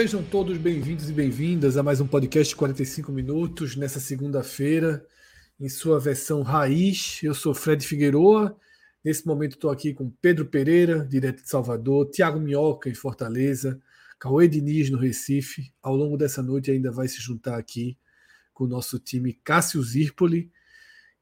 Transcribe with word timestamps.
Sejam 0.00 0.22
todos 0.22 0.56
bem-vindos 0.56 1.10
e 1.10 1.12
bem-vindas 1.12 1.76
a 1.76 1.82
mais 1.82 2.00
um 2.00 2.06
podcast 2.06 2.48
de 2.48 2.56
45 2.56 3.12
minutos 3.12 3.76
nessa 3.76 4.00
segunda-feira, 4.00 5.06
em 5.60 5.68
sua 5.68 6.00
versão 6.00 6.40
raiz. 6.40 7.20
Eu 7.22 7.34
sou 7.34 7.52
Fred 7.52 7.86
Figueroa. 7.86 8.56
Nesse 9.04 9.26
momento 9.26 9.56
estou 9.56 9.70
aqui 9.70 9.92
com 9.92 10.08
Pedro 10.08 10.46
Pereira, 10.46 11.06
direto 11.06 11.42
de 11.42 11.50
Salvador, 11.50 12.08
Tiago 12.08 12.40
Minhoca, 12.40 12.88
em 12.88 12.94
Fortaleza, 12.94 13.78
Cauê 14.18 14.48
Diniz, 14.48 14.88
no 14.88 14.96
Recife. 14.96 15.70
Ao 15.82 15.94
longo 15.94 16.16
dessa 16.16 16.42
noite 16.42 16.70
ainda 16.70 16.90
vai 16.90 17.06
se 17.06 17.20
juntar 17.20 17.58
aqui 17.58 17.98
com 18.54 18.64
o 18.64 18.68
nosso 18.68 18.98
time 18.98 19.34
Cássio 19.44 19.82
Zirpoli. 19.82 20.50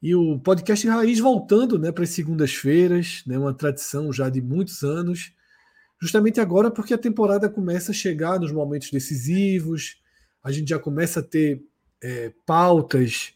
E 0.01 0.15
o 0.15 0.39
podcast 0.39 0.87
Raiz 0.87 1.19
voltando 1.19 1.81
né, 1.81 1.91
para 1.91 2.05
as 2.05 2.11
segundas-feiras, 2.11 3.25
né, 3.27 3.37
uma 3.37 3.53
tradição 3.53 4.13
já 4.13 4.31
de 4.31 4.41
muitos 4.41 4.85
anos 4.85 5.33
justamente 6.01 6.41
agora 6.41 6.71
porque 6.71 6.95
a 6.95 6.99
temporada 6.99 7.49
começa 7.49 7.91
a 7.91 7.95
chegar 7.95 8.39
nos 8.39 8.53
momentos 8.53 8.91
decisivos, 8.91 10.01
a 10.43 10.51
gente 10.51 10.69
já 10.69 10.79
começa 10.79 11.21
a 11.21 11.23
ter 11.23 11.63
é, 12.01 12.33
pautas 12.47 13.35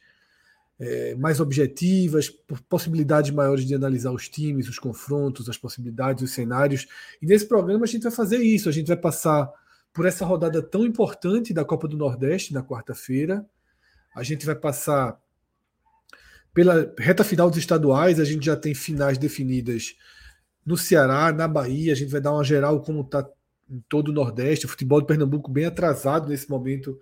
é, 0.79 1.15
mais 1.15 1.41
objetivas, 1.41 2.29
possibilidades 2.69 3.31
maiores 3.31 3.65
de 3.65 3.75
analisar 3.75 4.11
os 4.11 4.29
times, 4.29 4.69
os 4.69 4.79
confrontos, 4.79 5.49
as 5.49 5.57
possibilidades, 5.57 6.25
os 6.25 6.33
cenários. 6.33 6.87
E 7.21 7.27
nesse 7.27 7.47
programa 7.47 7.85
a 7.85 7.87
gente 7.87 8.03
vai 8.03 8.13
fazer 8.13 8.39
isso, 8.39 8.69
a 8.69 8.73
gente 8.73 8.89
vai 8.89 8.97
passar 8.97 9.49
por 9.93 10.07
essa 10.07 10.25
rodada 10.25 10.63
tão 10.63 10.85
importante 10.85 11.53
da 11.53 11.65
Copa 11.65 11.87
do 11.87 11.97
Nordeste 11.97 12.53
na 12.53 12.63
quarta-feira. 12.63 13.47
A 14.15 14.23
gente 14.23 14.45
vai 14.45 14.55
passar 14.55 15.21
pela 16.55 16.93
reta 16.99 17.25
final 17.25 17.49
dos 17.49 17.59
estaduais, 17.59 18.19
a 18.19 18.25
gente 18.25 18.45
já 18.45 18.57
tem 18.57 18.75
finais 18.75 19.17
definidas 19.17 19.95
no 20.65 20.77
Ceará, 20.77 21.33
na 21.33 21.49
Bahia, 21.49 21.93
a 21.93 21.97
gente 21.97 22.11
vai 22.11 22.21
dar 22.21 22.33
uma 22.33 22.45
geral 22.45 22.81
como 22.81 23.03
está 23.03 23.29
em 23.71 23.83
todo 23.89 24.09
o 24.09 24.13
Nordeste, 24.13 24.67
o 24.67 24.69
futebol 24.69 25.01
de 25.01 25.07
Pernambuco 25.07 25.51
bem 25.51 25.65
atrasado 25.65 26.29
nesse 26.29 26.49
momento 26.49 26.99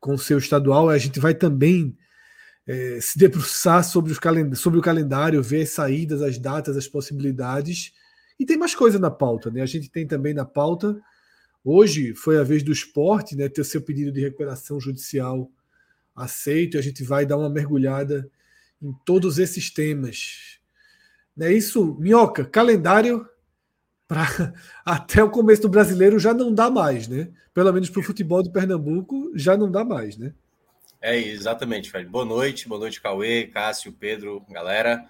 com 0.00 0.14
o 0.14 0.18
seu 0.18 0.38
estadual. 0.38 0.88
A 0.88 0.98
gente 0.98 1.20
vai 1.20 1.34
também 1.34 1.96
é, 2.66 2.98
se 3.00 3.18
debruçar 3.18 3.84
sobre, 3.84 4.12
os 4.12 4.18
calend 4.18 4.54
sobre 4.56 4.78
o 4.78 4.82
calendário, 4.82 5.42
ver 5.42 5.62
as 5.62 5.70
saídas, 5.70 6.22
as 6.22 6.38
datas, 6.38 6.76
as 6.76 6.88
possibilidades. 6.88 7.92
E 8.38 8.44
tem 8.44 8.56
mais 8.56 8.74
coisa 8.74 8.98
na 8.98 9.10
pauta, 9.10 9.50
né? 9.50 9.62
A 9.62 9.66
gente 9.66 9.88
tem 9.88 10.06
também 10.06 10.34
na 10.34 10.44
pauta. 10.44 11.00
Hoje 11.64 12.14
foi 12.14 12.38
a 12.38 12.42
vez 12.42 12.62
do 12.62 12.72
esporte, 12.72 13.36
né? 13.36 13.48
Ter 13.48 13.60
o 13.60 13.64
seu 13.64 13.80
pedido 13.80 14.10
de 14.10 14.20
recuperação 14.20 14.80
judicial 14.80 15.50
aceito, 16.14 16.76
e 16.76 16.78
a 16.78 16.82
gente 16.82 17.02
vai 17.02 17.24
dar 17.24 17.38
uma 17.38 17.48
mergulhada 17.48 18.28
em 18.82 18.92
todos 19.04 19.38
esses 19.38 19.70
temas. 19.70 20.58
É 21.40 21.52
isso, 21.52 21.96
Minhoca? 21.98 22.44
Calendário 22.44 23.28
para 24.06 24.26
até 24.84 25.24
o 25.24 25.30
começo 25.30 25.62
do 25.62 25.68
brasileiro 25.68 26.18
já 26.18 26.34
não 26.34 26.52
dá 26.52 26.70
mais, 26.70 27.08
né? 27.08 27.28
Pelo 27.54 27.72
menos 27.72 27.88
para 27.88 28.00
o 28.00 28.04
futebol 28.04 28.42
de 28.42 28.50
Pernambuco 28.50 29.32
já 29.34 29.56
não 29.56 29.70
dá 29.70 29.84
mais, 29.84 30.16
né? 30.16 30.34
É 31.00 31.18
exatamente, 31.18 31.90
Fred. 31.90 32.08
Boa 32.08 32.24
noite, 32.24 32.68
boa 32.68 32.78
noite, 32.78 33.00
Cauê, 33.00 33.46
Cássio, 33.46 33.92
Pedro, 33.92 34.44
galera. 34.48 35.04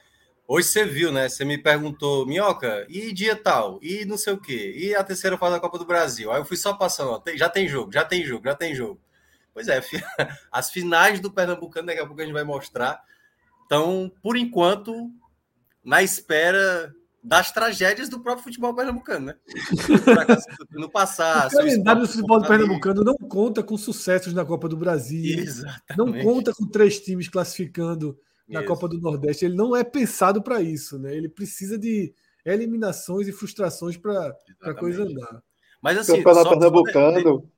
Hoje 0.47 0.69
você 0.69 0.85
viu, 0.85 1.13
né? 1.13 1.29
Você 1.29 1.45
me 1.45 1.59
perguntou, 1.59 2.27
Minhoca, 2.27 2.87
e 2.89 3.13
dia 3.13 3.37
tal? 3.37 3.79
E 3.83 4.05
não 4.05 4.17
sei 4.17 4.33
o 4.33 4.41
quê? 4.41 4.73
E 4.77 4.95
a 4.95 5.05
terceira 5.05 5.37
fase 5.37 5.55
da 5.55 5.61
Copa 5.61 5.79
do 5.79 5.85
Brasil? 5.85 6.31
Aí 6.33 6.41
eu 6.41 6.45
fui 6.45 6.57
só 6.57 6.73
passando, 6.75 7.11
ó, 7.11 7.23
já 7.35 7.49
tem 7.49 7.69
jogo, 7.69 7.93
já 7.93 8.05
tem 8.05 8.25
jogo, 8.25 8.45
já 8.45 8.55
tem 8.55 8.75
jogo. 8.75 9.01
Pois 9.53 9.69
é, 9.69 9.83
as 10.51 10.71
finais 10.71 11.21
do 11.21 11.31
Pernambucano, 11.31 11.89
daqui 11.89 12.01
a 12.01 12.07
pouco 12.07 12.21
a 12.21 12.25
gente 12.25 12.33
vai 12.33 12.45
mostrar. 12.45 13.03
Então, 13.67 14.11
por 14.23 14.37
enquanto, 14.37 15.11
na 15.85 16.03
espera 16.03 16.95
das 17.23 17.53
tragédias 17.53 18.09
do 18.09 18.21
próprio 18.21 18.45
futebol 18.45 18.75
pernambucano, 18.75 19.27
né? 19.27 19.35
no 20.73 20.91
passar. 20.91 21.47
O 21.47 21.51
calendário 21.51 22.03
do 22.03 22.09
futebol 22.09 22.43
pernambucano 22.43 23.05
não 23.05 23.15
conta 23.17 23.63
com 23.63 23.77
sucessos 23.77 24.35
na 24.35 24.45
Copa 24.45 24.69
do 24.69 24.77
Brasil. 24.77 25.39
Exatamente. 25.39 25.97
Não 25.97 26.13
conta 26.21 26.53
com 26.53 26.67
três 26.67 26.99
times 26.99 27.29
classificando 27.29 28.19
na 28.49 28.61
isso. 28.61 28.69
Copa 28.69 28.89
do 28.89 29.01
Nordeste. 29.01 29.45
Ele 29.45 29.55
não 29.55 29.77
é 29.77 29.85
pensado 29.85 30.43
para 30.43 30.61
isso, 30.61 30.99
né? 30.99 31.15
Ele 31.15 31.29
precisa 31.29 31.79
de 31.79 32.13
eliminações 32.45 33.29
e 33.29 33.33
frustrações 33.33 33.97
para 33.97 34.35
a 34.63 34.75
coisa 34.75 35.05
andar. 35.05 35.43
Mas 35.81 35.99
assim, 35.99 36.13
o 36.13 36.17
campeonato 36.17 36.49
pernambucano, 36.49 37.51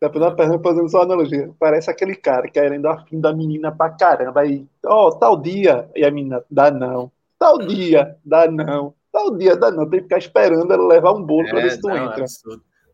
campeonato 0.00 0.36
pernambucano, 0.36 0.74
fazendo 0.74 0.90
só 0.90 1.02
analogia, 1.02 1.50
parece 1.60 1.88
aquele 1.88 2.16
cara 2.16 2.48
querendo 2.48 2.86
a 2.86 3.04
fim 3.06 3.20
da 3.20 3.32
menina 3.32 3.70
pra 3.70 3.90
caramba. 3.90 4.40
Aí, 4.40 4.66
ó, 4.84 5.06
oh, 5.06 5.12
tal 5.12 5.40
dia, 5.40 5.88
e 5.94 6.04
a 6.04 6.10
menina, 6.10 6.44
dá 6.50 6.72
não 6.72 7.12
Tal 7.42 7.58
dia, 7.58 8.16
dá 8.24 8.48
não. 8.48 8.94
Tal 9.12 9.36
dia, 9.36 9.56
dá 9.56 9.68
não. 9.68 9.90
Tem 9.90 9.98
que 9.98 10.04
ficar 10.04 10.18
esperando 10.18 10.72
ela 10.72 10.86
levar 10.86 11.12
um 11.12 11.24
bolo 11.24 11.48
é, 11.48 11.50
para 11.50 11.60
ver 11.60 11.70
se 11.72 11.80
tu 11.80 11.88
não, 11.88 11.96
entra. 11.96 12.24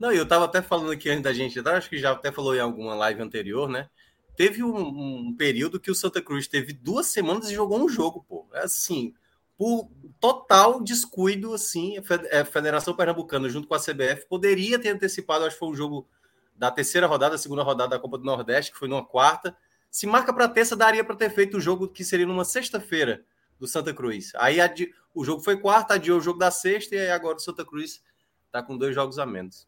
Não, 0.01 0.11
eu 0.11 0.27
tava 0.27 0.47
até 0.47 0.63
falando 0.63 0.91
aqui 0.91 1.11
antes 1.11 1.23
da 1.23 1.35
gente 1.35 1.59
entrar, 1.59 1.77
acho 1.77 1.91
que 1.91 1.99
já 1.99 2.13
até 2.13 2.33
falou 2.33 2.57
em 2.57 2.61
alguma 2.61 2.95
live 2.95 3.21
anterior, 3.21 3.69
né? 3.69 3.91
Teve 4.35 4.63
um, 4.63 4.75
um 4.75 5.37
período 5.37 5.79
que 5.79 5.91
o 5.91 5.95
Santa 5.95 6.23
Cruz 6.23 6.49
teve 6.49 6.73
duas 6.73 7.09
semanas 7.09 7.51
e 7.51 7.55
jogou 7.55 7.79
um 7.79 7.91
jogo, 7.91 8.25
pô. 8.27 8.47
É 8.55 8.61
assim, 8.61 9.13
por 9.59 9.91
total 10.19 10.81
descuido, 10.83 11.53
assim, 11.53 11.99
a 11.99 12.45
Federação 12.47 12.95
Pernambucana, 12.95 13.51
junto 13.51 13.69
com 13.69 13.75
a 13.75 13.79
CBF, 13.79 14.27
poderia 14.31 14.79
ter 14.79 14.89
antecipado, 14.89 15.45
acho 15.45 15.57
que 15.57 15.61
foi 15.61 15.69
um 15.69 15.75
jogo 15.75 16.09
da 16.57 16.71
terceira 16.71 17.07
rodada, 17.07 17.37
segunda 17.37 17.63
rodada 17.63 17.91
da 17.91 17.99
Copa 17.99 18.17
do 18.17 18.25
Nordeste, 18.25 18.73
que 18.73 18.79
foi 18.79 18.89
numa 18.89 19.05
quarta. 19.05 19.55
Se 19.91 20.07
marca 20.07 20.33
para 20.33 20.49
terça, 20.49 20.75
daria 20.75 21.05
para 21.05 21.17
ter 21.17 21.29
feito 21.29 21.59
o 21.59 21.61
jogo 21.61 21.87
que 21.87 22.03
seria 22.03 22.27
numa 22.27 22.47
sexta-feira 22.47 23.23
do 23.59 23.67
Santa 23.67 23.93
Cruz. 23.93 24.33
Aí 24.37 24.61
adi... 24.61 24.93
o 25.15 25.25
jogo 25.25 25.43
foi 25.43 25.59
quarta, 25.59 25.95
adiou 25.95 26.19
o 26.19 26.23
jogo 26.23 26.39
da 26.39 26.51
sexta 26.51 26.95
e 26.95 27.11
agora 27.11 27.37
o 27.37 27.41
Santa 27.41 27.65
Cruz 27.65 28.03
está 28.47 28.63
com 28.63 28.77
dois 28.77 28.95
jogos 28.95 29.19
a 29.19 29.27
menos. 29.27 29.67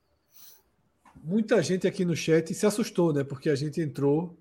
Muita 1.22 1.62
gente 1.62 1.86
aqui 1.86 2.04
no 2.04 2.16
chat 2.16 2.54
se 2.54 2.64
assustou, 2.64 3.12
né? 3.12 3.22
Porque 3.22 3.50
a 3.50 3.54
gente 3.54 3.80
entrou 3.80 4.38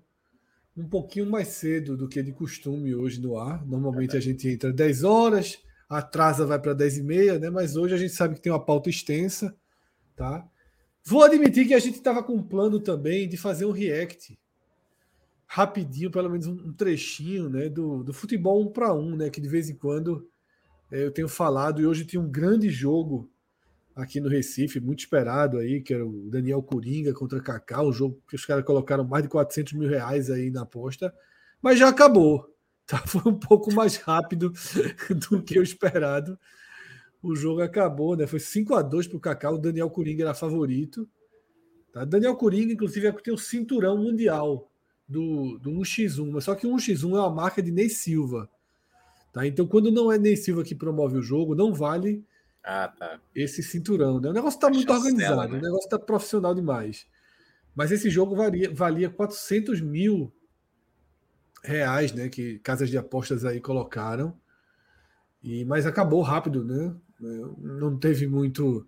um 0.76 0.88
pouquinho 0.88 1.26
mais 1.26 1.48
cedo 1.48 1.96
do 1.96 2.08
que 2.08 2.22
de 2.22 2.32
costume 2.32 2.94
hoje 2.94 3.20
no 3.20 3.38
ar. 3.38 3.66
Normalmente 3.66 4.14
é 4.14 4.18
a 4.18 4.22
gente 4.22 4.48
entra 4.48 4.72
10 4.72 5.04
horas, 5.04 5.58
atrasa, 5.88 6.46
vai 6.46 6.58
para 6.58 6.72
10 6.72 6.98
e 6.98 7.02
meia, 7.02 7.38
né? 7.38 7.50
Mas 7.50 7.76
hoje 7.76 7.94
a 7.94 7.98
gente 7.98 8.14
sabe 8.14 8.34
que 8.34 8.40
tem 8.40 8.52
uma 8.52 8.64
pauta 8.64 8.88
extensa, 8.88 9.54
tá? 10.16 10.46
Vou 11.04 11.22
admitir 11.22 11.66
que 11.66 11.74
a 11.74 11.78
gente 11.78 11.96
estava 11.96 12.22
com 12.22 12.34
um 12.34 12.42
plano 12.42 12.80
também 12.80 13.28
de 13.28 13.36
fazer 13.36 13.64
um 13.64 13.72
react 13.72 14.38
rapidinho, 15.52 16.12
pelo 16.12 16.30
menos 16.30 16.46
um, 16.46 16.72
trechinho 16.72 17.50
né, 17.50 17.68
do, 17.68 18.04
do 18.04 18.12
futebol 18.12 18.62
um 18.62 18.70
para 18.70 18.94
um, 18.94 19.16
né, 19.16 19.28
que 19.28 19.40
de 19.40 19.48
vez 19.48 19.68
em 19.68 19.74
quando 19.74 20.28
é, 20.92 21.04
eu 21.04 21.10
tenho 21.10 21.28
falado, 21.28 21.82
e 21.82 21.86
hoje 21.86 22.04
tem 22.04 22.20
um 22.20 22.30
grande 22.30 22.70
jogo 22.70 23.28
aqui 23.96 24.20
no 24.20 24.28
Recife, 24.28 24.78
muito 24.78 25.00
esperado 25.00 25.58
aí, 25.58 25.80
que 25.80 25.92
era 25.92 26.06
o 26.06 26.30
Daniel 26.30 26.62
Coringa 26.62 27.12
contra 27.12 27.42
Kaká, 27.42 27.82
um 27.82 27.92
jogo 27.92 28.22
que 28.28 28.36
os 28.36 28.46
caras 28.46 28.64
colocaram 28.64 29.02
mais 29.02 29.24
de 29.24 29.28
400 29.28 29.72
mil 29.72 29.88
reais 29.88 30.30
aí 30.30 30.52
na 30.52 30.62
aposta, 30.62 31.12
mas 31.60 31.78
já 31.78 31.88
acabou. 31.88 32.48
Tá? 32.90 32.98
Foi 33.06 33.22
um 33.24 33.38
pouco 33.38 33.72
mais 33.72 33.98
rápido 33.98 34.52
do 35.30 35.40
que 35.40 35.56
o 35.60 35.62
esperado. 35.62 36.36
O 37.22 37.36
jogo 37.36 37.62
acabou, 37.62 38.16
né? 38.16 38.26
Foi 38.26 38.40
5 38.40 38.74
a 38.74 38.82
2 38.82 39.06
para 39.06 39.16
o 39.16 39.20
Kaká, 39.20 39.52
o 39.52 39.58
Daniel 39.58 39.88
Coringa 39.88 40.24
era 40.24 40.34
favorito. 40.34 41.08
Tá? 41.92 42.04
Daniel 42.04 42.34
Coringa, 42.34 42.72
inclusive, 42.72 43.06
é 43.06 43.12
tem 43.12 43.32
o 43.32 43.38
cinturão 43.38 43.96
mundial 43.96 44.69
do, 45.10 45.58
do 45.58 45.72
1x1, 45.72 46.30
mas 46.30 46.44
só 46.44 46.54
que 46.54 46.64
o 46.64 46.70
1x1 46.70 47.16
é 47.16 47.18
uma 47.18 47.30
marca 47.30 47.60
de 47.60 47.72
Ney 47.72 47.90
Silva. 47.90 48.48
Tá? 49.32 49.44
Então, 49.44 49.66
quando 49.66 49.90
não 49.90 50.10
é 50.10 50.16
Ney 50.16 50.36
Silva 50.36 50.62
que 50.62 50.72
promove 50.72 51.18
o 51.18 51.22
jogo, 51.22 51.56
não 51.56 51.74
vale 51.74 52.24
ah, 52.62 52.92
tá. 52.96 53.18
esse 53.34 53.60
cinturão. 53.60 54.20
Né? 54.20 54.30
O 54.30 54.32
negócio 54.32 54.56
está 54.56 54.70
muito 54.70 54.92
organizado, 54.92 55.52
né? 55.52 55.58
o 55.58 55.62
negócio 55.62 55.86
está 55.86 55.98
profissional 55.98 56.54
demais. 56.54 57.08
Mas 57.74 57.90
esse 57.90 58.08
jogo 58.08 58.36
valia, 58.36 58.72
valia 58.72 59.10
400 59.10 59.80
mil 59.80 60.32
reais, 61.64 62.12
né? 62.12 62.28
Que 62.28 62.58
casas 62.60 62.88
de 62.88 62.96
apostas 62.96 63.44
aí 63.44 63.60
colocaram. 63.60 64.36
E, 65.42 65.64
mas 65.64 65.86
acabou 65.86 66.22
rápido, 66.22 66.64
né? 66.64 66.94
Não 67.58 67.96
teve 67.98 68.26
muito 68.26 68.86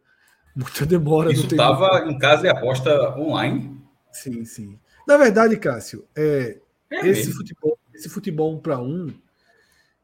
muita 0.54 0.86
demora. 0.86 1.32
Isso 1.32 1.46
estava 1.46 2.04
em 2.08 2.18
casa 2.18 2.42
de 2.42 2.48
aposta 2.48 3.16
online? 3.18 3.80
Sim, 4.12 4.44
sim. 4.44 4.78
Na 5.06 5.16
verdade, 5.16 5.56
Cássio, 5.56 6.06
é, 6.14 6.58
é 6.90 7.08
esse, 7.08 7.32
futebol, 7.32 7.78
esse 7.93 8.08
futebol 8.08 8.54
um 8.54 8.58
para 8.58 8.81
um, 8.81 9.12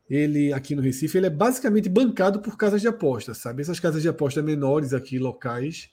ele 0.08 0.52
aqui 0.52 0.74
no 0.74 0.82
Recife, 0.82 1.18
ele 1.18 1.26
é 1.26 1.30
basicamente 1.30 1.88
bancado 1.88 2.40
por 2.40 2.56
casas 2.56 2.80
de 2.80 2.88
aposta, 2.88 3.34
sabe? 3.34 3.62
Essas 3.62 3.78
casas 3.78 4.02
de 4.02 4.08
aposta 4.08 4.42
menores 4.42 4.94
aqui, 4.94 5.18
locais, 5.18 5.90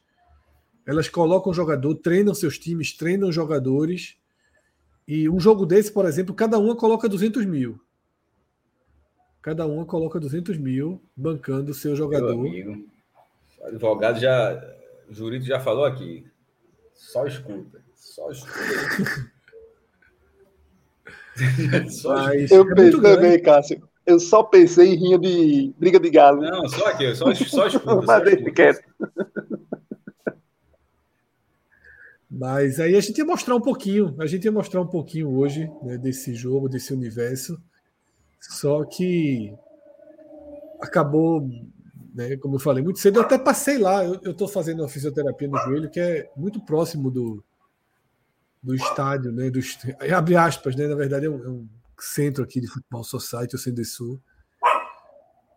elas 0.86 1.10
colocam 1.10 1.54
jogador, 1.54 1.96
treinam 1.96 2.34
seus 2.34 2.58
times, 2.58 2.94
treinam 2.94 3.32
jogadores. 3.32 4.18
E 5.08 5.28
um 5.30 5.40
jogo 5.40 5.66
desse, 5.66 5.92
por 5.92 6.06
exemplo, 6.06 6.34
cada 6.34 6.58
uma 6.58 6.76
coloca 6.76 7.10
200 7.10 7.46
mil. 7.46 7.80
Cada 9.42 9.66
uma 9.66 9.86
coloca 9.86 10.20
200 10.20 10.58
mil 10.58 11.02
bancando 11.16 11.72
o 11.72 11.76
seu 11.76 11.96
jogador. 11.96 12.36
Meu 12.36 12.48
amigo, 12.48 12.88
o 13.60 13.68
advogado 13.68 14.20
já, 14.20 14.60
o 15.10 15.14
jurídico 15.14 15.50
já 15.50 15.60
falou 15.60 15.86
aqui. 15.86 16.26
Só 16.94 17.28
escuta. 17.28 17.85
Só 18.06 18.30
só 21.90 22.14
Mas, 22.14 22.52
eu 22.52 22.62
é 22.62 22.76
pensei 22.76 23.02
também, 23.02 23.42
Cássio. 23.42 23.90
Eu 24.06 24.20
só 24.20 24.44
pensei 24.44 24.94
em 24.94 24.96
rinha 24.96 25.18
de 25.18 25.74
briga 25.78 26.00
de 26.00 26.12
galo. 26.12 26.42
Não, 26.42 26.70
só 26.70 26.86
aqui, 26.88 27.16
só, 27.16 27.34
só 27.34 27.66
escuta. 27.68 28.02
Mas 28.06 28.24
deixa 28.24 28.52
quieto. 28.52 28.84
Mas 32.30 32.80
aí 32.80 32.96
a 32.96 33.02
gente 33.02 33.18
ia 33.18 33.26
mostrar 33.26 33.56
um 33.56 33.62
pouquinho, 33.62 34.16
a 34.20 34.28
gente 34.28 34.46
ia 34.46 34.52
mostrar 34.52 34.82
um 34.82 34.88
pouquinho 34.88 35.36
hoje 35.36 35.68
né, 35.82 35.98
desse 35.98 36.36
jogo, 36.36 36.70
desse 36.70 36.94
universo. 36.94 37.60
Só 38.40 38.86
que 38.86 39.52
acabou, 40.80 41.50
né, 42.14 42.38
como 42.38 42.54
eu 42.56 42.60
falei, 42.60 42.84
muito 42.84 43.00
cedo. 43.00 43.18
Eu 43.18 43.24
até 43.24 43.40
passei 43.40 43.80
lá, 43.80 44.06
eu 44.06 44.32
estou 44.32 44.48
fazendo 44.48 44.82
uma 44.82 44.90
fisioterapia 44.90 45.48
no 45.48 45.58
joelho 45.58 45.90
que 45.90 46.00
é 46.00 46.30
muito 46.38 46.64
próximo 46.64 47.10
do, 47.10 47.44
do 48.66 48.74
estádio, 48.74 49.32
né? 49.32 49.52
Do, 49.52 49.60
abre 50.14 50.36
aspas, 50.36 50.76
né? 50.76 50.88
Na 50.88 50.96
verdade, 50.96 51.28
é 51.28 51.30
um, 51.30 51.46
é 51.46 51.50
um 51.50 51.70
centro 52.00 52.44
aqui 52.44 52.60
de 52.60 52.68
futebol 52.68 53.04
society, 53.04 53.56
o 53.56 53.60
Sendesul. 53.60 54.20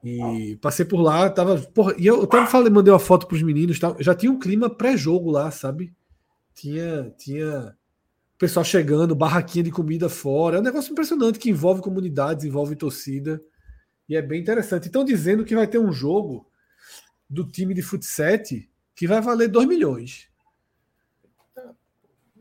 E 0.05 0.57
passei 0.61 0.85
por 0.85 1.01
lá, 1.01 1.29
tava. 1.31 1.59
Porra, 1.59 1.95
e 1.97 2.07
eu, 2.07 2.21
eu 2.21 2.27
tava 2.27 2.47
falando, 2.47 2.71
mandei 2.71 2.93
uma 2.93 2.99
foto 2.99 3.27
para 3.27 3.35
os 3.35 3.43
meninos, 3.43 3.81
tava, 3.81 4.01
já 4.03 4.15
tinha 4.15 4.31
um 4.31 4.39
clima 4.39 4.69
pré-jogo 4.69 5.31
lá, 5.31 5.51
sabe? 5.51 5.93
Tinha, 6.55 7.11
tinha 7.19 7.75
pessoal 8.37 8.65
chegando, 8.65 9.17
barraquinha 9.17 9.65
de 9.65 9.71
comida 9.71 10.09
fora. 10.09 10.59
É 10.59 10.61
um 10.61 10.65
negócio 10.65 10.93
impressionante 10.93 11.39
que 11.39 11.51
envolve 11.51 11.81
comunidades, 11.81 12.45
envolve 12.45 12.77
torcida. 12.77 13.43
E 14.07 14.17
é 14.17 14.23
bem 14.23 14.41
interessante. 14.41 14.87
Estão 14.87 15.05
dizendo 15.05 15.45
que 15.45 15.55
vai 15.55 15.67
ter 15.67 15.79
um 15.79 15.93
jogo 15.93 16.47
do 17.29 17.45
time 17.45 17.75
de 17.75 17.83
futsal 17.83 18.39
que 18.95 19.07
vai 19.07 19.21
valer 19.21 19.49
2 19.49 19.67
milhões. 19.67 20.29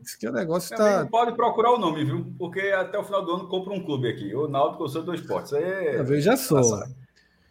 Isso 0.08 0.18
que 0.18 0.26
o 0.26 0.32
negócio 0.32 0.72
está. 0.72 1.04
Pode 1.04 1.36
procurar 1.36 1.72
o 1.72 1.78
nome, 1.78 2.02
viu? 2.02 2.32
Porque 2.38 2.60
até 2.60 2.98
o 2.98 3.04
final 3.04 3.22
do 3.22 3.34
ano 3.34 3.46
compra 3.46 3.74
um 3.74 3.84
clube 3.84 4.08
aqui. 4.08 4.34
O 4.34 4.48
Náutico 4.48 4.84
eu 4.84 4.88
sou 4.88 5.02
do 5.02 5.12
esportes. 5.12 5.52
É... 5.52 6.02
Veja 6.02 6.34
só. 6.34 6.62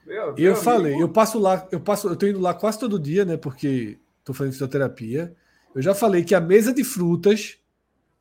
Eu, 0.08 0.36
eu 0.36 0.56
falei, 0.56 0.94
amigo... 0.94 1.04
eu 1.04 1.10
passo 1.10 1.38
lá, 1.38 1.68
eu 1.72 1.80
passo, 1.80 2.08
eu 2.08 2.16
tô 2.16 2.26
indo 2.26 2.40
lá 2.40 2.56
quase 2.56 2.80
todo 2.80 3.00
dia, 3.00 3.24
né? 3.26 3.38
Porque 3.38 4.00
estou 4.18 4.34
fazendo 4.34 4.54
fisioterapia. 4.54 5.36
Eu 5.76 5.84
já 5.84 5.94
falei 5.94 6.24
que 6.24 6.34
a 6.34 6.42
mesa 6.42 6.74
de 6.74 6.84
frutas 6.84 7.60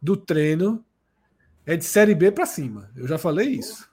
do 0.03 0.19
treino 0.19 0.85
é 1.65 1.75
de 1.75 1.85
série 1.87 2.15
B 2.15 2.31
para 2.31 2.44
cima. 2.44 2.91
Eu 2.94 3.09
já 3.09 3.17
falei 3.17 3.49
isso. 3.49 3.88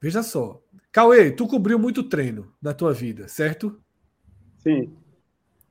Veja 0.00 0.22
só. 0.22 0.62
Cauê, 0.92 1.32
tu 1.32 1.48
cobriu 1.48 1.80
muito 1.80 2.04
treino 2.04 2.52
na 2.62 2.72
tua 2.72 2.92
vida, 2.92 3.26
certo? 3.26 3.76
Sim. 4.58 4.94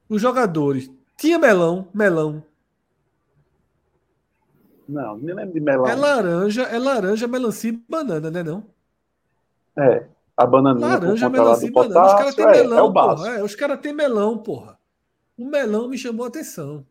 Os 0.09 0.21
jogadores. 0.21 0.91
Tinha 1.15 1.39
melão, 1.39 1.88
melão. 1.93 2.43
Não, 4.91 5.17
me 5.17 5.33
lembro 5.33 5.53
de 5.53 5.59
melão. 5.61 5.88
É 5.88 5.95
laranja, 5.95 6.63
é 6.63 6.77
laranja, 6.77 7.27
melancia 7.27 7.71
e 7.71 7.83
banana, 7.89 8.29
né 8.29 8.43
não? 8.43 8.65
É, 9.77 10.05
a 10.35 10.45
bananinha 10.45 10.85
laranja, 10.85 11.29
melancia 11.29 11.67
e 11.67 11.71
banana. 11.71 12.05
Os 12.05 12.13
caras 12.13 12.35
têm 12.35 12.45
é, 12.45 12.51
melão, 12.51 12.77
é 12.77 12.81
o 12.81 12.93
porra. 12.93 13.29
É, 13.29 13.43
os 13.43 13.55
caras 13.55 13.79
têm 13.79 13.93
melão, 13.93 14.38
porra. 14.38 14.77
O 15.38 15.45
melão 15.45 15.88
me 15.88 15.97
chamou 15.97 16.25
a 16.25 16.27
atenção. 16.27 16.85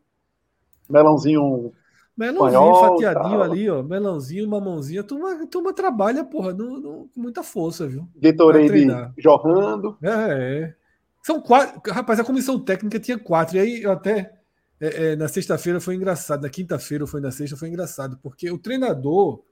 Melãozinho. 0.89 1.71
Melãozinho 2.17 2.75
fatiadinho 2.75 3.39
tal. 3.39 3.43
ali, 3.43 3.69
ó. 3.69 3.83
Melãozinho, 3.83 4.49
mamãozinha. 4.49 5.03
Turma, 5.03 5.47
turma 5.47 5.73
trabalha, 5.73 6.23
porra, 6.23 6.53
no, 6.53 6.79
no, 6.79 7.09
com 7.13 7.21
muita 7.21 7.43
força, 7.43 7.87
viu? 7.87 8.07
Gatorade 8.17 9.13
jorrando. 9.17 9.97
É, 10.01 10.09
é. 10.09 10.75
São 11.21 11.39
quatro. 11.39 11.79
Rapaz, 11.91 12.19
a 12.19 12.23
comissão 12.23 12.59
técnica 12.59 12.99
tinha 12.99 13.17
quatro. 13.17 13.57
E 13.57 13.59
aí 13.59 13.83
eu 13.83 13.91
até. 13.91 14.40
É, 14.81 15.11
é, 15.11 15.15
na 15.15 15.27
sexta-feira 15.27 15.79
foi 15.79 15.93
engraçado. 15.93 16.41
Na 16.41 16.49
quinta-feira 16.49 17.05
foi 17.05 17.21
na 17.21 17.31
sexta 17.31 17.55
foi 17.55 17.69
engraçado. 17.69 18.17
Porque 18.17 18.49
o 18.49 18.57
treinador 18.57 19.43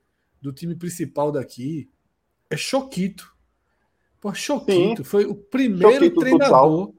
do 0.42 0.52
time 0.52 0.76
principal 0.76 1.32
daqui 1.32 1.88
é 2.50 2.58
Choquito. 2.58 3.32
Pô, 4.20 4.34
Choquito. 4.34 5.04
Sim. 5.04 5.04
Foi 5.04 5.26
o 5.26 5.36
primeiro 5.36 6.06
Choquito 6.06 6.20
treinador 6.20 6.94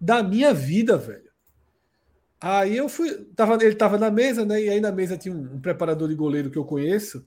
da 0.00 0.20
minha 0.20 0.52
vida, 0.52 0.98
velho. 0.98 1.30
Aí 2.40 2.76
eu 2.76 2.88
fui. 2.88 3.14
Tava, 3.36 3.54
ele 3.54 3.72
estava 3.72 3.96
na 3.96 4.10
mesa, 4.10 4.44
né? 4.44 4.60
E 4.60 4.68
aí 4.68 4.80
na 4.80 4.90
mesa 4.90 5.16
tinha 5.16 5.34
um, 5.34 5.54
um, 5.54 5.60
preparador 5.60 6.08
de 6.08 6.14
goleiro 6.16 6.50
que 6.50 6.58
eu 6.58 6.64
conheço. 6.64 7.24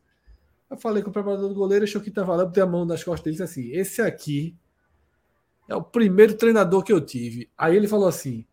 Eu 0.70 0.78
falei 0.78 1.02
com 1.02 1.10
o 1.10 1.14
preparador 1.14 1.48
de 1.48 1.56
goleiro, 1.56 1.86
achou 1.86 2.02
que 2.02 2.10
estava 2.10 2.36
lá, 2.36 2.46
botei 2.46 2.62
a 2.62 2.68
mão 2.68 2.86
nas 2.86 3.04
costas 3.04 3.24
dele 3.24 3.38
e 3.38 3.40
disse 3.40 3.60
assim: 3.60 3.72
esse 3.72 4.02
aqui 4.02 4.56
é 5.70 5.76
o 5.76 5.82
primeiro 5.82 6.36
treinador 6.36 6.84
que 6.84 6.92
eu 6.92 7.02
tive. 7.02 7.50
Aí 7.58 7.76
ele 7.76 7.88
falou 7.88 8.08
assim: 8.08 8.46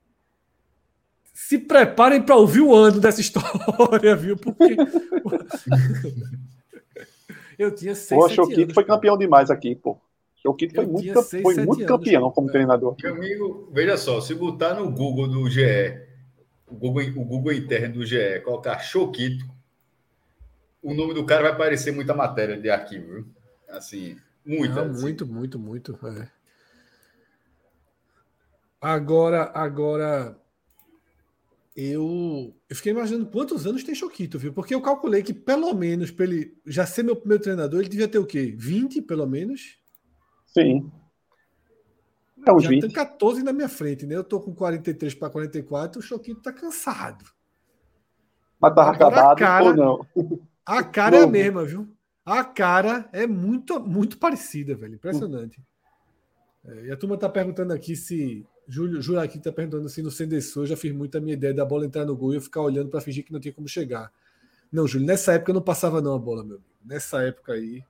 se 1.38 1.58
preparem 1.58 2.22
para 2.22 2.34
ouvir 2.34 2.62
o 2.62 2.74
ano 2.74 2.98
dessa 2.98 3.20
história, 3.20 4.16
viu? 4.16 4.38
Porque. 4.38 4.74
eu 7.58 7.74
tinha 7.74 7.94
seis. 7.94 8.18
Pô, 8.18 8.26
Choquito 8.26 8.72
foi 8.72 8.84
campeão 8.84 9.18
demais 9.18 9.50
aqui, 9.50 9.76
pô. 9.76 10.00
Choquito 10.36 10.74
foi 10.74 10.86
muito, 10.86 11.22
seis, 11.22 11.42
foi 11.42 11.56
muito 11.56 11.84
campeão 11.84 12.30
como 12.30 12.50
treinador. 12.50 12.96
Meu 13.02 13.14
amigo, 13.14 13.68
veja 13.70 13.98
só, 13.98 14.18
se 14.22 14.34
botar 14.34 14.72
no 14.72 14.90
Google 14.90 15.28
do 15.28 15.50
GE 15.50 16.06
o 16.66 16.74
Google, 16.74 17.02
o 17.16 17.24
Google 17.24 17.52
interno 17.52 17.96
do 17.96 18.06
GE, 18.06 18.40
colocar 18.42 18.78
Choquito, 18.78 19.44
o 20.82 20.94
nome 20.94 21.12
do 21.12 21.26
cara 21.26 21.42
vai 21.42 21.52
aparecer 21.52 21.92
muita 21.92 22.14
matéria 22.14 22.56
de 22.56 22.70
arquivo, 22.70 23.12
viu? 23.12 23.26
Assim, 23.68 24.16
muita. 24.44 24.86
Não, 24.86 24.90
assim. 24.90 25.02
Muito, 25.02 25.26
muito, 25.26 25.58
muito. 25.58 25.98
É. 26.02 26.28
Agora, 28.80 29.50
agora, 29.54 30.34
eu, 31.76 32.56
eu 32.70 32.76
fiquei 32.76 32.92
imaginando 32.92 33.26
quantos 33.26 33.66
anos 33.66 33.84
tem 33.84 33.94
Choquito, 33.94 34.38
viu? 34.38 34.52
Porque 34.52 34.74
eu 34.74 34.80
calculei 34.80 35.22
que 35.22 35.34
pelo 35.34 35.74
menos, 35.74 36.10
para 36.10 36.24
ele 36.24 36.56
já 36.64 36.86
ser 36.86 37.02
meu 37.02 37.14
primeiro 37.14 37.42
treinador, 37.42 37.80
ele 37.80 37.88
devia 37.90 38.08
ter 38.08 38.18
o 38.18 38.24
quê? 38.24 38.54
20, 38.56 39.02
pelo 39.02 39.26
menos? 39.26 39.78
Sim. 40.46 40.90
É 42.46 42.52
um 42.52 42.60
já 42.60 42.70
20. 42.70 42.80
tem 42.80 42.90
14 42.90 43.42
na 43.42 43.52
minha 43.52 43.68
frente, 43.68 44.06
né? 44.06 44.16
Eu 44.16 44.24
tô 44.24 44.40
com 44.40 44.54
43 44.54 45.14
para 45.14 45.28
44, 45.28 46.00
o 46.00 46.02
Choquito 46.02 46.40
tá 46.40 46.52
cansado. 46.52 47.24
Mas 48.58 48.74
tá 48.74 48.90
acabado 48.90 49.38
cara, 49.38 49.64
ou 49.64 49.76
não? 49.76 50.06
A 50.64 50.82
cara 50.82 51.18
é 51.18 51.22
a 51.22 51.26
mesma, 51.28 51.64
viu? 51.64 51.86
A 52.24 52.42
cara 52.42 53.08
é 53.12 53.24
muito, 53.24 53.78
muito 53.78 54.18
parecida, 54.18 54.74
velho. 54.74 54.96
Impressionante. 54.96 55.62
É, 56.64 56.86
e 56.86 56.90
a 56.90 56.96
turma 56.96 57.16
tá 57.16 57.28
perguntando 57.28 57.72
aqui 57.72 57.94
se. 57.94 58.44
Júlio, 58.68 59.00
Júlio 59.00 59.20
aqui 59.20 59.38
tá 59.38 59.52
perguntando 59.52 59.88
se 59.88 60.02
no 60.02 60.10
Sendessor 60.10 60.64
eu 60.64 60.68
já 60.68 60.76
fiz 60.76 60.92
muito 60.92 61.16
a 61.16 61.20
minha 61.20 61.34
ideia 61.34 61.54
da 61.54 61.64
bola 61.64 61.86
entrar 61.86 62.04
no 62.04 62.16
gol 62.16 62.32
e 62.32 62.36
eu 62.36 62.40
ficar 62.40 62.62
olhando 62.62 62.88
para 62.88 63.00
fingir 63.00 63.24
que 63.24 63.32
não 63.32 63.40
tinha 63.40 63.54
como 63.54 63.68
chegar. 63.68 64.12
Não, 64.72 64.86
Júlio, 64.86 65.06
nessa 65.06 65.34
época 65.34 65.50
eu 65.50 65.54
não 65.54 65.62
passava 65.62 66.00
não 66.00 66.14
a 66.14 66.18
bola, 66.18 66.42
meu 66.42 66.56
amigo. 66.56 66.70
Nessa 66.84 67.22
época 67.22 67.52
aí, 67.52 67.82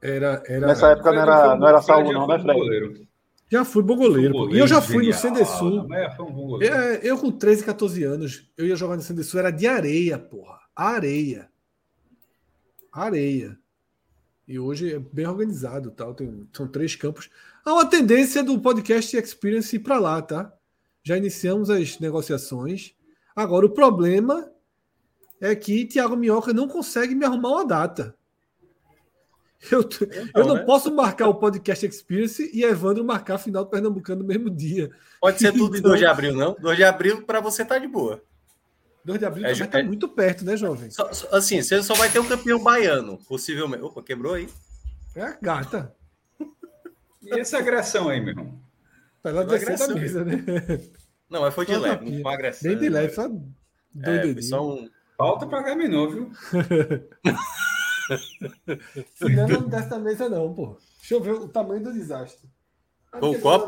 era, 0.00 0.42
era... 0.46 0.66
Nessa 0.66 0.90
época 0.92 1.12
não 1.12 1.20
era, 1.20 1.56
não 1.56 1.68
era 1.68 1.82
salvo, 1.82 2.12
não, 2.12 2.26
né, 2.26 2.38
Fred? 2.38 3.08
Já 3.50 3.64
fui 3.64 3.82
bom 3.82 3.96
goleiro. 3.96 4.32
goleiro 4.32 4.56
e 4.56 4.60
eu 4.60 4.66
já 4.66 4.80
fui 4.80 5.04
genial, 5.04 5.14
no 5.14 5.20
Sendesul. 5.20 5.86
Um 6.20 6.62
eu, 6.62 6.74
eu, 7.02 7.18
com 7.18 7.32
13, 7.32 7.64
14 7.64 8.04
anos, 8.04 8.50
eu 8.56 8.66
ia 8.66 8.76
jogar 8.76 8.96
no 8.96 9.02
Sendesul, 9.02 9.40
era 9.40 9.50
de 9.50 9.66
areia, 9.66 10.18
porra. 10.18 10.58
Areia. 10.76 11.48
Areia. 12.92 13.58
E 14.46 14.58
hoje 14.58 14.94
é 14.94 14.98
bem 14.98 15.26
organizado, 15.26 15.90
tal. 15.90 16.14
Tem, 16.14 16.46
são 16.52 16.68
três 16.68 16.94
campos. 16.94 17.30
Há 17.68 17.74
uma 17.74 17.84
tendência 17.84 18.42
do 18.42 18.58
podcast 18.58 19.14
Experience 19.14 19.76
ir 19.76 19.80
para 19.80 19.98
lá, 19.98 20.22
tá? 20.22 20.50
Já 21.02 21.18
iniciamos 21.18 21.68
as 21.68 21.98
negociações. 21.98 22.94
Agora, 23.36 23.66
o 23.66 23.70
problema 23.70 24.50
é 25.38 25.54
que 25.54 25.84
Thiago 25.84 26.16
Minhoca 26.16 26.54
não 26.54 26.66
consegue 26.66 27.14
me 27.14 27.26
arrumar 27.26 27.50
uma 27.50 27.66
data. 27.66 28.16
Eu, 29.70 29.80
então, 29.80 30.08
eu 30.34 30.46
não 30.46 30.54
né? 30.54 30.62
posso 30.62 30.90
marcar 30.94 31.28
o 31.28 31.34
podcast 31.34 31.84
Experience 31.84 32.50
e 32.54 32.64
Evandro 32.64 33.04
marcar 33.04 33.34
a 33.34 33.38
final 33.38 33.64
do 33.64 33.70
Pernambucano 33.70 34.22
no 34.22 34.26
mesmo 34.26 34.48
dia. 34.48 34.88
Pode 35.20 35.38
ser 35.38 35.52
tudo 35.52 35.76
então, 35.76 35.90
em 35.90 35.98
2 35.98 35.98
de 35.98 36.06
abril, 36.06 36.34
não? 36.34 36.56
2 36.58 36.76
de 36.76 36.84
abril 36.84 37.22
para 37.22 37.40
você 37.40 37.66
tá 37.66 37.76
de 37.76 37.86
boa. 37.86 38.22
2 39.04 39.18
de 39.18 39.26
abril 39.26 39.44
é, 39.44 39.66
tá 39.66 39.80
é, 39.80 39.82
muito 39.82 40.08
perto, 40.08 40.42
né, 40.42 40.56
jovem? 40.56 40.90
Só, 40.90 41.10
assim, 41.32 41.60
você 41.60 41.82
só 41.82 41.92
vai 41.94 42.08
ter 42.08 42.18
um 42.18 42.26
campeão 42.26 42.62
baiano, 42.62 43.18
possivelmente. 43.28 43.82
Opa, 43.82 44.02
quebrou 44.02 44.32
aí. 44.32 44.48
É 45.14 45.22
a 45.22 45.38
gata. 45.42 45.97
E 47.22 47.38
essa 47.38 47.58
agressão 47.58 48.08
aí, 48.08 48.20
meu 48.20 48.30
irmão? 48.30 48.58
Pra 49.22 49.32
ela 49.32 49.44
descer 49.44 49.78
da 49.78 49.94
mesa, 49.94 50.24
né? 50.24 50.44
Não, 51.28 51.42
mas 51.42 51.54
foi 51.54 51.66
de 51.66 51.76
leve, 51.76 52.10
não 52.10 52.22
foi 52.22 52.34
agressão. 52.34 52.70
Bem 52.70 52.78
de 52.78 52.88
leve, 52.88 53.12
só 53.12 53.28
é, 54.02 54.32
foi 54.32 54.42
só 54.42 54.66
um... 54.66 54.88
Falta 55.16 55.46
pra 55.46 55.62
Gaminô, 55.62 56.08
viu? 56.08 56.30
Senão 59.14 59.48
não 59.48 59.68
desce 59.68 59.90
da 59.90 59.98
mesa, 59.98 60.28
não, 60.28 60.54
pô. 60.54 60.78
Deixa 60.98 61.14
eu 61.14 61.20
ver 61.20 61.32
o 61.32 61.48
tamanho 61.48 61.82
do 61.82 61.92
desastre. 61.92 62.48
Com 63.10 63.30
o 63.30 63.40
copo? 63.40 63.66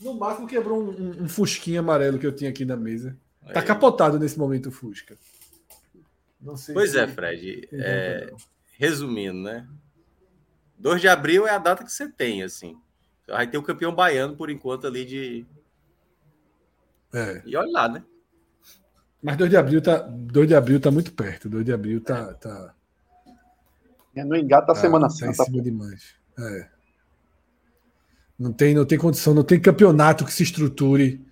No 0.00 0.14
máximo 0.14 0.46
quebrou 0.46 0.80
um, 0.80 0.90
um, 0.90 1.24
um, 1.24 1.28
fusquinho 1.28 1.80
amarelo 1.80 2.18
que 2.18 2.26
eu 2.26 2.34
tinha 2.34 2.50
aqui 2.50 2.64
na 2.64 2.76
mesa. 2.76 3.16
Tá 3.52 3.62
capotado 3.62 4.18
nesse 4.18 4.38
momento 4.38 4.68
o 4.68 4.72
Fusca. 4.72 5.16
pois 6.72 6.94
é, 6.94 7.06
Fred. 7.06 7.68
É, 7.72 8.32
resumindo, 8.78 9.42
né? 9.42 9.66
2 10.78 11.00
de 11.00 11.08
abril 11.08 11.46
é 11.46 11.50
a 11.50 11.58
data 11.58 11.84
que 11.84 11.92
você 11.92 12.08
tem, 12.08 12.42
assim. 12.42 12.76
Vai 13.26 13.46
ter 13.46 13.58
o 13.58 13.62
campeão 13.62 13.94
baiano 13.94 14.36
por 14.36 14.50
enquanto 14.50 14.86
ali 14.86 15.04
de. 15.04 15.46
É. 17.12 17.42
E 17.44 17.56
olha 17.56 17.70
lá, 17.70 17.88
né? 17.88 18.04
Mas 19.22 19.36
2 19.36 19.50
de 19.50 19.56
abril 19.56 19.82
tá, 19.82 19.98
2 19.98 20.48
de 20.48 20.54
abril 20.54 20.80
tá 20.80 20.90
muito 20.90 21.12
perto. 21.12 21.48
2 21.48 21.64
de 21.64 21.72
abril 21.72 22.00
tá. 22.00 22.34
tá... 22.34 22.74
É 24.14 24.24
no 24.24 24.36
engata 24.36 24.72
a 24.72 24.74
tá, 24.74 24.80
Semana 24.80 25.10
Santa. 25.10 25.36
Tá 25.36 25.42
em 25.42 25.46
cima 25.46 25.62
demais. 25.62 26.14
É. 26.38 26.68
Não 28.38 28.52
tem, 28.52 28.74
não 28.74 28.84
tem 28.84 28.98
condição, 28.98 29.34
não 29.34 29.42
tem 29.42 29.58
campeonato 29.58 30.24
que 30.24 30.32
se 30.32 30.42
estruture 30.42 31.24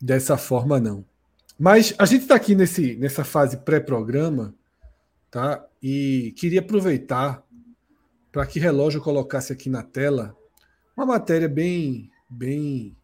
dessa 0.00 0.36
forma, 0.36 0.80
não. 0.80 1.04
Mas 1.58 1.94
a 1.98 2.06
gente 2.06 2.22
está 2.22 2.34
aqui 2.34 2.54
nesse, 2.54 2.96
nessa 2.96 3.24
fase 3.24 3.58
pré-programa, 3.58 4.54
tá? 5.30 5.64
E 5.82 6.32
queria 6.36 6.60
aproveitar 6.60 7.44
para 8.30 8.46
que 8.46 8.58
relógio 8.58 9.00
colocasse 9.00 9.52
aqui 9.52 9.70
na 9.70 9.82
tela 9.82 10.36
uma 10.96 11.06
matéria 11.06 11.48
bem, 11.48 12.10
bem 12.28 12.96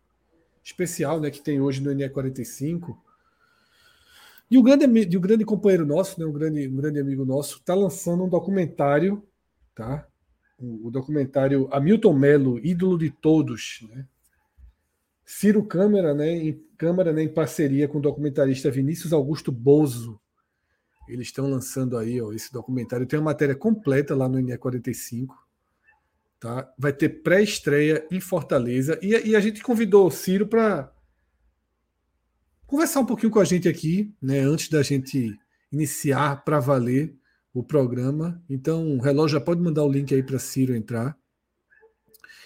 especial, 0.63 1.21
né? 1.21 1.31
Que 1.31 1.41
tem 1.41 1.61
hoje 1.61 1.83
no 1.83 1.91
NE45. 1.91 2.97
E 4.51 4.59
o 4.59 4.63
grande, 4.63 5.17
o 5.17 5.21
grande 5.21 5.45
companheiro 5.45 5.87
nosso, 5.87 6.21
né, 6.21 6.27
um, 6.27 6.33
grande, 6.33 6.69
um 6.69 6.77
grande 6.77 7.01
amigo 7.01 7.25
nosso, 7.25 7.59
está 7.59 7.75
lançando 7.75 8.25
um 8.25 8.29
documentário, 8.29 9.27
tá? 9.75 10.07
o, 10.59 10.91
documentário 10.91 11.69
Hamilton 11.73 12.13
Melo, 12.15 12.59
ídolo 12.65 12.99
de 12.99 13.11
todos, 13.11 13.87
né? 13.91 14.07
Ciro 15.25 15.65
Câmara, 15.65 16.15
né, 16.15 16.31
em 16.31 16.63
Câmara, 16.77 17.13
né, 17.13 17.23
em 17.23 17.33
parceria 17.33 17.89
com 17.89 17.99
o 17.99 18.03
documentarista 18.03 18.71
Vinícius 18.71 19.13
Augusto 19.13 19.51
Bozo. 19.51 20.21
Eles 21.09 21.29
estão 21.29 21.51
lançando 21.51 21.97
aí 21.99 22.21
ó, 22.21 22.33
esse 22.33 22.53
documentário. 22.53 23.07
Tem 23.07 23.19
uma 23.19 23.27
matéria 23.27 23.55
completa 23.55 24.15
lá 24.15 24.29
no 24.29 24.39
NE45. 24.39 25.29
Tá? 26.41 26.71
Vai 26.79 26.93
ter 26.93 27.09
pré-estreia 27.23 28.07
em 28.11 28.21
Fortaleza. 28.21 28.99
E, 29.03 29.31
e, 29.31 29.37
a 29.37 29.41
gente 29.41 29.63
convidou 29.63 30.07
o 30.07 30.11
Ciro 30.11 30.47
para 30.47 30.93
conversar 32.67 33.01
um 33.01 33.07
pouquinho 33.07 33.33
com 33.33 33.41
a 33.41 33.45
gente 33.45 33.69
aqui, 33.69 34.15
né, 34.21 34.41
antes 34.41 34.69
da 34.69 34.83
gente 34.83 35.39
iniciar 35.73 36.45
para 36.45 36.61
valer 36.61 37.15
o 37.55 37.63
programa. 37.63 38.43
Então, 38.51 38.97
o 38.97 39.01
relógio 39.01 39.39
já 39.39 39.41
pode 39.45 39.61
mandar 39.63 39.85
o 39.85 39.91
link 39.91 40.15
aí 40.15 40.23
para 40.23 40.39
Ciro 40.39 40.75
entrar. 40.75 41.17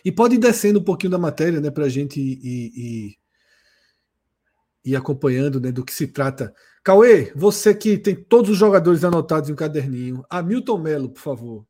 E 0.04 0.12
pode 0.12 0.36
ir 0.36 0.38
descendo 0.38 0.78
um 0.78 0.84
pouquinho 0.84 1.10
da 1.10 1.18
matéria 1.18 1.60
né, 1.60 1.70
para 1.70 1.86
a 1.86 1.88
gente 1.88 2.20
ir, 2.20 2.38
ir, 2.44 3.18
ir, 4.84 4.96
acompanhando 4.96 5.60
né, 5.60 5.72
do 5.72 5.84
que 5.84 5.92
se 5.92 6.06
trata. 6.06 6.54
Cauê, 6.88 7.30
você 7.36 7.74
que 7.74 7.98
tem 7.98 8.14
todos 8.14 8.50
os 8.50 8.56
jogadores 8.56 9.04
anotados 9.04 9.50
em 9.50 9.52
um 9.52 9.56
caderninho. 9.56 10.24
Hamilton 10.30 10.78
Melo, 10.78 11.10
por 11.10 11.20
favor. 11.20 11.66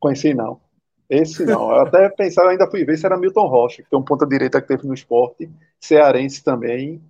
Conheci 0.00 0.34
não. 0.34 0.60
Esse 1.08 1.46
não. 1.46 1.70
Eu 1.70 1.82
até 1.82 2.08
pensava, 2.08 2.50
ainda 2.50 2.68
fui 2.68 2.84
ver 2.84 2.98
se 2.98 3.06
era 3.06 3.16
Milton 3.16 3.46
Rocha, 3.46 3.84
que 3.84 3.88
tem 3.88 3.96
um 3.96 4.02
ponta 4.02 4.26
direita 4.26 4.60
que 4.60 4.66
teve 4.66 4.84
no 4.84 4.94
esporte, 4.94 5.48
cearense 5.78 6.42
também. 6.42 7.00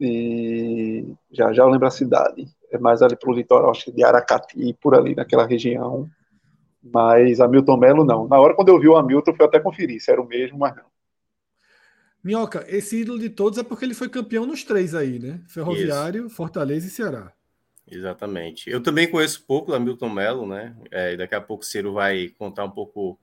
E 0.00 1.06
já 1.30 1.52
já 1.52 1.62
eu 1.62 1.68
lembro 1.68 1.86
a 1.86 1.90
cidade 1.92 2.48
é 2.72 2.78
mais 2.78 3.00
ali 3.00 3.14
para 3.14 3.30
o 3.30 3.32
litoral, 3.32 3.70
acho 3.70 3.84
que 3.84 3.92
de 3.92 4.02
Aracati, 4.02 4.76
por 4.80 4.96
ali 4.96 5.14
naquela 5.14 5.46
região. 5.46 6.10
Mas 6.82 7.38
Hamilton 7.38 7.76
Melo 7.76 8.04
não. 8.04 8.26
Na 8.26 8.40
hora 8.40 8.56
quando 8.56 8.70
eu 8.70 8.80
vi 8.80 8.88
o 8.88 8.96
Hamilton, 8.96 9.34
fui 9.36 9.46
até 9.46 9.60
conferir 9.60 10.00
se 10.00 10.10
era 10.10 10.20
o 10.20 10.26
mesmo, 10.26 10.58
mas 10.58 10.74
não. 10.74 10.97
Minhoca, 12.22 12.64
esse 12.68 13.00
ídolo 13.00 13.18
de 13.18 13.30
todos 13.30 13.58
é 13.58 13.62
porque 13.62 13.84
ele 13.84 13.94
foi 13.94 14.08
campeão 14.08 14.44
nos 14.44 14.64
três 14.64 14.94
aí, 14.94 15.18
né? 15.18 15.40
Ferroviário, 15.46 16.26
Isso. 16.26 16.34
Fortaleza 16.34 16.86
e 16.86 16.90
Ceará. 16.90 17.32
Exatamente. 17.90 18.68
Eu 18.68 18.82
também 18.82 19.10
conheço 19.10 19.44
pouco 19.46 19.68
do 19.68 19.74
Hamilton 19.74 20.10
Melo, 20.10 20.46
né? 20.46 20.76
É, 20.90 21.16
daqui 21.16 21.34
a 21.34 21.40
pouco 21.40 21.62
o 21.62 21.66
Ciro 21.66 21.92
vai 21.92 22.28
contar 22.38 22.64
um 22.64 22.70
pouco 22.70 23.18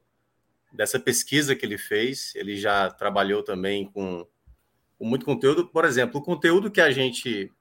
dessa 0.71 0.99
pesquisa 0.99 1.55
que 1.55 1.65
ele 1.65 1.77
fez. 1.77 2.33
Ele 2.35 2.57
já 2.57 2.89
trabalhou 2.89 3.43
também 3.43 3.85
com, 3.85 4.25
com 4.97 5.05
muito 5.05 5.25
conteúdo. 5.25 5.67
Por 5.67 5.85
exemplo, 5.85 6.19
o 6.19 6.23
conteúdo 6.23 6.71
que 6.71 6.81
a 6.81 6.91
gente 6.91 7.51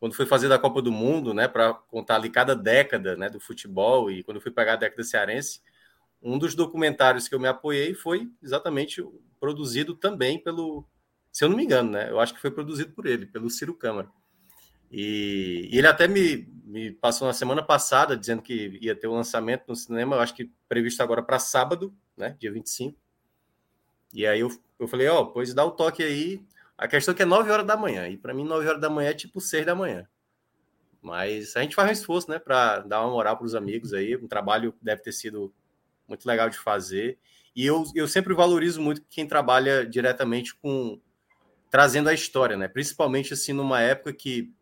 quando 0.00 0.14
fui 0.14 0.24
fazer 0.24 0.48
da 0.48 0.58
Copa 0.58 0.80
do 0.80 0.90
Mundo, 0.90 1.34
né, 1.34 1.46
para 1.46 1.74
contar 1.74 2.16
ali 2.16 2.30
cada 2.30 2.56
década, 2.56 3.14
né, 3.16 3.28
do 3.28 3.38
futebol 3.38 4.10
e 4.10 4.22
quando 4.22 4.40
fui 4.40 4.50
pegar 4.50 4.72
a 4.72 4.76
década 4.76 5.04
cearense, 5.04 5.60
um 6.22 6.38
dos 6.38 6.54
documentários 6.54 7.28
que 7.28 7.34
eu 7.34 7.38
me 7.38 7.46
apoiei 7.46 7.92
foi 7.92 8.30
exatamente 8.42 9.04
produzido 9.40 9.94
também 9.96 10.38
pelo, 10.38 10.86
se 11.32 11.42
eu 11.42 11.48
não 11.48 11.56
me 11.56 11.64
engano, 11.64 11.90
né, 11.90 12.10
eu 12.10 12.20
acho 12.20 12.34
que 12.34 12.40
foi 12.40 12.50
produzido 12.50 12.92
por 12.92 13.06
ele, 13.06 13.26
pelo 13.26 13.50
Ciro 13.50 13.74
Câmara. 13.74 14.08
E, 14.90 15.68
e 15.72 15.78
ele 15.78 15.86
até 15.86 16.06
me, 16.06 16.48
me 16.64 16.90
passou 16.90 17.26
na 17.26 17.32
semana 17.32 17.62
passada 17.62 18.16
dizendo 18.16 18.42
que 18.42 18.78
ia 18.80 18.94
ter 18.94 19.06
o 19.06 19.12
um 19.12 19.14
lançamento 19.14 19.64
no 19.66 19.74
cinema, 19.74 20.16
eu 20.16 20.20
acho 20.20 20.34
que 20.34 20.52
previsto 20.68 21.02
agora 21.02 21.22
para 21.22 21.38
sábado, 21.38 21.94
né, 22.16 22.36
dia 22.38 22.52
25. 22.52 22.96
E 24.12 24.26
aí 24.26 24.40
eu, 24.40 24.50
eu 24.78 24.86
falei, 24.86 25.08
ó, 25.08 25.20
oh, 25.20 25.26
pois 25.26 25.54
dá 25.54 25.64
o 25.64 25.70
toque 25.70 26.02
aí, 26.02 26.44
a 26.80 26.88
questão 26.88 27.12
é 27.12 27.14
que 27.14 27.22
é 27.22 27.26
9 27.26 27.50
horas 27.50 27.66
da 27.66 27.76
manhã. 27.76 28.08
E 28.08 28.16
para 28.16 28.32
mim, 28.32 28.42
9 28.42 28.66
horas 28.66 28.80
da 28.80 28.88
manhã 28.88 29.10
é 29.10 29.14
tipo 29.14 29.38
6 29.38 29.66
da 29.66 29.74
manhã. 29.74 30.08
Mas 31.02 31.54
a 31.54 31.60
gente 31.60 31.74
faz 31.74 31.90
um 31.90 31.92
esforço, 31.92 32.30
né, 32.30 32.38
para 32.38 32.78
dar 32.80 33.02
uma 33.02 33.10
moral 33.10 33.36
para 33.36 33.44
os 33.44 33.54
amigos 33.54 33.92
aí. 33.92 34.16
Um 34.16 34.26
trabalho 34.26 34.74
deve 34.80 35.02
ter 35.02 35.12
sido 35.12 35.52
muito 36.08 36.24
legal 36.24 36.48
de 36.48 36.58
fazer. 36.58 37.18
E 37.54 37.66
eu, 37.66 37.84
eu 37.94 38.06
sempre 38.06 38.34
valorizo 38.34 38.80
muito 38.80 39.02
quem 39.08 39.26
trabalha 39.26 39.84
diretamente 39.84 40.54
com 40.54 41.00
trazendo 41.70 42.08
a 42.08 42.14
história, 42.14 42.56
né? 42.56 42.68
Principalmente 42.68 43.32
assim 43.32 43.52
numa 43.52 43.80
época 43.80 44.12
que 44.12 44.52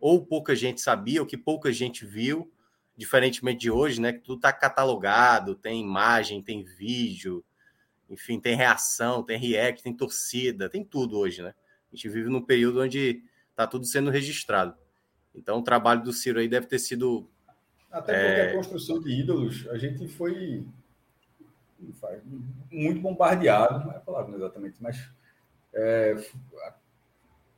ou 0.00 0.24
pouca 0.24 0.54
gente 0.56 0.80
sabia, 0.80 1.20
ou 1.20 1.26
que 1.26 1.36
pouca 1.36 1.72
gente 1.72 2.04
viu, 2.04 2.52
diferentemente 2.96 3.60
de 3.60 3.70
hoje, 3.70 4.00
né? 4.00 4.12
Que 4.12 4.20
tudo 4.20 4.38
está 4.38 4.52
catalogado, 4.52 5.54
tem 5.54 5.80
imagem, 5.80 6.42
tem 6.42 6.64
vídeo, 6.64 7.44
enfim, 8.10 8.40
tem 8.40 8.56
reação, 8.56 9.22
tem 9.22 9.38
react, 9.38 9.82
tem 9.82 9.94
torcida, 9.94 10.68
tem 10.68 10.84
tudo 10.84 11.18
hoje, 11.18 11.42
né? 11.42 11.54
A 11.92 11.96
gente 11.96 12.08
vive 12.08 12.28
num 12.28 12.42
período 12.42 12.82
onde 12.82 13.22
está 13.50 13.66
tudo 13.66 13.84
sendo 13.84 14.10
registrado. 14.10 14.74
Então, 15.34 15.58
o 15.58 15.62
trabalho 15.62 16.02
do 16.02 16.12
Ciro 16.12 16.40
aí 16.40 16.48
deve 16.48 16.66
ter 16.66 16.78
sido. 16.78 17.28
Até 17.90 18.12
porque 18.12 18.40
é... 18.40 18.50
a 18.50 18.54
construção 18.54 19.00
de 19.00 19.10
ídolos, 19.10 19.68
a 19.68 19.78
gente 19.78 20.08
foi 20.08 20.66
muito 22.70 23.00
bombardeado, 23.00 23.84
não 23.84 23.92
é 23.92 23.96
a 23.96 24.00
palavra 24.00 24.36
exatamente, 24.36 24.76
mas 24.80 25.08
é, 25.74 26.16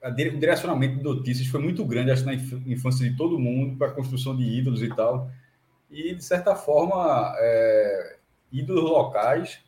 a, 0.02 0.08
a, 0.08 0.10
o 0.10 0.14
direcionamento 0.14 0.96
de 0.96 1.02
notícias 1.02 1.46
foi 1.48 1.60
muito 1.60 1.84
grande, 1.84 2.10
acho, 2.10 2.24
na 2.24 2.34
infância 2.34 3.08
de 3.08 3.16
todo 3.16 3.38
mundo, 3.38 3.76
para 3.76 3.88
a 3.88 3.94
construção 3.94 4.36
de 4.36 4.44
ídolos 4.44 4.82
e 4.82 4.88
tal. 4.88 5.30
E, 5.90 6.14
de 6.14 6.24
certa 6.24 6.54
forma, 6.54 7.34
é, 7.38 8.16
ídolos 8.52 8.84
locais 8.84 9.62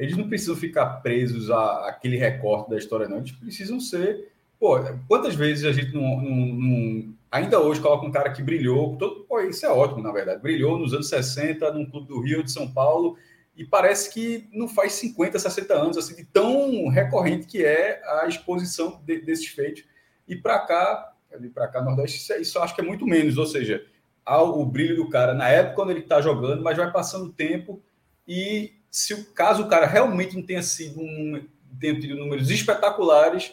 eles 0.00 0.16
não 0.16 0.26
precisam 0.26 0.56
ficar 0.56 0.86
presos 1.02 1.50
a, 1.50 1.88
aquele 1.88 2.16
recorte 2.16 2.70
da 2.70 2.78
história, 2.78 3.06
não. 3.06 3.18
Eles 3.18 3.32
precisam 3.32 3.78
ser. 3.78 4.32
Pô, 4.58 4.78
quantas 5.06 5.34
vezes 5.34 5.62
a 5.66 5.72
gente 5.72 5.92
não, 5.92 6.22
não, 6.22 6.46
não 6.46 7.14
ainda 7.30 7.60
hoje 7.60 7.82
coloca 7.82 8.06
um 8.06 8.10
cara 8.10 8.32
que 8.32 8.42
brilhou, 8.42 8.96
todo, 8.96 9.26
pô, 9.28 9.40
isso 9.42 9.64
é 9.66 9.68
ótimo, 9.68 10.02
na 10.02 10.10
verdade, 10.10 10.40
brilhou 10.40 10.78
nos 10.78 10.94
anos 10.94 11.08
60 11.10 11.70
num 11.72 11.84
clube 11.84 12.08
do 12.08 12.18
Rio, 12.18 12.42
de 12.42 12.50
São 12.50 12.66
Paulo, 12.66 13.18
e 13.60 13.64
parece 13.66 14.10
que 14.10 14.48
não 14.54 14.66
faz 14.66 14.94
50, 14.94 15.38
60 15.38 15.74
anos, 15.74 15.98
assim, 15.98 16.16
de 16.16 16.24
tão 16.24 16.88
recorrente 16.88 17.46
que 17.46 17.62
é 17.62 18.00
a 18.06 18.26
exposição 18.26 19.02
de, 19.04 19.20
desses 19.20 19.48
feitos. 19.48 19.84
E 20.26 20.34
para 20.34 20.60
cá, 20.60 21.12
para 21.52 21.68
cá, 21.68 21.82
Nordeste, 21.82 22.16
isso, 22.16 22.32
é, 22.32 22.40
isso 22.40 22.58
acho 22.58 22.74
que 22.74 22.80
é 22.80 22.84
muito 22.84 23.06
menos, 23.06 23.36
ou 23.36 23.44
seja, 23.44 23.84
há 24.24 24.42
o 24.42 24.64
brilho 24.64 24.96
do 24.96 25.10
cara 25.10 25.34
na 25.34 25.46
época 25.50 25.74
quando 25.74 25.90
ele 25.90 26.00
está 26.00 26.22
jogando, 26.22 26.62
mas 26.62 26.78
vai 26.78 26.90
passando 26.90 27.26
o 27.26 27.32
tempo 27.34 27.82
e 28.26 28.72
se 28.90 29.12
o 29.12 29.26
caso 29.26 29.64
o 29.64 29.68
cara 29.68 29.84
realmente 29.84 30.34
não 30.34 30.42
tenha 30.42 30.62
sido 30.62 30.98
um 30.98 31.46
tenha 31.78 32.00
tido 32.00 32.16
números 32.16 32.48
espetaculares, 32.48 33.52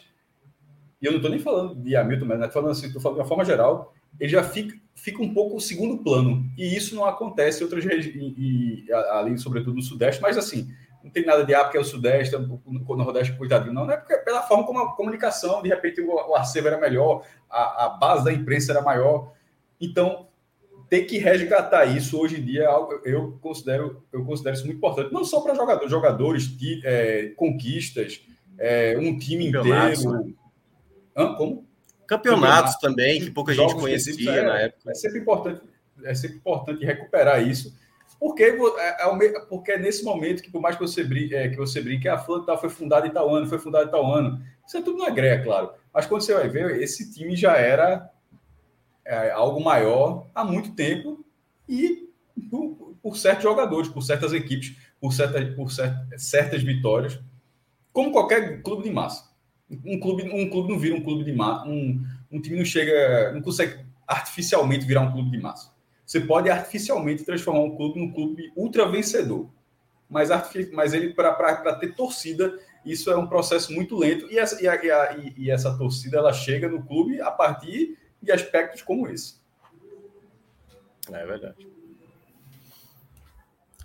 e 1.02 1.06
eu 1.06 1.12
não 1.12 1.18
estou 1.18 1.30
nem 1.30 1.40
falando 1.42 1.76
de 1.76 1.98
Hamilton, 1.98 2.26
mas 2.26 2.38
estou 2.38 2.52
falando 2.54 2.72
assim, 2.72 2.88
estou 2.88 3.02
falando 3.02 3.18
de 3.18 3.22
uma 3.24 3.28
forma 3.28 3.44
geral, 3.44 3.94
ele 4.20 4.30
já 4.30 4.44
fica, 4.44 4.76
fica 4.96 5.22
um 5.22 5.34
pouco 5.34 5.60
segundo 5.60 6.04
plano. 6.04 6.46
E 6.58 6.76
isso 6.76 6.96
não 6.96 7.06
acontece 7.06 7.62
em 7.62 7.64
outras 7.64 7.84
regiões, 7.84 8.90
ali, 9.12 9.38
sobretudo 9.38 9.76
no 9.76 9.82
Sudeste, 9.82 10.22
mas 10.22 10.38
assim, 10.38 10.70
não 11.04 11.10
tem 11.10 11.26
nada 11.26 11.46
de 11.46 11.54
ah, 11.54 11.64
porque 11.64 11.78
é 11.78 11.82
o 11.82 11.86
Sudeste, 11.86 12.36
é 12.36 12.38
o 12.38 12.96
Nordeste, 12.96 13.38
coitadinho, 13.38 13.74
não, 13.74 13.86
não 13.86 13.94
é 13.94 13.98
porque 13.98 14.14
é 14.14 14.18
pela 14.18 14.42
forma 14.42 14.66
como 14.66 14.80
a 14.80 14.96
comunicação, 14.96 15.62
de 15.62 15.70
repente 15.70 16.02
o, 16.02 16.14
o 16.14 16.36
Arceva 16.36 16.68
era 16.68 16.80
melhor, 16.80 17.24
a, 17.50 17.86
a 17.86 17.90
base 17.90 18.26
da 18.26 18.34
imprensa 18.34 18.72
era 18.72 18.82
maior. 18.82 19.32
Então, 19.80 20.28
ter 20.90 21.04
que 21.04 21.18
resgatar 21.18 21.86
isso 21.86 22.20
hoje 22.20 22.40
em 22.40 22.44
dia 22.44 22.64
é 22.64 22.66
algo 22.66 23.02
eu 23.04 23.38
considero 23.42 24.04
eu 24.12 24.24
considero 24.24 24.56
isso 24.56 24.66
muito 24.66 24.78
importante 24.78 25.12
não 25.12 25.26
só 25.26 25.42
para 25.42 25.54
jogadores 25.54 25.92
jogadores 25.92 26.58
é, 26.84 27.34
conquistas 27.36 28.22
é, 28.58 28.98
um 28.98 29.18
time 29.18 29.48
inteiro 29.48 29.68
né? 29.68 30.34
Hã? 31.16 31.34
como 31.36 31.67
campeonatos 32.08 32.76
também 32.78 33.20
que 33.20 33.32
pouca 33.32 33.54
gente 33.54 33.76
conhecia 33.76 34.32
é, 34.32 34.42
na 34.44 34.60
época 34.60 34.92
é 34.92 34.96
sempre 34.96 35.20
importante 35.20 35.62
é 36.04 36.16
sempre 36.16 36.38
importante 36.38 36.86
recuperar 36.86 37.46
isso 37.46 37.76
porque, 38.20 38.44
é, 38.44 38.48
é, 38.48 39.40
porque 39.48 39.72
é 39.74 39.78
nesse 39.78 40.04
momento 40.04 40.42
que, 40.42 40.50
por 40.50 40.62
mais 40.62 40.76
que 40.76 40.82
você 40.82 41.04
brinque, 41.04 41.36
é, 41.36 41.50
que 41.50 41.58
você 41.58 41.82
brinque, 41.82 42.08
a 42.08 42.18
Fulano 42.18 42.46
foi 42.58 42.70
fundada 42.70 43.06
em 43.06 43.12
tal 43.12 43.34
ano, 43.34 43.48
foi 43.48 43.60
fundada 43.60 43.86
em 43.86 43.92
tal 43.92 44.12
ano. 44.12 44.42
Isso 44.66 44.78
é 44.78 44.82
tudo 44.82 44.98
na 44.98 45.10
greia, 45.10 45.44
claro. 45.44 45.72
Mas 45.94 46.06
quando 46.06 46.22
você 46.22 46.34
vai 46.34 46.50
ver, 46.50 46.82
esse 46.82 47.14
time 47.14 47.36
já 47.36 47.56
era 47.56 48.10
é, 49.06 49.30
algo 49.32 49.64
maior 49.64 50.28
há 50.34 50.44
muito 50.44 50.74
tempo 50.74 51.24
e 51.70 52.10
por, 52.50 52.96
por, 53.02 53.18
certos 53.18 53.44
jogadores, 53.44 53.88
por 53.88 54.02
certas 54.02 54.34
equipes, 54.34 54.76
por, 55.00 55.14
certa, 55.14 55.46
por 55.56 55.72
certas, 55.72 56.24
certas 56.24 56.64
vitórias, 56.64 57.20
como 57.94 58.12
qualquer 58.12 58.62
clube 58.64 58.84
de 58.84 58.92
massa. 58.92 59.27
Um 59.70 60.00
clube, 60.00 60.24
um 60.24 60.50
clube 60.50 60.70
não 60.70 60.80
vira 60.80 60.96
um 60.96 61.02
clube 61.02 61.26
de 61.26 61.34
massa, 61.34 61.68
um, 61.68 62.02
um 62.32 62.40
time 62.40 62.58
não 62.58 62.66
chega, 62.66 63.32
não 63.34 63.42
consegue 63.42 63.86
artificialmente 64.08 64.86
virar 64.86 65.02
um 65.02 65.12
clube 65.12 65.30
de 65.30 65.38
massa. 65.38 65.72
Você 66.06 66.22
pode 66.22 66.50
artificialmente 66.50 67.26
transformar 67.26 67.60
um 67.60 67.76
clube 67.76 68.00
num 68.00 68.14
clube 68.14 68.52
ultra 68.56 68.90
vencedor, 68.90 69.50
mas, 70.10 70.30
mas 70.72 70.94
ele 70.94 71.14
para 71.14 71.76
ter 71.76 71.94
torcida 71.96 72.58
isso 72.86 73.12
é 73.12 73.18
um 73.18 73.28
processo 73.28 73.74
muito 73.74 73.98
lento 73.98 74.32
e 74.32 74.40
essa, 74.40 74.62
e, 74.64 74.68
a, 74.68 75.18
e, 75.18 75.34
e 75.36 75.52
essa 75.52 75.78
torcida 75.78 76.18
ela 76.18 76.32
chega 76.32 76.70
no 76.70 76.82
clube 76.86 77.20
a 77.20 77.30
partir 77.30 77.98
de 78.22 78.32
aspectos 78.32 78.82
como 78.82 79.10
esse. 79.10 79.36
É 81.12 81.26
verdade. 81.26 81.68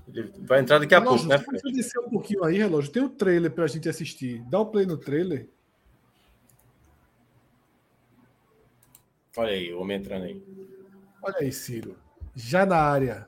Ele 0.08 0.32
vai 0.38 0.60
entrar 0.60 0.78
daqui 0.78 0.94
a 0.94 1.00
relógio, 1.00 1.28
pouco, 1.28 1.52
né? 1.52 1.72
Descer 1.72 2.00
um 2.00 2.10
pouquinho 2.10 2.44
aí, 2.44 2.58
relógio. 2.58 2.92
Tem 2.92 3.02
o 3.02 3.06
um 3.06 3.08
trailer 3.08 3.50
para 3.50 3.64
a 3.64 3.68
gente 3.68 3.88
assistir. 3.88 4.42
Dá 4.48 4.58
o 4.58 4.62
um 4.62 4.66
play 4.66 4.86
no 4.86 4.96
trailer. 4.96 5.48
Olha 9.34 9.52
aí, 9.52 9.72
o 9.72 9.80
homem 9.80 9.96
entrando 9.96 10.24
aí. 10.24 10.42
Olha 11.22 11.36
aí, 11.38 11.50
Ciro. 11.50 11.96
Já 12.34 12.66
na 12.66 12.76
área. 12.76 13.26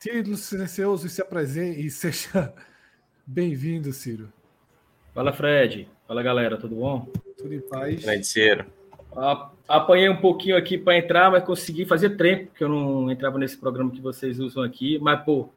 Tire 0.00 0.34
silencioso 0.36 1.06
e 1.06 1.10
se 1.10 1.20
apresente 1.20 1.78
e 1.78 1.90
seja 1.90 2.54
bem-vindo, 3.26 3.92
Ciro. 3.92 4.32
Fala, 5.12 5.30
Fred. 5.30 5.86
Fala, 6.08 6.22
galera. 6.22 6.56
Tudo 6.56 6.76
bom? 6.76 7.06
Tudo 7.36 7.52
em 7.52 7.60
paz. 7.60 8.02
Fred 8.02 8.26
Ciro. 8.26 8.64
Apanhei 9.68 10.08
um 10.08 10.20
pouquinho 10.22 10.56
aqui 10.56 10.78
para 10.78 10.96
entrar, 10.96 11.30
mas 11.30 11.44
consegui 11.44 11.84
fazer 11.84 12.16
tempo, 12.16 12.46
porque 12.46 12.64
eu 12.64 12.70
não 12.70 13.10
entrava 13.10 13.38
nesse 13.38 13.58
programa 13.58 13.90
que 13.90 14.00
vocês 14.00 14.40
usam 14.40 14.62
aqui. 14.62 14.98
Mas, 15.00 15.22
pô, 15.22 15.50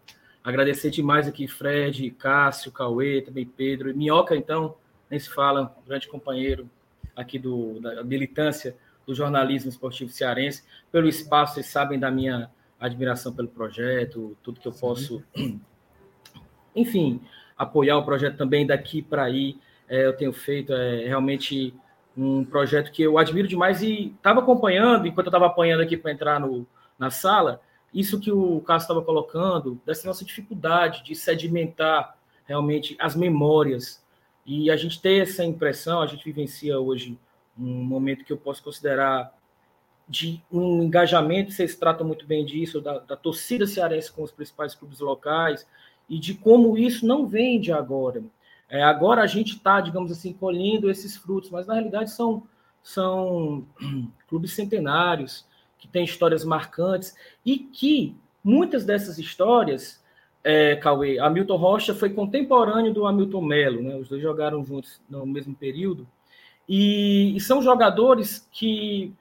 agradecer 0.43 0.89
demais 0.89 1.25
aqui, 1.25 1.47
Fred, 1.47 2.11
Cássio, 2.11 2.69
Cauê, 2.69 3.21
também 3.21 3.45
Pedro. 3.45 3.89
E 3.89 3.93
Minhoca, 3.93 4.35
então, 4.35 4.75
nem 5.09 5.17
se 5.17 5.29
fala, 5.29 5.73
grande 5.87 6.09
companheiro 6.09 6.69
aqui 7.15 7.39
do, 7.39 7.79
da 7.79 8.03
militância 8.03 8.75
do 9.05 9.13
jornalismo 9.13 9.69
esportivo 9.69 10.11
cearense, 10.11 10.63
pelo 10.91 11.07
espaço, 11.07 11.55
vocês 11.55 11.67
sabem 11.67 11.99
da 11.99 12.09
minha 12.09 12.49
admiração 12.79 13.33
pelo 13.33 13.47
projeto, 13.47 14.35
tudo 14.43 14.59
que 14.59 14.67
eu 14.67 14.71
posso, 14.71 15.23
enfim, 16.75 17.21
apoiar 17.57 17.97
o 17.97 18.05
projeto 18.05 18.37
também 18.37 18.65
daqui 18.65 19.01
para 19.01 19.23
aí. 19.23 19.57
É, 19.87 20.05
eu 20.05 20.13
tenho 20.13 20.33
feito 20.33 20.73
é, 20.73 21.05
realmente 21.05 21.73
um 22.17 22.43
projeto 22.43 22.91
que 22.91 23.03
eu 23.03 23.17
admiro 23.17 23.47
demais 23.47 23.81
e 23.81 24.13
estava 24.15 24.39
acompanhando, 24.39 25.05
enquanto 25.07 25.27
eu 25.27 25.29
estava 25.29 25.45
apanhando 25.45 25.81
aqui 25.81 25.95
para 25.97 26.11
entrar 26.11 26.39
no, 26.39 26.65
na 26.97 27.09
sala, 27.11 27.61
isso 27.93 28.19
que 28.19 28.31
o 28.31 28.59
Cássio 28.61 28.85
estava 28.85 29.01
colocando, 29.01 29.79
dessa 29.85 30.07
nossa 30.07 30.25
dificuldade 30.25 31.03
de 31.03 31.15
sedimentar 31.15 32.17
realmente 32.45 32.95
as 32.99 33.15
memórias. 33.15 34.03
E 34.45 34.69
a 34.69 34.75
gente 34.75 35.01
tem 35.01 35.21
essa 35.21 35.43
impressão, 35.43 36.01
a 36.01 36.07
gente 36.07 36.23
vivencia 36.23 36.79
hoje 36.79 37.17
um 37.57 37.83
momento 37.83 38.25
que 38.25 38.33
eu 38.33 38.37
posso 38.37 38.61
considerar 38.63 39.33
de 40.07 40.41
um 40.51 40.83
engajamento, 40.83 41.51
vocês 41.51 41.75
tratam 41.75 42.05
muito 42.05 42.27
bem 42.27 42.45
disso, 42.45 42.79
da, 42.79 42.99
da 42.99 43.15
torcida 43.15 43.65
cearense 43.65 44.11
com 44.11 44.21
os 44.21 44.31
principais 44.31 44.75
clubes 44.75 44.99
locais, 44.99 45.65
e 46.07 46.19
de 46.19 46.35
como 46.35 46.77
isso 46.77 47.07
não 47.07 47.25
vem 47.25 47.59
de 47.59 47.71
agora. 47.71 48.23
É, 48.69 48.83
agora 48.83 49.21
a 49.21 49.27
gente 49.27 49.55
está, 49.55 49.81
digamos 49.81 50.11
assim, 50.11 50.33
colhendo 50.33 50.89
esses 50.89 51.15
frutos, 51.15 51.49
mas 51.49 51.65
na 51.65 51.73
realidade 51.73 52.11
são, 52.11 52.43
são 52.83 53.65
clubes 54.27 54.53
centenários, 54.53 55.45
que 55.77 55.87
têm 55.87 56.03
histórias 56.03 56.43
marcantes, 56.43 57.15
e 57.43 57.57
que 57.57 58.15
muitas 58.43 58.85
dessas 58.85 59.17
histórias, 59.17 60.03
é, 60.47 60.75
Cauê, 60.75 61.17
Hamilton 61.17 61.55
Rocha 61.55 61.95
foi 61.95 62.11
contemporâneo 62.11 62.93
do 62.93 63.07
Hamilton 63.07 63.41
Melo, 63.41 63.81
né? 63.81 63.95
os 63.95 64.07
dois 64.07 64.21
jogaram 64.21 64.63
juntos 64.63 65.01
no 65.09 65.25
mesmo 65.25 65.55
período, 65.55 66.07
e, 66.69 67.35
e 67.35 67.39
são 67.39 67.63
jogadores 67.63 68.47
que 68.51 69.11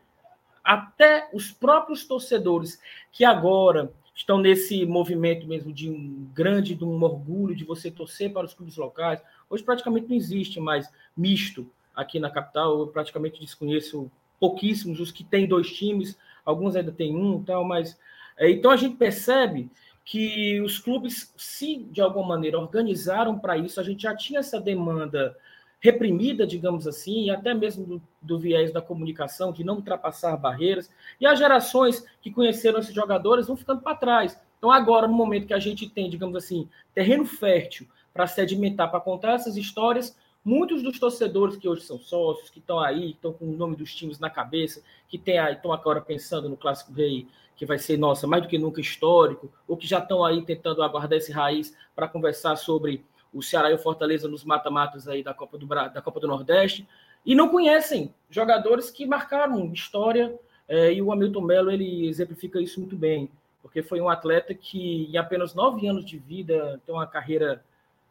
até 0.62 1.30
os 1.32 1.50
próprios 1.50 2.04
torcedores 2.04 2.78
que 3.10 3.24
agora 3.24 3.90
estão 4.14 4.36
nesse 4.36 4.84
movimento 4.84 5.46
mesmo 5.46 5.72
de 5.72 5.88
um 5.88 6.28
grande, 6.34 6.74
de 6.74 6.84
um 6.84 7.02
orgulho 7.02 7.56
de 7.56 7.64
você 7.64 7.90
torcer 7.90 8.30
para 8.30 8.44
os 8.44 8.52
clubes 8.52 8.76
locais. 8.76 9.22
Hoje 9.48 9.64
praticamente 9.64 10.08
não 10.08 10.16
existe 10.16 10.60
mais 10.60 10.90
misto 11.16 11.66
aqui 11.96 12.20
na 12.20 12.30
capital. 12.30 12.78
Eu 12.78 12.86
praticamente 12.86 13.40
desconheço 13.40 14.10
pouquíssimos 14.38 15.00
os 15.00 15.10
que 15.10 15.24
têm 15.24 15.46
dois 15.46 15.70
times, 15.72 16.16
alguns 16.44 16.76
ainda 16.76 16.92
têm 16.92 17.16
um, 17.16 17.42
tal, 17.42 17.64
mas 17.64 17.98
é, 18.36 18.50
então 18.50 18.70
a 18.70 18.76
gente 18.76 18.96
percebe 18.96 19.70
que 20.04 20.60
os 20.60 20.78
clubes 20.78 21.32
se 21.36 21.76
de 21.90 22.00
alguma 22.00 22.28
maneira 22.28 22.58
organizaram 22.58 23.38
para 23.38 23.56
isso. 23.56 23.80
A 23.80 23.82
gente 23.82 24.02
já 24.02 24.14
tinha 24.14 24.40
essa 24.40 24.60
demanda 24.60 25.36
reprimida, 25.80 26.46
digamos 26.46 26.86
assim, 26.86 27.24
e 27.24 27.30
até 27.30 27.52
mesmo 27.52 27.84
do, 27.84 28.02
do, 28.20 28.38
viés 28.38 28.72
da 28.72 28.80
comunicação, 28.80 29.52
de 29.52 29.62
não 29.62 29.76
ultrapassar 29.76 30.34
barreiras, 30.36 30.90
e 31.20 31.26
as 31.26 31.38
gerações 31.38 32.06
que 32.22 32.30
conheceram 32.30 32.78
esses 32.78 32.94
jogadores 32.94 33.46
vão 33.46 33.56
ficando 33.56 33.82
para 33.82 33.94
trás. 33.94 34.40
Então, 34.56 34.70
agora, 34.70 35.06
no 35.06 35.12
momento 35.12 35.46
que 35.46 35.52
a 35.52 35.58
gente 35.58 35.88
tem, 35.90 36.08
digamos 36.08 36.36
assim, 36.36 36.68
terreno 36.94 37.26
fértil 37.26 37.86
para 38.14 38.26
sedimentar, 38.26 38.90
para 38.90 39.00
contar 39.00 39.32
essas 39.32 39.58
histórias, 39.58 40.16
muitos 40.44 40.82
dos 40.82 40.98
torcedores 40.98 41.56
que 41.56 41.68
hoje 41.68 41.82
são 41.82 41.98
sócios, 41.98 42.50
que 42.50 42.58
estão 42.58 42.78
aí, 42.78 43.12
estão 43.12 43.32
com 43.32 43.46
o 43.46 43.56
nome 43.56 43.76
dos 43.76 43.94
times 43.94 44.18
na 44.18 44.28
cabeça, 44.28 44.82
que 45.08 45.16
tem 45.16 45.38
aí, 45.38 45.54
estão 45.54 45.72
agora 45.72 46.00
pensando 46.00 46.48
no 46.48 46.56
Clássico 46.56 46.92
Rei, 46.92 47.26
que 47.56 47.64
vai 47.64 47.78
ser, 47.78 47.96
nossa, 47.96 48.26
mais 48.26 48.42
do 48.42 48.48
que 48.48 48.58
nunca 48.58 48.80
histórico, 48.80 49.50
ou 49.66 49.76
que 49.76 49.86
já 49.86 49.98
estão 49.98 50.24
aí 50.24 50.42
tentando 50.42 50.82
aguardar 50.82 51.16
esse 51.18 51.32
raiz 51.32 51.74
para 51.94 52.08
conversar 52.08 52.56
sobre 52.56 53.04
o 53.32 53.42
Ceará 53.42 53.70
e 53.70 53.74
o 53.74 53.78
Fortaleza 53.78 54.28
nos 54.28 54.44
mata-matas 54.44 55.08
aí 55.08 55.22
da 55.22 55.32
Copa 55.32 55.56
do, 55.56 55.66
da 55.66 56.02
Copa 56.02 56.20
do 56.20 56.28
Nordeste, 56.28 56.86
e 57.24 57.34
não 57.34 57.48
conhecem 57.48 58.14
jogadores 58.28 58.90
que 58.90 59.06
marcaram 59.06 59.72
história, 59.72 60.38
é, 60.68 60.92
e 60.92 61.00
o 61.00 61.10
Hamilton 61.10 61.40
Melo 61.40 61.70
ele 61.70 62.06
exemplifica 62.06 62.60
isso 62.60 62.80
muito 62.80 62.96
bem, 62.96 63.30
porque 63.62 63.82
foi 63.82 64.00
um 64.00 64.10
atleta 64.10 64.52
que, 64.54 65.08
em 65.10 65.16
apenas 65.16 65.54
nove 65.54 65.86
anos 65.86 66.04
de 66.04 66.18
vida, 66.18 66.80
tem 66.84 66.94
uma 66.94 67.06
carreira 67.06 67.64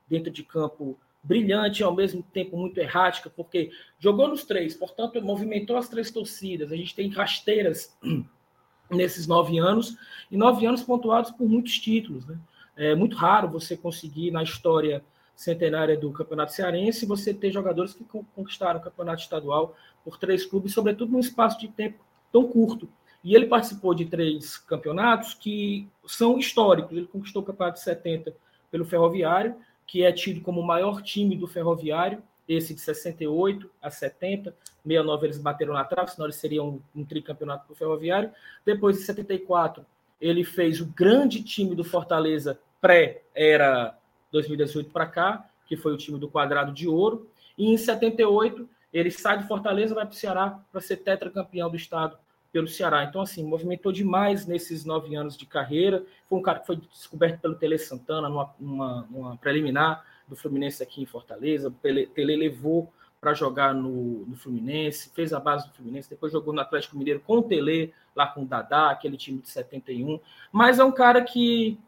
dentro 0.08 0.32
de 0.32 0.44
campo 0.44 0.98
brilhante 1.24 1.82
e 1.82 1.84
ao 1.84 1.96
mesmo 1.96 2.22
tempo 2.22 2.58
muito 2.58 2.78
errática, 2.78 3.30
porque 3.30 3.72
jogou 3.98 4.28
nos 4.28 4.44
três, 4.44 4.76
portanto, 4.76 5.22
movimentou 5.22 5.78
as 5.78 5.88
três 5.88 6.12
torcidas. 6.12 6.72
A 6.72 6.76
gente 6.76 6.94
tem 6.94 7.10
rasteiras 7.10 7.98
nesses 8.92 9.26
nove 9.26 9.58
anos, 9.58 9.96
e 10.30 10.36
nove 10.36 10.66
anos 10.66 10.84
pontuados 10.84 11.32
por 11.32 11.48
muitos 11.48 11.80
títulos. 11.80 12.26
Né? 12.26 12.38
É 12.76 12.96
muito 12.96 13.16
raro 13.16 13.48
você 13.48 13.78
conseguir, 13.78 14.32
na 14.32 14.44
história 14.44 15.04
centenária 15.36 15.98
do 15.98 16.12
Campeonato 16.12 16.54
Cearense, 16.54 17.06
você 17.06 17.34
ter 17.34 17.52
jogadores 17.52 17.94
que 17.94 18.04
conquistaram 18.04 18.80
o 18.80 18.84
Campeonato 18.84 19.22
Estadual 19.22 19.76
por 20.04 20.18
três 20.18 20.46
clubes, 20.46 20.74
sobretudo 20.74 21.12
num 21.12 21.20
espaço 21.20 21.60
de 21.60 21.68
tempo 21.70 22.04
tão 22.32 22.48
curto. 22.48 22.90
E 23.24 23.34
ele 23.34 23.46
participou 23.46 23.96
de 23.96 24.06
três 24.06 24.58
campeonatos 24.58 25.34
que 25.34 25.88
são 26.06 26.38
históricos. 26.38 26.92
Ele 26.92 27.08
conquistou 27.08 27.42
o 27.42 27.46
Campeonato 27.46 27.78
de 27.78 27.84
70 27.86 28.36
pelo 28.70 28.84
Ferroviário, 28.84 29.56
que 29.86 30.04
é 30.04 30.12
tido 30.12 30.42
como 30.42 30.62
o 30.62 30.66
maior 30.66 31.02
time 31.02 31.36
do 31.36 31.48
Ferroviário, 31.48 32.22
esse 32.48 32.74
de 32.74 32.82
68 32.82 33.70
a 33.82 33.90
70. 33.90 34.56
69 34.84 35.28
eles 35.28 35.38
bateram 35.38 35.74
na 35.74 35.84
trave, 35.86 36.12
senão 36.12 36.26
eles 36.26 36.36
seriam 36.36 36.82
um, 36.96 37.02
um 37.02 37.06
tricampeonato 37.06 37.66
para 37.66 37.74
o 37.74 37.76
Ferroviário. 37.76 38.32
Depois, 38.66 38.98
de 38.98 39.04
74, 39.04 39.86
ele 40.20 40.44
fez 40.44 40.82
o 40.82 40.86
grande 40.86 41.44
time 41.44 41.76
do 41.76 41.84
Fortaleza 41.84 42.60
pré-era 42.82 43.98
2018 44.32 44.90
para 44.90 45.06
cá, 45.06 45.50
que 45.66 45.78
foi 45.78 45.94
o 45.94 45.98
time 45.98 46.20
do 46.20 46.28
quadrado 46.28 46.74
de 46.74 46.88
ouro. 46.88 47.30
E 47.58 47.72
em 47.72 47.78
78, 47.78 48.68
ele 48.92 49.10
sai 49.10 49.38
de 49.38 49.48
Fortaleza, 49.48 49.96
vai 49.96 50.06
para 50.06 50.14
o 50.14 50.18
Ceará 50.18 50.60
para 50.72 50.82
ser 50.82 50.98
tetracampeão 50.98 51.70
do 51.70 51.78
estado 51.78 52.18
pelo 52.54 52.68
Ceará. 52.68 53.04
Então, 53.04 53.20
assim, 53.20 53.44
movimentou 53.44 53.92
demais 53.92 54.46
nesses 54.46 54.86
nove 54.86 55.16
anos 55.16 55.36
de 55.36 55.46
carreira. 55.48 56.06
Foi 56.30 56.38
um 56.38 56.42
cara 56.42 56.60
que 56.60 56.68
foi 56.68 56.76
descoberto 56.76 57.42
pelo 57.42 57.56
Tele 57.56 57.80
Santana 57.80 58.30
numa, 58.30 58.54
numa, 58.60 59.08
numa 59.10 59.38
preliminar 59.38 60.06
do 60.28 60.36
Fluminense 60.36 60.82
aqui 60.84 61.02
em 61.02 61.06
Fortaleza. 61.08 61.70
O 61.70 61.72
Tele 61.72 62.36
levou 62.36 62.94
para 63.20 63.34
jogar 63.34 63.74
no, 63.74 64.26
no, 64.28 64.36
Fluminense, 64.36 65.10
fez 65.16 65.34
a 65.34 65.40
base 65.40 65.68
do 65.68 65.74
Fluminense, 65.74 66.10
depois 66.10 66.32
jogou 66.32 66.54
no 66.54 66.60
Atlético 66.60 66.98
Mineiro 66.98 67.22
com 67.22 67.38
o 67.38 67.44
Tele, 67.44 67.94
lá 68.16 68.28
com 68.28 68.44
o 68.44 68.46
Dadá, 68.46 68.92
aquele 68.92 69.18
time 69.18 69.40
de 69.40 69.50
71. 69.50 70.20
Mas 70.52 70.78
é 70.78 70.84
um 70.84 70.92
cara 70.92 71.24
que 71.24 71.80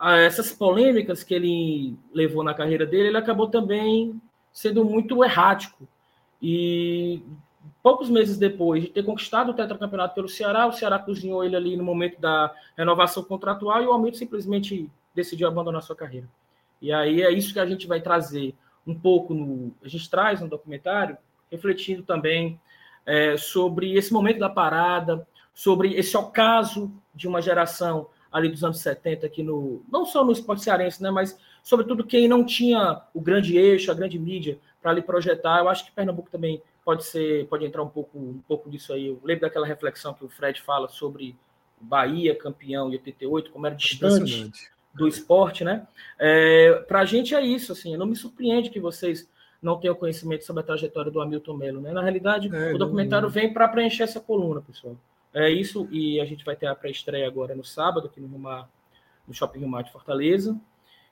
essas 0.00 0.52
polêmicas 0.52 1.22
que 1.22 1.34
ele 1.34 1.96
levou 2.14 2.42
na 2.42 2.54
carreira 2.54 2.86
dele, 2.86 3.08
ele 3.08 3.16
acabou 3.18 3.48
também 3.48 4.20
sendo 4.52 4.84
muito 4.84 5.22
errático. 5.22 5.86
E 6.40 7.22
poucos 7.82 8.08
meses 8.08 8.38
depois 8.38 8.82
de 8.82 8.88
ter 8.88 9.02
conquistado 9.02 9.50
o 9.50 9.54
tetracampeonato 9.54 10.14
pelo 10.14 10.28
Ceará, 10.28 10.66
o 10.66 10.72
Ceará 10.72 10.98
cozinhou 10.98 11.44
ele 11.44 11.56
ali 11.56 11.76
no 11.76 11.84
momento 11.84 12.20
da 12.20 12.54
renovação 12.76 13.24
contratual 13.24 13.82
e 13.82 13.86
o 13.86 13.92
Almir 13.92 14.14
simplesmente 14.14 14.88
decidiu 15.14 15.48
abandonar 15.48 15.82
sua 15.82 15.96
carreira. 15.96 16.28
E 16.80 16.92
aí 16.92 17.22
é 17.22 17.30
isso 17.30 17.52
que 17.52 17.60
a 17.60 17.66
gente 17.66 17.86
vai 17.86 18.00
trazer 18.00 18.54
um 18.86 18.94
pouco 18.94 19.34
no. 19.34 19.72
A 19.82 19.88
gente 19.88 20.08
traz 20.08 20.40
no 20.40 20.48
documentário, 20.48 21.16
refletindo 21.50 22.02
também 22.02 22.60
é, 23.04 23.36
sobre 23.36 23.94
esse 23.94 24.12
momento 24.12 24.38
da 24.38 24.48
parada, 24.48 25.26
sobre 25.54 25.94
esse 25.94 26.16
ocaso 26.16 26.92
de 27.14 27.28
uma 27.28 27.42
geração 27.42 28.08
ali 28.32 28.48
dos 28.48 28.64
anos 28.64 28.80
70 28.80 29.26
aqui 29.26 29.42
no. 29.42 29.82
Não 29.90 30.04
só 30.04 30.24
no 30.24 30.32
esporte 30.32 30.62
cearense, 30.62 31.02
né? 31.02 31.10
Mas 31.10 31.38
sobretudo 31.62 32.04
quem 32.04 32.26
não 32.26 32.44
tinha 32.44 33.02
o 33.12 33.20
grande 33.20 33.56
eixo, 33.56 33.90
a 33.90 33.94
grande 33.94 34.18
mídia 34.18 34.58
para 34.80 34.90
ali 34.90 35.02
projetar. 35.02 35.58
Eu 35.58 35.68
acho 35.68 35.84
que 35.84 35.92
Pernambuco 35.92 36.30
também 36.30 36.60
pode 36.84 37.04
ser, 37.04 37.46
pode 37.46 37.64
entrar 37.64 37.82
um 37.82 37.88
pouco, 37.88 38.18
um 38.18 38.40
pouco 38.46 38.70
disso 38.70 38.92
aí. 38.92 39.06
Eu 39.06 39.20
lembro 39.22 39.42
daquela 39.42 39.66
reflexão 39.66 40.14
que 40.14 40.24
o 40.24 40.28
Fred 40.28 40.60
fala 40.60 40.88
sobre 40.88 41.36
Bahia 41.80 42.34
campeão 42.34 42.88
em 42.88 42.92
88, 42.92 43.50
como 43.50 43.66
era 43.66 43.74
distante 43.74 44.50
do 44.94 45.08
esporte, 45.08 45.64
né? 45.64 45.86
É, 46.18 46.84
para 46.86 47.00
a 47.00 47.04
gente 47.04 47.34
é 47.34 47.40
isso, 47.40 47.72
assim, 47.72 47.96
não 47.96 48.06
me 48.06 48.14
surpreende 48.14 48.70
que 48.70 48.78
vocês 48.78 49.28
não 49.60 49.78
tenham 49.78 49.94
conhecimento 49.94 50.44
sobre 50.44 50.62
a 50.62 50.66
trajetória 50.66 51.10
do 51.10 51.20
Hamilton 51.20 51.54
Melo, 51.54 51.80
né? 51.80 51.92
Na 51.92 52.02
realidade, 52.02 52.54
é, 52.54 52.74
o 52.74 52.78
documentário 52.78 53.26
não... 53.26 53.32
vem 53.32 53.52
para 53.52 53.68
preencher 53.68 54.02
essa 54.02 54.20
coluna, 54.20 54.60
pessoal. 54.60 54.96
É 55.32 55.50
isso, 55.50 55.88
e 55.90 56.20
a 56.20 56.24
gente 56.24 56.44
vai 56.44 56.54
ter 56.54 56.66
a 56.66 56.74
pré-estreia 56.74 57.26
agora 57.26 57.54
no 57.54 57.64
sábado, 57.64 58.06
aqui 58.06 58.20
no, 58.20 58.28
Rio 58.28 58.38
Mar, 58.38 58.68
no 59.26 59.32
Shopping 59.32 59.60
Rio 59.60 59.68
Mar 59.68 59.82
de 59.82 59.92
Fortaleza, 59.92 60.58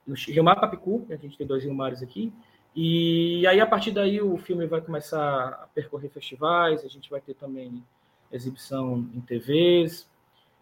no 0.06 0.14
Rio 0.14 0.44
Mar 0.44 0.56
Papicu, 0.56 1.06
a 1.08 1.16
gente 1.16 1.38
tem 1.38 1.46
dois 1.46 1.64
Rio 1.64 1.74
Mares 1.74 2.02
aqui, 2.02 2.32
e 2.74 3.46
aí 3.46 3.60
a 3.60 3.66
partir 3.66 3.90
daí 3.90 4.20
o 4.20 4.36
filme 4.38 4.66
vai 4.66 4.80
começar 4.80 5.48
a 5.48 5.68
percorrer 5.74 6.10
festivais, 6.10 6.84
a 6.84 6.88
gente 6.88 7.10
vai 7.10 7.20
ter 7.20 7.34
também 7.34 7.82
exibição 8.32 9.08
em 9.14 9.20
TVs, 9.20 10.08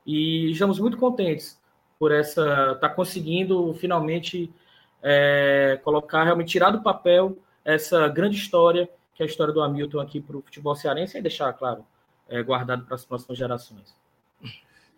e 0.06 0.50
estamos 0.50 0.78
muito 0.78 0.96
contentes 0.96 1.58
por 1.98 2.12
essa 2.12 2.76
tá 2.76 2.88
conseguindo 2.88 3.74
finalmente 3.74 4.50
é, 5.02 5.78
colocar 5.84 6.24
realmente 6.24 6.52
tirar 6.52 6.70
do 6.70 6.82
papel 6.82 7.36
essa 7.64 8.08
grande 8.08 8.36
história 8.36 8.88
que 9.18 9.22
é 9.22 9.26
a 9.26 9.28
história 9.28 9.52
do 9.52 9.60
Hamilton 9.60 9.98
aqui 9.98 10.20
para 10.20 10.36
o 10.36 10.42
futebol 10.42 10.76
cearense 10.76 11.18
e 11.18 11.20
deixar 11.20 11.52
claro 11.52 11.84
é, 12.28 12.40
guardado 12.40 12.84
para 12.84 12.94
as 12.94 13.04
próximas 13.04 13.36
gerações. 13.36 13.92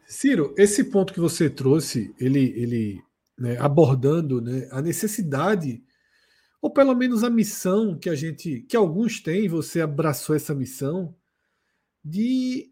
Ciro, 0.07 0.55
esse 0.59 0.85
ponto 0.85 1.15
que 1.15 1.21
você 1.21 1.49
trouxe, 1.49 2.15
ele, 2.21 2.53
ele 2.55 3.03
né, 3.39 3.57
abordando 3.59 4.43
né, 4.43 4.69
a 4.73 4.83
necessidade 4.83 5.83
ou 6.61 6.71
pelo 6.71 6.95
menos 6.95 7.25
a 7.25 7.31
missão 7.31 7.99
que 7.99 8.09
a 8.09 8.15
gente, 8.15 8.61
que 8.63 8.77
alguns 8.77 9.21
têm, 9.21 9.49
você 9.49 9.81
abraçou 9.81 10.37
essa 10.37 10.55
missão 10.55 11.15
de 12.05 12.71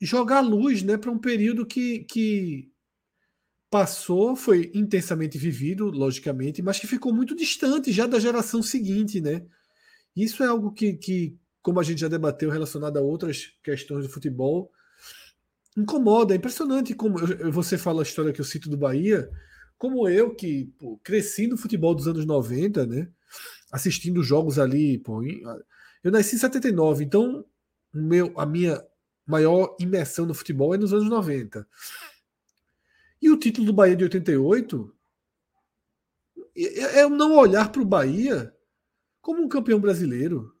jogar 0.00 0.40
luz, 0.40 0.82
né, 0.82 0.96
para 0.96 1.10
um 1.10 1.18
período 1.18 1.66
que, 1.66 2.00
que 2.04 2.70
passou, 3.70 4.34
foi 4.34 4.70
intensamente 4.74 5.36
vivido, 5.36 5.90
logicamente, 5.90 6.62
mas 6.62 6.78
que 6.78 6.86
ficou 6.86 7.12
muito 7.12 7.36
distante 7.36 7.92
já 7.92 8.06
da 8.06 8.18
geração 8.18 8.62
seguinte, 8.62 9.20
né? 9.20 9.44
Isso 10.16 10.42
é 10.42 10.46
algo 10.46 10.72
que, 10.72 10.94
que 10.94 11.38
como 11.62 11.78
a 11.78 11.82
gente 11.82 12.00
já 12.00 12.08
debateu 12.08 12.50
relacionado 12.50 12.96
a 12.96 13.02
outras 13.02 13.52
questões 13.62 14.06
do 14.06 14.12
futebol, 14.12 14.72
incomoda. 15.76 16.34
É 16.34 16.36
impressionante 16.36 16.94
como 16.94 17.18
você 17.52 17.76
fala 17.78 18.00
a 18.00 18.02
história 18.02 18.32
que 18.32 18.40
eu 18.40 18.44
cito 18.44 18.68
do 18.68 18.76
Bahia, 18.76 19.30
como 19.80 20.06
eu 20.06 20.34
que 20.34 20.66
pô, 20.78 21.00
cresci 21.02 21.46
no 21.46 21.56
futebol 21.56 21.94
dos 21.94 22.06
anos 22.06 22.26
90, 22.26 22.84
né? 22.84 23.08
Assistindo 23.72 24.22
jogos 24.22 24.58
ali, 24.58 24.98
pô, 24.98 25.22
eu 25.24 26.12
nasci 26.12 26.36
em 26.36 26.38
79, 26.38 27.02
então 27.02 27.46
meu, 27.90 28.30
a 28.38 28.44
minha 28.44 28.84
maior 29.26 29.74
imersão 29.80 30.26
no 30.26 30.34
futebol 30.34 30.74
é 30.74 30.76
nos 30.76 30.92
anos 30.92 31.08
90. 31.08 31.66
E 33.22 33.30
o 33.30 33.38
título 33.38 33.68
do 33.68 33.72
Bahia 33.72 33.96
de 33.96 34.04
88 34.04 34.94
é, 36.54 37.00
é 37.00 37.08
não 37.08 37.36
olhar 37.36 37.72
para 37.72 37.80
o 37.80 37.86
Bahia 37.86 38.54
como 39.22 39.42
um 39.42 39.48
campeão 39.48 39.80
brasileiro. 39.80 40.54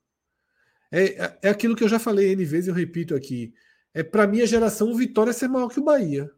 É, 0.90 1.24
é, 1.24 1.38
é 1.42 1.48
aquilo 1.50 1.76
que 1.76 1.84
eu 1.84 1.90
já 1.90 1.98
falei 1.98 2.32
N 2.32 2.42
vezes, 2.46 2.68
eu 2.68 2.74
repito 2.74 3.14
aqui. 3.14 3.52
É 3.92 4.02
para 4.02 4.26
minha 4.26 4.46
geração 4.46 4.90
o 4.90 4.96
Vitória 4.96 5.34
ser 5.34 5.48
maior 5.48 5.68
que 5.68 5.78
o 5.78 5.84
Bahia. 5.84 6.32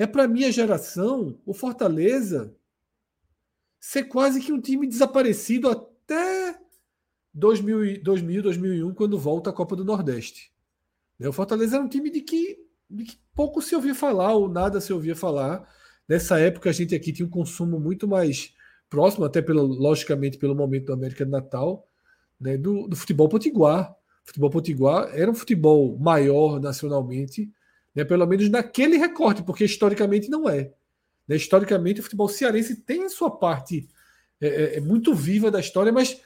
É 0.00 0.06
para 0.06 0.26
minha 0.26 0.50
geração 0.50 1.38
o 1.44 1.52
Fortaleza 1.52 2.56
ser 3.78 4.04
quase 4.04 4.40
que 4.40 4.50
um 4.50 4.58
time 4.58 4.86
desaparecido 4.86 5.68
até 5.68 6.58
2000, 7.34 8.02
2000 8.02 8.42
2001, 8.44 8.94
quando 8.94 9.18
volta 9.18 9.50
a 9.50 9.52
Copa 9.52 9.76
do 9.76 9.84
Nordeste. 9.84 10.54
Né, 11.18 11.28
o 11.28 11.34
Fortaleza 11.34 11.76
era 11.76 11.84
um 11.84 11.88
time 11.88 12.08
de 12.08 12.22
que 12.22 12.66
de 12.88 13.04
que 13.04 13.18
pouco 13.34 13.60
se 13.60 13.74
ouvia 13.76 13.94
falar 13.94 14.32
ou 14.32 14.48
nada 14.48 14.80
se 14.80 14.90
ouvia 14.90 15.14
falar. 15.14 15.68
Nessa 16.08 16.40
época 16.40 16.70
a 16.70 16.72
gente 16.72 16.94
aqui 16.94 17.12
tinha 17.12 17.26
um 17.26 17.30
consumo 17.30 17.78
muito 17.78 18.08
mais 18.08 18.54
próximo, 18.88 19.26
até 19.26 19.42
pelo, 19.42 19.66
logicamente 19.66 20.38
pelo 20.38 20.54
momento 20.54 20.86
da 20.86 20.94
América 20.94 21.26
do 21.26 21.30
Natal, 21.30 21.86
né, 22.40 22.56
do, 22.56 22.88
do 22.88 22.96
futebol 22.96 23.28
potiguar. 23.28 23.90
O 24.24 24.28
futebol 24.28 24.48
potiguar 24.48 25.10
era 25.12 25.30
um 25.30 25.34
futebol 25.34 25.98
maior 25.98 26.58
nacionalmente, 26.58 27.52
né, 27.94 28.04
pelo 28.04 28.26
menos 28.26 28.48
naquele 28.48 28.96
recorte, 28.96 29.42
porque 29.42 29.64
historicamente 29.64 30.28
não 30.28 30.48
é. 30.48 30.70
Né, 31.26 31.36
historicamente 31.36 32.00
o 32.00 32.02
futebol 32.02 32.28
cearense 32.28 32.76
tem 32.76 33.08
sua 33.08 33.30
parte 33.30 33.88
é, 34.40 34.46
é, 34.46 34.76
é 34.78 34.80
muito 34.80 35.14
viva 35.14 35.50
da 35.50 35.60
história, 35.60 35.92
mas 35.92 36.20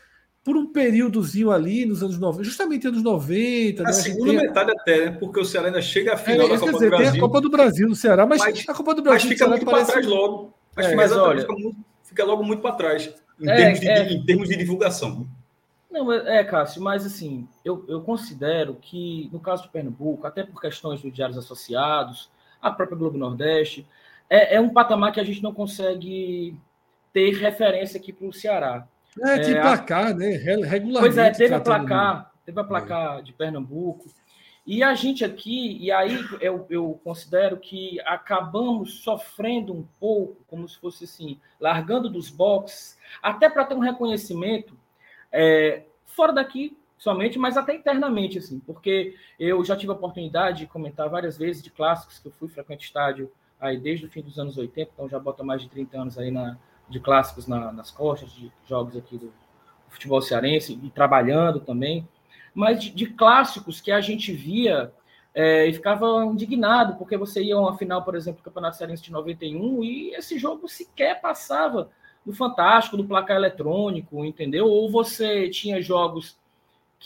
por 0.45 0.57
um 0.57 0.71
períodozinho 0.71 1.51
ali 1.51 1.87
nos 1.87 2.03
anos 2.03 2.19
90, 2.19 2.45
justamente 2.45 2.87
anos 2.87 3.03
90. 3.03 3.83
A 3.83 3.87
né? 3.87 3.93
segunda 3.93 4.33
a 4.33 4.43
metade 4.43 4.71
até, 4.73 5.07
né? 5.07 5.17
Porque 5.19 5.41
o 5.41 5.45
Ceará 5.45 5.69
ainda 5.69 5.81
chega 5.81 6.13
à 6.13 6.17
final 6.19 6.47
é, 6.47 6.51
da 6.51 6.59
Copa 6.59 6.73
dizer, 6.73 6.85
do 6.85 6.91
Brasil. 6.91 7.11
Tem 7.13 7.19
a 7.19 7.23
Copa 7.23 7.41
do 7.41 7.51
Brasil 7.51 7.89
no 7.89 7.97
Ceará, 7.97 8.27
mas, 8.27 8.41
mas 8.41 8.69
a 8.69 8.75
Copa 8.75 8.95
do 8.95 9.03
Brasil. 9.03 9.29
Mas 9.31 9.39
fica 9.39 9.49
muito 9.49 9.65
para 9.65 9.85
trás 9.87 10.07
logo. 10.07 10.55
Mas, 10.77 10.87
é, 10.87 10.95
mas 10.95 11.13
olha, 11.13 11.41
fica, 11.41 11.53
muito, 11.55 11.77
fica, 12.05 12.25
logo 12.25 12.45
muito 12.45 12.61
para 12.61 12.75
trás, 12.75 13.15
em, 13.41 13.49
é, 13.49 13.57
termos 13.57 13.81
de, 13.81 13.89
é. 13.89 14.13
em 14.13 14.25
termos 14.25 14.49
de 14.49 14.57
divulgação. 14.57 15.27
Não, 15.95 16.13
é, 16.13 16.39
é, 16.39 16.45
Cássio, 16.45 16.83
mas 16.83 17.07
assim, 17.07 17.47
eu, 17.65 17.85
eu 17.87 18.01
considero 18.01 18.75
que, 18.75 19.31
no 19.33 19.39
caso 19.39 19.63
de 19.63 19.69
Pernambuco, 19.69 20.27
até 20.27 20.43
por 20.43 20.61
questões 20.61 21.01
dos 21.01 21.13
diários 21.13 21.39
associados, 21.39 22.29
a 22.61 22.69
própria 22.69 22.99
Globo 22.99 23.17
Nordeste, 23.17 23.87
é, 24.29 24.57
é 24.57 24.61
um 24.61 24.71
patamar 24.71 25.13
que 25.13 25.21
a 25.21 25.25
gente 25.25 25.41
não 25.41 25.55
consegue 25.55 26.59
ter 27.13 27.31
referência 27.37 28.01
aqui 28.01 28.13
para 28.13 28.27
o 28.27 28.33
Ceará. 28.33 28.89
É, 29.23 29.39
de 29.39 29.55
é, 29.55 29.61
placar, 29.61 30.13
né? 30.17 30.31
Regularmente. 30.31 30.99
Pois 30.99 31.17
é, 31.17 31.31
teve 31.31 31.55
a 31.55 31.61
placar, 31.61 32.33
teve 32.45 32.61
a 32.61 32.65
placar 32.65 33.19
é. 33.21 33.23
de 33.23 33.33
Pernambuco. 33.33 34.09
E 34.67 34.83
a 34.83 34.95
gente 34.95 35.25
aqui, 35.25 35.79
e 35.81 35.93
aí 35.93 36.19
eu, 36.41 36.67
eu 36.69 37.01
considero 37.05 37.57
que 37.57 38.01
acabamos 38.01 38.95
sofrendo 39.05 39.73
um 39.73 39.87
pouco, 40.01 40.43
como 40.49 40.69
se 40.69 40.77
fosse 40.77 41.05
assim, 41.05 41.39
largando 41.61 42.11
dos 42.11 42.31
boxes, 42.31 42.99
até 43.23 43.49
para 43.49 43.65
ter 43.65 43.75
um 43.77 43.79
reconhecimento 43.79 44.77
é, 45.35 45.83
fora 46.07 46.33
daqui 46.33 46.79
somente, 46.97 47.39
mas 47.39 47.57
até 47.57 47.75
internamente, 47.75 48.39
assim, 48.39 48.61
porque 48.61 49.15
eu 49.39 49.63
já 49.65 49.77
tive 49.77 49.93
a 49.93 49.95
oportunidade 49.95 50.61
de 50.61 50.67
comentar 50.67 51.09
várias 51.09 51.37
vezes 51.37 51.63
de 51.63 51.71
clássicos 51.71 52.19
que 52.19 52.29
eu 52.29 52.33
fui 52.33 52.49
frequente 52.49 52.85
estádio 52.85 53.31
aí 53.61 53.77
desde 53.79 54.07
o 54.07 54.11
fim 54.11 54.23
dos 54.23 54.39
anos 54.39 54.57
80, 54.57 54.91
então 54.95 55.09
já 55.09 55.19
bota 55.19 55.43
mais 55.43 55.61
de 55.61 55.69
30 55.69 56.01
anos 56.01 56.19
aí 56.19 56.31
na, 56.31 56.57
de 56.89 57.01
clássicos 57.01 57.47
na, 57.47 57.73
nas 57.73 57.91
costas, 57.91 58.33
de 58.33 58.51
jogos 58.67 58.97
aqui 58.97 59.19
do, 59.19 59.33
futebol 59.95 60.21
cearense, 60.21 60.79
e 60.83 60.91
trabalhando 60.91 61.61
também, 61.61 62.07
mas 62.53 62.81
de, 62.81 62.91
de 62.91 63.07
clássicos 63.07 63.81
que 63.81 63.91
a 63.91 64.01
gente 64.01 64.33
via 64.33 64.93
é, 65.35 65.67
e 65.67 65.73
ficava 65.73 66.25
indignado, 66.25 66.97
porque 66.97 67.17
você 67.17 67.43
ia 67.43 67.57
a 67.57 67.61
uma 67.61 67.77
final, 67.77 68.03
por 68.03 68.15
exemplo, 68.15 68.41
do 68.41 68.45
Campeonato 68.45 68.77
Cearense 68.77 69.03
de 69.03 69.13
91, 69.13 69.83
e 69.83 70.15
esse 70.15 70.39
jogo 70.39 70.69
sequer 70.69 71.21
passava 71.21 71.91
do 72.25 72.33
Fantástico, 72.33 72.97
do 72.97 73.05
placar 73.05 73.37
eletrônico, 73.37 74.25
entendeu? 74.25 74.67
Ou 74.67 74.91
você 74.91 75.49
tinha 75.49 75.81
jogos 75.83 76.37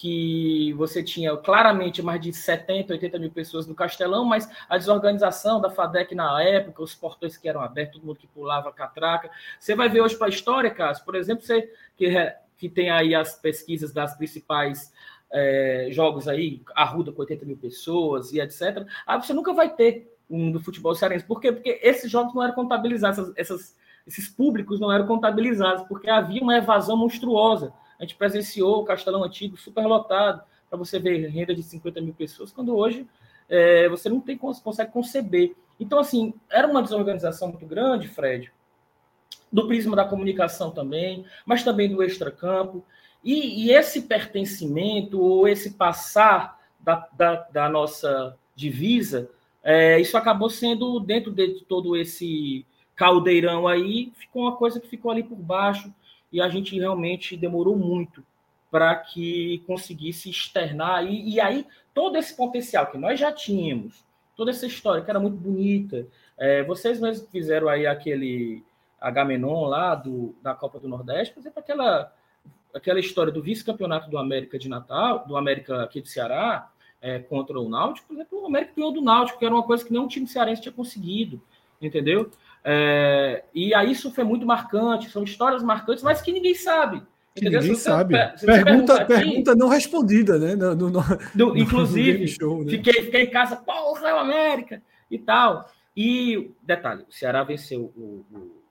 que 0.00 0.72
você 0.74 1.02
tinha 1.02 1.36
claramente 1.36 2.00
mais 2.00 2.20
de 2.20 2.32
70, 2.32 2.92
80 2.92 3.18
mil 3.18 3.32
pessoas 3.32 3.66
no 3.66 3.74
Castelão, 3.74 4.24
mas 4.24 4.48
a 4.68 4.78
desorganização 4.78 5.60
da 5.60 5.70
FADEC 5.70 6.14
na 6.14 6.40
época, 6.40 6.84
os 6.84 6.94
portões 6.94 7.36
que 7.36 7.48
eram 7.48 7.60
abertos, 7.60 7.96
todo 7.96 8.06
mundo 8.06 8.18
que 8.18 8.28
pulava 8.28 8.72
catraca. 8.72 9.28
Você 9.58 9.74
vai 9.74 9.88
ver 9.88 10.00
hoje 10.00 10.16
para 10.16 10.28
a 10.28 10.30
história, 10.30 10.70
Cássio, 10.70 11.04
por 11.04 11.16
exemplo, 11.16 11.44
você 11.44 11.68
que, 11.96 12.12
que 12.56 12.68
tem 12.68 12.90
aí 12.90 13.12
as 13.12 13.34
pesquisas 13.34 13.92
das 13.92 14.16
principais 14.16 14.92
é, 15.32 15.88
jogos 15.90 16.28
aí, 16.28 16.62
Arruda 16.76 17.10
com 17.10 17.22
80 17.22 17.44
mil 17.44 17.56
pessoas 17.56 18.32
e 18.32 18.40
etc. 18.40 18.86
Aí 19.04 19.20
você 19.20 19.32
nunca 19.32 19.52
vai 19.52 19.74
ter 19.74 20.16
um 20.30 20.52
do 20.52 20.60
futebol 20.60 20.94
cearense. 20.94 21.24
Por 21.24 21.40
quê? 21.40 21.50
Porque 21.50 21.80
esses 21.82 22.10
jogos 22.10 22.34
não 22.34 22.42
eram 22.42 22.54
contabilizados, 22.54 23.18
essas, 23.18 23.36
essas, 23.36 23.76
esses 24.08 24.26
públicos 24.26 24.80
não 24.80 24.90
eram 24.90 25.06
contabilizados, 25.06 25.86
porque 25.86 26.08
havia 26.08 26.42
uma 26.42 26.56
evasão 26.56 26.96
monstruosa 26.96 27.74
A 27.98 28.02
gente 28.02 28.16
presenciou 28.16 28.80
o 28.80 28.84
Castelão 28.84 29.22
Antigo 29.22 29.58
super 29.58 29.86
lotado, 29.86 30.42
para 30.68 30.78
você 30.78 30.98
ver 30.98 31.28
renda 31.28 31.54
de 31.54 31.62
50 31.62 32.00
mil 32.00 32.14
pessoas, 32.14 32.50
quando 32.50 32.74
hoje 32.74 33.06
é, 33.48 33.88
você 33.88 34.08
não 34.08 34.20
tem, 34.20 34.36
consegue 34.36 34.92
conceber. 34.92 35.54
Então, 35.78 35.98
assim, 35.98 36.34
era 36.50 36.66
uma 36.66 36.82
desorganização 36.82 37.48
muito 37.48 37.66
grande, 37.66 38.08
Fred, 38.08 38.50
do 39.52 39.66
prisma 39.66 39.94
da 39.94 40.04
comunicação 40.04 40.70
também, 40.70 41.24
mas 41.44 41.62
também 41.62 41.88
do 41.88 42.02
extracampo. 42.02 42.84
E, 43.22 43.66
e 43.66 43.72
esse 43.72 44.02
pertencimento, 44.02 45.20
ou 45.20 45.46
esse 45.46 45.72
passar 45.72 46.58
da, 46.80 47.08
da, 47.12 47.34
da 47.50 47.68
nossa 47.68 48.36
divisa, 48.54 49.30
é, 49.62 50.00
isso 50.00 50.16
acabou 50.16 50.48
sendo, 50.48 50.98
dentro 51.00 51.30
de 51.32 51.64
todo 51.64 51.96
esse 51.96 52.64
caldeirão 52.98 53.68
aí, 53.68 54.12
ficou 54.16 54.42
uma 54.42 54.56
coisa 54.56 54.80
que 54.80 54.88
ficou 54.88 55.12
ali 55.12 55.22
por 55.22 55.36
baixo, 55.36 55.94
e 56.32 56.40
a 56.40 56.48
gente 56.48 56.78
realmente 56.78 57.36
demorou 57.36 57.76
muito 57.76 58.22
para 58.70 58.94
que 58.96 59.62
conseguisse 59.66 60.28
externar. 60.28 61.06
E, 61.06 61.34
e, 61.34 61.40
aí, 61.40 61.64
todo 61.94 62.18
esse 62.18 62.36
potencial 62.36 62.88
que 62.88 62.98
nós 62.98 63.18
já 63.18 63.32
tínhamos, 63.32 64.04
toda 64.36 64.50
essa 64.50 64.66
história 64.66 65.02
que 65.02 65.08
era 65.08 65.20
muito 65.20 65.36
bonita, 65.36 66.06
é, 66.36 66.64
vocês 66.64 67.00
mesmos 67.00 67.26
fizeram 67.30 67.68
aí 67.68 67.86
aquele 67.86 68.62
Agamenon 69.00 69.66
lá 69.66 69.94
do, 69.94 70.34
da 70.42 70.52
Copa 70.52 70.80
do 70.80 70.88
Nordeste, 70.88 71.32
por 71.32 71.40
exemplo, 71.40 71.60
aquela, 71.60 72.12
aquela 72.74 72.98
história 72.98 73.32
do 73.32 73.40
vice-campeonato 73.40 74.10
do 74.10 74.18
América 74.18 74.58
de 74.58 74.68
Natal, 74.68 75.24
do 75.26 75.36
América 75.36 75.84
aqui 75.84 76.02
de 76.02 76.10
Ceará, 76.10 76.68
é, 77.00 77.20
contra 77.20 77.58
o 77.58 77.68
Náutico, 77.68 78.08
por 78.08 78.14
exemplo, 78.14 78.42
o 78.42 78.46
América 78.46 78.72
ganhou 78.76 78.92
do 78.92 79.00
Náutico, 79.00 79.38
que 79.38 79.44
era 79.44 79.54
uma 79.54 79.62
coisa 79.62 79.84
que 79.84 79.92
nenhum 79.92 80.08
time 80.08 80.26
cearense 80.26 80.62
tinha 80.62 80.72
conseguido, 80.72 81.40
entendeu? 81.80 82.28
É, 82.64 83.44
e 83.54 83.74
aí 83.74 83.92
isso 83.92 84.10
foi 84.10 84.24
muito 84.24 84.46
marcante, 84.46 85.10
são 85.10 85.22
histórias 85.22 85.62
marcantes, 85.62 86.02
mas 86.02 86.20
que 86.20 86.32
ninguém 86.32 86.54
sabe. 86.54 87.02
Entendeu? 87.36 87.60
Ninguém 87.60 87.76
sabe. 87.76 88.14
pergunta, 88.44 88.94
aqui, 88.94 89.06
pergunta 89.06 89.54
não 89.54 89.68
respondida, 89.68 90.38
né? 90.38 90.56
No, 90.56 90.74
no, 90.74 90.90
no, 91.34 91.56
inclusive, 91.56 92.26
show, 92.28 92.64
né? 92.64 92.70
fiquei, 92.70 93.04
fiquei 93.04 93.22
em 93.22 93.30
casa, 93.30 93.56
porra, 93.56 94.14
o 94.14 94.18
América 94.18 94.82
e 95.10 95.18
tal. 95.18 95.68
E, 95.96 96.52
detalhe, 96.62 97.04
o 97.08 97.12
Ceará 97.12 97.42
venceu 97.42 97.92
o, 97.96 98.24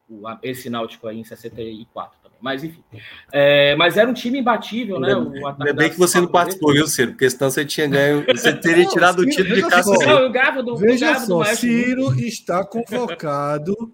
o, 0.10 0.22
o, 0.22 0.38
esse 0.44 0.70
Náutico 0.70 1.08
aí 1.08 1.20
em 1.20 1.24
64 1.24 2.18
também. 2.22 2.27
Mas, 2.40 2.64
enfim. 2.64 2.84
É, 3.32 3.76
mas 3.76 3.98
era 3.98 4.10
um 4.10 4.14
time 4.14 4.40
imbatível, 4.40 5.00
né? 5.00 5.14
Ainda 5.14 5.74
bem 5.74 5.90
que 5.90 5.98
você 5.98 6.22
não 6.22 6.28
participou, 6.28 6.74
viu, 6.74 6.88
Ciro? 6.88 7.12
Porque 7.12 7.30
senão 7.30 7.50
você 7.50 7.66
tinha 7.66 7.88
ganho, 7.88 8.26
você 8.26 8.54
teria 8.58 8.84
não, 8.84 8.92
tirado 8.92 9.20
Ciro, 9.20 9.30
o 9.30 9.36
título 9.36 9.56
de 9.56 9.70
casa. 9.70 9.94
Não, 10.06 10.20
eu 10.20 10.32
gravo 10.32 10.64
do, 10.64 10.76
veja 10.76 11.20
só, 11.20 11.40
do 11.40 11.46
Ciro 11.56 12.14
está 12.20 12.64
convocado 12.64 13.92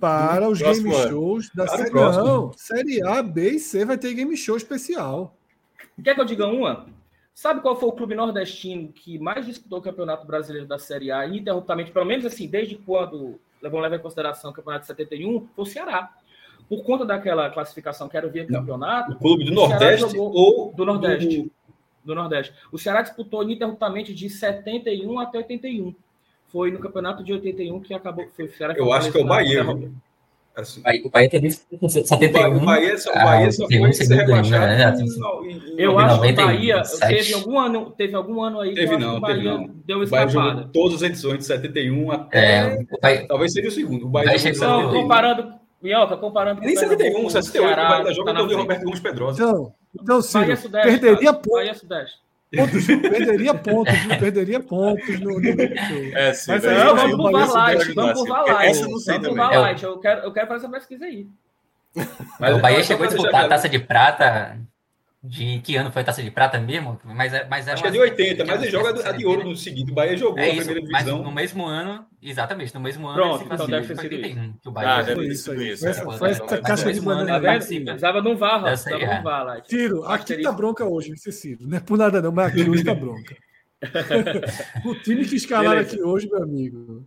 para 0.00 0.48
os 0.48 0.60
game 0.60 0.94
ano. 0.94 1.08
shows 1.08 1.50
da 1.54 1.66
série. 1.66 1.90
Não, 1.90 2.52
série 2.56 3.02
A, 3.02 3.22
B 3.22 3.52
e 3.52 3.58
C 3.58 3.84
vai 3.84 3.96
ter 3.96 4.14
game 4.14 4.36
show 4.36 4.56
especial. 4.56 5.36
Quer 6.02 6.14
que 6.14 6.20
eu 6.20 6.24
diga 6.24 6.46
uma? 6.46 6.86
Sabe 7.34 7.60
qual 7.60 7.78
foi 7.78 7.88
o 7.88 7.92
clube 7.92 8.16
nordestino 8.16 8.92
que 8.92 9.16
mais 9.18 9.46
disputou 9.46 9.78
o 9.78 9.82
Campeonato 9.82 10.26
Brasileiro 10.26 10.66
da 10.66 10.78
Série 10.78 11.12
A 11.12 11.24
ininterruptamente, 11.24 11.92
pelo 11.92 12.04
menos 12.04 12.26
assim, 12.26 12.48
desde 12.48 12.74
quando, 12.74 13.38
vamos 13.62 13.80
levar 13.80 13.94
em 13.94 14.00
consideração 14.00 14.50
o 14.50 14.54
Campeonato 14.54 14.82
de 14.82 14.88
71, 14.88 15.46
foi 15.54 15.64
o 15.64 15.66
Ceará. 15.66 16.10
Por 16.68 16.82
conta 16.84 17.04
daquela 17.04 17.48
classificação 17.50 18.08
que 18.08 18.16
era 18.16 18.28
via 18.28 18.46
campeonato. 18.46 19.12
O 19.12 19.16
clube 19.16 19.44
do 19.44 19.52
Nordeste 19.52 20.16
ou 20.16 20.72
do 20.74 20.84
Nordeste? 20.84 21.42
Do... 21.42 21.50
do 22.04 22.14
Nordeste. 22.14 22.52
O 22.70 22.78
Ceará 22.78 23.02
disputou 23.02 23.42
ininterruptamente 23.42 24.14
de 24.14 24.28
71 24.28 25.18
até 25.18 25.38
81 25.38 25.94
foi 26.48 26.70
no 26.70 26.78
campeonato 26.78 27.22
de 27.22 27.32
81 27.32 27.80
que 27.80 27.94
acabou. 27.94 28.26
Foi, 28.34 28.50
eu 28.76 28.92
acho 28.92 29.12
que 29.12 29.18
é 29.18 29.20
o 29.20 29.26
Bahia. 29.26 29.66
Assim. 30.56 30.82
O 31.04 31.10
Bahia 31.10 31.30
teve 31.30 31.50
71. 31.50 32.56
O 32.56 32.64
Bahia 32.64 32.98
só, 32.98 33.10
o 33.10 33.14
Bahia 33.14 33.52
só 33.52 33.66
foi 33.68 33.92
ser 33.92 34.14
rebaixado. 34.14 34.66
Né? 34.66 35.06
Eu 35.76 35.96
acho 35.98 36.20
que 36.20 36.32
o 36.32 36.34
Bahia 36.34 36.82
teve 36.82 37.34
algum, 37.34 37.58
ano, 37.58 37.90
teve 37.92 38.14
algum 38.16 38.42
ano 38.42 38.60
aí 38.60 38.74
teve 38.74 38.96
não, 38.96 39.18
o 39.18 39.20
Bahia 39.20 39.36
teve 39.36 39.48
não. 39.48 39.74
deu 39.86 40.02
escapada. 40.02 40.68
todas 40.72 40.96
as 40.96 41.10
edições 41.10 41.38
de 41.38 41.44
71 41.44 42.10
até. 42.10 42.38
É, 42.38 42.78
Bahia, 43.00 43.26
talvez 43.28 43.52
seria 43.52 43.68
o 43.68 43.72
segundo. 43.72 44.06
O 44.06 44.08
Bahia, 44.08 44.32
Bahia 44.32 44.52
não, 44.54 44.92
comparando. 44.92 45.58
Minhoca, 45.80 46.16
comparando. 46.16 46.60
Nem 46.60 46.76
71, 46.76 47.30
68. 47.30 47.72
O 47.72 47.76
Bahia 47.76 48.14
joga 48.14 48.34
tá 48.34 48.42
o 48.42 48.56
Roberto 48.56 48.84
Gomes 48.84 49.00
Pedrosa. 49.00 49.42
Então, 49.42 49.74
então 50.00 50.22
Ciro, 50.22 50.70
perderia 50.70 51.32
ponto. 51.32 51.50
Bahia 51.50 51.74
Sudeste. 51.74 52.18
Pontos, 52.56 52.86
perderia 52.86 53.54
pontos, 53.54 53.94
viu? 53.94 54.18
perderia 54.18 54.60
pontos 54.60 55.20
no, 55.20 55.38
no 55.38 56.16
É, 56.16 56.32
sim, 56.32 56.52
Mas, 56.52 56.64
não, 56.64 56.96
vamos 56.96 57.16
por 57.16 57.32
Valite, 57.46 57.92
vamos 57.92 58.18
por 58.18 58.28
Valite. 58.28 58.80
Vamos 58.80 59.04
por 59.04 59.36
Valite, 59.36 59.84
eu 59.84 59.98
quero, 59.98 60.20
eu 60.22 60.32
quero 60.32 60.46
fazer 60.48 60.64
essa 60.64 60.74
pesquisa 60.74 61.04
aí. 61.04 61.26
Mas 62.40 62.56
o 62.56 62.60
Bahia 62.60 62.82
chegou 62.82 63.04
a 63.04 63.08
disputar 63.08 63.44
a 63.44 63.48
taça 63.48 63.68
de 63.68 63.78
prata 63.78 64.58
de 65.22 65.58
que 65.60 65.74
ano 65.76 65.90
foi 65.90 66.02
a 66.02 66.04
taça 66.04 66.22
de 66.22 66.30
prata 66.30 66.60
mesmo? 66.60 67.00
Mas, 67.04 67.34
é, 67.34 67.46
mas 67.48 67.66
era 67.66 67.74
Acho 67.74 67.82
que 67.82 67.88
é 67.88 67.92
de 67.92 67.98
80, 67.98 68.44
mas 68.44 68.62
ele 68.62 68.70
joga 68.70 69.08
a 69.08 69.12
de 69.12 69.26
ouro 69.26 69.44
no 69.44 69.56
seguinte. 69.56 69.90
O 69.90 69.94
Bahia 69.94 70.16
jogou 70.16 70.38
é 70.38 70.50
isso, 70.50 70.60
a 70.60 70.72
primeira 70.72 70.86
divisão. 70.86 71.22
no 71.22 71.32
mesmo 71.32 71.66
ano, 71.66 72.06
exatamente, 72.22 72.72
no 72.74 72.80
mesmo 72.80 73.08
ano. 73.08 73.16
Pronto, 73.16 73.44
então 73.52 73.66
deve 73.66 73.86
ser 73.88 73.98
81, 73.98 74.52
que 74.52 74.68
o 74.68 74.70
Bahia 74.70 74.94
ah, 74.94 75.02
deve 75.02 75.26
isso. 75.26 75.52
Essa, 75.52 76.04
foi 76.04 76.30
essa 76.30 76.58
caixa 76.60 76.92
de 76.92 77.00
banana. 77.00 77.40
Precisava 77.40 77.78
um 77.80 77.82
precisava 77.82 78.22
de 78.22 78.28
um 78.28 78.36
VAR. 79.22 79.62
Tiro, 79.62 80.04
aqui 80.04 80.40
tá 80.40 80.52
bronca 80.52 80.84
hoje, 80.84 81.16
Cecílio. 81.16 81.66
Não 81.66 81.76
é 81.76 81.80
por 81.80 81.98
nada 81.98 82.22
não, 82.22 82.30
mas 82.30 82.52
aqui 82.52 82.68
hoje 82.68 82.84
tá 82.84 82.94
bronca. 82.94 83.36
o 84.84 84.94
time 85.02 85.24
que 85.24 85.36
escalaram 85.36 85.80
aqui 85.80 86.00
hoje, 86.00 86.28
meu 86.28 86.42
amigo. 86.42 87.06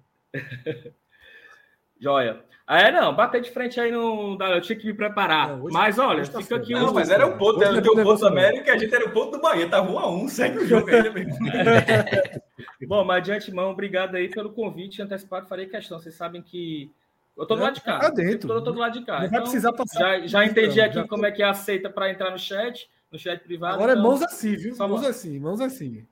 Joia. 2.00 2.44
É, 2.72 2.90
não, 2.90 3.14
bater 3.14 3.42
de 3.42 3.52
frente 3.52 3.82
aí 3.82 3.92
não 3.92 4.38
dá. 4.38 4.52
Eu 4.52 4.62
tinha 4.62 4.78
que 4.78 4.86
me 4.86 4.94
preparar. 4.94 5.58
Não, 5.58 5.68
mas 5.70 6.00
olha, 6.00 6.26
tá 6.26 6.42
fica 6.42 6.56
aqui. 6.56 6.74
Não, 6.74 6.94
mas 6.94 7.10
era 7.10 7.28
o 7.28 7.38
ponto, 7.38 7.62
era 7.62 7.78
o 7.78 7.84
ponto 7.84 8.20
do 8.20 8.28
América, 8.28 8.72
a 8.72 8.78
gente 8.78 8.96
era 8.96 9.06
o 9.06 9.12
ponto 9.12 9.32
do 9.32 9.42
Bahia, 9.42 9.68
tá 9.68 9.82
1 9.82 10.00
a 10.00 10.10
1 10.10 10.28
segue 10.30 10.60
o 10.60 10.66
jogo 10.66 10.90
aí, 10.90 11.14
mesmo. 11.14 11.36
Bom, 12.88 13.04
mas 13.04 13.24
de 13.24 13.34
antemão, 13.34 13.72
obrigado 13.72 14.16
aí 14.16 14.30
pelo 14.30 14.54
convite 14.54 15.02
antecipado. 15.02 15.48
Farei 15.48 15.66
questão. 15.66 16.00
Vocês 16.00 16.16
sabem 16.16 16.42
que. 16.42 16.90
Eu 17.38 17.46
tô 17.46 17.56
do 17.56 17.62
lado 17.62 17.74
de 17.74 17.82
cá. 17.82 18.00
Tá 18.00 18.10
dentro. 18.10 18.50
Eu 18.50 18.64
tô 18.64 18.72
do 18.72 18.80
lado 18.80 18.98
de 18.98 19.06
cá. 19.06 19.20
Não 19.20 19.26
então, 19.26 19.32
vai 19.32 19.42
precisar 19.42 19.74
passar. 19.74 20.22
Já, 20.22 20.28
já 20.28 20.46
entendi 20.46 20.80
aqui 20.80 20.96
já 20.96 21.06
como 21.06 21.26
é 21.26 21.32
que 21.32 21.44
é 21.44 21.48
aceita 21.48 21.90
para 21.90 22.10
entrar 22.10 22.32
no 22.32 22.40
chat, 22.40 22.90
no 23.12 23.20
chat 23.20 23.44
privado. 23.44 23.76
Agora 23.76 23.92
é 23.92 23.96
então... 23.96 24.06
é 24.06 24.08
mãos 24.08 24.22
assim, 24.22 24.56
viu? 24.56 24.76
Só 24.76 24.88
mãos 24.88 25.04
assim, 25.04 25.38
mãos 25.40 25.60
assim. 25.60 26.08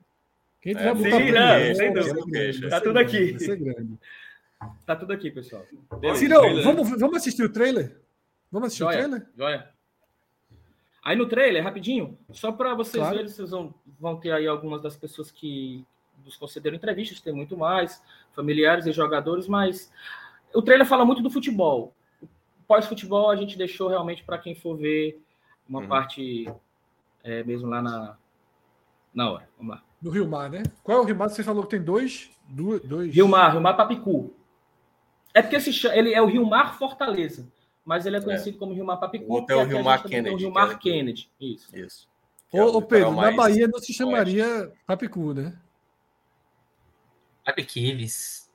Quem 0.61 0.75
é, 0.75 0.77
sim, 0.77 1.31
não, 1.31 1.73
sem 1.73 1.93
dúvida. 1.93 2.69
Tá 2.69 2.81
tudo 2.81 2.99
aqui. 2.99 3.31
Vai 3.31 3.39
ser 3.39 3.55
grande. 3.55 3.97
Tá 4.85 4.95
tudo 4.95 5.13
aqui, 5.13 5.31
pessoal. 5.31 5.65
Cirão, 6.15 6.63
vamos, 6.63 6.89
vamos 6.99 7.17
assistir 7.17 7.43
o 7.43 7.51
trailer? 7.51 8.01
Vamos 8.51 8.67
assistir 8.67 8.83
joia, 8.83 8.97
o 8.97 8.99
trailer? 8.99 9.27
Joia. 9.37 9.69
Aí 11.03 11.15
no 11.15 11.27
trailer, 11.27 11.63
rapidinho, 11.63 12.17
só 12.31 12.51
para 12.51 12.75
vocês 12.75 13.01
claro. 13.01 13.15
verem, 13.15 13.31
vocês 13.31 13.51
vão, 13.51 13.73
vão 13.99 14.17
ter 14.17 14.31
aí 14.31 14.47
algumas 14.47 14.81
das 14.81 14.97
pessoas 14.97 15.31
que 15.31 15.85
nos 16.25 16.35
concederam 16.35 16.75
entrevistas, 16.75 17.21
tem 17.21 17.33
muito 17.33 17.55
mais, 17.55 18.03
familiares 18.33 18.85
e 18.85 18.91
jogadores, 18.91 19.47
mas 19.47 19.91
o 20.53 20.61
trailer 20.61 20.85
fala 20.85 21.05
muito 21.05 21.21
do 21.21 21.29
futebol. 21.29 21.93
Pós-futebol 22.67 23.29
a 23.29 23.35
gente 23.35 23.57
deixou 23.57 23.87
realmente 23.87 24.23
para 24.23 24.37
quem 24.37 24.53
for 24.53 24.75
ver 24.75 25.21
uma 25.67 25.79
uhum. 25.79 25.87
parte 25.87 26.51
é, 27.23 27.43
mesmo 27.43 27.69
lá 27.69 27.81
na, 27.81 28.17
na 29.13 29.31
hora. 29.31 29.49
Vamos 29.57 29.75
lá. 29.75 29.83
No 30.01 30.11
Rio 30.11 30.27
Mar, 30.27 30.49
né? 30.49 30.63
Qual 30.83 30.97
é 30.97 31.01
o 31.01 31.05
Rio 31.05 31.15
Mar? 31.15 31.29
Você 31.29 31.43
falou 31.43 31.63
que 31.63 31.69
tem 31.69 31.81
dois. 31.81 32.29
dois... 32.47 33.13
Rio 33.13 33.27
Mar, 33.27 33.51
Rio 33.51 33.61
Mar 33.61 33.75
Papicu. 33.75 34.33
É 35.33 35.41
porque 35.41 35.59
se 35.59 35.71
chama, 35.71 35.95
ele 35.95 36.13
é 36.13 36.21
o 36.21 36.25
Rio 36.25 36.45
Mar 36.45 36.77
Fortaleza, 36.77 37.47
mas 37.85 38.05
ele 38.05 38.17
é 38.17 38.21
conhecido 38.21 38.55
é. 38.55 38.59
como 38.59 38.73
Rio 38.73 38.85
Mar 38.85 38.97
Papicu. 38.97 39.25
O 39.31 39.35
outro 39.35 39.55
é 39.55 39.63
o 39.63 39.65
Rio 39.65 39.83
Mar 39.83 40.03
Kennedy. 40.03 40.35
O 40.35 40.37
Rio 40.37 40.51
Mar 40.51 40.71
é 40.71 40.75
Kennedy, 40.75 41.29
isso. 41.39 41.75
Isso. 41.75 42.09
Ô, 42.51 42.77
ô 42.77 42.81
Pedro, 42.81 43.11
na 43.11 43.31
Bahia 43.31 43.67
não 43.67 43.79
se 43.79 43.93
chamaria 43.93 44.71
Papicu, 44.87 45.33
né? 45.33 45.53
Papiquives. 47.45 48.49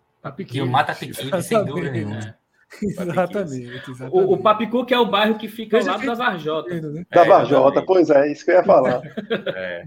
Rio 0.49 0.67
Mar 0.67 0.87
Papiquives, 0.87 1.47
sem 1.47 1.65
dúvida 1.65 1.91
nenhuma. 1.91 2.37
Exatamente. 2.83 3.63
exatamente. 3.89 4.11
O, 4.11 4.33
o, 4.33 4.43
Papicu, 4.43 4.85
que 4.85 4.95
é 4.95 4.99
o 4.99 5.07
bairro 5.07 5.39
que 5.39 5.49
fica 5.49 5.79
ao 5.79 5.85
lado 5.85 6.07
da 6.07 6.15
Varjota. 6.15 6.81
Né? 6.81 7.07
Da 7.11 7.25
Varjota, 7.25 7.83
pois 7.83 8.11
é, 8.11 8.33
isso 8.33 8.45
que 8.45 8.51
eu 8.51 8.57
ia 8.57 8.65
falar. 8.65 9.03
É. 9.55 9.85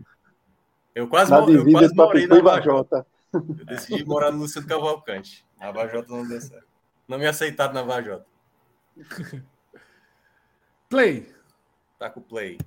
Eu 0.96 1.08
quase, 1.08 1.30
na 1.30 1.38
eu 1.38 1.72
quase 1.72 1.94
morei 1.94 2.26
na 2.26 2.42
Varjota. 2.42 3.06
Eu 3.32 3.42
decidi 3.66 4.04
morar 4.04 4.32
no 4.32 4.40
Luciano 4.40 4.68
Cavalcante. 4.68 5.46
Na 5.60 5.72
Vajota 5.72 6.12
não 6.12 6.28
deu 6.28 6.42
certo. 6.42 6.66
Não 7.08 7.18
me 7.18 7.26
aceitaram 7.26 7.74
na 7.74 7.84
Vajota. 7.84 8.26
Play. 10.90 11.28
Tá 11.98 12.10
com 12.10 12.22
play. 12.22 12.58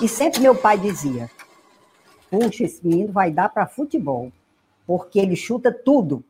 E 0.00 0.08
sempre 0.08 0.40
meu 0.40 0.54
pai 0.54 0.78
dizia: 0.78 1.28
Puxa, 2.30 2.64
esse 2.64 2.86
menino 2.86 3.12
vai 3.12 3.30
dar 3.30 3.48
para 3.48 3.66
futebol, 3.66 4.32
porque 4.86 5.18
ele 5.18 5.34
chuta 5.34 5.72
tudo. 5.72 6.24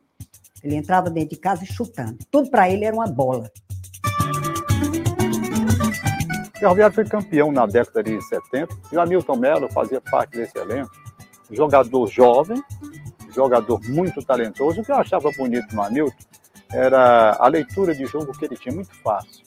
Ele 0.63 0.75
entrava 0.75 1.09
dentro 1.09 1.29
de 1.29 1.37
casa 1.37 1.63
chutando. 1.63 2.17
Tudo 2.31 2.49
para 2.49 2.69
ele 2.69 2.85
era 2.85 2.95
uma 2.95 3.07
bola. 3.07 3.51
O 6.55 6.57
Ferroviário 6.57 6.95
foi 6.95 7.05
campeão 7.05 7.51
na 7.51 7.67
década 7.67 8.01
de 8.01 8.19
70 8.21 8.75
e 8.91 8.95
o 8.95 9.01
Hamilton 9.01 9.35
Melo 9.35 9.71
fazia 9.71 10.01
parte 10.01 10.37
desse 10.37 10.57
elenco. 10.57 10.91
Jogador 11.51 12.07
jovem, 12.07 12.63
jogador 13.35 13.79
muito 13.87 14.23
talentoso. 14.23 14.81
O 14.81 14.85
que 14.85 14.91
eu 14.91 14.95
achava 14.95 15.29
bonito 15.37 15.75
no 15.75 15.83
Hamilton 15.83 16.15
era 16.71 17.35
a 17.39 17.47
leitura 17.47 17.93
de 17.93 18.05
jogo 18.05 18.31
que 18.37 18.45
ele 18.45 18.57
tinha 18.57 18.73
muito 18.73 18.95
fácil. 19.01 19.45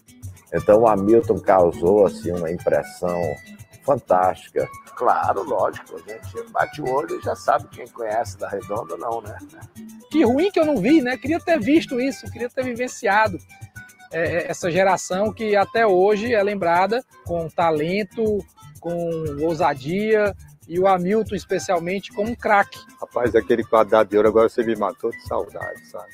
Então 0.53 0.81
o 0.81 0.89
Hamilton 0.89 1.39
causou 1.41 2.07
assim 2.07 2.31
uma 2.33 2.51
impressão 2.51 3.21
fantástica. 3.85 4.69
Claro, 4.95 5.43
lógico, 5.45 5.97
a 5.97 6.11
gente 6.11 6.51
bate 6.51 6.83
o 6.83 6.91
olho 6.91 7.19
e 7.19 7.23
já 7.23 7.35
sabe 7.35 7.69
quem 7.69 7.87
conhece 7.89 8.37
da 8.39 8.49
Redonda 8.49 8.97
não, 8.97 9.21
né? 9.21 9.37
Que 10.11 10.25
ruim 10.25 10.51
que 10.51 10.59
eu 10.59 10.67
não 10.67 10.77
vi, 10.77 11.01
né? 11.01 11.17
Queria 11.17 11.39
ter 11.39 11.59
visto 11.59 12.01
isso, 12.01 12.31
queria 12.31 12.49
ter 12.49 12.65
vivenciado 12.65 13.39
é, 14.13 14.21
é 14.21 14.51
essa 14.51 14.71
geração 14.71 15.33
que 15.33 15.55
até 15.55 15.87
hoje 15.87 16.35
é 16.35 16.43
lembrada 16.43 17.05
com 17.25 17.49
talento, 17.49 18.39
com 18.81 18.97
ousadia, 19.43 20.35
e 20.69 20.79
o 20.79 20.87
Hamilton, 20.87 21.35
especialmente, 21.35 22.13
como 22.13 22.31
um 22.31 22.35
craque. 22.35 22.79
Rapaz, 23.01 23.35
aquele 23.35 23.65
quadrado 23.65 24.11
de 24.11 24.17
ouro 24.17 24.29
agora 24.29 24.49
você 24.49 24.63
me 24.63 24.77
matou 24.77 25.11
de 25.11 25.23
saudade, 25.23 25.87
sabe? 25.89 26.13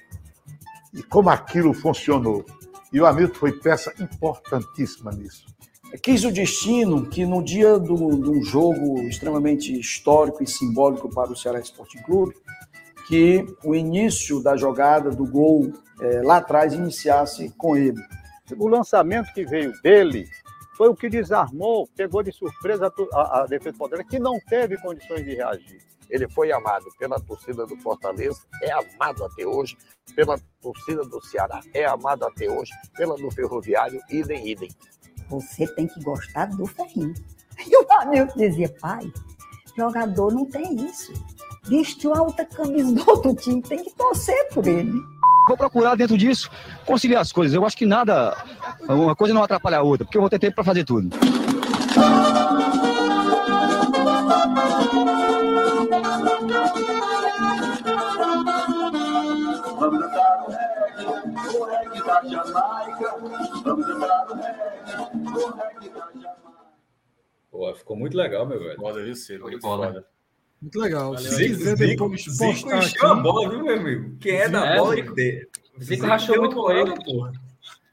E 0.92 1.02
como 1.02 1.28
aquilo 1.28 1.74
funcionou. 1.74 2.44
E 2.92 3.00
o 3.00 3.06
Hamilton 3.06 3.34
foi 3.34 3.52
peça 3.52 3.92
importantíssima 3.98 5.10
nisso. 5.10 5.44
Quis 6.00 6.24
o 6.24 6.30
destino 6.30 7.06
que 7.06 7.26
no 7.26 7.42
dia 7.42 7.78
de 7.78 7.92
um 7.92 8.42
jogo 8.42 9.00
extremamente 9.02 9.78
histórico 9.78 10.42
e 10.42 10.46
simbólico 10.46 11.08
para 11.08 11.30
o 11.30 11.36
Ceará 11.36 11.58
Esporte 11.58 12.02
Clube, 12.02 12.34
que 13.06 13.44
o 13.64 13.74
início 13.74 14.42
da 14.42 14.56
jogada, 14.56 15.10
do 15.10 15.26
gol 15.26 15.72
é, 16.00 16.22
lá 16.22 16.38
atrás, 16.38 16.72
iniciasse 16.72 17.52
com 17.56 17.76
ele. 17.76 18.00
O 18.56 18.68
lançamento 18.68 19.32
que 19.32 19.44
veio 19.44 19.72
dele 19.82 20.28
foi 20.76 20.88
o 20.88 20.94
que 20.94 21.08
desarmou, 21.08 21.88
pegou 21.96 22.22
de 22.22 22.32
surpresa 22.32 22.92
a, 23.12 23.42
a 23.42 23.46
defesa 23.46 23.76
Fortaleza, 23.76 24.08
que 24.08 24.18
não 24.18 24.38
teve 24.40 24.76
condições 24.78 25.24
de 25.24 25.34
reagir. 25.34 25.80
Ele 26.10 26.28
foi 26.28 26.52
amado 26.52 26.86
pela 26.98 27.18
torcida 27.18 27.66
do 27.66 27.76
Fortaleza, 27.78 28.40
é 28.62 28.70
amado 28.72 29.24
até 29.24 29.46
hoje, 29.46 29.76
pela 30.14 30.38
torcida 30.60 31.02
do 31.04 31.20
Ceará, 31.24 31.60
é 31.72 31.84
amado 31.84 32.24
até 32.24 32.50
hoje, 32.50 32.72
pela 32.96 33.16
do 33.16 33.30
Ferroviário, 33.30 34.00
idem, 34.10 34.48
idem. 34.48 34.68
Você 35.28 35.66
tem 35.74 35.86
que 35.86 36.02
gostar 36.02 36.46
do 36.46 36.66
ferrinho. 36.66 37.14
E 37.66 37.76
o 37.76 37.86
Hamilton 37.88 38.36
dizia, 38.36 38.68
pai, 38.80 39.12
jogador 39.76 40.32
não 40.32 40.44
tem 40.44 40.74
isso. 40.74 41.12
Vestiu 41.62 42.12
a 42.12 42.20
outra 42.20 42.44
camisa 42.44 42.92
do 42.92 43.08
outro 43.08 43.32
time, 43.34 43.62
tem 43.62 43.82
que 43.82 43.94
torcer 43.94 44.48
por 44.48 44.66
ele. 44.66 44.92
Vou 45.46 45.56
procurar 45.56 45.94
dentro 45.94 46.16
disso 46.16 46.50
conciliar 46.86 47.20
as 47.20 47.32
coisas. 47.32 47.54
Eu 47.54 47.66
acho 47.66 47.76
que 47.76 47.84
nada, 47.86 48.36
uma 48.88 49.14
coisa 49.14 49.34
não 49.34 49.42
atrapalha 49.42 49.78
a 49.78 49.82
outra, 49.82 50.04
porque 50.04 50.16
eu 50.16 50.22
vou 50.22 50.30
ter 50.30 50.38
tempo 50.38 50.54
para 50.54 50.64
fazer 50.64 50.84
tudo. 50.84 51.10
Vamos 59.78 60.00
cantar 60.00 60.44
o 60.44 60.50
reggae, 60.50 61.06
o 61.56 61.64
reggae 61.64 62.02
da 62.04 62.22
Jamaica. 62.28 63.14
Vamos 63.64 63.86
cantar 63.86 64.30
o 64.30 64.34
reggae, 64.34 64.96
o 64.96 65.50
reggae 65.50 65.88
da 65.90 66.00
Jamaica. 66.00 66.36
Pô, 67.50 67.74
ficou 67.74 67.96
muito 67.96 68.16
legal, 68.16 68.46
meu 68.46 68.58
velho. 68.58 68.76
Foda, 68.76 69.02
viu, 69.02 69.14
Ciro? 69.14 69.42
Muito 69.42 69.60
foda. 69.60 70.06
Muito 70.64 70.80
legal. 70.80 71.18
Se 71.18 71.46
quiser 71.46 71.76
depois 71.76 72.24
postar 72.38 72.78
aqui... 72.78 73.04
a 73.04 73.14
bola, 73.14 73.50
viu, 73.50 73.62
meu 73.62 73.76
amigo? 73.76 74.16
Quem 74.18 74.36
é 74.36 74.48
da 74.48 74.64
É, 74.66 74.76
bola 74.78 74.94
Zico. 74.94 75.14
tem. 75.14 75.46
Zico 75.78 76.06
rachou 76.06 76.38
muito 76.38 76.56
com 76.56 76.70
ele. 76.70 77.04
porra. 77.04 77.32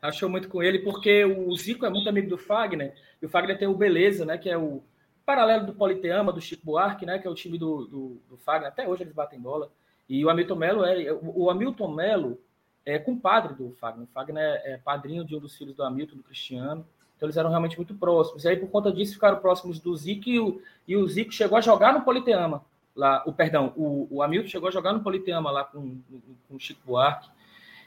Achou 0.02 0.30
muito 0.30 0.48
com 0.48 0.64
ele, 0.64 0.80
porque 0.80 1.26
o 1.26 1.54
Zico 1.58 1.86
é 1.86 1.90
muito 1.90 2.08
amigo 2.08 2.30
do 2.30 2.38
Fagner, 2.38 2.94
e 3.22 3.26
o 3.26 3.30
Fagner 3.30 3.60
tem 3.60 3.68
o 3.68 3.76
Beleza, 3.76 4.26
né? 4.26 4.38
Que 4.38 4.50
é 4.50 4.58
o 4.58 4.82
paralelo 5.26 5.66
do 5.66 5.74
Politeama, 5.74 6.32
do 6.32 6.40
Chico 6.40 6.66
Buarque, 6.66 7.06
né? 7.06 7.20
Que 7.20 7.28
é 7.28 7.30
o 7.30 7.36
time 7.36 7.58
do, 7.58 7.86
do, 7.86 8.22
do 8.30 8.38
Fagner. 8.38 8.70
Até 8.70 8.88
hoje 8.88 9.04
eles 9.04 9.14
batem 9.14 9.38
bola. 9.40 9.70
E 10.08 10.24
o 10.24 10.30
Hamilton 10.30 10.56
Melo 10.56 10.86
é. 10.86 11.12
O, 11.12 11.44
o 11.44 11.50
Hamilton 11.50 11.94
Melo 11.94 12.40
é 12.86 12.98
compadre 12.98 13.54
do 13.54 13.76
Fagner. 13.82 14.06
O 14.06 14.14
Fagner 14.14 14.42
é, 14.42 14.74
é 14.74 14.78
padrinho 14.78 15.26
de 15.26 15.36
um 15.36 15.40
dos 15.40 15.58
filhos 15.58 15.76
do 15.76 15.84
Hamilton, 15.84 16.16
do 16.16 16.24
Cristiano. 16.24 16.88
Então 17.22 17.28
eles 17.28 17.38
eram 17.38 17.52
realmente 17.52 17.78
muito 17.78 17.94
próximos. 17.94 18.44
E 18.44 18.48
aí, 18.48 18.58
por 18.58 18.68
conta 18.68 18.92
disso, 18.92 19.14
ficaram 19.14 19.38
próximos 19.38 19.80
do 19.80 19.96
Zico 19.96 20.28
e 20.28 20.40
o, 20.40 20.60
e 20.88 20.98
o 20.98 21.08
Zico 21.08 21.32
chegou 21.32 21.56
a 21.56 21.62
jogar 21.62 21.94
no 21.94 22.02
Politeama. 22.02 22.66
Lá, 22.96 23.22
o 23.28 23.32
perdão, 23.32 23.72
o, 23.78 24.08
o 24.10 24.24
Hamilton 24.24 24.48
chegou 24.48 24.68
a 24.68 24.72
jogar 24.72 24.92
no 24.92 25.04
Politeama 25.04 25.52
lá 25.52 25.64
com, 25.64 26.00
com 26.50 26.56
o 26.56 26.60
Chico 26.60 26.82
Buarque. 26.84 27.30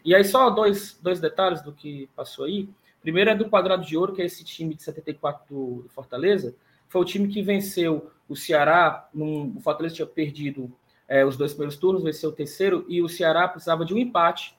E 0.04 0.14
aí, 0.14 0.22
só 0.22 0.50
dois, 0.50 0.96
dois 1.02 1.18
detalhes 1.18 1.62
do 1.62 1.72
que 1.72 2.08
passou 2.14 2.44
aí. 2.44 2.68
Primeiro 3.02 3.28
é 3.28 3.34
do 3.34 3.50
Quadrado 3.50 3.84
de 3.84 3.96
Ouro, 3.96 4.14
que 4.14 4.22
é 4.22 4.24
esse 4.24 4.44
time 4.44 4.72
de 4.72 4.84
74 4.84 5.44
do, 5.52 5.84
Fortaleza. 5.88 6.54
Foi 6.88 7.02
o 7.02 7.04
time 7.04 7.26
que 7.26 7.42
venceu 7.42 8.12
o 8.28 8.36
Ceará. 8.36 9.08
Num, 9.12 9.52
o 9.56 9.60
Fortaleza 9.60 9.96
tinha 9.96 10.06
perdido 10.06 10.70
é, 11.08 11.26
os 11.26 11.36
dois 11.36 11.52
primeiros 11.52 11.76
turnos, 11.76 12.04
venceu 12.04 12.30
o 12.30 12.32
terceiro, 12.32 12.84
e 12.88 13.02
o 13.02 13.08
Ceará 13.08 13.48
precisava 13.48 13.84
de 13.84 13.92
um 13.92 13.98
empate 13.98 14.56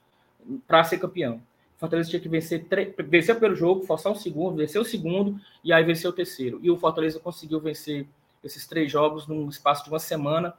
para 0.66 0.84
ser 0.84 0.98
campeão. 0.98 1.40
Fortaleza 1.78 2.08
tinha 2.08 2.20
que 2.20 2.28
vencer, 2.28 2.66
vencer 3.06 3.34
o 3.34 3.38
primeiro 3.38 3.56
jogo, 3.56 3.84
forçar 3.84 4.10
o 4.10 4.16
segundo, 4.16 4.56
vencer 4.56 4.80
o 4.80 4.84
segundo, 4.84 5.38
e 5.62 5.72
aí 5.72 5.84
vencer 5.84 6.08
o 6.08 6.12
terceiro. 6.12 6.58
E 6.62 6.70
o 6.70 6.76
Fortaleza 6.76 7.20
conseguiu 7.20 7.60
vencer 7.60 8.06
esses 8.42 8.66
três 8.66 8.90
jogos 8.90 9.26
num 9.26 9.48
espaço 9.48 9.84
de 9.84 9.90
uma 9.90 9.98
semana. 9.98 10.54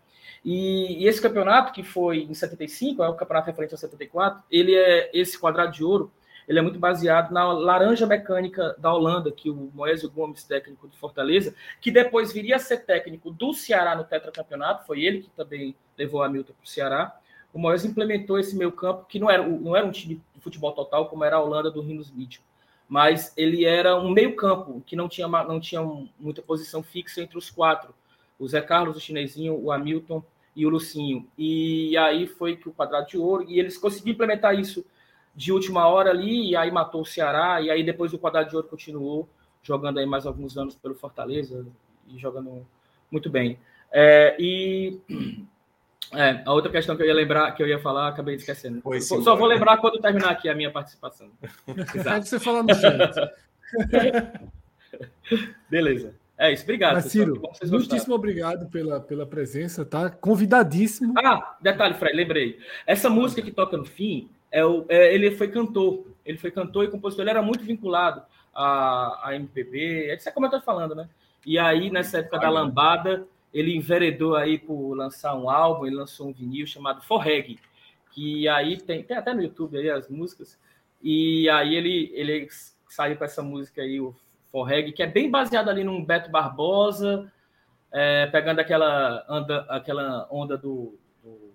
E, 0.46 1.04
e 1.04 1.08
esse 1.08 1.22
campeonato, 1.22 1.74
que 1.74 1.84
foi 1.84 2.20
em 2.20 2.34
75, 2.34 3.04
é 3.04 3.10
o 3.10 3.16
campeonato 3.16 3.48
referente 3.48 3.74
a 3.74 3.78
74, 3.78 4.44
ele 4.52 4.76
é 4.76 5.10
esse 5.14 5.40
quadrado 5.40 5.72
de 5.72 5.84
ouro, 5.84 6.12
ele 6.48 6.60
é 6.60 6.62
muito 6.62 6.80
baseado 6.80 7.32
na 7.32 7.52
laranja 7.52 8.06
mecânica 8.06 8.76
da 8.78 8.94
Holanda, 8.94 9.32
que 9.32 9.50
o 9.50 9.70
Moésio 9.74 10.10
Gomes, 10.10 10.44
técnico 10.44 10.88
de 10.88 10.98
Fortaleza, 10.98 11.54
que 11.82 11.92
depois 11.92 12.32
viria 12.32 12.56
a 12.56 12.60
ser 12.60 12.86
técnico 12.86 13.32
do 13.32 13.54
Ceará 13.54 13.96
no 13.96 14.06
tetracampeonato, 14.06 14.86
foi 14.86 15.04
ele 15.04 15.24
que 15.24 15.30
também 15.32 15.76
levou 15.98 16.24
a 16.24 16.30
Milton 16.30 16.54
para 16.54 16.64
o 16.64 16.68
Ceará. 16.68 17.20
O 17.54 17.60
Moésio 17.60 17.90
implementou 17.90 18.40
esse 18.40 18.56
meio 18.56 18.72
campo, 18.72 19.06
que 19.08 19.20
não 19.20 19.30
era, 19.30 19.48
não 19.48 19.76
era 19.76 19.86
um 19.86 19.92
time 19.92 20.22
de 20.36 20.42
futebol 20.42 20.72
total, 20.74 21.08
como 21.08 21.24
era 21.24 21.38
a 21.38 21.42
Holanda 21.42 21.72
do 21.72 21.82
Rinos 21.82 22.12
Mitchell, 22.12 22.44
mas 22.88 23.34
ele 23.36 23.66
era 23.66 23.98
um 23.98 24.10
meio 24.10 24.36
campo, 24.36 24.82
que 24.86 24.96
não 24.96 25.10
tinha, 25.10 25.28
não 25.28 25.60
tinha 25.60 25.82
muita 26.20 26.42
posição 26.42 26.84
fixa 26.84 27.22
entre 27.22 27.38
os 27.38 27.50
quatro. 27.50 27.94
O 28.40 28.48
Zé 28.48 28.62
Carlos, 28.62 28.96
o 28.96 29.00
Chinesinho, 29.00 29.60
o 29.60 29.72
Hamilton 29.72 30.24
e 30.56 30.66
o 30.66 30.70
Lucinho. 30.70 31.28
E 31.38 31.98
aí 31.98 32.28
foi 32.28 32.56
que 32.56 32.70
o 32.70 32.72
quadrado 32.72 33.08
de 33.08 33.18
ouro, 33.18 33.46
e 33.48 33.60
eles 33.60 33.78
conseguiram 33.78 34.14
implementar 34.14 34.58
isso 34.58 34.86
de 35.36 35.52
última 35.52 35.88
hora 35.88 36.12
ali, 36.12 36.52
e 36.52 36.56
aí 36.56 36.72
matou 36.72 37.02
o 37.02 37.06
Ceará, 37.06 37.62
e 37.62 37.70
aí 37.70 37.84
depois 37.84 38.14
o 38.14 38.20
quadrado 38.20 38.50
de 38.50 38.56
ouro 38.56 38.68
continuou 38.68 39.28
jogando 39.62 40.00
aí 40.00 40.06
mais 40.06 40.26
alguns 40.26 40.58
anos 40.58 40.76
pelo 40.76 40.96
Fortaleza 40.96 41.66
e 42.08 42.18
jogando 42.18 42.66
muito 43.12 43.30
bem. 43.30 43.60
É, 43.92 44.36
e 44.40 45.00
é, 46.14 46.42
a 46.46 46.54
outra 46.54 46.72
questão 46.72 46.96
que 46.96 47.04
eu 47.04 47.08
ia 47.08 47.14
lembrar, 47.14 47.52
que 47.52 47.62
eu 47.62 47.68
ia 47.68 47.80
falar, 47.80 48.08
acabei 48.08 48.36
esquecendo. 48.36 48.82
Foi 48.82 49.02
Só 49.02 49.18
sim, 49.18 49.24
só 49.24 49.36
vou 49.36 49.48
lembrar 49.48 49.78
quando 49.78 50.00
terminar 50.00 50.32
aqui 50.32 50.48
a 50.48 50.56
minha 50.56 50.72
participação. 50.72 51.30
Aí 51.68 52.24
você 52.24 52.40
fala 52.40 52.64
no 52.64 52.74
chat. 52.74 53.32
Beleza. 55.70 56.16
É 56.38 56.54
isso, 56.54 56.64
obrigado. 56.64 56.96
Mas. 56.96 57.06
Ciro, 57.06 57.42
muitíssimo 57.66 58.14
obrigado 58.14 58.70
pela, 58.70 59.00
pela 59.00 59.26
presença, 59.26 59.84
tá? 59.84 60.10
Convidadíssimo. 60.10 61.14
Ah, 61.18 61.58
detalhe, 61.60 61.96
Fred, 61.96 62.16
lembrei. 62.16 62.60
Essa 62.86 63.10
música 63.10 63.42
que 63.42 63.52
toca 63.52 63.76
no 63.76 63.86
fim, 63.86 64.30
é 64.52 64.64
o, 64.64 64.86
é, 64.88 65.14
ele 65.14 65.32
foi 65.32 65.48
cantor. 65.48 66.06
Ele 66.24 66.38
foi 66.38 66.52
cantor 66.52 66.86
e 66.86 66.90
compositor. 66.90 67.24
Ele 67.24 67.32
era 67.32 67.42
muito 67.42 67.64
vinculado 67.64 68.22
à, 68.54 69.30
à 69.30 69.36
MPB. 69.36 70.10
É 70.10 70.16
que 70.16 70.24
você 70.24 70.32
comentou 70.32 70.62
falando, 70.62 70.94
né? 70.94 71.10
E 71.46 71.58
aí, 71.58 71.90
nessa 71.90 72.20
época 72.20 72.40
da 72.40 72.50
lambada, 72.50 73.26
ele 73.54 73.76
enveredou 73.76 74.36
aí 74.36 74.58
por 74.58 74.94
lançar 74.94 75.36
um 75.36 75.50
álbum. 75.50 75.86
Ele 75.86 75.96
lançou 75.96 76.28
um 76.28 76.34
vinil 76.34 76.68
chamado 76.68 77.02
Forreg. 77.02 77.60
Que 78.12 78.48
aí 78.50 78.78
tem, 78.78 79.04
tem 79.04 79.18
até 79.18 79.34
no 79.34 79.42
YouTube 79.42 79.78
aí 79.78 79.90
as 79.90 80.10
músicas. 80.10 80.60
E 81.02 81.48
aí 81.50 81.76
ele, 81.76 82.12
ele 82.14 82.48
saiu 82.90 83.16
com 83.18 83.24
essa 83.24 83.42
música 83.44 83.82
aí, 83.82 84.00
o 84.00 84.16
Forreg, 84.52 84.92
que 84.92 85.04
é 85.04 85.08
bem 85.08 85.30
baseado 85.30 85.70
ali 85.70 85.84
num 85.84 86.04
Beto 86.04 86.32
Barbosa, 86.32 87.32
é, 87.92 88.26
pegando 88.28 88.60
aquela, 88.60 89.24
anda, 89.30 89.60
aquela 89.70 90.28
onda 90.32 90.58
do, 90.58 90.98
do- 91.24 91.54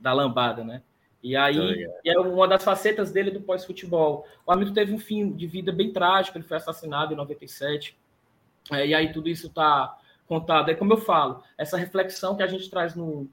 da 0.00 0.12
lambada, 0.12 0.62
né? 0.62 0.82
E 1.22 1.34
aí 1.34 1.88
é 2.04 2.18
uma 2.20 2.46
das 2.46 2.62
facetas 2.62 3.10
dele 3.10 3.32
do 3.32 3.40
pós-futebol. 3.40 4.24
O 4.46 4.52
Hamilton 4.52 4.74
teve 4.74 4.92
um 4.92 4.98
fim 4.98 5.32
de 5.32 5.46
vida 5.46 5.72
bem 5.72 5.92
trágico, 5.92 6.38
ele 6.38 6.44
foi 6.44 6.56
assassinado 6.58 7.12
em 7.12 7.16
97. 7.16 7.98
É, 8.70 8.86
e 8.86 8.94
aí 8.94 9.12
tudo 9.12 9.28
isso 9.28 9.48
está 9.48 9.98
contado. 10.26 10.70
É 10.70 10.74
como 10.74 10.92
eu 10.92 10.98
falo, 10.98 11.42
essa 11.56 11.76
reflexão 11.76 12.36
que 12.36 12.42
a 12.42 12.46
gente 12.46 12.68
traz 12.68 12.94
no, 12.94 13.28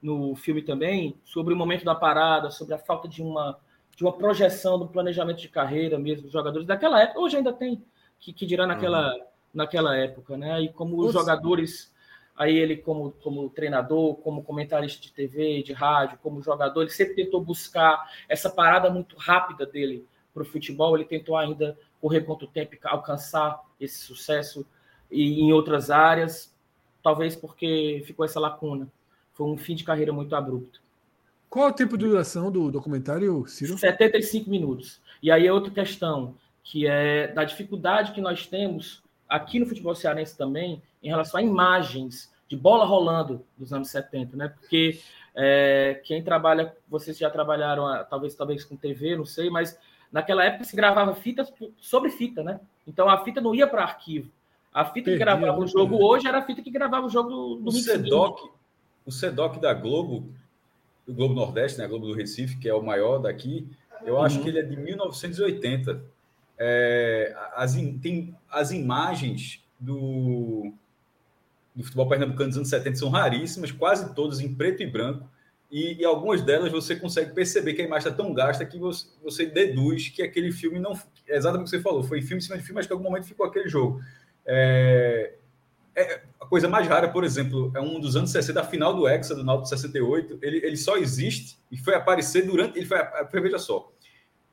no 0.00 0.34
filme 0.36 0.62
também, 0.62 1.18
sobre 1.24 1.52
o 1.52 1.56
momento 1.56 1.84
da 1.84 1.94
parada, 1.94 2.50
sobre 2.50 2.74
a 2.74 2.78
falta 2.78 3.08
de 3.08 3.22
uma, 3.22 3.58
de 3.96 4.04
uma 4.04 4.12
projeção, 4.12 4.78
do 4.78 4.88
planejamento 4.88 5.40
de 5.40 5.48
carreira 5.48 5.98
mesmo 5.98 6.24
dos 6.24 6.32
jogadores 6.32 6.66
daquela 6.66 7.02
época, 7.02 7.20
hoje 7.20 7.36
ainda 7.36 7.52
tem, 7.52 7.82
que, 8.20 8.32
que 8.32 8.46
dirá 8.46 8.66
naquela, 8.66 9.14
naquela 9.52 9.96
época, 9.96 10.36
né? 10.36 10.62
E 10.62 10.68
como 10.68 10.98
os 10.98 11.06
Nossa. 11.06 11.18
jogadores, 11.18 11.92
aí 12.36 12.56
ele 12.56 12.76
como, 12.76 13.12
como 13.22 13.48
treinador, 13.50 14.16
como 14.16 14.44
comentarista 14.44 15.00
de 15.00 15.12
TV, 15.12 15.62
de 15.62 15.72
rádio, 15.72 16.18
como 16.22 16.42
jogador, 16.42 16.82
ele 16.82 16.90
sempre 16.90 17.14
tentou 17.14 17.40
buscar 17.40 18.10
essa 18.28 18.50
parada 18.50 18.90
muito 18.90 19.16
rápida 19.16 19.64
dele 19.66 20.06
para 20.32 20.42
o 20.42 20.46
futebol, 20.46 20.94
ele 20.94 21.06
tentou 21.06 21.36
ainda 21.36 21.78
correr 22.00 22.20
contra 22.20 22.46
o 22.46 22.50
tempo 22.50 22.74
e 22.74 22.78
alcançar 22.84 23.58
esse 23.80 23.98
sucesso 23.98 24.66
e 25.10 25.40
em 25.40 25.52
outras 25.52 25.90
áreas, 25.90 26.54
talvez 27.02 27.36
porque 27.36 28.02
ficou 28.06 28.24
essa 28.24 28.40
lacuna. 28.40 28.88
Foi 29.32 29.46
um 29.46 29.56
fim 29.56 29.74
de 29.74 29.84
carreira 29.84 30.12
muito 30.12 30.34
abrupto. 30.34 30.80
Qual 31.48 31.68
é 31.68 31.70
o 31.70 31.74
tempo 31.74 31.96
de 31.96 32.06
duração 32.06 32.50
do 32.50 32.70
documentário, 32.70 33.46
Ciro? 33.46 33.78
75 33.78 34.50
minutos. 34.50 35.00
E 35.22 35.30
aí 35.30 35.46
é 35.46 35.52
outra 35.52 35.70
questão, 35.70 36.34
que 36.62 36.86
é 36.86 37.28
da 37.28 37.44
dificuldade 37.44 38.12
que 38.12 38.20
nós 38.20 38.46
temos 38.46 39.02
aqui 39.28 39.58
no 39.58 39.66
futebol 39.66 39.94
cearense 39.94 40.36
também 40.36 40.82
em 41.02 41.08
relação 41.08 41.38
a 41.38 41.42
imagens 41.42 42.32
de 42.48 42.56
bola 42.56 42.84
rolando 42.84 43.44
dos 43.56 43.72
anos 43.72 43.88
70, 43.88 44.36
né? 44.36 44.48
Porque 44.48 45.00
é, 45.34 46.00
quem 46.04 46.22
trabalha, 46.22 46.74
vocês 46.88 47.18
já 47.18 47.28
trabalharam, 47.28 47.86
ah, 47.86 48.04
talvez 48.04 48.34
talvez 48.34 48.64
com 48.64 48.76
TV, 48.76 49.16
não 49.16 49.24
sei, 49.24 49.50
mas 49.50 49.78
naquela 50.10 50.44
época 50.44 50.64
se 50.64 50.76
gravava 50.76 51.14
fitas 51.14 51.52
sobre 51.80 52.10
fita, 52.10 52.42
né? 52.42 52.60
Então 52.86 53.08
a 53.08 53.22
fita 53.24 53.40
não 53.40 53.54
ia 53.54 53.66
para 53.66 53.82
arquivo. 53.82 54.30
A 54.76 54.84
fita 54.84 55.10
que 55.10 55.16
gravava 55.16 55.58
o 55.58 55.66
jogo 55.66 56.04
hoje 56.04 56.28
era 56.28 56.36
a 56.36 56.42
fita 56.42 56.60
que 56.60 56.70
gravava 56.70 57.06
o 57.06 57.08
jogo 57.08 57.30
do, 57.30 57.56
do 57.56 57.68
o 57.70 57.72
CEDOC, 57.72 58.50
o 59.06 59.10
CEDOC 59.10 59.58
da 59.58 59.72
Globo, 59.72 60.30
do 61.06 61.14
Globo 61.14 61.32
Nordeste, 61.32 61.78
né, 61.78 61.86
a 61.86 61.88
Globo 61.88 62.08
do 62.08 62.12
Recife, 62.12 62.58
que 62.58 62.68
é 62.68 62.74
o 62.74 62.82
maior 62.82 63.16
daqui, 63.16 63.66
eu 64.04 64.20
acho 64.20 64.36
Uhum. 64.36 64.42
que 64.42 64.50
ele 64.50 64.58
é 64.58 64.62
de 64.62 64.76
1980. 64.76 66.04
É, 66.58 67.34
as, 67.54 67.74
tem 68.02 68.36
as 68.50 68.70
imagens 68.70 69.64
do, 69.80 70.70
do 71.74 71.82
futebol 71.82 72.06
pernambucano 72.06 72.50
dos 72.50 72.58
anos 72.58 72.68
70 72.68 72.96
são 72.96 73.08
raríssimas, 73.08 73.72
quase 73.72 74.14
todas 74.14 74.40
em 74.40 74.54
preto 74.54 74.82
e 74.82 74.86
branco, 74.86 75.26
e, 75.70 75.94
e 75.94 76.04
algumas 76.04 76.42
delas 76.42 76.70
você 76.70 76.94
consegue 76.94 77.32
perceber 77.32 77.72
que 77.72 77.80
a 77.80 77.86
imagem 77.86 78.08
está 78.10 78.22
tão 78.22 78.34
gasta 78.34 78.66
que 78.66 78.78
você, 78.78 79.06
você 79.24 79.46
deduz 79.46 80.10
que 80.10 80.22
aquele 80.22 80.52
filme 80.52 80.78
não. 80.78 80.92
É 81.26 81.34
exatamente 81.34 81.68
o 81.68 81.70
que 81.70 81.76
você 81.78 81.82
falou, 81.82 82.02
foi 82.02 82.20
filme 82.20 82.42
em 82.42 82.44
cima 82.44 82.58
de 82.58 82.62
filme, 82.62 82.76
mas 82.76 82.86
que 82.86 82.92
em 82.92 82.96
algum 82.96 83.08
momento 83.08 83.24
ficou 83.24 83.46
aquele 83.46 83.70
jogo. 83.70 84.02
É, 84.46 85.34
é, 85.94 86.22
a 86.40 86.46
coisa 86.46 86.68
mais 86.68 86.86
rara, 86.86 87.08
por 87.08 87.24
exemplo, 87.24 87.72
é 87.74 87.80
um 87.80 87.98
dos 87.98 88.16
anos 88.16 88.30
60, 88.30 88.60
a 88.60 88.64
final 88.64 88.94
do 88.94 89.08
Hexa, 89.08 89.34
do 89.34 89.42
Náutico 89.42 89.68
68, 89.68 90.38
ele, 90.42 90.58
ele 90.58 90.76
só 90.76 90.96
existe 90.96 91.58
e 91.70 91.76
foi 91.76 91.94
aparecer 91.94 92.46
durante. 92.46 92.78
Ele 92.78 92.86
foi, 92.86 92.98
foi 93.30 93.40
veja 93.40 93.58
só, 93.58 93.90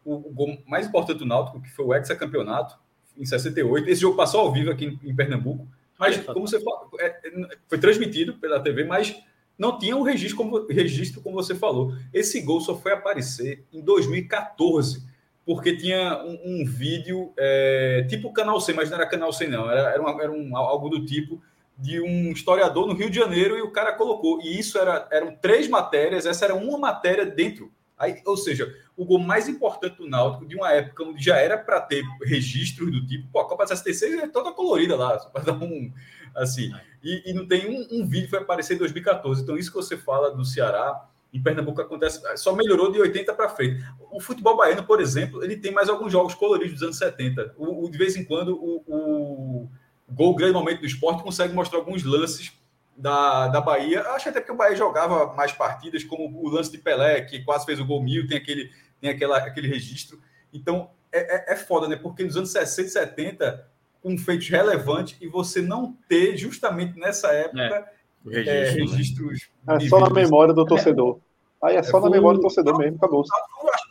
o, 0.04 0.16
o 0.16 0.32
gol 0.32 0.58
mais 0.66 0.88
importante 0.88 1.20
do 1.20 1.26
Náutico, 1.26 1.62
que 1.62 1.70
foi 1.70 1.86
o 1.86 1.94
Hexa 1.94 2.16
Campeonato, 2.16 2.78
em 3.18 3.26
68. 3.26 3.90
Esse 3.90 4.02
jogo 4.02 4.18
passou 4.18 4.42
ao 4.42 4.52
vivo 4.52 4.72
aqui 4.72 4.86
em, 4.86 5.10
em 5.10 5.16
Pernambuco, 5.16 5.68
mas 6.00 6.18
como 6.26 6.48
você 6.48 6.60
falou, 6.60 6.90
é, 7.00 7.08
é, 7.08 7.58
foi 7.68 7.78
transmitido 7.78 8.36
pela 8.36 8.60
TV, 8.60 8.84
mas 8.84 9.16
não 9.58 9.78
tinha 9.78 9.96
um 9.96 10.02
registro 10.02 10.38
como, 10.38 10.66
registro, 10.68 11.22
como 11.22 11.36
você 11.36 11.54
falou. 11.54 11.94
Esse 12.14 12.42
gol 12.42 12.60
só 12.62 12.76
foi 12.76 12.94
aparecer 12.94 13.66
em 13.72 13.82
2014, 13.82 15.04
porque 15.46 15.76
tinha 15.76 16.24
um, 16.24 16.40
um 16.46 16.66
vídeo, 16.66 17.34
é, 17.38 18.06
tipo 18.08 18.32
Canal 18.32 18.60
C, 18.62 18.74
mas 18.74 18.90
não 18.90 18.98
era 18.98 19.08
Canal 19.08 19.34
C, 19.34 19.48
não, 19.48 19.70
era, 19.70 19.92
era, 19.92 20.02
uma, 20.02 20.22
era 20.22 20.32
um, 20.32 20.56
algo 20.56 20.90
do 20.90 21.06
tipo 21.06 21.42
de 21.78 22.00
um 22.00 22.32
historiador 22.32 22.88
no 22.88 22.94
Rio 22.94 23.10
de 23.10 23.18
Janeiro 23.18 23.58
e 23.58 23.62
o 23.62 23.72
cara 23.72 23.94
colocou. 23.94 24.40
E 24.42 24.58
isso 24.60 24.78
era, 24.78 25.08
eram 25.12 25.36
três 25.36 25.68
matérias, 25.68 26.26
essa 26.26 26.46
era 26.46 26.56
uma 26.56 26.78
matéria 26.78 27.26
dentro. 27.26 27.72
Aí, 27.98 28.22
ou 28.26 28.36
seja, 28.36 28.74
o 28.98 29.06
gol 29.06 29.20
mais 29.20 29.48
importante 29.48 29.98
do 29.98 30.10
Náutico 30.10 30.46
de 30.46 30.56
uma 30.56 30.72
época 30.72 31.04
onde 31.04 31.24
já 31.24 31.38
era 31.38 31.58
para 31.58 31.80
ter 31.80 32.04
registros 32.24 32.92
do 32.92 33.06
tipo, 33.06 33.28
pô, 33.32 33.40
a 33.40 33.48
Copa 33.48 33.66
66 33.68 34.24
é 34.24 34.28
toda 34.28 34.52
colorida 34.52 34.96
lá, 34.96 35.18
só 35.20 35.30
para 35.30 35.44
dar 35.44 35.54
um 35.54 35.92
assim. 36.36 36.72
E, 37.04 37.32
e 37.32 37.34
não 37.34 37.48
tem 37.48 37.70
um, 37.70 38.02
um, 38.02 38.08
vídeo 38.08 38.26
que 38.26 38.32
vai 38.32 38.42
aparecer 38.42 38.76
em 38.76 38.80
2014. 38.80 39.42
Então, 39.42 39.58
isso 39.58 39.70
que 39.70 39.76
você 39.76 39.98
fala 39.98 40.32
do 40.32 40.44
Ceará, 40.44 41.08
em 41.34 41.42
Pernambuco 41.42 41.82
acontece, 41.82 42.22
só 42.38 42.56
melhorou 42.56 42.92
de 42.92 43.00
80 43.00 43.34
para 43.34 43.50
frente. 43.50 43.84
O 44.12 44.22
futebol 44.22 44.56
baiano, 44.56 44.84
por 44.84 45.02
exemplo, 45.02 45.44
ele 45.44 45.58
tem 45.58 45.72
mais 45.72 45.90
alguns 45.90 46.12
jogos 46.12 46.36
coloridos 46.36 46.74
dos 46.74 46.84
anos 46.84 46.98
70. 46.98 47.56
O, 47.58 47.86
o 47.86 47.90
de 47.90 47.98
vez 47.98 48.16
em 48.16 48.24
quando, 48.24 48.56
o, 48.56 48.84
o 48.88 49.70
Gol 50.08 50.36
Grande 50.36 50.54
Momento 50.54 50.82
do 50.82 50.86
Esporte 50.86 51.24
consegue 51.24 51.54
mostrar 51.54 51.80
alguns 51.80 52.04
lances 52.04 52.54
da, 52.96 53.48
da 53.48 53.60
Bahia. 53.60 54.02
Acho 54.10 54.30
até 54.30 54.42
que 54.42 54.52
o 54.52 54.56
Bahia 54.56 54.76
jogava 54.76 55.34
mais 55.34 55.52
partidas, 55.52 56.04
como 56.04 56.40
o 56.40 56.50
lance 56.50 56.72
de 56.72 56.78
Pelé, 56.78 57.22
que 57.22 57.44
quase 57.44 57.66
fez 57.66 57.80
o 57.80 57.86
gol 57.86 58.04
mil, 58.04 58.28
tem 58.28 58.38
aquele, 58.38 58.70
tem 59.02 59.10
aquela, 59.10 59.38
aquele 59.38 59.68
registro. 59.68 60.22
Então, 60.54 60.92
é, 61.12 61.52
é, 61.52 61.54
é 61.54 61.56
foda, 61.56 61.88
né? 61.88 61.96
Porque 61.96 62.24
nos 62.24 62.38
anos 62.38 62.52
60 62.52 62.88
e 62.88 62.92
70, 62.92 63.68
com 64.02 64.18
feitos 64.18 64.50
relevantes, 64.50 65.18
e 65.20 65.28
você 65.28 65.62
não 65.62 65.98
ter, 66.08 66.38
justamente 66.38 67.00
nessa 67.00 67.32
época, 67.32 67.64
é, 67.64 67.86
é, 68.32 68.70
registros. 68.72 69.50
É 69.68 69.80
só 69.82 70.00
na 70.00 70.10
memória 70.10 70.54
do 70.54 70.66
torcedor. 70.66 71.20
Aí 71.62 71.76
é 71.76 71.84
só 71.84 72.00
na 72.00 72.10
memória 72.10 72.38
do 72.38 72.42
torcedor 72.42 72.78
mesmo, 72.78 72.98
acabou. 72.98 73.24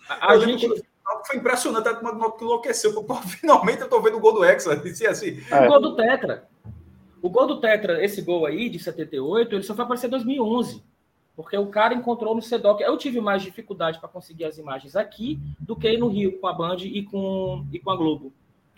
A, 0.08 0.32
a 0.32 0.38
gente 0.38 0.68
foi 1.26 1.36
impressionante, 1.36 1.88
a 1.88 1.94
turma 1.94 2.34
enlouqueceu. 2.40 2.92
Finalmente 3.40 3.80
eu 3.80 3.88
tô 3.88 4.00
vendo 4.00 4.16
o 4.16 4.20
gol 4.20 4.34
do 4.34 4.44
Hexa. 4.44 4.76
Disse 4.76 5.06
assim. 5.06 5.38
É. 5.50 5.66
O 5.66 5.68
gol 5.68 5.80
do 5.80 5.96
Tetra. 5.96 6.48
O 7.20 7.30
gol 7.30 7.46
do 7.46 7.60
Tetra, 7.60 8.04
esse 8.04 8.20
gol 8.20 8.46
aí, 8.46 8.68
de 8.68 8.78
78, 8.78 9.54
ele 9.54 9.62
só 9.62 9.74
foi 9.74 9.84
aparecer 9.84 10.08
em 10.08 10.10
2011. 10.10 10.82
Porque 11.34 11.56
o 11.56 11.68
cara 11.68 11.94
encontrou 11.94 12.34
no 12.34 12.42
CEDOC. 12.42 12.82
Eu 12.82 12.98
tive 12.98 13.20
mais 13.20 13.42
dificuldade 13.42 13.98
para 13.98 14.08
conseguir 14.08 14.44
as 14.44 14.58
imagens 14.58 14.96
aqui 14.96 15.38
do 15.58 15.76
que 15.76 15.96
no 15.96 16.08
Rio, 16.08 16.38
com 16.38 16.46
a 16.46 16.52
Band 16.52 16.78
e 16.80 17.02
com, 17.04 17.64
e 17.72 17.78
com 17.78 17.90
a 17.90 17.96
Globo, 17.96 18.32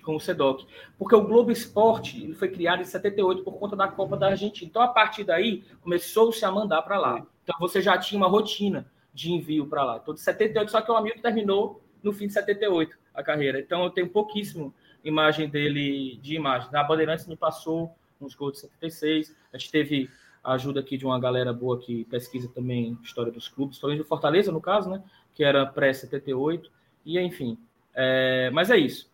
com 0.04 0.14
o 0.14 0.20
CEDOC. 0.20 0.66
Porque 0.98 1.14
o 1.14 1.22
Globo 1.22 1.50
Esporte 1.50 2.32
foi 2.34 2.48
criado 2.48 2.82
em 2.82 2.84
78 2.84 3.42
por 3.42 3.58
conta 3.58 3.74
da 3.74 3.88
Copa 3.88 4.16
da 4.16 4.28
Argentina. 4.28 4.68
Então, 4.68 4.82
a 4.82 4.88
partir 4.88 5.24
daí, 5.24 5.64
começou-se 5.82 6.44
a 6.44 6.50
mandar 6.50 6.82
para 6.82 6.98
lá. 6.98 7.26
Então, 7.42 7.56
você 7.58 7.80
já 7.80 7.98
tinha 7.98 8.18
uma 8.18 8.28
rotina 8.28 8.86
de 9.12 9.32
envio 9.32 9.66
para 9.66 9.84
lá. 9.84 10.00
Então, 10.02 10.14
de 10.14 10.20
78, 10.20 10.70
só 10.70 10.80
que 10.80 10.90
o 10.90 10.96
amigo 10.96 11.20
terminou 11.20 11.82
no 12.02 12.12
fim 12.12 12.26
de 12.26 12.32
78 12.32 12.96
a 13.14 13.22
carreira. 13.22 13.58
Então, 13.58 13.84
eu 13.84 13.90
tenho 13.90 14.08
pouquíssimo 14.08 14.74
imagem 15.04 15.48
dele 15.48 16.18
de 16.22 16.34
imagem. 16.34 16.70
Na 16.72 16.82
Bandeirantes 16.82 17.26
me 17.26 17.36
passou 17.36 17.94
uns 18.20 18.34
gols 18.34 18.54
de 18.54 18.60
76. 18.60 19.34
A 19.52 19.58
gente 19.58 19.70
teve 19.70 20.10
a 20.42 20.52
ajuda 20.54 20.80
aqui 20.80 20.96
de 20.96 21.06
uma 21.06 21.18
galera 21.18 21.52
boa 21.52 21.78
que 21.78 22.04
pesquisa 22.06 22.48
também 22.48 22.98
história 23.02 23.32
dos 23.32 23.48
clubes, 23.48 23.76
história 23.76 23.96
do 23.96 24.04
Fortaleza, 24.04 24.52
no 24.52 24.60
caso, 24.60 24.90
né? 24.90 25.02
Que 25.34 25.44
era 25.44 25.64
pré-78. 25.64 26.64
E, 27.04 27.18
enfim. 27.18 27.58
É... 27.94 28.50
Mas 28.50 28.70
é 28.70 28.76
isso. 28.76 29.10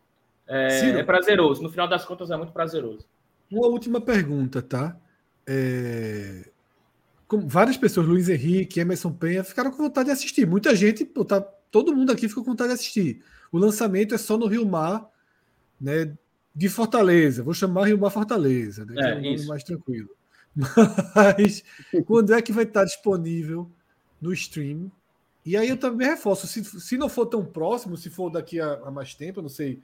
É... 0.50 0.98
é, 0.98 1.02
prazeroso. 1.04 1.62
No 1.62 1.70
final 1.70 1.86
das 1.86 2.04
contas, 2.04 2.30
é 2.30 2.36
muito 2.36 2.52
prazeroso. 2.52 3.06
Uma 3.48 3.68
última 3.68 4.00
pergunta, 4.00 4.60
tá? 4.60 4.96
É... 5.46 6.50
Como 7.28 7.48
várias 7.48 7.76
pessoas, 7.76 8.08
Luiz 8.08 8.28
Henrique, 8.28 8.80
Emerson 8.80 9.12
Penha, 9.12 9.44
ficaram 9.44 9.70
com 9.70 9.76
vontade 9.76 10.06
de 10.06 10.12
assistir. 10.12 10.44
Muita 10.46 10.74
gente, 10.74 11.04
tá... 11.04 11.40
todo 11.70 11.94
mundo 11.94 12.10
aqui 12.10 12.28
ficou 12.28 12.42
com 12.42 12.50
vontade 12.50 12.70
de 12.70 12.74
assistir. 12.74 13.22
O 13.52 13.58
lançamento 13.58 14.12
é 14.12 14.18
só 14.18 14.36
no 14.36 14.46
Rio 14.46 14.66
Mar, 14.66 15.08
né? 15.80 16.12
De 16.52 16.68
Fortaleza. 16.68 17.44
Vou 17.44 17.54
chamar 17.54 17.86
Rio 17.86 17.98
Mar 17.98 18.10
Fortaleza, 18.10 18.84
né? 18.84 18.94
Que 18.94 19.28
é, 19.28 19.34
é 19.34 19.38
um 19.38 19.46
mais 19.46 19.62
tranquilo. 19.62 20.10
Mas 21.14 21.62
quando 22.06 22.34
é 22.34 22.42
que 22.42 22.52
vai 22.52 22.64
estar 22.64 22.84
disponível 22.84 23.70
no 24.20 24.32
stream? 24.32 24.90
E 25.46 25.56
aí 25.56 25.68
eu 25.68 25.76
também 25.76 26.08
reforço, 26.08 26.48
se, 26.48 26.64
se 26.64 26.98
não 26.98 27.08
for 27.08 27.26
tão 27.26 27.44
próximo, 27.44 27.96
se 27.96 28.10
for 28.10 28.28
daqui 28.30 28.60
a, 28.60 28.74
a 28.84 28.90
mais 28.90 29.14
tempo, 29.14 29.38
eu 29.38 29.42
não 29.42 29.48
sei 29.48 29.80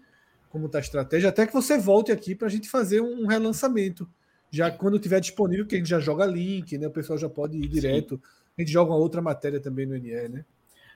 como 0.56 0.66
está 0.66 0.78
a 0.78 0.80
estratégia, 0.80 1.28
até 1.28 1.46
que 1.46 1.52
você 1.52 1.76
volte 1.76 2.10
aqui 2.10 2.34
para 2.34 2.48
a 2.48 2.50
gente 2.50 2.66
fazer 2.66 3.02
um 3.02 3.26
relançamento. 3.26 4.08
Já 4.50 4.70
quando 4.70 4.98
tiver 4.98 5.20
disponível, 5.20 5.66
que 5.66 5.74
a 5.74 5.78
gente 5.78 5.90
já 5.90 6.00
joga 6.00 6.24
link, 6.24 6.78
né? 6.78 6.86
O 6.86 6.90
pessoal 6.90 7.18
já 7.18 7.28
pode 7.28 7.58
ir 7.58 7.68
direto. 7.68 8.14
Sim. 8.16 8.22
A 8.56 8.62
gente 8.62 8.72
joga 8.72 8.90
uma 8.90 8.98
outra 8.98 9.20
matéria 9.20 9.60
também 9.60 9.84
no 9.84 9.94
NE, 9.94 10.28
né? 10.30 10.44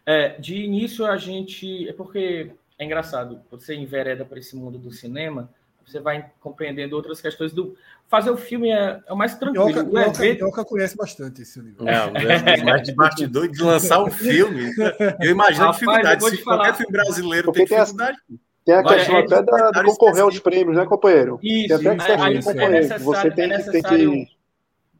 É, 0.07 0.39
de 0.39 0.57
início 0.57 1.05
a 1.05 1.19
gente. 1.19 1.87
É 1.87 1.93
porque 1.93 2.53
é 2.79 2.85
engraçado, 2.87 3.43
você 3.51 3.75
envereda 3.75 4.25
para 4.25 4.39
esse 4.39 4.57
mundo 4.57 4.79
do 4.79 4.91
cinema, 4.91 5.51
você 5.87 6.01
vai 6.01 6.31
compreendendo 6.41 6.97
outras 6.97 7.21
questões 7.21 7.53
do. 7.53 7.77
Fazer 8.09 8.31
o 8.31 8.39
filme 8.39 8.71
é, 8.71 8.99
é 9.07 9.13
o 9.13 9.17
mais 9.17 9.35
tranquilo. 9.35 9.67
Minhoca, 9.67 9.83
o 9.83 9.93
Minhoca, 9.93 10.25
evento... 10.25 10.39
Minhoca 10.39 10.65
conhece 10.65 10.97
bastante 10.97 11.43
esse 11.43 11.61
universo. 11.61 11.87
É, 11.87 12.65
mais 12.65 12.83
de 12.83 12.95
bastidor 12.95 13.47
de 13.47 13.63
lançar 13.63 14.03
um 14.03 14.11
filme. 14.11 14.73
Eu 15.21 15.33
imagino 15.33 15.69
a 15.69 15.73
dificuldade. 15.73 16.31
Se 16.31 16.43
qualquer 16.43 16.77
filme 16.77 16.93
brasileiro 16.93 17.53
porque 17.53 17.67
tem 17.67 17.79
dificuldade. 17.79 18.19
Tem 18.27 18.41
a 18.69 18.83
questão 18.83 19.17
é, 19.17 19.21
até 19.21 19.43
da, 19.43 19.71
de 19.71 19.85
concorrer 19.85 20.23
aos 20.23 20.39
prêmios, 20.39 20.77
né, 20.77 20.85
companheiro? 20.87 21.39
Isso, 21.43 21.79
tem 21.79 21.89
até 21.89 22.13
é, 22.13 22.33
de 22.35 22.45
concorrer. 22.45 22.99
Você 23.01 23.31
tem, 23.31 23.53
é 23.53 23.59
tem 23.59 23.83
que. 23.83 24.29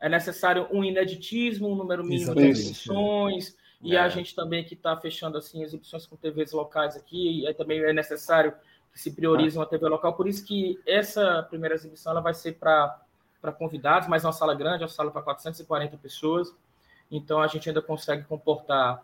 É 0.01 0.09
necessário 0.09 0.67
um 0.71 0.83
ineditismo, 0.83 1.69
um 1.69 1.75
número 1.75 2.03
mínimo 2.03 2.35
de 2.35 2.47
exibições. 2.47 3.55
E 3.83 3.97
a 3.97 4.09
gente 4.09 4.35
também 4.35 4.63
que 4.63 4.75
está 4.75 4.97
fechando 4.97 5.39
assim 5.39 5.63
exibições 5.63 6.07
com 6.07 6.17
TVs 6.17 6.53
locais 6.53 6.97
aqui, 6.97 7.47
e 7.47 7.55
também 7.55 7.81
é 7.83 7.93
necessário 7.93 8.53
que 8.93 9.01
se 9.01 9.11
priorize 9.11 9.57
uma 9.57 9.67
TV 9.67 9.89
local. 9.89 10.13
Por 10.15 10.29
isso 10.29 10.45
que 10.45 10.79
essa 10.87 11.47
primeira 11.49 11.75
exibição 11.75 12.13
ela 12.13 12.21
vai 12.21 12.35
ser 12.35 12.59
para 12.59 12.99
convidados, 13.59 14.09
mas 14.09 14.23
é 14.23 14.27
uma 14.27 14.33
sala 14.33 14.55
grande, 14.55 14.83
é 14.83 14.87
uma 14.87 14.93
sala 14.93 15.11
para 15.11 15.23
440 15.23 15.97
pessoas. 15.97 16.55
Então 17.11 17.41
a 17.41 17.47
gente 17.47 17.69
ainda 17.69 17.81
consegue 17.81 18.25
comportar 18.25 19.03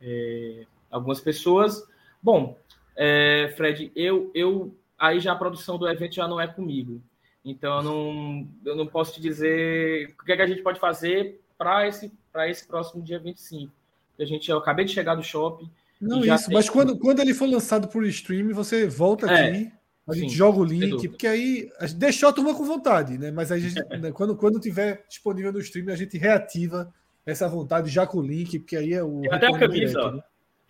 é, 0.00 0.64
algumas 0.90 1.20
pessoas. 1.20 1.86
Bom, 2.22 2.56
é, 2.96 3.52
Fred, 3.56 3.92
eu, 3.94 4.30
eu 4.34 4.76
aí 4.98 5.20
já 5.20 5.32
a 5.32 5.36
produção 5.36 5.78
do 5.78 5.88
evento 5.88 6.14
já 6.14 6.28
não 6.28 6.40
é 6.40 6.46
comigo. 6.46 7.02
Então 7.44 7.76
eu 7.78 7.82
não, 7.82 8.48
eu 8.64 8.76
não 8.76 8.86
posso 8.86 9.14
te 9.14 9.20
dizer 9.20 10.14
o 10.20 10.24
que, 10.24 10.32
é 10.32 10.36
que 10.36 10.42
a 10.42 10.46
gente 10.46 10.62
pode 10.62 10.80
fazer 10.80 11.40
para 11.58 11.86
esse, 11.86 12.10
esse 12.48 12.66
próximo 12.66 13.02
dia 13.02 13.18
25. 13.18 13.72
A 14.18 14.24
gente, 14.24 14.50
eu 14.50 14.58
acabei 14.58 14.84
de 14.84 14.92
chegar 14.92 15.14
do 15.14 15.22
shopping. 15.22 15.68
Não, 16.00 16.24
isso, 16.24 16.46
tem... 16.46 16.54
mas 16.54 16.70
quando, 16.70 16.98
quando 16.98 17.20
ele 17.20 17.34
for 17.34 17.48
lançado 17.48 17.88
por 17.88 18.04
stream, 18.06 18.52
você 18.54 18.86
volta 18.86 19.30
é, 19.30 19.48
aqui, 19.48 19.72
a 20.08 20.14
gente 20.14 20.30
sim, 20.30 20.36
joga 20.36 20.58
o 20.58 20.64
link, 20.64 21.08
porque 21.08 21.26
aí 21.26 21.70
deixou 21.96 22.28
a 22.28 22.32
turma 22.32 22.54
com 22.54 22.64
vontade, 22.64 23.18
né? 23.18 23.30
Mas 23.30 23.50
aí 23.50 23.58
a 23.58 23.68
gente, 23.68 23.74
né, 24.00 24.12
quando, 24.12 24.36
quando 24.36 24.60
tiver 24.60 25.04
disponível 25.08 25.52
no 25.52 25.60
stream, 25.60 25.88
a 25.88 25.96
gente 25.96 26.16
reativa 26.16 26.92
essa 27.26 27.48
vontade 27.48 27.90
já 27.90 28.06
com 28.06 28.18
o 28.18 28.22
link, 28.22 28.58
porque 28.58 28.76
aí 28.76 28.92
é 28.92 29.02
o. 29.02 29.20
Tem 29.22 29.32
até 29.32 29.46
a 29.46 29.58
camisa, 29.58 29.98
direto, 29.98 30.16
né? 30.16 30.22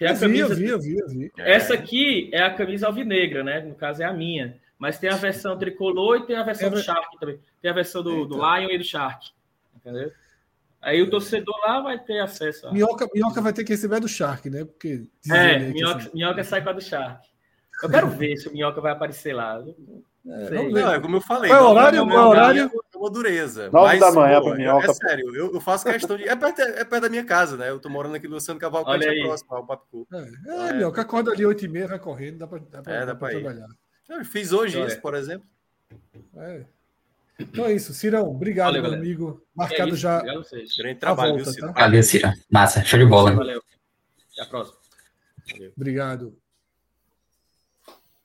Tem 0.04 0.08
a 0.08 0.12
Eu 0.12 0.16
vi, 0.16 0.20
camisa. 0.20 0.52
eu 0.52 0.56
vi, 0.56 0.68
eu 0.68 0.78
vi, 0.80 0.98
eu 0.98 1.08
vi. 1.08 1.32
Essa 1.38 1.74
aqui 1.74 2.28
é 2.32 2.42
a 2.42 2.52
camisa 2.52 2.86
alvinegra, 2.86 3.42
né? 3.42 3.60
No 3.60 3.74
caso 3.74 4.02
é 4.02 4.04
a 4.04 4.12
minha. 4.12 4.56
Mas 4.78 4.98
tem 4.98 5.08
a 5.08 5.16
versão 5.16 5.56
tricolor 5.56 6.16
e 6.18 6.26
tem 6.26 6.36
a 6.36 6.42
versão 6.42 6.66
É 6.66 6.70
do 6.70 6.82
Shark 6.82 7.18
também. 7.18 7.38
Tem 7.62 7.70
a 7.70 7.74
versão 7.74 8.02
do, 8.02 8.26
do 8.26 8.34
Lion 8.36 8.68
e 8.70 8.76
do 8.78 8.84
Shark. 8.84 9.30
Entendeu? 9.76 10.12
Aí 10.82 11.00
o 11.00 11.08
torcedor 11.08 11.54
lá 11.66 11.80
vai 11.80 11.98
ter 11.98 12.20
acesso. 12.20 12.66
a- 12.68 12.72
Minhoca, 12.72 13.08
minhoca 13.14 13.40
vai 13.40 13.52
ter 13.54 13.64
que 13.64 13.72
receber 13.72 13.96
a 13.96 14.00
do 14.00 14.08
Shark, 14.08 14.50
né? 14.50 14.64
Porque 14.66 15.04
É, 15.32 15.58
minhoca, 15.58 15.96
assim- 16.00 16.10
minhoca 16.12 16.44
sai 16.44 16.62
com 16.62 16.68
a 16.68 16.72
do 16.74 16.82
Shark. 16.82 17.26
Eu 17.82 17.88
quero 17.88 18.08
ver 18.08 18.36
se 18.36 18.48
o 18.48 18.52
minhoca 18.52 18.80
vai 18.82 18.92
aparecer 18.92 19.32
lá. 19.32 19.64
É, 20.26 20.44
ver. 20.50 20.70
Não, 20.70 20.92
é 20.92 21.00
como 21.00 21.16
eu 21.16 21.20
falei. 21.22 21.50
Qual 21.50 21.60
é 21.60 21.62
o 21.66 21.70
horário? 21.70 22.04
da 22.04 22.10
Qual 22.12 22.18
é 22.18 22.26
o 22.26 22.28
horário? 22.28 22.70
É 23.04 23.06
uma 23.06 23.10
dureza. 23.10 23.70
Nove 23.70 23.86
mas, 23.86 24.00
da 24.00 24.12
manhã 24.12 24.40
pô, 24.40 24.46
pra 24.48 24.56
minhoca. 24.56 24.90
É 24.90 24.94
sério, 24.94 25.36
eu, 25.36 25.52
eu 25.54 25.60
faço 25.60 25.84
questão 25.84 26.16
de. 26.16 26.24
É 26.28 26.34
perto, 26.34 26.60
é 26.62 26.84
perto 26.84 27.02
da 27.02 27.08
minha 27.08 27.24
casa, 27.24 27.56
né? 27.56 27.68
Eu 27.70 27.78
tô 27.78 27.88
morando 27.88 28.14
aqui 28.14 28.26
no 28.26 28.34
Luciano 28.34 28.58
Cavalcante, 28.58 29.04
Olha 29.04 29.06
é 29.06 29.10
aí. 29.10 29.22
próximo 29.22 29.54
ao 29.54 29.66
Papicu. 29.66 30.06
É, 30.46 30.72
minhoca 30.72 31.02
acorda 31.02 31.32
ali 31.32 31.44
8 31.44 31.64
e 31.64 31.68
meia, 31.68 31.86
vai 31.88 31.98
correndo, 31.98 32.38
dá 32.38 32.46
pra, 32.46 32.58
dá 32.58 32.82
pra, 32.82 32.92
É, 32.92 32.98
dá 33.00 33.04
dá 33.06 33.14
pra 33.14 33.28
pra 33.28 33.40
trabalhar. 33.40 33.66
Eu 34.08 34.24
fiz 34.24 34.52
hoje 34.52 34.80
isso, 34.86 35.00
por 35.00 35.14
exemplo. 35.14 35.46
É. 36.36 36.64
Então 37.38 37.64
é 37.64 37.72
isso, 37.72 37.92
Cirão. 37.92 38.30
Obrigado, 38.30 38.66
Valeu, 38.68 38.82
meu 38.82 38.90
galera. 38.92 39.06
amigo. 39.06 39.42
É 39.42 39.58
Marcado 39.58 39.88
isso, 39.90 39.96
já. 39.98 40.20
Grande 40.78 40.98
trabalho, 41.00 41.30
volta, 41.34 41.44
viu, 41.44 41.52
Ciro? 41.52 41.66
tá? 41.72 41.80
Valeu, 41.80 42.02
Cira. 42.02 42.34
Massa, 42.50 42.84
show 42.84 42.98
de 42.98 43.06
bola. 43.06 43.32
Valeu. 43.32 43.62
Até 44.32 44.42
a 44.42 44.46
próxima. 44.46 44.78
Obrigado. 45.76 46.36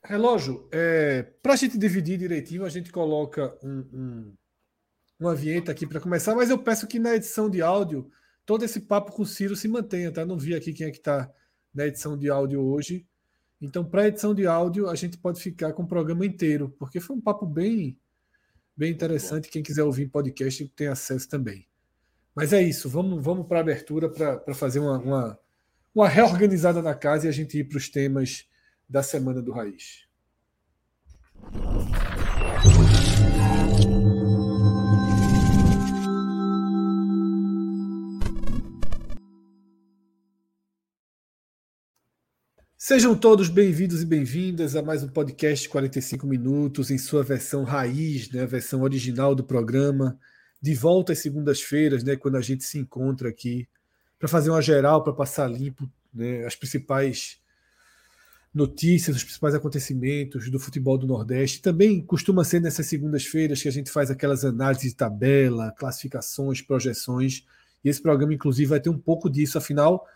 Relógio, 0.04 0.66
é, 0.72 1.22
para 1.42 1.52
a 1.52 1.56
gente 1.56 1.78
dividir 1.78 2.18
direitinho, 2.18 2.64
a 2.64 2.68
gente 2.68 2.90
coloca 2.90 3.54
um, 3.62 3.84
um- 3.92 4.32
uma 5.20 5.34
vinheta 5.34 5.70
aqui 5.70 5.86
para 5.86 6.00
começar, 6.00 6.34
mas 6.34 6.48
eu 6.48 6.58
peço 6.58 6.86
que 6.86 6.98
na 6.98 7.14
edição 7.14 7.50
de 7.50 7.60
áudio 7.60 8.10
todo 8.46 8.64
esse 8.64 8.80
papo 8.80 9.12
com 9.12 9.22
o 9.22 9.26
Ciro 9.26 9.54
se 9.54 9.68
mantenha, 9.68 10.10
tá? 10.10 10.24
Não 10.24 10.38
vi 10.38 10.54
aqui 10.54 10.72
quem 10.72 10.86
é 10.86 10.90
que 10.90 10.96
está 10.96 11.30
na 11.72 11.86
edição 11.86 12.16
de 12.16 12.30
áudio 12.30 12.60
hoje. 12.60 13.06
Então, 13.60 13.84
para 13.84 14.08
edição 14.08 14.34
de 14.34 14.46
áudio, 14.46 14.88
a 14.88 14.94
gente 14.94 15.18
pode 15.18 15.40
ficar 15.40 15.74
com 15.74 15.82
o 15.82 15.86
programa 15.86 16.24
inteiro, 16.24 16.74
porque 16.78 16.98
foi 16.98 17.14
um 17.14 17.20
papo 17.20 17.44
bem, 17.44 17.98
bem 18.74 18.90
interessante. 18.90 19.50
Quem 19.50 19.62
quiser 19.62 19.82
ouvir 19.82 20.04
em 20.04 20.08
podcast 20.08 20.66
tem 20.70 20.88
acesso 20.88 21.28
também. 21.28 21.68
Mas 22.34 22.52
é 22.52 22.62
isso, 22.62 22.88
vamos, 22.88 23.22
vamos 23.22 23.46
para 23.46 23.58
a 23.58 23.60
abertura 23.60 24.08
para 24.08 24.54
fazer 24.54 24.78
uma, 24.78 24.98
uma, 24.98 25.38
uma 25.94 26.08
reorganizada 26.08 26.80
na 26.80 26.94
casa 26.94 27.26
e 27.26 27.28
a 27.28 27.32
gente 27.32 27.58
ir 27.58 27.64
para 27.64 27.76
os 27.76 27.88
temas 27.88 28.48
da 28.88 29.02
semana 29.02 29.42
do 29.42 29.52
Raiz. 29.52 30.08
Sejam 42.82 43.14
todos 43.14 43.50
bem-vindos 43.50 44.00
e 44.00 44.06
bem-vindas 44.06 44.74
a 44.74 44.80
mais 44.80 45.02
um 45.02 45.08
podcast 45.08 45.68
45 45.68 46.26
minutos 46.26 46.90
em 46.90 46.96
sua 46.96 47.22
versão 47.22 47.62
raiz, 47.62 48.30
né, 48.30 48.42
a 48.44 48.46
versão 48.46 48.80
original 48.80 49.34
do 49.34 49.44
programa. 49.44 50.18
De 50.62 50.74
volta 50.74 51.12
às 51.12 51.18
segundas-feiras, 51.18 52.02
né, 52.02 52.16
quando 52.16 52.36
a 52.36 52.40
gente 52.40 52.64
se 52.64 52.78
encontra 52.78 53.28
aqui 53.28 53.68
para 54.18 54.26
fazer 54.28 54.48
uma 54.48 54.62
geral, 54.62 55.04
para 55.04 55.12
passar 55.12 55.46
limpo 55.46 55.86
né, 56.12 56.46
as 56.46 56.56
principais 56.56 57.38
notícias, 58.52 59.14
os 59.14 59.24
principais 59.24 59.54
acontecimentos 59.54 60.50
do 60.50 60.58
futebol 60.58 60.96
do 60.96 61.06
Nordeste. 61.06 61.60
Também 61.60 62.00
costuma 62.00 62.44
ser 62.44 62.62
nessas 62.62 62.86
segundas-feiras 62.86 63.60
que 63.60 63.68
a 63.68 63.72
gente 63.72 63.90
faz 63.90 64.10
aquelas 64.10 64.42
análises 64.42 64.88
de 64.88 64.96
tabela, 64.96 65.70
classificações, 65.72 66.62
projeções. 66.62 67.44
E 67.84 67.90
esse 67.90 68.00
programa, 68.00 68.32
inclusive, 68.32 68.70
vai 68.70 68.80
ter 68.80 68.88
um 68.88 68.98
pouco 68.98 69.28
disso. 69.28 69.58
Afinal, 69.58 70.06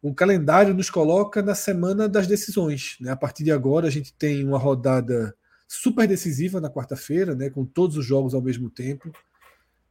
o 0.00 0.14
calendário 0.14 0.74
nos 0.74 0.90
coloca 0.90 1.42
na 1.42 1.54
semana 1.54 2.08
das 2.08 2.26
decisões. 2.26 2.96
Né? 3.00 3.10
A 3.10 3.16
partir 3.16 3.44
de 3.44 3.50
agora, 3.50 3.88
a 3.88 3.90
gente 3.90 4.12
tem 4.12 4.44
uma 4.44 4.58
rodada 4.58 5.34
super 5.66 6.06
decisiva 6.06 6.60
na 6.60 6.70
quarta-feira, 6.70 7.34
né? 7.34 7.50
com 7.50 7.64
todos 7.64 7.96
os 7.96 8.06
jogos 8.06 8.34
ao 8.34 8.40
mesmo 8.40 8.70
tempo, 8.70 9.12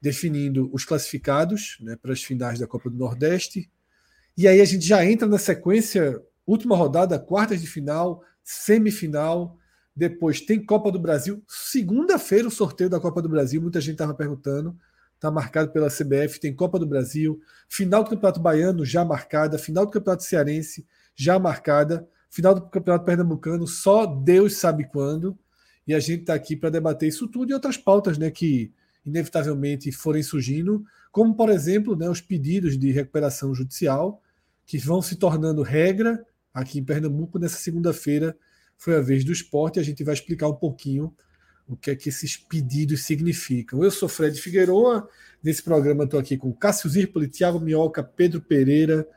definindo 0.01 0.69
os 0.73 0.85
classificados 0.85 1.77
né? 1.81 1.97
para 2.01 2.13
as 2.13 2.23
finais 2.23 2.59
da 2.59 2.67
Copa 2.67 2.89
do 2.89 2.97
Nordeste. 2.97 3.69
E 4.35 4.47
aí 4.47 4.61
a 4.61 4.65
gente 4.65 4.85
já 4.85 5.05
entra 5.05 5.27
na 5.27 5.37
sequência, 5.37 6.21
última 6.45 6.75
rodada, 6.75 7.19
quartas 7.19 7.61
de 7.61 7.67
final, 7.67 8.23
semifinal. 8.43 9.57
Depois 9.95 10.39
tem 10.39 10.63
Copa 10.63 10.91
do 10.91 10.99
Brasil. 10.99 11.43
Segunda-feira, 11.47 12.47
o 12.47 12.51
sorteio 12.51 12.89
da 12.89 12.99
Copa 12.99 13.21
do 13.21 13.27
Brasil. 13.27 13.61
Muita 13.61 13.81
gente 13.81 13.93
estava 13.93 14.13
perguntando. 14.13 14.77
Está 15.17 15.31
marcado 15.31 15.71
pela 15.71 15.89
CBF. 15.89 16.39
Tem 16.39 16.55
Copa 16.55 16.77
do 16.77 16.85
Brasil. 16.85 17.41
Final 17.67 18.03
do 18.03 18.11
Campeonato 18.11 18.39
Baiano 18.39 18.85
já 18.85 19.03
marcada. 19.03 19.57
Final 19.57 19.85
do 19.85 19.91
Campeonato 19.91 20.23
Cearense 20.23 20.85
já 21.15 21.39
marcada. 21.39 22.07
Final 22.29 22.53
do 22.53 22.61
Campeonato 22.69 23.03
Pernambucano, 23.03 23.65
só 23.67 24.05
Deus 24.05 24.57
sabe 24.57 24.87
quando. 24.87 25.37
E 25.87 25.93
a 25.93 25.99
gente 25.99 26.21
está 26.21 26.35
aqui 26.35 26.55
para 26.55 26.69
debater 26.69 27.09
isso 27.09 27.27
tudo 27.27 27.49
e 27.49 27.53
outras 27.53 27.77
pautas 27.77 28.17
né, 28.17 28.29
que 28.29 28.71
inevitavelmente 29.05 29.91
forem 29.91 30.21
surgindo, 30.21 30.83
como, 31.11 31.33
por 31.33 31.49
exemplo, 31.49 31.95
né, 31.95 32.09
os 32.09 32.21
pedidos 32.21 32.77
de 32.77 32.91
recuperação 32.91 33.55
judicial, 33.55 34.21
que 34.65 34.77
vão 34.77 35.01
se 35.01 35.15
tornando 35.15 35.63
regra 35.63 36.23
aqui 36.53 36.79
em 36.79 36.83
Pernambuco. 36.83 37.39
Nessa 37.39 37.57
segunda-feira 37.57 38.37
foi 38.77 38.95
a 38.95 39.01
vez 39.01 39.23
do 39.23 39.31
esporte 39.31 39.79
a 39.79 39.83
gente 39.83 40.03
vai 40.03 40.13
explicar 40.13 40.47
um 40.47 40.55
pouquinho 40.55 41.15
o 41.67 41.75
que 41.75 41.91
é 41.91 41.95
que 41.95 42.09
esses 42.09 42.37
pedidos 42.37 43.03
significam. 43.03 43.83
Eu 43.83 43.91
sou 43.91 44.07
Fred 44.07 44.39
Figueroa, 44.39 45.07
nesse 45.43 45.61
programa 45.61 46.05
estou 46.05 46.19
aqui 46.19 46.37
com 46.37 46.53
Cássio 46.53 46.89
Zirpoli, 46.89 47.27
Thiago 47.27 47.59
Minhoca, 47.59 48.03
Pedro 48.03 48.41
Pereira 48.41 49.07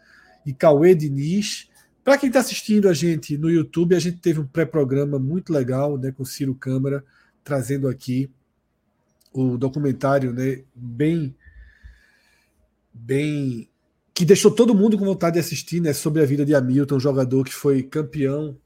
e 0.44 0.52
Cauê 0.52 0.94
Diniz. 0.94 1.68
Para 2.02 2.18
quem 2.18 2.28
está 2.28 2.40
assistindo 2.40 2.88
a 2.88 2.92
gente 2.92 3.38
no 3.38 3.50
YouTube, 3.50 3.94
a 3.94 4.00
gente 4.00 4.18
teve 4.18 4.40
um 4.40 4.46
pré-programa 4.46 5.18
muito 5.18 5.52
legal 5.52 5.96
né, 5.96 6.10
com 6.10 6.24
Ciro 6.24 6.54
Câmara, 6.54 7.04
trazendo 7.44 7.88
aqui 7.88 8.28
o 9.32 9.56
documentário 9.56 10.32
né, 10.32 10.62
bem, 10.74 11.36
bem 12.92 13.68
que 14.12 14.24
deixou 14.24 14.50
todo 14.50 14.74
mundo 14.74 14.98
com 14.98 15.04
vontade 15.04 15.34
de 15.34 15.40
assistir 15.40 15.80
né, 15.80 15.92
sobre 15.92 16.20
a 16.20 16.26
vida 16.26 16.44
de 16.44 16.54
Hamilton, 16.54 16.98
jogador 16.98 17.44
que 17.44 17.54
foi 17.54 17.82
campeão 17.82 18.58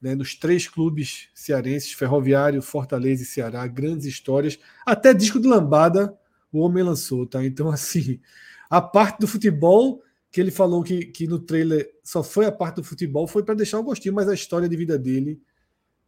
né, 0.00 0.14
nos 0.14 0.34
três 0.34 0.68
clubes 0.68 1.28
cearenses, 1.34 1.92
Ferroviário, 1.92 2.62
Fortaleza 2.62 3.22
e 3.22 3.26
Ceará, 3.26 3.66
grandes 3.66 4.06
histórias. 4.06 4.58
Até 4.84 5.14
disco 5.14 5.40
de 5.40 5.48
lambada 5.48 6.16
o 6.52 6.60
homem 6.60 6.82
lançou, 6.82 7.26
tá? 7.26 7.44
Então, 7.44 7.68
assim, 7.72 8.20
a 8.68 8.80
parte 8.80 9.20
do 9.20 9.26
futebol 9.26 10.02
que 10.30 10.40
ele 10.40 10.50
falou 10.50 10.82
que, 10.82 11.06
que 11.06 11.26
no 11.26 11.38
trailer 11.38 11.90
só 12.02 12.22
foi 12.22 12.44
a 12.44 12.52
parte 12.52 12.76
do 12.76 12.84
futebol, 12.84 13.26
foi 13.26 13.42
para 13.42 13.54
deixar 13.54 13.78
o 13.78 13.82
gostinho, 13.82 14.14
mas 14.14 14.28
a 14.28 14.34
história 14.34 14.68
de 14.68 14.76
vida 14.76 14.98
dele 14.98 15.40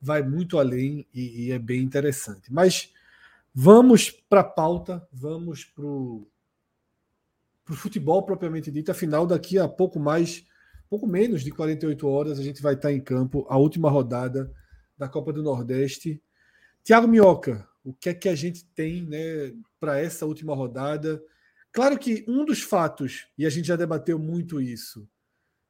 vai 0.01 0.23
muito 0.23 0.59
além 0.59 1.07
e, 1.15 1.47
e 1.47 1.53
é 1.53 1.59
bem 1.59 1.81
interessante. 1.81 2.53
Mas 2.53 2.93
vamos 3.55 4.11
para 4.11 4.41
a 4.41 4.45
pauta, 4.45 5.07
vamos 5.13 5.65
para 5.65 5.85
o 5.85 6.29
futebol 7.73 8.23
propriamente 8.23 8.71
dito. 8.71 8.91
Afinal, 8.91 9.27
daqui 9.27 9.59
a 9.59 9.69
pouco 9.69 9.99
mais, 9.99 10.45
pouco 10.89 11.07
menos 11.07 11.43
de 11.43 11.51
48 11.51 12.09
horas, 12.09 12.39
a 12.39 12.43
gente 12.43 12.63
vai 12.63 12.75
estar 12.75 12.93
em 12.93 13.01
campo, 13.01 13.47
a 13.49 13.57
última 13.59 13.91
rodada 13.91 14.53
da 14.97 15.09
Copa 15.09 15.33
do 15.33 15.43
Nordeste. 15.43 16.23
Tiago 16.83 17.07
Minhoca, 17.07 17.69
o 17.85 17.93
que 17.93 18.09
é 18.09 18.15
que 18.15 18.29
a 18.29 18.35
gente 18.35 18.65
tem 18.75 19.05
né, 19.05 19.55
para 19.79 20.01
essa 20.01 20.27
última 20.27 20.55
rodada? 20.55 21.23
Claro 21.71 21.99
que 21.99 22.25
um 22.27 22.45
dos 22.45 22.63
fatos, 22.63 23.29
e 23.37 23.45
a 23.45 23.51
gente 23.51 23.69
já 23.69 23.77
debateu 23.77 24.19
muito 24.19 24.61
isso, 24.61 25.09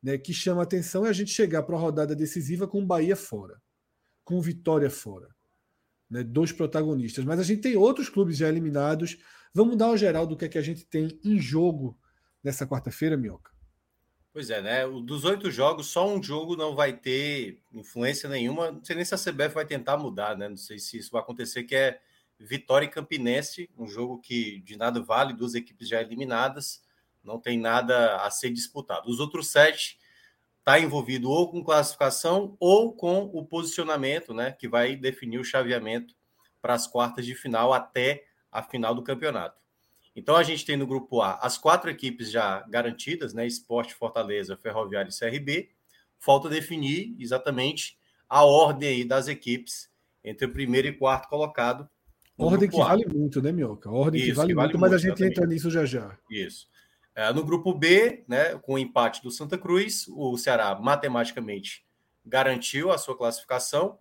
né, 0.03 0.17
que 0.17 0.33
chama 0.33 0.63
atenção 0.63 1.05
é 1.05 1.09
a 1.09 1.13
gente 1.13 1.33
chegar 1.33 1.63
para 1.65 1.75
uma 1.75 1.81
rodada 1.81 2.15
decisiva 2.15 2.69
com 2.69 2.81
o 2.81 2.87
Bahia 2.87 3.17
fora, 3.17 3.61
com 4.25 4.41
Vitória 4.41 4.89
fora. 4.89 5.29
Né, 6.09 6.23
dois 6.23 6.53
protagonistas. 6.53 7.25
Mas 7.25 7.39
a 7.39 7.43
gente 7.43 7.61
tem 7.61 7.77
outros 7.77 8.09
clubes 8.09 8.39
já 8.39 8.49
eliminados. 8.49 9.19
Vamos 9.53 9.77
dar 9.77 9.89
uma 9.89 9.99
geral 9.99 10.27
do 10.27 10.37
que 10.37 10.47
é 10.47 10.49
que 10.49 10.57
a 10.57 10.63
gente 10.63 10.87
tem 10.87 11.21
em 11.23 11.39
jogo 11.39 11.99
nessa 12.43 12.67
quarta-feira, 12.67 13.15
Minhoca? 13.15 13.58
Pois 14.39 14.51
é, 14.51 14.63
né? 14.63 14.87
Dos 14.87 15.25
oito 15.25 15.51
jogos, 15.51 15.89
só 15.89 16.09
um 16.09 16.23
jogo 16.23 16.55
não 16.55 16.77
vai 16.77 16.93
ter 16.93 17.61
influência 17.73 18.29
nenhuma. 18.29 18.71
Não 18.71 18.85
sei 18.85 18.95
nem 18.95 19.05
se 19.05 19.13
a 19.13 19.19
CBF 19.19 19.53
vai 19.53 19.67
tentar 19.67 19.97
mudar, 19.97 20.39
né? 20.39 20.49
Não 20.49 20.57
sei 20.57 20.79
se 20.79 20.97
isso 20.97 21.11
vai 21.11 21.21
acontecer, 21.21 21.65
que 21.65 21.75
é 21.75 22.01
Vitória 22.39 22.87
e 22.87 22.89
Campinense, 22.89 23.69
um 23.77 23.89
jogo 23.89 24.21
que 24.21 24.61
de 24.61 24.77
nada 24.77 25.03
vale, 25.03 25.33
duas 25.33 25.57
equipes 25.57 25.89
já 25.89 26.01
eliminadas, 26.01 26.85
não 27.25 27.41
tem 27.41 27.59
nada 27.59 28.19
a 28.19 28.31
ser 28.31 28.51
disputado. 28.51 29.11
Os 29.11 29.19
outros 29.19 29.49
sete 29.49 29.99
está 30.61 30.79
envolvido 30.79 31.29
ou 31.29 31.51
com 31.51 31.65
classificação 31.65 32.57
ou 32.61 32.93
com 32.93 33.25
o 33.35 33.45
posicionamento, 33.45 34.33
né? 34.33 34.53
Que 34.53 34.69
vai 34.69 34.95
definir 34.95 35.41
o 35.41 35.45
chaveamento 35.45 36.15
para 36.63 36.75
as 36.75 36.87
quartas 36.87 37.27
de 37.27 37.35
final 37.35 37.75
até 37.75 38.25
a 38.53 38.63
final 38.63 38.95
do 38.95 39.03
campeonato. 39.03 39.61
Então 40.19 40.35
a 40.35 40.43
gente 40.43 40.67
tem 40.67 40.77
no 40.77 40.85
grupo 40.85 41.23
A 41.23 41.37
as 41.37 41.57
quatro 41.57 41.89
equipes 41.89 42.29
já 42.29 42.67
garantidas, 42.69 43.33
né? 43.33 43.47
Esporte, 43.47 43.95
Fortaleza, 43.95 44.57
Ferroviário 44.57 45.11
e 45.11 45.17
CRB. 45.17 45.71
Falta 46.19 46.49
definir 46.49 47.15
exatamente 47.21 47.97
a 48.29 48.45
ordem 48.45 48.89
aí 48.89 49.05
das 49.05 49.29
equipes 49.29 49.89
entre 50.25 50.47
o 50.47 50.53
primeiro 50.53 50.89
e 50.89 50.93
quarto 50.93 51.29
colocado. 51.29 51.89
Ordem 52.37 52.69
que 52.69 52.81
A. 52.81 52.85
vale 52.85 53.07
muito, 53.07 53.41
né, 53.41 53.53
Minhoca? 53.53 53.89
Ordem 53.91 54.21
Isso, 54.21 54.31
que 54.31 54.37
vale, 54.37 54.49
que 54.49 54.55
vale 54.57 54.69
muito, 54.73 54.81
mas 54.81 54.91
a 54.91 54.95
muito, 54.95 55.03
gente 55.03 55.13
exatamente. 55.13 55.39
entra 55.39 55.47
nisso 55.47 55.71
já 55.71 55.85
já. 55.85 56.19
Isso. 56.29 56.69
É, 57.15 57.33
no 57.33 57.45
grupo 57.45 57.73
B, 57.73 58.25
né, 58.27 58.57
com 58.59 58.75
o 58.75 58.79
empate 58.79 59.23
do 59.23 59.31
Santa 59.31 59.57
Cruz, 59.57 60.07
o 60.09 60.37
Ceará 60.37 60.75
matematicamente 60.75 61.85
garantiu 62.27 62.91
a 62.91 62.99
sua 62.99 63.17
classificação. 63.17 63.99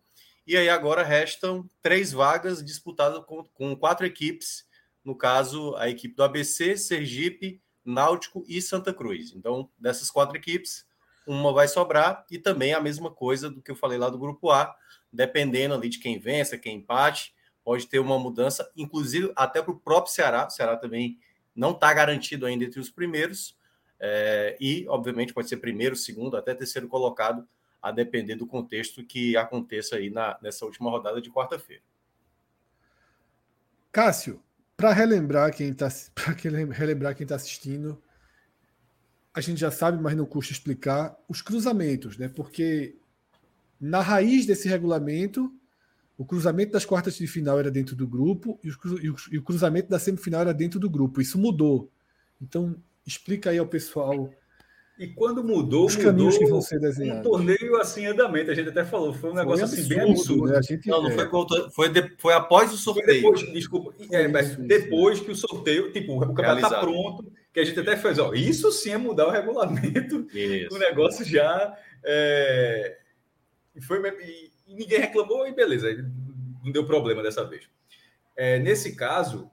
E 0.47 0.57
aí 0.57 0.67
agora 0.67 1.03
restam 1.03 1.67
três 1.81 2.11
vagas 2.11 2.63
disputadas 2.63 3.23
com, 3.25 3.43
com 3.53 3.75
quatro 3.75 4.05
equipes, 4.05 4.66
no 5.07 5.15
caso, 5.15 5.73
a 5.77 5.87
equipe 5.87 6.13
do 6.13 6.21
ABC, 6.21 6.75
Sergipe, 6.75 7.61
Náutico 7.85 8.43
e 8.45 8.61
Santa 8.61 8.93
Cruz. 8.93 9.31
Então, 9.33 9.69
dessas 9.79 10.11
quatro 10.11 10.35
equipes, 10.35 10.85
uma 11.25 11.53
vai 11.53 11.65
sobrar 11.65 12.25
e 12.29 12.37
também 12.37 12.73
a 12.73 12.81
mesma 12.81 13.09
coisa 13.09 13.49
do 13.49 13.61
que 13.61 13.71
eu 13.71 13.75
falei 13.77 13.97
lá 13.97 14.09
do 14.09 14.19
grupo 14.19 14.51
A, 14.51 14.75
dependendo 15.09 15.73
ali 15.73 15.87
de 15.87 15.99
quem 15.99 16.19
vença, 16.19 16.57
quem 16.57 16.79
empate, 16.79 17.33
pode 17.63 17.87
ter 17.87 17.99
uma 17.99 18.19
mudança, 18.19 18.69
inclusive 18.75 19.31
até 19.33 19.61
para 19.61 19.71
o 19.71 19.79
próprio 19.79 20.13
Ceará. 20.13 20.45
O 20.45 20.49
Ceará 20.49 20.75
também 20.75 21.17
não 21.55 21.71
está 21.71 21.93
garantido 21.93 22.45
ainda 22.45 22.65
entre 22.65 22.81
os 22.81 22.89
primeiros, 22.89 23.57
é, 24.01 24.57
e 24.59 24.85
obviamente 24.89 25.33
pode 25.33 25.47
ser 25.47 25.55
primeiro, 25.55 25.95
segundo, 25.95 26.35
até 26.35 26.53
terceiro 26.53 26.89
colocado, 26.89 27.47
a 27.81 27.91
depender 27.91 28.35
do 28.35 28.45
contexto 28.45 29.05
que 29.05 29.37
aconteça 29.37 29.95
aí 29.95 30.09
na, 30.09 30.37
nessa 30.41 30.65
última 30.65 30.89
rodada 30.91 31.21
de 31.21 31.31
quarta-feira. 31.31 31.81
Cássio, 33.89 34.43
para 34.77 34.93
relembrar 34.93 35.51
quem 35.51 35.71
está 35.71 35.89
relembrar 36.71 37.15
quem 37.15 37.25
está 37.25 37.35
assistindo, 37.35 37.99
a 39.33 39.41
gente 39.41 39.59
já 39.59 39.71
sabe, 39.71 40.01
mas 40.01 40.15
não 40.15 40.25
custa 40.25 40.53
explicar 40.53 41.17
os 41.27 41.41
cruzamentos, 41.41 42.17
né? 42.17 42.29
Porque 42.29 42.95
na 43.81 44.01
raiz 44.01 44.45
desse 44.45 44.67
regulamento, 44.69 45.51
o 46.17 46.25
cruzamento 46.25 46.71
das 46.71 46.85
quartas 46.85 47.15
de 47.15 47.27
final 47.27 47.59
era 47.59 47.69
dentro 47.69 47.95
do 47.95 48.07
grupo 48.07 48.59
e 48.63 49.37
o 49.37 49.43
cruzamento 49.43 49.89
da 49.89 49.99
semifinal 49.99 50.41
era 50.41 50.53
dentro 50.53 50.79
do 50.79 50.89
grupo. 50.89 51.21
Isso 51.21 51.37
mudou. 51.37 51.91
Então, 52.41 52.75
explica 53.05 53.51
aí 53.51 53.57
ao 53.57 53.67
pessoal. 53.67 54.33
E 54.99 55.07
quando 55.07 55.43
mudou, 55.43 55.85
os 55.85 55.95
caminhos 55.95 56.33
mudou 56.33 56.39
que 56.47 56.51
vão 56.51 56.61
ser 56.61 56.79
desenhados. 56.79 57.25
Um 57.25 57.29
torneio 57.29 57.75
assim 57.79 58.05
andamento, 58.07 58.49
a 58.49 58.55
gente 58.55 58.69
até 58.69 58.83
falou, 58.83 59.13
foi 59.13 59.29
um 59.29 59.33
negócio 59.35 59.67
foi 59.67 59.77
assim 59.79 59.87
bem 59.89 59.99
absurdo, 59.99 60.19
absurdo. 60.45 60.51
né? 60.53 60.57
A 60.57 60.61
gente- 60.61 60.89
Não, 60.89 61.03
não 61.03 61.09
é. 61.11 61.13
foi, 61.13 61.69
foi, 61.71 61.89
de- 61.89 62.15
foi 62.17 62.33
após 62.33 62.73
o 62.73 62.77
sorteio. 62.77 63.21
Depois, 63.21 63.53
desculpa, 63.53 63.93
é, 64.11 64.27
mas 64.27 64.55
depois 64.55 65.19
que 65.19 65.29
o 65.31 65.35
sorteio, 65.35 65.91
tipo, 65.91 66.15
o 66.15 66.19
campeonato 66.19 66.61
tá 66.61 66.67
Realizado. 66.69 66.81
pronto, 66.81 67.31
que 67.53 67.59
a 67.59 67.63
gente 67.63 67.79
até 67.79 67.95
fez, 67.95 68.17
ó, 68.17 68.33
isso 68.33 68.71
sim 68.71 68.91
é 68.91 68.97
mudar 68.97 69.27
o 69.27 69.31
regulamento, 69.31 70.27
Isso. 70.33 70.75
o 70.75 70.79
negócio 70.79 71.23
já 71.23 71.77
é, 72.03 72.97
foi 73.81 73.99
e, 74.21 74.51
e 74.67 74.75
ninguém 74.75 74.99
reclamou 74.99 75.47
e 75.47 75.53
beleza, 75.53 75.87
não 76.63 76.71
deu 76.71 76.85
problema 76.85 77.21
dessa 77.21 77.43
vez. 77.45 77.69
É, 78.35 78.59
nesse 78.59 78.95
caso, 78.95 79.49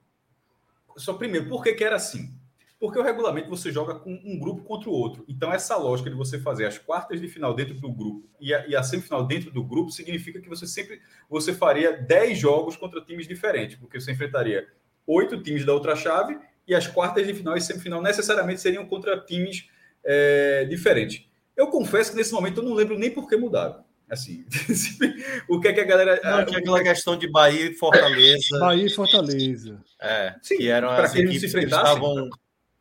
só 0.97 1.13
primeiro, 1.13 1.47
por 1.47 1.63
que, 1.63 1.73
que 1.73 1.83
era 1.83 1.95
assim? 1.95 2.34
Porque 2.85 2.99
o 2.99 3.03
regulamento 3.03 3.49
você 3.49 3.71
joga 3.71 3.95
com 3.95 4.13
um 4.23 4.37
grupo 4.37 4.63
contra 4.63 4.87
o 4.87 4.93
outro. 4.93 5.25
Então, 5.27 5.51
essa 5.51 5.75
lógica 5.75 6.07
de 6.07 6.15
você 6.15 6.39
fazer 6.39 6.67
as 6.67 6.77
quartas 6.77 7.19
de 7.19 7.27
final 7.27 7.51
dentro 7.55 7.73
do 7.73 7.91
grupo 7.91 8.29
e 8.39 8.53
a, 8.53 8.67
e 8.67 8.75
a 8.75 8.83
semifinal 8.83 9.25
dentro 9.25 9.49
do 9.49 9.63
grupo 9.63 9.89
significa 9.89 10.39
que 10.39 10.47
você 10.47 10.67
sempre 10.67 11.01
você 11.27 11.51
faria 11.51 11.93
10 11.93 12.37
jogos 12.37 12.75
contra 12.75 13.01
times 13.01 13.27
diferentes, 13.27 13.75
porque 13.75 13.99
você 13.99 14.11
enfrentaria 14.11 14.67
oito 15.07 15.41
times 15.41 15.65
da 15.65 15.73
outra 15.73 15.95
chave 15.95 16.37
e 16.67 16.75
as 16.75 16.85
quartas 16.85 17.25
de 17.25 17.33
final 17.33 17.57
e 17.57 17.61
semifinal 17.61 18.03
necessariamente 18.03 18.61
seriam 18.61 18.85
contra 18.85 19.19
times 19.19 19.67
é, 20.03 20.65
diferentes. 20.65 21.25
Eu 21.57 21.67
confesso 21.67 22.11
que 22.11 22.17
nesse 22.17 22.33
momento 22.33 22.59
eu 22.59 22.63
não 22.63 22.75
lembro 22.75 22.99
nem 22.99 23.09
por 23.09 23.27
que 23.27 23.35
mudaram. 23.35 23.83
Assim, 24.07 24.45
o 25.49 25.59
que 25.59 25.69
é 25.69 25.73
que 25.73 25.79
a 25.79 25.85
galera. 25.85 26.21
Não, 26.23 26.45
tinha 26.45 26.59
aquela 26.59 26.83
questão 26.83 27.17
de 27.17 27.27
Bahia 27.27 27.71
e 27.71 27.73
Fortaleza. 27.73 28.59
Bahia 28.59 28.85
e 28.85 28.89
Fortaleza. 28.91 29.83
É, 29.99 30.35
Sim, 30.43 30.57
que 30.57 30.67
eram 30.67 30.91
as 30.91 31.15
equipes 31.15 31.49
se 31.49 31.57
que 31.57 31.65
estavam. 31.65 32.29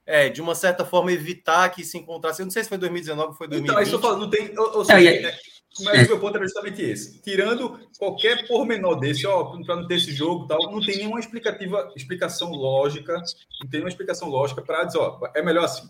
É, 0.07 0.29
de 0.29 0.41
uma 0.43 0.55
certa 0.55 0.85
forma, 0.85 1.11
evitar 1.13 1.69
que 1.71 1.83
se 1.85 1.97
encontrassem. 1.97 2.43
Eu 2.43 2.47
não 2.47 2.51
sei 2.53 2.63
se 2.63 2.69
foi 2.69 2.77
2019 2.79 3.29
ou 3.29 3.35
foi 3.35 3.49
2020. 3.49 3.71
Então, 3.71 3.81
é 3.81 3.83
isso 3.85 3.95
eu 3.97 4.01
falo, 4.01 4.19
não 4.19 4.31
tem. 4.31 4.59
Ou, 4.59 4.79
ou 4.79 4.85
seja, 4.85 5.01
e 5.01 5.09
aí- 5.09 5.25
é, 5.25 5.35
mas 5.83 6.07
o 6.07 6.11
meu 6.11 6.21
ponto 6.21 6.37
era 6.37 6.45
justamente 6.45 6.83
esse. 6.83 7.23
Tirando 7.23 7.81
qualquer 7.99 8.47
pormenor 8.47 8.99
desse, 9.01 9.27
ó, 9.27 9.45
para 9.65 9.77
não 9.77 9.87
ter 9.87 9.97
esse 9.97 10.13
jogo 10.13 10.45
e 10.45 10.49
tal, 10.49 10.71
não 10.71 10.81
tem 10.85 10.99
nenhuma 10.99 11.19
explicativa, 11.19 11.91
explicação 11.97 12.51
lógica, 12.51 13.15
não 13.15 13.69
tem 13.71 13.81
nenhuma 13.81 13.89
explicação 13.89 14.29
lógica 14.29 14.61
para 14.63 14.85
dizer, 14.85 14.99
ó, 14.99 15.19
é 15.35 15.43
melhor 15.43 15.65
assim. 15.65 15.89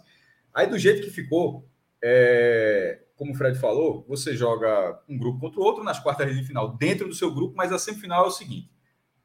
Aí, 0.54 0.66
do 0.68 0.78
jeito 0.78 1.02
que 1.02 1.10
ficou, 1.10 1.68
é, 2.02 3.00
como 3.16 3.32
o 3.32 3.34
Fred 3.34 3.58
falou, 3.58 4.04
você 4.08 4.36
joga 4.36 5.00
um 5.08 5.18
grupo 5.18 5.40
contra 5.40 5.60
o 5.60 5.64
outro 5.64 5.82
nas 5.82 5.98
quartas 5.98 6.32
de 6.34 6.44
final 6.44 6.68
dentro 6.76 7.08
do 7.08 7.14
seu 7.14 7.34
grupo, 7.34 7.54
mas 7.56 7.72
a 7.72 7.78
semifinal 7.78 8.24
é 8.24 8.28
o 8.28 8.30
seguinte: 8.30 8.70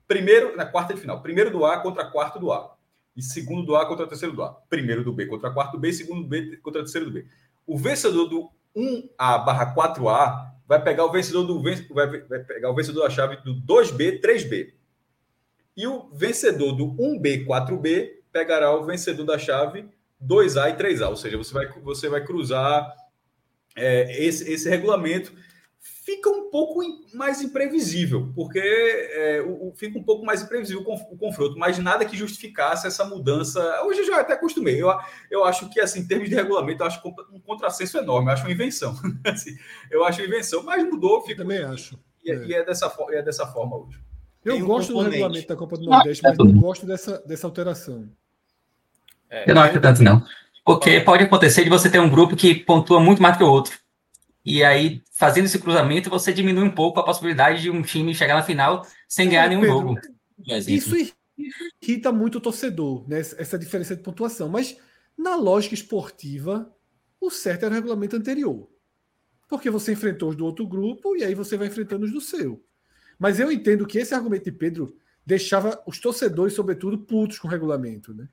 primeiro, 0.08 0.58
na 0.58 0.66
quarta 0.66 0.94
de 0.96 1.00
final, 1.02 1.22
primeiro 1.22 1.52
do 1.52 1.64
A 1.64 1.78
contra 1.80 2.06
quarto 2.10 2.40
do 2.40 2.52
A. 2.52 2.76
Segundo 3.22 3.66
do 3.66 3.76
A 3.76 3.86
contra 3.86 4.08
terceiro 4.08 4.36
do 4.36 4.44
A. 4.44 4.54
Primeiro 4.70 5.04
do 5.04 5.14
B 5.14 5.26
contra 5.26 5.52
quarto 5.52 5.74
do 5.74 5.80
B, 5.80 5.92
segundo 5.94 6.24
do 6.24 6.28
B 6.28 6.58
contra 6.58 6.82
terceiro 6.82 7.08
do 7.08 7.14
B. 7.14 7.26
O 7.66 7.78
vencedor 7.78 8.26
do 8.26 8.50
1A 8.76 9.46
barra 9.46 9.76
4A 9.76 10.52
vai 10.68 10.82
pegar 10.82 11.06
o 11.06 11.12
vencedor 11.12 11.44
do 11.44 11.62
vai, 11.62 12.22
vai 12.22 12.40
pegar 12.40 12.70
o 12.70 12.76
vencedor 12.76 13.04
da 13.04 13.10
chave 13.10 13.38
do 13.38 13.56
2B, 13.56 14.22
3B. 14.22 14.74
E 15.76 15.88
o 15.88 16.10
vencedor 16.14 16.74
do 16.74 16.88
1B, 16.94 17.46
4B 17.46 18.20
pegará 18.32 18.76
o 18.76 18.84
vencedor 18.84 19.26
da 19.26 19.40
chave 19.40 19.86
2A 20.24 20.72
e 20.72 20.74
3A. 20.78 21.10
Ou 21.10 21.18
seja, 21.18 21.38
você 21.38 21.54
vai, 21.54 21.68
você 21.82 22.10
vai 22.10 22.24
cruzar 22.24 22.94
é, 23.76 24.24
esse, 24.24 24.52
esse 24.52 24.70
regulamento 24.70 25.34
fica 26.10 26.30
um 26.30 26.50
pouco 26.50 26.82
mais 27.14 27.40
imprevisível, 27.42 28.32
porque 28.36 28.60
é, 28.60 29.42
o, 29.46 29.70
o- 29.70 29.74
fica 29.76 30.00
um 30.00 30.04
pouco 30.04 30.26
mais 30.26 30.42
imprevisível 30.42 30.82
o 30.82 30.86
conf- 30.86 31.06
o 31.12 31.18
confronto, 31.18 31.58
mas 31.58 31.78
nada 31.78 32.04
que 32.06 32.18
justificasse 32.18 32.88
essa 32.88 33.06
mudança. 33.06 33.62
Hoje 33.84 34.00
eu 34.00 34.06
já 34.08 34.22
até 34.22 34.34
acostumei. 34.34 34.82
Eu, 34.82 34.92
eu 35.30 35.44
acho 35.46 35.70
que, 35.70 35.80
assim, 35.80 36.00
em 36.00 36.08
termos 36.08 36.28
de 36.28 36.34
regulamento, 36.36 36.82
eu 36.82 36.88
acho 36.88 37.00
um 37.32 37.40
contrassenso 37.40 37.98
enorme, 38.00 38.30
eu 38.30 38.34
acho 38.34 38.44
uma 38.44 38.52
invenção. 38.52 38.96
Assim, 39.26 39.56
eu 39.92 40.04
acho 40.04 40.20
uma 40.20 40.28
invenção, 40.28 40.64
mas 40.64 40.84
mudou, 40.84 41.22
fica. 41.22 41.44
Também 41.44 41.64
acho. 41.64 42.00
E, 42.24 42.32
é- 42.32 42.46
e 42.46 42.54
é 42.54 42.66
dessa, 42.66 42.90
fo- 42.90 43.12
e 43.12 43.16
é 43.16 43.22
dessa 43.22 43.46
forma 43.48 43.78
hoje. 43.78 44.00
Eu 44.44 44.56
um 44.56 44.66
gosto 44.66 44.88
do 44.90 44.94
componente. 44.96 45.16
regulamento 45.18 45.48
da 45.48 45.56
Copa 45.56 45.78
do 45.78 45.86
Nordeste, 45.86 46.24
mas 46.24 46.38
não 46.38 46.52
gosto 46.60 46.86
dessa, 46.86 47.20
dessa 47.20 47.46
alteração. 47.46 48.10
É, 49.30 49.50
Eu 49.50 49.54
não 49.56 49.62
acho 49.62 49.80
tanto, 49.80 50.02
não. 50.02 50.26
Porque 50.66 51.00
pode 51.02 51.24
acontecer 51.24 51.64
de 51.64 51.70
você 51.70 51.90
ter 51.90 52.00
um 52.00 52.10
grupo 52.10 52.36
que 52.36 52.56
pontua 52.56 53.00
muito 53.00 53.22
mais 53.22 53.38
que 53.38 53.44
o 53.44 53.48
outro. 53.50 53.79
E 54.50 54.64
aí, 54.64 55.02
fazendo 55.12 55.46
esse 55.46 55.60
cruzamento, 55.60 56.10
você 56.10 56.34
diminui 56.34 56.64
um 56.64 56.72
pouco 56.72 57.00
a 57.00 57.04
possibilidade 57.04 57.62
de 57.62 57.70
um 57.70 57.82
time 57.82 58.16
chegar 58.16 58.34
na 58.36 58.44
final 58.44 58.86
sem 59.08 59.30
ganhar 59.30 59.48
nenhum 59.48 59.62
Pedro, 59.62 59.76
jogo. 59.76 60.00
Isso 60.68 60.96
irrita 61.82 62.12
muito 62.12 62.40
o 62.40 62.42
torcedor, 62.42 63.08
né? 63.08 63.20
essa 63.20 63.60
diferença 63.60 63.96
de 63.96 64.02
pontuação. 64.02 64.50
Mas 64.50 64.76
na 65.18 65.36
lógica 65.36 65.76
esportiva, 65.76 66.74
o 67.22 67.30
certo 67.30 67.64
era 67.66 67.74
o 67.74 67.76
regulamento 67.76 68.16
anterior. 68.16 68.70
Porque 69.48 69.70
você 69.70 69.92
enfrentou 69.94 70.30
os 70.30 70.36
do 70.36 70.46
outro 70.46 70.66
grupo 70.68 71.16
e 71.16 71.24
aí 71.24 71.36
você 71.36 71.56
vai 71.58 71.68
enfrentando 71.68 72.06
os 72.06 72.12
do 72.12 72.22
seu. 72.22 72.64
Mas 73.18 73.40
eu 73.40 73.52
entendo 73.52 73.86
que 73.86 73.98
esse 73.98 74.14
argumento 74.16 74.46
de 74.46 74.52
Pedro 74.52 74.96
deixava 75.26 75.82
os 75.86 76.00
torcedores, 76.00 76.54
sobretudo, 76.54 76.98
putos 76.98 77.38
com 77.38 77.48
o 77.48 77.52
regulamento. 77.52 78.14
Né? 78.14 78.28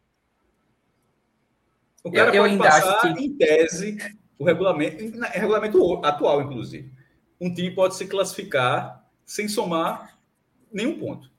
O 2.04 2.10
cara 2.10 2.30
Eu- 2.30 2.34
eu 2.34 2.42
pode 2.42 2.52
ainda 2.52 2.64
passar, 2.64 2.92
acho 3.04 3.14
que- 3.14 3.24
em 3.24 3.34
tese, 3.34 3.96
o 4.39 4.45
regulamento, 4.45 5.24
é 5.24 5.39
regulamento 5.39 6.05
atual, 6.05 6.43
inclusive. 6.43 6.93
Um 7.41 7.53
time 7.53 7.70
pode 7.70 7.97
se 7.97 8.07
classificar 8.07 9.05
sem 9.24 9.49
somar 9.49 10.18
nenhum 10.72 10.99
ponto. 10.99 11.30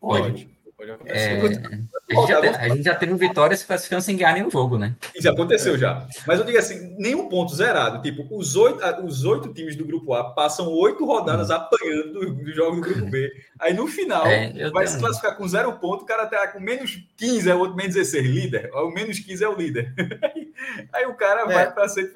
Pode. 0.00 0.22
Pode 0.22 0.59
É, 1.04 1.36
acontecer. 1.36 1.80
a, 2.10 2.14
gente 2.14 2.28
já, 2.28 2.40
a 2.60 2.68
gente 2.68 2.82
já 2.84 2.94
teve 2.94 3.14
vitória 3.14 3.56
se 3.56 3.66
classificando 3.66 4.02
sem 4.02 4.16
ganhar 4.16 4.32
nenhum 4.34 4.50
jogo, 4.50 4.78
né? 4.78 4.94
Isso 5.14 5.28
aconteceu 5.28 5.76
já. 5.78 6.06
Mas 6.26 6.38
eu 6.38 6.44
digo 6.44 6.58
assim, 6.58 6.94
nenhum 6.98 7.28
ponto 7.28 7.54
zerado. 7.54 8.00
Tipo, 8.02 8.26
os 8.36 8.56
oito, 8.56 8.80
os 9.04 9.24
oito 9.24 9.52
times 9.52 9.76
do 9.76 9.84
grupo 9.84 10.14
A 10.14 10.32
passam 10.32 10.68
oito 10.68 11.04
rodadas 11.04 11.50
apanhando 11.50 12.12
do, 12.12 12.34
do 12.34 12.52
jogo 12.52 12.76
do 12.76 12.82
grupo 12.82 13.10
B. 13.10 13.30
Aí 13.58 13.74
no 13.74 13.86
final 13.86 14.26
É, 14.26 14.52
vai 14.70 14.84
tenho- 14.84 14.88
se 14.88 14.98
classificar 14.98 15.36
com 15.36 15.46
zero 15.46 15.72
ponto, 15.74 16.02
o 16.02 16.06
cara 16.06 16.26
tá 16.26 16.48
com 16.48 16.60
menos 16.60 16.98
15, 17.16 17.50
é 17.50 17.54
o 17.54 17.58
outro 17.58 17.76
menos 17.76 17.94
16, 17.94 18.26
líder. 18.26 18.70
O 18.72 18.90
menos 18.90 19.18
15 19.18 19.44
é 19.44 19.48
o 19.48 19.54
líder. 19.56 19.92
Aí 20.92 21.06
o 21.06 21.14
cara 21.14 21.42
É. 21.42 21.54
vai 21.54 21.72
para 21.72 21.88
ser. 21.88 22.10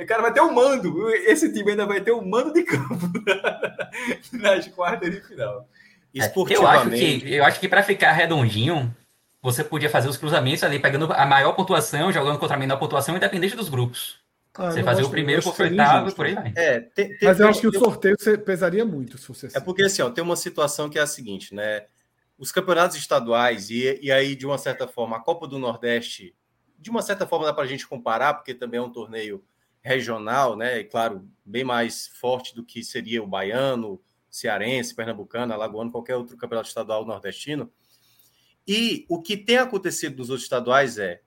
O 0.00 0.06
cara 0.06 0.22
vai 0.22 0.32
ter 0.32 0.40
o 0.40 0.52
mando. 0.54 1.10
Esse 1.10 1.52
time 1.52 1.72
ainda 1.72 1.84
vai 1.84 2.00
ter 2.00 2.12
o 2.12 2.22
mando 2.24 2.52
de 2.52 2.62
campo 2.62 3.10
nas 4.32 4.66
quartas 4.68 5.10
de 5.10 5.20
final. 5.20 5.68
É, 6.18 6.22
Eu 6.22 6.24
acho 6.24 6.28
Esportivamente. 6.28 7.20
que, 7.20 7.34
eu 7.34 7.44
acho 7.44 7.60
que 7.60 7.68
para 7.68 7.82
ficar 7.82 8.12
redondinho, 8.12 8.94
você 9.42 9.62
podia 9.62 9.88
fazer 9.90 10.08
os 10.08 10.16
cruzamentos 10.16 10.62
ali, 10.64 10.78
pegando 10.78 11.12
a 11.12 11.24
maior 11.26 11.52
pontuação, 11.52 12.12
jogando 12.12 12.38
contra 12.38 12.56
a 12.56 12.58
menor 12.58 12.76
pontuação, 12.78 13.16
independente 13.16 13.54
dos 13.56 13.68
grupos. 13.68 14.18
Ah, 14.54 14.72
você 14.72 14.82
gosto- 14.82 15.06
o 15.06 15.10
primeiro 15.10 15.42
contra 15.42 15.64
o 15.64 15.68
oitavo 15.70 15.98
injusto. 16.00 16.16
por 16.16 16.26
aí 16.26 16.34
vai. 16.34 16.52
É, 16.56 16.80
te- 16.80 17.16
te- 17.18 17.24
Mas 17.24 17.38
eu 17.38 17.48
acho 17.48 17.60
que 17.60 17.68
o 17.68 17.72
sorteio 17.78 18.16
você- 18.18 18.36
pesaria 18.36 18.84
muito 18.84 19.16
se 19.16 19.26
fosse 19.26 19.46
assim. 19.46 19.56
É 19.56 19.60
porque 19.60 19.82
assim, 19.84 20.02
ó, 20.02 20.10
tem 20.10 20.24
uma 20.24 20.34
situação 20.34 20.88
que 20.90 20.98
é 20.98 21.02
a 21.02 21.06
seguinte, 21.06 21.54
né? 21.54 21.84
Os 22.36 22.50
campeonatos 22.50 22.96
estaduais, 22.96 23.70
e, 23.70 23.98
e 24.02 24.10
aí, 24.10 24.34
de 24.34 24.46
uma 24.46 24.58
certa 24.58 24.88
forma, 24.88 25.16
a 25.16 25.20
Copa 25.20 25.46
do 25.46 25.58
Nordeste, 25.58 26.34
de 26.78 26.90
uma 26.90 27.02
certa 27.02 27.24
forma 27.26 27.46
dá 27.46 27.52
para 27.52 27.62
a 27.64 27.66
gente 27.68 27.86
comparar, 27.86 28.34
porque 28.34 28.52
também 28.54 28.78
é 28.78 28.82
um 28.82 28.90
torneio 28.90 29.44
regional, 29.80 30.56
né? 30.56 30.80
E 30.80 30.84
claro, 30.84 31.24
bem 31.44 31.62
mais 31.64 32.08
forte 32.20 32.54
do 32.54 32.64
que 32.64 32.82
seria 32.82 33.22
o 33.22 33.26
baiano, 33.26 34.00
cearense, 34.30 34.94
pernambucano, 34.94 35.52
alagoano, 35.52 35.90
qualquer 35.90 36.16
outro 36.16 36.36
campeonato 36.36 36.68
estadual 36.68 37.04
nordestino. 37.04 37.70
E 38.66 39.06
o 39.08 39.22
que 39.22 39.36
tem 39.36 39.56
acontecido 39.56 40.18
nos 40.18 40.28
outros 40.28 40.44
estaduais 40.44 40.98
é 40.98 41.22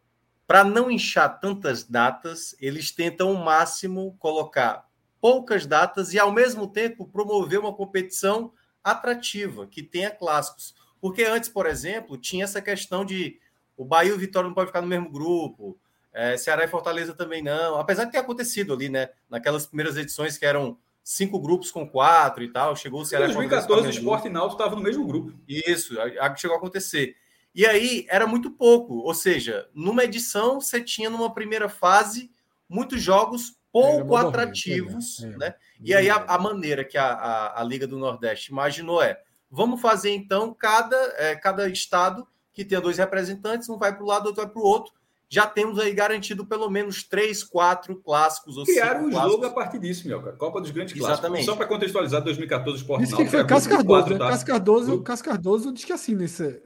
para 0.45 0.64
não 0.64 0.91
inchar 0.91 1.39
tantas 1.39 1.84
datas, 1.84 2.56
eles 2.60 2.91
tentam 2.91 3.30
ao 3.30 3.43
máximo 3.43 4.16
colocar 4.20 4.86
poucas 5.22 5.66
datas 5.66 6.14
e, 6.14 6.20
ao 6.20 6.32
mesmo 6.32 6.68
tempo, 6.68 7.08
promover 7.08 7.60
uma 7.60 7.74
competição 7.74 8.52
atrativa, 8.84 9.66
que 9.66 9.82
tenha 9.82 10.12
clássicos. 10.12 10.76
Porque 10.99 11.24
antes, 11.24 11.47
por 11.47 11.66
exemplo, 11.66 12.18
tinha 12.18 12.43
essa 12.43 12.62
questão 12.62 13.06
de 13.06 13.39
o 13.78 13.86
Bahia 13.86 14.12
e 14.12 14.14
o 14.14 14.18
Vitória 14.18 14.47
não 14.47 14.54
pode 14.54 14.68
ficar 14.68 14.82
no 14.82 14.88
mesmo 14.88 15.10
grupo, 15.10 15.80
é, 16.14 16.36
Ceará 16.36 16.66
e 16.66 16.68
Fortaleza 16.68 17.14
também 17.14 17.41
não. 17.41 17.80
Apesar 17.80 18.06
de 18.06 18.12
ter 18.12 18.18
acontecido 18.18 18.74
ali, 18.74 18.89
né? 18.89 19.10
Naquelas 19.30 19.66
primeiras 19.66 19.95
edições 19.95 20.38
que 20.38 20.45
eram 20.45 20.78
cinco 21.04 21.39
grupos 21.39 21.72
com 21.72 21.88
quatro 21.88 22.43
e 22.43 22.52
tal, 22.52 22.76
chegou 22.76 23.02
o 23.02 23.06
Ceará 23.06 23.26
Em 23.26 23.32
e 23.32 23.34
Fortaleza 23.34 23.68
2014, 23.68 23.88
o 23.88 23.99
Sport 23.99 24.26
e 24.26 24.30
Náutico 24.30 24.62
estavam 24.62 24.78
no 24.78 24.84
mesmo 24.84 25.06
grupo. 25.06 25.34
isso, 25.47 25.95
chegou 26.38 26.56
a 26.56 26.58
acontecer. 26.58 27.16
E 27.54 27.66
aí 27.66 28.06
era 28.10 28.26
muito 28.26 28.52
pouco, 28.52 28.99
ou 28.99 29.14
seja, 29.14 29.68
numa 29.74 30.06
edição 30.06 30.62
você 30.62 30.82
tinha 30.82 31.10
numa 31.10 31.34
primeira 31.34 31.68
fase 31.68 32.32
muitos 32.70 33.02
jogos 33.02 33.58
pouco 33.72 34.06
modorrento, 34.06 34.28
atrativos, 34.28 35.24
é, 35.24 35.28
é. 35.28 35.38
né? 35.38 35.56
E 35.84 35.93
aí 35.93 36.10
a, 36.10 36.16
a 36.16 36.38
maneira 36.38 36.84
que 36.86 36.97
a, 36.97 37.12
a, 37.12 37.62
a 37.62 37.64
Liga 37.64 37.88
do 37.88 37.97
Nordeste 37.97 38.52
imaginou 38.52 39.02
é: 39.02 39.22
vamos 39.49 39.82
fazer 39.82 40.12
então 40.12 40.54
cada, 40.54 40.95
é, 41.18 41.36
cada 41.36 41.68
estado 41.68 42.28
que 42.54 42.66
tenha 42.66 42.82
dois 42.82 42.97
representantes, 42.97 43.70
um 43.70 43.78
vai 43.78 43.95
para 43.95 44.04
o 44.04 44.08
lado, 44.08 44.28
outro 44.28 44.43
vai 44.43 44.52
para 44.52 44.62
o 44.62 44.66
outro. 44.66 44.93
Já 45.34 45.48
temos 45.48 45.80
aí 45.80 45.94
garantido 45.94 46.46
pelo 46.46 46.70
menos 46.70 47.04
três, 47.04 47.42
quatro 47.42 47.96
clássicos 48.02 48.58
ou 48.58 48.66
Criaram 48.66 49.08
o 49.08 49.10
clássicos. 49.12 49.32
jogo 49.32 49.46
a 49.46 49.50
partir 49.50 49.80
disso, 49.80 50.06
meu 50.06 50.22
cara. 50.22 50.36
Copa 50.36 50.60
dos 50.60 50.72
Grandes 50.72 50.94
Clássicos. 50.94 51.20
Exatamente. 51.20 51.46
Só 51.46 51.56
para 51.56 51.68
contextualizar, 51.68 52.22
2014, 52.22 52.78
o 52.78 52.82
Sport 52.82 53.00
Disse 53.00 53.12
que 53.16 53.18
Náutico 53.24 53.38
foi 53.38 53.48
Cássio 53.48 53.70
de 53.70 53.76
Cardoso, 53.78 53.98
quatro, 54.02 54.14
né? 54.14 54.20
tá? 54.20 54.30
Cássio 54.30 54.48
Cardoso, 54.48 55.02
Cássio 55.04 55.26
Cardoso 55.26 55.74
diz 55.74 55.86
que 55.86 55.94
assim 55.94 56.16
nessa, 56.16 56.62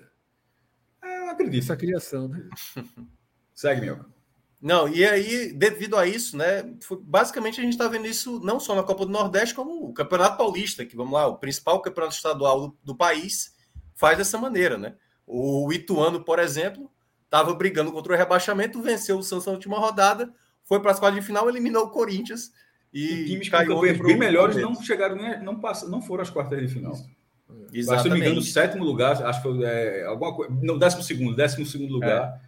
Eu 1.03 1.29
acredito. 1.29 1.61
nessa 1.61 1.77
criação, 1.77 2.27
né? 2.27 2.49
Segue, 3.53 3.81
meu. 3.81 3.99
Não, 4.59 4.87
e 4.87 5.05
aí, 5.05 5.53
devido 5.53 5.95
a 5.95 6.07
isso, 6.07 6.35
né? 6.35 6.73
foi- 6.81 6.99
basicamente 7.03 7.59
a 7.59 7.63
gente 7.63 7.73
está 7.73 7.87
vendo 7.87 8.07
isso 8.07 8.39
não 8.43 8.59
só 8.59 8.73
na 8.73 8.81
Copa 8.81 9.05
do 9.05 9.11
Nordeste, 9.11 9.53
como 9.53 9.87
o 9.89 9.93
Campeonato 9.93 10.37
Paulista, 10.37 10.83
que 10.83 10.95
vamos 10.95 11.13
lá, 11.13 11.27
o 11.27 11.37
principal 11.37 11.79
campeonato 11.83 12.15
estadual 12.15 12.61
do, 12.69 12.77
do 12.83 12.95
país, 12.95 13.53
faz 13.93 14.17
dessa 14.17 14.39
maneira, 14.39 14.75
né? 14.75 14.95
O 15.27 15.71
Ituano, 15.71 16.23
por 16.23 16.39
exemplo, 16.39 16.89
estava 17.25 17.53
brigando 17.53 17.91
contra 17.91 18.13
o 18.13 18.15
rebaixamento, 18.15 18.81
venceu 18.81 19.17
o 19.17 19.23
Santos 19.23 19.45
na 19.45 19.51
última 19.51 19.77
rodada, 19.77 20.33
foi 20.63 20.79
para 20.79 20.91
as 20.91 20.99
quartas 20.99 21.19
de 21.19 21.25
final, 21.25 21.49
eliminou 21.49 21.85
o 21.85 21.89
Corinthians 21.89 22.51
e 22.93 23.25
Times 23.25 23.49
caiu 23.49 23.81
bem 23.81 24.17
melhores 24.17 24.55
não 24.55 24.73
chegaram 24.81 25.17
nem, 25.17 25.41
não, 25.43 25.59
passam, 25.59 25.89
não 25.89 26.01
foram 26.01 26.23
às 26.23 26.29
quartas 26.29 26.59
de 26.61 26.67
final. 26.69 26.93
Mas, 26.93 27.71
se 27.71 27.77
Exatamente. 27.77 28.05
eu 28.05 28.09
não 28.09 28.17
me 28.17 28.25
engano, 28.25 28.39
o 28.39 28.43
sétimo 28.43 28.83
lugar, 28.85 29.21
acho 29.21 29.41
que 29.41 29.47
foi 29.49 29.63
é, 29.63 30.05
alguma 30.05 30.33
coisa. 30.33 30.57
Não, 30.61 30.77
décimo 30.77 31.03
segundo, 31.03 31.35
décimo 31.35 31.65
segundo 31.65 31.91
lugar. 31.91 32.41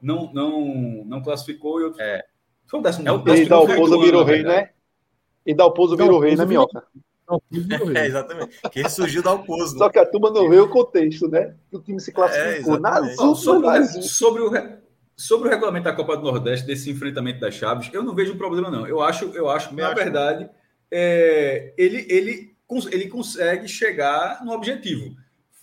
Não, 0.00 0.32
não, 0.32 1.04
não 1.04 1.22
classificou 1.22 1.80
e 1.80 1.84
outro. 1.84 2.00
É. 2.00 2.24
Foi 2.66 2.80
o 2.80 2.82
décimo 2.82 3.06
É 3.06 3.12
o 3.12 3.18
décimo 3.18 3.44
E 3.44 3.48
Dalpozo 3.48 4.00
virou 4.00 4.24
na 4.24 4.30
rei, 4.30 4.42
né? 4.42 4.70
E 5.44 5.54
Dalpozo 5.54 5.96
virou 5.96 6.18
rei, 6.18 6.34
né, 6.34 6.46
Minhoca? 6.46 6.82
É, 7.94 8.06
exatamente. 8.06 8.60
Que 8.70 8.82
ressurgiu 8.82 9.22
da 9.22 9.30
Alpozo. 9.30 9.78
Só 9.78 9.88
que 9.88 9.98
a 9.98 10.06
turma 10.06 10.30
não 10.30 10.48
vê 10.48 10.58
o 10.58 10.68
contexto, 10.68 11.28
né? 11.28 11.54
Que 11.70 11.76
o 11.76 11.80
time 11.80 12.00
se 12.00 12.12
classificou 12.12 12.76
É. 12.76 12.78
Não, 12.80 13.28
últimas 13.30 13.38
sobre, 13.40 13.68
o, 13.98 14.02
sobre, 14.02 14.42
o, 14.42 14.48
re- 14.50 14.78
sobre 15.16 15.48
o 15.48 15.50
regulamento 15.50 15.84
da 15.84 15.92
Copa 15.92 16.16
do 16.16 16.22
Nordeste, 16.24 16.66
desse 16.66 16.90
enfrentamento 16.90 17.40
das 17.40 17.54
chaves, 17.54 17.90
eu 17.92 18.02
não 18.02 18.14
vejo 18.14 18.36
problema, 18.36 18.70
não. 18.70 18.86
Eu 18.86 19.00
acho, 19.00 19.26
eu 19.34 19.48
acho 19.48 19.74
na 19.74 19.88
acho, 19.88 19.96
verdade, 19.96 20.48
é, 20.90 21.72
ele, 21.78 22.06
ele, 22.08 22.54
ele 22.90 23.08
consegue 23.08 23.68
chegar 23.68 24.44
no 24.44 24.52
objetivo 24.52 25.14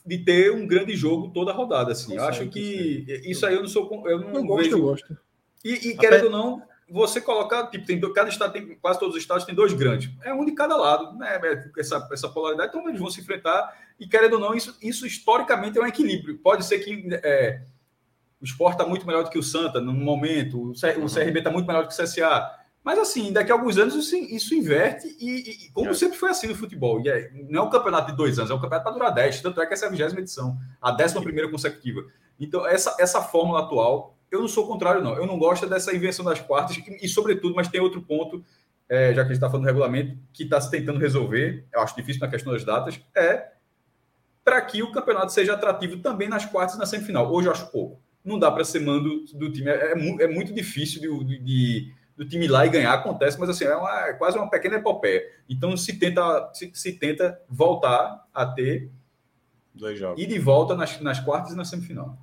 de 0.05 0.18
ter 0.20 0.53
um 0.53 0.65
grande 0.65 0.95
jogo 0.95 1.30
toda 1.34 1.51
a 1.51 1.53
rodada. 1.53 1.91
Assim. 1.91 2.15
eu 2.15 2.24
acho 2.24 2.47
que 2.47 3.05
isso 3.26 3.45
aí 3.45 3.55
eu 3.55 3.61
não 3.61 3.68
sou. 3.68 3.89
Eu 4.07 4.20
não 4.22 4.36
Eu 4.36 4.43
gosto, 4.45 4.63
vejo. 4.63 4.78
eu 4.78 4.82
gosto. 4.82 5.18
E, 5.65 5.89
e 5.89 5.97
querendo 5.97 6.26
ou 6.26 6.32
não, 6.32 6.61
você 6.89 7.19
colocar, 7.19 7.67
tipo, 7.67 7.85
tem, 7.85 7.99
cada 8.13 8.29
estado 8.29 8.53
tem, 8.53 8.75
quase 8.77 8.99
todos 8.99 9.15
os 9.15 9.21
estados 9.21 9.43
tem 9.45 9.53
dois 9.53 9.73
grandes. 9.73 10.09
É 10.23 10.33
um 10.33 10.45
de 10.45 10.53
cada 10.53 10.75
lado, 10.77 11.17
né? 11.17 11.39
É 11.43 11.69
Essa, 11.79 12.07
essa 12.11 12.29
polaridade, 12.29 12.69
então 12.69 12.88
eles 12.88 12.99
vão 12.99 13.09
se 13.09 13.19
enfrentar. 13.21 13.75
E 13.99 14.07
querendo 14.07 14.33
ou 14.33 14.39
não, 14.39 14.53
isso, 14.55 14.77
isso 14.81 15.05
historicamente 15.05 15.77
é 15.77 15.81
um 15.81 15.88
equilíbrio. 15.88 16.38
Pode 16.38 16.63
ser 16.65 16.79
que 16.79 17.07
é, 17.23 17.61
o 18.41 18.45
Sport 18.45 18.73
está 18.73 18.85
muito 18.85 19.05
melhor 19.05 19.23
do 19.23 19.29
que 19.29 19.39
o 19.39 19.43
Santa 19.43 19.81
no 19.81 19.91
momento, 19.93 20.69
o, 20.71 20.75
C- 20.75 20.97
o 20.97 21.07
CRB 21.13 21.39
está 21.39 21.49
muito 21.51 21.65
melhor 21.67 21.83
do 21.83 21.89
que 21.89 21.93
o 21.93 22.03
CSA. 22.03 22.51
Mas 22.83 22.99
assim, 22.99 23.33
daqui 23.33 23.51
a 23.51 23.55
alguns 23.55 23.77
anos 23.77 23.93
isso, 23.95 24.15
isso 24.15 24.55
inverte 24.55 25.07
e, 25.19 25.65
e- 25.67 25.71
como 25.71 25.93
sempre 25.93 26.17
foi 26.17 26.29
assim 26.29 26.47
no 26.47 26.55
futebol. 26.55 27.01
E 27.01 27.09
é- 27.09 27.31
não 27.49 27.63
é 27.63 27.65
um 27.65 27.69
campeonato 27.69 28.11
de 28.11 28.17
dois 28.17 28.39
anos, 28.39 28.49
é 28.49 28.53
um 28.53 28.57
campeonato 28.61 28.83
para 28.83 28.93
durar 28.93 29.13
dez. 29.13 29.41
Tanto 29.41 29.61
é 29.61 29.65
que 29.65 29.73
essa 29.73 29.85
é 29.85 29.88
a 29.88 29.91
vigésima 29.91 30.21
edição, 30.21 30.57
a 30.81 30.91
décima 30.91 31.21
primeira 31.21 31.49
consecutiva. 31.51 32.05
Então, 32.39 32.65
essa, 32.65 32.95
essa 32.99 33.21
fórmula 33.21 33.59
atual, 33.61 34.16
eu 34.32 34.41
não 34.41 34.47
sou 34.47 34.67
contrário, 34.67 35.01
não. 35.01 35.15
Eu 35.15 35.25
não 35.25 35.38
gosto 35.39 35.67
dessa 35.67 35.95
invenção 35.95 36.23
das 36.25 36.39
quartas 36.39 36.78
e, 36.78 37.05
e, 37.05 37.07
sobretudo, 37.07 37.55
mas 37.55 37.67
tem 37.67 37.80
outro 37.82 38.01
ponto, 38.01 38.43
é, 38.89 39.09
já 39.13 39.15
que 39.15 39.19
a 39.21 39.23
gente 39.25 39.32
está 39.34 39.47
falando 39.49 39.63
do 39.63 39.67
regulamento, 39.67 40.17
que 40.34 40.43
está 40.43 40.59
se 40.61 40.69
tentando 40.71 40.99
resolver, 40.99 41.65
eu 41.73 41.80
acho 41.82 41.95
difícil 41.95 42.21
na 42.21 42.28
questão 42.28 42.51
das 42.53 42.63
datas, 42.63 42.99
é 43.15 43.51
para 44.43 44.61
que 44.61 44.82
o 44.82 44.91
campeonato 44.91 45.32
seja 45.34 45.53
atrativo 45.53 45.97
também 45.97 46.30
nas 46.30 46.45
quartas 46.45 46.75
e 46.75 46.80
na 46.80 46.86
semifinal. 46.86 47.32
Hoje 47.34 47.47
eu 47.47 47.51
acho 47.51 47.69
pouco. 47.71 48.01
Não 48.23 48.39
dá 48.39 48.49
para 48.51 48.63
ser 48.63 48.80
mando 48.80 49.25
do 49.34 49.51
time. 49.51 49.69
É, 49.69 49.91
é 49.93 50.23
é 50.23 50.28
muito 50.28 50.53
difícil 50.53 51.01
de, 51.01 51.39
de- 51.39 51.93
do 52.15 52.25
time 52.28 52.45
ir 52.45 52.47
lá 52.47 52.65
e 52.65 52.69
ganhar. 52.69 52.93
Acontece, 52.93 53.39
mas 53.39 53.49
assim, 53.49 53.65
é, 53.65 53.75
uma- 53.75 54.07
é 54.07 54.13
quase 54.13 54.38
uma 54.38 54.49
pequena 54.49 54.78
epopeia. 54.78 55.21
Então 55.49 55.75
se 55.78 55.99
tenta, 55.99 56.49
se, 56.53 56.71
se 56.73 56.93
tenta 56.93 57.39
voltar 57.49 58.25
a 58.34 58.45
ter 58.45 58.89
Dois 59.73 59.99
jogos. 59.99 60.21
e 60.21 60.25
de 60.25 60.39
volta 60.39 60.75
nas, 60.75 60.99
nas 61.01 61.19
quartas 61.19 61.51
e 61.53 61.55
na 61.55 61.63
semifinal. 61.65 62.17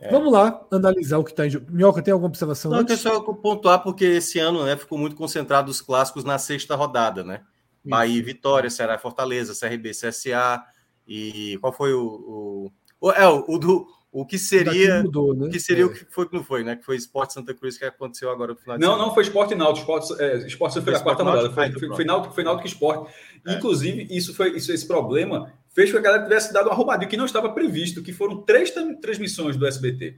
É. 0.00 0.10
Vamos 0.12 0.32
lá 0.32 0.64
analisar 0.70 1.18
o 1.18 1.24
que 1.24 1.30
está 1.30 1.46
em 1.46 1.50
jogo. 1.50 1.66
Minhoca, 1.70 2.00
tem 2.02 2.12
alguma 2.12 2.28
observação? 2.28 2.70
Não, 2.70 2.78
eu 2.78 2.82
antes? 2.82 3.00
só 3.00 3.20
pontuar 3.20 3.82
porque 3.82 4.04
esse 4.04 4.38
ano 4.38 4.64
né, 4.64 4.76
ficou 4.76 4.96
muito 4.96 5.16
concentrado 5.16 5.70
os 5.70 5.80
clássicos 5.80 6.22
na 6.24 6.38
sexta 6.38 6.76
rodada, 6.76 7.24
né? 7.24 7.40
Bahia 7.84 8.18
e 8.18 8.22
Vitória, 8.22 8.70
Ceará 8.70 8.94
e 8.94 8.98
Fortaleza, 8.98 9.54
CRB, 9.58 9.90
CSA 9.90 10.62
e 11.06 11.56
qual 11.60 11.72
foi 11.72 11.92
o, 11.94 12.70
o, 13.00 13.06
o- 13.08 13.10
é 13.12 13.26
o, 13.26 13.44
o 13.48 13.58
do 13.58 13.86
o 14.10 14.24
que 14.24 14.38
seria 14.38 15.02
mudou, 15.02 15.34
né? 15.34 15.46
o 15.46 15.50
que 15.50 15.60
seria 15.60 15.82
É. 15.84 15.86
o 15.86 15.92
que 15.92 16.04
foi 16.10 16.26
que 16.28 16.34
não 16.34 16.42
foi, 16.42 16.64
né? 16.64 16.76
Que 16.76 16.84
foi 16.84 16.96
Sport 16.96 17.30
Santa 17.30 17.52
Cruz 17.54 17.76
que 17.76 17.84
aconteceu 17.84 18.30
agora 18.30 18.52
no 18.52 18.58
final 18.58 18.76
de 18.76 18.82
Não, 18.82 18.92
semana. 18.92 19.06
não, 19.08 19.14
foi 19.14 19.22
Sport 19.24 19.50
e 19.50 19.54
Náutico. 19.54 19.98
Sport, 19.98 20.20
é, 20.20 20.36
Sport 20.46 20.72
foi 20.74 20.82
Foi 20.82 20.94
a 20.94 21.00
quarta 21.00 21.22
rodada. 21.22 21.50
Foi, 21.50 21.72
foi, 21.72 21.88
foi, 21.96 22.04
Náutico, 22.04 22.34
foi 22.34 22.44
Náutico 22.44 22.66
e 22.66 22.70
Sport. 22.70 23.10
É. 23.46 23.54
Inclusive, 23.54 24.06
isso 24.10 24.34
foi, 24.34 24.56
isso, 24.56 24.72
esse 24.72 24.86
problema 24.86 25.52
fez 25.78 25.92
com 25.92 25.98
que 26.00 26.06
a 26.06 26.10
galera 26.10 26.24
tivesse 26.24 26.52
dado 26.52 26.66
uma 26.66 26.74
roubadinha 26.74 27.08
que 27.08 27.16
não 27.16 27.24
estava 27.24 27.50
previsto, 27.52 28.02
que 28.02 28.12
foram 28.12 28.42
três 28.42 28.72
transmissões 29.00 29.56
do 29.56 29.64
SBT. 29.66 30.16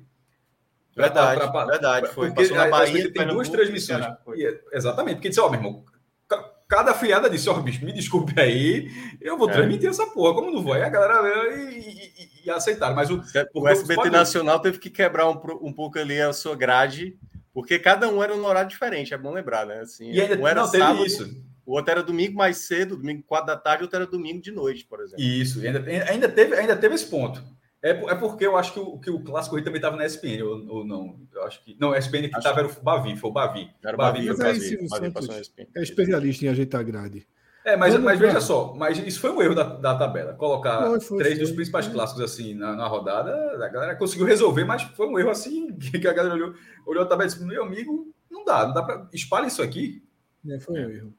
Verdade, 0.97 1.39
Pra- 1.41 1.49
pra- 1.53 1.65
verdade, 1.67 2.09
foi. 2.09 2.29
Porque 2.29 2.43
Passou 2.43 2.57
na 2.57 2.65
a- 2.65 2.69
Bahia, 2.71 2.95
SBT 2.99 3.13
tem 3.13 3.27
duas 3.29 3.49
transmissões. 3.49 4.05
E 4.35 4.45
é- 4.47 4.61
exatamente, 4.73 5.17
porque 5.17 5.29
disse, 5.29 5.41
ó, 5.41 5.49
meu 5.51 5.61
irmão, 5.61 5.85
ca- 6.27 6.51
cada 6.67 6.91
afiliada 6.93 7.29
disse, 7.31 7.49
ó, 7.49 7.55
bicho, 7.61 7.85
me 7.85 7.93
desculpe 7.93 8.39
aí, 8.41 8.91
eu 9.21 9.37
vou 9.37 9.49
É. 9.51 9.53
transmitir 9.53 9.89
essa 9.91 10.07
porra, 10.07 10.35
como 10.35 10.51
não 10.51 10.63
vou? 10.63 10.73
Aí 10.73 10.83
a 10.83 10.89
galera 10.89 11.55
e, 11.55 11.79
e, 11.79 12.47
e- 12.47 12.51
aceitaram. 12.51 12.97
Mas 12.97 13.11
o, 13.11 13.17
O 13.17 13.23
porque 13.53 13.69
SBT 13.69 13.95
pode- 13.97 14.11
Nacional 14.11 14.59
teve 14.61 14.79
que 14.79 14.89
quebrar 14.91 15.29
um, 15.29 15.39
um 15.63 15.73
pouco 15.73 15.99
ali 15.99 16.21
a 16.21 16.33
sua 16.33 16.57
grade, 16.57 17.17
porque 17.53 17.79
cada 17.79 18.09
um 18.09 18.23
era 18.23 18.35
um 18.35 18.45
horário 18.45 18.69
diferente, 18.71 19.13
é 19.15 19.19
bom 19.19 19.31
lembrar, 19.33 19.67
né? 19.67 19.81
Assim, 19.81 20.11
E 20.11 20.21
ainda- 20.21 20.37
um 20.43 20.47
era 20.49 20.63
não, 20.63 20.71
teve 20.71 20.83
sábado, 20.85 21.07
isso. 21.07 21.50
O 21.71 21.75
outro 21.75 21.93
era 21.93 22.03
domingo 22.03 22.37
mais 22.37 22.57
cedo, 22.59 22.97
domingo 22.97 23.23
4 23.29 23.47
da 23.47 23.57
tarde, 23.57 23.83
o 23.83 23.85
outro 23.85 23.97
era 23.97 24.07
domingo 24.07 24.43
de 24.43 24.51
noite, 24.51 24.85
por 24.85 25.01
exemplo. 25.01 25.23
Isso, 25.23 25.65
ainda, 25.65 25.79
ainda, 26.11 26.29
teve, 26.29 26.57
ainda 26.57 26.75
teve 26.75 26.97
esse 26.97 27.07
ponto. 27.07 27.41
É, 27.81 27.91
é 27.91 28.15
porque 28.17 28.45
eu 28.45 28.57
acho 28.57 28.73
que 28.73 28.81
o, 28.81 28.99
que 28.99 29.09
o 29.09 29.21
Clássico 29.21 29.55
Rei 29.55 29.65
também 29.65 29.79
estava 29.79 29.97
na 29.97 30.05
SPN, 30.05 30.43
ou, 30.43 30.67
ou 30.69 30.85
não. 30.85 31.21
Eu 31.33 31.45
acho 31.45 31.65
que. 31.65 31.77
Não, 31.79 31.93
a 31.93 31.99
SPN 31.99 32.29
que 32.29 32.37
estava 32.37 32.59
era 32.59 32.69
o 32.69 32.83
Bavi, 32.83 33.17
foi 33.17 33.31
o 33.31 33.33
Bavi. 33.33 33.71
Era 33.85 33.95
o 33.95 33.99
Bavi, 33.99 34.27
Bavi, 34.27 34.31
aí, 34.31 34.37
Bavi. 34.37 34.77
Bavi 34.77 34.89
Santos 34.89 35.13
passou 35.13 35.35
na 35.35 35.41
SPN. 35.41 35.69
é 35.77 35.83
especialista 35.83 36.45
em 36.45 36.49
ajeitar 36.49 36.85
grade. 36.85 37.25
É, 37.65 37.77
mas, 37.77 37.93
Vamos 37.93 38.05
mas 38.05 38.19
veja 38.19 38.41
só, 38.41 38.75
mas 38.75 38.99
isso 38.99 39.21
foi 39.21 39.31
um 39.31 39.41
erro 39.41 39.55
da, 39.55 39.63
da 39.63 39.95
tabela. 39.95 40.33
Colocar 40.33 40.99
foi, 41.01 41.19
três 41.19 41.37
foi. 41.37 41.45
dos 41.45 41.53
principais 41.53 41.87
clássicos 41.87 42.23
assim 42.23 42.53
na, 42.53 42.75
na 42.75 42.89
rodada, 42.89 43.33
a 43.65 43.69
galera 43.69 43.95
conseguiu 43.95 44.27
resolver, 44.27 44.65
mas 44.65 44.83
foi 44.83 45.07
um 45.07 45.17
erro 45.19 45.31
assim 45.31 45.73
que 45.79 46.09
a 46.09 46.13
galera 46.13 46.35
olhou, 46.35 46.55
olhou 46.85 47.05
a 47.05 47.07
tabela 47.07 47.31
e 47.31 47.33
disse: 47.33 47.45
meu 47.45 47.63
amigo, 47.63 48.13
não 48.29 48.45
dá, 48.45 48.67
não 48.67 48.75
dá 48.75 48.83
para. 48.83 49.09
Espalha 49.13 49.47
isso 49.47 49.63
aqui. 49.63 50.03
né? 50.45 50.59
Foi 50.59 50.75
um 50.75 50.91
erro. 50.91 51.15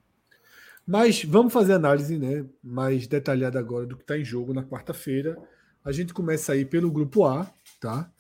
Mas 0.92 1.24
vamos 1.24 1.54
fazer 1.54 1.72
análise 1.72 2.18
né, 2.18 2.46
mais 2.62 3.08
detalhada 3.08 3.58
agora 3.58 3.86
do 3.86 3.96
que 3.96 4.04
está 4.04 4.18
em 4.18 4.26
jogo 4.26 4.54
na 4.54 4.62
quarta-feira. 4.62 5.42
A 5.86 5.92
gente 5.94 6.14
começa 6.14 6.52
aí 6.52 6.66
pelo 6.66 6.92
grupo 6.92 7.24
A, 7.24 7.50
tá? 7.80 8.12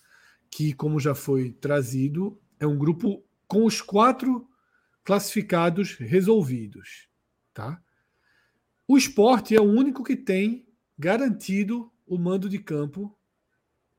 Que, 0.50 0.72
como 0.72 0.98
já 0.98 1.14
foi 1.14 1.52
trazido, 1.52 2.40
é 2.62 2.66
um 2.66 2.78
grupo 2.78 3.26
com 3.46 3.66
os 3.66 3.82
quatro 3.82 4.48
classificados 5.04 5.96
resolvidos, 5.96 7.10
tá? 7.54 7.78
O 8.88 8.98
esporte 8.98 9.54
é 9.54 9.60
o 9.60 9.70
único 9.70 10.02
que 10.02 10.16
tem 10.16 10.66
garantido 10.98 11.92
o 12.08 12.18
mando 12.18 12.48
de 12.48 12.58
campo 12.58 13.14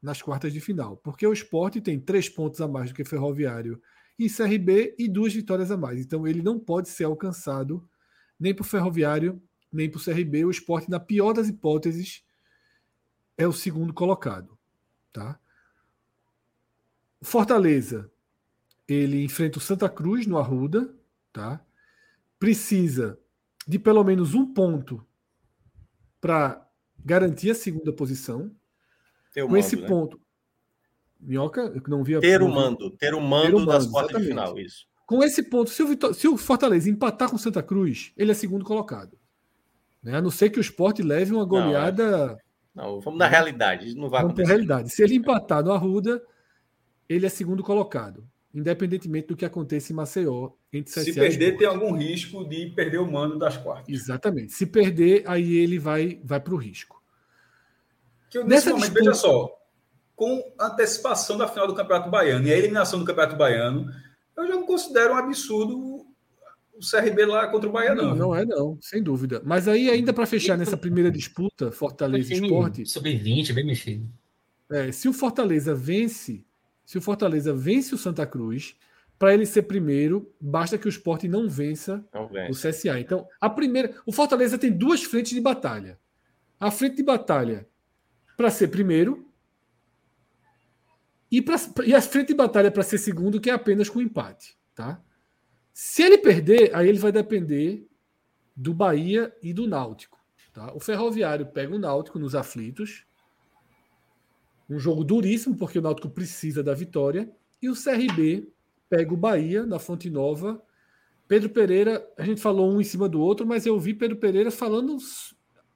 nas 0.00 0.22
quartas 0.22 0.50
de 0.50 0.60
final, 0.60 0.96
porque 0.96 1.26
o 1.26 1.32
esporte 1.34 1.78
tem 1.78 2.00
três 2.00 2.26
pontos 2.26 2.58
a 2.62 2.66
mais 2.66 2.88
do 2.88 2.94
que 2.94 3.04
Ferroviário 3.04 3.82
e 4.18 4.30
CRB 4.30 4.94
e 4.98 5.08
duas 5.08 5.34
vitórias 5.34 5.70
a 5.70 5.76
mais. 5.76 6.00
Então 6.00 6.26
ele 6.26 6.40
não 6.40 6.58
pode 6.58 6.88
ser 6.88 7.04
alcançado 7.04 7.86
nem 8.42 8.52
por 8.52 8.64
Ferroviário, 8.64 9.40
nem 9.72 9.88
por 9.88 10.04
CRB. 10.04 10.44
O 10.44 10.50
esporte, 10.50 10.90
na 10.90 10.98
pior 10.98 11.32
das 11.32 11.48
hipóteses, 11.48 12.24
é 13.38 13.46
o 13.46 13.52
segundo 13.52 13.94
colocado. 13.94 14.58
Tá? 15.12 15.38
Fortaleza 17.22 18.10
ele 18.88 19.22
enfrenta 19.22 19.58
o 19.58 19.60
Santa 19.60 19.88
Cruz 19.88 20.26
no 20.26 20.38
Arruda, 20.38 20.92
tá? 21.32 21.64
Precisa 22.36 23.18
de 23.66 23.78
pelo 23.78 24.02
menos 24.02 24.34
um 24.34 24.52
ponto 24.52 25.06
para 26.20 26.68
garantir 26.98 27.52
a 27.52 27.54
segunda 27.54 27.92
posição. 27.92 28.54
Ter 29.32 29.42
o 29.42 29.46
Com 29.46 29.52
mando, 29.52 29.64
esse 29.64 29.76
né? 29.76 29.86
ponto, 29.86 30.20
Minhoca, 31.20 31.60
eu 31.60 31.82
não 31.86 32.02
via. 32.02 32.20
Ter 32.20 32.42
o 32.42 32.48
mando, 32.48 32.90
ter 32.90 33.14
o 33.14 33.20
mando 33.20 33.56
Ter 33.58 33.62
o 33.62 33.66
das 33.66 33.84
mando, 33.84 33.92
quartas 33.92 34.20
de 34.20 34.28
final, 34.28 34.58
isso. 34.58 34.88
Com 35.06 35.22
esse 35.22 35.42
ponto, 35.42 35.70
se 35.70 35.82
o, 35.82 35.86
Vitó- 35.88 36.12
se 36.12 36.26
o 36.28 36.36
Fortaleza 36.36 36.88
empatar 36.88 37.28
com 37.28 37.36
o 37.36 37.38
Santa 37.38 37.62
Cruz, 37.62 38.12
ele 38.16 38.30
é 38.30 38.34
segundo 38.34 38.64
colocado. 38.64 39.18
Né? 40.02 40.16
A 40.16 40.22
não 40.22 40.30
ser 40.30 40.50
que 40.50 40.58
o 40.58 40.60
Sport 40.62 41.00
leve 41.00 41.32
uma 41.34 41.44
goleada. 41.44 42.36
Não, 42.74 43.00
vamos 43.00 43.18
na 43.18 43.26
realidade, 43.26 43.88
isso 43.88 43.96
não 43.98 44.08
vai 44.08 44.22
Vamos 44.22 44.32
acontecer. 44.34 44.48
realidade. 44.52 44.90
Se 44.90 45.02
ele 45.02 45.14
empatar 45.16 45.62
no 45.62 45.72
Arruda, 45.72 46.22
ele 47.08 47.26
é 47.26 47.28
segundo 47.28 47.62
colocado. 47.62 48.26
Independentemente 48.54 49.28
do 49.28 49.36
que 49.36 49.44
aconteça 49.46 49.92
em 49.92 49.96
Maceió, 49.96 50.50
entre 50.72 50.92
CSA 50.92 51.04
Se 51.04 51.14
perder, 51.14 51.56
tem 51.56 51.66
algum 51.66 51.92
risco 51.94 52.46
de 52.46 52.66
perder 52.74 52.98
o 52.98 53.10
mando 53.10 53.38
das 53.38 53.56
quartas. 53.56 53.88
Exatamente. 53.88 54.52
Se 54.52 54.66
perder, 54.66 55.24
aí 55.26 55.56
ele 55.56 55.78
vai, 55.78 56.20
vai 56.24 56.38
para 56.40 56.52
o 56.54 56.58
risco. 56.58 57.02
Que 58.30 58.38
eu, 58.38 58.44
nesse 58.44 58.66
Nessa 58.66 58.70
momento, 58.70 58.82
disputa- 58.84 59.00
veja 59.10 59.14
só, 59.14 59.58
com 60.14 60.52
a 60.58 60.66
antecipação 60.66 61.36
da 61.38 61.48
final 61.48 61.66
do 61.66 61.74
Campeonato 61.74 62.10
Baiano 62.10 62.46
e 62.46 62.52
a 62.52 62.56
eliminação 62.56 62.98
do 62.98 63.04
Campeonato 63.06 63.36
Baiano, 63.36 63.86
eu 64.42 64.48
já 64.48 64.54
não 64.54 64.66
considero 64.66 65.14
um 65.14 65.16
absurdo 65.16 66.06
o 66.74 66.80
CRB 66.80 67.26
lá 67.26 67.46
contra 67.48 67.68
o 67.68 67.72
Bahia, 67.72 67.94
não. 67.94 68.08
Não, 68.08 68.16
não 68.16 68.34
é 68.34 68.44
não, 68.44 68.78
sem 68.80 69.02
dúvida. 69.02 69.42
Mas 69.44 69.68
aí, 69.68 69.90
ainda 69.90 70.12
para 70.12 70.26
fechar 70.26 70.56
nessa 70.56 70.76
primeira 70.76 71.10
disputa, 71.10 71.70
Fortaleza 71.70 72.32
e 72.32 72.36
Time 72.36 72.48
Sport, 72.48 72.86
Sub-20, 72.86 73.52
bem 73.52 73.66
mexido. 73.66 74.08
É, 74.70 74.90
se 74.90 75.08
o 75.08 75.12
Fortaleza 75.12 75.74
vence, 75.74 76.44
se 76.84 76.96
o 76.96 77.00
Fortaleza 77.02 77.52
vence 77.52 77.94
o 77.94 77.98
Santa 77.98 78.26
Cruz, 78.26 78.74
para 79.18 79.34
ele 79.34 79.46
ser 79.46 79.62
primeiro, 79.62 80.32
basta 80.40 80.76
que 80.76 80.86
o 80.86 80.88
Sport 80.88 81.24
não 81.24 81.48
vença 81.48 82.04
Não 82.12 82.26
vence. 82.26 82.50
o 82.68 82.70
CSA. 82.70 82.98
Então, 82.98 83.26
a 83.40 83.48
primeira, 83.48 83.94
o 84.04 84.12
Fortaleza 84.12 84.58
tem 84.58 84.72
duas 84.72 85.04
frentes 85.04 85.32
de 85.32 85.40
batalha. 85.40 85.98
A 86.58 86.70
frente 86.70 86.96
de 86.96 87.02
batalha 87.02 87.66
para 88.36 88.50
ser 88.50 88.68
primeiro 88.68 89.24
e, 91.32 91.40
pra, 91.40 91.56
e 91.86 91.94
a 91.94 92.02
frente 92.02 92.28
de 92.28 92.34
batalha 92.34 92.70
para 92.70 92.82
ser 92.82 92.98
segundo, 92.98 93.40
que 93.40 93.48
é 93.48 93.54
apenas 93.54 93.88
com 93.88 94.02
empate, 94.02 94.54
tá? 94.74 95.02
Se 95.72 96.02
ele 96.02 96.18
perder, 96.18 96.76
aí 96.76 96.86
ele 96.86 96.98
vai 96.98 97.10
depender 97.10 97.88
do 98.54 98.74
Bahia 98.74 99.34
e 99.42 99.54
do 99.54 99.66
Náutico, 99.66 100.20
tá? 100.52 100.74
O 100.74 100.78
Ferroviário 100.78 101.46
pega 101.46 101.74
o 101.74 101.78
Náutico 101.78 102.18
nos 102.18 102.34
aflitos. 102.34 103.06
Um 104.68 104.78
jogo 104.78 105.02
duríssimo, 105.02 105.56
porque 105.56 105.78
o 105.78 105.82
Náutico 105.82 106.10
precisa 106.10 106.62
da 106.62 106.74
vitória. 106.74 107.30
E 107.62 107.70
o 107.70 107.74
CRB 107.74 108.52
pega 108.90 109.14
o 109.14 109.16
Bahia 109.16 109.64
na 109.64 109.78
Fonte 109.78 110.10
Nova. 110.10 110.62
Pedro 111.26 111.48
Pereira, 111.48 112.06
a 112.18 112.24
gente 112.24 112.42
falou 112.42 112.70
um 112.70 112.78
em 112.78 112.84
cima 112.84 113.08
do 113.08 113.18
outro, 113.18 113.46
mas 113.46 113.64
eu 113.64 113.80
vi 113.80 113.94
Pedro 113.94 114.18
Pereira 114.18 114.50
falando 114.50 114.98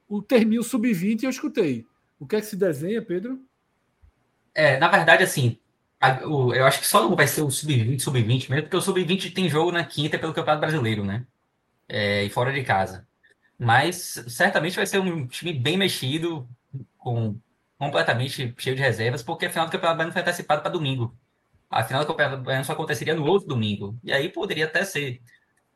o 0.07 0.21
termino 0.21 0.61
sub-20 0.61 1.23
e 1.23 1.25
eu 1.25 1.31
escutei. 1.31 1.83
O 2.19 2.27
que 2.27 2.35
é 2.35 2.41
que 2.41 2.45
se 2.45 2.55
desenha, 2.55 3.01
Pedro? 3.01 3.41
É, 4.57 4.75
na 4.79 4.87
verdade, 4.87 5.23
assim, 5.23 5.59
eu 6.23 6.65
acho 6.65 6.79
que 6.79 6.87
só 6.87 7.03
não 7.07 7.15
vai 7.15 7.27
ser 7.27 7.43
o 7.43 7.51
sub-20, 7.51 7.99
sub-20 7.99 8.49
mesmo, 8.49 8.63
porque 8.63 8.75
o 8.77 8.81
sub-20 8.81 9.31
tem 9.31 9.47
jogo 9.47 9.71
na 9.71 9.85
quinta 9.85 10.17
pelo 10.17 10.33
Campeonato 10.33 10.61
Brasileiro, 10.61 11.05
né? 11.05 11.27
É, 11.87 12.23
e 12.23 12.29
fora 12.31 12.51
de 12.51 12.63
casa. 12.63 13.07
Mas 13.59 14.23
certamente 14.27 14.75
vai 14.75 14.87
ser 14.87 14.99
um 14.99 15.27
time 15.27 15.53
bem 15.53 15.77
mexido, 15.77 16.49
com 16.97 17.39
completamente 17.77 18.53
cheio 18.57 18.75
de 18.75 18.81
reservas, 18.81 19.23
porque 19.23 19.45
a 19.45 19.51
final 19.51 19.67
do 19.67 19.71
Campeonato 19.71 19.97
Baiano 19.97 20.13
foi 20.13 20.21
antecipada 20.21 20.61
para 20.61 20.71
domingo. 20.71 21.15
A 21.69 21.83
final 21.83 22.03
do 22.03 22.07
Campeonato 22.07 22.43
Baiano 22.43 22.65
só 22.65 22.73
aconteceria 22.73 23.15
no 23.15 23.25
outro 23.25 23.47
domingo. 23.47 23.99
E 24.03 24.11
aí 24.13 24.29
poderia 24.29 24.65
até 24.65 24.85
ser 24.85 25.21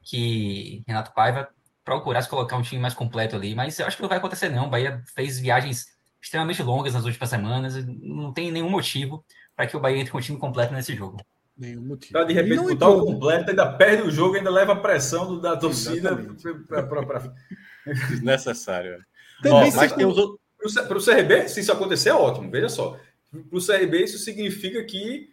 que 0.04 0.84
Renato 0.88 1.14
Paiva 1.14 1.50
procurasse 1.86 2.30
colocar 2.30 2.58
um 2.58 2.64
time 2.64 2.82
mais 2.82 2.94
completo 2.96 3.36
ali, 3.36 3.56
mas 3.56 3.80
eu 3.80 3.86
acho 3.88 3.98
que 3.98 4.02
não 4.04 4.10
vai 4.10 4.18
acontecer 4.20 4.50
não. 4.50 4.68
O 4.68 4.70
Bahia 4.70 5.04
fez 5.16 5.40
viagens 5.40 5.88
extremamente 6.22 6.62
longas 6.62 6.94
nas 6.94 7.06
últimas 7.06 7.30
semanas, 7.30 7.86
não 7.86 8.32
tem 8.32 8.52
nenhum 8.52 8.70
motivo 8.70 9.24
para 9.56 9.68
que 9.68 9.76
o 9.76 9.80
Bahia 9.80 9.98
entre 10.00 10.12
com 10.12 10.18
um 10.18 10.22
time 10.22 10.38
completo 10.38 10.74
nesse 10.74 10.96
jogo. 10.96 11.18
Nenhum 11.58 11.82
motivo. 11.82 12.14
Pra 12.14 12.24
de 12.24 12.34
repente 12.34 12.56
não 12.56 12.68
botar 12.68 12.90
o 12.90 13.00
né? 13.06 13.12
completo, 13.14 13.50
ainda 13.50 13.72
perde 13.74 14.04
o 14.04 14.12
jogo, 14.12 14.36
ainda 14.36 14.50
leva 14.50 14.74
a 14.74 14.76
pressão 14.80 15.28
do- 15.28 15.42
da 15.42 15.58
torcida 15.58 16.16
pra- 16.68 17.34
Desnecessário. 18.10 19.04
Também 19.42 19.68
Ó, 19.68 19.72
se 19.72 19.78
mas 19.78 19.92
tem 19.92 20.06
os 20.06 20.18
outros. 20.18 20.40
Para 20.88 20.98
o 20.98 21.02
CRB, 21.02 21.48
se 21.50 21.60
isso 21.60 21.72
acontecer, 21.72 22.10
é 22.10 22.14
ótimo. 22.14 22.50
Veja 22.52 22.70
só. 22.70 22.98
Para 23.32 23.58
o 23.58 23.62
CRB, 23.62 24.04
isso 24.04 24.20
significa 24.20 24.84
que 24.84 25.30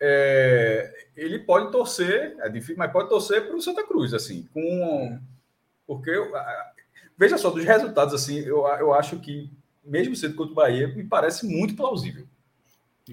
é, 0.00 0.90
ele 1.14 1.38
pode 1.40 1.70
torcer, 1.70 2.34
é 2.40 2.48
difícil, 2.48 2.76
mas 2.78 2.90
pode 2.90 3.10
torcer 3.10 3.46
para 3.46 3.54
o 3.56 3.60
Santa 3.60 3.86
Cruz, 3.86 4.14
assim, 4.14 4.48
com. 4.54 5.18
Porque, 5.86 6.10
veja 7.18 7.36
só, 7.36 7.50
dos 7.50 7.64
resultados, 7.64 8.14
assim, 8.14 8.38
eu, 8.38 8.66
eu 8.78 8.94
acho 8.94 9.18
que, 9.18 9.50
mesmo 9.84 10.14
sendo 10.16 10.34
contra 10.34 10.52
o 10.52 10.54
Bahia, 10.56 10.88
me 10.88 11.04
parece 11.04 11.46
muito 11.46 11.74
plausível. 11.74 12.26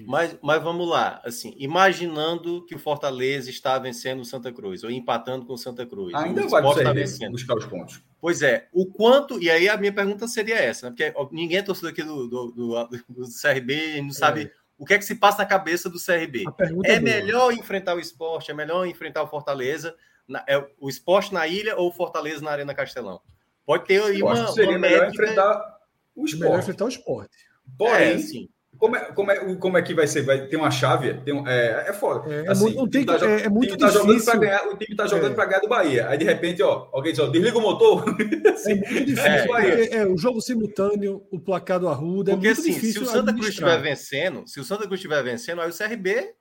Mas, 0.06 0.36
mas 0.40 0.62
vamos 0.62 0.88
lá, 0.88 1.20
assim, 1.24 1.56
imaginando 1.58 2.64
que 2.66 2.74
o 2.74 2.78
Fortaleza 2.78 3.50
está 3.50 3.76
vencendo 3.80 4.20
o 4.20 4.24
Santa 4.24 4.52
Cruz, 4.52 4.84
ou 4.84 4.90
empatando 4.90 5.44
com 5.44 5.54
o 5.54 5.58
Santa 5.58 5.84
Cruz. 5.84 6.14
Ainda 6.14 6.46
o 6.46 6.48
vai 6.48 6.62
está 6.62 6.74
CRB 6.84 7.00
vencendo. 7.00 7.32
buscar 7.32 7.56
os 7.56 7.64
pontos. 7.66 8.00
Pois 8.20 8.40
é, 8.42 8.68
o 8.72 8.86
quanto. 8.86 9.42
E 9.42 9.50
aí 9.50 9.68
a 9.68 9.76
minha 9.76 9.92
pergunta 9.92 10.28
seria 10.28 10.54
essa, 10.56 10.88
né? 10.88 10.94
Porque 10.96 11.12
ninguém 11.34 11.58
é 11.58 11.62
torcedor 11.62 11.90
aqui 11.90 12.04
do, 12.04 12.28
do, 12.28 12.50
do, 12.52 12.88
do 13.08 13.22
CRB 13.28 13.96
e 13.96 14.02
não 14.02 14.12
sabe 14.12 14.52
o 14.78 14.84
que 14.86 14.94
é 14.94 14.98
que 14.98 15.04
se 15.04 15.16
passa 15.16 15.38
na 15.38 15.46
cabeça 15.46 15.88
do 15.90 15.98
CRB. 15.98 16.44
É 16.60 16.64
é 16.64 16.70
boa. 17.00 17.00
melhor 17.00 17.52
enfrentar 17.52 17.96
o 17.96 18.00
esporte, 18.00 18.52
é 18.52 18.54
melhor 18.54 18.86
enfrentar 18.86 19.24
o 19.24 19.26
Fortaleza, 19.28 19.96
na- 20.28 20.44
é 20.46 20.64
o 20.78 20.88
esporte 20.88 21.34
na 21.34 21.48
ilha 21.48 21.76
ou 21.76 21.88
o 21.88 21.92
Fortaleza 21.92 22.40
na 22.44 22.52
Arena 22.52 22.72
Castelão? 22.74 23.20
Pode 23.66 23.84
ter 23.86 24.00
aí 24.00 24.20
Eu 24.20 24.26
uma, 24.26 24.34
acho 24.34 24.46
que 24.46 24.52
seria 24.52 24.70
uma 24.70 24.78
melhor 24.78 25.08
enfrentar 25.08 25.77
o 26.22 26.26
É 26.26 26.32
melhor 26.32 26.44
esporte. 26.46 26.58
enfrentar 26.62 26.84
o 26.84 26.88
esporte. 26.88 27.36
Porém, 27.78 28.10
É, 28.10 28.14
assim, 28.14 28.48
como, 28.78 28.96
é, 28.96 29.12
como, 29.12 29.30
é, 29.30 29.54
como 29.56 29.76
é 29.78 29.82
que 29.82 29.94
vai 29.94 30.06
ser? 30.06 30.22
Vai 30.22 30.46
ter 30.46 30.56
uma 30.56 30.70
chave? 30.70 31.14
Tem 31.22 31.34
um- 31.34 31.46
é, 31.46 31.86
é 31.88 31.92
foda. 31.92 32.32
É, 32.32 32.46
é 32.46 32.50
Assim, 32.50 32.64
muito- 32.64 32.80
o 32.82 32.88
tem 32.88 33.04
tá 33.04 33.14
é- 33.16 33.44
é 33.44 33.48
o 33.48 33.50
muito 33.52 33.76
tá 33.76 33.88
jogando 33.88 34.08
difícil. 34.08 34.30
pra 34.32 34.40
ganhar, 34.40 34.68
o 34.68 34.76
time 34.76 34.96
tá 34.96 35.06
jogando 35.06 35.32
É. 35.32 35.34
para 35.34 35.44
ganhar 35.46 35.60
do 35.60 35.68
Bahia. 35.68 36.08
Aí 36.08 36.16
de 36.18 36.24
repente, 36.24 36.62
ó, 36.62 36.88
alguém 36.92 37.12
diz, 37.12 37.20
ó, 37.20 37.28
desliga 37.28 37.58
o 37.58 37.60
motor. 37.60 38.04
É 38.58 38.74
muito 38.74 39.04
difícil, 39.06 39.56
É, 39.56 39.96
é, 39.98 40.06
o 40.06 40.16
jogo 40.16 40.40
simultâneo, 40.40 41.26
o 41.30 41.38
placar 41.38 41.78
do 41.78 41.88
Arruda, 41.88 42.32
Porque 42.32 42.46
é 42.48 42.50
muito 42.50 42.60
assim, 42.60 42.72
se 42.72 42.80
difícil 42.80 43.02
o 43.02 43.06
Santa 43.06 43.32
Cruz 43.32 43.48
estiver 43.48 43.80
vencendo, 43.80 44.42
se 44.46 44.58
o 44.60 44.64
Santa 44.64 44.84
Cruz 44.86 44.98
estiver 44.98 45.22
vencendo, 45.22 45.60
aí 45.60 45.68
o 45.70 45.72
CRB 45.72 46.32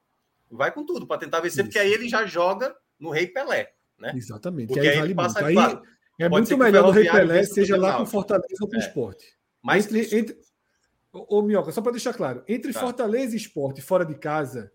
vai 0.49 0.71
com 0.71 0.85
tudo 0.85 1.05
para 1.05 1.17
tentar 1.19 1.39
vencer, 1.41 1.63
porque 1.63 1.77
aí 1.77 1.91
ele 1.93 2.07
já 2.09 2.25
joga 2.25 2.73
no 2.99 3.09
Rei 3.11 3.27
Pelé, 3.27 3.69
né? 3.99 4.13
Exatamente, 4.15 4.67
Porque 4.67 4.81
que 4.81 4.87
aí 4.87 4.93
aí 4.93 4.99
vale 4.99 5.07
ele 5.09 5.15
passa, 5.15 5.41
muito. 5.41 5.59
Aí 5.59 5.79
é 6.19 6.29
muito 6.29 6.55
o 6.55 6.57
melhor 6.57 6.83
do 6.85 6.91
Rei 6.91 7.09
Pelé, 7.09 7.43
seja 7.43 7.75
o 7.77 7.79
lá 7.79 7.97
com. 7.97 8.05
Fortaleza 8.05 8.47
ou 8.61 8.67
com 8.67 8.75
o 8.75 8.79
É. 8.79 8.79
Esporte. 8.79 9.25
Mas 9.63 9.85
Entre, 9.85 10.17
entre... 10.17 10.37
Ô, 11.11 11.41
Minhoca, 11.41 11.71
só 11.71 11.81
para 11.81 11.91
deixar 11.93 12.13
claro, 12.13 12.43
entre 12.47 12.71
Tá. 12.73 12.79
Fortaleza 12.79 13.33
e 13.33 13.37
Esporte 13.37 13.81
fora 13.81 14.05
de 14.05 14.15
casa, 14.15 14.71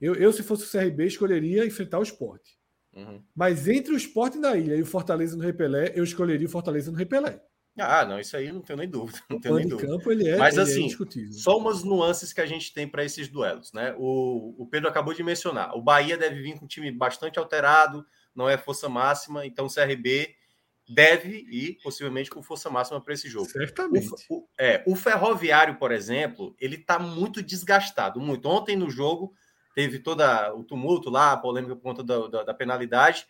eu, 0.00 0.14
eu, 0.14 0.32
se 0.32 0.42
fosse 0.42 0.64
o 0.64 0.70
CRB, 0.80 1.06
escolheria 1.06 1.64
enfrentar 1.66 1.98
o 1.98 2.02
Esporte. 2.02 2.58
Uhum. 2.94 3.22
Mas 3.34 3.66
entre 3.68 3.92
o 3.92 3.96
Esporte 3.96 4.38
na 4.38 4.56
ilha 4.56 4.74
e 4.76 4.82
o 4.82 4.86
Fortaleza 4.86 5.36
no 5.36 5.42
Repelé, 5.42 5.92
eu 5.94 6.04
escolheria 6.04 6.46
o 6.46 6.50
Fortaleza 6.50 6.90
no 6.90 6.96
Repelé. 6.96 7.40
Ah, 7.78 8.04
não, 8.04 8.18
isso 8.18 8.36
aí 8.36 8.50
não 8.52 8.60
tenho 8.60 8.78
nem 8.78 8.88
dúvida. 8.88 9.20
Não 9.30 9.38
O 9.38 9.40
tenho 9.40 9.54
nem 9.56 9.66
dúvida. 9.68 9.88
campo, 9.88 10.10
ele 10.12 10.28
é, 10.28 10.36
Mas 10.36 10.54
ele 10.54 10.60
é 10.60 10.64
assim, 10.64 10.82
indiscutível. 10.82 11.32
só 11.32 11.56
umas 11.56 11.82
nuances 11.84 12.32
que 12.32 12.40
a 12.40 12.46
gente 12.46 12.74
tem 12.74 12.86
para 12.86 13.04
esses 13.04 13.28
duelos, 13.28 13.72
né? 13.72 13.94
O, 13.96 14.54
o 14.62 14.66
Pedro 14.66 14.88
acabou 14.88 15.14
de 15.14 15.22
mencionar. 15.22 15.74
O 15.76 15.80
Bahia 15.82 16.16
deve 16.16 16.42
vir 16.42 16.58
com 16.58 16.64
um 16.64 16.68
time 16.68 16.90
bastante 16.90 17.38
alterado, 17.38 18.04
não 18.34 18.48
é 18.48 18.58
força 18.58 18.88
máxima, 18.88 19.46
então 19.46 19.66
o 19.66 19.72
CRB 19.72 20.34
deve 20.92 21.46
ir 21.50 21.78
possivelmente 21.82 22.30
com 22.30 22.42
força 22.42 22.68
máxima 22.68 23.00
para 23.00 23.14
esse 23.14 23.28
jogo. 23.28 23.48
Certamente. 23.48 24.08
O, 24.28 24.38
o- 24.38 24.48
é, 24.58 24.82
o 24.86 24.96
Ferroviário, 24.96 25.76
por 25.76 25.92
exemplo, 25.92 26.54
ele 26.58 26.76
está 26.76 26.98
muito 26.98 27.42
desgastado, 27.42 28.20
muito. 28.20 28.48
Ontem 28.48 28.76
no 28.76 28.90
jogo 28.90 29.32
teve 29.74 29.98
todo 30.00 30.22
o 30.56 30.64
tumulto 30.64 31.08
lá, 31.08 31.32
a 31.32 31.36
polêmica 31.36 31.76
por 31.76 31.82
conta 31.82 32.02
da, 32.02 32.26
da- 32.26 32.42
da 32.42 32.54
penalidade, 32.54 33.26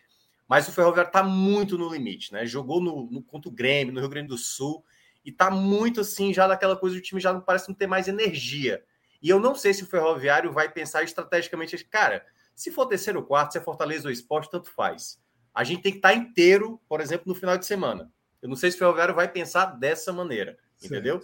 mas 0.47 0.67
o 0.67 0.71
Ferroviário 0.71 1.09
está 1.09 1.23
muito 1.23 1.77
no 1.77 1.87
limite, 1.87 2.33
né? 2.33 2.45
Jogou 2.45 2.81
no, 2.81 3.05
no 3.11 3.21
contra 3.21 3.47
o 3.47 3.53
Grêmio, 3.53 3.93
no 3.93 3.99
Rio 3.99 4.09
Grande 4.09 4.29
do 4.29 4.37
Sul, 4.37 4.83
e 5.23 5.29
está 5.29 5.51
muito 5.51 6.01
assim, 6.01 6.33
já 6.33 6.47
daquela 6.47 6.75
coisa, 6.75 6.97
o 6.97 7.01
time 7.01 7.21
já 7.21 7.31
não 7.31 7.41
parece 7.41 7.69
não 7.69 7.75
ter 7.75 7.85
mais 7.87 8.07
energia. 8.07 8.83
E 9.21 9.29
eu 9.29 9.39
não 9.39 9.53
sei 9.53 9.71
se 9.71 9.83
o 9.83 9.87
Ferroviário 9.87 10.51
vai 10.51 10.67
pensar 10.67 11.03
estrategicamente, 11.03 11.77
cara, 11.85 12.25
se 12.55 12.71
for 12.71 12.87
terceiro 12.87 13.19
ou 13.19 13.25
quarto, 13.25 13.51
se 13.51 13.59
é 13.59 13.61
Fortaleza 13.61 14.07
ou 14.07 14.11
esporte, 14.11 14.49
tanto 14.49 14.71
faz. 14.71 15.20
A 15.53 15.63
gente 15.63 15.81
tem 15.81 15.91
que 15.91 15.97
estar 15.97 16.13
inteiro, 16.13 16.81
por 16.87 17.01
exemplo, 17.01 17.25
no 17.27 17.35
final 17.35 17.57
de 17.57 17.65
semana. 17.65 18.11
Eu 18.41 18.49
não 18.49 18.55
sei 18.55 18.71
se 18.71 18.77
o 18.77 18.79
Ferroviário 18.79 19.13
vai 19.13 19.27
pensar 19.27 19.65
dessa 19.65 20.11
maneira, 20.11 20.57
entendeu? 20.83 21.21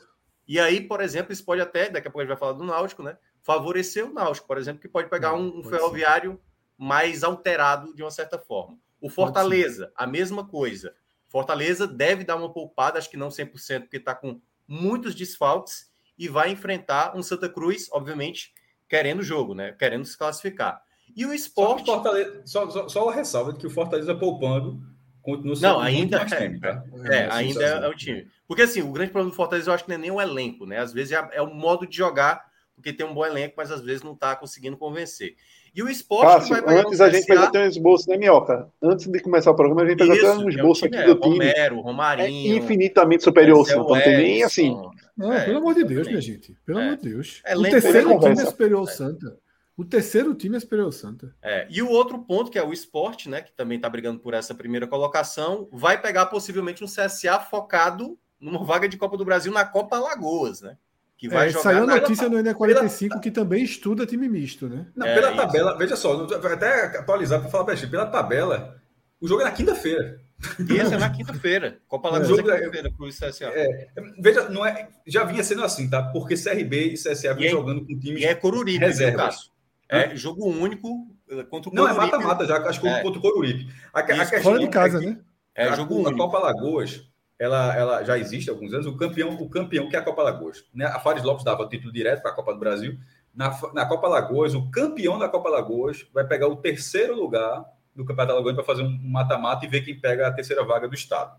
E 0.48 0.60
aí, 0.60 0.82
por 0.82 1.02
exemplo, 1.02 1.34
isso 1.34 1.44
pode 1.44 1.62
até, 1.62 1.90
daqui 1.90 2.08
a 2.08 2.12
pouco 2.12 2.20
a 2.20 2.24
gente 2.24 2.30
vai 2.30 2.38
falar 2.38 2.54
do 2.54 2.64
Náutico, 2.64 3.04
né? 3.04 3.18
Favorecer 3.42 4.06
o 4.06 4.14
Náutico, 4.14 4.48
por 4.48 4.58
exemplo, 4.58 4.82
que 4.82 4.88
pode 4.88 5.10
pegar 5.10 5.34
um, 5.34 5.48
um 5.48 5.62
pode 5.62 5.70
ferroviário 5.70 6.40
mais 6.78 7.24
alterado 7.24 7.94
de 7.96 8.04
uma 8.04 8.12
certa 8.12 8.38
forma. 8.38 8.78
O 9.02 9.10
Fortaleza, 9.10 9.92
a 9.96 10.08
mesma 10.08 10.48
coisa. 10.48 10.96
Fortaleza 11.28 11.86
deve 11.86 12.24
dar 12.24 12.36
uma 12.36 12.52
poupada, 12.52 12.98
acho 12.98 13.10
que 13.10 13.18
não 13.18 13.30
100%, 13.30 13.82
porque 13.82 13.98
está 13.98 14.16
com 14.16 14.40
muitos 14.68 15.14
desfalques 15.14 15.92
e 16.18 16.28
vai 16.28 16.50
enfrentar 16.50 17.16
um 17.16 17.22
Santa 17.22 17.50
Cruz, 17.50 17.88
obviamente, 17.92 18.54
querendo 18.88 19.20
o 19.20 19.24
jogo, 19.24 19.54
né? 19.54 19.74
Querendo 19.74 20.06
se 20.06 20.18
classificar. 20.18 20.82
E 21.18 21.26
o 21.26 21.30
Só, 21.30 21.34
esporte. 21.34 21.84
que 21.84 21.90
o 21.90 21.94
Fortaleza, 21.96 22.42
só, 22.46 22.70
só, 22.70 22.88
só 22.88 23.10
a 23.10 23.14
ressalva 23.14 23.52
de 23.52 23.58
que 23.58 23.66
o 23.66 23.72
Fortaleza 23.72 24.14
poupando 24.14 24.80
continua 25.24 25.56
sendo 25.56 25.68
Não, 25.74 25.82
muito 25.82 25.88
ainda 25.98 26.20
mais 26.20 26.32
é, 26.32 26.38
time, 26.38 26.60
tá? 26.60 26.84
é, 27.06 27.18
Essa 27.24 27.34
ainda 27.36 27.64
é 27.66 27.88
o 27.90 27.96
time. 27.96 28.28
Porque 28.48 28.62
assim, 28.62 28.84
o 28.84 28.92
grande 28.92 29.12
problema 29.12 29.32
do 29.32 29.36
Fortaleza 29.36 29.70
eu 29.70 29.74
acho 29.74 29.84
que 29.84 29.90
não 29.90 29.96
é 29.96 30.00
nem 30.00 30.12
o 30.12 30.22
elenco, 30.22 30.68
né? 30.68 30.78
Às 30.78 30.94
vezes 30.94 31.12
é, 31.12 31.30
é 31.34 31.42
o 31.42 31.54
modo 31.54 31.88
de 31.88 31.98
jogar, 31.98 32.46
porque 32.76 32.94
tem 32.94 33.04
um 33.04 33.16
bom 33.16 33.26
elenco, 33.26 33.56
mas 33.58 33.72
às 33.72 33.82
vezes 33.82 34.04
não 34.04 34.16
tá 34.16 34.36
conseguindo 34.36 34.78
convencer. 34.78 35.36
E 35.74 35.82
o 35.82 35.90
esporte 35.90 36.44
que 36.44 36.50
Cássio, 36.50 36.66
vai 36.66 36.76
o 36.76 36.80
antes 36.88 37.02
a 37.02 37.10
gente 37.10 37.26
fez 37.26 37.40
até 37.40 37.64
um 37.64 37.68
esboço, 37.68 38.10
né, 38.10 38.18
Minhoca? 38.18 38.70
Antes 38.82 39.08
de 39.08 39.20
começar 39.20 39.52
o 39.52 39.56
programa, 39.56 39.82
a 39.82 39.90
gente 39.90 40.06
fez 40.06 40.24
até 40.24 40.34
um 40.38 40.48
é 40.48 40.50
esboço 40.52 40.86
time, 40.86 40.98
aqui 40.98 41.10
é, 41.12 41.14
do 41.14 41.20
time. 41.20 41.34
Romero, 41.34 41.76
É 41.76 41.82
Romarinho, 41.82 42.58
infinitamente 42.58 43.24
superior 43.24 43.58
ao 43.58 43.66
Santa, 43.66 43.80
não 43.80 44.02
tem 44.02 44.18
nem 44.18 44.44
assim. 44.44 44.80
Não, 45.18 45.34
É, 45.34 45.46
pelo 45.46 45.58
amor 45.58 45.74
de 45.74 45.84
Deus, 45.84 46.08
minha 46.08 46.22
gente. 46.22 46.56
Pelo 46.64 46.80
amor 46.80 46.96
de 46.98 47.10
Deus. 47.10 47.42
É, 47.44 47.58
o 47.58 47.64
terceiro 47.64 48.20
time 48.20 48.42
é 48.42 48.46
superior 48.46 48.80
ao 48.82 48.88
Santa. 48.88 49.36
O 49.78 49.86
terceiro 49.86 50.34
time 50.34 50.58
é 50.58 50.60
superior 50.60 50.86
ao 50.86 50.92
Santa. 50.92 51.36
É, 51.42 51.68
e 51.70 51.84
o 51.84 51.90
outro 51.90 52.18
ponto, 52.20 52.50
que 52.50 52.58
é 52.58 52.64
o 52.64 52.74
esporte, 52.74 53.30
né? 53.30 53.42
Que 53.42 53.52
também 53.52 53.76
está 53.78 53.88
brigando 53.88 54.20
por 54.20 54.34
essa 54.34 54.56
primeira 54.56 54.88
colocação, 54.88 55.70
vai 55.72 56.02
pegar 56.02 56.26
possivelmente 56.26 56.84
um 56.84 56.88
CSA 56.88 57.40
focado 57.40 58.18
numa 58.40 58.64
vaga 58.66 58.90
de 58.90 58.98
Copa 58.98 59.16
do 59.16 59.24
Brasil 59.24 59.52
na 59.54 59.64
Copa 59.64 59.96
Alagoas, 59.98 60.62
né? 60.62 60.78
Que 61.16 61.30
vai 61.30 61.48
É, 61.48 61.50
jogar 61.52 61.64
saiu 61.64 61.84
a 61.84 61.86
na- 61.88 61.96
notícia 61.96 62.28
no 62.28 62.38
NE45 62.38 63.20
que 63.20 63.30
também 63.32 63.64
estuda 63.64 64.06
time 64.06 64.28
misto, 64.28 64.68
né? 64.68 64.88
Não, 64.96 65.06
É, 65.06 65.14
pela 65.16 65.28
isso. 65.30 65.38
tabela, 65.38 65.78
veja 65.78 65.96
só, 65.96 66.26
até 66.26 66.98
atualizar 66.98 67.40
para 67.42 67.50
falar 67.50 67.66
pra 67.66 67.76
gente, 67.76 67.90
pela 67.92 68.06
tabela, 68.08 68.80
o 69.22 69.28
jogo 69.28 69.42
é 69.42 69.46
na 69.46 69.52
quinta-feira. 69.52 70.20
Isso 70.60 70.94
é 70.94 70.98
na 70.98 71.10
quinta-feira. 71.10 71.80
Copa 71.88 72.10
Alagoas 72.10 72.30
é 72.40 72.42
é- 72.42 72.60
quinta-feira 72.60 72.92
pro 72.96 73.08
CSA. 73.10 73.46
É, 73.54 73.88
veja, 74.20 74.50
não 74.50 74.64
é, 74.66 74.88
já 75.08 75.24
vinha 75.24 75.44
sendo 75.44 75.64
assim, 75.64 75.88
tá? 75.90 76.04
Porque 76.04 76.36
CRB 76.36 76.94
e 76.94 76.98
CSA 76.98 77.34
vinham 77.34 77.42
E 77.44 77.48
é- 77.48 77.50
jogando 77.52 77.86
com 77.86 78.00
times 78.00 78.22
E 78.22 78.26
é 78.26 78.36
Coruripe, 78.36 78.78
reservas. 78.80 79.52
É 79.90 80.16
jogo 80.16 80.46
único 80.48 81.08
eh, 81.30 81.44
contra 81.44 81.70
o 81.72 81.74
Não, 81.74 81.88
é 81.88 81.94
mata-mata 81.94 82.46
já, 82.46 82.58
acho 82.68 82.82
que 82.82 82.88
É. 82.88 83.02
contra 83.02 83.20
o 83.20 83.22
Coruripe. 83.22 83.72
A, 83.94 84.00
a 84.00 84.04
questão 84.04 84.42
Fora 84.42 84.60
de 84.60 84.68
casa, 84.68 84.98
é 84.98 85.00
que 85.02 85.06
né? 85.08 85.20
É 85.56 85.68
a, 85.70 85.76
jogo 85.76 85.96
a 85.96 86.10
único. 86.10 86.18
Copa 86.18 86.38
Alagoas, 86.38 87.10
ela, 87.40 87.76
ela 87.76 88.04
já 88.04 88.18
existe 88.18 88.50
há 88.50 88.54
alguns 88.54 88.74
anos, 88.74 88.86
o 88.86 88.98
campeão, 88.98 89.30
o 89.36 89.50
campeão 89.50 89.88
que 89.90 89.96
é 89.96 90.00
a 90.00 90.04
Copa 90.04 90.22
Alagoas. 90.22 90.66
Né? 90.74 90.86
A 90.86 91.00
Fares 91.00 91.24
Lopes 91.24 91.44
dava 91.46 91.64
o 91.64 91.70
título 91.70 91.92
direto 91.94 92.22
para 92.22 92.32
a 92.32 92.34
Copa 92.34 92.54
do 92.54 92.60
Brasil. 92.60 92.98
Na, 93.34 93.56
na 93.74 93.86
Copa 93.86 94.08
Alagoas, 94.08 94.54
o 94.56 94.70
campeão 94.70 95.18
da 95.20 95.30
Copa 95.30 95.48
Alagoas 95.50 96.06
vai 96.14 96.26
pegar 96.28 96.48
o 96.48 96.56
terceiro 96.58 97.16
lugar 97.16 97.64
do 97.96 98.04
Campeonato 98.04 98.34
Alagoano 98.34 98.56
para 98.58 98.66
fazer 98.66 98.84
um 98.84 99.00
mata-mata 99.04 99.66
e 99.66 99.70
ver 99.70 99.82
quem 99.82 100.00
pega 100.00 100.28
a 100.28 100.32
terceira 100.32 100.64
vaga 100.64 100.88
do 100.88 100.96
Estado. 100.96 101.36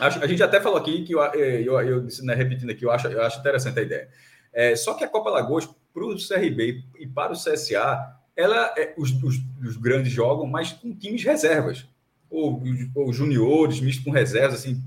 Acho- 0.00 0.22
a 0.22 0.26
gente 0.26 0.42
até 0.42 0.60
falou 0.60 0.78
aqui 0.78 1.04
que 1.04 1.14
eu, 1.14 1.22
eh, 1.22 1.62
eu, 1.62 1.80
eu 1.80 2.00
disse, 2.02 2.24
né, 2.24 2.34
repetindo 2.34 2.70
aqui, 2.70 2.84
eu 2.84 2.90
acho, 2.90 3.08
eu 3.08 3.22
acho 3.22 3.38
interessante 3.40 3.78
a 3.78 3.82
ideia. 3.82 4.08
É, 4.52 4.74
só 4.76 4.94
que 4.94 5.04
a 5.04 5.08
Copa 5.08 5.30
Alagoas, 5.30 5.68
para 5.92 6.04
o 6.04 6.16
CRB 6.16 6.84
e 6.98 7.06
para 7.06 7.32
o 7.32 7.36
CSA, 7.36 8.16
ela, 8.36 8.74
é, 8.76 8.94
os, 8.96 9.10
os, 9.22 9.36
os 9.62 9.76
grandes 9.76 10.12
jogam, 10.12 10.46
mas 10.46 10.72
com 10.72 10.94
times 10.94 11.22
reservas. 11.22 11.86
Ou, 12.30 12.62
ou 12.94 13.12
juniores, 13.12 13.80
misto 13.80 14.04
com 14.04 14.10
reservas, 14.10 14.60
assim, 14.60 14.82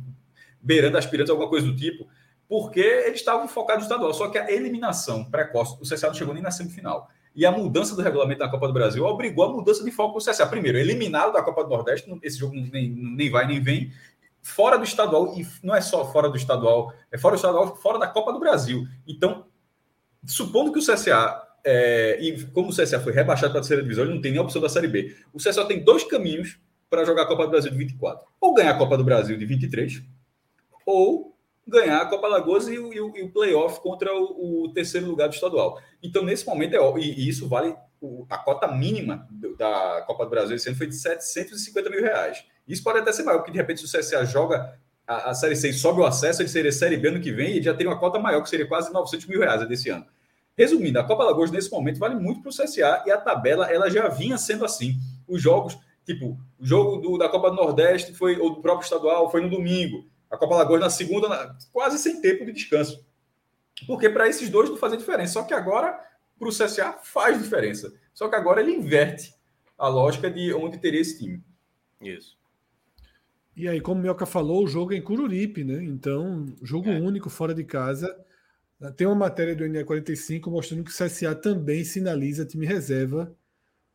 beirando 0.60 0.97
aspirantes, 0.97 1.30
alguma 1.30 1.47
coisa 1.47 1.68
do 1.68 1.76
tipo, 1.76 2.08
porque 2.49 2.80
eles 2.80 3.20
estavam 3.20 3.47
focados 3.47 3.84
no 3.84 3.91
estadual. 3.91 4.14
Só 4.14 4.30
que 4.30 4.38
a 4.38 4.51
eliminação 4.51 5.24
precoce, 5.26 5.78
o 5.80 5.84
CSA 5.84 6.08
não 6.08 6.14
chegou 6.16 6.34
nem 6.34 6.41
na 6.41 6.51
semifinal. 6.51 7.10
E 7.36 7.45
a 7.45 7.51
mudança 7.51 7.95
do 7.95 8.01
regulamento 8.01 8.39
da 8.39 8.49
Copa 8.49 8.68
do 8.68 8.74
Brasil 8.74 9.03
obrigou 9.06 9.45
a 9.45 9.51
mudança 9.51 9.84
de 9.84 9.91
foco 9.91 10.18
do 10.18 10.26
CSA. 10.26 10.47
Primeiro, 10.47 10.78
eliminado 10.78 11.34
da 11.34 11.43
Copa 11.43 11.64
do 11.64 11.70
Nordeste, 11.70 12.10
esse 12.24 12.39
jogo 12.39 12.56
nem, 12.56 12.89
nem 12.89 13.30
vai 13.30 13.45
nem 13.45 13.62
vem. 13.62 13.91
Fora 14.41 14.78
do 14.78 14.84
estadual, 14.84 15.36
e 15.38 15.45
não 15.62 15.76
é 15.76 15.82
só 15.82 16.10
fora 16.12 16.30
do 16.30 16.38
estadual, 16.38 16.93
é 17.12 17.18
fora 17.18 17.36
do 17.36 17.39
estadual, 17.39 17.76
fora 17.76 17.99
da 17.99 18.08
Copa 18.08 18.32
do 18.32 18.39
Brasil. 18.39 18.88
Então, 19.06 19.45
supondo 20.28 20.71
que 20.71 20.80
o 20.80 20.82
CSA, 20.82 21.41
é, 21.63 22.17
e 22.21 22.43
como 22.47 22.69
o 22.69 22.76
CSA 22.76 22.99
foi 22.99 23.11
rebaixado 23.13 23.51
para 23.51 23.59
a 23.59 23.61
terceira 23.61 23.82
divisão, 23.82 24.03
ele 24.05 24.13
não 24.13 24.21
tem 24.21 24.32
nem 24.32 24.39
a 24.39 24.43
opção 24.43 24.61
da 24.61 24.69
Série 24.69 24.88
B. 24.88 25.15
O 25.34 25.38
CSA 25.38 25.65
tem 25.65 25.84
dois 25.84 26.03
caminhos 26.03 26.59
para 26.89 27.03
jogar 27.03 27.23
a 27.23 27.26
Copa 27.26 27.43
do 27.45 27.49
Brasil 27.49 27.71
de 27.71 27.78
24. 27.78 28.26
Ou 28.39 28.53
ganhar 28.53 28.71
a 28.71 28.78
Copa 28.78 28.97
do 28.97 29.03
Brasil 29.03 29.38
de 29.38 29.45
23, 29.45 30.03
ou 30.86 31.36
ganhar 31.67 32.01
a 32.01 32.05
Copa 32.05 32.28
Alagoas 32.28 32.67
e, 32.67 32.78
o- 32.78 32.93
e 32.93 33.01
o, 33.23 33.30
playoff 33.32 33.80
contra 33.82 34.13
o, 34.15 34.65
o 34.65 34.73
terceiro 34.73 35.07
lugar 35.07 35.28
do 35.28 35.34
estadual. 35.34 35.80
Então, 36.01 36.23
nesse 36.23 36.45
momento, 36.45 36.76
é, 36.76 36.99
e, 36.99 37.21
e 37.26 37.28
isso 37.30 37.47
vale, 37.47 37.76
o- 37.99 38.26
a 38.30 38.38
cota 38.38 38.67
mínima 38.67 39.28
do- 39.32 39.55
da 39.55 40.03
Copa 40.05 40.26
do 40.26 40.30
Brasil 40.30 40.55
esse 40.55 40.67
ano 40.69 40.78
foi 40.78 40.88
de 40.88 40.95
750 40.95 41.89
mil 41.89 42.01
reais. 42.01 42.43
Isso 42.67 42.84
pode 42.84 42.99
até 42.99 43.11
ser 43.11 43.23
maior, 43.23 43.39
porque 43.39 43.51
de 43.51 43.57
repente 43.57 43.80
se 43.82 43.86
o 43.88 43.99
CSA 43.99 44.23
joga 44.26 44.78
a, 45.07 45.32
a 45.32 45.34
Série 45.34 45.55
C 45.55 45.69
e 45.69 45.73
sobe 45.73 46.01
o 46.01 46.05
acesso, 46.05 46.41
ele 46.41 46.49
seria 46.49 46.71
Série 46.71 46.97
B 46.97 47.07
ano 47.09 47.19
que 47.19 47.32
vem 47.32 47.57
e 47.57 47.61
já 47.63 47.73
teria 47.73 47.91
uma 47.91 47.99
cota 47.99 48.19
maior, 48.19 48.41
que 48.43 48.49
seria 48.49 48.67
quase 48.67 48.93
900 48.93 49.26
mil 49.28 49.39
reais 49.39 49.67
desse 49.67 49.89
ano. 49.89 50.05
Resumindo, 50.58 50.99
a 50.99 51.03
Copa 51.03 51.24
Alagoas 51.24 51.51
nesse 51.51 51.70
momento 51.70 51.99
vale 51.99 52.16
muito 52.16 52.41
para 52.41 52.49
o 52.49 52.53
CSA 52.53 53.03
e 53.06 53.12
a 53.12 53.18
tabela 53.18 53.70
ela 53.72 53.89
já 53.89 54.08
vinha 54.08 54.38
sendo 54.38 54.64
assim. 54.64 54.95
Os 55.28 55.41
jogos, 55.41 55.78
tipo, 56.06 56.38
o 56.60 56.66
jogo 56.66 56.97
do- 56.97 57.18
da 57.18 57.28
Copa 57.28 57.49
do 57.49 57.56
Nordeste 57.58 58.14
foi, 58.14 58.39
ou 58.39 58.56
do 58.56 58.62
próprio 58.62 58.84
estadual, 58.86 59.30
foi 59.30 59.41
no 59.41 59.49
domingo. 59.49 60.06
A 60.32 60.38
Copa 60.38 60.56
Alagoas 60.56 60.80
na 60.80 60.89
segunda, 60.89 61.28
na- 61.28 61.58
quase 61.74 61.97
sem 61.97 62.22
tempo 62.22 62.45
de 62.45 62.53
descanso. 62.53 63.06
Porque 63.86 64.10
para 64.10 64.28
esses 64.30 64.49
dois 64.49 64.70
não 64.70 64.78
fazia 64.78 64.97
diferença. 64.97 65.34
Só 65.34 65.43
que 65.43 65.53
agora, 65.53 65.99
para 66.39 66.47
o 66.47 66.51
CSA, 66.51 66.99
faz 67.03 67.41
diferença. 67.41 67.93
Só 68.14 68.30
que 68.30 68.36
agora 68.36 68.62
ele 68.62 68.72
inverte 68.72 69.34
a 69.78 69.89
lógica 69.89 70.32
de 70.32 70.53
onde 70.53 70.78
teria 70.78 71.01
esse 71.01 71.20
time. 71.20 71.43
Isso. 72.01 72.38
E 73.58 73.68
aí, 73.68 73.82
como 73.82 73.99
o 73.99 74.03
Mioca 74.03 74.26
falou, 74.26 74.64
o 74.64 74.68
jogo 74.68 74.93
é 74.93 74.97
em 74.97 75.01
Cururipe, 75.01 75.64
né? 75.66 75.84
Então, 75.84 76.45
jogo 76.62 76.89
único 76.89 77.30
fora 77.30 77.53
de 77.53 77.64
casa. 77.64 78.14
Tem 78.95 79.07
uma 79.07 79.15
matéria 79.15 79.55
do 79.55 79.63
NE45 79.63 80.49
mostrando 80.49 80.84
que 80.84 80.91
o 80.91 80.93
CSA 80.93 81.34
também 81.34 81.84
sinaliza 81.84 82.45
time 82.45 82.65
reserva 82.65 83.36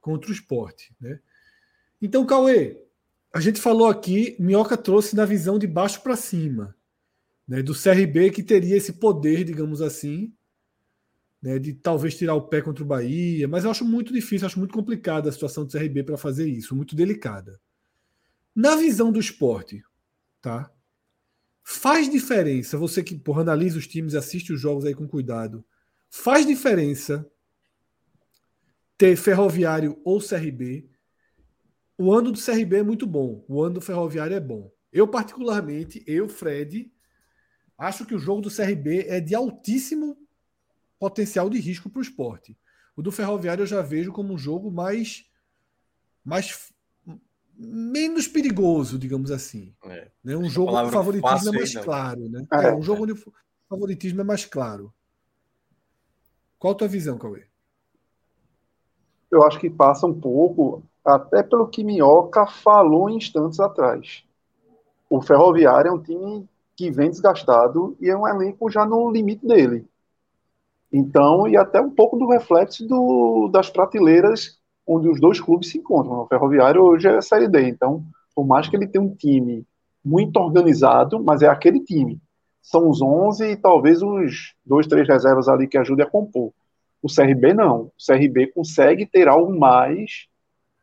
contra 0.00 0.30
o 0.30 0.32
esporte, 0.32 0.94
né? 1.00 1.20
Então, 2.00 2.24
Cauê, 2.24 2.82
a 3.32 3.40
gente 3.40 3.60
falou 3.60 3.86
aqui, 3.86 4.34
Minhoca 4.38 4.76
trouxe 4.76 5.14
na 5.14 5.26
visão 5.26 5.58
de 5.58 5.66
baixo 5.66 6.02
para 6.02 6.16
cima, 6.16 6.74
né? 7.46 7.62
Do 7.62 7.74
CRB 7.74 8.30
que 8.30 8.42
teria 8.42 8.76
esse 8.76 8.94
poder, 8.94 9.44
digamos 9.44 9.82
assim, 9.82 10.32
né? 11.42 11.58
De 11.58 11.74
talvez 11.74 12.16
tirar 12.16 12.34
o 12.34 12.48
pé 12.48 12.62
contra 12.62 12.82
o 12.82 12.86
Bahia, 12.86 13.46
mas 13.46 13.64
eu 13.64 13.70
acho 13.70 13.84
muito 13.84 14.12
difícil, 14.12 14.46
acho 14.46 14.58
muito 14.58 14.74
complicada 14.74 15.28
a 15.28 15.32
situação 15.32 15.64
do 15.64 15.70
CRB 15.70 16.04
para 16.04 16.16
fazer 16.16 16.48
isso, 16.48 16.74
muito 16.74 16.96
delicada. 16.96 17.60
Na 18.54 18.76
visão 18.76 19.12
do 19.12 19.20
esporte, 19.20 19.82
tá? 20.40 20.72
Faz 21.72 22.10
diferença, 22.10 22.76
você 22.76 23.00
que 23.00 23.16
porra, 23.16 23.42
analisa 23.42 23.78
os 23.78 23.86
times, 23.86 24.16
assiste 24.16 24.52
os 24.52 24.60
jogos 24.60 24.84
aí 24.84 24.92
com 24.92 25.06
cuidado. 25.06 25.64
Faz 26.10 26.44
diferença 26.44 27.24
ter 28.98 29.14
Ferroviário 29.14 29.96
ou 30.04 30.18
CRB. 30.20 30.90
O 31.96 32.12
ano 32.12 32.32
do 32.32 32.40
CRB 32.40 32.78
é 32.78 32.82
muito 32.82 33.06
bom, 33.06 33.44
o 33.46 33.62
ano 33.62 33.74
do 33.74 33.80
Ferroviário 33.80 34.34
é 34.34 34.40
bom. 34.40 34.68
Eu, 34.92 35.06
particularmente, 35.06 36.02
eu, 36.08 36.28
Fred, 36.28 36.92
acho 37.78 38.04
que 38.04 38.16
o 38.16 38.18
jogo 38.18 38.40
do 38.40 38.50
CRB 38.50 39.06
é 39.06 39.20
de 39.20 39.36
altíssimo 39.36 40.18
potencial 40.98 41.48
de 41.48 41.60
risco 41.60 41.88
para 41.88 42.00
o 42.00 42.02
esporte. 42.02 42.58
O 42.96 43.00
do 43.00 43.12
Ferroviário 43.12 43.62
eu 43.62 43.66
já 43.66 43.80
vejo 43.80 44.10
como 44.10 44.34
um 44.34 44.38
jogo 44.38 44.72
mais, 44.72 45.24
mais 46.24 46.69
menos 47.60 48.26
perigoso, 48.26 48.98
digamos 48.98 49.30
assim. 49.30 49.74
É. 49.84 50.08
Né? 50.24 50.36
Um 50.36 50.48
jogo 50.48 50.72
onde 50.72 50.88
o 50.88 50.92
favoritismo 50.92 51.48
é 51.48 51.52
aí 51.52 51.58
mais 51.58 51.74
não. 51.74 51.82
claro. 51.82 52.28
Né? 52.28 52.46
É. 52.52 52.64
É, 52.68 52.74
um 52.74 52.82
jogo 52.82 53.02
onde 53.02 53.12
o 53.12 53.18
favoritismo 53.68 54.20
é 54.20 54.24
mais 54.24 54.44
claro. 54.44 54.92
Qual 56.58 56.72
a 56.72 56.76
tua 56.76 56.88
visão, 56.88 57.18
Cauê? 57.18 57.50
eu 59.30 59.42
acho 59.44 59.58
que 59.60 59.70
passa 59.70 60.06
um 60.06 60.18
pouco, 60.18 60.82
até 61.04 61.42
pelo 61.42 61.68
que 61.68 61.84
Minhoca 61.84 62.46
falou 62.46 63.08
instantes 63.08 63.60
atrás. 63.60 64.24
O 65.08 65.22
Ferroviário 65.22 65.88
é 65.88 65.92
um 65.92 66.02
time 66.02 66.48
que 66.76 66.90
vem 66.90 67.10
desgastado 67.10 67.96
e 68.00 68.08
é 68.08 68.16
um 68.16 68.26
elenco 68.26 68.70
já 68.70 68.84
no 68.84 69.10
limite 69.10 69.46
dele. 69.46 69.86
Então, 70.92 71.46
e 71.46 71.56
até 71.56 71.80
um 71.80 71.90
pouco 71.90 72.16
do 72.16 72.28
reflexo 72.28 72.86
do, 72.86 73.48
das 73.48 73.70
prateleiras 73.70 74.58
onde 74.86 75.08
os 75.08 75.20
dois 75.20 75.40
clubes 75.40 75.70
se 75.70 75.78
encontram. 75.78 76.22
O 76.22 76.26
Ferroviário 76.26 76.82
hoje 76.82 77.08
é 77.08 77.16
a 77.16 77.22
Série 77.22 77.48
D, 77.48 77.68
então, 77.68 78.04
por 78.34 78.46
mais 78.46 78.68
que 78.68 78.76
ele 78.76 78.86
tenha 78.86 79.04
um 79.04 79.14
time 79.14 79.64
muito 80.04 80.36
organizado, 80.38 81.22
mas 81.22 81.42
é 81.42 81.48
aquele 81.48 81.80
time. 81.80 82.20
São 82.62 82.88
os 82.88 83.00
11 83.00 83.52
e 83.52 83.56
talvez 83.56 84.02
uns 84.02 84.54
dois, 84.64 84.86
três 84.86 85.08
reservas 85.08 85.48
ali 85.48 85.66
que 85.66 85.78
ajudem 85.78 86.04
a 86.04 86.10
compor. 86.10 86.52
O 87.02 87.08
CRB 87.08 87.54
não. 87.54 87.84
O 87.84 87.92
CRB 88.04 88.48
consegue 88.48 89.06
ter 89.06 89.28
algo 89.28 89.58
mais 89.58 90.26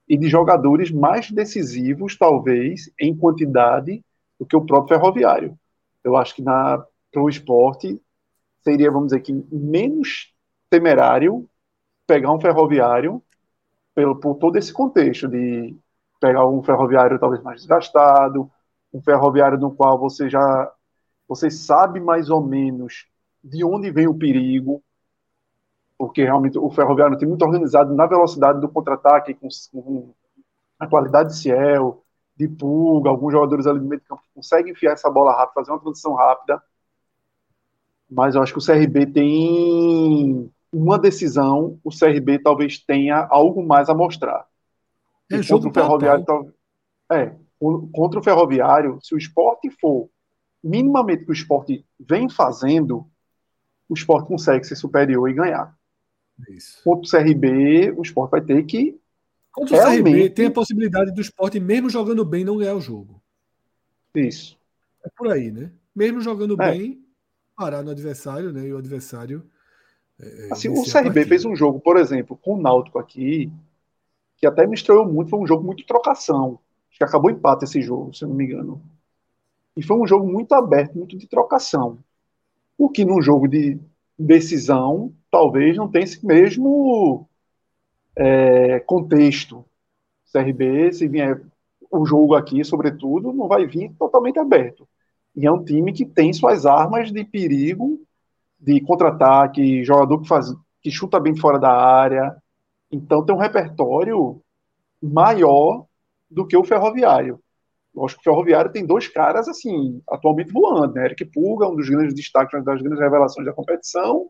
e 0.07 0.17
de 0.17 0.27
jogadores 0.27 0.89
mais 0.89 1.29
decisivos, 1.29 2.17
talvez, 2.17 2.89
em 2.99 3.15
quantidade, 3.15 4.03
do 4.39 4.45
que 4.45 4.55
o 4.55 4.65
próprio 4.65 4.97
Ferroviário. 4.97 5.57
Eu 6.03 6.15
acho 6.15 6.35
que 6.35 6.41
para 6.41 6.87
o 7.15 7.27
esporte 7.27 7.99
seria, 8.63 8.91
vamos 8.91 9.07
dizer 9.07 9.21
que, 9.21 9.33
menos 9.51 10.33
temerário 10.69 11.47
pegar 12.05 12.31
um 12.31 12.39
Ferroviário 12.39 13.21
pelo, 13.97 14.15
por 14.15 14.35
todo 14.35 14.57
esse 14.57 14.71
contexto 14.71 15.27
de 15.27 15.75
pegar 16.21 16.45
um 16.45 16.61
Ferroviário 16.61 17.17
talvez 17.17 17.41
mais 17.41 17.61
desgastado, 17.61 18.47
um 18.93 19.01
Ferroviário 19.01 19.57
no 19.57 19.71
qual 19.71 19.97
você 19.97 20.29
já 20.29 20.71
você 21.27 21.49
sabe 21.49 21.99
mais 21.99 22.29
ou 22.29 22.45
menos 22.45 23.07
de 23.43 23.65
onde 23.65 23.89
vem 23.89 24.07
o 24.07 24.13
perigo, 24.13 24.83
porque 25.97 26.23
realmente 26.23 26.59
o 26.59 26.69
Ferroviário 26.69 27.17
time 27.17 27.29
muito 27.29 27.43
organizado 27.43 27.95
na 27.95 28.05
velocidade 28.05 28.61
do 28.61 28.69
contra-ataque, 28.69 29.33
com, 29.33 29.47
com 29.73 30.13
a 30.79 30.85
qualidade 30.85 31.29
de 31.29 31.39
Ciel, 31.39 32.03
de 32.35 32.47
Pulga, 32.47 33.09
alguns 33.09 33.31
jogadores 33.31 33.65
ali 33.65 33.79
do 33.79 33.85
meio 33.85 33.99
de 33.99 34.07
campo 34.07 34.21
conseguem 34.35 34.73
enfiar 34.73 34.93
essa 34.93 35.09
bola 35.09 35.31
rápida, 35.31 35.53
fazer 35.55 35.71
uma 35.71 35.79
transição 35.81 36.13
rápida. 36.13 36.61
Mas 38.07 38.35
eu 38.35 38.43
acho 38.43 38.53
que 38.53 38.59
o 38.59 38.63
CRB 38.63 39.07
tem 39.07 40.53
uma 40.72 40.99
decisão, 40.99 41.80
o 41.84 41.89
CRB 41.91 42.39
talvez 42.39 42.78
tenha 42.80 43.26
algo 43.30 43.65
mais 43.65 43.89
a 43.89 43.93
mostrar. 43.93 44.45
É 45.32 45.38
E 45.38 45.47
contra 45.47 45.70
o 45.70 45.74
Ferroviário, 45.74 46.26
tal- 46.26 46.51
é, 47.11 47.36
contra 47.91 48.20
o 48.20 48.24
Ferroviário, 48.24 48.99
se 49.01 49.15
o 49.15 49.18
esporte 49.18 49.70
for 49.70 50.09
minimamente 50.63 51.24
o 51.24 51.26
que 51.26 51.32
o 51.32 51.34
esporte 51.34 51.86
vem 51.99 52.30
fazendo, 52.30 53.07
o 53.89 53.93
esporte 53.93 54.28
consegue 54.28 54.65
ser 54.65 54.76
superior 54.76 55.30
e 55.30 55.34
ganhar. 55.34 55.76
Isso. 56.49 56.84
Contra 56.84 57.05
o 57.05 57.09
CRB, 57.09 57.91
o 57.97 58.01
esporte 58.01 58.32
vai 58.32 58.41
ter 58.41 58.63
que 58.63 58.99
Contra 59.51 59.76
o 59.76 59.80
CRB, 59.80 60.09
realmente- 60.11 60.30
tem 60.36 60.45
a 60.47 60.51
possibilidade 60.51 61.11
do 61.13 61.22
esporte, 61.22 61.59
mesmo 61.59 61.89
jogando 61.89 62.24
bem, 62.24 62.43
não 62.43 62.57
ganhar 62.57 62.76
o 62.76 62.82
jogo. 62.82 63.22
Isso. 64.13 64.57
É 65.03 65.09
por 65.15 65.32
aí, 65.32 65.51
né? 65.51 65.72
Mesmo 65.95 66.22
jogando 66.22 66.61
É. 66.61 66.72
bem, 66.72 67.03
parar 67.55 67.82
no 67.82 67.89
adversário, 67.91 68.51
né? 68.53 68.68
E 68.68 68.74
o 68.74 68.78
adversário. 68.78 69.43
É, 70.20 70.49
Assim, 70.51 70.70
o 70.70 70.82
a 70.82 70.86
CRB 70.86 71.26
fez 71.26 71.45
um 71.45 71.55
jogo, 71.55 71.80
por 71.80 71.97
exemplo, 71.97 72.38
com 72.38 72.55
o 72.55 72.61
Náutico 72.61 72.99
aqui, 72.99 73.51
que 74.38 74.45
até 74.45 74.65
me 74.65 74.76
estranhou 74.76 75.05
muito, 75.05 75.30
foi 75.30 75.39
um 75.39 75.47
jogo 75.47 75.63
muito 75.63 75.86
trocação. 75.86 76.59
Acho 76.89 76.97
que 76.97 77.03
acabou 77.03 77.30
empate 77.30 77.65
esse 77.65 77.82
jogo, 77.82 78.13
se 78.13 78.24
eu 78.24 78.30
não 78.30 78.36
me 78.36 78.45
engano. 78.45 78.82
E 79.76 79.84
foi 79.84 79.97
um 79.97 80.07
jogo 80.07 80.28
muito 80.28 80.53
aberto, 80.53 80.97
muito 80.97 81.18
de 81.18 81.28
trocação. 81.28 81.99
O 82.78 82.89
que 82.89 83.05
num 83.05 83.22
jogo 83.22 83.47
de 83.47 83.80
decisão, 84.18 85.13
talvez 85.30 85.78
não 85.78 85.88
tenha 85.88 86.03
esse 86.03 86.26
mesmo 86.26 87.28
é, 88.15 88.80
contexto. 88.80 89.63
CRB, 90.32 90.91
se 90.93 91.07
vier 91.07 91.41
o 91.89 92.05
jogo 92.05 92.36
aqui, 92.36 92.63
sobretudo, 92.63 93.32
não 93.32 93.47
vai 93.47 93.65
vir 93.65 93.93
totalmente 93.97 94.39
aberto. 94.39 94.88
E 95.36 95.45
é 95.45 95.51
um 95.51 95.63
time 95.63 95.93
que 95.93 96.05
tem 96.05 96.34
suas 96.34 96.65
armas 96.65 97.11
de 97.11 97.24
perigo, 97.24 98.01
de 98.59 98.81
contra-ataque, 98.81 99.83
jogador 99.83 100.21
que, 100.21 100.27
faz, 100.27 100.47
que 100.81 100.91
chuta 100.91 101.19
bem 101.19 101.35
fora 101.35 101.59
da 101.59 101.71
área. 101.71 102.35
Então 102.91 103.25
tem 103.25 103.35
um 103.35 103.39
repertório 103.39 104.41
maior 105.01 105.85
do 106.29 106.45
que 106.45 106.57
o 106.57 106.63
Ferroviário. 106.63 107.39
Eu 107.95 108.05
acho 108.05 108.15
que 108.15 108.21
o 108.21 108.23
Ferroviário 108.23 108.71
tem 108.71 108.85
dois 108.85 109.07
caras, 109.07 109.47
assim, 109.47 110.01
atualmente 110.09 110.51
voando, 110.51 110.93
né? 110.93 111.05
Eric 111.05 111.25
Pulga, 111.25 111.67
um 111.67 111.75
dos 111.75 111.89
grandes 111.89 112.13
destaques, 112.13 112.53
uma 112.53 112.63
das 112.63 112.81
grandes 112.81 112.99
revelações 112.99 113.45
da 113.45 113.53
competição, 113.53 114.29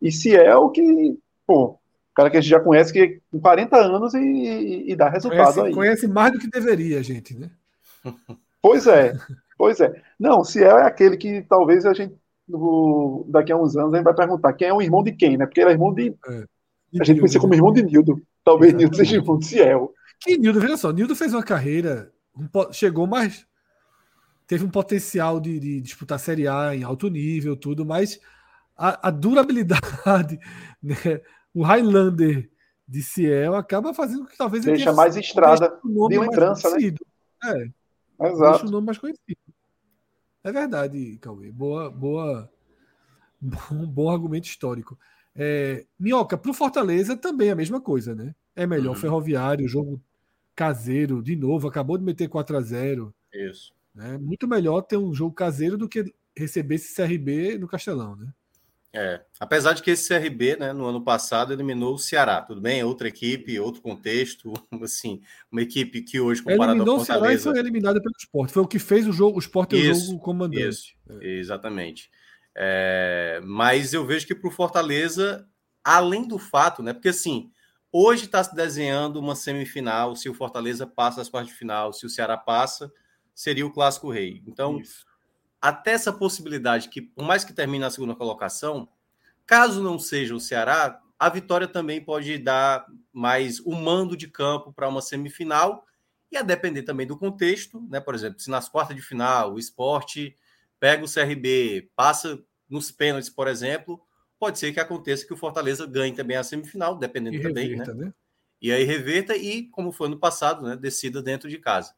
e 0.00 0.12
Ciel, 0.12 0.70
que, 0.70 1.18
pô, 1.44 1.78
cara 2.14 2.30
que 2.30 2.36
a 2.36 2.40
gente 2.40 2.50
já 2.50 2.60
conhece 2.60 2.92
que 2.92 3.20
com 3.30 3.40
40 3.40 3.76
anos 3.76 4.14
e, 4.14 4.84
e 4.88 4.96
dá 4.96 5.08
resultado 5.08 5.54
Conhece, 5.54 5.60
aí. 5.60 5.74
conhece 5.74 6.08
mais 6.08 6.32
do 6.32 6.38
que 6.38 6.48
deveria, 6.48 7.02
gente, 7.02 7.36
né? 7.36 7.50
Pois 8.60 8.88
é, 8.88 9.14
pois 9.56 9.80
é. 9.80 10.02
Não, 10.18 10.42
Ciel 10.42 10.78
é 10.78 10.86
aquele 10.86 11.16
que 11.16 11.42
talvez 11.42 11.86
a 11.86 11.94
gente, 11.94 12.16
no- 12.48 13.26
daqui 13.28 13.52
a 13.52 13.56
uns 13.56 13.76
anos, 13.76 13.92
a 13.92 13.96
gente 13.96 14.04
vai 14.04 14.14
perguntar 14.14 14.52
quem 14.54 14.68
é 14.68 14.72
o 14.74 14.80
irmão 14.82 15.02
de 15.02 15.12
quem, 15.12 15.36
né? 15.36 15.46
Porque 15.46 15.60
ele 15.60 15.70
é 15.70 15.72
irmão 15.72 15.92
de. 15.92 16.14
a 17.00 17.04
gente 17.04 17.18
conhecia 17.20 17.40
como 17.40 17.54
irmão 17.54 17.72
de 17.72 17.82
Nildo. 17.82 18.20
Talvez 18.44 18.72
Nildo 18.72 18.96
seja 18.96 19.16
irmão 19.16 19.38
de 19.38 19.46
Ciel. 19.46 19.92
Que 20.20 20.36
Nildo, 20.38 20.60
veja 20.60 20.76
só, 20.76 20.90
Nildo 20.90 21.14
fez 21.14 21.32
uma 21.32 21.42
carreira, 21.42 22.10
um 22.36 22.48
chegou 22.72 23.06
mais. 23.06 23.46
Teve 24.46 24.64
um 24.64 24.70
potencial 24.70 25.38
de, 25.38 25.60
de 25.60 25.80
disputar 25.80 26.18
Série 26.18 26.48
A 26.48 26.74
em 26.74 26.82
alto 26.82 27.08
nível, 27.08 27.54
tudo, 27.54 27.84
mas 27.84 28.18
a, 28.76 29.08
a 29.08 29.10
durabilidade, 29.10 30.40
né, 30.82 30.94
o 31.52 31.62
Highlander 31.62 32.50
de 32.86 33.02
Ciel 33.02 33.54
acaba 33.54 33.92
fazendo 33.92 34.24
que 34.24 34.38
talvez 34.38 34.64
ele 34.64 34.76
Deixa 34.76 34.92
mais 34.92 35.16
estrada 35.16 35.78
de 35.84 36.18
lembrança, 36.18 36.70
né? 36.76 36.94
É, 37.44 38.26
Exato. 38.26 38.50
deixa 38.52 38.66
o 38.66 38.70
nome 38.70 38.86
mais 38.86 38.96
conhecido. 38.96 39.37
É 40.44 40.52
verdade, 40.52 41.18
Cauê. 41.18 41.50
Boa, 41.50 41.90
boa, 41.90 42.50
bom, 43.40 43.86
bom 43.86 44.10
argumento 44.10 44.46
histórico. 44.48 44.98
É, 45.34 45.86
Minhoca, 45.98 46.36
para 46.38 46.50
o 46.50 46.54
Fortaleza 46.54 47.16
também 47.16 47.48
é 47.48 47.52
a 47.52 47.56
mesma 47.56 47.80
coisa, 47.80 48.14
né? 48.14 48.34
É 48.56 48.66
melhor 48.66 48.94
Uhum. 48.94 48.96
ferroviário, 48.96 49.68
jogo 49.68 50.02
caseiro, 50.56 51.22
de 51.22 51.36
novo, 51.36 51.68
acabou 51.68 51.98
de 51.98 52.04
meter 52.04 52.28
4 52.28 52.56
a 52.56 52.60
0 52.60 53.14
Isso. 53.32 53.72
né? 53.94 54.18
Muito 54.18 54.48
melhor 54.48 54.82
ter 54.82 54.96
um 54.96 55.14
jogo 55.14 55.34
caseiro 55.34 55.78
do 55.78 55.88
que 55.88 56.12
receber 56.36 56.76
esse 56.76 56.94
CRB 56.94 57.58
no 57.58 57.68
Castelão, 57.68 58.16
né? 58.16 58.32
É, 58.92 59.20
apesar 59.38 59.74
de 59.74 59.82
que 59.82 59.90
esse 59.90 60.08
CRB, 60.08 60.56
né, 60.56 60.72
no 60.72 60.86
ano 60.86 61.02
passado, 61.02 61.52
eliminou 61.52 61.94
o 61.94 61.98
Ceará, 61.98 62.40
tudo 62.40 62.60
bem? 62.60 62.80
É 62.80 62.84
Outra 62.84 63.08
equipe, 63.08 63.60
outro 63.60 63.82
contexto, 63.82 64.52
assim, 64.82 65.20
uma 65.52 65.60
equipe 65.60 66.00
que 66.02 66.18
hoje, 66.18 66.42
comparada 66.42 66.70
ao 66.70 66.76
Eliminou 66.76 66.96
o 66.96 67.04
Ceará 67.04 67.20
e 67.32 67.36
Fortaleza... 67.36 67.50
foi 67.50 67.58
eliminado 67.60 68.02
pelo 68.02 68.14
Sport. 68.18 68.50
Foi 68.50 68.62
o 68.62 68.66
que 68.66 68.78
fez 68.78 69.06
o 69.06 69.12
jogo, 69.12 69.36
o 69.36 69.40
Sport 69.40 69.70
ter 69.70 69.76
o 69.76 69.92
Isso, 69.92 70.06
jogo 70.06 70.20
comandante. 70.20 70.68
Isso, 70.68 70.94
exatamente. 71.20 72.10
É, 72.56 73.40
mas 73.44 73.92
eu 73.92 74.06
vejo 74.06 74.26
que 74.26 74.34
para 74.34 74.48
o 74.48 74.52
Fortaleza, 74.52 75.46
além 75.84 76.26
do 76.26 76.38
fato, 76.38 76.82
né? 76.82 76.92
Porque 76.92 77.10
assim, 77.10 77.52
hoje 77.92 78.24
está 78.24 78.42
se 78.42 78.54
desenhando 78.54 79.20
uma 79.20 79.36
semifinal. 79.36 80.16
Se 80.16 80.28
o 80.28 80.34
Fortaleza 80.34 80.86
passa 80.86 81.20
as 81.20 81.28
quartas 81.28 81.52
de 81.52 81.58
final, 81.58 81.92
se 81.92 82.06
o 82.06 82.10
Ceará 82.10 82.36
passa, 82.36 82.90
seria 83.34 83.66
o 83.66 83.70
clássico 83.70 84.10
rei. 84.10 84.42
Então, 84.46 84.80
até 85.60 85.92
essa 85.92 86.12
possibilidade 86.12 86.88
que, 86.88 87.02
por 87.02 87.24
mais 87.24 87.44
que 87.44 87.52
termine 87.52 87.80
na 87.80 87.90
segunda 87.90 88.14
colocação, 88.14 88.88
caso 89.46 89.82
não 89.82 89.98
seja 89.98 90.34
o 90.34 90.40
Ceará, 90.40 91.00
a 91.18 91.28
vitória 91.28 91.66
também 91.66 92.00
pode 92.02 92.38
dar 92.38 92.86
mais 93.12 93.58
o 93.60 93.74
mando 93.74 94.16
de 94.16 94.28
campo 94.28 94.72
para 94.72 94.88
uma 94.88 95.02
semifinal 95.02 95.84
e 96.30 96.36
a 96.36 96.42
depender 96.42 96.82
também 96.82 97.06
do 97.06 97.18
contexto, 97.18 97.80
né? 97.90 98.00
Por 98.00 98.14
exemplo, 98.14 98.38
se 98.38 98.50
nas 98.50 98.68
quartas 98.68 98.94
de 98.94 99.02
final 99.02 99.54
o 99.54 99.58
esporte 99.58 100.36
pega 100.78 101.04
o 101.04 101.12
CRB, 101.12 101.90
passa 101.96 102.38
nos 102.68 102.92
pênaltis, 102.92 103.30
por 103.30 103.48
exemplo, 103.48 104.00
pode 104.38 104.58
ser 104.58 104.72
que 104.72 104.78
aconteça 104.78 105.26
que 105.26 105.32
o 105.32 105.36
Fortaleza 105.36 105.86
ganhe 105.86 106.14
também 106.14 106.36
a 106.36 106.44
semifinal, 106.44 106.96
dependendo 106.96 107.36
E 107.36 107.42
também, 107.42 107.70
reverta, 107.70 107.94
né? 107.94 108.06
né? 108.06 108.14
E 108.60 108.70
aí 108.70 108.84
reverta 108.84 109.36
e, 109.36 109.64
como 109.70 109.90
foi 109.90 110.08
no 110.08 110.18
passado, 110.18 110.66
né? 110.66 110.76
Decida 110.76 111.22
dentro 111.22 111.48
de 111.48 111.58
casa. 111.58 111.94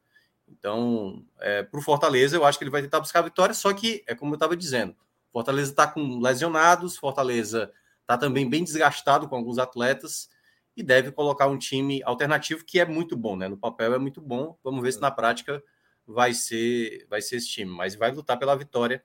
Então, 0.51 1.25
é, 1.41 1.63
para 1.63 1.79
o 1.79 1.83
Fortaleza, 1.83 2.37
eu 2.37 2.45
acho 2.45 2.59
que 2.59 2.65
ele 2.65 2.71
vai 2.71 2.83
tentar 2.83 3.01
buscar 3.01 3.21
a 3.21 3.23
vitória, 3.23 3.55
só 3.55 3.73
que 3.73 4.03
é 4.07 4.15
como 4.15 4.33
eu 4.33 4.37
estava 4.37 4.57
dizendo, 4.57 4.95
Fortaleza 5.33 5.71
está 5.71 5.87
com 5.87 6.19
lesionados, 6.19 6.97
Fortaleza 6.97 7.71
está 8.03 8.19
também 8.19 8.49
bem 8.49 8.65
desgastado 8.65 9.29
com 9.29 9.37
alguns 9.37 9.59
atletas 9.59 10.29
e 10.77 10.83
deve 10.83 11.13
colocar 11.13 11.47
um 11.47 11.59
time 11.59 12.03
alternativo 12.05 12.65
que 12.65 12.81
é 12.81 12.85
muito 12.85 13.17
bom, 13.17 13.37
né? 13.37 13.49
No 13.49 13.57
papel 13.57 13.95
é 13.95 13.99
muito 13.99 14.21
bom. 14.21 14.57
Vamos 14.63 14.83
ver 14.83 14.93
se 14.93 15.01
na 15.01 15.11
prática 15.11 15.63
vai 16.07 16.35
ser 16.35 17.07
vai 17.09 17.23
ser 17.23 17.37
esse 17.37 17.49
time, 17.49 17.71
mas 17.71 17.95
vai 17.95 18.11
lutar 18.11 18.39
pela 18.39 18.57
vitória. 18.57 19.03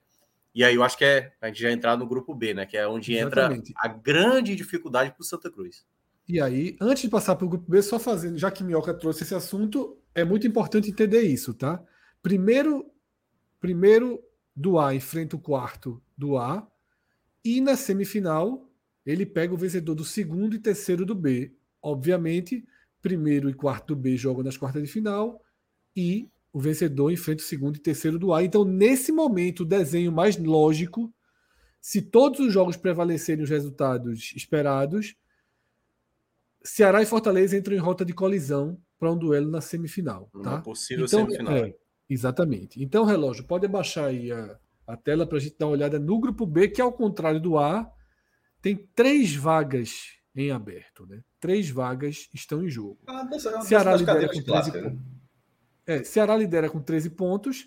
E 0.54 0.64
aí 0.64 0.74
eu 0.74 0.82
acho 0.82 0.96
que 0.96 1.04
é 1.04 1.32
a 1.40 1.48
gente 1.48 1.60
já 1.60 1.70
entrar 1.70 1.96
no 1.96 2.06
grupo 2.06 2.34
B, 2.34 2.54
né? 2.54 2.66
Que 2.66 2.76
é 2.76 2.88
onde 2.88 3.14
Exatamente. 3.14 3.70
entra 3.70 3.82
a 3.84 3.88
grande 3.88 4.56
dificuldade 4.56 5.12
para 5.12 5.20
o 5.20 5.24
Santa 5.24 5.50
Cruz. 5.50 5.86
E 6.28 6.40
aí, 6.40 6.76
antes 6.80 7.02
de 7.02 7.08
passar 7.08 7.36
para 7.36 7.46
o 7.46 7.48
grupo 7.48 7.70
B, 7.70 7.80
só 7.82 8.00
fazendo, 8.00 8.36
já 8.36 8.50
que 8.50 8.64
Minhoca 8.64 8.92
trouxe 8.92 9.22
esse 9.22 9.34
assunto, 9.34 9.96
é 10.16 10.24
muito 10.24 10.46
importante 10.46 10.90
entender 10.90 11.20
isso, 11.20 11.52
tá? 11.52 11.80
Primeiro, 12.22 12.90
primeiro 13.60 14.18
do 14.56 14.78
A 14.78 14.94
enfrenta 14.94 15.36
o 15.36 15.38
quarto 15.38 16.02
do 16.16 16.38
A, 16.38 16.66
e 17.44 17.60
na 17.60 17.76
semifinal 17.76 18.66
ele 19.04 19.26
pega 19.26 19.52
o 19.52 19.58
vencedor 19.58 19.94
do 19.94 20.04
segundo 20.04 20.56
e 20.56 20.58
terceiro 20.58 21.04
do 21.04 21.14
B. 21.14 21.54
Obviamente, 21.82 22.66
primeiro 23.00 23.50
e 23.50 23.54
quarto 23.54 23.94
do 23.94 23.96
B 23.96 24.16
jogam 24.16 24.42
nas 24.42 24.56
quartas 24.56 24.82
de 24.82 24.88
final 24.88 25.40
e 25.94 26.28
o 26.50 26.58
vencedor 26.58 27.12
enfrenta 27.12 27.42
o 27.42 27.46
segundo 27.46 27.76
e 27.76 27.80
terceiro 27.80 28.18
do 28.18 28.32
A. 28.32 28.42
Então, 28.42 28.64
nesse 28.64 29.12
momento, 29.12 29.60
o 29.60 29.66
desenho 29.66 30.10
mais 30.10 30.38
lógico, 30.38 31.14
se 31.78 32.00
todos 32.00 32.40
os 32.40 32.52
jogos 32.52 32.76
prevalecerem 32.76 33.44
os 33.44 33.50
resultados 33.50 34.32
esperados, 34.34 35.14
Ceará 36.66 37.02
e 37.02 37.06
Fortaleza 37.06 37.56
entram 37.56 37.74
em 37.74 37.78
rota 37.78 38.04
de 38.04 38.12
colisão 38.12 38.78
para 38.98 39.10
um 39.12 39.16
duelo 39.18 39.50
na 39.50 39.60
semifinal. 39.60 40.28
Uma 40.34 40.42
Tá? 40.42 40.60
possível 40.62 41.06
semifinal. 41.08 41.54
é, 41.54 41.74
exatamente. 42.08 42.82
Então, 42.82 43.04
relógio, 43.04 43.44
pode 43.44 43.66
abaixar 43.66 44.06
aí 44.06 44.32
a, 44.32 44.58
a 44.86 44.96
tela 44.96 45.26
para 45.26 45.38
a 45.38 45.40
gente 45.40 45.56
dar 45.58 45.66
uma 45.66 45.72
olhada 45.72 45.98
no 45.98 46.18
grupo 46.18 46.44
B, 46.46 46.68
que 46.68 46.80
ao 46.80 46.92
contrário 46.92 47.40
do 47.40 47.58
A, 47.58 47.90
tem 48.62 48.76
três 48.94 49.34
vagas 49.34 50.16
em 50.34 50.50
aberto. 50.50 51.06
Né? 51.06 51.22
Três 51.40 51.70
vagas 51.70 52.28
estão 52.34 52.64
em 52.64 52.68
jogo. 52.68 52.98
Ah, 53.06 53.26
Ceará 53.62 53.94
lidera 53.96 54.26
com 54.28 54.32
13 54.34 54.44
clássicas, 54.44 54.82
né? 54.82 54.90
pontos. 54.90 55.06
É, 55.86 56.02
Ceará 56.04 56.36
lidera 56.36 56.68
com 56.70 56.80
13 56.82 57.10
pontos 57.10 57.66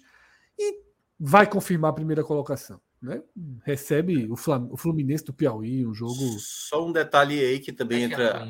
e 0.57 0.81
vai 1.19 1.49
confirmar 1.49 1.91
a 1.91 1.93
primeira 1.95 2.23
colocação. 2.23 2.81
Né? 3.01 3.21
Recebe 3.63 4.29
o, 4.29 4.35
Flam- 4.35 4.67
o 4.69 4.75
Fluminense 4.75 5.23
do 5.23 5.33
Piauí, 5.33 5.85
um 5.87 5.93
jogo. 5.93 6.13
Só 6.39 6.85
um 6.85 6.91
detalhe 6.91 7.39
aí 7.39 7.59
que 7.59 7.71
também 7.71 8.03
entra. 8.03 8.45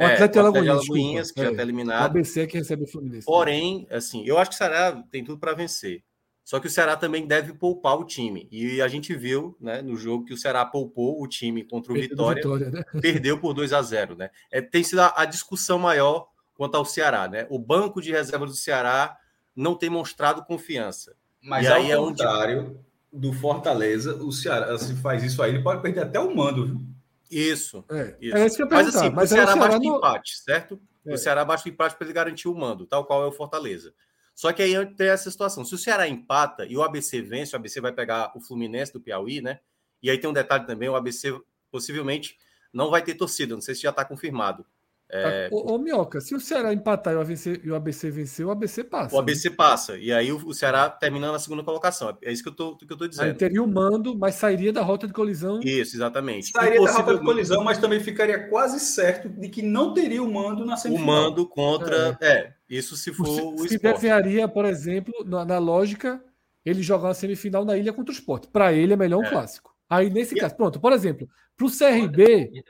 O 0.00 0.06
Atlético 0.06 0.38
o 0.38 0.40
Alagoinhas, 0.46 1.28
desculpa. 1.28 1.32
que 1.34 1.40
já 1.40 1.46
É, 1.48 1.50
está 1.50 1.62
O 1.62 1.64
eliminado. 1.64 2.04
ABC 2.06 2.40
é 2.40 2.46
que 2.46 2.58
recebe 2.58 2.84
o 2.84 2.86
Fluminense. 2.86 3.26
Porém, 3.26 3.86
assim, 3.90 4.24
eu 4.26 4.38
acho 4.38 4.50
que 4.50 4.54
o 4.54 4.58
Ceará 4.58 5.02
tem 5.10 5.22
tudo 5.24 5.38
para 5.38 5.52
vencer. 5.54 6.02
Só 6.44 6.58
que 6.58 6.66
o 6.66 6.70
Ceará 6.70 6.96
também 6.96 7.26
deve 7.26 7.52
poupar 7.52 7.96
o 7.98 8.04
time. 8.04 8.48
E 8.50 8.82
a 8.82 8.88
gente 8.88 9.14
viu 9.14 9.56
né, 9.60 9.82
no 9.82 9.96
jogo 9.96 10.24
que 10.24 10.34
o 10.34 10.36
Ceará 10.36 10.64
poupou 10.64 11.22
o 11.22 11.28
time 11.28 11.62
contra 11.64 11.92
o 11.92 11.94
Perdeu 11.94 12.10
Vitória, 12.16 12.42
Vitória, 12.42 12.70
né? 12.70 12.84
perdeu 13.00 13.38
por 13.38 13.52
2 13.54 13.72
a 13.72 13.80
0 13.82 14.16
né? 14.16 14.30
É, 14.50 14.60
tem 14.60 14.82
sido 14.82 15.00
a, 15.00 15.12
a 15.16 15.24
discussão 15.26 15.78
maior 15.78 16.26
quanto 16.54 16.74
ao 16.76 16.84
Ceará, 16.84 17.28
né? 17.28 17.46
O 17.50 17.58
banco 17.58 18.00
de 18.02 18.10
reserva 18.10 18.46
do 18.46 18.54
Ceará 18.54 19.16
não 19.54 19.76
tem 19.76 19.88
mostrado 19.90 20.42
confiança. 20.44 21.14
Mas 21.42 21.66
E 21.66 21.68
ao 21.68 21.74
aí 21.76 21.90
é 21.90 21.98
onde- 21.98 22.22
contrário 22.22 22.80
do 23.12 23.32
Fortaleza, 23.32 24.16
o 24.16 24.32
Ceará, 24.32 24.76
se 24.78 24.94
faz 24.96 25.22
isso 25.22 25.42
aí, 25.42 25.52
ele 25.52 25.62
pode 25.62 25.82
perder 25.82 26.00
até 26.00 26.18
o 26.18 26.34
mando. 26.34 26.66
viu? 26.66 26.80
Isso. 27.30 27.84
É, 27.90 28.16
Isso. 28.20 28.36
é 28.36 28.46
isso 28.46 28.56
que 28.56 28.62
eu 28.62 28.68
Mas 28.68 28.94
assim, 28.94 29.10
Mas 29.10 29.30
o 29.30 29.34
Ceará 29.34 29.54
basta 29.54 29.84
empate, 29.84 30.38
certo? 30.40 30.80
É. 31.06 31.14
O 31.14 31.16
Ceará 31.16 31.44
basta 31.44 31.68
o 31.68 31.72
empate 31.72 31.96
para 31.96 32.06
ele 32.06 32.12
garantir 32.12 32.48
o 32.48 32.54
mando, 32.54 32.86
tal 32.86 33.04
qual 33.04 33.22
é 33.22 33.26
o 33.26 33.32
Fortaleza. 33.32 33.94
Só 34.34 34.52
que 34.52 34.62
aí 34.62 34.74
tem 34.96 35.08
essa 35.08 35.30
situação. 35.30 35.64
Se 35.64 35.74
o 35.74 35.78
Ceará 35.78 36.08
empata 36.08 36.66
e 36.66 36.76
o 36.76 36.82
ABC 36.82 37.20
vence, 37.22 37.54
o 37.54 37.56
ABC 37.56 37.80
vai 37.80 37.92
pegar 37.92 38.32
o 38.34 38.40
Fluminense 38.40 38.92
do 38.92 39.00
Piauí, 39.00 39.40
né? 39.40 39.60
E 40.02 40.10
aí 40.10 40.18
tem 40.18 40.28
um 40.28 40.32
detalhe 40.32 40.66
também: 40.66 40.88
o 40.88 40.96
ABC 40.96 41.38
possivelmente 41.70 42.38
não 42.72 42.90
vai 42.90 43.02
ter 43.02 43.14
torcida. 43.14 43.54
Não 43.54 43.60
sei 43.60 43.74
se 43.74 43.82
já 43.82 43.90
está 43.90 44.04
confirmado. 44.04 44.64
É, 45.12 45.48
Ô, 45.50 45.74
ô, 45.74 45.78
Minhoca, 45.78 46.20
se 46.20 46.34
o 46.34 46.40
Ceará 46.40 46.72
empatar 46.72 47.12
e 47.14 47.16
o, 47.16 47.20
ABC, 47.20 47.60
e 47.64 47.70
o 47.70 47.74
ABC 47.74 48.10
vencer, 48.10 48.46
o 48.46 48.50
ABC 48.50 48.84
passa. 48.84 49.14
o 49.14 49.18
ABC 49.18 49.50
passa. 49.50 49.96
E 49.98 50.12
aí 50.12 50.30
o, 50.30 50.36
o 50.46 50.54
Ceará 50.54 50.88
termina 50.88 51.32
na 51.32 51.38
segunda 51.38 51.64
colocação. 51.64 52.16
É 52.22 52.32
isso 52.32 52.42
que 52.42 52.48
eu 52.48 52.54
tô, 52.54 52.76
que 52.76 52.90
eu 52.92 52.96
tô 52.96 53.04
Aí 53.04 53.10
dizendo. 53.10 53.36
teria 53.36 53.62
o 53.62 53.66
mando, 53.66 54.16
mas 54.16 54.36
sairia 54.36 54.72
da 54.72 54.82
rota 54.82 55.06
de 55.06 55.12
colisão. 55.12 55.58
Isso, 55.64 55.96
exatamente. 55.96 56.50
Sairia 56.52 56.80
da 56.82 56.92
rota 56.92 57.14
de 57.18 57.24
colisão, 57.24 57.64
mas 57.64 57.78
também 57.78 57.98
ficaria 57.98 58.48
quase 58.48 58.78
certo 58.78 59.28
de 59.28 59.48
que 59.48 59.62
não 59.62 59.92
teria 59.92 60.22
o 60.22 60.32
mando 60.32 60.64
na 60.64 60.74
O 60.74 60.76
semifinal. 60.76 61.06
mando 61.06 61.46
contra. 61.48 62.16
É, 62.20 62.52
isso 62.68 62.96
se 62.96 63.12
for 63.12 63.26
o 63.28 63.58
se 63.66 63.74
esporte. 63.74 63.94
desenharia, 63.96 64.46
por 64.46 64.64
exemplo, 64.64 65.12
na, 65.26 65.44
na 65.44 65.58
lógica, 65.58 66.22
ele 66.64 66.82
jogar 66.82 67.08
uma 67.08 67.14
semifinal 67.14 67.64
na 67.64 67.76
ilha 67.76 67.92
contra 67.92 68.12
o 68.12 68.14
esporte. 68.14 68.46
Para 68.46 68.72
ele 68.72 68.92
é 68.92 68.96
melhor 68.96 69.18
um 69.20 69.24
É. 69.24 69.30
clássico. 69.30 69.74
Aí, 69.88 70.08
nesse 70.08 70.36
caso, 70.36 70.54
pronto, 70.54 70.78
por 70.78 70.92
exemplo, 70.92 71.28
para 71.56 71.66
o 71.66 71.70
CRB, 71.70 72.62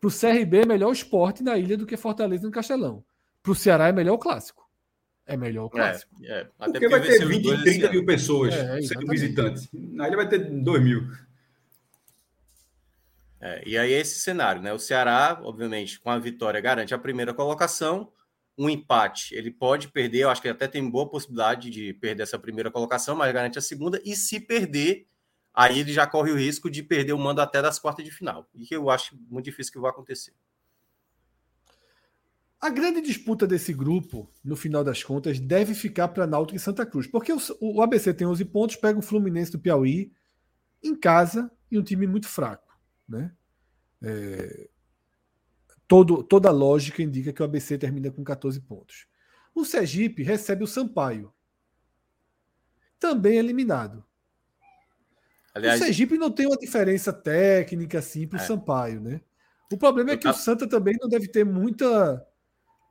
pro 0.00 0.10
CRB 0.10 0.62
é 0.62 0.66
melhor 0.66 0.88
o 0.88 0.92
esporte 0.92 1.42
na 1.42 1.58
ilha 1.58 1.76
do 1.76 1.86
que 1.86 1.96
Fortaleza 1.96 2.44
no 2.44 2.50
Castelão. 2.50 3.04
Para 3.42 3.52
o 3.52 3.54
Ceará 3.54 3.88
é 3.88 3.92
melhor 3.92 4.14
o 4.14 4.18
clássico. 4.18 4.68
É 5.26 5.36
melhor 5.36 5.66
o 5.66 5.70
clássico. 5.70 6.12
É, 6.24 6.40
é. 6.40 6.48
Até 6.58 6.72
Porque 6.72 6.88
vai 6.88 7.00
ter 7.00 7.08
venceu 7.08 7.28
os 7.28 7.34
20, 7.34 7.42
dois 7.42 7.62
30 7.62 7.70
esse 7.70 7.92
mil 7.92 8.06
pessoas 8.06 8.54
É, 8.54 8.82
sendo 8.82 9.06
visitantes. 9.06 9.68
Na 9.72 10.08
ilha 10.08 10.16
vai 10.16 10.28
ter 10.28 10.38
2 10.38 10.82
mil. 10.82 11.06
É, 13.40 13.62
e 13.66 13.78
aí 13.78 13.92
é 13.92 14.00
esse 14.00 14.18
cenário, 14.18 14.60
né? 14.60 14.72
O 14.72 14.78
Ceará, 14.78 15.40
obviamente, 15.42 16.00
com 16.00 16.10
a 16.10 16.18
vitória 16.18 16.60
garante 16.60 16.92
a 16.92 16.98
primeira 16.98 17.32
colocação. 17.32 18.12
Um 18.58 18.68
empate, 18.68 19.34
ele 19.34 19.50
pode 19.50 19.88
perder, 19.88 20.24
eu 20.24 20.30
acho 20.30 20.42
que 20.42 20.48
até 20.48 20.68
tem 20.68 20.90
boa 20.90 21.08
possibilidade 21.08 21.70
de 21.70 21.94
perder 21.94 22.24
essa 22.24 22.38
primeira 22.38 22.70
colocação, 22.70 23.16
mas 23.16 23.32
garante 23.32 23.58
a 23.58 23.62
segunda. 23.62 23.98
E 24.04 24.14
se 24.14 24.38
perder, 24.38 25.06
aí 25.60 25.80
ele 25.80 25.92
já 25.92 26.06
corre 26.06 26.32
o 26.32 26.36
risco 26.36 26.70
de 26.70 26.82
perder 26.82 27.12
o 27.12 27.18
mando 27.18 27.42
até 27.42 27.60
das 27.60 27.78
quartas 27.78 28.02
de 28.02 28.10
final. 28.10 28.48
E 28.54 28.64
que 28.64 28.74
eu 28.74 28.88
acho 28.88 29.14
muito 29.28 29.44
difícil 29.44 29.70
que 29.70 29.78
vai 29.78 29.90
acontecer. 29.90 30.32
A 32.58 32.70
grande 32.70 33.02
disputa 33.02 33.46
desse 33.46 33.74
grupo, 33.74 34.30
no 34.42 34.56
final 34.56 34.82
das 34.82 35.02
contas, 35.02 35.38
deve 35.38 35.74
ficar 35.74 36.08
para 36.08 36.26
Náutico 36.26 36.56
e 36.56 36.60
Santa 36.60 36.86
Cruz. 36.86 37.06
Porque 37.06 37.30
o, 37.30 37.38
o 37.60 37.82
ABC 37.82 38.14
tem 38.14 38.26
11 38.26 38.42
pontos, 38.46 38.76
pega 38.76 38.98
o 38.98 39.02
Fluminense 39.02 39.52
do 39.52 39.58
Piauí 39.58 40.10
em 40.82 40.94
casa 40.94 41.50
e 41.70 41.78
um 41.78 41.82
time 41.82 42.06
muito 42.06 42.26
fraco. 42.26 42.74
Né? 43.06 43.30
É, 44.02 44.70
todo, 45.86 46.22
toda 46.22 46.48
a 46.48 46.52
lógica 46.52 47.02
indica 47.02 47.34
que 47.34 47.42
o 47.42 47.44
ABC 47.44 47.76
termina 47.76 48.10
com 48.10 48.24
14 48.24 48.58
pontos. 48.62 49.06
O 49.54 49.64
Sergipe 49.66 50.22
recebe 50.22 50.64
o 50.64 50.66
Sampaio, 50.66 51.30
também 52.98 53.36
eliminado. 53.36 54.04
Aliás, 55.54 55.80
o 55.80 55.84
Sergipe 55.84 56.16
não 56.18 56.30
tem 56.30 56.46
uma 56.46 56.56
diferença 56.56 57.12
técnica 57.12 57.98
assim 57.98 58.26
para 58.26 58.38
o 58.38 58.42
É. 58.42 58.44
Sampaio, 58.44 59.00
né? 59.00 59.20
O 59.72 59.76
problema 59.76 60.12
é 60.12 60.16
que 60.16 60.28
o 60.28 60.32
Santa 60.34 60.68
também 60.68 60.96
não 61.00 61.08
deve 61.08 61.28
ter 61.28 61.44
muita, 61.44 62.24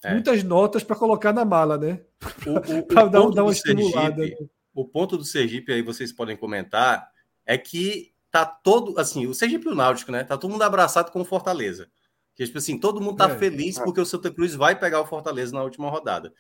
É. 0.04 0.14
muitas 0.14 0.44
notas 0.44 0.84
para 0.84 0.96
colocar 0.96 1.34
na 1.34 1.44
mala, 1.46 1.78
né? 1.78 2.02
Pra 2.88 3.06
dar, 3.06 3.30
dar 3.32 3.44
uma 3.44 3.52
estimulada. 3.52 4.16
Sergipe- 4.18 4.42
né? 4.44 4.50
o 4.74 4.86
ponto 4.86 5.18
do 5.18 5.26
Sergipe 5.26 5.74
aí 5.74 5.82
vocês 5.82 6.12
podem 6.14 6.38
comentar 6.38 7.10
é 7.46 7.58
que 7.58 8.14
tá 8.32 8.46
todo 8.46 8.98
assim, 9.00 9.26
o 9.28 9.34
Sergipe 9.34 9.68
e 9.68 9.72
o 9.72 9.76
Náutico, 9.76 10.12
né? 10.12 10.24
Tá 10.24 10.38
todo 10.38 10.52
mundo 10.52 10.62
abraçado 10.64 11.12
com 11.12 11.20
o 11.22 11.26
Fortaleza. 11.26 11.90
Que 12.36 12.46
tipo 12.46 12.58
assim, 12.60 12.78
todo 12.80 13.02
mundo 13.02 13.18
tá 13.18 13.30
É, 13.30 13.36
feliz 13.38 13.78
porque 13.80 14.00
o 14.00 14.06
Santa 14.06 14.32
Cruz 14.32 14.54
vai 14.56 14.78
pegar 14.80 15.02
o 15.02 15.06
Fortaleza 15.06 15.54
na 15.54 15.64
última 15.64 15.90
rodada. 15.90 16.34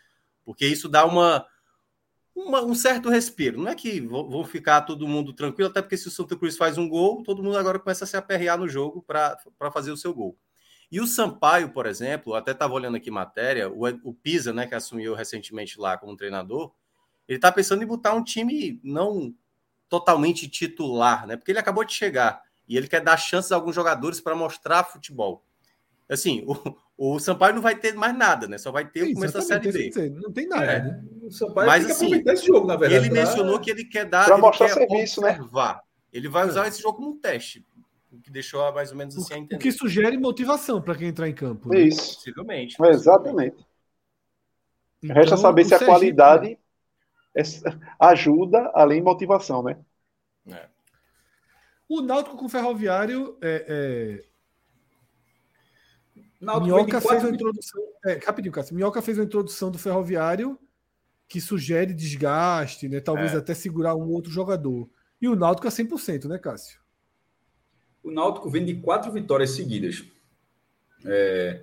Porque 0.45 0.65
isso 0.65 0.87
dá 0.87 1.05
uma, 1.05 1.45
uma- 2.45 2.63
um 2.63 2.75
certo 2.75 3.09
respiro. 3.09 3.61
Não 3.61 3.69
é 3.69 3.75
que 3.75 3.99
vão 3.99 4.43
ficar 4.43 4.81
todo 4.81 5.07
mundo 5.07 5.33
tranquilo, 5.33 5.69
até 5.69 5.81
porque 5.81 5.97
se 5.97 6.07
o 6.07 6.11
Santa 6.11 6.35
Cruz 6.35 6.57
faz 6.57 6.77
um 6.77 6.87
gol, 6.87 7.23
todo 7.23 7.43
mundo 7.43 7.57
agora 7.57 7.79
começa 7.79 8.03
a 8.03 8.07
se 8.07 8.17
aperrear 8.17 8.57
no 8.57 8.67
jogo 8.67 9.01
para 9.01 9.37
fazer 9.71 9.91
o 9.91 9.97
seu 9.97 10.13
gol. 10.13 10.37
E 10.91 10.99
o 10.99 11.05
Sampaio, 11.07 11.71
por 11.71 11.85
exemplo, 11.85 12.33
até 12.33 12.51
estava 12.51 12.73
olhando 12.73 12.97
aqui 12.97 13.11
matéria, 13.11 13.69
o, 13.69 13.85
o 14.03 14.13
Pisa, 14.13 14.51
né, 14.51 14.65
que 14.65 14.73
assumiu 14.73 15.13
recentemente 15.13 15.79
lá 15.79 15.97
como 15.97 16.17
treinador, 16.17 16.71
ele 17.27 17.37
está 17.37 17.51
pensando 17.51 17.83
em 17.83 17.87
botar 17.87 18.13
um 18.13 18.23
time 18.23 18.79
não 18.83 19.33
totalmente 19.87 20.47
titular, 20.47 21.27
né? 21.27 21.37
Porque 21.37 21.51
ele 21.51 21.59
acabou 21.59 21.83
de 21.83 21.93
chegar 21.93 22.41
e 22.67 22.75
ele 22.75 22.87
quer 22.87 23.01
dar 23.01 23.17
chances 23.17 23.51
a 23.51 23.55
alguns 23.55 23.75
jogadores 23.75 24.19
para 24.19 24.35
mostrar 24.35 24.83
futebol. 24.83 25.43
Assim, 26.07 26.43
o, 26.47 26.75
o 27.01 27.17
Sampaio 27.17 27.55
não 27.55 27.61
vai 27.61 27.75
ter 27.77 27.93
mais 27.95 28.13
nada, 28.15 28.45
né? 28.45 28.57
Só 28.57 28.71
vai 28.73 28.85
ter 28.85 29.03
o 29.03 29.13
começo 29.13 29.33
da 29.33 29.41
Série 29.41 29.71
B. 29.71 29.87
dizer, 29.89 30.09
não 30.11 30.33
tem 30.33 30.47
nada, 30.47 30.65
É. 30.65 30.83
né? 30.83 31.03
O 31.23 31.31
Sampaio 31.31 31.65
Mas 31.67 31.77
tem 31.79 31.85
que 31.85 31.91
assim, 31.93 32.05
aproveitar 32.07 32.33
esse 32.33 32.45
jogo, 32.45 32.67
na 32.67 32.75
verdade. 32.75 33.05
ele 33.05 33.09
pra- 33.15 33.23
mencionou 33.25 33.59
que 33.59 33.71
ele 33.71 33.85
quer 33.85 34.03
dar, 34.05 34.27
ele 34.29 34.37
mostrar 34.41 34.67
quer 34.67 34.73
serviço, 34.73 35.21
né? 35.21 35.29
observar. 35.31 35.81
Ele 36.11 36.27
vai 36.27 36.45
usar 36.47 36.67
esse 36.67 36.81
jogo 36.81 36.97
como 36.97 37.11
um 37.11 37.17
teste, 37.17 37.65
o 38.11 38.19
que 38.19 38.29
deixou 38.29 38.69
mais 38.73 38.91
ou 38.91 38.97
menos 38.97 39.15
assim 39.17 39.33
a 39.33 39.37
O 39.37 39.39
entender. 39.39 39.61
que 39.61 39.71
sugere 39.71 40.17
motivação 40.17 40.81
para 40.81 40.95
quem 40.95 41.07
entrar 41.07 41.29
em 41.29 41.33
campo. 41.33 41.69
né? 41.69 41.79
Isso. 41.79 42.15
Possivelmente. 42.15 42.75
Exatamente. 42.83 43.65
Então, 45.01 45.15
Resta 45.15 45.37
saber 45.37 45.61
o 45.61 45.65
se 45.65 45.73
a 45.75 45.77
Sergipe- 45.77 45.91
qualidade 45.97 46.59
é- 47.33 47.41
ajuda 47.97 48.71
além 48.75 48.97
de 48.97 49.05
motivação, 49.05 49.63
né? 49.63 49.77
O 51.87 52.01
Náutico 52.01 52.37
com 52.37 52.45
o 52.45 52.49
Ferroviário 52.49 53.37
é, 53.41 53.65
é, 53.67 54.28
Náutico 56.39 56.65
Minhoca 56.65 56.99
24 56.99 57.09
fez 57.09 57.23
uma 57.23 57.35
introdução. 57.35 57.83
É, 58.05 58.13
rapidinho, 58.25 58.53
Cássio. 58.53 58.75
Minhoca 58.75 59.01
fez 59.01 59.17
uma 59.17 59.25
introdução 59.25 59.69
do 59.71 59.77
Ferroviário 59.77 60.57
que 61.27 61.39
sugere 61.41 61.93
desgaste, 61.93 62.87
né? 62.87 62.99
Talvez 62.99 63.33
É. 63.33 63.37
até 63.37 63.53
segurar 63.53 63.95
um 63.95 64.09
outro 64.09 64.31
jogador. 64.31 64.89
E 65.21 65.27
o 65.27 65.35
Náutico 65.35 65.67
é 65.67 65.69
100%, 65.71 66.27
né, 66.27 66.37
Cássio? 66.39 66.79
O 68.01 68.09
Náutico 68.09 68.49
vem 68.49 68.63
de 68.65 68.75
quatro 68.75 69.11
vitórias 69.11 69.51
seguidas. 69.51 70.03
É, 71.05 71.61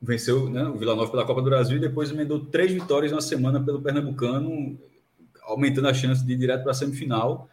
venceu 0.00 0.48
né, 0.50 0.64
o 0.64 0.76
Vila 0.76 0.94
Nova 0.96 1.10
pela 1.10 1.24
Copa 1.26 1.42
do 1.42 1.50
Brasil 1.50 1.76
e 1.76 1.80
depois 1.80 2.10
emendou 2.10 2.46
três 2.46 2.72
vitórias 2.72 3.12
na 3.12 3.20
semana 3.20 3.62
pelo 3.62 3.80
Pernambucano, 3.82 4.78
aumentando 5.42 5.88
a 5.88 5.94
chance 5.94 6.24
de 6.24 6.32
ir 6.32 6.36
direto 6.38 6.62
para 6.62 6.72
a 6.72 6.74
semifinal. 6.74 7.48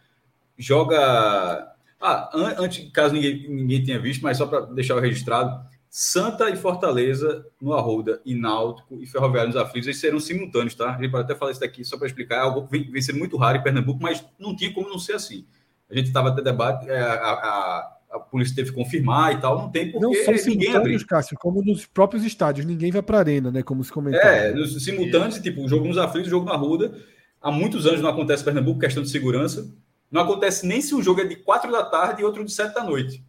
Joga. 0.58 1.74
Ah, 2.00 2.30
an- 2.34 2.54
antes, 2.58 2.90
caso 2.92 3.14
ninguém, 3.14 3.48
ninguém 3.48 3.84
tenha 3.84 4.00
visto, 4.00 4.22
mas 4.22 4.38
só 4.38 4.46
para 4.46 4.62
deixar 4.62 4.98
registrado, 5.00 5.64
Santa 5.92 6.48
e 6.48 6.56
Fortaleza 6.56 7.44
no 7.60 7.72
Arruda 7.72 8.22
e 8.24 8.32
Náutico 8.32 9.02
e 9.02 9.06
Ferroviário 9.08 9.48
nos 9.48 9.60
aflitos, 9.60 9.88
eles 9.88 9.98
serão 9.98 10.20
simultâneos, 10.20 10.76
tá? 10.76 10.94
A 10.94 11.02
gente 11.02 11.10
pode 11.10 11.24
até 11.24 11.34
falar 11.34 11.50
isso 11.50 11.58
daqui 11.58 11.84
só 11.84 11.98
para 11.98 12.06
explicar. 12.06 12.36
É 12.36 12.38
algo 12.38 12.64
que 12.64 12.70
vem, 12.70 12.88
vem 12.88 13.02
sendo 13.02 13.18
muito 13.18 13.36
raro 13.36 13.58
em 13.58 13.62
Pernambuco, 13.62 14.00
mas 14.00 14.24
não 14.38 14.54
tinha 14.54 14.72
como 14.72 14.88
não 14.88 15.00
ser 15.00 15.14
assim. 15.14 15.44
A 15.90 15.94
gente 15.96 16.06
estava 16.06 16.28
até 16.28 16.40
debate, 16.40 16.88
é, 16.88 17.00
a, 17.00 17.12
a, 17.12 17.96
a 18.12 18.20
polícia 18.20 18.54
teve 18.54 18.70
que 18.70 18.76
confirmar 18.76 19.34
e 19.34 19.40
tal, 19.40 19.58
não 19.58 19.68
tem 19.68 19.90
porque 19.90 20.06
Não 20.06 20.14
são 20.24 20.52
ninguém 20.52 20.76
abriu. 20.76 21.04
Cássio, 21.04 21.36
como 21.36 21.60
nos 21.60 21.84
próprios 21.86 22.24
estádios. 22.24 22.64
Ninguém 22.64 22.92
vai 22.92 23.02
para 23.02 23.16
a 23.16 23.20
arena, 23.20 23.50
né? 23.50 23.60
Como 23.64 23.82
se 23.82 23.90
comentava. 23.90 24.28
É, 24.28 24.52
nos 24.52 24.84
simultâneos, 24.84 25.40
tipo, 25.40 25.60
o 25.60 25.68
jogo 25.68 25.88
nos 25.88 25.98
aflitos, 25.98 26.28
o 26.28 26.30
jogo 26.30 26.46
na 26.46 26.52
Arruda. 26.52 26.96
Há 27.42 27.50
muitos 27.50 27.84
anos 27.84 28.00
não 28.00 28.10
acontece 28.10 28.42
em 28.42 28.44
Pernambuco, 28.44 28.78
questão 28.78 29.02
de 29.02 29.08
segurança. 29.08 29.68
Não 30.08 30.22
acontece 30.22 30.64
nem 30.64 30.80
se 30.80 30.94
o 30.94 31.02
jogo 31.02 31.20
é 31.20 31.24
de 31.24 31.34
4 31.34 31.72
da 31.72 31.82
tarde 31.82 32.22
e 32.22 32.24
outro 32.24 32.44
de 32.44 32.52
7 32.52 32.74
da 32.74 32.84
noite. 32.84 33.24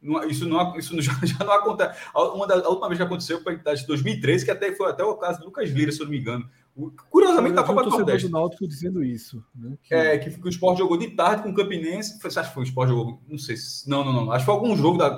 Não- 0.00 0.22
isso 0.28 0.46
não, 0.48 0.76
isso 0.76 0.94
já, 1.02 1.12
já 1.24 1.38
não 1.44 1.52
acontece. 1.52 1.98
A, 2.14 2.22
uma 2.32 2.46
da, 2.46 2.54
a 2.56 2.68
última 2.68 2.88
vez 2.88 2.98
que 2.98 3.04
aconteceu 3.04 3.42
foi 3.42 3.54
em 3.54 3.58
2013, 3.86 4.44
que 4.44 4.50
até 4.50 4.72
foi 4.74 4.90
até 4.90 5.02
o 5.04 5.16
caso 5.16 5.40
do 5.40 5.46
Lucas 5.46 5.68
Lira, 5.70 5.90
se 5.92 6.00
eu 6.00 6.04
não 6.04 6.10
me 6.12 6.18
engano. 6.18 6.48
O- 6.76 6.90
Curiosamente, 7.10 7.54
na 7.54 7.62
Copa 7.64 7.82
do 7.82 7.90
Nordeste. 7.90 8.28
do 8.28 8.32
Náutico 8.32 8.68
dizendo 8.68 9.02
isso. 9.02 9.42
Né? 9.54 9.76
Que- 9.82 9.94
É, 9.94 10.18
que, 10.18 10.30
que 10.30 10.46
o 10.46 10.50
Sport 10.50 10.78
jogou 10.78 10.98
de 10.98 11.08
tarde 11.12 11.42
com 11.42 11.48
o 11.50 11.54
Campinense. 11.54 12.20
Foi, 12.20 12.28
acha 12.28 12.42
que 12.44 12.52
foi 12.54 12.62
o 12.62 12.66
Sport 12.66 12.88
jogou? 12.90 13.22
Não 13.26 13.38
sei. 13.38 13.56
Se, 13.56 13.88
não, 13.88 14.04
não, 14.04 14.12
não. 14.12 14.30
Acho 14.30 14.40
que 14.44 14.46
foi 14.46 14.54
algum 14.54 14.76
jogo 14.76 14.98
da 14.98 15.08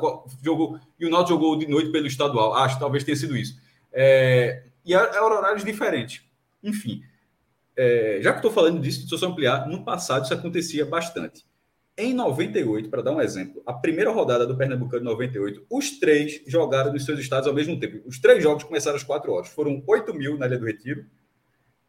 jogou 0.43 0.79
e 0.99 1.05
o 1.07 1.11
Náutico 1.11 1.31
jogou 1.35 1.57
de 1.59 1.67
noite 1.67 1.91
pelo 1.91 2.07
estadual. 2.07 2.55
Acho 2.55 2.75
que 2.77 2.81
talvez 2.81 3.03
tenha 3.03 3.17
sido 3.17 3.37
isso. 3.37 3.61
É, 3.93 4.63
e 4.85 4.95
é- 4.95 4.97
eram 5.17 5.27
horários 5.37 5.65
diferentes. 5.65 6.23
Enfim, 6.63 7.03
é, 7.77 8.21
já 8.23 8.31
que 8.33 8.39
estou 8.39 8.51
falando 8.53 8.81
disso, 8.81 9.01
deixa 9.01 9.15
eu 9.17 9.19
só 9.19 9.27
ampliar. 9.27 9.69
No 9.69 9.85
passado 9.85 10.25
isso 10.25 10.35
acontecia 10.35 10.87
bastante. 10.87 11.45
Em 12.01 12.15
98, 12.15 12.89
para 12.89 13.03
dar 13.03 13.11
um 13.11 13.21
exemplo, 13.21 13.61
a 13.67 13.73
primeira 13.73 14.13
rodada 14.13 14.47
do 14.47 14.57
Pernambucano 14.57 15.05
98, 15.05 15.67
os 15.69 15.99
três 15.99 16.41
jogaram 16.47 16.93
nos 16.93 17.05
seus 17.05 17.19
estados 17.19 17.49
ao 17.49 17.53
mesmo 17.53 17.77
tempo. 17.81 18.01
Os 18.07 18.21
três 18.21 18.41
jogos 18.41 18.63
começaram 18.63 18.97
às 18.97 19.03
4 19.03 19.33
horas. 19.33 19.49
Foram 19.49 19.83
8 19.85 20.15
mil 20.15 20.39
na 20.39 20.47
Ilha 20.47 20.61
do 20.61 20.65
Retiro, 20.65 21.05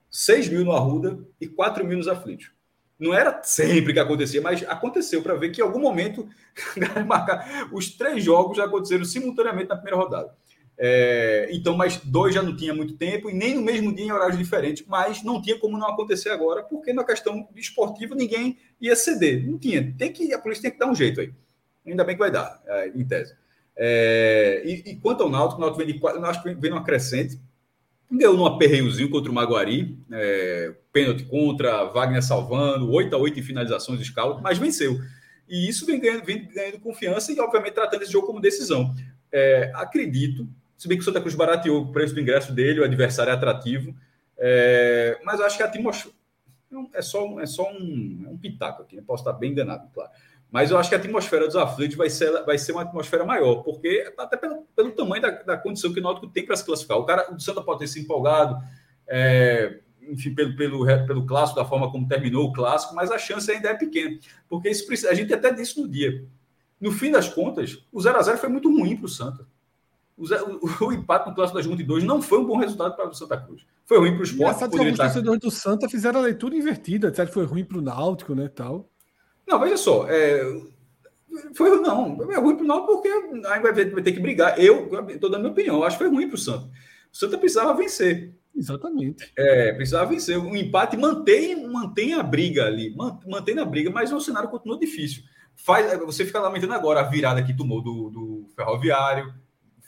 6 0.10 0.50
mil 0.50 0.66
no 0.66 0.72
Arruda 0.72 1.20
e 1.40 1.48
4 1.48 1.86
mil 1.86 1.96
nos 1.96 2.08
Aflitos. 2.08 2.52
Não 2.98 3.14
era 3.14 3.40
sempre 3.44 3.94
que 3.94 4.00
acontecia, 4.00 4.42
mas 4.42 4.64
aconteceu 4.64 5.22
para 5.22 5.36
ver 5.36 5.52
que 5.52 5.62
em 5.62 5.64
algum 5.64 5.80
momento 5.80 6.28
os 7.72 7.92
três 7.92 8.24
jogos 8.24 8.58
já 8.58 8.66
aconteceram 8.66 9.06
simultaneamente 9.06 9.70
na 9.70 9.76
primeira 9.76 9.98
rodada. 9.98 10.36
É, 10.82 11.50
então, 11.52 11.76
mas 11.76 11.98
dois 11.98 12.34
já 12.34 12.42
não 12.42 12.56
tinha 12.56 12.74
muito 12.74 12.96
tempo 12.96 13.30
e 13.30 13.34
nem 13.34 13.54
no 13.54 13.62
mesmo 13.62 13.94
dia 13.94 14.06
em 14.06 14.12
horários 14.14 14.38
diferentes, 14.38 14.86
mas 14.88 15.22
não 15.22 15.42
tinha 15.42 15.60
como 15.60 15.78
não 15.78 15.90
acontecer 15.90 16.30
agora, 16.30 16.64
porque 16.64 16.94
na 16.94 17.04
questão 17.04 17.50
esportiva 17.54 18.16
ninguém 18.16 18.58
ia 18.80 18.96
ceder. 18.96 19.46
Não 19.46 19.58
tinha. 19.58 19.94
Tem 19.98 20.14
que, 20.14 20.34
a 20.34 20.40
polícia 20.40 20.64
tem 20.64 20.72
que 20.72 20.80
dar 20.80 20.90
um 20.90 20.96
jeito 20.96 21.20
aí. 21.20 21.34
Ainda 21.86 22.06
bem 22.06 22.16
que 22.16 22.20
vai 22.20 22.32
dar, 22.32 22.62
é, 22.66 22.88
em 22.96 23.04
tese. 23.06 23.36
É, 23.76 24.62
e, 24.66 24.92
e, 24.92 24.96
quanto 24.96 25.24
ao 25.24 25.30
Náutico, 25.30 25.60
o 25.60 25.66
Náutico 25.66 25.86
vem, 25.86 25.94
de, 25.94 26.26
acho 26.26 26.44
que 26.44 26.54
vem 26.54 26.72
numa 26.72 26.84
crescente. 26.84 27.38
Deu 28.10 28.34
num 28.34 28.46
aperreiozinho 28.46 29.10
contra 29.10 29.30
o 29.30 29.36
Maguari, 29.36 30.00
é, 30.12 30.74
pênalti 30.94 31.24
contra, 31.26 31.84
Wagner 31.86 32.24
salvando, 32.24 32.90
8 32.90 33.16
a 33.16 33.20
8 33.20 33.40
em 33.40 33.44
finalizações 33.44 34.00
de 34.00 34.06
scout, 34.06 34.42
mas 34.42 34.58
venceu. 34.58 34.98
E 35.48 35.68
isso 35.68 35.86
vem 35.86 36.00
ganhando, 36.00 36.24
vem 36.24 36.48
ganhando 36.48 36.80
confiança 36.80 37.32
e, 37.32 37.40
obviamente, 37.40 37.74
tratando 37.74 38.02
esse 38.02 38.12
jogo 38.12 38.28
como 38.28 38.40
decisão. 38.40 38.96
É, 39.32 39.72
acredito, 39.76 40.48
se 40.80 40.88
bem 40.88 40.98
que 40.98 41.02
o 41.02 41.06
Santa 41.06 41.20
Cruz 41.20 41.36
barateou 41.36 41.82
o 41.82 41.92
preço 41.92 42.14
do 42.14 42.22
ingresso 42.22 42.54
dele, 42.54 42.80
o 42.80 42.86
adversário 42.86 43.32
é 43.32 43.34
atrativo, 43.34 43.94
é, 44.38 45.20
mas 45.26 45.38
eu 45.38 45.46
acho 45.46 45.58
que 45.58 45.64
a 45.64 45.66
atmosfera. 45.66 46.16
É 46.94 47.02
só, 47.02 47.40
é 47.40 47.46
só 47.46 47.70
um, 47.70 48.24
é 48.28 48.30
um 48.30 48.38
pitaco 48.38 48.84
aqui, 48.84 49.02
posso 49.02 49.24
estar 49.24 49.34
bem 49.34 49.52
enganado, 49.52 49.90
claro. 49.94 50.10
Mas 50.50 50.72
eu 50.72 50.78
acho 50.78 50.88
que 50.88 50.96
a 50.96 50.98
atmosfera 50.98 51.48
dos 51.48 51.56
aflitos 51.58 51.98
vai 51.98 52.10
ser, 52.10 52.32
vai 52.46 52.58
ser 52.58 52.72
uma 52.72 52.84
atmosfera 52.84 53.26
maior, 53.26 53.58
porque 53.64 54.14
até 54.18 54.38
pelo, 54.38 54.62
pelo 54.74 54.92
tamanho 54.92 55.22
da, 55.22 55.32
da 55.32 55.58
condição 55.58 55.92
que 55.92 56.00
o 56.00 56.04
Náutico 56.04 56.28
tem 56.28 56.46
para 56.46 56.56
se 56.56 56.64
classificar. 56.64 56.98
O 56.98 57.06
cara, 57.06 57.34
o 57.34 57.40
Santa 57.40 57.62
pode 57.62 57.80
ter 57.80 57.88
se 57.88 58.00
empolgado, 58.00 58.56
é, 59.06 59.80
enfim, 60.02 60.34
pelo, 60.34 60.56
pelo, 60.56 60.86
pelo 60.86 61.26
clássico, 61.26 61.60
da 61.60 61.66
forma 61.66 61.92
como 61.92 62.08
terminou 62.08 62.48
o 62.48 62.54
clássico, 62.54 62.96
mas 62.96 63.12
a 63.12 63.18
chance 63.18 63.52
ainda 63.52 63.70
é 63.70 63.74
pequena. 63.74 64.18
Porque 64.48 64.70
isso 64.70 64.86
precisa, 64.88 65.10
a 65.10 65.14
gente 65.14 65.34
até 65.34 65.52
disse 65.52 65.82
no 65.82 65.90
dia. 65.90 66.26
No 66.80 66.92
fim 66.94 67.12
das 67.12 67.28
contas, 67.28 67.84
o 67.92 68.00
0 68.00 68.18
a 68.18 68.22
0 68.22 68.38
foi 68.38 68.50
muito 68.50 68.70
ruim 68.70 68.96
para 68.96 69.06
o 69.06 69.10
Santa. 69.10 69.46
O, 70.20 70.86
o, 70.86 70.92
empate 70.92 71.30
no 71.30 71.36
clássico 71.36 71.58
da 71.58 71.64
Junta 71.64 71.82
2 71.82 72.04
não 72.04 72.22
foi 72.22 72.40
um 72.40 72.46
bom 72.46 72.58
resultado 72.58 72.94
para 72.96 73.08
o 73.08 73.14
Santa 73.14 73.38
Cruz. 73.38 73.62
Foi 73.86 73.98
ruim 73.98 74.12
para 74.12 74.20
o 74.20 74.24
esporte. 74.24 74.64
Os 74.66 74.98
torcedores 74.98 75.40
do 75.40 75.50
Santa 75.50 75.88
fizeram 75.88 76.20
a 76.20 76.24
leitura 76.24 76.56
invertida, 76.56 77.10
que 77.10 77.26
foi 77.28 77.46
ruim 77.46 77.64
para 77.64 77.78
o 77.78 77.82
Náutico, 77.82 78.36
né, 78.36 78.50
tal. 78.50 78.90
Não, 79.48 79.60
veja 79.60 79.78
só. 79.78 80.06
É, 80.10 80.44
foi 81.56 81.70
não, 81.80 82.32
é 82.32 82.38
ruim 82.38 82.56
para 82.56 82.66
o 82.66 82.68
Náutico 82.68 82.94
porque 82.94 83.08
aí 83.08 83.62
vai, 83.62 83.72
vai, 83.72 84.04
ter 84.04 84.12
que 84.12 84.20
brigar. 84.20 84.60
Eu 84.60 84.90
estou 85.08 85.30
dando 85.30 85.42
minha 85.42 85.52
opinião, 85.52 85.84
acho 85.84 85.98
que 85.98 86.04
foi 86.04 86.14
ruim 86.14 86.28
para 86.28 86.36
o 86.36 86.40
Santa. 86.40 86.66
O 87.12 87.18
Santa 87.18 87.38
precisava 87.38 87.74
vencer. 87.74 88.36
Exatamente. 88.56 89.32
É, 89.38 89.72
precisava 89.74 90.10
vencer. 90.10 90.38
O 90.38 90.56
empate 90.56 90.98
mantém, 90.98 91.66
mantém 91.68 92.14
a 92.14 92.22
briga 92.22 92.66
ali, 92.66 92.94
mantém 93.26 93.58
a 93.58 93.66
briga, 93.66 93.90
mas 93.90 94.12
o 94.12 94.20
cenário 94.20 94.50
continua 94.50 94.78
difícil. 94.78 95.24
Faz, 95.56 95.98
você 96.00 96.26
fica 96.26 96.40
lamentando 96.40 96.74
agora 96.74 97.02
a 97.02 97.04
virada 97.04 97.44
que 97.44 97.56
tomou 97.56 97.82
do, 97.82 98.10
do 98.10 98.46
Ferroviário, 98.56 99.34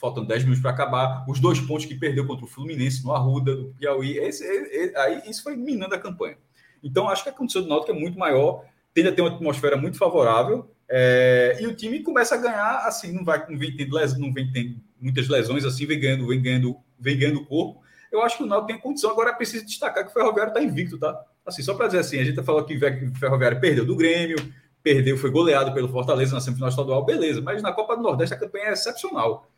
faltando 0.02 0.28
10 0.28 0.44
minutos 0.44 0.62
para 0.62 0.72
acabar, 0.72 1.24
os 1.30 1.40
dois 1.40 1.60
pontos 1.60 1.86
que 1.86 1.94
perdeu 1.94 2.26
contra 2.26 2.44
o 2.44 2.48
Fluminense 2.48 3.06
no 3.06 3.14
Arruda, 3.14 3.56
do 3.56 3.66
Piauí, 3.78 4.18
esse, 4.18 4.44
esse, 4.44 4.98
aí 4.98 5.22
isso 5.30 5.44
foi 5.44 5.56
minando 5.56 5.94
a 5.94 6.00
campanha. 6.00 6.38
Então, 6.84 7.08
acho 7.08 7.24
que 7.24 7.30
a 7.30 7.34
condição 7.34 7.62
do 7.62 7.68
Náutico 7.70 7.92
é 7.92 7.96
muito 7.96 8.18
maior 8.18 8.66
tende 8.94 9.08
a 9.08 9.12
ter 9.12 9.22
uma 9.22 9.30
atmosfera 9.30 9.78
muito 9.78 9.98
favorável 9.98 10.70
é, 10.90 11.58
e 11.62 11.68
o 11.68 11.74
time 11.74 12.04
começa 12.04 12.36
a 12.36 12.38
ganhar 12.38 12.80
assim, 12.86 13.14
não 13.14 13.24
vai 13.24 13.50
não 13.50 13.58
vem 13.58 13.76
tendo, 13.76 13.96
les, 13.96 14.18
não 14.18 14.34
vem 14.34 14.52
tendo 14.52 14.76
muitas 15.00 15.30
lesões 15.30 15.64
assim, 15.64 15.86
vem 15.86 16.00
ganhando, 16.00 16.28
vem 16.28 16.42
ganhando, 16.42 16.78
vem 17.00 17.18
ganhando 17.18 17.46
corpo. 17.46 17.82
Eu 18.12 18.22
acho 18.22 18.38
que 18.38 18.44
o 18.44 18.46
Náutico 18.46 18.74
tem 18.74 18.82
condição. 18.82 19.10
Agora 19.10 19.30
é 19.30 19.34
preciso 19.34 19.66
destacar 19.66 20.04
que 20.04 20.12
o 20.12 20.14
Ferroviário 20.14 20.52
está 20.52 20.62
invicto, 20.62 21.00
tá? 21.00 21.24
Assim, 21.46 21.64
só 21.64 21.74
para 21.74 21.88
dizer 21.88 22.00
assim, 22.00 22.20
a 22.20 22.26
gente 22.26 22.44
falou 22.44 22.66
que 22.66 22.76
o 22.76 23.16
Ferroviário 23.16 23.60
perdeu 23.60 23.86
do 23.86 23.96
Grêmio, 23.96 24.36
perdeu, 24.84 25.18
foi 25.18 25.32
goleado 25.32 25.74
pelo 25.74 25.88
Fortaleza 25.88 26.34
na 26.34 26.42
semifinal 26.42 26.70
estadual, 26.70 27.06
beleza, 27.06 27.42
mas 27.42 27.62
na 27.62 27.72
Copa 27.72 27.96
do 27.96 28.04
Nordeste 28.04 28.36
a 28.36 28.38
campanha 28.38 28.66
é 28.66 28.74
excepcional. 28.74 29.50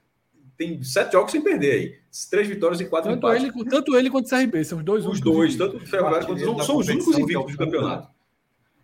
Tem 0.58 0.82
sete 0.84 1.14
jogos 1.14 1.32
sem 1.32 1.42
perder 1.42 1.72
aí. 1.72 1.96
Três 2.30 2.48
vitórias 2.48 2.80
e 2.80 2.86
quatro 2.86 3.10
tanto 3.10 3.20
empates. 3.20 3.44
Ele, 3.44 3.70
tanto 3.70 3.96
ele 3.96 4.10
quanto 4.10 4.28
o 4.28 4.30
CRB, 4.30 4.64
são 4.64 4.78
os 4.78 4.84
dois 4.84 5.06
Os 5.06 5.20
dois, 5.20 5.56
tanto 5.56 5.78
o 5.78 5.86
Ferroviário 5.86 6.28
quanto 6.28 6.42
o 6.42 6.64
são 6.64 6.78
os 6.78 6.88
únicos 6.88 7.18
invictos 7.18 7.52
do 7.54 7.58
campeonato. 7.58 8.08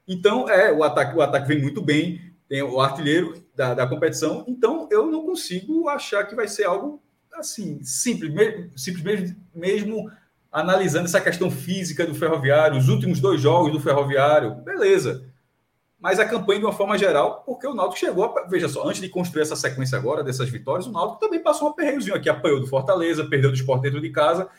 Então, 0.08 0.50
é, 0.50 0.74
o 0.74 0.84
ataque, 0.84 1.16
o 1.16 1.22
ataque 1.22 1.48
vem 1.48 1.62
muito 1.62 1.82
bem, 1.82 2.20
tem 2.48 2.64
o 2.64 2.82
artilheiro 2.82 3.44
da, 3.56 3.76
da 3.76 3.88
competição, 3.88 4.44
então 4.48 4.90
eu 4.91 5.06
não 5.12 5.24
consigo 5.24 5.88
achar 5.88 6.24
que 6.26 6.36
vai 6.36 6.48
ser 6.48 6.66
algo 6.66 7.00
assim, 7.32 7.80
simples, 7.84 8.34
mesmo, 8.34 8.72
simples 8.76 9.04
mesmo, 9.04 9.36
mesmo 9.54 10.12
analisando 10.52 11.06
essa 11.06 11.22
questão 11.22 11.52
física 11.52 12.06
do 12.06 12.16
Ferroviário, 12.16 12.78
os 12.78 12.90
últimos 12.90 13.20
dois 13.20 13.40
jogos 13.40 13.72
do 13.72 13.80
Ferroviário, 13.80 14.56
beleza. 14.56 15.28
Mas 15.99 16.17
a 16.17 16.26
campanha 16.26 16.59
de 16.59 16.65
uma 16.65 16.71
forma 16.71 16.97
geral, 16.97 17.43
porque 17.45 17.67
o 17.67 17.73
Náutico 17.73 17.99
chegou, 17.99 18.23
a, 18.23 18.47
veja 18.47 18.69
só, 18.69 18.88
antes 18.88 19.01
de 19.01 19.09
construir 19.09 19.41
essa 19.41 19.55
sequência 19.55 19.97
agora 19.97 20.23
dessas 20.23 20.49
vitórias, 20.49 20.88
o 20.88 20.91
Náutico 20.91 21.19
também 21.19 21.41
passou 21.41 21.67
um 21.67 21.71
aperreiozinho 21.71 22.15
aqui, 22.15 22.30
apanhou 22.30 22.61
do 22.61 22.67
Fortaleza, 22.67 23.26
perdeu 23.26 23.49
do 23.51 23.57
Sport 23.57 23.81
dentro 23.81 23.99
de 23.99 24.09
casa, 24.09 24.49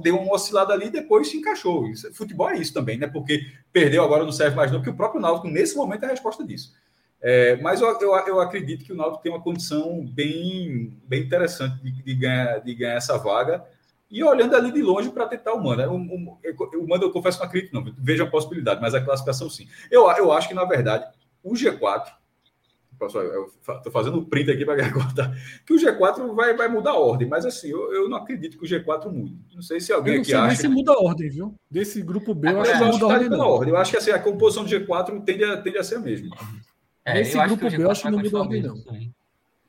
deu 0.00 0.16
uma 0.18 0.34
oscilada 0.34 0.72
ali 0.72 0.86
e 0.86 0.90
depois 0.90 1.28
se 1.28 1.36
encaixou. 1.36 1.86
Isso, 1.86 2.12
futebol 2.14 2.48
é 2.48 2.56
isso 2.56 2.72
também, 2.72 2.96
né? 2.96 3.06
Porque 3.06 3.46
perdeu 3.70 4.02
agora 4.02 4.24
não 4.24 4.32
serve 4.32 4.56
mais 4.56 4.72
não, 4.72 4.78
porque 4.78 4.90
o 4.90 4.96
próprio 4.96 5.20
Náutico, 5.20 5.48
nesse 5.48 5.76
momento, 5.76 6.04
é 6.04 6.06
a 6.06 6.10
resposta 6.12 6.42
disso. 6.42 6.72
É, 7.20 7.56
mas 7.56 7.80
eu, 7.80 7.88
eu, 8.00 8.14
eu, 8.26 8.40
acredito 8.40 8.84
que 8.84 8.92
o 8.92 8.96
Náutico 8.96 9.22
tem 9.22 9.32
uma 9.32 9.42
condição 9.42 10.04
bem, 10.06 10.96
bem 11.06 11.22
interessante 11.22 11.82
de, 11.82 12.02
de, 12.02 12.14
ganhar, 12.14 12.58
de 12.60 12.74
ganhar 12.74 12.94
essa 12.94 13.18
vaga. 13.18 13.64
E 14.10 14.22
olhando 14.22 14.54
ali 14.54 14.72
de 14.72 14.82
longe 14.82 15.10
para 15.10 15.26
tentar 15.26 15.52
o 15.54 15.62
Mano. 15.62 15.82
O, 15.92 15.96
o, 15.96 16.80
o 16.80 16.88
Mano, 16.88 17.04
eu 17.04 17.10
confesso 17.10 17.38
que 17.38 17.44
não 17.44 17.48
acredito, 17.48 17.72
não. 17.74 17.94
Vejo 17.98 18.22
a 18.22 18.30
possibilidade, 18.30 18.80
mas 18.80 18.94
a 18.94 19.00
classificação 19.00 19.50
sim. 19.50 19.66
Eu, 19.90 20.10
eu 20.12 20.32
acho 20.32 20.48
que, 20.48 20.54
na 20.54 20.64
verdade, 20.64 21.06
o 21.42 21.52
G4 21.54 22.12
Pessoal, 22.98 23.24
eu 23.24 23.52
estou 23.76 23.92
fazendo 23.92 24.18
o 24.18 24.24
print 24.24 24.50
aqui 24.50 24.64
para 24.64 24.90
cortar. 24.90 25.30
Que 25.66 25.74
o 25.74 25.76
G4 25.76 26.34
vai, 26.34 26.56
vai 26.56 26.68
mudar 26.68 26.92
a 26.92 26.98
ordem, 26.98 27.28
mas 27.28 27.44
assim, 27.44 27.68
eu, 27.68 27.92
eu 27.92 28.08
não 28.08 28.16
acredito 28.16 28.58
que 28.58 28.64
o 28.64 28.68
G4 28.68 29.10
mude. 29.12 29.38
Não 29.54 29.60
sei 29.60 29.80
se 29.80 29.92
alguém 29.92 30.14
eu 30.14 30.16
não 30.16 30.22
aqui 30.22 30.30
sei 30.30 30.40
acha. 30.40 30.56
se 30.62 30.68
muda 30.68 30.92
a 30.92 31.02
ordem, 31.02 31.28
viu? 31.28 31.54
Desse 31.70 32.00
grupo 32.02 32.34
B, 32.34 32.50
eu 32.50 32.60
acho 32.60 32.72
que 32.72 32.78
não 32.78 32.92
muda 32.92 33.04
a 33.04 33.08
ordem. 33.08 33.28
Não. 33.28 33.40
ordem. 33.40 33.74
Eu 33.74 33.76
acho 33.76 33.90
que 33.90 33.96
assim, 33.98 34.10
a 34.10 34.18
composição 34.18 34.64
do 34.64 34.70
G4 34.70 35.22
tende 35.24 35.44
a, 35.44 35.60
tende 35.60 35.78
a 35.78 35.84
ser 35.84 35.96
a 35.96 36.00
mesma. 36.00 36.34
É, 37.04 37.14
Nesse 37.14 37.36
grupo 37.38 37.70
B, 37.70 37.82
eu 37.82 37.90
acho 37.90 38.02
que 38.02 38.10
não 38.10 38.18
muda 38.18 38.38
a 38.38 38.40
ordem, 38.40 38.62
não. 38.62 38.74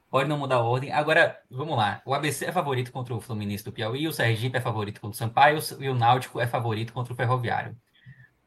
Pode 0.09 0.29
não 0.29 0.37
mudar 0.37 0.55
a 0.57 0.63
ordem. 0.63 0.91
Agora, 0.91 1.39
vamos 1.49 1.75
lá. 1.77 2.01
O 2.05 2.13
ABC 2.13 2.45
é 2.45 2.51
favorito 2.51 2.91
contra 2.91 3.13
o 3.13 3.19
Fluminense 3.21 3.63
do 3.63 3.71
Piauí, 3.71 4.07
o 4.07 4.13
Sergipe 4.13 4.57
é 4.57 4.61
favorito 4.61 5.01
contra 5.01 5.15
o 5.15 5.17
Sampaio 5.17 5.59
e 5.79 5.89
o 5.89 5.95
Náutico 5.95 6.39
é 6.39 6.47
favorito 6.47 6.93
contra 6.93 7.13
o 7.13 7.15
Ferroviário 7.15 7.77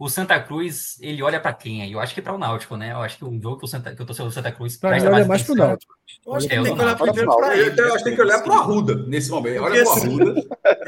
o 0.01 0.09
Santa 0.09 0.41
Cruz, 0.41 0.97
ele 1.03 1.23
olha 1.23 1.39
para 1.39 1.53
quem 1.53 1.83
aí? 1.83 1.93
Eu 1.93 2.01
acho 2.01 2.15
que 2.15 2.23
para 2.23 2.33
o 2.33 2.39
Náutico, 2.39 2.75
né? 2.75 2.91
Eu 2.91 3.03
acho 3.03 3.19
que 3.19 3.25
o 3.27 3.39
jogo 3.39 3.59
que, 3.59 3.67
o 3.67 3.69
Santa, 3.69 3.95
que 3.95 4.01
eu 4.01 4.07
tô 4.07 4.15
sendo 4.15 4.29
o 4.29 4.33
Santa 4.33 4.51
Cruz 4.51 4.79
pra 4.79 4.89
presta 4.89 5.11
mais, 5.11 5.27
mais 5.27 5.43
pro 5.43 5.55
Náutico. 5.55 5.95
Eu 6.27 6.35
acho 6.35 6.49
que 6.49 6.55
é, 6.55 6.63
tem 6.63 6.75
que 6.75 6.81
olhar 6.81 6.97
primeiro 6.97 7.37
para 7.37 7.55
ele. 7.59 7.79
Eu 7.79 7.87
acho 7.89 7.99
que 7.99 8.05
tem 8.05 8.15
que 8.15 8.23
olhar 8.23 8.43
para 8.43 8.51
o 8.51 8.55
Arruda 8.55 8.95
nesse 9.07 9.29
momento. 9.29 9.63
Olha 9.63 9.85
para 9.85 9.93
o 9.93 9.97
Arruda. 9.99 10.35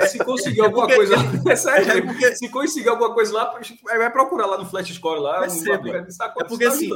Se 0.09 0.17
conseguir 0.17 0.63
alguma 0.63 0.87
coisa 0.87 1.17
lá, 1.17 1.53
é 1.53 1.57
sério, 1.57 2.07
porque... 2.07 2.37
se 2.37 2.49
conseguir 2.49 2.89
alguma 2.89 3.13
coisa 3.13 3.35
lá, 3.35 3.61
vai 3.85 4.11
procurar 4.11 4.47
lá 4.47 4.57
no 4.57 4.65
Flash 4.65 4.95
Score 4.95 5.21
lá. 5.21 5.41
Vai 5.41 5.51
ser, 5.51 5.73
é 5.73 6.45
porque 6.49 6.65
assim, 6.65 6.91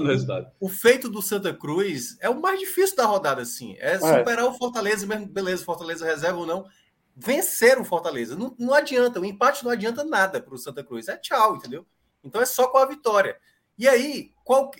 o 0.59 0.71
feito 0.71 1.11
do 1.11 1.21
Santa 1.21 1.53
Cruz 1.53 2.17
é 2.23 2.31
o 2.31 2.41
mais 2.41 2.59
difícil 2.59 2.97
da 2.97 3.05
rodada, 3.05 3.43
assim. 3.43 3.77
É 3.79 3.99
superar 3.99 4.47
o 4.47 4.55
Fortaleza 4.55 5.07
mesmo, 5.07 5.27
beleza, 5.27 5.63
Fortaleza 5.63 6.07
reserva 6.07 6.39
ou 6.39 6.47
não. 6.47 6.65
Vencer 7.15 7.79
o 7.79 7.85
Fortaleza. 7.85 8.35
Não, 8.35 8.55
não 8.59 8.73
adianta, 8.73 9.21
o 9.21 9.25
empate 9.25 9.63
não 9.63 9.71
adianta 9.71 10.03
nada 10.03 10.41
para 10.41 10.55
o 10.55 10.59
Santa 10.59 10.83
Cruz. 10.83 11.09
É 11.09 11.17
tchau, 11.19 11.57
entendeu? 11.57 11.85
Então 12.27 12.41
é 12.41 12.47
só 12.47 12.69
com 12.69 12.79
a 12.79 12.87
vitória. 12.87 13.37
E 13.79 13.87
aí, 13.87 14.31
qual, 14.45 14.71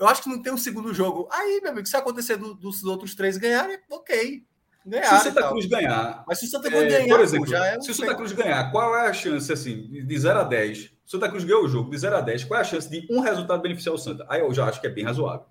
eu 0.00 0.06
acho 0.06 0.22
que 0.22 0.28
não 0.28 0.40
tem 0.42 0.52
um 0.52 0.58
segundo 0.58 0.94
jogo. 0.94 1.28
Aí, 1.30 1.60
meu 1.62 1.72
amigo, 1.72 1.86
se 1.86 1.96
acontecer 1.96 2.36
do, 2.36 2.54
dos 2.54 2.82
outros 2.84 3.14
três 3.14 3.36
ganharem, 3.36 3.78
ok. 3.90 4.42
Ganhar, 4.86 5.06
se 5.06 5.14
o 5.14 5.32
Santa 5.32 5.48
Cruz 5.48 5.66
ganhar. 5.66 6.24
Mas 6.26 6.38
se 6.38 6.46
o 6.46 6.48
Santa 6.48 6.70
Cruz 6.70 6.84
é, 6.84 6.88
ganhar, 6.88 7.14
por 7.14 7.20
exemplo, 7.20 7.46
pô, 7.46 7.54
é 7.54 7.76
um 7.76 7.82
se 7.82 7.90
o 7.90 7.94
Santa 7.94 8.14
Cruz 8.14 8.32
ganhar, 8.32 8.72
qual 8.72 8.96
é 8.96 9.08
a 9.08 9.12
chance, 9.12 9.52
assim, 9.52 9.82
de 9.90 10.18
0 10.18 10.38
a 10.38 10.44
10? 10.44 10.78
Se 10.78 10.90
o 11.04 11.10
Santa 11.10 11.28
Cruz 11.28 11.44
ganhou 11.44 11.64
o 11.64 11.68
jogo 11.68 11.90
de 11.90 11.98
0 11.98 12.16
a 12.16 12.20
10, 12.22 12.44
qual 12.44 12.58
é 12.58 12.62
a 12.62 12.64
chance 12.64 12.88
de 12.88 13.06
um 13.10 13.20
resultado 13.20 13.60
beneficiar 13.60 13.94
o 13.94 13.98
Santa? 13.98 14.24
Aí 14.28 14.40
eu 14.40 14.52
já 14.54 14.66
acho 14.66 14.80
que 14.80 14.86
é 14.86 14.90
bem 14.90 15.04
razoável. 15.04 15.46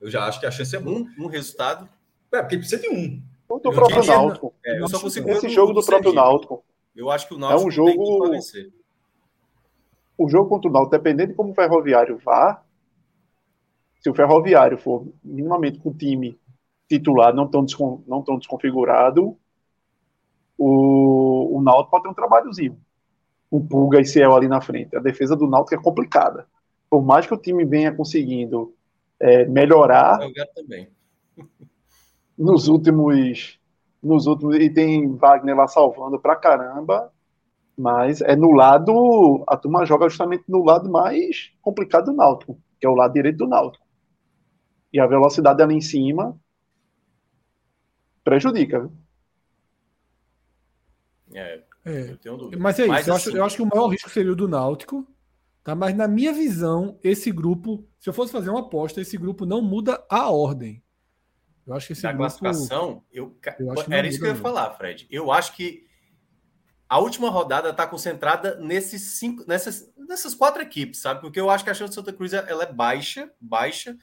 Eu 0.00 0.08
já 0.10 0.24
acho 0.24 0.40
que 0.40 0.46
a 0.46 0.50
chance 0.50 0.74
é 0.74 0.78
boa. 0.78 0.98
Um, 0.98 1.24
um 1.24 1.26
resultado? 1.26 1.86
É, 2.32 2.40
porque 2.40 2.56
precisa 2.56 2.80
de 2.80 2.88
um. 2.88 3.22
O 3.48 3.58
do 3.58 3.70
próprio 3.70 4.04
Náutico. 4.04 4.54
É, 4.64 4.80
Esse 4.80 5.48
jogo 5.48 5.72
do, 5.72 5.80
do 5.80 5.86
próprio 5.86 6.12
Náutico. 6.12 6.64
Eu 6.94 7.10
acho 7.10 7.28
que 7.28 7.34
o 7.34 7.38
Náutico 7.38 7.62
é 7.62 7.66
um 7.66 7.70
jogo 7.70 8.32
o 10.22 10.28
jogo 10.28 10.50
contra 10.50 10.68
o 10.68 10.72
Náutico, 10.72 10.90
dependendo 10.98 11.30
de 11.30 11.34
como 11.34 11.52
o 11.52 11.54
Ferroviário 11.54 12.18
vá, 12.18 12.62
se 14.02 14.10
o 14.10 14.14
Ferroviário 14.14 14.76
for 14.76 15.06
minimamente 15.24 15.78
com 15.78 15.88
o 15.88 15.94
time 15.94 16.38
titular 16.86 17.34
não 17.34 17.48
tão, 17.48 17.64
descon, 17.64 18.02
não 18.06 18.22
tão 18.22 18.36
desconfigurado, 18.36 19.34
o, 20.58 21.56
o 21.56 21.62
Náutico 21.62 21.90
pode 21.90 22.02
ter 22.02 22.10
um 22.10 22.14
trabalhozinho. 22.14 22.78
Um 23.50 23.66
Pulga 23.66 23.98
e 23.98 24.04
Ciel 24.04 24.36
ali 24.36 24.46
na 24.46 24.60
frente. 24.60 24.94
A 24.94 25.00
defesa 25.00 25.34
do 25.34 25.48
Náutico 25.48 25.80
é 25.80 25.82
complicada. 25.82 26.46
Por 26.90 27.02
mais 27.02 27.26
que 27.26 27.32
o 27.32 27.38
time 27.38 27.64
venha 27.64 27.94
conseguindo 27.94 28.74
é, 29.18 29.46
melhorar 29.46 30.18
também. 30.54 30.88
nos 32.36 32.68
últimos 32.68 33.58
nos 34.02 34.26
últimos 34.26 34.56
e 34.56 34.68
tem 34.68 35.14
Wagner 35.16 35.56
lá 35.56 35.66
salvando 35.66 36.18
pra 36.18 36.36
caramba 36.36 37.10
Mas 37.80 38.20
é 38.20 38.36
no 38.36 38.50
lado. 38.52 39.42
A 39.48 39.56
turma 39.56 39.86
joga 39.86 40.06
justamente 40.06 40.44
no 40.46 40.62
lado 40.62 40.90
mais 40.90 41.50
complicado 41.62 42.06
do 42.06 42.12
Náutico, 42.12 42.60
que 42.78 42.86
é 42.86 42.90
o 42.90 42.94
lado 42.94 43.14
direito 43.14 43.38
do 43.38 43.46
Náutico. 43.48 43.86
E 44.92 45.00
a 45.00 45.06
velocidade 45.06 45.62
ali 45.62 45.74
em 45.76 45.80
cima 45.80 46.38
prejudica. 48.22 48.80
Viu? 48.80 48.92
É, 51.32 51.62
É. 51.86 52.10
eu 52.10 52.18
tenho 52.18 52.36
dúvida. 52.36 52.62
Mas 52.62 52.78
é 52.78 52.82
isso. 52.82 52.92
Mas, 52.92 53.08
eu, 53.08 53.14
acho, 53.14 53.28
assim, 53.30 53.38
eu 53.38 53.44
acho 53.44 53.56
que 53.56 53.62
o 53.62 53.66
maior 53.66 53.86
risco 53.88 54.10
seria 54.10 54.32
o 54.32 54.36
do 54.36 54.46
Náutico. 54.46 55.06
Tá? 55.64 55.74
Mas 55.74 55.94
na 55.94 56.06
minha 56.06 56.34
visão, 56.34 56.98
esse 57.02 57.32
grupo, 57.32 57.82
se 57.98 58.10
eu 58.10 58.12
fosse 58.12 58.30
fazer 58.30 58.50
uma 58.50 58.60
aposta, 58.60 59.00
esse 59.00 59.16
grupo 59.16 59.46
não 59.46 59.62
muda 59.62 60.04
a 60.10 60.30
ordem. 60.30 60.82
Eu 61.66 61.72
acho 61.74 61.86
que 61.86 61.92
esse 61.94 62.02
da 62.02 62.12
grupo. 62.12 62.24
classificação, 62.24 63.02
eu, 63.10 63.34
eu 63.58 63.72
acho 63.72 63.90
era 63.90 64.06
isso 64.06 64.18
que 64.18 64.26
eu 64.26 64.30
ia 64.30 64.36
falar, 64.36 64.70
Fred. 64.74 65.06
Eu 65.10 65.32
acho 65.32 65.54
que 65.56 65.88
a 66.90 66.98
última 66.98 67.30
rodada 67.30 67.70
está 67.70 67.86
concentrada 67.86 68.56
nesses 68.56 69.02
cinco, 69.12 69.44
nessas, 69.46 69.88
nessas 69.96 70.34
quatro 70.34 70.60
equipes, 70.60 71.00
sabe? 71.00 71.20
Porque 71.20 71.38
eu 71.38 71.48
acho 71.48 71.62
que 71.62 71.70
a 71.70 71.74
chance 71.74 71.92
do 71.92 71.94
Santa 71.94 72.12
Cruz 72.12 72.32
ela 72.32 72.64
é 72.64 72.72
baixa, 72.72 73.30
baixa. 73.40 73.96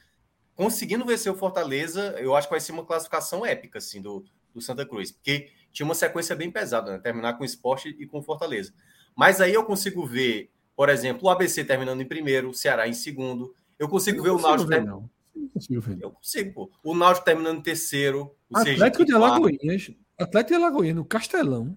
Conseguindo 0.54 1.04
vencer 1.04 1.30
o 1.30 1.36
Fortaleza, 1.36 2.16
eu 2.18 2.34
acho 2.34 2.48
que 2.48 2.54
vai 2.54 2.60
ser 2.60 2.72
uma 2.72 2.86
classificação 2.86 3.44
épica, 3.44 3.76
assim, 3.76 4.00
do, 4.00 4.24
do 4.54 4.62
Santa 4.62 4.86
Cruz. 4.86 5.12
Porque 5.12 5.50
tinha 5.70 5.84
uma 5.84 5.94
sequência 5.94 6.34
bem 6.34 6.50
pesada, 6.50 6.92
né? 6.92 6.98
Terminar 6.98 7.34
com 7.34 7.42
o 7.42 7.46
esporte 7.46 7.94
e 8.00 8.06
com 8.06 8.20
o 8.20 8.22
Fortaleza. 8.22 8.72
Mas 9.14 9.38
aí 9.42 9.52
eu 9.52 9.66
consigo 9.66 10.06
ver, 10.06 10.50
por 10.74 10.88
exemplo, 10.88 11.28
o 11.28 11.30
ABC 11.30 11.62
terminando 11.64 12.00
em 12.00 12.08
primeiro, 12.08 12.48
o 12.48 12.54
Ceará 12.54 12.88
em 12.88 12.94
segundo. 12.94 13.54
Eu 13.78 13.86
consigo 13.86 14.22
ver 14.22 14.30
o 14.30 14.40
Náutico. 14.40 14.66
ver, 14.66 14.82
não. 14.82 15.10
Não 15.36 15.48
consigo 15.48 15.80
ver. 15.82 15.98
Eu 16.00 16.10
consigo, 16.12 16.54
pô. 16.54 16.70
O 16.82 16.94
Náutico 16.94 17.26
terminando 17.26 17.58
em 17.58 17.62
terceiro. 17.62 18.34
O 18.48 18.56
Atlético 18.56 19.04
de. 19.04 19.12
Alagoinhas. 19.12 19.90
Atlético 20.18 20.54
de 20.58 20.64
Alagoinhas, 20.64 20.96
no 20.96 21.04
Castelão. 21.04 21.76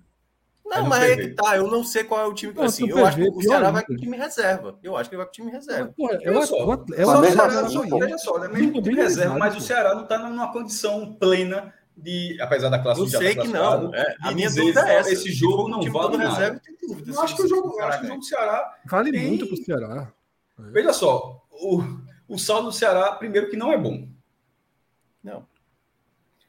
Não, 0.80 0.85
mas 0.88 1.03
é 1.03 1.15
PV. 1.15 1.27
que 1.30 1.34
tá. 1.35 1.57
Eu 1.57 1.68
não 1.68 1.84
sei 1.84 2.03
qual 2.03 2.22
é 2.22 2.26
o 2.26 2.34
time. 2.34 2.53
Não, 2.53 2.64
assim, 2.64 2.88
eu 2.89 3.06
acho 3.06 3.18
que 3.18 3.23
PV, 3.26 3.35
o 3.38 3.41
Ceará 3.41 3.72
vai 3.72 3.84
com 3.85 3.91
ainda. 3.93 4.03
time 4.03 4.18
reserva. 4.18 4.80
Eu 4.81 4.98
acho 4.98 5.10
que 5.10 5.15
ele 5.15 5.18
vai 5.23 5.26
com 5.27 5.31
time 5.34 5.52
reserva. 5.52 5.93
Pô, 5.98 6.10
é 6.10 6.15
Olha 6.30 6.39
o- 6.39 6.45
só, 6.45 6.56
o 6.65 6.73
é 6.95 7.06
só 7.06 7.19
o 7.19 8.18
só, 8.18 8.39
né? 8.39 8.48
Time 8.49 8.81
mesmo 8.81 8.95
reserva, 9.02 9.38
mas 9.38 9.56
o 9.56 9.61
Ceará 9.61 9.93
não 9.95 10.03
está 10.03 10.18
numa 10.18 10.52
condição 10.53 11.14
plena 11.15 11.73
de, 11.98 12.38
apesar 12.41 12.69
da 12.69 12.80
classe 12.80 13.02
Eu 13.02 13.07
já 13.07 13.18
sei 13.19 13.35
tá 13.35 13.41
que 13.41 13.48
não, 13.49 13.93
é, 13.93 14.15
a 14.22 14.31
minha 14.31 14.49
dúvida 14.49 14.81
é 14.89 14.95
essa. 14.95 15.11
Esse 15.11 15.23
Se 15.23 15.31
jogo 15.34 15.64
o 15.65 15.68
não 15.68 15.81
vale 15.91 16.18
nada. 16.18 16.30
reserva, 16.30 16.61
tem 16.64 16.76
dúvida 16.88 17.11
Eu 17.11 17.22
acho 17.22 17.35
que 17.35 17.41
o 17.41 17.45
o 17.45 17.48
jogo, 17.49 17.68
eu 17.68 17.73
Ceará 17.73 17.88
acho 17.89 17.99
que 17.99 18.06
o 18.06 18.07
jogo 18.07 18.19
do 18.22 18.26
Ceará 18.26 18.76
Vale 18.85 19.11
tem- 19.11 19.27
muito 19.27 19.48
pro 19.48 19.57
Ceará. 19.57 20.11
Veja 20.57 20.93
só, 20.93 21.43
o, 21.52 21.84
o 22.30 22.38
saldo 22.39 22.68
do 22.69 22.73
Ceará, 22.73 23.11
primeiro 23.14 23.49
que 23.49 23.57
não 23.57 23.72
é 23.72 23.77
bom. 23.77 24.07
Não. 25.23 25.45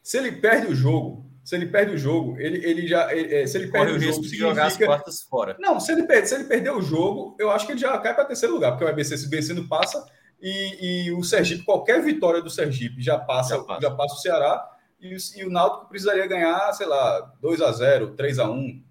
Se 0.01 0.17
ele 0.17 0.31
perde 0.31 0.67
o 0.67 0.75
jogo, 0.75 1.22
se 1.43 1.55
ele 1.55 1.65
perde 1.67 1.93
o 1.93 1.97
jogo, 1.97 2.39
ele, 2.39 2.65
ele 2.65 2.87
já. 2.87 3.13
ele- 3.13 3.33
é, 3.35 3.45
se 3.47 3.57
ele 3.57 3.67
Corre 3.67 3.85
perde 3.85 3.97
o 3.97 3.99
risco 4.07 4.23
jogo, 4.23 4.27
de 4.29 4.37
jogar 4.37 4.65
as 4.67 4.77
quartas 4.77 5.21
fora. 5.23 5.55
Não, 5.59 5.79
se 5.79 5.91
ele, 5.91 6.03
perde, 6.03 6.29
se 6.29 6.35
ele 6.35 6.45
perder 6.45 6.71
o 6.71 6.81
jogo, 6.81 7.35
eu 7.39 7.51
acho 7.51 7.65
que 7.65 7.73
ele 7.73 7.79
já 7.79 7.97
cai 7.99 8.13
para 8.15 8.25
terceiro 8.25 8.53
lugar, 8.53 8.71
porque 8.71 8.85
o 8.85 8.87
ABC 8.87 9.17
se 9.17 9.29
vencendo 9.29 9.67
passa 9.67 10.05
e, 10.41 11.05
e 11.07 11.11
o 11.11 11.23
Sergipe, 11.23 11.63
qualquer 11.65 12.01
vitória 12.01 12.41
do 12.41 12.49
Sergipe 12.49 13.01
já 13.01 13.17
passa, 13.17 13.55
já 13.81 13.91
passa. 13.91 14.15
o 14.15 14.17
Ceará 14.17 14.69
e, 14.99 15.15
o- 15.15 15.17
e 15.37 15.45
o 15.45 15.49
Náutico 15.49 15.89
precisaria 15.89 16.25
ganhar, 16.27 16.71
sei 16.73 16.85
lá, 16.87 17.33
2 17.41 17.61
a 17.61 17.71
0 17.71 18.15
3 18.15 18.39
a 18.39 18.49
1 18.49 18.83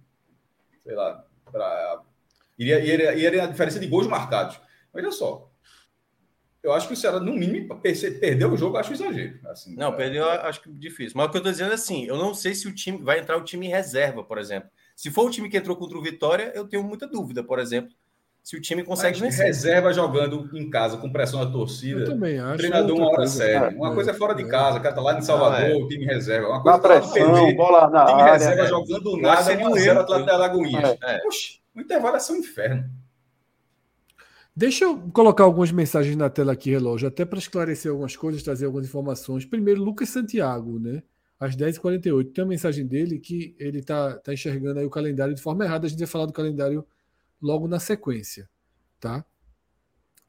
sei 0.84 0.94
lá, 0.94 1.24
pra, 1.50 2.00
iria, 2.58 2.80
iria, 2.80 3.14
iria 3.14 3.44
a 3.44 3.46
diferença 3.46 3.78
de 3.78 3.86
gols 3.86 4.06
marcados. 4.08 4.60
Olha 4.92 5.10
só, 5.12 5.48
eu 6.62 6.72
acho 6.72 6.86
que 6.86 6.94
o 6.94 6.96
Ceará, 6.96 7.18
no 7.18 7.32
mínimo, 7.32 7.80
perdeu 8.20 8.52
o 8.52 8.56
jogo, 8.56 8.76
eu 8.76 8.80
acho 8.80 8.92
exagero. 8.92 9.38
Assim, 9.48 9.74
Não, 9.76 9.92
perdeu, 9.96 10.22
eu 10.24 10.30
acho 10.42 10.62
que 10.62 10.70
difícil. 10.70 11.12
Mas 11.16 11.26
o 11.26 11.30
que 11.30 11.38
eu 11.38 11.42
tô 11.42 11.50
dizendo 11.50 11.72
é 11.72 11.74
assim, 11.74 12.06
eu 12.06 12.16
não 12.16 12.34
sei 12.34 12.54
se 12.54 12.68
o 12.68 12.74
time 12.74 12.98
vai 13.02 13.18
entrar 13.18 13.36
o 13.36 13.42
time 13.44 13.66
em 13.66 13.70
reserva, 13.70 14.22
por 14.22 14.38
exemplo. 14.38 14.70
Se 14.94 15.10
for 15.10 15.26
o 15.26 15.30
time 15.30 15.48
que 15.48 15.56
entrou 15.56 15.76
contra 15.76 15.98
o 15.98 16.02
Vitória, 16.02 16.52
eu 16.54 16.66
tenho 16.66 16.82
muita 16.84 17.06
dúvida, 17.06 17.42
por 17.42 17.58
exemplo, 17.58 17.90
se 18.42 18.56
o 18.56 18.60
time 18.60 18.82
consegue 18.82 19.20
Mas 19.20 19.30
vencer. 19.30 19.46
reserva 19.46 19.92
jogando 19.92 20.48
em 20.56 20.68
casa 20.68 20.96
com 20.96 21.10
pressão 21.12 21.44
da 21.44 21.50
torcida. 21.50 22.00
Eu 22.00 22.06
também 22.06 22.38
acho. 22.38 22.58
Treinador 22.58 22.96
uma 22.96 23.08
hora 23.08 23.26
séria. 23.26 23.66
É, 23.66 23.68
Uma 23.68 23.92
é, 23.92 23.94
coisa 23.94 24.10
é 24.10 24.14
fora 24.14 24.34
de 24.34 24.42
é. 24.42 24.48
casa, 24.48 24.78
o 24.78 24.82
cara 24.82 24.94
tá 24.94 25.00
lá 25.00 25.16
em 25.16 25.22
Salvador, 25.22 25.60
Não, 25.68 25.80
é. 25.80 25.82
o 25.82 25.88
time 25.88 26.04
reserva. 26.04 26.48
Uma 26.48 26.56
Na 26.64 26.78
coisa 26.78 26.86
é 26.88 26.94
lá 26.94 27.00
no 27.00 27.12
pressão, 27.12 27.44
PV, 27.44 27.54
bola 27.54 27.90
na 27.90 28.04
time 28.04 28.20
área. 28.22 28.32
reserva 28.34 28.62
é. 28.62 28.66
jogando 28.66 29.16
nada, 29.16 29.42
seria 29.42 29.66
um 29.66 29.70
1 29.70 29.74
a 29.74 29.78
0 29.78 29.90
erro. 29.90 30.00
Atlético 30.00 30.26
de 30.26 30.32
Alagoinhas. 30.34 30.96
É. 31.02 31.26
Oxe, 31.26 31.60
o 31.74 31.80
intervalo 31.80 32.16
é 32.16 32.20
ser 32.20 32.32
um 32.32 32.36
inferno. 32.36 32.84
Deixa 34.54 34.84
eu 34.84 34.98
colocar 35.10 35.44
algumas 35.44 35.72
mensagens 35.72 36.14
na 36.14 36.28
tela 36.28 36.52
aqui, 36.52 36.70
relógio, 36.70 37.08
até 37.08 37.24
para 37.24 37.38
esclarecer 37.38 37.90
algumas 37.90 38.14
coisas, 38.14 38.42
trazer 38.42 38.66
algumas 38.66 38.86
informações. 38.86 39.46
Primeiro, 39.46 39.82
Lucas 39.82 40.10
Santiago, 40.10 40.78
né? 40.78 41.02
Às 41.40 41.56
10h48. 41.56 42.32
Tem 42.32 42.44
uma 42.44 42.50
mensagem 42.50 42.86
dele 42.86 43.18
que 43.18 43.56
ele 43.58 43.78
está 43.78 44.18
tá 44.18 44.32
enxergando 44.32 44.78
aí 44.78 44.84
o 44.84 44.90
calendário 44.90 45.34
de 45.34 45.40
forma 45.40 45.64
errada. 45.64 45.86
A 45.86 45.88
gente 45.88 46.00
vai 46.00 46.06
falar 46.06 46.26
do 46.26 46.34
calendário 46.34 46.86
logo 47.40 47.66
na 47.66 47.80
sequência, 47.80 48.48
tá? 49.00 49.24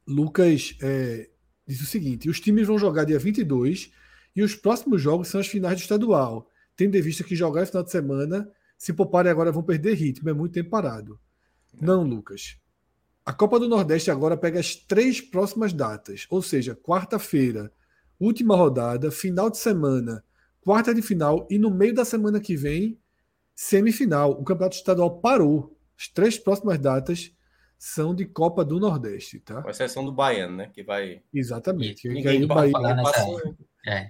Lucas 0.07 0.77
é, 0.81 1.29
diz 1.67 1.81
o 1.81 1.85
seguinte: 1.85 2.29
os 2.29 2.39
times 2.39 2.65
vão 2.65 2.77
jogar 2.77 3.03
dia 3.03 3.19
22 3.19 3.91
e 4.35 4.41
os 4.41 4.55
próximos 4.55 5.01
jogos 5.01 5.27
são 5.27 5.41
as 5.41 5.47
finais 5.47 5.75
do 5.75 5.81
estadual. 5.81 6.47
Tendo 6.77 6.95
em 6.95 7.01
vista 7.01 7.25
que 7.25 7.35
jogar 7.35 7.61
no 7.61 7.67
final 7.67 7.83
de 7.83 7.91
semana, 7.91 8.49
se 8.77 8.93
pouparem 8.93 9.31
agora 9.31 9.51
vão 9.51 9.63
perder 9.63 9.95
ritmo, 9.95 10.29
é 10.29 10.33
muito 10.33 10.53
tempo 10.53 10.69
parado. 10.69 11.19
Não, 11.79 12.03
Lucas. 12.03 12.57
A 13.25 13.31
Copa 13.31 13.59
do 13.59 13.69
Nordeste 13.69 14.11
agora 14.11 14.35
pega 14.35 14.59
as 14.59 14.75
três 14.75 15.21
próximas 15.21 15.71
datas, 15.71 16.25
ou 16.29 16.41
seja, 16.41 16.75
quarta-feira, 16.75 17.71
última 18.19 18.55
rodada, 18.55 19.09
final 19.11 19.49
de 19.49 19.57
semana, 19.57 20.23
quarta 20.61 20.93
de 20.93 21.01
final 21.01 21.47
e 21.49 21.57
no 21.57 21.71
meio 21.71 21.93
da 21.93 22.03
semana 22.03 22.39
que 22.39 22.55
vem, 22.55 22.97
semifinal. 23.55 24.31
O 24.31 24.43
Campeonato 24.43 24.75
Estadual 24.75 25.19
parou. 25.19 25.77
As 25.97 26.07
três 26.07 26.37
próximas 26.37 26.77
datas 26.79 27.31
são 27.77 28.13
de 28.15 28.25
Copa 28.25 28.63
do 28.65 28.79
Nordeste, 28.79 29.39
tá? 29.39 29.61
Com 29.61 29.69
exceção 29.69 30.03
do 30.03 30.11
Baiano, 30.11 30.57
né? 30.57 30.69
Que 30.73 30.83
vai. 30.83 31.21
Exatamente. 31.33 32.01
Que 32.03 32.09
Ninguém 32.09 32.39
aí 32.41 32.45
Bahia 32.45 32.71
falar 32.71 32.95
nessa- 32.95 33.11
passa- 33.11 33.55
É. 33.85 34.09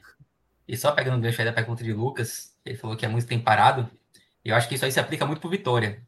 E 0.68 0.78
só 0.78 0.92
pegando 0.92 1.18
o 1.18 1.22
gancho 1.22 1.42
aí 1.42 1.46
da 1.46 1.54
pergunta 1.54 1.84
de 1.84 1.92
Lucas, 1.94 2.56
ele 2.66 2.78
falou 2.78 2.96
que 2.96 3.06
é 3.06 3.10
muito 3.10 3.28
tempo 3.28 3.44
parado. 3.44 3.90
Eu 4.46 4.56
acho 4.56 4.68
que 4.70 4.76
isso 4.76 4.86
aí 4.86 4.92
se 4.92 5.00
aplica 5.00 5.26
muito 5.26 5.40
pro 5.42 5.50
Vitória, 5.50 6.02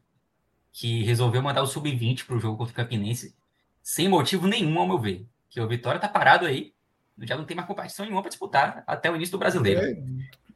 que 0.78 1.02
resolveu 1.04 1.40
mandar 1.42 1.62
o 1.62 1.66
Sub-20 1.66 2.26
pro 2.26 2.38
jogo 2.38 2.58
contra 2.58 2.72
o 2.72 2.76
Campinense, 2.76 3.34
sem 3.82 4.08
motivo 4.10 4.46
nenhum, 4.46 4.78
ao 4.78 4.86
meu 4.86 4.98
ver. 4.98 5.24
Que 5.48 5.58
o 5.58 5.66
Vitória 5.66 5.98
tá 5.98 6.06
parado 6.06 6.44
aí, 6.44 6.70
já 7.22 7.34
não 7.34 7.46
tem 7.46 7.56
mais 7.56 7.66
competição 7.66 8.04
nenhuma 8.04 8.20
para 8.20 8.28
disputar 8.28 8.84
até 8.86 9.10
o 9.10 9.16
início 9.16 9.32
do 9.32 9.38
brasileiro. 9.38 9.80
É, 9.80 9.96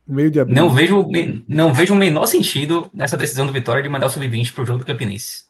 meio 0.07 0.31
de 0.31 0.39
abril. 0.39 0.55
Não 0.55 0.69
vejo, 0.69 1.09
não 1.49 1.73
vejo 1.73 1.95
o 1.95 1.97
menor 1.97 2.27
sentido 2.27 2.91
nessa 2.93 3.17
decisão 3.17 3.47
do 3.47 3.53
Vitória 3.53 3.83
de 3.83 3.89
mandar 3.89 4.09
o 4.09 4.11
Sub-20 4.11 4.53
pro 4.53 4.67
jogo 4.67 4.81
do 4.81 4.85
Campinense. 4.85 5.45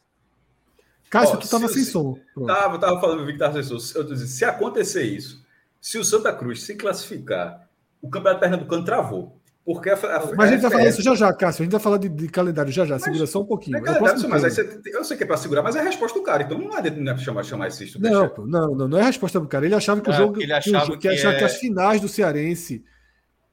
Cássio, 1.09 1.35
Ó, 1.35 1.37
tu 1.39 1.49
tava 1.49 1.67
se- 1.67 1.73
sem 1.73 1.83
se- 1.83 1.91
som. 1.91 2.17
Pronto. 2.33 2.47
Tava, 2.47 2.79
tava 2.79 3.01
falando, 3.01 3.19
eu 3.19 3.25
vi 3.25 3.33
que 3.33 3.39
tava 3.39 3.61
sem 3.61 3.77
som. 3.77 3.99
Eu 3.99 4.07
tô 4.07 4.13
dizendo, 4.13 4.29
se 4.29 4.45
acontecer 4.45 5.03
isso, 5.03 5.45
se 5.81 5.97
o 5.97 6.05
Santa 6.05 6.31
Cruz 6.31 6.63
se 6.63 6.75
classificar, 6.75 7.67
o 8.01 8.09
Campeonato 8.09 8.39
Pernambucano 8.39 8.85
travou. 8.85 9.37
Porque 9.63 9.89
a, 9.91 9.93
a, 9.93 10.35
Mas 10.35 10.49
a 10.49 10.53
gente 10.53 10.61
vai 10.61 10.71
falar 10.71 10.87
isso 10.87 11.01
já 11.03 11.13
já, 11.13 11.31
Cássio. 11.33 11.61
A 11.61 11.65
gente 11.65 11.71
vai 11.71 11.79
falar 11.81 11.97
de, 11.97 12.09
de 12.09 12.27
calendário 12.27 12.71
já 12.71 12.83
já. 12.83 12.97
Segura 12.97 13.27
só 13.27 13.41
um 13.41 13.45
pouquinho. 13.45 13.77
É 13.77 13.79
É 13.79 13.81
o 13.81 13.85
calendário, 13.85 14.09
próximo 14.09 14.29
mas 14.29 14.41
você, 14.55 14.81
eu 14.87 15.03
sei 15.03 15.17
que 15.17 15.23
é 15.23 15.25
para 15.27 15.37
segurar, 15.37 15.61
mas 15.61 15.75
é 15.75 15.79
a 15.79 15.83
resposta 15.83 16.17
do 16.17 16.25
cara. 16.25 16.41
Então 16.43 16.57
não 16.57 16.75
é, 16.75 16.81
de- 16.81 16.99
não 16.99 17.11
é 17.13 17.17
chamar, 17.17 17.43
chamar 17.43 17.67
esse 17.67 17.83
Não, 17.83 17.91
superchat. 17.91 18.35
pô, 18.35 18.47
não, 18.47 18.73
não, 18.75 18.87
não 18.87 18.97
é 18.97 19.01
a 19.01 19.05
resposta 19.05 19.39
do 19.39 19.47
cara. 19.47 19.65
Ele 19.65 19.75
achava 19.75 20.01
que 20.01 20.09
o 20.09 20.13
Ah, 20.13 20.15
jogo. 20.15 20.37
ele 20.41 20.47
que, 20.47 20.51
o 20.51 20.55
achava 20.57 20.91
que, 20.93 20.97
que 20.97 21.07
achava 21.09 21.35
que 21.35 21.43
é- 21.43 21.45
as 21.45 21.57
finais 21.57 22.01
do 22.01 22.07
Cearense 22.07 22.83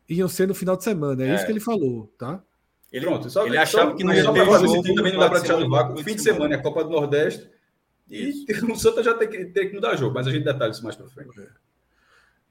iam 0.08 0.28
ser 0.28 0.48
no 0.48 0.54
final 0.54 0.76
de 0.78 0.84
semana. 0.84 1.22
É, 1.22 1.28
É. 1.28 1.34
isso 1.34 1.44
que 1.44 1.52
ele 1.52 1.60
falou, 1.60 2.10
tá? 2.18 2.42
Ele, 2.90 3.04
Pronto, 3.04 3.28
só, 3.28 3.46
ele 3.46 3.58
achava 3.58 3.90
só, 3.90 3.96
que 3.96 4.02
não 4.02 4.08
mas 4.14 4.24
ia 4.24 4.32
ter 4.32 4.46
jogo 4.66 4.94
também 4.94 5.12
não 5.12 5.20
dá 5.20 5.28
para 5.28 5.40
deixar 5.40 5.56
no 5.56 5.62
semana, 5.64 5.82
vácuo. 5.82 6.02
Fim 6.02 6.14
de 6.14 6.22
semana. 6.22 6.54
é 6.54 6.58
a 6.58 6.62
Copa 6.62 6.84
do 6.84 6.90
Nordeste. 6.90 7.50
Isso. 8.08 8.46
E 8.48 8.52
o 8.72 8.76
Santa 8.76 9.02
já 9.02 9.12
tem 9.12 9.28
que, 9.28 9.44
tem 9.44 9.68
que 9.68 9.74
mudar 9.74 9.94
jogo, 9.96 10.14
mas 10.14 10.26
a 10.26 10.30
gente 10.30 10.44
detalha 10.44 10.70
isso 10.70 10.82
mais 10.82 10.96
para 10.96 11.06
frente. 11.08 11.28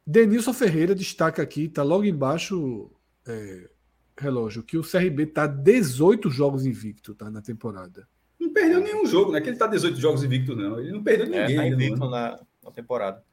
Denilson 0.06 0.54
Ferreira 0.54 0.94
destaca 0.96 1.42
aqui, 1.42 1.68
tá 1.68 1.82
logo 1.84 2.04
embaixo, 2.06 2.90
é, 3.28 3.70
relógio, 4.18 4.64
que 4.64 4.78
o 4.78 4.82
CRB 4.84 5.28
tá 5.28 5.46
18 5.48 6.30
jogos 6.30 6.66
invicto, 6.66 7.14
tá? 7.16 7.30
Na 7.30 7.42
temporada. 7.42 8.08
Não 8.40 8.52
perdeu 8.54 8.80
nenhum 8.82 9.06
jogo, 9.06 9.32
não 9.32 9.38
é 9.38 9.42
que 9.42 9.50
ele 9.50 9.58
tá 9.58 9.68
18 9.68 10.00
jogos 10.00 10.24
invicto, 10.24 10.56
não. 10.56 10.80
Ele 10.80 10.92
não 10.92 11.04
perdeu 11.04 11.26
É, 11.34 11.42
ninguém 11.42 11.56
tá 11.56 11.62
ainda. 11.64 11.76
invicto 11.76 12.00
não. 12.00 12.10
na, 12.10 12.40
na 12.64 12.72
temporada. 12.72 13.24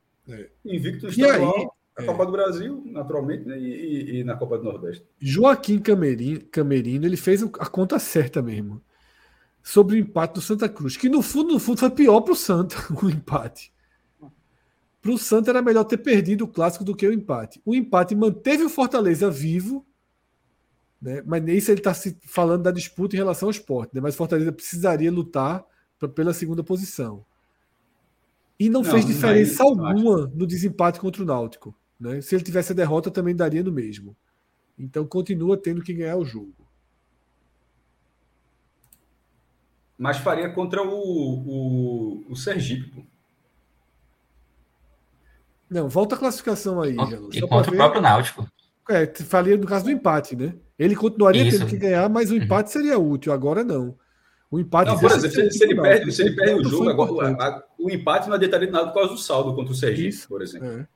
Invicto 0.65 1.07
no 1.07 1.13
E 1.13 1.25
aí, 1.25 1.41
na 1.97 2.03
é. 2.03 2.07
Copa 2.07 2.27
do 2.27 2.33
Brasil, 2.33 2.83
naturalmente, 2.87 3.45
né? 3.47 3.59
e, 3.59 3.65
e- 3.67 4.21
e 4.21 4.25
na 4.25 4.37
Copa 4.37 4.57
do 4.59 4.65
Nordeste. 4.65 5.05
Joaquim 5.21 5.79
Camerino, 5.79 6.41
Camerino, 6.51 7.07
ele 7.07 7.17
fez 7.17 7.43
a 7.43 7.49
conta 7.67 7.99
certa 7.99 8.41
mesmo. 8.43 8.83
Sobre 9.63 9.97
o 9.97 9.99
empate 9.99 10.35
do 10.35 10.41
Santa 10.43 10.69
Cruz, 10.69 10.97
que 10.97 11.09
no 11.09 11.23
fundo, 11.23 11.53
no 11.55 11.59
fundo 11.59 11.79
foi 11.79 11.91
pior 11.91 12.21
pro 12.21 12.35
Santa 12.35 12.77
o 13.03 13.09
empate. 13.11 13.73
Pro 15.05 15.19
Santa 15.19 15.51
era 15.51 15.61
melhor 15.61 15.85
ter 15.85 15.99
perdido 15.99 16.45
o 16.45 16.49
clássico 16.49 16.83
do 16.83 16.97
que 16.97 17.07
o 17.07 17.13
empate. 17.13 17.61
O 17.63 17.75
empate 17.75 18.15
manteve 18.15 18.65
o 18.65 18.71
Fortaleza 18.71 19.31
vivo, 19.31 19.85
né? 21.01 21.23
mas 21.27 21.43
nisso 21.43 21.71
ele 21.71 21.81
está 21.81 21.93
se 21.93 22.17
falando 22.23 22.63
da 22.63 22.71
disputa 22.71 23.15
em 23.15 23.19
relação 23.19 23.49
ao 23.49 23.51
esporte. 23.51 23.95
Né? 23.95 24.01
Mas 24.01 24.15
o 24.15 24.17
Fortaleza 24.17 24.51
precisaria 24.51 25.13
lutar 25.13 25.63
pra- 25.99 26.09
pela 26.09 26.33
segunda 26.33 26.65
posição. 26.65 27.23
E 28.59 28.71
não, 28.71 28.81
Não, 28.81 28.91
fez 28.91 29.05
não 29.05 29.13
diferença 29.13 29.63
não 29.63 29.87
alguma 29.87 30.27
no 30.35 30.47
desempate 30.47 30.99
contra 30.99 31.23
o 31.23 31.27
Náutico. 31.27 31.75
Né? 32.01 32.23
Se 32.23 32.35
ele 32.35 32.43
tivesse 32.43 32.73
a 32.73 32.75
derrota, 32.75 33.11
também 33.11 33.37
daria 33.37 33.63
no 33.63 33.71
mesmo. 33.71 34.17
Então 34.79 35.07
continua 35.07 35.59
tendo 35.59 35.83
que 35.83 35.93
ganhar 35.93 36.17
o 36.17 36.25
jogo. 36.25 36.55
mas 39.99 40.17
faria 40.19 40.51
contra 40.51 40.83
o, 40.83 40.89
o, 40.95 42.25
o 42.33 42.35
Sergipe. 42.37 43.07
Não, 45.75 45.89
volta 45.89 46.15
a 46.15 46.19
classificação 46.19 46.81
aí, 46.81 46.93
E 46.97 47.07
Gelo. 47.33 47.49
Contra 47.49 47.73
o 47.73 47.77
próprio 47.77 48.01
Náutico. 48.01 48.47
É, 48.89 49.07
falia 49.07 49.57
no 49.57 49.67
caso 49.67 49.87
do 49.87 49.91
empate, 49.91 50.37
né? 50.37 50.55
Ele 50.79 50.95
continuaria 50.95 51.43
Isso. 51.43 51.59
tendo 51.59 51.69
que 51.69 51.77
ganhar, 51.77 52.09
mas 52.09 52.31
o 52.31 52.37
empate 52.37 52.71
seria 52.71 52.97
útil. 52.99 53.33
Agora 53.33 53.65
não. 53.65 53.97
O 54.51 54.61
empate. 54.61 54.91
Não, 54.93 54.99
por 55.01 55.11
exemplo, 55.11 55.31
se, 55.31 55.51
se 55.59 55.65
ele 55.65 55.81
perde, 55.81 56.13
se 56.13 56.23
ele 56.23 56.37
perde 56.37 56.61
o 56.61 56.65
jogo, 56.71 56.89
agora, 56.91 57.37
a- 57.41 57.49
a- 57.49 57.63
o 57.77 57.91
empate 57.91 58.29
não 58.29 58.37
adiantaria 58.37 58.71
nada 58.71 58.87
por 58.89 58.95
causa 58.95 59.11
do 59.15 59.19
saldo 59.19 59.53
contra 59.55 59.73
o 59.73 59.77
Sergipe, 59.77 60.29
por 60.29 60.43
exemplo. 60.43 60.69
É. 60.69 60.87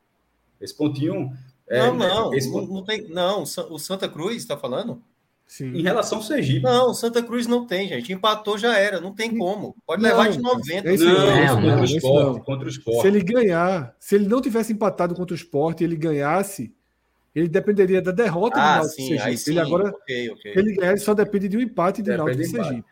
Esse 0.60 0.76
pontinho. 0.76 1.32
é, 1.68 1.86
Não, 1.86 1.94
não, 1.96 2.34
esse 2.34 2.48
não 2.50 2.84
tem. 2.84 3.08
Não, 3.08 3.42
o 3.42 3.78
Santa 3.78 4.08
Cruz 4.08 4.36
está 4.36 4.56
falando? 4.56 5.02
Sim. 5.48 5.72
Em 5.74 5.82
relação 5.82 6.18
ao 6.18 6.24
Sergipe. 6.24 6.62
Não, 6.62 6.90
o 6.90 6.94
Santa 6.94 7.22
Cruz 7.22 7.46
não 7.46 7.66
tem, 7.66 7.88
gente. 7.88 8.12
Empatou 8.12 8.58
já 8.58 8.76
era, 8.76 9.00
não 9.00 9.14
tem 9.14 9.34
como. 9.36 9.74
Pode 9.86 10.02
Não, 10.02 10.10
levar 10.10 10.28
de 10.30 10.38
90. 10.38 10.92
esse 10.92 11.02
Não, 11.04 11.12
não, 11.14 11.42
esse 11.42 11.54
contra 11.54 11.70
não, 11.74 11.80
o 11.80 11.84
esporte, 11.84 12.26
não. 12.26 12.40
contra 12.40 12.66
o 12.66 12.68
esporte. 12.68 13.00
Se 13.00 13.06
ele 13.08 13.22
ganhar, 13.24 13.96
se 13.98 14.14
ele 14.14 14.28
não 14.28 14.42
tivesse 14.42 14.74
empatado 14.74 15.14
contra 15.14 15.32
o 15.32 15.36
esporte 15.36 15.80
e 15.80 15.84
ele 15.84 15.96
ganhasse, 15.96 16.70
ele 17.34 17.48
dependeria 17.48 18.02
da 18.02 18.12
derrota 18.12 18.56
do 18.56 18.60
Ah, 18.62 18.76
Náutico 18.76 18.94
sim, 18.94 19.08
Sergipe. 19.08 19.22
aí 19.22 19.30
ele 19.30 19.38
sim, 19.38 19.58
agora, 19.58 19.88
ok, 19.88 20.30
ok. 20.32 20.52
se 20.52 20.58
ele 20.58 20.74
ganhar, 20.74 20.90
ele 20.90 21.00
só 21.00 21.14
depende 21.14 21.48
de 21.48 21.56
um 21.56 21.60
empate 21.60 22.02
de 22.02 22.14
Náutico 22.14 22.42
e 22.42 22.44
do. 22.44 22.50
Sergipe. 22.50 22.84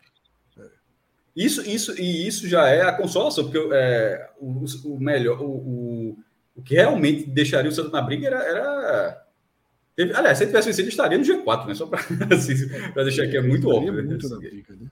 Isso, 1.35 1.61
isso, 1.69 2.01
e 2.01 2.27
isso 2.27 2.47
já 2.49 2.67
é 2.67 2.81
a 2.81 2.91
consolação, 2.91 3.43
porque 3.43 3.69
é, 3.71 4.29
o, 4.39 4.65
o 4.85 4.99
melhor, 4.99 5.39
o, 5.39 5.45
o, 5.45 6.17
o 6.55 6.63
que 6.63 6.73
realmente 6.73 7.29
deixaria 7.29 7.69
o 7.69 7.73
Santos 7.73 7.91
na 7.91 8.01
briga 8.01 8.25
era. 8.25 8.43
era... 8.43 9.26
teve- 9.97 10.13
aliás, 10.15 10.37
se 10.37 10.43
ele 10.45 10.51
tivesse 10.51 10.67
vencido, 10.69 10.83
ele 10.83 10.89
estaria 10.91 11.17
no 11.17 11.23
G4, 11.25 11.67
né? 11.67 11.73
Só 11.75 11.87
para 11.87 11.99
assim, 12.33 12.53
deixar 12.95 13.23
aqui, 13.23 13.35
é 13.35 13.41
muito 13.41 13.67
óbvio. 13.69 13.91
né? 13.91 14.01
muito 14.03 14.29
na 14.29 14.37
briga, 14.37 14.73
né? 14.75 14.87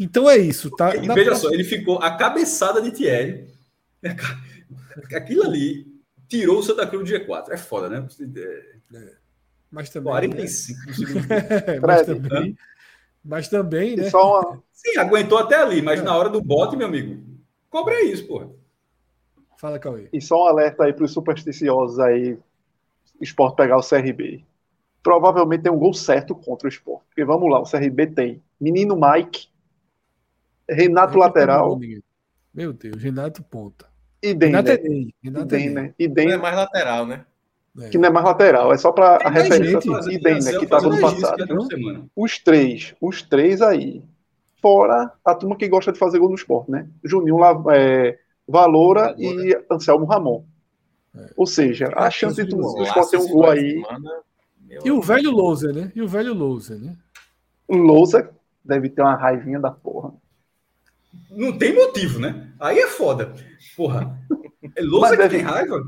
Então 0.00 0.28
é 0.28 0.36
isso, 0.36 0.70
tá? 0.72 0.96
E 0.96 1.00
veja 1.00 1.12
próxima- 1.14 1.36
só, 1.50 1.50
ele 1.54 1.62
ficou 1.62 1.98
a 1.98 2.16
cabeçada 2.16 2.82
de 2.82 2.90
Thierry. 2.90 3.46
Aquilo 5.14 5.44
ali 5.44 5.86
tirou 6.28 6.58
o 6.58 6.62
Santa 6.62 6.84
Cruz 6.86 7.08
do 7.08 7.16
G4. 7.16 7.50
É 7.52 7.56
foda, 7.56 7.88
né? 7.88 8.06
Mas 9.70 9.90
também. 9.90 10.10
45 10.12 10.86
do 10.86 10.94
segundo 10.94 11.32
É, 11.32 11.60
tempo. 11.60 11.86
mas 11.86 12.06
também, 12.06 12.56
mas 13.24 13.48
também, 13.48 13.96
né? 13.96 14.10
Só 14.10 14.40
uma, 14.40 14.62
Sim, 14.72 14.98
aguentou 14.98 15.38
até 15.38 15.56
ali, 15.56 15.80
mas 15.80 16.02
na 16.02 16.16
hora 16.16 16.28
do 16.28 16.40
bote, 16.42 16.76
meu 16.76 16.86
amigo, 16.86 17.22
cobra 17.70 18.02
isso, 18.02 18.26
porra. 18.26 18.50
Fala, 19.56 19.78
Cauê. 19.78 20.08
E 20.12 20.20
só 20.20 20.44
um 20.44 20.48
alerta 20.48 20.84
aí 20.84 20.92
para 20.92 21.04
os 21.04 21.12
supersticiosos 21.12 21.98
aí, 22.00 22.36
esporte 23.20 23.56
pegar 23.56 23.76
o 23.76 23.86
CRB. 23.86 24.44
Provavelmente 25.02 25.62
tem 25.62 25.72
um 25.72 25.78
gol 25.78 25.92
certo 25.92 26.34
contra 26.34 26.66
o 26.66 26.68
esporte. 26.68 27.04
Porque 27.08 27.24
vamos 27.24 27.50
lá, 27.50 27.60
o 27.60 27.70
CRB 27.70 28.06
tem 28.08 28.42
Menino 28.60 28.98
Mike, 28.98 29.48
Renato 30.68 31.18
Lateral 31.18 31.78
Meu 32.52 32.72
Deus, 32.72 33.02
Renato 33.02 33.42
Ponta. 33.42 33.86
e 34.22 34.32
Renato 34.32 34.70
é. 34.70 34.74
E 34.76 35.14
Renato 35.22 35.54
é 35.54 35.58
Ney. 35.58 35.68
Denner. 35.68 35.94
E 35.98 36.08
Não 36.08 36.32
é 36.32 36.36
mais 36.38 36.56
lateral, 36.56 37.06
né? 37.06 37.24
que 37.90 37.98
não 37.98 38.08
é 38.08 38.12
mais 38.12 38.24
lateral, 38.24 38.72
é 38.72 38.78
só 38.78 38.92
para 38.92 39.16
a 39.16 39.30
referência 39.30 39.80
gente. 39.80 40.14
e 40.14 40.18
Denner, 40.18 40.58
que 40.58 40.64
estava 40.64 40.88
no 40.88 41.00
passado. 41.00 41.44
Os 42.14 42.38
três, 42.38 42.94
os 43.00 43.22
três 43.22 43.60
aí. 43.60 44.02
Fora 44.62 45.12
a 45.24 45.34
turma 45.34 45.56
que 45.56 45.68
gosta 45.68 45.92
de 45.92 45.98
fazer 45.98 46.18
gol 46.18 46.30
no 46.30 46.36
esporte, 46.36 46.70
né? 46.70 46.88
Juninho 47.04 47.38
é, 47.70 48.18
Valora 48.48 49.14
e 49.18 49.58
Anselmo 49.70 50.06
Ramon. 50.06 50.44
Ou 51.36 51.46
seja, 51.46 51.92
a 51.94 52.10
chance 52.10 52.42
de 52.42 52.48
tu, 52.48 52.56
o 52.58 52.82
esporte 52.82 53.10
ter 53.12 53.18
um 53.18 53.28
gol 53.28 53.50
aí. 53.50 53.82
E 54.84 54.90
o 54.90 55.00
velho 55.00 55.30
Louser, 55.30 55.72
né? 55.74 55.92
E 55.94 56.02
o 56.02 56.08
velho 56.08 56.34
Louser, 56.34 56.78
né? 56.78 56.96
O 57.68 57.76
Lousa 57.76 58.30
deve 58.64 58.88
ter 58.88 59.02
uma 59.02 59.14
raivinha 59.16 59.60
da 59.60 59.70
porra. 59.70 60.12
Não 61.30 61.56
tem 61.56 61.74
motivo, 61.74 62.18
né? 62.18 62.52
Aí 62.58 62.78
é 62.78 62.86
foda. 62.88 63.32
Porra. 63.76 64.18
É 64.76 64.82
lousa 64.82 65.10
que 65.10 65.16
deve- 65.18 65.36
tem 65.36 65.44
raiva? 65.44 65.80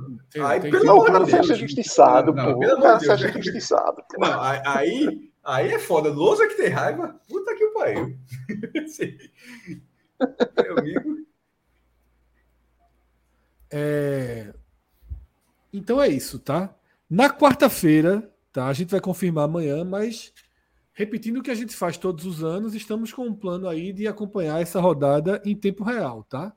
aí, 0.45 0.61
tem 0.61 0.71
pelo 0.71 0.85
Não, 0.85 0.99
o 0.99 1.07
amor 1.07 1.25
de 1.25 1.33
Deus. 1.33 1.47
acha 1.51 1.55
justiçado, 1.57 2.33
Não, 2.33 2.45
não, 2.45 2.53
pô. 2.55 2.61
pelo 2.61 2.73
O 2.73 2.75
amor 2.77 2.83
cara 2.85 2.97
de 2.99 3.03
se 3.03 3.09
Deus. 3.09 3.23
acha 3.25 3.43
justiçado. 3.43 3.97
pô. 4.09 4.21
Não, 4.21 4.41
aí, 4.41 4.61
aí, 4.65 5.31
aí 5.43 5.73
é 5.73 5.79
foda. 5.79 6.11
Lousa 6.11 6.47
que 6.47 6.55
tem 6.55 6.69
raiva? 6.69 7.19
Puta 7.29 7.55
que 7.57 7.67
pariu. 7.69 8.17
Meu 10.63 10.79
amigo. 10.79 11.17
É... 13.71 14.53
Então 15.77 16.01
é 16.01 16.09
isso, 16.09 16.39
tá? 16.39 16.75
Na 17.09 17.29
quarta-feira, 17.29 18.33
tá? 18.51 18.67
A 18.67 18.73
gente 18.73 18.91
vai 18.91 19.01
confirmar 19.01 19.45
amanhã, 19.45 19.85
mas 19.85 20.33
repetindo 20.95 21.37
o 21.37 21.43
que 21.43 21.51
a 21.51 21.55
gente 21.55 21.77
faz 21.77 21.99
todos 21.99 22.25
os 22.25 22.43
anos, 22.43 22.75
estamos 22.75 23.13
com 23.13 23.27
um 23.27 23.35
plano 23.35 23.69
aí 23.69 23.93
de 23.93 24.09
acompanhar 24.09 24.59
essa 24.59 24.81
rodada 24.81 25.43
em 25.45 25.55
tempo 25.55 25.85
real, 25.85 26.25
tá? 26.25 26.57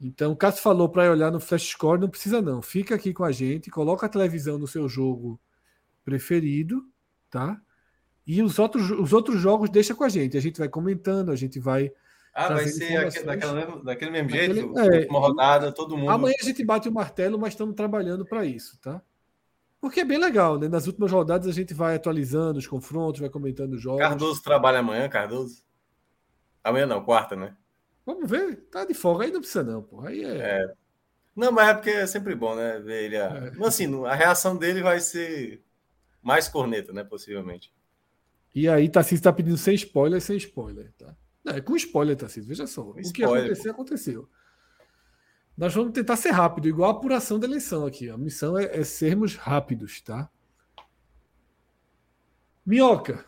Então, 0.00 0.32
o 0.32 0.36
Cássio 0.36 0.64
falou 0.64 0.88
para 0.88 1.08
olhar 1.12 1.30
no 1.30 1.38
Flash 1.38 1.68
Score, 1.68 2.00
não 2.00 2.08
precisa 2.08 2.42
não. 2.42 2.60
Fica 2.60 2.96
aqui 2.96 3.12
com 3.14 3.22
a 3.22 3.30
gente, 3.30 3.70
coloca 3.70 4.04
a 4.04 4.08
televisão 4.08 4.58
no 4.58 4.66
seu 4.66 4.88
jogo 4.88 5.38
preferido, 6.04 6.84
tá? 7.30 7.60
E 8.26 8.42
os 8.42 8.58
outros, 8.58 8.90
os 8.90 9.12
outros 9.12 9.40
jogos 9.40 9.70
deixa 9.70 9.94
com 9.94 10.02
a 10.02 10.08
gente. 10.08 10.36
A 10.36 10.40
gente 10.40 10.58
vai 10.58 10.68
comentando, 10.68 11.30
a 11.30 11.36
gente 11.36 11.60
vai. 11.60 11.92
Ah, 12.34 12.48
vai 12.48 12.66
ser 12.66 13.24
daquela 13.24 13.52
mesmo- 13.52 13.84
daquele 13.84 14.10
mesmo 14.10 14.30
Daquele- 14.30 14.54
jeito? 14.54 14.78
é, 14.78 14.98
última 15.00 15.18
rodada, 15.18 15.70
todo 15.72 15.96
mundo. 15.96 16.10
Amanhã 16.10 16.34
a 16.40 16.44
gente 16.44 16.64
bate 16.64 16.88
o 16.88 16.92
martelo, 16.92 17.38
mas 17.38 17.52
estamos 17.52 17.74
trabalhando 17.74 18.24
para 18.24 18.44
isso, 18.46 18.78
tá? 18.80 19.02
Porque 19.80 20.00
é 20.00 20.04
bem 20.04 20.16
legal, 20.18 20.58
né? 20.58 20.68
Nas 20.68 20.86
últimas 20.86 21.10
rodadas 21.12 21.46
a 21.46 21.52
gente 21.52 21.74
vai 21.74 21.96
atualizando 21.96 22.58
os 22.58 22.66
confrontos, 22.66 23.20
vai 23.20 23.28
comentando 23.28 23.74
os 23.74 23.82
jogos. 23.82 24.00
Cardoso 24.00 24.42
trabalha 24.42 24.78
amanhã, 24.78 25.08
Cardoso? 25.08 25.62
Amanhã 26.64 26.86
não, 26.86 27.04
quarta, 27.04 27.34
né? 27.36 27.54
Vamos 28.06 28.30
ver, 28.30 28.56
tá 28.70 28.84
de 28.84 28.94
folga, 28.94 29.24
aí 29.24 29.30
não 29.30 29.40
precisa 29.40 29.62
não, 29.62 29.82
pô. 29.82 30.00
Aí 30.06 30.24
é. 30.24 30.36
É. 30.38 30.72
Não, 31.36 31.50
mas 31.52 31.68
é 31.68 31.74
porque 31.74 31.90
é 31.90 32.06
sempre 32.06 32.34
bom, 32.34 32.54
né? 32.54 32.78
Ver 32.80 33.04
ele. 33.04 33.16
A... 33.16 33.52
Mas, 33.56 33.68
Assim, 33.68 34.04
a 34.06 34.14
reação 34.14 34.56
dele 34.56 34.82
vai 34.82 35.00
ser 35.00 35.62
mais 36.22 36.48
corneta, 36.48 36.92
né? 36.92 37.02
Possivelmente. 37.04 37.72
E 38.54 38.68
aí, 38.68 38.88
Tarcísio 38.88 39.16
está 39.16 39.32
pedindo 39.32 39.56
sem 39.56 39.74
spoiler, 39.74 40.20
sem 40.20 40.36
spoiler, 40.36 40.92
tá? 40.96 41.16
É 41.44 41.60
com 41.60 41.76
spoiler, 41.76 42.16
Tarcísio, 42.16 42.48
veja 42.48 42.66
só. 42.66 42.82
O 42.82 42.94
que 42.94 43.00
spoiler, 43.00 43.44
acontecer, 43.44 43.70
aconteceu. 43.70 44.28
Nós 45.56 45.74
vamos 45.74 45.92
tentar 45.92 46.16
ser 46.16 46.30
rápido, 46.30 46.68
igual 46.68 46.90
a 46.90 46.94
apuração 46.94 47.38
da 47.38 47.46
eleição 47.46 47.84
aqui. 47.84 48.08
A 48.08 48.16
missão 48.16 48.56
é, 48.58 48.80
é 48.80 48.84
sermos 48.84 49.36
rápidos, 49.36 50.00
tá? 50.00 50.30
Minhoca, 52.64 53.24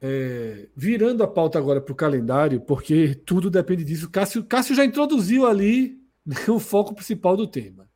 é, 0.00 0.68
virando 0.76 1.22
a 1.22 1.28
pauta 1.28 1.58
agora 1.58 1.80
para 1.80 1.92
o 1.92 1.96
calendário, 1.96 2.60
porque 2.60 3.14
tudo 3.14 3.50
depende 3.50 3.84
disso. 3.84 4.10
Cássio, 4.10 4.44
Cássio 4.44 4.74
já 4.74 4.84
introduziu 4.84 5.46
ali 5.46 6.00
né, 6.24 6.36
o 6.48 6.60
foco 6.60 6.94
principal 6.94 7.36
do 7.36 7.46
tema. 7.46 7.88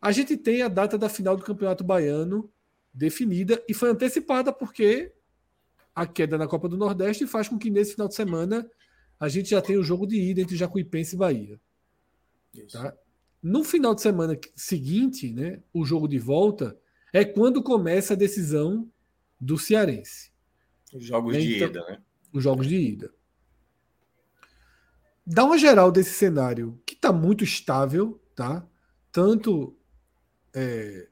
A 0.00 0.12
gente 0.12 0.36
tem 0.36 0.62
a 0.62 0.68
data 0.68 0.96
da 0.96 1.08
final 1.08 1.36
do 1.36 1.44
Campeonato 1.44 1.84
Baiano 1.84 2.50
definida 2.92 3.62
e 3.68 3.74
foi 3.74 3.90
antecipada 3.90 4.52
porque 4.52 5.12
a 5.94 6.06
queda 6.06 6.38
na 6.38 6.46
Copa 6.46 6.68
do 6.68 6.76
Nordeste 6.76 7.26
faz 7.26 7.48
com 7.48 7.58
que 7.58 7.70
nesse 7.70 7.92
final 7.92 8.08
de 8.08 8.14
semana 8.14 8.68
a 9.18 9.28
gente 9.28 9.50
já 9.50 9.60
tenha 9.60 9.78
o 9.80 9.84
jogo 9.84 10.06
de 10.06 10.20
ida 10.20 10.40
entre 10.40 10.56
Jacuipense 10.56 11.14
e 11.14 11.18
Bahia. 11.18 11.60
Tá? 12.72 12.96
No 13.42 13.62
final 13.64 13.94
de 13.94 14.00
semana 14.02 14.38
seguinte, 14.54 15.32
né, 15.32 15.62
o 15.72 15.84
jogo 15.84 16.08
de 16.08 16.18
volta 16.18 16.78
é 17.12 17.24
quando 17.24 17.62
começa 17.62 18.14
a 18.14 18.16
decisão 18.16 18.90
do 19.40 19.58
Cearense. 19.58 20.30
Os 20.92 21.04
jogos 21.04 21.36
de 21.36 21.56
Então- 21.56 21.68
ida, 21.68 21.84
né? 21.86 22.02
Os 22.32 22.42
jogos 22.42 22.66
de 22.66 22.76
ida. 22.76 23.12
Dá 25.26 25.44
uma 25.44 25.58
geral 25.58 25.92
desse 25.92 26.12
cenário 26.12 26.80
que 26.86 26.94
está 26.94 27.12
muito 27.12 27.44
estável, 27.44 28.20
tá? 28.34 28.66
Tanto 29.12 29.76
é, 30.54 31.08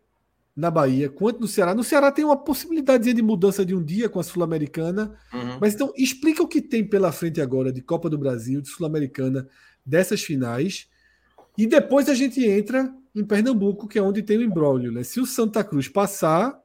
na 0.59 0.73
Bahia 0.73 1.09
quanto 1.09 1.39
no 1.39 1.47
Ceará. 1.47 1.73
No 1.73 1.85
Ceará 1.85 2.11
tem 2.11 2.25
uma 2.25 2.37
possibilidade 2.37 3.13
de 3.13 3.23
mudança 3.23 3.65
de 3.65 3.77
um 3.77 3.83
dia 3.83 4.09
com 4.09 4.19
a 4.19 4.25
Sul-Americana. 4.25 5.17
Uhum. 5.33 5.59
Mas 5.61 5.75
então, 5.75 5.93
explica 5.97 6.43
o 6.43 6.49
que 6.49 6.61
tem 6.61 6.85
pela 6.85 7.13
frente 7.13 7.41
agora 7.41 7.73
de 7.73 7.81
Copa 7.81 8.11
do 8.11 8.19
Brasil, 8.19 8.61
de 8.61 8.69
Sul-Americana, 8.69 9.49
dessas 9.87 10.21
finais. 10.21 10.89
E 11.57 11.65
depois 11.65 12.09
a 12.09 12.15
gente 12.15 12.45
entra 12.45 12.93
em 13.15 13.25
Pernambuco, 13.25 13.87
que 13.87 14.01
é 14.01 14.03
onde 14.03 14.21
tem 14.21 14.37
o 14.37 14.43
embrólio. 14.43 14.91
Né? 14.91 15.05
Se 15.05 15.21
o 15.21 15.27
Santa 15.27 15.63
Cruz 15.63 15.87
passar, 15.87 16.61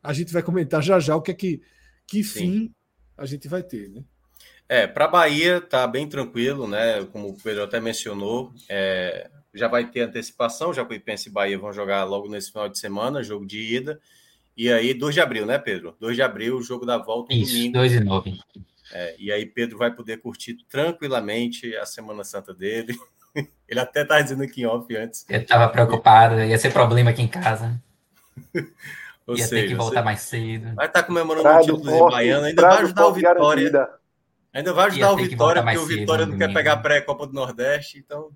a 0.00 0.12
gente 0.12 0.32
vai 0.32 0.44
comentar 0.44 0.80
já 0.80 1.00
já 1.00 1.16
o 1.16 1.22
que 1.22 1.32
é 1.32 1.34
que, 1.34 1.60
que 2.06 2.22
fim 2.22 2.72
a 3.18 3.26
gente 3.26 3.48
vai 3.48 3.64
ter. 3.64 3.88
Né? 3.90 4.04
É, 4.68 4.86
para 4.86 5.08
Bahia 5.08 5.60
tá 5.60 5.88
bem 5.88 6.08
tranquilo, 6.08 6.68
né? 6.68 7.04
Como 7.06 7.30
o 7.30 7.36
Pedro 7.36 7.64
até 7.64 7.80
mencionou, 7.80 8.52
é, 8.68 9.28
já 9.56 9.68
vai 9.68 9.86
ter 9.86 10.02
antecipação. 10.02 10.72
Jacuipense 10.72 11.28
e 11.28 11.32
Bahia 11.32 11.58
vão 11.58 11.72
jogar 11.72 12.04
logo 12.04 12.28
nesse 12.28 12.50
final 12.52 12.68
de 12.68 12.78
semana, 12.78 13.22
jogo 13.22 13.46
de 13.46 13.60
ida. 13.74 14.00
E 14.56 14.72
aí, 14.72 14.94
2 14.94 15.14
de 15.14 15.20
abril, 15.20 15.44
né, 15.44 15.58
Pedro? 15.58 15.94
2 16.00 16.16
de 16.16 16.22
abril, 16.22 16.62
jogo 16.62 16.86
da 16.86 16.96
volta 16.96 17.34
Isso, 17.34 17.52
domingo. 17.52 17.74
2 17.74 17.92
e 17.92 18.00
9. 18.00 18.38
É, 18.92 19.16
e 19.18 19.32
aí, 19.32 19.44
Pedro 19.44 19.76
vai 19.76 19.90
poder 19.90 20.18
curtir 20.18 20.54
tranquilamente 20.68 21.76
a 21.76 21.84
Semana 21.84 22.24
Santa 22.24 22.54
dele. 22.54 22.96
Ele 23.68 23.80
até 23.80 24.04
tá 24.04 24.20
dizendo 24.20 24.42
aqui 24.42 24.62
em 24.62 24.66
off 24.66 24.96
antes. 24.96 25.26
Eu 25.28 25.44
tava 25.44 25.68
preocupado, 25.68 26.40
ia 26.40 26.56
ser 26.58 26.72
problema 26.72 27.10
aqui 27.10 27.20
em 27.20 27.28
casa. 27.28 27.78
Ou 29.26 29.36
ia 29.36 29.42
ter 29.42 29.48
seja, 29.48 29.68
que 29.68 29.74
voltar 29.74 30.00
você 30.00 30.04
mais 30.04 30.20
cedo. 30.20 30.74
Vai 30.74 30.86
estar 30.86 31.02
comemorando 31.02 31.42
Praia 31.42 31.62
o 31.62 31.66
do 31.66 31.76
título 31.76 31.92
de 31.92 31.98
Forte, 31.98 32.12
Baiano, 32.14 32.46
ainda 32.46 32.62
vai 32.62 32.82
ajudar 32.82 33.06
o 33.06 33.12
Vitória. 33.12 33.40
garantida. 33.40 33.98
Ainda 34.54 34.72
vai 34.72 34.86
ajudar 34.86 35.12
o 35.12 35.16
ter 35.16 35.28
Vitória, 35.28 35.62
porque 35.62 35.78
o 35.78 35.84
Vitória 35.84 36.26
não 36.26 36.38
quer 36.38 36.52
pegar 36.54 36.76
pré-Copa 36.78 37.26
do 37.26 37.34
Nordeste, 37.34 37.98
então 37.98 38.30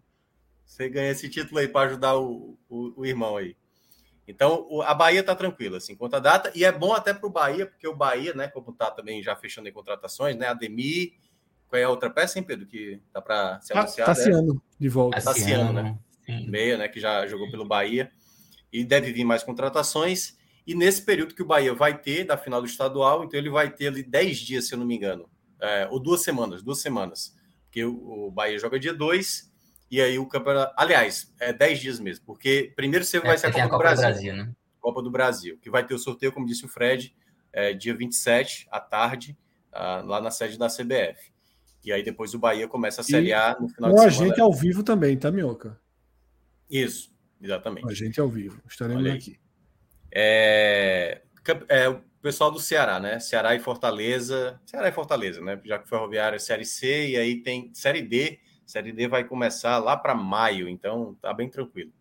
você 0.70 0.88
ganha 0.88 1.10
esse 1.10 1.28
título 1.28 1.59
aí 1.59 1.66
para 1.66 1.88
ajudar 1.88 2.16
o, 2.16 2.56
o, 2.68 3.01
o 3.01 3.06
irmão 3.06 3.36
aí. 3.36 3.56
Então, 4.26 4.66
o- 4.70 4.82
a 4.82 4.94
Bahia 4.94 5.22
tá 5.22 5.34
tranquila, 5.34 5.78
assim, 5.78 5.97
quanto 5.97 6.14
a 6.14 6.20
data, 6.20 6.52
e 6.55 6.64
é 6.64 6.70
bom 6.70 6.92
até 6.92 7.12
para 7.12 7.26
o 7.26 7.30
Bahia, 7.32 7.66
porque 7.66 7.88
o 7.88 7.94
Bahia, 7.97 8.32
né, 8.34 8.47
como 8.47 8.72
tá 8.72 8.88
também 8.90 9.20
já 9.22 9.34
fechando 9.34 9.68
em 9.68 9.72
contratações, 9.72 10.36
né, 10.36 10.47
Ademir, 10.47 11.14
qual 11.68 11.80
é 11.80 11.84
a 11.84 11.90
outra 11.90 12.09
peça, 12.09 12.38
hein, 12.38 12.44
Pedro, 12.44 12.66
que 12.66 13.01
dá 13.12 13.20
para 13.20 13.60
se 13.60 13.72
Tá, 13.72 13.80
anunciar? 13.80 14.06
Tassiano 14.06 14.62
de 14.78 14.88
volta. 14.88 15.20
Tassiano, 15.20 15.72
né? 15.72 15.98
Meia, 16.48 16.78
né? 16.78 16.88
Que 16.88 17.01
já 17.01 17.26
jogou 17.26 17.51
pelo 17.51 17.64
Bahia. 17.64 18.10
E 18.72 18.84
deve 18.84 19.12
vir 19.12 19.24
mais 19.24 19.42
contratações. 19.42 20.36
E 20.66 20.74
nesse 20.74 21.02
período 21.02 21.34
que 21.34 21.42
o 21.42 21.47
Bahia 21.47 21.74
vai 21.74 21.97
ter 21.98 22.24
da 22.24 22.36
final 22.36 22.60
do 22.60 22.66
estadual, 22.66 23.24
então 23.24 23.38
ele 23.38 23.51
vai 23.51 23.70
ter 23.70 23.88
ali 23.88 24.02
10 24.02 24.38
dias, 24.38 24.66
se 24.68 24.74
eu 24.74 24.78
não 24.78 24.86
me 24.86 24.94
engano. 24.97 25.28
É, 25.60 25.88
ou 25.90 25.98
duas 26.01 26.22
semanas, 26.22 26.62
duas 26.62 26.80
semanas. 26.80 27.36
Porque 27.64 27.84
o, 27.84 28.26
o 28.26 28.30
Bahia 28.30 28.59
joga 28.59 28.78
dia 28.78 28.94
2 28.94 29.49
e 29.90 30.00
aí 30.00 30.18
o 30.18 30.26
campeonato. 30.26 30.72
Aliás, 30.76 31.32
é 31.40 31.52
10 31.52 31.78
dias 31.80 32.00
mesmo, 32.00 32.24
porque 32.24 32.72
primeiro 32.76 33.04
você 33.04 33.18
vai 33.18 33.34
É, 33.34 33.38
ser 33.38 33.46
a 33.48 33.52
Copa, 33.52 33.62
a 33.62 33.66
do, 33.66 33.70
Copa 33.70 33.76
do 33.76 33.82
Brasil, 33.82 34.02
Brasil, 34.08 34.36
né? 34.36 34.52
Copa 34.80 35.02
do 35.02 35.10
Brasil, 35.10 35.58
que 35.60 35.70
vai 35.70 35.84
ter 35.86 35.94
o 35.94 35.98
sorteio, 35.98 36.32
como 36.32 36.46
disse 36.46 36.64
o 36.64 36.68
Fred, 36.68 37.14
é, 37.52 37.72
dia 37.72 37.94
27, 37.94 38.68
à 38.70 38.78
tarde, 38.80 39.36
ah, 39.72 40.02
lá 40.04 40.20
na 40.20 40.30
sede 40.30 40.58
da 40.58 40.68
CBF. 40.68 41.32
E 41.84 41.92
aí 41.92 42.02
depois 42.02 42.34
o 42.34 42.38
Bahia 42.38 42.68
começa 42.68 43.00
a 43.00 43.04
Série 43.04 43.32
A 43.32 43.56
no 43.58 43.68
final 43.68 43.90
com 43.90 43.96
de 43.96 44.06
a 44.06 44.10
semana. 44.10 44.28
gente 44.28 44.40
ao 44.40 44.52
vivo 44.52 44.82
também, 44.82 45.16
tá, 45.16 45.30
Minhoca? 45.30 45.80
Isso, 46.70 47.12
exatamente. 47.40 47.82
Com 47.84 47.90
a 47.90 47.94
gente 47.94 48.20
ao 48.20 48.28
vivo. 48.28 48.62
Estaremos 48.68 49.06
aqui. 49.10 49.38
É, 50.12 51.22
é, 51.68 51.88
o 51.88 52.00
pessoal 52.20 52.50
do 52.50 52.60
Ceará, 52.60 53.00
né? 53.00 53.18
Ceará 53.18 53.54
e 53.54 53.60
Fortaleza. 53.60 54.60
Ceará 54.66 54.88
e 54.88 54.92
Fortaleza, 54.92 55.40
né? 55.40 55.60
Já 55.64 55.78
que 55.78 55.88
Ferroviária 55.88 56.36
é 56.36 56.38
Série 56.38 56.64
C 56.64 57.08
e 57.08 57.16
aí 57.16 57.36
tem 57.42 57.70
Série 57.74 58.02
D. 58.02 58.38
Série 58.70 58.92
D 58.92 59.09
vai 59.09 59.24
começar 59.24 59.78
lá 59.78 59.97
para 59.97 60.14
maio, 60.14 60.68
então 60.68 61.16
tá 61.20 61.32
bem 61.34 61.48
tranquilo. 61.48 61.92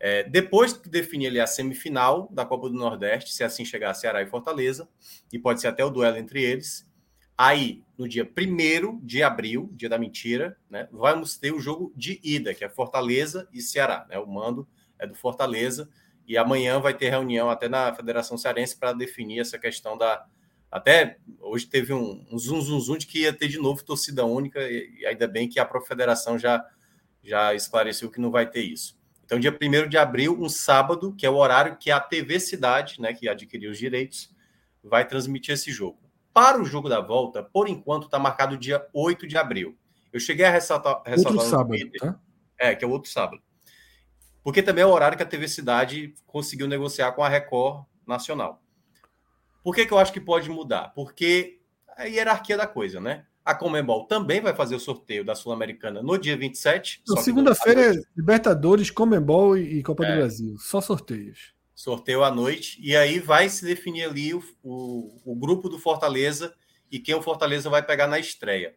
É, 0.00 0.22
depois 0.22 0.72
que 0.72 0.88
definir 0.88 1.26
ali 1.26 1.40
a 1.40 1.46
semifinal 1.46 2.28
da 2.30 2.44
Copa 2.44 2.68
do 2.68 2.76
Nordeste, 2.76 3.32
se 3.32 3.42
assim 3.42 3.64
chegar 3.64 3.92
Ceará 3.94 4.22
e 4.22 4.26
Fortaleza, 4.26 4.88
e 5.32 5.38
pode 5.38 5.60
ser 5.60 5.68
até 5.68 5.84
o 5.84 5.90
duelo 5.90 6.16
entre 6.16 6.42
eles, 6.42 6.88
aí 7.36 7.82
no 7.96 8.08
dia 8.08 8.24
1 8.24 9.00
de 9.04 9.22
abril, 9.22 9.70
dia 9.72 9.88
da 9.88 9.98
mentira, 9.98 10.56
né? 10.70 10.88
Vamos 10.92 11.36
ter 11.36 11.52
o 11.52 11.60
jogo 11.60 11.92
de 11.96 12.20
ida, 12.22 12.54
que 12.54 12.64
é 12.64 12.68
Fortaleza 12.68 13.48
e 13.52 13.60
Ceará, 13.60 14.06
né? 14.08 14.18
O 14.18 14.26
mando 14.26 14.68
é 14.98 15.06
do 15.06 15.14
Fortaleza. 15.14 15.88
E 16.26 16.36
amanhã 16.36 16.78
vai 16.78 16.94
ter 16.94 17.08
reunião 17.08 17.48
até 17.48 17.68
na 17.68 17.94
Federação 17.94 18.36
Cearense 18.36 18.76
para 18.76 18.92
definir 18.92 19.40
essa 19.40 19.58
questão 19.58 19.96
da. 19.96 20.26
Até 20.70 21.18
hoje 21.40 21.66
teve 21.66 21.92
um, 21.92 22.26
um 22.30 22.38
zum, 22.38 22.60
zum, 22.60 22.80
zum 22.80 22.98
de 22.98 23.06
que 23.06 23.20
ia 23.20 23.32
ter 23.32 23.48
de 23.48 23.58
novo 23.58 23.84
torcida 23.84 24.24
única, 24.24 24.60
e, 24.60 24.98
e 25.00 25.06
ainda 25.06 25.26
bem 25.26 25.48
que 25.48 25.58
a 25.58 25.64
própria 25.64 25.88
federação 25.88 26.38
já, 26.38 26.64
já 27.22 27.54
esclareceu 27.54 28.10
que 28.10 28.20
não 28.20 28.30
vai 28.30 28.48
ter 28.48 28.62
isso. 28.62 28.98
Então, 29.24 29.38
dia 29.38 29.50
1 29.50 29.88
de 29.88 29.98
abril, 29.98 30.36
um 30.40 30.48
sábado, 30.48 31.14
que 31.14 31.26
é 31.26 31.30
o 31.30 31.36
horário 31.36 31.76
que 31.76 31.90
a 31.90 32.00
TV 32.00 32.40
Cidade, 32.40 33.00
né, 33.00 33.12
que 33.12 33.28
adquiriu 33.28 33.70
os 33.70 33.78
direitos, 33.78 34.34
vai 34.82 35.06
transmitir 35.06 35.54
esse 35.54 35.70
jogo. 35.70 35.98
Para 36.32 36.60
o 36.60 36.64
jogo 36.64 36.88
da 36.88 37.00
volta, 37.00 37.42
por 37.42 37.68
enquanto, 37.68 38.04
está 38.04 38.18
marcado 38.18 38.56
dia 38.56 38.86
8 38.92 39.26
de 39.26 39.36
abril. 39.36 39.76
Eu 40.12 40.20
cheguei 40.20 40.46
a 40.46 40.50
ressaltar, 40.50 41.02
ressaltar 41.04 41.32
Outro 41.32 41.50
sábado, 41.50 41.68
Twitter- 41.68 42.00
tá? 42.00 42.20
É, 42.58 42.74
que 42.74 42.84
é 42.84 42.88
o 42.88 42.90
outro 42.90 43.10
sábado. 43.10 43.42
Porque 44.42 44.62
também 44.62 44.82
é 44.82 44.86
o 44.86 44.90
horário 44.90 45.16
que 45.16 45.22
a 45.22 45.26
TV 45.26 45.46
Cidade 45.46 46.14
conseguiu 46.26 46.66
negociar 46.66 47.12
com 47.12 47.22
a 47.22 47.28
Record 47.28 47.84
Nacional. 48.06 48.62
Por 49.62 49.74
que, 49.74 49.84
que 49.86 49.92
eu 49.92 49.98
acho 49.98 50.12
que 50.12 50.20
pode 50.20 50.48
mudar? 50.48 50.92
Porque 50.94 51.58
a 51.96 52.04
hierarquia 52.04 52.56
da 52.56 52.66
coisa, 52.66 53.00
né? 53.00 53.24
A 53.44 53.54
Comembol 53.54 54.04
também 54.04 54.40
vai 54.40 54.54
fazer 54.54 54.74
o 54.74 54.80
sorteio 54.80 55.24
da 55.24 55.34
Sul-Americana 55.34 56.02
no 56.02 56.18
dia 56.18 56.36
27. 56.36 57.02
Não, 57.06 57.14
só 57.16 57.20
que 57.20 57.24
Segunda-feira 57.24 57.94
é. 57.94 58.02
Libertadores, 58.16 58.90
Comembol 58.90 59.56
e 59.56 59.78
e 59.78 59.82
Copa 59.82 60.04
É. 60.04 60.10
do 60.10 60.16
Brasil. 60.18 60.56
Só 60.58 60.80
sorteios. 60.80 61.54
sorteio 61.74 62.24
à 62.24 62.30
noite, 62.30 62.78
e 62.82 62.94
aí 62.96 63.18
vai 63.20 63.48
se 63.48 63.64
definir 63.64 64.04
ali 64.04 64.34
o, 64.34 64.42
o, 64.62 65.20
o 65.24 65.34
grupo 65.36 65.68
do 65.68 65.78
Fortaleza 65.78 66.52
e 66.90 66.98
quem 66.98 67.14
o 67.14 67.22
Fortaleza 67.22 67.70
vai 67.70 67.82
pegar 67.82 68.06
na 68.08 68.18
estreia. 68.18 68.74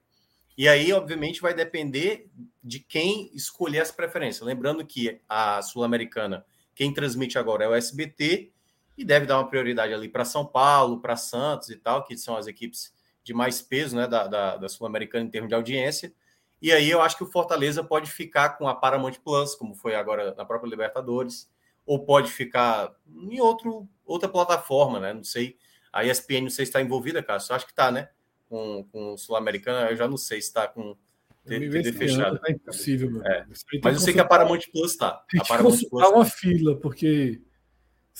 E 0.58 0.68
aí, 0.68 0.94
obviamente, 0.94 1.42
vai 1.42 1.54
depender 1.54 2.30
de 2.64 2.80
quem 2.80 3.32
escolher 3.34 3.80
as 3.82 3.92
preferências. 3.92 4.46
Lembrando 4.46 4.86
que 4.86 5.20
a 5.28 5.62
Sul-Americana, 5.64 6.46
quem 6.76 6.94
transmite 6.94 7.38
agora 7.40 7.64
é 7.66 7.68
o 7.68 7.74
SBT, 7.74 8.52
e 8.98 9.06
deve 9.06 9.26
dar 9.26 9.38
uma 9.38 9.48
prioridade 9.48 9.94
ali 9.94 10.10
para 10.10 10.26
São 10.26 10.46
Paulo, 10.46 11.00
para 11.00 11.16
Santos 11.16 11.70
e 11.70 11.76
tal, 11.76 12.04
que 12.04 12.18
são 12.18 12.36
as 12.36 12.48
equipes 12.48 12.94
de 13.24 13.34
mais 13.34 13.62
peso 13.62 13.96
né, 13.96 14.08
da, 14.08 14.28
da, 14.28 14.58
da 14.58 14.70
Sul-Americana 14.70 15.26
em 15.26 15.30
termos 15.30 15.50
de 15.50 15.56
audiência. 15.56 16.14
E 16.62 16.72
aí 16.72 16.90
eu 16.90 17.02
acho 17.02 17.18
que 17.18 17.24
o 17.24 17.32
Fortaleza 17.32 17.84
pode 17.84 18.12
ficar 18.12 18.58
com 18.58 18.68
a 18.68 18.76
Paramount 18.76 19.16
Plus, 19.24 19.56
como 19.56 19.74
foi 19.74 19.96
agora 19.96 20.36
na 20.36 20.46
própria 20.46 20.70
Libertadores, 20.70 21.50
ou 21.86 22.06
pode 22.06 22.32
ficar 22.32 22.94
em 23.08 23.40
outro, 23.40 23.88
outra 24.06 24.30
plataforma, 24.30 25.00
né? 25.00 25.14
Não 25.14 25.24
sei. 25.24 25.58
A 25.92 26.06
ESPN 26.06 26.44
não 26.44 26.50
sei 26.50 26.66
se 26.66 26.70
está 26.70 26.82
envolvida, 26.82 27.24
cara. 27.24 27.40
Só 27.40 27.56
acho 27.56 27.66
que 27.66 27.72
está, 27.72 27.92
né? 27.92 28.10
Com, 28.48 28.86
com 28.92 29.14
o 29.14 29.18
Sul-Americana, 29.18 29.90
eu 29.90 29.96
já 29.96 30.08
não 30.08 30.18
sei 30.18 30.40
se 30.40 30.50
está 30.50 30.68
com 30.68 30.96
TV 31.46 31.92
fechada. 31.92 32.40
É 32.46 32.52
impossível, 32.52 33.10
meu. 33.10 33.26
É. 33.26 33.46
Mas 33.84 33.96
eu 33.96 34.00
sei 34.00 34.14
que 34.14 34.20
a 34.20 34.26
Paramount 34.26 34.62
Plus 34.72 34.92
está. 34.92 35.24
Tem 35.30 35.42
que 35.42 35.58
consultar 35.58 36.08
Plus 36.08 36.16
uma 36.16 36.26
fila, 36.26 36.76
porque 36.78 37.42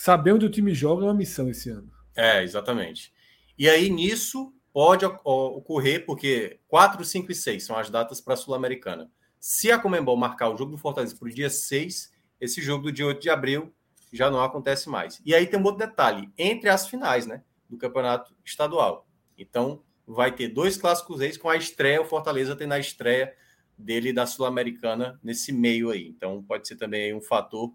saber 0.02 0.34
onde 0.34 0.48
o 0.48 0.50
time 0.50 0.74
joga 0.74 1.06
é 1.06 1.08
uma 1.10 1.14
missão 1.14 1.48
esse 1.48 1.70
ano. 1.70 1.92
É, 2.16 2.42
exatamente. 2.42 3.14
E 3.56 3.70
aí, 3.70 3.88
nisso, 3.88 4.52
pode 4.74 5.06
ocorrer, 5.06 6.08
porque 6.08 6.60
4, 6.68 7.06
5 7.06 7.32
e 7.32 7.36
6 7.36 7.64
são 7.64 7.78
as 7.78 7.88
datas 7.88 8.20
para 8.20 8.34
a 8.34 8.38
Sul-Americana. 8.38 9.12
Se 9.40 9.72
a 9.72 9.78
Comembol 9.78 10.18
marcar 10.18 10.50
o 10.50 10.58
jogo 10.58 10.72
do 10.72 10.78
Fortaleza 10.80 11.16
para 11.16 11.28
o 11.28 11.32
dia 11.32 11.52
6, 11.52 12.12
esse 12.40 12.64
jogo 12.64 12.86
do 12.86 12.92
dia 12.92 13.06
8 13.06 13.22
de 13.22 13.30
abril 13.30 13.72
já 14.12 14.32
não 14.32 14.44
acontece 14.44 14.90
mais. 14.90 15.22
E 15.24 15.36
aí 15.36 15.46
tem 15.46 15.60
um 15.60 15.64
outro 15.64 15.86
detalhe, 15.86 16.32
entre 16.36 16.68
as 16.68 16.88
finais, 16.88 17.28
né, 17.28 17.44
do 17.70 17.78
campeonato 17.78 18.36
estadual. 18.44 19.08
Então, 19.38 19.84
vai 20.08 20.32
ter 20.32 20.48
dois 20.48 20.78
clássicos 20.78 21.20
reis 21.20 21.38
com 21.38 21.48
a 21.48 21.56
estreia, 21.56 22.02
o 22.02 22.06
Fortaleza 22.06 22.56
tem 22.56 22.66
na 22.66 22.80
estreia 22.80 23.36
dele 23.78 24.12
da 24.12 24.26
Sul-Americana 24.26 25.20
nesse 25.24 25.54
meio 25.54 25.92
aí. 25.92 26.08
Então, 26.08 26.42
pode 26.42 26.68
ser 26.68 26.76
também 26.76 27.14
um 27.14 27.22
fator 27.22 27.72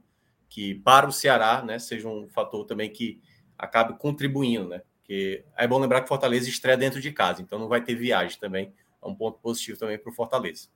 que 0.49 0.77
para 0.77 1.09
o 1.09 1.13
Ceará, 1.13 1.63
né, 1.63 1.79
seja 1.79 2.09
um 2.09 2.29
fator 2.29 2.65
também 2.65 2.91
que 2.91 3.21
acabe 3.59 3.99
contribuindo, 3.99 4.69
né? 4.69 4.83
Porque 4.99 5.45
é 5.57 5.67
bom 5.67 5.79
lembrar 5.79 6.03
que 6.03 6.09
Fortaleza 6.09 6.49
estreia 6.49 6.77
dentro 6.77 7.01
de 7.01 7.13
casa, 7.13 7.41
então 7.41 7.59
não 7.59 7.69
vai 7.69 7.83
ter 7.83 7.95
viagem 7.95 8.39
também. 8.39 8.73
É 9.03 9.07
um 9.07 9.15
ponto 9.15 9.39
positivo 9.39 9.79
também 9.79 9.99
para 9.99 10.11
o 10.11 10.15
Fortaleza. 10.15 10.69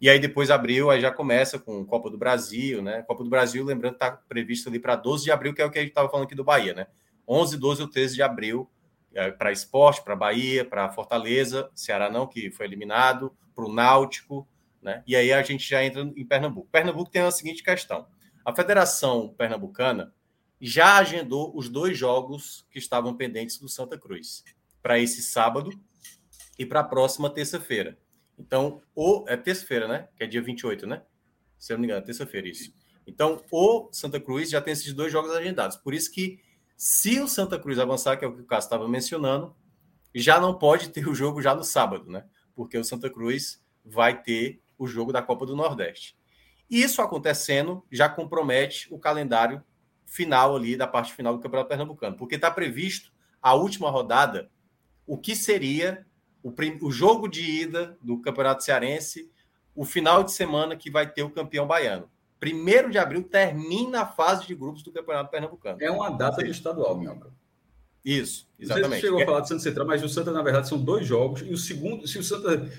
E 0.00 0.08
aí 0.08 0.18
depois 0.18 0.50
abril, 0.50 0.90
aí 0.90 1.00
já 1.00 1.10
começa 1.10 1.58
com 1.58 1.84
Copa 1.84 2.08
do 2.08 2.16
Brasil, 2.16 2.80
né? 2.80 3.02
Copa 3.02 3.24
do 3.24 3.30
Brasil, 3.30 3.64
lembrando, 3.64 3.94
está 3.94 4.12
previsto 4.12 4.68
ali 4.68 4.78
para 4.78 4.94
12 4.94 5.24
de 5.24 5.32
abril, 5.32 5.52
que 5.52 5.60
é 5.60 5.64
o 5.64 5.70
que 5.70 5.78
a 5.78 5.82
gente 5.82 5.90
estava 5.90 6.08
falando 6.08 6.26
aqui 6.26 6.34
do 6.34 6.44
Bahia, 6.44 6.72
né? 6.72 6.86
11, 7.26 7.58
12 7.58 7.82
ou 7.82 7.88
13 7.88 8.14
de 8.14 8.22
abril, 8.22 8.70
é, 9.12 9.30
para 9.30 9.50
esporte, 9.50 10.02
para 10.02 10.14
Bahia, 10.14 10.64
para 10.64 10.88
Fortaleza, 10.90 11.68
Ceará 11.74 12.08
não, 12.08 12.26
que 12.26 12.50
foi 12.50 12.66
eliminado, 12.66 13.36
para 13.54 13.64
o 13.64 13.72
Náutico, 13.72 14.46
né? 14.80 15.02
E 15.06 15.16
aí 15.16 15.32
a 15.32 15.42
gente 15.42 15.68
já 15.68 15.84
entra 15.84 16.02
em 16.02 16.24
Pernambuco. 16.24 16.68
Pernambuco 16.70 17.10
tem 17.10 17.22
a 17.22 17.30
seguinte 17.30 17.62
questão: 17.62 18.06
a 18.48 18.54
Federação 18.54 19.28
Pernambucana 19.36 20.14
já 20.58 20.96
agendou 20.96 21.54
os 21.54 21.68
dois 21.68 21.98
jogos 21.98 22.66
que 22.70 22.78
estavam 22.78 23.14
pendentes 23.14 23.58
do 23.58 23.68
Santa 23.68 23.98
Cruz 23.98 24.42
para 24.82 24.98
esse 24.98 25.22
sábado 25.22 25.70
e 26.58 26.64
para 26.64 26.80
a 26.80 26.84
próxima 26.84 27.28
terça-feira. 27.28 27.98
Então, 28.38 28.80
o 28.94 29.22
é 29.28 29.36
terça-feira, 29.36 29.86
né? 29.86 30.08
Que 30.16 30.24
é 30.24 30.26
dia 30.26 30.40
28, 30.40 30.86
né? 30.86 31.02
Se 31.58 31.74
eu 31.74 31.76
não 31.76 31.82
me 31.82 31.88
engano, 31.88 32.00
é 32.00 32.06
terça-feira 32.06 32.48
isso. 32.48 32.72
Então, 33.06 33.44
o 33.50 33.90
Santa 33.92 34.18
Cruz 34.18 34.48
já 34.48 34.62
tem 34.62 34.72
esses 34.72 34.94
dois 34.94 35.12
jogos 35.12 35.30
agendados. 35.32 35.76
Por 35.76 35.92
isso 35.92 36.10
que 36.10 36.40
se 36.74 37.20
o 37.20 37.28
Santa 37.28 37.58
Cruz 37.58 37.78
avançar, 37.78 38.16
que 38.16 38.24
é 38.24 38.28
o 38.28 38.34
que 38.34 38.40
o 38.40 38.46
Cássio 38.46 38.68
estava 38.68 38.88
mencionando, 38.88 39.54
já 40.14 40.40
não 40.40 40.56
pode 40.56 40.88
ter 40.88 41.06
o 41.06 41.14
jogo 41.14 41.42
já 41.42 41.54
no 41.54 41.64
sábado, 41.64 42.10
né? 42.10 42.24
Porque 42.54 42.78
o 42.78 42.84
Santa 42.84 43.10
Cruz 43.10 43.62
vai 43.84 44.22
ter 44.22 44.62
o 44.78 44.86
jogo 44.86 45.12
da 45.12 45.20
Copa 45.20 45.44
do 45.44 45.54
Nordeste. 45.54 46.17
Isso 46.70 47.00
acontecendo 47.00 47.84
já 47.90 48.08
compromete 48.08 48.88
o 48.92 48.98
calendário 48.98 49.62
final 50.04 50.56
ali 50.56 50.76
da 50.76 50.86
parte 50.86 51.12
final 51.12 51.34
do 51.34 51.40
Campeonato 51.40 51.68
Pernambucano, 51.68 52.16
porque 52.16 52.34
está 52.34 52.50
previsto 52.50 53.12
a 53.40 53.54
última 53.54 53.90
rodada, 53.90 54.50
o 55.06 55.16
que 55.16 55.36
seria 55.36 56.06
o, 56.42 56.50
prim- 56.50 56.78
o 56.82 56.90
jogo 56.90 57.28
de 57.28 57.42
ida 57.42 57.96
do 58.02 58.20
Campeonato 58.20 58.64
Cearense, 58.64 59.30
o 59.74 59.84
final 59.84 60.24
de 60.24 60.32
semana 60.32 60.76
que 60.76 60.90
vai 60.90 61.10
ter 61.10 61.22
o 61.22 61.30
campeão 61.30 61.66
baiano. 61.66 62.10
Primeiro 62.40 62.90
de 62.90 62.98
abril 62.98 63.22
termina 63.22 64.02
a 64.02 64.06
fase 64.06 64.46
de 64.46 64.54
grupos 64.54 64.82
do 64.82 64.92
Campeonato 64.92 65.30
Pernambucano. 65.30 65.78
É 65.80 65.90
uma 65.90 66.10
data 66.10 66.42
do 66.42 66.50
estadual, 66.50 66.96
Minhoca. 66.96 67.32
Isso, 68.04 68.48
exatamente. 68.58 69.00
chegou 69.00 69.20
a 69.20 69.24
falar 69.26 69.40
do 69.40 69.48
Santa 69.48 69.62
Central, 69.62 69.86
mas 69.86 70.02
o 70.02 70.08
Santa, 70.08 70.30
na 70.30 70.42
verdade, 70.42 70.68
são 70.68 70.78
dois 70.82 71.06
jogos. 71.06 71.42
E 71.42 71.52
o 71.52 71.58
segundo, 71.58 72.06
se 72.06 72.18
o 72.18 72.22
Santa 72.22 72.70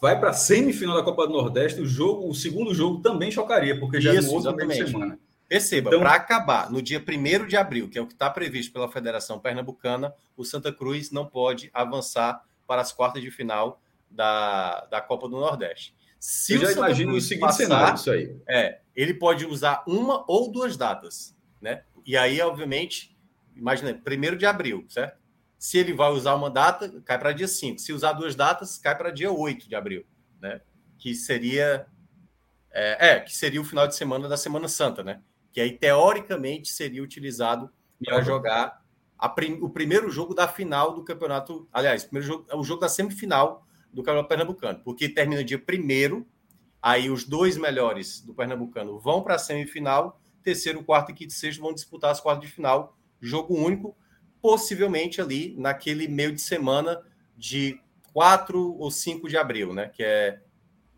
vai 0.00 0.18
para 0.18 0.30
a 0.30 0.32
semifinal 0.32 0.96
da 0.96 1.02
Copa 1.02 1.26
do 1.26 1.32
Nordeste, 1.32 1.80
o 1.80 1.86
jogo, 1.86 2.28
o 2.28 2.34
segundo 2.34 2.74
jogo 2.74 3.00
também 3.00 3.30
chocaria, 3.30 3.78
porque 3.78 4.00
já 4.00 4.12
é 4.12 4.16
Isso, 4.16 4.28
no 4.28 4.34
outro 4.34 4.54
meio 4.56 4.68
de 4.68 4.74
exatamente. 4.74 4.90
semana. 4.92 5.18
Perceba, 5.48 5.90
Então- 5.90 6.00
para 6.00 6.14
acabar 6.14 6.70
no 6.70 6.82
dia 6.82 6.98
1 7.00 7.46
de 7.46 7.56
abril, 7.56 7.88
que 7.88 7.96
é 7.98 8.02
o 8.02 8.06
que 8.06 8.12
está 8.14 8.28
previsto 8.28 8.72
pela 8.72 8.90
Federação 8.90 9.38
Pernambucana, 9.38 10.12
o 10.36 10.44
Santa 10.44 10.72
Cruz 10.72 11.10
não 11.12 11.24
pode 11.26 11.70
avançar 11.72 12.42
para 12.66 12.80
as 12.82 12.90
quartas 12.92 13.22
de 13.22 13.30
final 13.30 13.80
da, 14.10 14.86
da 14.90 15.00
Copa 15.00 15.28
do 15.28 15.36
Nordeste. 15.38 15.94
Se 16.18 16.54
Eu 16.54 16.60
já 16.62 16.72
imagino 16.72 17.10
Cruz 17.12 17.24
o 17.24 17.28
seguinte 17.28 17.54
cenário, 17.54 17.94
isso 17.94 18.10
aí. 18.10 18.34
É, 18.48 18.80
ele 18.96 19.14
pode 19.14 19.46
usar 19.46 19.84
uma 19.86 20.24
ou 20.26 20.50
duas 20.50 20.76
datas, 20.76 21.36
né? 21.60 21.82
E 22.04 22.16
aí, 22.16 22.40
obviamente, 22.40 23.16
imagina, 23.54 23.94
primeiro 23.94 24.36
de 24.36 24.46
abril, 24.46 24.84
certo? 24.88 25.18
Se 25.58 25.78
ele 25.78 25.92
vai 25.92 26.10
usar 26.10 26.34
uma 26.34 26.50
data, 26.50 27.00
cai 27.04 27.18
para 27.18 27.32
dia 27.32 27.48
5. 27.48 27.78
Se 27.78 27.92
usar 27.92 28.12
duas 28.12 28.34
datas, 28.34 28.76
cai 28.78 28.96
para 28.96 29.10
dia 29.10 29.32
8 29.32 29.68
de 29.68 29.74
abril, 29.74 30.04
né? 30.40 30.60
Que 30.98 31.14
seria 31.14 31.86
é, 32.70 33.12
é, 33.12 33.20
que 33.20 33.34
seria 33.34 33.60
o 33.60 33.64
final 33.64 33.88
de 33.88 33.96
semana 33.96 34.28
da 34.28 34.36
Semana 34.36 34.68
Santa, 34.68 35.02
né? 35.02 35.22
Que 35.50 35.60
aí, 35.62 35.72
teoricamente, 35.72 36.70
seria 36.70 37.02
utilizado 37.02 37.70
para 38.04 38.16
jogar 38.22 38.82
prim- 39.34 39.58
o 39.62 39.70
primeiro 39.70 40.10
jogo 40.10 40.34
da 40.34 40.46
final 40.46 40.94
do 40.94 41.02
campeonato. 41.02 41.66
Aliás, 41.72 42.02
o 42.04 42.08
primeiro 42.08 42.26
jogo, 42.26 42.46
é 42.50 42.54
o 42.54 42.62
jogo 42.62 42.82
da 42.82 42.88
semifinal 42.88 43.66
do 43.90 44.02
Campeonato 44.02 44.28
Pernambucano, 44.28 44.80
porque 44.84 45.08
termina 45.08 45.42
dia 45.42 45.58
primeiro, 45.58 46.26
aí 46.82 47.08
os 47.08 47.24
dois 47.24 47.56
melhores 47.56 48.20
do 48.20 48.34
Pernambucano 48.34 48.98
vão 49.00 49.22
para 49.22 49.36
a 49.36 49.38
semifinal, 49.38 50.20
terceiro, 50.42 50.84
quarto 50.84 51.10
e 51.12 51.14
quinto 51.14 51.32
e 51.32 51.34
sexto 51.34 51.62
vão 51.62 51.72
disputar 51.72 52.10
as 52.10 52.20
quartas 52.20 52.46
de 52.46 52.54
final, 52.54 52.94
jogo 53.18 53.54
único, 53.54 53.96
possivelmente 54.46 55.20
ali 55.20 55.56
naquele 55.58 56.06
meio 56.06 56.32
de 56.32 56.40
semana 56.40 57.02
de 57.36 57.80
4 58.12 58.76
ou 58.78 58.88
5 58.92 59.28
de 59.28 59.36
abril, 59.36 59.74
né? 59.74 59.88
Que 59.88 60.04
é, 60.04 60.38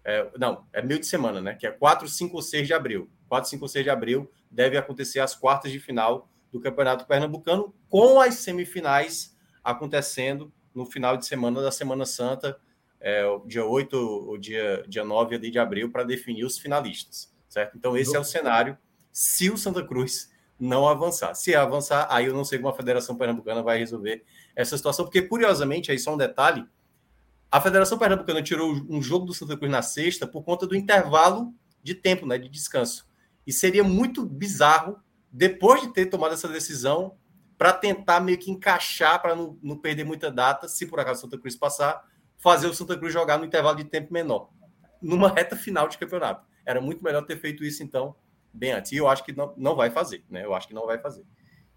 é- 0.05 0.31
não, 0.39 0.66
é 0.70 0.83
meio 0.83 1.01
de 1.01 1.07
semana, 1.07 1.41
né? 1.41 1.55
Que 1.55 1.66
é 1.66 1.70
4, 1.70 2.07
5 2.07 2.37
ou 2.37 2.43
6 2.43 2.66
de 2.66 2.75
abril. 2.75 3.09
4, 3.27 3.49
5 3.49 3.65
ou 3.65 3.69
6 3.70 3.83
de 3.83 3.89
abril 3.89 4.31
deve 4.51 4.77
acontecer 4.77 5.20
as 5.20 5.35
quartas 5.35 5.73
de 5.73 5.81
final 5.81 6.29
do 6.53 6.61
Campeonato 6.61 7.07
Pernambucano, 7.07 7.75
com 7.89 8.20
as 8.20 8.35
semifinais 8.35 9.35
acontecendo 9.65 10.53
no 10.75 10.85
final 10.85 11.16
de 11.16 11.25
semana 11.25 11.62
da 11.62 11.70
Semana 11.70 12.05
Santa, 12.05 12.61
é, 13.01 13.25
dia 13.47 13.65
8 13.65 13.95
ou 13.97 14.37
dia, 14.37 14.85
dia 14.87 15.05
9 15.05 15.37
ali 15.37 15.51
de 15.51 15.59
abril, 15.59 15.91
para 15.91 16.05
definir 16.05 16.45
os 16.45 16.59
finalistas, 16.59 17.35
certo? 17.49 17.79
Então, 17.79 17.97
esse 17.97 18.15
é 18.15 18.20
o 18.20 18.25
cenário 18.25 18.77
se 19.11 19.51
o 19.51 19.57
Santa 19.57 19.83
Cruz 19.83 20.31
não 20.59 20.89
avançar. 20.89 21.35
Se 21.35 21.55
avançar, 21.55 22.06
aí 22.10 22.26
eu 22.26 22.35
não 22.35 22.44
sei 22.44 22.59
como 22.59 22.68
a 22.70 22.74
Federação 22.74 23.16
Pernambucana 23.16 23.62
vai 23.62 23.78
resolver 23.78 24.24
essa 24.56 24.76
situação, 24.76 25.05
porque, 25.05 25.22
curiosamente, 25.22 25.90
aí 25.90 25.98
só 25.98 26.14
um 26.14 26.16
detalhe, 26.16 26.66
a 27.51 27.60
Federação 27.60 27.98
Pernambucana 27.98 28.43
tirou 28.43 28.72
um 28.89 29.01
jogo 29.01 29.24
do 29.24 29.32
Santa 29.32 29.56
Cruz 29.56 29.70
na 29.70 29.82
sexta 29.82 30.26
por 30.26 30.43
conta 30.43 30.66
do 30.66 30.76
intervalo 30.76 31.55
de 31.82 31.94
tempo, 31.94 32.26
né, 32.26 32.36
de 32.36 32.48
descanso. 32.48 33.09
E 33.47 33.52
seria 33.52 33.82
muito 33.82 34.26
bizarro, 34.26 35.01
depois 35.32 35.80
de 35.80 35.93
ter 35.93 36.06
tomado 36.06 36.35
essa 36.35 36.48
decisão, 36.48 37.16
para 37.56 37.72
tentar 37.72 38.20
meio 38.20 38.39
que 38.39 38.51
encaixar, 38.51 39.20
para 39.20 39.35
não, 39.35 39.59
não 39.62 39.76
perder 39.76 40.05
muita 40.05 40.30
data, 40.30 40.68
se 40.68 40.86
por 40.86 41.01
acaso 41.01 41.18
o 41.18 41.22
Santa 41.22 41.39
Cruz 41.39 41.56
passar, 41.56 42.05
fazer 42.36 42.68
o 42.68 42.74
Santa 42.74 42.97
Cruz 42.97 43.12
jogar 43.12 43.39
no 43.39 43.44
intervalo 43.44 43.76
de 43.76 43.85
tempo 43.85 44.12
menor, 44.12 44.51
numa 45.02 45.28
reta 45.28 45.56
final 45.56 45.89
de 45.89 45.98
campeonato. 45.98 46.47
Era 46.64 46.80
muito 46.80 47.02
melhor 47.02 47.22
ter 47.22 47.39
feito 47.39 47.64
isso, 47.64 47.82
então, 47.82 48.14
bem 48.53 48.73
antes. 48.73 48.93
E 48.93 48.97
eu 48.97 49.09
acho 49.09 49.25
que 49.25 49.33
não, 49.33 49.55
não 49.57 49.77
vai 49.77 49.91
fazer, 49.91 50.25
né? 50.29 50.45
Eu 50.45 50.55
acho 50.55 50.69
que 50.69 50.75
não 50.75 50.87
vai 50.87 50.99
fazer. 50.99 51.25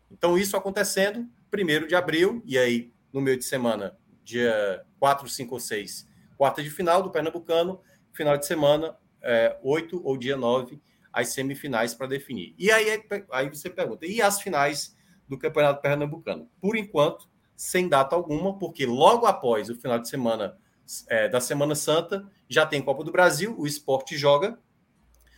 Então, 0.09 0.37
isso 0.37 0.57
acontecendo, 0.57 1.27
primeiro 1.49 1.87
de 1.87 1.95
abril, 1.95 2.41
e 2.45 2.57
aí 2.57 2.93
no 3.13 3.21
meio 3.21 3.37
de 3.37 3.45
semana, 3.45 3.97
dia 4.23 4.85
4, 4.99 5.27
5 5.27 5.53
ou 5.53 5.59
6, 5.59 6.07
quarta 6.37 6.63
de 6.63 6.69
final 6.69 7.01
do 7.01 7.11
Pernambucano, 7.11 7.81
final 8.13 8.37
de 8.37 8.45
semana, 8.45 8.97
é, 9.21 9.57
8 9.61 10.01
ou 10.03 10.17
dia 10.17 10.35
9, 10.35 10.81
as 11.13 11.29
semifinais 11.29 11.93
para 11.93 12.07
definir. 12.07 12.55
E 12.57 12.71
aí, 12.71 13.03
aí 13.31 13.49
você 13.49 13.69
pergunta, 13.69 14.05
e 14.05 14.21
as 14.21 14.41
finais 14.41 14.95
do 15.27 15.37
Campeonato 15.37 15.81
Pernambucano? 15.81 16.49
Por 16.59 16.75
enquanto, 16.75 17.29
sem 17.55 17.87
data 17.87 18.15
alguma, 18.15 18.57
porque 18.57 18.85
logo 18.85 19.25
após 19.25 19.69
o 19.69 19.75
final 19.75 19.99
de 19.99 20.09
semana 20.09 20.57
é, 21.07 21.29
da 21.29 21.39
Semana 21.39 21.75
Santa, 21.75 22.27
já 22.49 22.65
tem 22.65 22.81
Copa 22.81 23.03
do 23.03 23.11
Brasil, 23.11 23.55
o 23.57 23.65
esporte 23.65 24.17
joga. 24.17 24.57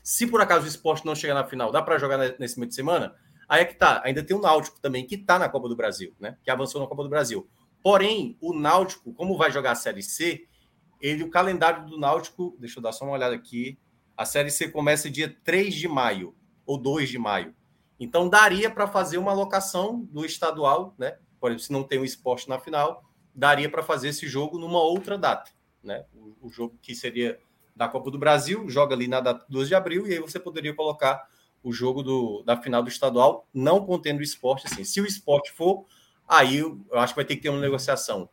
Se 0.03 0.27
por 0.27 0.41
acaso 0.41 0.65
o 0.65 0.67
esporte 0.67 1.05
não 1.05 1.15
chegar 1.15 1.33
na 1.33 1.45
final, 1.45 1.71
dá 1.71 1.81
para 1.81 1.97
jogar 1.97 2.17
ne- 2.17 2.35
nesse 2.37 2.59
meio 2.59 2.67
de 2.67 2.75
semana? 2.75 3.15
Aí 3.47 3.61
é 3.61 3.65
que 3.65 3.75
tá. 3.75 4.01
Ainda 4.03 4.21
tem 4.21 4.35
o 4.35 4.41
Náutico 4.41 4.79
também, 4.81 5.07
que 5.07 5.17
tá 5.17 5.39
na 5.39 5.47
Copa 5.47 5.69
do 5.69 5.75
Brasil, 5.75 6.13
né? 6.19 6.37
Que 6.43 6.51
avançou 6.51 6.81
na 6.81 6.87
Copa 6.87 7.03
do 7.03 7.09
Brasil. 7.09 7.49
Porém, 7.81 8.37
o 8.41 8.53
Náutico, 8.53 9.13
como 9.13 9.37
vai 9.37 9.51
jogar 9.51 9.71
a 9.71 9.75
Série 9.75 10.03
C, 10.03 10.45
ele, 10.99 11.23
o 11.23 11.29
calendário 11.29 11.85
do 11.85 11.97
Náutico, 11.97 12.55
deixa 12.59 12.79
eu 12.79 12.83
dar 12.83 12.91
só 12.91 13.05
uma 13.05 13.13
olhada 13.13 13.35
aqui. 13.35 13.77
A 14.15 14.25
Série 14.25 14.51
C 14.51 14.69
começa 14.69 15.09
dia 15.09 15.35
3 15.43 15.73
de 15.73 15.87
maio, 15.87 16.35
ou 16.65 16.77
2 16.77 17.09
de 17.09 17.17
maio. 17.17 17.53
Então 17.99 18.29
daria 18.29 18.69
para 18.69 18.87
fazer 18.87 19.17
uma 19.17 19.31
alocação 19.31 20.01
do 20.11 20.25
estadual, 20.25 20.93
né? 20.97 21.17
Por 21.39 21.49
exemplo, 21.51 21.63
se 21.65 21.71
não 21.71 21.83
tem 21.83 21.99
o 21.99 22.05
esporte 22.05 22.47
na 22.49 22.59
final, 22.59 23.03
daria 23.33 23.69
para 23.69 23.83
fazer 23.83 24.09
esse 24.09 24.27
jogo 24.27 24.57
numa 24.57 24.81
outra 24.81 25.17
data, 25.17 25.51
né? 25.83 26.05
O, 26.13 26.47
o 26.47 26.49
jogo 26.49 26.77
que 26.81 26.95
seria 26.95 27.39
da 27.75 27.87
Copa 27.87 28.11
do 28.11 28.17
Brasil, 28.17 28.69
joga 28.69 28.93
ali 28.95 29.07
na 29.07 29.19
data 29.19 29.45
2 29.49 29.67
de 29.67 29.75
abril, 29.75 30.07
e 30.07 30.13
aí 30.13 30.19
você 30.19 30.39
poderia 30.39 30.73
colocar 30.73 31.27
o 31.63 31.71
jogo 31.71 32.03
do, 32.03 32.43
da 32.43 32.57
final 32.57 32.83
do 32.83 32.89
estadual, 32.89 33.47
não 33.53 33.85
contendo 33.85 34.19
o 34.19 34.23
esporte. 34.23 34.67
Assim. 34.67 34.83
Se 34.83 34.99
o 34.99 35.05
esporte 35.05 35.51
for, 35.51 35.85
aí 36.27 36.57
eu 36.57 36.85
acho 36.93 37.13
que 37.13 37.17
vai 37.17 37.25
ter 37.25 37.37
que 37.37 37.43
ter 37.43 37.49
uma 37.49 37.61
negociação 37.61 38.29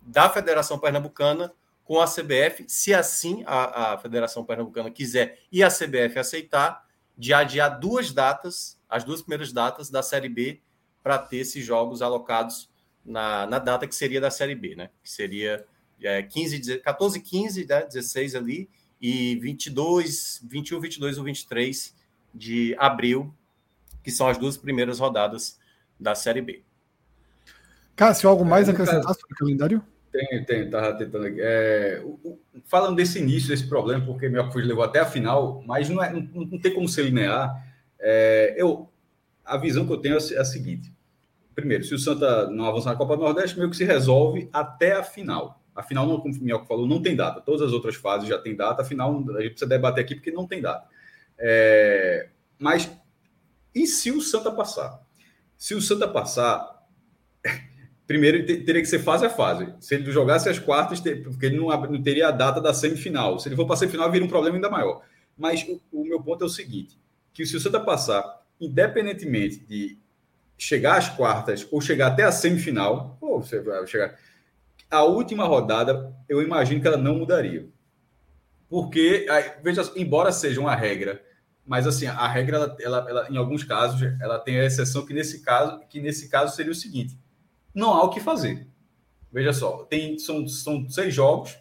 da 0.00 0.28
Federação 0.28 0.78
Pernambucana 0.78 1.52
com 1.84 2.00
a 2.00 2.06
CBF, 2.06 2.64
se 2.68 2.94
assim 2.94 3.42
a, 3.46 3.92
a 3.92 3.98
Federação 3.98 4.44
Pernambucana 4.44 4.90
quiser 4.90 5.40
e 5.50 5.62
a 5.62 5.68
CBF 5.68 6.18
aceitar, 6.18 6.84
de 7.16 7.32
adiar 7.32 7.78
duas 7.78 8.12
datas, 8.12 8.80
as 8.88 9.04
duas 9.04 9.20
primeiras 9.20 9.52
datas 9.52 9.90
da 9.90 10.02
Série 10.02 10.28
B, 10.28 10.60
para 11.02 11.18
ter 11.18 11.38
esses 11.38 11.64
jogos 11.64 12.00
alocados 12.00 12.70
na, 13.04 13.46
na 13.46 13.58
data 13.58 13.86
que 13.86 13.94
seria 13.94 14.20
da 14.20 14.30
Série 14.30 14.54
B, 14.54 14.74
né? 14.74 14.90
Que 15.02 15.10
seria 15.10 15.66
é, 16.00 16.22
15, 16.22 16.58
10 16.58 16.82
14, 16.82 17.20
15, 17.20 17.66
né? 17.66 17.84
16 17.84 18.34
ali, 18.34 18.70
e 19.02 19.34
22, 19.40 20.40
21, 20.48 20.80
22 20.80 21.18
ou 21.18 21.24
23 21.24 21.94
de 22.32 22.76
abril, 22.78 23.34
que 24.04 24.12
são 24.12 24.28
as 24.28 24.38
duas 24.38 24.56
primeiras 24.56 25.00
rodadas 25.00 25.58
da 25.98 26.14
Série 26.14 26.40
B. 26.40 26.62
Cássio, 27.96 28.28
algo 28.28 28.44
mais 28.44 28.68
a 28.68 28.72
no 28.72 28.78
acrescentar 28.78 29.14
sobre 29.14 29.34
o 29.34 29.36
calendário? 29.36 29.82
Tem, 30.12 30.44
tem, 30.44 30.70
tava 30.70 30.94
tentando 30.94 31.26
aqui. 31.26 31.38
É, 31.40 32.04
falando 32.66 32.96
desse 32.96 33.18
início, 33.18 33.48
desse 33.48 33.66
problema, 33.66 34.04
porque 34.04 34.28
meu 34.28 34.48
Cruz 34.50 34.66
levou 34.66 34.84
até 34.84 35.00
a 35.00 35.06
final, 35.06 35.62
mas 35.66 35.88
não, 35.88 36.02
é, 36.02 36.12
não, 36.12 36.22
não 36.44 36.58
tem 36.58 36.72
como 36.72 36.88
ser 36.88 37.04
linear. 37.04 37.66
É, 37.98 38.54
eu, 38.56 38.88
a 39.44 39.56
visão 39.56 39.86
que 39.86 39.92
eu 39.92 39.96
tenho 39.96 40.14
é 40.14 40.38
a 40.38 40.44
seguinte: 40.44 40.92
primeiro, 41.54 41.84
se 41.84 41.94
o 41.94 41.98
Santa 41.98 42.48
não 42.50 42.66
avançar 42.66 42.90
na 42.90 42.96
Copa 42.96 43.16
do 43.16 43.22
Nordeste, 43.22 43.56
meio 43.56 43.70
que 43.70 43.76
se 43.76 43.84
resolve 43.84 44.48
até 44.52 44.92
a 44.92 45.02
final. 45.02 45.61
A 45.74 45.82
final, 45.82 46.06
não, 46.06 46.20
como 46.20 46.34
o 46.34 46.38
Minhoca 46.38 46.66
falou, 46.66 46.86
não 46.86 47.00
tem 47.00 47.16
data. 47.16 47.40
Todas 47.40 47.62
as 47.62 47.72
outras 47.72 47.96
fases 47.96 48.28
já 48.28 48.38
tem 48.38 48.54
data, 48.54 48.82
a 48.82 48.84
final 48.84 49.12
a 49.36 49.40
gente 49.40 49.52
precisa 49.52 49.68
debater 49.68 50.04
aqui 50.04 50.14
porque 50.14 50.30
não 50.30 50.46
tem 50.46 50.60
data. 50.60 50.86
É, 51.38 52.28
mas 52.58 52.90
e 53.74 53.86
se 53.86 54.10
o 54.10 54.20
Santa 54.20 54.50
passar? 54.50 55.00
Se 55.56 55.74
o 55.74 55.80
Santa 55.80 56.06
passar, 56.06 56.86
primeiro 58.06 58.44
teria 58.44 58.82
que 58.82 58.86
ser 58.86 58.98
fase 58.98 59.24
a 59.24 59.30
fase. 59.30 59.72
Se 59.80 59.94
ele 59.94 60.10
jogasse 60.12 60.48
as 60.48 60.58
quartas, 60.58 61.00
porque 61.00 61.46
ele 61.46 61.56
não, 61.56 61.68
não 61.68 62.02
teria 62.02 62.28
a 62.28 62.32
data 62.32 62.60
da 62.60 62.74
semifinal. 62.74 63.38
Se 63.38 63.48
ele 63.48 63.56
for 63.56 63.64
para 63.64 63.74
a 63.74 63.78
semifinal, 63.78 64.10
vira 64.10 64.24
um 64.24 64.28
problema 64.28 64.56
ainda 64.56 64.70
maior. 64.70 65.02
Mas 65.36 65.66
o, 65.66 65.80
o 65.90 66.04
meu 66.04 66.22
ponto 66.22 66.44
é 66.44 66.46
o 66.46 66.50
seguinte: 66.50 66.98
que 67.32 67.46
se 67.46 67.56
o 67.56 67.60
Santa 67.60 67.80
passar, 67.80 68.42
independentemente 68.60 69.58
de 69.60 69.98
chegar 70.58 70.98
às 70.98 71.08
quartas 71.08 71.66
ou 71.72 71.80
chegar 71.80 72.08
até 72.08 72.22
a 72.22 72.32
semifinal, 72.32 73.16
ou 73.20 73.42
você 73.42 73.60
vai 73.60 73.86
chegar. 73.86 74.16
A 74.92 75.02
última 75.02 75.44
rodada, 75.44 76.14
eu 76.28 76.40
imagino 76.40 76.80
que 76.80 76.86
ela 76.86 76.96
não 76.96 77.18
mudaria. 77.18 77.68
Porque, 78.68 79.26
veja, 79.62 79.82
embora 79.96 80.32
seja 80.32 80.60
uma 80.60 80.74
regra, 80.74 81.22
mas 81.66 81.86
assim, 81.86 82.06
a 82.06 82.26
regra, 82.26 82.56
ela, 82.56 82.76
ela- 82.80 83.06
ela, 83.10 83.28
em 83.30 83.36
alguns 83.36 83.62
casos, 83.64 84.00
ela 84.20 84.38
tem 84.38 84.58
a 84.58 84.64
exceção 84.64 85.04
que 85.04 85.12
nesse 85.12 85.42
caso, 85.42 85.80
que 85.88 86.00
nesse 86.00 86.28
caso 86.28 86.56
seria 86.56 86.72
o 86.72 86.74
seguinte: 86.74 87.18
não 87.74 87.92
há 87.94 88.02
o 88.04 88.10
que 88.10 88.20
fazer. 88.20 88.66
Veja 89.32 89.52
só, 89.52 89.84
tem, 89.84 90.18
são, 90.18 90.48
são 90.48 90.88
seis 90.88 91.14
jogos, 91.14 91.56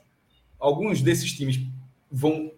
alguns 0.59 1.01
desses 1.01 1.31
times 1.33 1.59
vão 2.11 2.51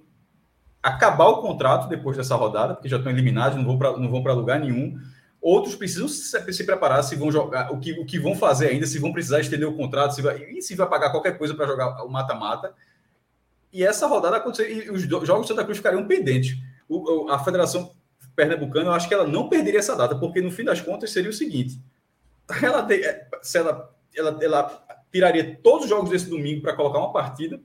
acabar 0.82 1.28
o 1.28 1.42
contrato 1.42 1.88
depois 1.90 2.18
dessa 2.18 2.36
rodada, 2.36 2.76
porque 2.76 2.90
já 2.90 2.98
estão 2.98 3.12
eliminados, 3.12 3.58
não 3.58 3.66
vão 3.66 4.24
para 4.24 4.34
lugar 4.34 4.60
nenhum. 4.60 4.98
Outros 5.46 5.76
precisam 5.76 6.08
se, 6.08 6.54
se 6.54 6.64
preparar 6.64 7.04
se 7.04 7.18
vão 7.18 7.30
jogar, 7.30 7.70
o 7.74 7.78
que, 7.78 7.92
o 8.00 8.06
que 8.06 8.18
vão 8.18 8.34
fazer 8.34 8.70
ainda, 8.70 8.86
se 8.88 8.98
vão 8.98 9.12
precisar 9.12 9.42
estender 9.42 9.68
o 9.68 9.76
contrato, 9.76 10.16
se 10.16 10.22
vai, 10.22 10.42
e 10.42 10.62
se 10.62 10.74
vai 10.74 10.88
pagar 10.88 11.10
qualquer 11.12 11.38
coisa 11.38 11.54
para 11.54 11.68
jogar 11.68 12.02
o 12.06 12.10
mata-mata. 12.10 12.74
E 13.74 13.84
essa 13.84 14.08
rodada 14.08 14.38
aconteceu, 14.38 14.70
e 14.70 14.90
os 14.90 15.02
jogos 15.02 15.42
de 15.42 15.48
Santa 15.50 15.66
Cruz 15.66 15.78
ficariam 15.80 16.08
pendentes. 16.08 16.58
O- 16.88 17.28
a 17.30 17.40
Federação 17.40 17.92
Pernambucana, 18.36 18.86
eu 18.90 18.94
acho 18.94 19.08
que 19.08 19.14
ela 19.14 19.28
não 19.28 19.50
perderia 19.50 19.80
essa 19.80 19.96
data, 19.98 20.16
porque 20.16 20.42
no 20.42 20.50
fim 20.50 20.64
das 20.64 20.80
contas 20.80 21.12
seria 21.12 21.30
o 21.30 21.34
seguinte: 21.34 21.78
ela, 22.62 22.82
te- 22.86 23.04
se 23.42 23.58
ela, 23.58 23.94
ela, 24.16 24.38
ela 24.42 24.86
tiraria 25.12 25.60
todos 25.62 25.84
os 25.84 25.90
jogos 25.90 26.10
desse 26.10 26.30
domingo 26.30 26.62
para 26.62 26.74
colocar 26.74 27.00
uma 27.00 27.12
partida, 27.12 27.60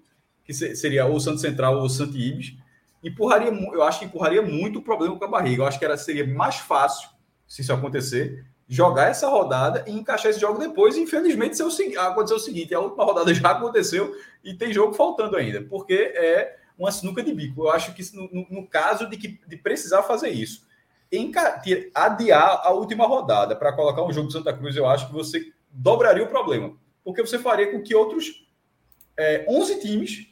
que 0.44 0.52
se- 0.52 0.74
seria 0.74 1.06
ou 1.06 1.20
Santo 1.20 1.40
Central 1.40 1.78
ou 1.78 1.88
Santo 1.88 2.16
Ibis, 2.18 2.56
empurraria, 3.04 3.50
eu 3.50 3.82
acho 3.84 4.00
que 4.00 4.04
empurraria 4.06 4.42
muito 4.42 4.80
o 4.80 4.82
problema 4.82 5.16
com 5.16 5.24
a 5.24 5.28
barriga. 5.28 5.62
Eu 5.62 5.66
acho 5.66 5.78
que 5.78 5.84
era, 5.84 5.96
seria 5.96 6.26
mais 6.26 6.56
fácil, 6.56 7.08
se 7.48 7.62
isso 7.62 7.72
acontecer, 7.72 8.44
jogar 8.68 9.08
essa 9.08 9.28
rodada 9.28 9.82
e 9.86 9.92
encaixar 9.92 10.30
esse 10.30 10.38
jogo 10.38 10.60
depois. 10.60 10.96
Infelizmente, 10.96 11.60
aconteceu 11.96 12.36
o 12.36 12.40
seguinte: 12.40 12.74
a 12.74 12.80
última 12.80 13.04
rodada 13.04 13.32
já 13.34 13.50
aconteceu 13.50 14.14
e 14.44 14.54
tem 14.54 14.72
jogo 14.72 14.92
faltando 14.92 15.36
ainda, 15.36 15.62
porque 15.62 15.94
é 15.94 16.58
uma 16.78 16.92
sinuca 16.92 17.22
de 17.22 17.32
bico. 17.32 17.64
Eu 17.64 17.70
acho 17.70 17.94
que 17.94 18.04
no, 18.14 18.46
no 18.50 18.66
caso 18.68 19.08
de, 19.08 19.16
que, 19.16 19.40
de 19.46 19.56
precisar 19.56 20.02
fazer 20.02 20.28
isso, 20.28 20.68
adiar 21.94 22.60
a 22.62 22.70
última 22.70 23.06
rodada 23.06 23.56
para 23.56 23.72
colocar 23.72 24.02
um 24.02 24.12
jogo 24.12 24.28
de 24.28 24.34
Santa 24.34 24.52
Cruz, 24.52 24.76
eu 24.76 24.86
acho 24.86 25.06
que 25.06 25.12
você 25.12 25.52
dobraria 25.70 26.22
o 26.22 26.28
problema, 26.28 26.76
porque 27.02 27.22
você 27.22 27.38
faria 27.38 27.72
com 27.72 27.82
que 27.82 27.94
outros 27.94 28.46
é, 29.16 29.44
11 29.48 29.80
times, 29.80 30.28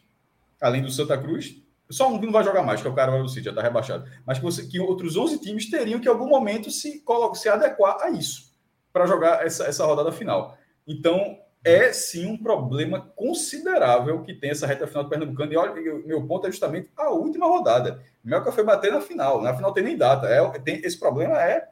além 0.60 0.82
do 0.82 0.90
Santa 0.90 1.16
Cruz, 1.16 1.56
só 1.88 2.08
um 2.08 2.18
que 2.18 2.26
não 2.26 2.32
vai 2.32 2.44
jogar 2.44 2.62
mais, 2.62 2.80
que 2.80 2.86
é 2.86 2.90
o 2.90 2.94
cara 2.94 3.22
do 3.22 3.28
City, 3.28 3.44
já 3.44 3.50
está 3.50 3.62
rebaixado. 3.62 4.10
Mas 4.26 4.38
que, 4.38 4.44
você, 4.44 4.66
que 4.66 4.80
outros 4.80 5.16
11 5.16 5.40
times 5.40 5.70
teriam 5.70 6.00
que, 6.00 6.08
em 6.08 6.10
algum 6.10 6.28
momento, 6.28 6.70
se, 6.70 7.02
se 7.34 7.48
adequar 7.48 7.98
a 8.00 8.10
isso, 8.10 8.52
para 8.92 9.06
jogar 9.06 9.44
essa, 9.44 9.64
essa 9.64 9.84
rodada 9.84 10.10
final. 10.10 10.56
Então, 10.86 11.38
é 11.64 11.92
sim 11.92 12.26
um 12.26 12.36
problema 12.36 13.12
considerável 13.16 14.22
que 14.22 14.32
tem 14.32 14.50
essa 14.50 14.66
reta 14.66 14.86
final 14.86 15.04
do 15.04 15.10
Pernambucano. 15.10 15.52
E 15.52 15.56
olha, 15.56 15.74
meu 16.04 16.24
ponto 16.26 16.46
é 16.46 16.50
justamente 16.50 16.90
a 16.96 17.10
última 17.10 17.46
rodada. 17.46 18.00
O 18.24 18.28
Melca 18.28 18.52
foi 18.52 18.62
bater 18.62 18.92
na 18.92 19.00
final. 19.00 19.42
Na 19.42 19.54
final 19.54 19.72
tem 19.72 19.82
nem 19.82 19.96
data. 19.96 20.28
É, 20.28 20.58
tem, 20.60 20.76
esse 20.84 20.98
problema 20.98 21.42
é, 21.42 21.68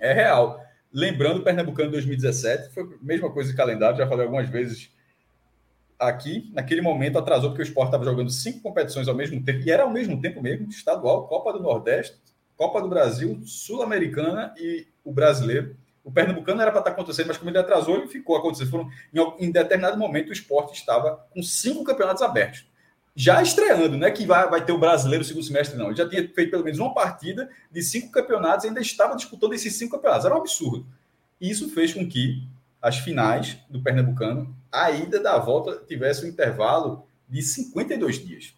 é 0.00 0.12
real. 0.12 0.58
Lembrando, 0.92 1.40
o 1.40 1.42
Pernambucano 1.42 1.90
2017 1.90 2.72
foi 2.72 2.84
a 2.84 2.88
mesma 3.02 3.30
coisa 3.30 3.50
de 3.50 3.56
calendário, 3.56 3.98
já 3.98 4.06
falei 4.06 4.24
algumas 4.24 4.48
vezes 4.48 4.90
aqui, 5.98 6.50
naquele 6.52 6.80
momento, 6.80 7.18
atrasou 7.18 7.50
porque 7.50 7.62
o 7.62 7.64
esporte 7.66 7.88
estava 7.88 8.04
jogando 8.04 8.30
cinco 8.30 8.60
competições 8.60 9.08
ao 9.08 9.14
mesmo 9.14 9.42
tempo, 9.42 9.60
e 9.64 9.70
era 9.70 9.84
ao 9.84 9.90
mesmo 9.90 10.20
tempo 10.20 10.42
mesmo, 10.42 10.68
estadual, 10.68 11.26
Copa 11.28 11.52
do 11.52 11.60
Nordeste, 11.60 12.16
Copa 12.56 12.80
do 12.80 12.88
Brasil, 12.88 13.40
Sul-Americana 13.44 14.54
e 14.56 14.86
o 15.04 15.12
Brasileiro. 15.12 15.76
O 16.04 16.12
Pernambucano 16.12 16.60
era 16.60 16.70
para 16.70 16.80
estar 16.80 16.90
acontecendo, 16.90 17.28
mas 17.28 17.38
como 17.38 17.50
ele 17.50 17.58
atrasou, 17.58 17.96
ele 17.96 18.08
ficou 18.08 18.36
acontecendo. 18.36 18.70
Foram, 18.70 18.90
em, 19.12 19.46
em 19.46 19.50
determinado 19.50 19.96
momento, 19.96 20.28
o 20.28 20.32
esporte 20.32 20.74
estava 20.74 21.26
com 21.32 21.42
cinco 21.42 21.82
campeonatos 21.82 22.22
abertos. 22.22 22.66
Já 23.16 23.40
estreando, 23.40 23.96
não 23.96 24.06
é 24.06 24.10
que 24.10 24.26
vai, 24.26 24.48
vai 24.50 24.64
ter 24.64 24.72
o 24.72 24.78
brasileiro 24.78 25.22
no 25.22 25.26
segundo 25.26 25.46
semestre, 25.46 25.78
não. 25.78 25.86
Ele 25.86 25.96
já 25.96 26.08
tinha 26.08 26.28
feito 26.34 26.50
pelo 26.50 26.64
menos 26.64 26.78
uma 26.78 26.92
partida 26.92 27.48
de 27.70 27.80
cinco 27.80 28.10
campeonatos 28.10 28.64
e 28.64 28.68
ainda 28.68 28.80
estava 28.80 29.16
disputando 29.16 29.54
esses 29.54 29.74
cinco 29.76 29.92
campeonatos. 29.92 30.26
Era 30.26 30.34
um 30.34 30.38
absurdo. 30.38 30.86
Isso 31.40 31.70
fez 31.70 31.94
com 31.94 32.06
que 32.06 32.46
as 32.82 32.98
finais 32.98 33.56
do 33.70 33.80
Pernambucano, 33.80 34.54
a 34.74 34.90
ida 34.90 35.20
da 35.20 35.38
volta 35.38 35.80
tivesse 35.86 36.26
um 36.26 36.28
intervalo 36.28 37.06
de 37.28 37.40
52 37.40 38.16
dias. 38.16 38.54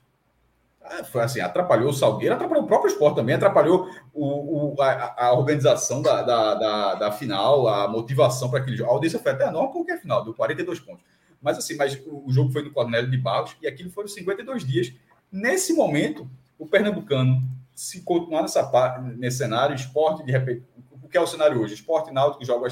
Ah, 0.80 1.04
foi 1.04 1.22
assim, 1.22 1.40
atrapalhou 1.40 1.90
o 1.90 1.92
Salgueiro, 1.92 2.34
atrapalhou 2.34 2.64
o 2.64 2.66
próprio 2.66 2.88
esporte 2.88 3.16
também, 3.16 3.34
atrapalhou 3.34 3.90
o, 4.14 4.74
o 4.74 4.82
a, 4.82 5.26
a, 5.26 5.32
organização 5.32 6.00
da, 6.00 6.22
da, 6.22 6.54
da, 6.54 6.94
da, 6.94 7.12
final, 7.12 7.68
a 7.68 7.86
motivação 7.88 8.48
para 8.48 8.60
aquele 8.60 8.76
jogo. 8.76 8.90
A 8.90 8.94
audiência 8.94 9.18
foi 9.18 9.32
até 9.32 9.46
enorme 9.46 9.72
porque 9.72 9.92
é 9.92 9.98
final, 9.98 10.24
deu 10.24 10.32
42 10.32 10.80
pontos. 10.80 11.04
Mas 11.42 11.58
assim, 11.58 11.76
mas 11.76 12.00
o, 12.06 12.32
jogo 12.32 12.50
foi 12.50 12.62
no 12.62 12.70
Cornélio 12.70 13.10
de 13.10 13.18
Barros 13.18 13.54
e 13.60 13.66
aquilo 13.66 13.90
foram 13.90 14.08
52 14.08 14.64
dias. 14.64 14.92
Nesse 15.30 15.74
momento, 15.74 16.30
o 16.58 16.66
Pernambucano, 16.66 17.42
se 17.74 18.00
continuar 18.02 18.42
nessa, 18.42 18.98
nesse 19.16 19.38
cenário, 19.38 19.74
esporte, 19.74 20.24
de 20.24 20.32
repente, 20.32 20.64
o 21.02 21.08
que 21.08 21.18
é 21.18 21.20
o 21.20 21.26
cenário 21.26 21.60
hoje? 21.60 21.74
Esporte 21.74 22.10
náutico 22.10 22.44
joga 22.44 22.68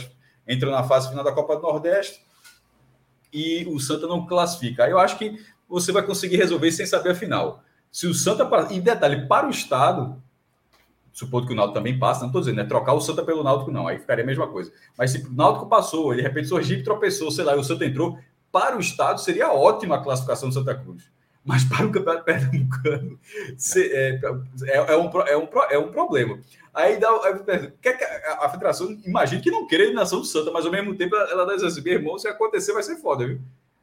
entra 0.47 0.71
na 0.71 0.83
fase 0.85 1.09
final 1.09 1.25
da 1.25 1.33
Copa 1.33 1.57
do 1.57 1.63
Nordeste 1.63 2.25
e 3.35 3.67
o 3.67 3.81
Santa 3.81 4.07
não 4.07 4.25
classifica. 4.25 4.85
Aí 4.85 4.93
eu 4.93 4.99
acho 4.99 5.19
que 5.19 5.37
você 5.69 5.91
vai 5.91 6.03
conseguir 6.07 6.37
resolver 6.37 6.71
sem 6.71 6.87
saber 6.87 7.11
a 7.11 7.15
final. 7.15 7.63
Se 7.91 8.07
o 8.07 8.15
Santa. 8.15 8.49
E 8.73 8.81
detalhe, 8.81 9.27
para 9.27 9.47
o 9.47 9.51
Estado, 9.51 10.23
supondo 11.13 11.47
que 11.47 11.53
o 11.53 11.57
Náutico 11.57 11.75
também 11.75 11.99
passa, 11.99 12.21
não 12.21 12.29
estou 12.29 12.41
dizendo, 12.41 12.61
é 12.61 12.65
trocar 12.65 12.93
o 12.93 13.01
Santa 13.01 13.23
pelo 13.23 13.43
Náutico, 13.43 13.71
não, 13.71 13.87
aí 13.89 13.99
ficaria 13.99 14.25
a 14.25 14.27
mesma 14.27 14.47
coisa. 14.47 14.73
Mas 14.97 15.11
se 15.11 15.27
o 15.27 15.33
Náutico 15.33 15.67
passou, 15.67 16.15
de 16.15 16.23
repente 16.23 16.47
o 16.47 16.57
Sergipe 16.57 16.83
tropeçou, 16.83 17.31
sei 17.31 17.45
lá, 17.45 17.57
e 17.57 17.59
o 17.59 17.65
Santa 17.65 17.85
entrou, 17.85 18.19
para 18.53 18.77
o 18.77 18.81
Estado 18.81 19.21
seria 19.21 19.53
ótima 19.53 19.97
a 19.97 20.03
classificação 20.03 20.49
do 20.49 20.55
Santa 20.55 20.75
Cruz. 20.75 21.11
Mas 21.45 21.63
para 21.65 21.87
o 21.87 21.93
Campeonato 21.93 22.25
Pernambucano 22.25 23.21
é, 23.77 23.81
é, 23.81 24.21
é, 24.77 24.97
um, 24.97 25.11
é, 25.21 25.37
um, 25.37 25.49
é 25.71 25.79
um 25.79 25.91
problema. 25.91 26.41
Aí 26.73 26.99
dá. 26.99 27.09
Que 27.83 27.89
a, 27.91 28.47
a 28.47 28.49
federação 28.49 28.91
imagina 29.05 29.43
que 29.43 29.51
não 29.51 29.67
queira 29.67 29.85
a 29.85 29.87
eliminação 29.87 30.21
do 30.21 30.25
Santa, 30.25 30.51
mas 30.51 30.65
ao 30.65 30.73
mesmo 30.73 30.95
tempo 30.97 31.15
ela 31.15 31.47
diz 31.55 31.63
assim: 31.63 31.83
meu 31.83 31.95
irmão, 31.95 32.19
se 32.19 32.27
acontecer 32.27 32.73
vai 32.73 32.83
ser 32.83 32.97
foda, 32.97 33.27
viu? 33.27 33.41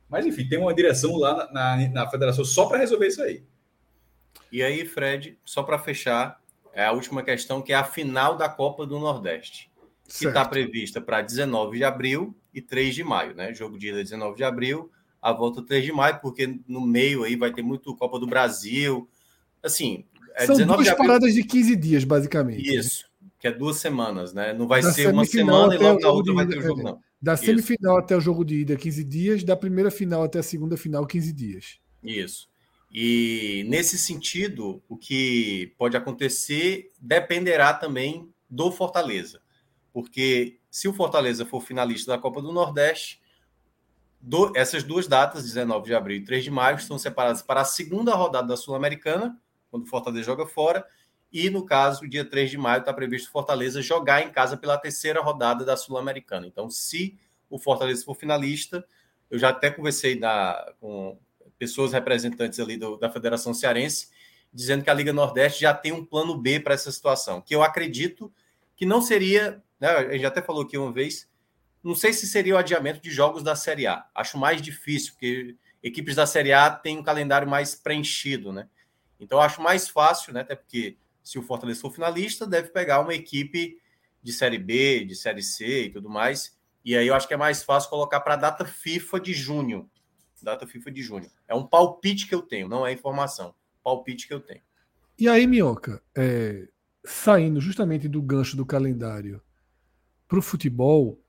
Mas 0.09 0.25
enfim, 0.25 0.47
tem 0.47 0.59
uma 0.59 0.73
direção 0.73 1.15
lá 1.15 1.49
na, 1.53 1.77
na, 1.77 1.89
na 1.89 2.09
federação 2.09 2.43
só 2.43 2.65
para 2.65 2.79
resolver 2.79 3.07
isso 3.07 3.21
aí. 3.21 3.43
E 4.51 4.61
aí, 4.61 4.85
Fred, 4.85 5.37
só 5.45 5.63
para 5.63 5.79
fechar, 5.79 6.41
é 6.73 6.83
a 6.83 6.91
última 6.91 7.23
questão, 7.23 7.61
que 7.61 7.71
é 7.71 7.75
a 7.75 7.83
final 7.83 8.35
da 8.35 8.49
Copa 8.49 8.85
do 8.85 8.99
Nordeste, 8.99 9.71
que 10.07 10.25
está 10.25 10.43
prevista 10.43 10.99
para 10.99 11.21
19 11.21 11.77
de 11.77 11.83
abril 11.85 12.35
e 12.53 12.61
3 12.61 12.93
de 12.93 13.03
maio, 13.03 13.33
né? 13.33 13.53
Jogo 13.53 13.77
de 13.77 13.91
19 13.91 14.35
de 14.35 14.43
abril, 14.43 14.91
a 15.21 15.31
volta 15.31 15.61
3 15.61 15.85
de 15.85 15.91
maio, 15.91 16.19
porque 16.19 16.59
no 16.67 16.81
meio 16.81 17.23
aí 17.23 17.35
vai 17.35 17.53
ter 17.53 17.61
muito 17.61 17.95
Copa 17.95 18.19
do 18.19 18.25
Brasil. 18.25 19.07
Assim, 19.61 20.05
é 20.35 20.45
São 20.45 20.57
duas 20.65 20.85
de 20.85 20.95
paradas 20.95 21.33
de 21.33 21.43
15 21.43 21.75
dias, 21.75 22.03
basicamente. 22.03 22.67
Né? 22.67 22.75
Isso, 22.75 23.05
né? 23.21 23.29
que 23.39 23.47
é 23.47 23.51
duas 23.51 23.77
semanas, 23.77 24.33
né? 24.33 24.53
Não 24.53 24.67
vai 24.67 24.81
da 24.81 24.91
ser 24.91 25.13
uma 25.13 25.25
semana 25.25 25.75
e 25.75 25.77
logo 25.77 25.99
na 25.99 26.09
outra 26.09 26.33
vai 26.33 26.47
ter 26.47 26.57
o 26.57 26.61
jogo, 26.61 26.83
não. 26.83 26.99
Da 27.21 27.35
Isso. 27.35 27.45
semifinal 27.45 27.97
até 27.97 28.17
o 28.17 28.21
jogo 28.21 28.43
de 28.43 28.61
ida, 28.61 28.75
15 28.75 29.03
dias, 29.03 29.43
da 29.43 29.55
primeira 29.55 29.91
final 29.91 30.23
até 30.23 30.39
a 30.39 30.43
segunda 30.43 30.75
final, 30.75 31.05
15 31.05 31.31
dias. 31.31 31.79
Isso. 32.03 32.49
E 32.91 33.63
nesse 33.69 33.97
sentido, 33.97 34.81
o 34.89 34.97
que 34.97 35.73
pode 35.77 35.95
acontecer 35.95 36.91
dependerá 36.99 37.73
também 37.73 38.27
do 38.49 38.71
Fortaleza. 38.71 39.39
Porque 39.93 40.57
se 40.69 40.87
o 40.87 40.93
Fortaleza 40.93 41.45
for 41.45 41.61
finalista 41.61 42.11
da 42.11 42.17
Copa 42.17 42.41
do 42.41 42.51
Nordeste, 42.51 43.20
do, 44.21 44.51
essas 44.55 44.83
duas 44.83 45.07
datas, 45.07 45.43
19 45.43 45.85
de 45.85 45.95
abril 45.95 46.17
e 46.17 46.23
3 46.23 46.43
de 46.43 46.51
maio, 46.51 46.77
estão 46.77 46.97
separadas 46.99 47.41
para 47.41 47.61
a 47.61 47.65
segunda 47.65 48.13
rodada 48.13 48.47
da 48.47 48.57
Sul-Americana 48.57 49.37
quando 49.69 49.83
o 49.83 49.87
Fortaleza 49.87 50.25
joga 50.25 50.45
fora. 50.45 50.85
E 51.33 51.49
no 51.49 51.65
caso, 51.65 52.07
dia 52.07 52.25
3 52.25 52.51
de 52.51 52.57
maio, 52.57 52.81
está 52.81 52.93
previsto 52.93 53.29
o 53.29 53.31
Fortaleza 53.31 53.81
jogar 53.81 54.21
em 54.21 54.31
casa 54.31 54.57
pela 54.57 54.77
terceira 54.77 55.21
rodada 55.21 55.63
da 55.63 55.77
Sul-Americana. 55.77 56.45
Então, 56.45 56.69
se 56.69 57.17
o 57.49 57.57
Fortaleza 57.57 58.03
for 58.03 58.15
finalista, 58.15 58.85
eu 59.29 59.39
já 59.39 59.49
até 59.49 59.71
conversei 59.71 60.19
da, 60.19 60.73
com 60.79 61.17
pessoas 61.57 61.93
representantes 61.93 62.59
ali 62.59 62.75
do, 62.75 62.97
da 62.97 63.09
Federação 63.09 63.53
Cearense, 63.53 64.09
dizendo 64.53 64.83
que 64.83 64.89
a 64.89 64.93
Liga 64.93 65.13
Nordeste 65.13 65.61
já 65.61 65.73
tem 65.73 65.93
um 65.93 66.05
plano 66.05 66.37
B 66.37 66.59
para 66.59 66.73
essa 66.73 66.91
situação, 66.91 67.41
que 67.41 67.55
eu 67.55 67.63
acredito 67.63 68.31
que 68.75 68.85
não 68.85 69.01
seria, 69.01 69.63
né, 69.79 69.89
a 69.89 70.11
gente 70.11 70.25
até 70.25 70.41
falou 70.41 70.63
aqui 70.63 70.77
uma 70.77 70.91
vez, 70.91 71.29
não 71.83 71.95
sei 71.95 72.13
se 72.13 72.27
seria 72.27 72.55
o 72.55 72.57
adiamento 72.57 73.01
de 73.01 73.09
jogos 73.09 73.43
da 73.43 73.55
Série 73.55 73.87
A. 73.87 74.05
Acho 74.13 74.37
mais 74.37 74.61
difícil, 74.61 75.13
porque 75.13 75.55
equipes 75.81 76.15
da 76.15 76.25
Série 76.25 76.53
A 76.53 76.69
têm 76.69 76.97
um 76.97 77.03
calendário 77.03 77.47
mais 77.47 77.73
preenchido, 77.73 78.51
né? 78.51 78.67
Então, 79.19 79.39
acho 79.39 79.61
mais 79.61 79.87
fácil, 79.87 80.33
né? 80.33 80.41
Até 80.41 80.55
porque 80.55 80.97
se 81.23 81.37
o 81.37 81.43
Fortaleza 81.43 81.81
for 81.81 81.91
finalista, 81.91 82.45
deve 82.45 82.69
pegar 82.69 82.99
uma 82.99 83.13
equipe 83.13 83.77
de 84.21 84.31
Série 84.31 84.57
B, 84.57 85.05
de 85.05 85.15
Série 85.15 85.43
C 85.43 85.85
e 85.85 85.89
tudo 85.89 86.09
mais. 86.09 86.57
E 86.83 86.95
aí 86.95 87.07
eu 87.07 87.15
acho 87.15 87.27
que 87.27 87.33
é 87.33 87.37
mais 87.37 87.63
fácil 87.63 87.89
colocar 87.89 88.19
para 88.19 88.33
a 88.33 88.37
data 88.37 88.65
FIFA 88.65 89.19
de 89.19 89.33
junho. 89.33 89.89
Data 90.41 90.65
FIFA 90.65 90.91
de 90.91 91.03
junho. 91.03 91.31
É 91.47 91.53
um 91.53 91.65
palpite 91.65 92.27
que 92.27 92.33
eu 92.33 92.41
tenho, 92.41 92.67
não 92.67 92.85
é 92.85 92.91
informação. 92.91 93.53
Palpite 93.83 94.27
que 94.27 94.33
eu 94.33 94.39
tenho. 94.39 94.61
E 95.19 95.27
aí, 95.27 95.45
Minhoca, 95.45 96.01
é, 96.15 96.67
saindo 97.05 97.61
justamente 97.61 98.07
do 98.07 98.21
gancho 98.21 98.57
do 98.57 98.65
calendário 98.65 99.41
para 100.27 100.39
o 100.39 100.41
futebol, 100.41 101.21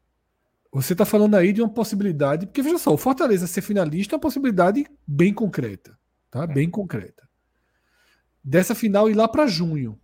você 0.81 0.95
está 0.95 1.05
falando 1.05 1.35
aí 1.35 1.53
de 1.53 1.61
uma 1.61 1.69
possibilidade, 1.69 2.47
porque 2.47 2.63
veja 2.63 2.79
só, 2.79 2.95
o 2.95 2.99
Fortaleza 2.99 3.47
ser 3.47 3.61
finalista 3.61 4.15
é 4.15 4.17
uma 4.17 4.23
possibilidade 4.23 4.87
bem 5.07 5.35
concreta, 5.35 5.99
tá? 6.31 6.47
Bem 6.47 6.71
concreta 6.71 7.23
dessa 8.43 8.75
final 8.75 9.09
ir 9.09 9.15
lá 9.15 9.29
para 9.29 9.47
junho. 9.47 9.99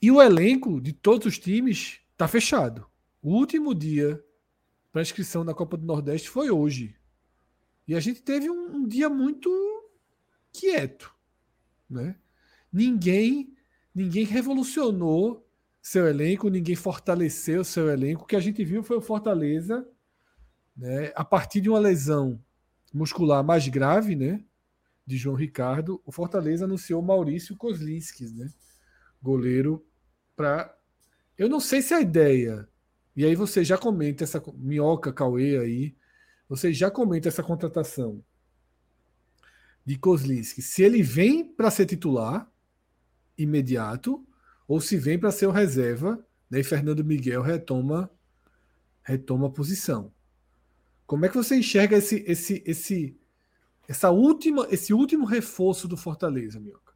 E 0.00 0.10
o 0.10 0.20
elenco 0.20 0.80
de 0.80 0.92
todos 0.92 1.26
os 1.26 1.38
times 1.38 2.00
está 2.12 2.28
fechado. 2.28 2.86
O 3.20 3.34
último 3.34 3.74
dia 3.74 4.22
para 4.92 5.02
inscrição 5.02 5.42
na 5.42 5.54
Copa 5.54 5.76
do 5.76 5.86
Nordeste 5.86 6.28
foi 6.28 6.50
hoje. 6.50 6.96
E 7.86 7.94
a 7.94 8.00
gente 8.00 8.22
teve 8.22 8.50
um, 8.50 8.76
um 8.76 8.86
dia 8.86 9.08
muito 9.08 9.50
quieto, 10.52 11.12
né? 11.88 12.16
Ninguém, 12.72 13.54
ninguém 13.94 14.24
revolucionou 14.24 15.41
seu 15.82 16.06
elenco, 16.06 16.48
ninguém 16.48 16.76
fortaleceu 16.76 17.64
seu 17.64 17.90
elenco. 17.90 18.22
O 18.22 18.26
que 18.26 18.36
a 18.36 18.40
gente 18.40 18.64
viu 18.64 18.82
foi 18.82 18.96
o 18.96 19.02
Fortaleza, 19.02 19.86
né, 20.76 21.12
a 21.14 21.24
partir 21.24 21.60
de 21.60 21.68
uma 21.68 21.78
lesão 21.78 22.40
muscular 22.94 23.44
mais 23.44 23.68
grave, 23.68 24.14
né? 24.16 24.44
de 25.06 25.16
João 25.16 25.36
Ricardo, 25.36 26.00
o 26.04 26.12
Fortaleza 26.12 26.64
anunciou 26.64 27.02
Maurício 27.02 27.56
Kozlinski, 27.56 28.28
né? 28.30 28.50
Goleiro 29.20 29.84
para. 30.36 30.76
Eu 31.36 31.48
não 31.48 31.60
sei 31.60 31.82
se 31.82 31.94
a 31.94 32.00
ideia. 32.00 32.68
E 33.14 33.24
aí 33.24 33.34
você 33.34 33.64
já 33.64 33.76
comenta 33.76 34.24
essa 34.24 34.42
minhoca 34.54 35.12
Cauê 35.12 35.58
aí. 35.58 35.96
Você 36.48 36.72
já 36.72 36.90
comenta 36.90 37.28
essa 37.28 37.42
contratação 37.42 38.22
de 39.84 39.98
Kozlinski. 39.98 40.62
Se 40.62 40.82
ele 40.82 41.02
vem 41.02 41.44
para 41.44 41.70
ser 41.70 41.86
titular 41.86 42.50
imediato 43.36 44.24
ou 44.72 44.80
se 44.80 44.96
vem 44.96 45.18
para 45.18 45.30
ser 45.30 45.46
o 45.46 45.50
reserva, 45.50 46.18
né, 46.50 46.60
e 46.60 46.64
Fernando 46.64 47.04
Miguel 47.04 47.42
retoma 47.42 48.10
retoma 49.02 49.48
a 49.48 49.50
posição. 49.50 50.10
Como 51.06 51.26
é 51.26 51.28
que 51.28 51.36
você 51.36 51.56
enxerga 51.56 51.98
esse 51.98 52.24
esse 52.26 52.62
esse 52.64 53.20
essa 53.86 54.10
última 54.10 54.66
esse 54.70 54.94
último 54.94 55.26
reforço 55.26 55.86
do 55.86 55.94
Fortaleza, 55.94 56.58
Mioca? 56.58 56.94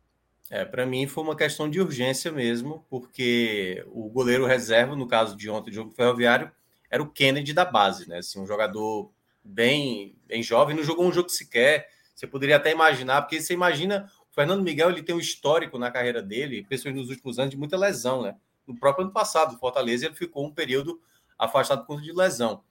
É, 0.48 0.64
para 0.64 0.86
mim 0.86 1.06
foi 1.06 1.22
uma 1.22 1.36
questão 1.36 1.68
de 1.68 1.78
urgência 1.78 2.32
mesmo, 2.32 2.86
porque 2.88 3.84
o 3.88 4.08
goleiro 4.08 4.46
reserva, 4.46 4.96
no 4.96 5.06
caso 5.06 5.36
de 5.36 5.50
ontem, 5.50 5.70
do 5.70 5.74
jogo 5.74 5.90
ferroviário, 5.90 6.50
era 6.90 7.02
o 7.02 7.10
Kennedy 7.10 7.52
da 7.52 7.66
base, 7.66 8.08
né? 8.08 8.20
Assim, 8.20 8.40
um 8.40 8.46
jogador 8.46 9.12
bem, 9.44 10.16
bem 10.24 10.42
jovem, 10.42 10.74
não 10.74 10.82
jogou 10.82 11.06
um 11.06 11.12
jogo 11.12 11.28
sequer. 11.28 11.90
Você 12.14 12.26
poderia 12.26 12.56
até 12.56 12.72
imaginar, 12.72 13.20
porque 13.20 13.38
você 13.38 13.52
imagina, 13.52 14.10
Fernando 14.36 14.62
Miguel 14.62 14.90
ele 14.90 15.02
tem 15.02 15.14
um 15.14 15.18
histórico 15.18 15.78
na 15.78 15.90
carreira 15.90 16.22
dele, 16.22 16.62
principalmente 16.68 17.00
nos 17.00 17.10
últimos 17.10 17.38
anos, 17.38 17.50
de 17.50 17.56
muita 17.56 17.76
lesão, 17.76 18.22
né? 18.22 18.36
No 18.66 18.78
próprio 18.78 19.04
ano 19.04 19.12
passado, 19.12 19.54
o 19.54 19.58
Fortaleza 19.58 20.04
ele 20.04 20.14
ficou 20.14 20.44
um 20.46 20.52
período 20.52 21.00
afastado 21.38 21.80
por 21.80 21.94
conta 21.94 22.02
de 22.02 22.12
lesão. 22.12 22.62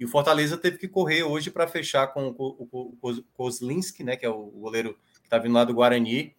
E 0.00 0.04
o 0.04 0.08
Fortaleza 0.08 0.58
teve 0.58 0.78
que 0.78 0.88
correr 0.88 1.22
hoje 1.22 1.48
para 1.48 1.68
fechar 1.68 2.08
com 2.08 2.28
o 2.28 3.22
Kozlinski, 3.34 4.02
né? 4.02 4.16
Que 4.16 4.26
é 4.26 4.28
o 4.28 4.46
goleiro 4.46 4.98
que 5.20 5.26
está 5.26 5.38
vindo 5.38 5.54
lá 5.54 5.64
do 5.64 5.72
Guarani 5.72 6.34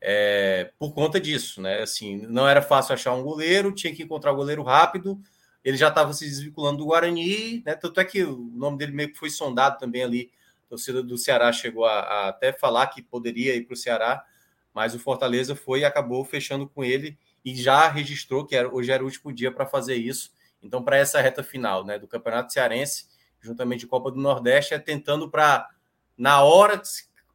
é, 0.00 0.70
por 0.78 0.92
conta 0.92 1.20
disso, 1.20 1.60
né? 1.60 1.82
Assim, 1.82 2.18
não 2.28 2.48
era 2.48 2.62
fácil 2.62 2.94
achar 2.94 3.14
um 3.14 3.22
goleiro, 3.24 3.72
tinha 3.72 3.92
que 3.92 4.04
encontrar 4.04 4.30
o 4.30 4.34
um 4.34 4.38
goleiro 4.38 4.62
rápido. 4.62 5.20
Ele 5.64 5.76
já 5.76 5.88
estava 5.88 6.12
se 6.12 6.24
desvinculando 6.24 6.78
do 6.78 6.86
Guarani, 6.86 7.60
né? 7.66 7.74
Tanto 7.74 8.00
é 8.00 8.04
que 8.04 8.22
o 8.22 8.36
nome 8.54 8.78
dele 8.78 8.92
meio 8.92 9.12
que 9.12 9.18
foi 9.18 9.30
sondado 9.30 9.78
também 9.78 10.04
ali. 10.04 10.30
Torcida 10.68 11.02
do 11.02 11.16
Ceará 11.16 11.52
chegou 11.52 11.84
a, 11.84 12.00
a 12.00 12.28
até 12.28 12.52
falar 12.52 12.86
que 12.88 13.02
poderia 13.02 13.54
ir 13.54 13.64
para 13.64 13.74
o 13.74 13.76
Ceará, 13.76 14.24
mas 14.72 14.94
o 14.94 14.98
Fortaleza 14.98 15.56
foi 15.56 15.80
e 15.80 15.84
acabou 15.84 16.24
fechando 16.24 16.68
com 16.68 16.84
ele 16.84 17.18
e 17.44 17.54
já 17.54 17.88
registrou 17.88 18.44
que 18.44 18.54
era, 18.54 18.72
hoje 18.72 18.90
era 18.90 19.02
o 19.02 19.06
último 19.06 19.32
dia 19.32 19.50
para 19.50 19.66
fazer 19.66 19.96
isso. 19.96 20.30
Então, 20.62 20.82
para 20.82 20.96
essa 20.96 21.20
reta 21.20 21.42
final 21.42 21.84
né, 21.84 21.98
do 21.98 22.06
Campeonato 22.06 22.52
Cearense, 22.52 23.08
juntamente 23.40 23.86
com 23.86 23.96
a 23.96 23.98
Copa 23.98 24.10
do 24.10 24.20
Nordeste, 24.20 24.74
é 24.74 24.78
tentando 24.78 25.30
para, 25.30 25.68
na 26.16 26.42
hora 26.42 26.78
que 26.78 26.86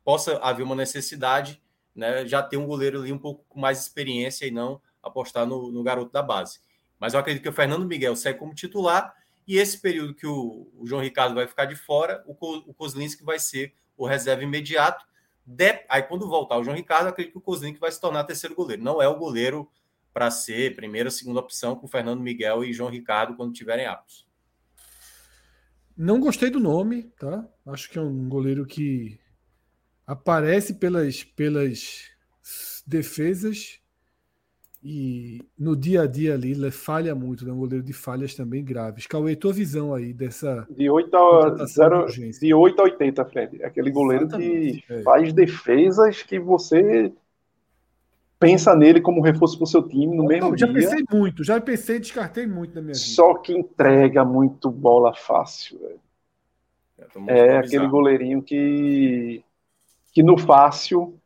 possa 0.04 0.38
haver 0.38 0.64
uma 0.64 0.76
necessidade, 0.76 1.62
né, 1.96 2.26
já 2.26 2.42
ter 2.44 2.58
um 2.58 2.68
goleiro 2.68 3.02
ali 3.02 3.12
um 3.12 3.18
pouco 3.18 3.46
com 3.48 3.60
mais 3.60 3.80
experiência 3.80 4.46
e 4.46 4.52
não 4.52 4.82
apostar 5.02 5.46
no, 5.46 5.72
no 5.72 5.84
garoto 5.84 6.12
da 6.12 6.22
base. 6.22 6.60
Mas 7.00 7.14
eu 7.14 7.20
acredito 7.20 7.44
que 7.44 7.50
o 7.50 7.54
Fernando 7.54 7.86
Miguel 7.86 8.16
segue 8.16 8.40
como 8.40 8.54
titular 8.54 9.14
e 9.48 9.58
esse 9.58 9.80
período 9.80 10.14
que 10.14 10.26
o, 10.26 10.70
o 10.78 10.86
João 10.86 11.02
Ricardo 11.02 11.36
vai 11.36 11.48
ficar 11.48 11.66
de 11.66 11.76
fora, 11.76 12.24
o, 12.26 12.34
o 12.70 12.74
Kozlinski 12.74 13.24
vai 13.24 13.40
ser 13.40 13.74
o 13.98 14.06
reserva 14.06 14.44
imediato. 14.44 15.06
De, 15.46 15.84
aí, 15.90 16.04
quando 16.04 16.28
voltar 16.28 16.58
o 16.58 16.64
João 16.64 16.76
Ricardo, 16.76 17.08
acredito 17.08 17.34
que 17.34 17.38
o 17.40 17.42
Kozlinski 17.42 17.80
vai 17.80 17.92
se 17.92 18.00
tornar 18.00 18.24
terceiro 18.24 18.56
goleiro. 18.56 18.82
Não 18.82 19.02
é 19.02 19.08
o 19.08 19.18
goleiro 19.18 19.70
para 20.14 20.30
ser 20.32 20.76
primeira, 20.76 21.10
segunda 21.10 21.40
opção 21.40 21.76
com 21.76 21.88
Fernando 21.88 22.22
Miguel 22.22 22.64
e 22.64 22.72
João 22.72 22.90
Ricardo 22.90 23.36
quando 23.36 23.54
tiverem 23.54 23.86
aptos. 23.86 24.28
Não 25.98 26.20
gostei 26.20 26.50
do 26.50 26.60
nome, 26.60 27.04
tá? 27.20 27.48
Acho 27.66 27.90
que 27.90 28.00
é 28.00 28.02
um 28.02 28.30
goleiro 28.30 28.66
que 28.66 29.20
aparece 30.08 30.76
pelas, 30.76 31.24
pelas 31.24 32.12
defesas 32.86 33.83
e 34.84 35.40
no 35.58 35.78
dia 35.78 36.02
a 36.02 36.08
dia 36.08 36.34
ali 36.34 36.52
ele 36.52 36.70
falha 36.70 37.16
muito, 37.16 37.46
né? 37.46 37.54
um 37.54 37.60
goleiro 37.60 37.86
de 37.86 37.94
falhas 37.94 38.36
também 38.36 38.62
graves. 38.62 39.08
Cauê, 39.08 39.34
tua 39.34 39.54
visão 39.54 39.94
aí 39.94 40.12
dessa. 40.14 40.68
De 40.70 40.90
8 40.90 41.16
a, 41.16 41.66
0, 41.66 42.06
de 42.08 42.54
8 42.54 42.80
a 42.82 42.84
80, 42.84 43.26
Fred. 43.26 43.64
Aquele 43.64 43.90
goleiro 43.90 44.26
Exatamente, 44.26 44.82
que 44.86 44.94
é. 44.94 45.02
faz 45.02 45.32
defesas 45.32 46.22
que 46.22 46.38
você 46.38 47.14
pensa 48.38 48.76
nele 48.76 49.00
como 49.00 49.22
reforço 49.22 49.56
para 49.58 49.64
o 49.64 49.68
seu 49.68 49.88
time 49.88 50.18
no 50.18 50.26
mesmo 50.26 50.58
já 50.58 50.68
dia. 50.68 50.82
Já 50.82 50.90
pensei 50.90 51.06
muito, 51.10 51.44
já 51.46 51.62
pensei, 51.62 52.00
descartei 52.00 52.46
muito 52.46 52.76
na 52.76 52.82
minha 52.82 52.94
vida. 52.94 53.06
Só 53.06 53.36
que 53.36 53.54
entrega 53.54 54.26
muito 54.26 54.70
bola 54.70 55.14
fácil. 55.14 55.80
É, 57.28 57.38
é 57.38 57.58
aquele 57.58 57.88
goleirinho 57.88 58.44
que 58.44 59.42
que 60.12 60.22
no 60.22 60.38
fácil, 60.38 61.18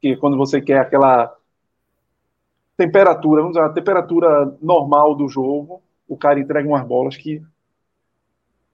que 0.00 0.16
quando 0.16 0.36
você 0.36 0.60
quer 0.60 0.80
aquela 0.80 1.37
temperatura, 2.78 3.42
vamos 3.42 3.56
dizer, 3.56 3.66
a 3.66 3.72
temperatura 3.72 4.56
normal 4.62 5.16
do 5.16 5.28
jogo, 5.28 5.82
o 6.06 6.16
cara 6.16 6.38
entrega 6.38 6.66
umas 6.66 6.86
bolas 6.86 7.16
que 7.16 7.42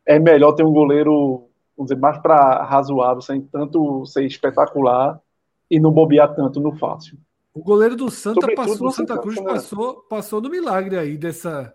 é 0.04 0.18
melhor 0.18 0.52
ter 0.52 0.62
um 0.62 0.72
goleiro, 0.72 1.48
vamos 1.74 1.90
dizer, 1.90 1.98
mais 1.98 2.18
para 2.18 2.62
razoável, 2.64 3.22
sem 3.22 3.40
tanto 3.40 4.04
ser 4.04 4.26
espetacular 4.26 5.18
e 5.70 5.80
não 5.80 5.90
bobear 5.90 6.34
tanto 6.34 6.60
no 6.60 6.76
fácil. 6.76 7.16
O 7.54 7.62
goleiro 7.62 7.96
do 7.96 8.10
Santa 8.10 8.42
Sobretudo 8.42 8.68
passou, 8.68 8.90
Santa 8.90 9.18
Cruz 9.18 9.36
né? 9.36 9.44
passou, 9.44 9.94
passou 10.02 10.40
no 10.42 10.50
milagre 10.50 10.98
aí 10.98 11.16
dessa, 11.16 11.74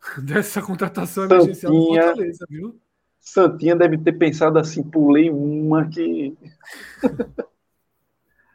dessa 0.24 0.62
contratação 0.62 1.28
Santinha, 1.28 1.42
emergencial 1.42 1.72
do 1.72 1.86
Fortaleza, 1.86 2.46
viu? 2.48 2.76
Santinha 3.20 3.76
deve 3.76 3.98
ter 3.98 4.12
pensado 4.12 4.58
assim, 4.58 4.82
pulei 4.82 5.28
uma 5.28 5.86
que. 5.86 6.34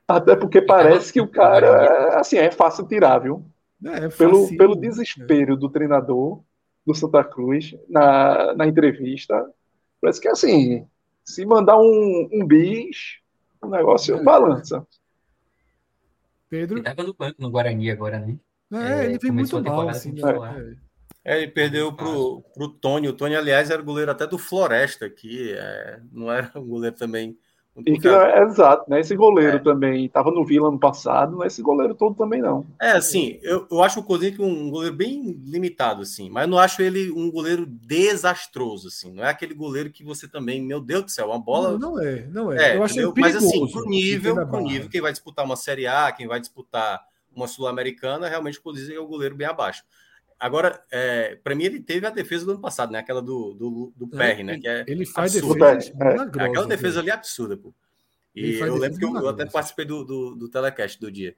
Até 0.08 0.36
porque 0.36 0.62
parece 0.62 1.12
que 1.12 1.20
o 1.20 1.28
cara, 1.28 2.20
assim, 2.20 2.38
é 2.38 2.50
fácil 2.50 2.88
tirar, 2.88 3.20
viu? 3.20 3.46
É, 3.86 4.06
é 4.06 4.10
pelo, 4.10 4.48
pelo 4.58 4.76
desespero 4.76 5.58
do 5.58 5.70
treinador 5.70 6.42
do 6.86 6.96
Santa 6.96 7.24
Cruz 7.24 7.76
na, 7.90 8.54
na 8.56 8.66
entrevista, 8.66 9.46
parece 10.02 10.22
que 10.22 10.28
assim, 10.30 10.88
se 11.24 11.46
mandar 11.46 11.78
um, 11.78 12.30
um 12.32 12.46
bis, 12.46 13.20
o 13.62 13.68
negócio 13.68 14.16
é. 14.16 14.24
balança. 14.24 14.88
Pedro? 16.50 16.78
Ele 16.78 16.84
tava 16.84 17.04
no 17.04 17.14
banco 17.14 17.36
no 17.40 17.52
Guarani 17.52 17.92
agora, 17.92 18.20
né? 18.20 18.38
É, 18.72 19.06
ele 19.06 19.18
vem 19.18 19.32
muito 19.32 19.62
mal, 19.62 19.90
assim, 19.90 20.14
né? 20.14 20.78
É, 21.24 21.42
ele 21.42 21.52
perdeu 21.52 21.92
pro, 21.92 22.42
pro 22.54 22.70
Tony. 22.70 23.10
O 23.10 23.14
Tony, 23.14 23.36
aliás, 23.36 23.70
era 23.70 23.82
goleiro 23.82 24.10
até 24.10 24.26
do 24.26 24.38
Floresta, 24.38 25.10
que 25.10 25.54
é, 25.54 26.00
não 26.12 26.32
era 26.32 26.50
um 26.56 26.66
goleiro 26.66 26.96
também. 26.96 27.38
É, 27.86 28.44
exato, 28.44 28.90
né? 28.90 29.00
Esse 29.00 29.16
goleiro 29.16 29.58
é. 29.58 29.60
também 29.60 30.06
estava 30.06 30.32
no 30.32 30.44
Vila 30.44 30.70
ano 30.70 30.80
passado, 30.80 31.34
não 31.34 31.44
é 31.44 31.48
esse 31.48 31.62
goleiro 31.62 31.94
todo 31.94 32.16
também, 32.16 32.42
não. 32.42 32.66
É, 32.82 32.92
assim, 32.92 33.40
eu, 33.44 33.68
eu 33.70 33.84
acho 33.84 34.00
o 34.00 34.04
Kozlik 34.04 34.42
um 34.42 34.70
goleiro 34.72 34.96
bem 34.96 35.40
limitado, 35.46 36.02
assim, 36.02 36.30
mas 36.30 36.50
não 36.50 36.58
acho 36.58 36.82
ele 36.82 37.12
um 37.12 37.30
goleiro 37.30 37.66
desastroso, 37.66 38.88
assim. 38.88 39.14
Não 39.14 39.24
é 39.24 39.30
aquele 39.30 39.54
goleiro 39.54 39.92
que 39.92 40.04
você 40.04 40.28
também, 40.28 40.62
meu 40.62 40.80
Deus 40.80 41.04
do 41.04 41.12
céu, 41.12 41.28
uma 41.28 41.40
bola. 41.40 41.78
Não, 41.78 41.92
não 41.92 42.00
é, 42.00 42.28
não 42.32 42.52
é. 42.52 42.72
é 42.72 42.78
eu 42.78 42.84
acho 42.84 43.14
Mas 43.16 43.36
assim, 43.36 43.68
pro 43.72 43.88
nível, 43.88 44.48
pro 44.48 44.62
nível, 44.62 44.90
quem 44.90 45.02
vai 45.02 45.12
disputar 45.12 45.46
uma 45.46 45.56
Série 45.56 45.86
A, 45.86 46.12
quem 46.12 46.28
vai 46.28 46.40
disputar 46.40 47.02
uma 47.36 47.48
Sul-Americana, 47.48 48.28
realmente 48.28 48.58
o 48.58 48.62
Kozlik 48.64 48.96
é 48.96 49.00
o 49.00 49.08
goleiro 49.08 49.36
bem 49.36 49.48
abaixo. 49.48 49.84
Agora, 50.40 50.84
é, 50.92 51.36
para 51.44 51.56
mim, 51.56 51.64
ele 51.64 51.80
teve 51.80 52.06
a 52.06 52.12
defesa 52.12 52.46
do 52.46 52.52
ano 52.52 52.62
passado, 52.62 52.92
né? 52.92 53.00
Aquela 53.00 53.22
do, 53.22 53.54
do, 53.54 53.94
do 53.96 54.16
é, 54.16 54.18
Perry, 54.18 54.44
né? 54.44 54.60
Que 54.60 54.68
é 54.68 54.86
ele 54.88 55.06
faz 55.06 55.36
absurda. 55.36 55.76
defesa. 55.76 55.94
É. 56.00 56.44
é. 56.44 56.46
Aquela 56.46 56.68
defesa 56.68 57.00
ali 57.00 57.10
é 57.10 57.14
absurda, 57.14 57.58
pô. 57.58 57.74
E 58.36 58.60
eu 58.60 58.76
lembro 58.76 59.00
que 59.00 59.06
eu, 59.06 59.16
eu, 59.16 59.30
até 59.30 59.46
participei 59.48 59.84
do, 59.84 60.04
do, 60.04 60.36
do 60.36 60.50
telecast 60.50 61.00
do 61.00 61.12
dia. 61.12 61.36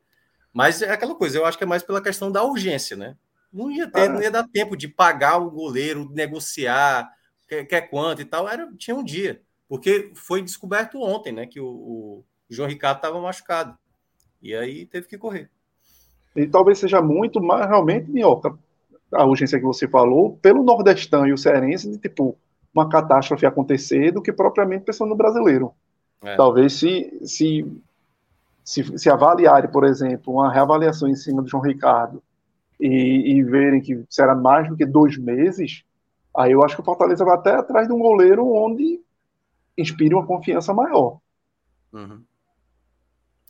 Mas 0.51 0.81
é 0.81 0.91
aquela 0.91 1.15
coisa, 1.15 1.37
eu 1.37 1.45
acho 1.45 1.57
que 1.57 1.63
é 1.63 1.67
mais 1.67 1.81
pela 1.81 2.01
questão 2.01 2.29
da 2.29 2.43
urgência, 2.43 2.97
né? 2.97 3.15
Não 3.53 3.71
ia 3.71 3.89
ter, 3.89 4.01
ah. 4.01 4.09
não 4.09 4.21
ia 4.21 4.29
dar 4.29 4.47
tempo 4.47 4.75
de 4.75 4.87
pagar 4.87 5.37
o 5.37 5.49
goleiro, 5.49 6.09
negociar, 6.11 7.09
quer, 7.47 7.65
quer 7.65 7.81
quanto 7.89 8.21
e 8.21 8.25
tal. 8.25 8.49
Era, 8.49 8.69
tinha 8.77 8.95
um 8.95 9.03
dia. 9.03 9.41
Porque 9.67 10.11
foi 10.13 10.41
descoberto 10.41 11.01
ontem, 11.01 11.31
né? 11.31 11.45
Que 11.45 11.59
o, 11.59 11.67
o 11.67 12.25
João 12.49 12.67
Ricardo 12.67 12.97
estava 12.97 13.21
machucado. 13.21 13.77
E 14.41 14.53
aí 14.53 14.85
teve 14.85 15.07
que 15.07 15.17
correr. 15.17 15.49
E 16.35 16.47
talvez 16.47 16.79
seja 16.79 17.01
muito, 17.01 17.41
mas 17.41 17.67
realmente, 17.67 18.09
Minhoca, 18.09 18.57
a 19.11 19.25
urgência 19.25 19.59
que 19.59 19.65
você 19.65 19.87
falou, 19.87 20.37
pelo 20.41 20.63
nordestão 20.63 21.25
e 21.25 21.33
o 21.33 21.37
cearense, 21.37 21.89
de 21.89 21.97
tipo, 21.97 22.37
uma 22.73 22.87
catástrofe 22.87 23.45
acontecer 23.45 24.11
do 24.11 24.21
que 24.21 24.31
propriamente 24.31 24.85
pensando 24.85 25.09
no 25.09 25.15
brasileiro. 25.15 25.71
É. 26.21 26.35
Talvez 26.35 26.73
se, 26.73 27.19
se, 27.23 27.65
se, 28.63 28.97
se 28.97 29.09
avaliarem, 29.09 29.71
por 29.71 29.83
exemplo, 29.83 30.33
uma 30.33 30.51
reavaliação 30.51 31.07
em 31.07 31.15
cima 31.15 31.41
do 31.41 31.47
João 31.47 31.63
Ricardo 31.63 32.21
e, 32.79 33.33
e 33.33 33.43
verem 33.43 33.81
que 33.81 34.03
será 34.09 34.35
mais 34.35 34.69
do 34.69 34.75
que 34.75 34.85
dois 34.85 35.17
meses, 35.17 35.83
aí 36.35 36.51
eu 36.51 36.63
acho 36.63 36.75
que 36.75 36.81
o 36.81 36.85
Fortaleza 36.85 37.25
vai 37.25 37.35
até 37.35 37.55
atrás 37.55 37.87
de 37.87 37.93
um 37.93 37.99
goleiro 37.99 38.47
onde 38.47 39.01
inspire 39.77 40.13
uma 40.13 40.25
confiança 40.25 40.73
maior. 40.73 41.19
Uhum. 41.91 42.21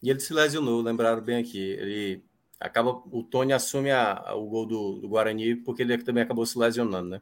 E 0.01 0.09
ele 0.09 0.19
se 0.19 0.33
lesionou, 0.33 0.81
lembraram 0.81 1.21
bem 1.21 1.37
aqui. 1.37 1.59
Ele 1.59 2.23
acaba 2.59 2.91
o 3.11 3.23
Tony 3.23 3.53
assume 3.53 3.91
a, 3.91 4.33
o 4.35 4.47
gol 4.47 4.65
do, 4.65 4.99
do, 4.99 5.07
Guarani 5.07 5.55
porque 5.55 5.81
ele 5.81 5.97
também 5.99 6.23
acabou 6.23 6.45
se 6.45 6.57
lesionando, 6.57 7.09
né? 7.09 7.21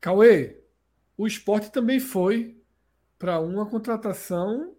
Cauê, 0.00 0.60
o 1.16 1.26
esporte 1.26 1.70
também 1.70 2.00
foi 2.00 2.56
para 3.18 3.40
uma 3.40 3.66
contratação 3.66 4.74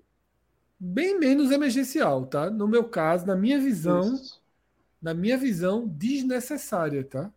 bem 0.79 1.19
menos 1.19 1.51
emergencial, 1.51 2.25
tá? 2.25 2.49
No 2.49 2.67
meu 2.67 2.85
caso, 2.85 3.25
na 3.25 3.35
minha 3.35 3.59
visão, 3.59 4.15
Isso. 4.15 4.41
na 5.01 5.13
minha 5.13 5.37
visão, 5.37 5.85
desnecessária, 5.87 7.03
tá? 7.03 7.31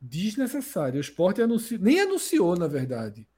Desnecessária. 0.00 0.98
O 0.98 1.00
esporte 1.00 1.42
anunciou, 1.42 1.80
nem 1.80 2.00
anunciou, 2.00 2.56
na 2.56 2.66
verdade. 2.66 3.28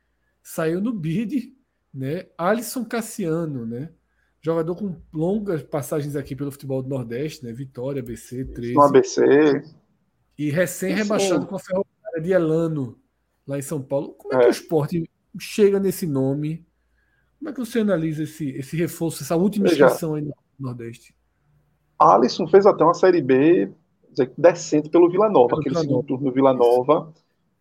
Saiu 0.42 0.80
no 0.80 0.92
bid, 0.92 1.56
né? 1.92 2.26
Alisson 2.38 2.84
Cassiano, 2.84 3.66
né? 3.66 3.90
Jogador 4.40 4.76
com 4.76 4.96
longas 5.12 5.62
passagens 5.62 6.14
aqui 6.14 6.36
pelo 6.36 6.52
futebol 6.52 6.82
do 6.82 6.88
Nordeste, 6.88 7.44
né? 7.44 7.52
Vitória, 7.52 8.00
ABC, 8.00 8.44
13. 8.44 8.74
No 8.74 8.82
ABC. 8.82 9.62
E 10.38 10.50
recém-rebaixado 10.50 11.46
com 11.46 11.56
a 11.56 11.58
Ferroviária 11.58 12.22
de 12.22 12.32
Elano, 12.32 12.96
lá 13.46 13.58
em 13.58 13.62
São 13.62 13.82
Paulo. 13.82 14.10
Como 14.10 14.34
é, 14.34 14.42
que 14.42 14.46
o 14.46 14.50
esporte 14.50 15.10
chega 15.38 15.80
nesse 15.80 16.06
nome? 16.06 16.64
Como 17.38 17.50
é 17.50 17.52
que 17.52 17.58
você 17.58 17.80
analisa 17.80 18.22
esse, 18.22 18.50
esse 18.50 18.76
reforço, 18.76 19.22
essa 19.22 19.36
última 19.36 19.66
inscrição 19.66 20.14
aí 20.14 20.22
no 20.22 20.34
Nordeste? 20.58 21.14
Alisson 21.98 22.46
fez 22.46 22.64
até 22.64 22.84
uma 22.84 22.94
Série 22.94 23.20
B 23.20 23.72
decente 24.36 24.88
pelo 24.88 25.10
Vila 25.10 25.28
Nova, 25.28 25.48
Pelo 25.48 25.60
aquele 25.60 25.74
Vila 25.74 25.84
segundo 25.84 26.06
turno 26.06 26.24
do 26.26 26.32
Vila 26.32 26.54
Nova, 26.54 27.12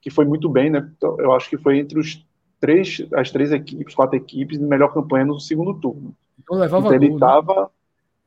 que 0.01 0.09
foi 0.09 0.25
muito 0.25 0.47
bem, 0.49 0.69
né? 0.69 0.91
Então, 0.95 1.19
eu 1.19 1.31
acho 1.33 1.49
que 1.49 1.57
foi 1.57 1.77
entre 1.77 1.99
os 1.99 2.25
três, 2.59 3.05
as 3.13 3.31
três 3.31 3.51
equipes, 3.51 3.93
quatro 3.93 4.15
equipes 4.15 4.57
de 4.57 4.63
melhor 4.63 4.93
campanha 4.93 5.25
no 5.25 5.39
segundo 5.39 5.73
turno. 5.79 6.15
Então 6.47 6.57
levava 6.57 6.87
Então, 6.87 6.95
ele 6.95 7.09
gol, 7.09 7.19
né? 7.19 7.25
estava 7.25 7.71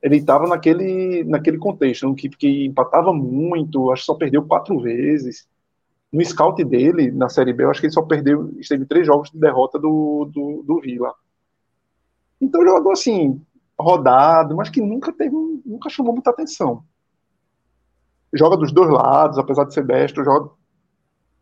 ele 0.02 0.16
estava 0.16 0.46
naquele, 0.46 1.24
naquele 1.24 1.58
contexto, 1.58 2.06
uma 2.06 2.14
equipe 2.14 2.36
que 2.36 2.66
empatava 2.66 3.12
muito, 3.12 3.90
acho 3.90 4.02
que 4.02 4.06
só 4.06 4.14
perdeu 4.14 4.42
quatro 4.46 4.80
vezes. 4.80 5.46
No 6.10 6.24
scout 6.24 6.62
dele, 6.64 7.10
na 7.10 7.28
Série 7.28 7.52
B, 7.52 7.64
eu 7.64 7.70
acho 7.70 7.80
que 7.80 7.86
ele 7.86 7.92
só 7.92 8.02
perdeu, 8.02 8.50
teve 8.66 8.86
três 8.86 9.06
jogos 9.06 9.30
de 9.30 9.38
derrota 9.38 9.78
do, 9.78 10.24
do, 10.32 10.64
do 10.66 10.80
Vila. 10.80 11.14
Então, 12.40 12.64
jogador 12.64 12.92
assim, 12.92 13.40
rodado, 13.78 14.56
mas 14.56 14.70
que 14.70 14.80
nunca 14.80 15.12
teve, 15.12 15.36
nunca 15.64 15.90
chamou 15.90 16.14
muita 16.14 16.30
atenção. 16.30 16.82
Joga 18.32 18.56
dos 18.56 18.72
dois 18.72 18.90
lados, 18.90 19.38
apesar 19.38 19.64
de 19.64 19.74
ser 19.74 19.84
destro, 19.84 20.24
joga, 20.24 20.50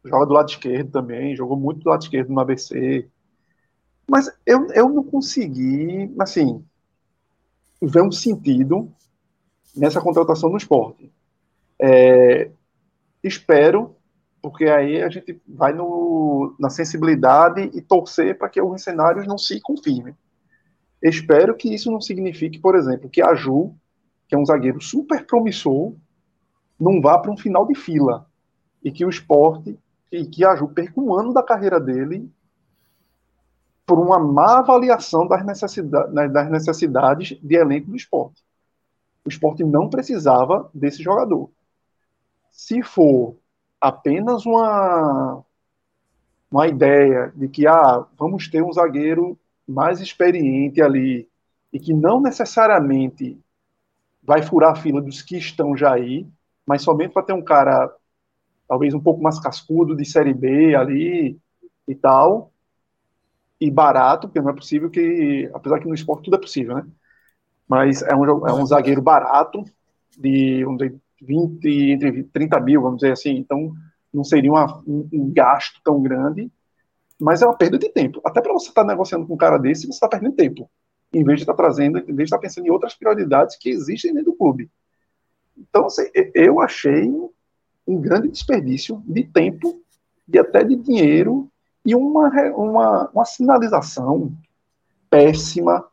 joga 0.04 0.26
do 0.26 0.32
lado 0.32 0.48
esquerdo 0.48 0.90
também, 0.90 1.36
jogou 1.36 1.56
muito 1.56 1.80
do 1.80 1.90
lado 1.90 2.02
esquerdo 2.02 2.30
no 2.30 2.40
ABC. 2.40 3.08
Mas 4.08 4.30
eu, 4.46 4.66
eu 4.72 4.88
não 4.88 5.04
consegui, 5.04 6.14
assim, 6.18 6.64
ver 7.80 8.02
um 8.02 8.10
sentido 8.10 8.90
nessa 9.76 10.00
contratação 10.00 10.48
no 10.48 10.56
esporte. 10.56 11.12
É, 11.78 12.50
espero, 13.22 13.94
porque 14.40 14.64
aí 14.64 15.02
a 15.02 15.10
gente 15.10 15.40
vai 15.46 15.72
no, 15.72 16.56
na 16.58 16.70
sensibilidade 16.70 17.70
e 17.74 17.82
torcer 17.82 18.38
para 18.38 18.48
que 18.48 18.58
alguns 18.58 18.82
cenários 18.82 19.26
não 19.26 19.36
se 19.36 19.60
confirmem. 19.60 20.16
Espero 21.02 21.54
que 21.54 21.72
isso 21.72 21.90
não 21.92 22.00
signifique, 22.00 22.58
por 22.58 22.74
exemplo, 22.74 23.10
que 23.10 23.22
a 23.22 23.34
Ju, 23.34 23.74
que 24.26 24.34
é 24.34 24.38
um 24.38 24.44
zagueiro 24.44 24.80
super 24.80 25.24
promissor, 25.26 25.94
não 26.80 27.00
vá 27.00 27.18
para 27.18 27.30
um 27.30 27.36
final 27.36 27.66
de 27.66 27.74
fila 27.74 28.26
e 28.82 28.90
que 28.90 29.04
o 29.04 29.10
esporte 29.10 29.78
e 30.10 30.24
que 30.24 30.44
a 30.44 30.56
Ju 30.56 30.68
perca 30.68 31.00
um 31.00 31.14
ano 31.14 31.32
da 31.32 31.42
carreira 31.42 31.78
dele 31.78 32.30
por 33.88 33.98
uma 33.98 34.18
má 34.18 34.58
avaliação 34.58 35.26
das 35.26 35.42
necessidades, 35.46 36.12
das 36.30 36.50
necessidades 36.50 37.38
de 37.42 37.56
elenco 37.56 37.90
do 37.90 37.96
esporte. 37.96 38.44
O 39.24 39.30
esporte 39.30 39.64
não 39.64 39.88
precisava 39.88 40.70
desse 40.74 41.02
jogador. 41.02 41.50
Se 42.50 42.82
for 42.82 43.36
apenas 43.80 44.44
uma, 44.44 45.42
uma 46.50 46.68
ideia 46.68 47.32
de 47.34 47.48
que 47.48 47.66
ah, 47.66 48.04
vamos 48.18 48.46
ter 48.48 48.62
um 48.62 48.70
zagueiro 48.70 49.38
mais 49.66 50.02
experiente 50.02 50.82
ali 50.82 51.26
e 51.72 51.80
que 51.80 51.94
não 51.94 52.20
necessariamente 52.20 53.40
vai 54.22 54.42
furar 54.42 54.72
a 54.72 54.76
fila 54.76 55.00
dos 55.00 55.22
que 55.22 55.38
estão 55.38 55.74
já 55.74 55.94
aí, 55.94 56.26
mas 56.66 56.82
somente 56.82 57.14
para 57.14 57.22
ter 57.22 57.32
um 57.32 57.42
cara 57.42 57.90
talvez 58.68 58.92
um 58.92 59.00
pouco 59.00 59.22
mais 59.22 59.40
cascudo 59.40 59.96
de 59.96 60.04
série 60.04 60.34
B 60.34 60.74
ali 60.74 61.40
e 61.86 61.94
tal, 61.94 62.52
e 63.60 63.70
barato, 63.70 64.28
porque 64.28 64.40
não 64.40 64.50
é 64.50 64.54
possível 64.54 64.88
que, 64.88 65.50
apesar 65.52 65.80
que 65.80 65.88
no 65.88 65.94
esporte 65.94 66.24
tudo 66.24 66.36
é 66.36 66.40
possível, 66.40 66.76
né? 66.76 66.86
Mas 67.66 68.02
é 68.02 68.14
um, 68.14 68.46
é 68.46 68.52
um 68.52 68.66
zagueiro 68.66 69.02
barato, 69.02 69.64
de 70.16 70.64
vamos 70.64 70.78
dizer, 70.78 71.00
20, 71.20 71.90
entre 71.90 72.22
30 72.24 72.60
mil, 72.60 72.82
vamos 72.82 72.98
dizer 72.98 73.12
assim, 73.12 73.36
então 73.36 73.72
não 74.12 74.24
seria 74.24 74.50
uma, 74.50 74.78
um, 74.86 75.08
um 75.12 75.32
gasto 75.32 75.80
tão 75.84 76.00
grande, 76.00 76.50
mas 77.20 77.42
é 77.42 77.46
uma 77.46 77.56
perda 77.56 77.78
de 77.78 77.88
tempo. 77.90 78.20
Até 78.24 78.40
para 78.40 78.52
você 78.52 78.68
estar 78.68 78.84
negociando 78.84 79.26
com 79.26 79.34
um 79.34 79.38
cara 79.38 79.58
desse, 79.58 79.86
você 79.86 79.92
está 79.92 80.08
perdendo 80.08 80.36
tempo, 80.36 80.70
em 81.12 81.24
vez 81.24 81.38
de 81.38 81.42
estar 81.42 81.54
trazendo, 81.54 81.98
em 81.98 82.04
vez 82.04 82.16
de 82.16 82.22
estar 82.24 82.38
pensando 82.38 82.66
em 82.66 82.70
outras 82.70 82.94
prioridades 82.94 83.56
que 83.56 83.68
existem 83.68 84.14
dentro 84.14 84.32
do 84.32 84.36
clube. 84.36 84.70
Então, 85.56 85.86
assim, 85.86 86.04
eu 86.34 86.60
achei 86.60 87.10
um 87.86 88.00
grande 88.00 88.28
desperdício 88.28 89.02
de 89.06 89.24
tempo 89.24 89.82
e 90.32 90.38
até 90.38 90.62
de 90.62 90.76
dinheiro 90.76 91.50
e 91.84 91.94
uma, 91.94 92.28
uma, 92.52 93.10
uma 93.10 93.24
sinalização 93.24 94.32
péssima 95.08 95.84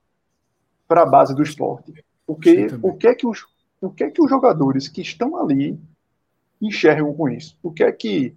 para 0.88 1.04
a 1.04 1.06
base 1.06 1.34
do 1.34 1.44
esporte. 1.44 1.94
Porque 2.26 2.68
o 2.82 2.94
que, 2.94 3.08
é 3.08 3.16
que 3.16 3.28
os, 3.28 3.46
o 3.82 3.90
que 3.90 4.04
é 4.04 4.10
que 4.10 4.22
os 4.22 4.30
jogadores 4.30 4.88
que 4.88 5.02
estão 5.02 5.38
ali 5.38 5.80
enxergam 6.62 7.14
com 7.14 7.30
isso? 7.30 7.58
O 7.62 7.72
que 7.72 7.84
é 7.84 7.92
que 7.92 8.36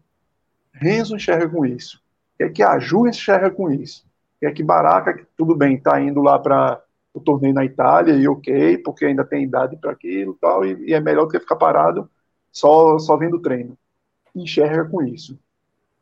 Renzo 0.72 1.16
enxerga 1.16 1.48
com 1.48 1.64
isso? 1.64 2.02
O 2.34 2.36
que 2.38 2.44
é 2.44 2.48
que 2.48 2.62
a 2.62 2.78
Ju 2.78 3.06
enxerga 3.06 3.50
com 3.50 3.70
isso? 3.70 4.04
O 4.36 4.40
que 4.40 4.46
é 4.46 4.52
que 4.52 4.62
Baraca, 4.62 5.26
tudo 5.36 5.56
bem, 5.56 5.76
está 5.76 6.00
indo 6.00 6.20
lá 6.22 6.38
para 6.38 6.80
o 7.12 7.20
torneio 7.20 7.54
na 7.54 7.64
Itália 7.64 8.14
e 8.14 8.28
ok, 8.28 8.78
porque 8.78 9.04
ainda 9.04 9.24
tem 9.24 9.44
idade 9.44 9.76
para 9.76 9.92
aquilo 9.92 10.36
tal, 10.40 10.64
e, 10.64 10.90
e 10.90 10.94
é 10.94 11.00
melhor 11.00 11.24
do 11.24 11.30
que 11.30 11.40
ficar 11.40 11.56
parado 11.56 12.08
só, 12.52 12.98
só 12.98 13.16
vendo 13.16 13.40
treino. 13.40 13.76
Enxerga 14.34 14.84
com 14.84 15.02
isso. 15.02 15.38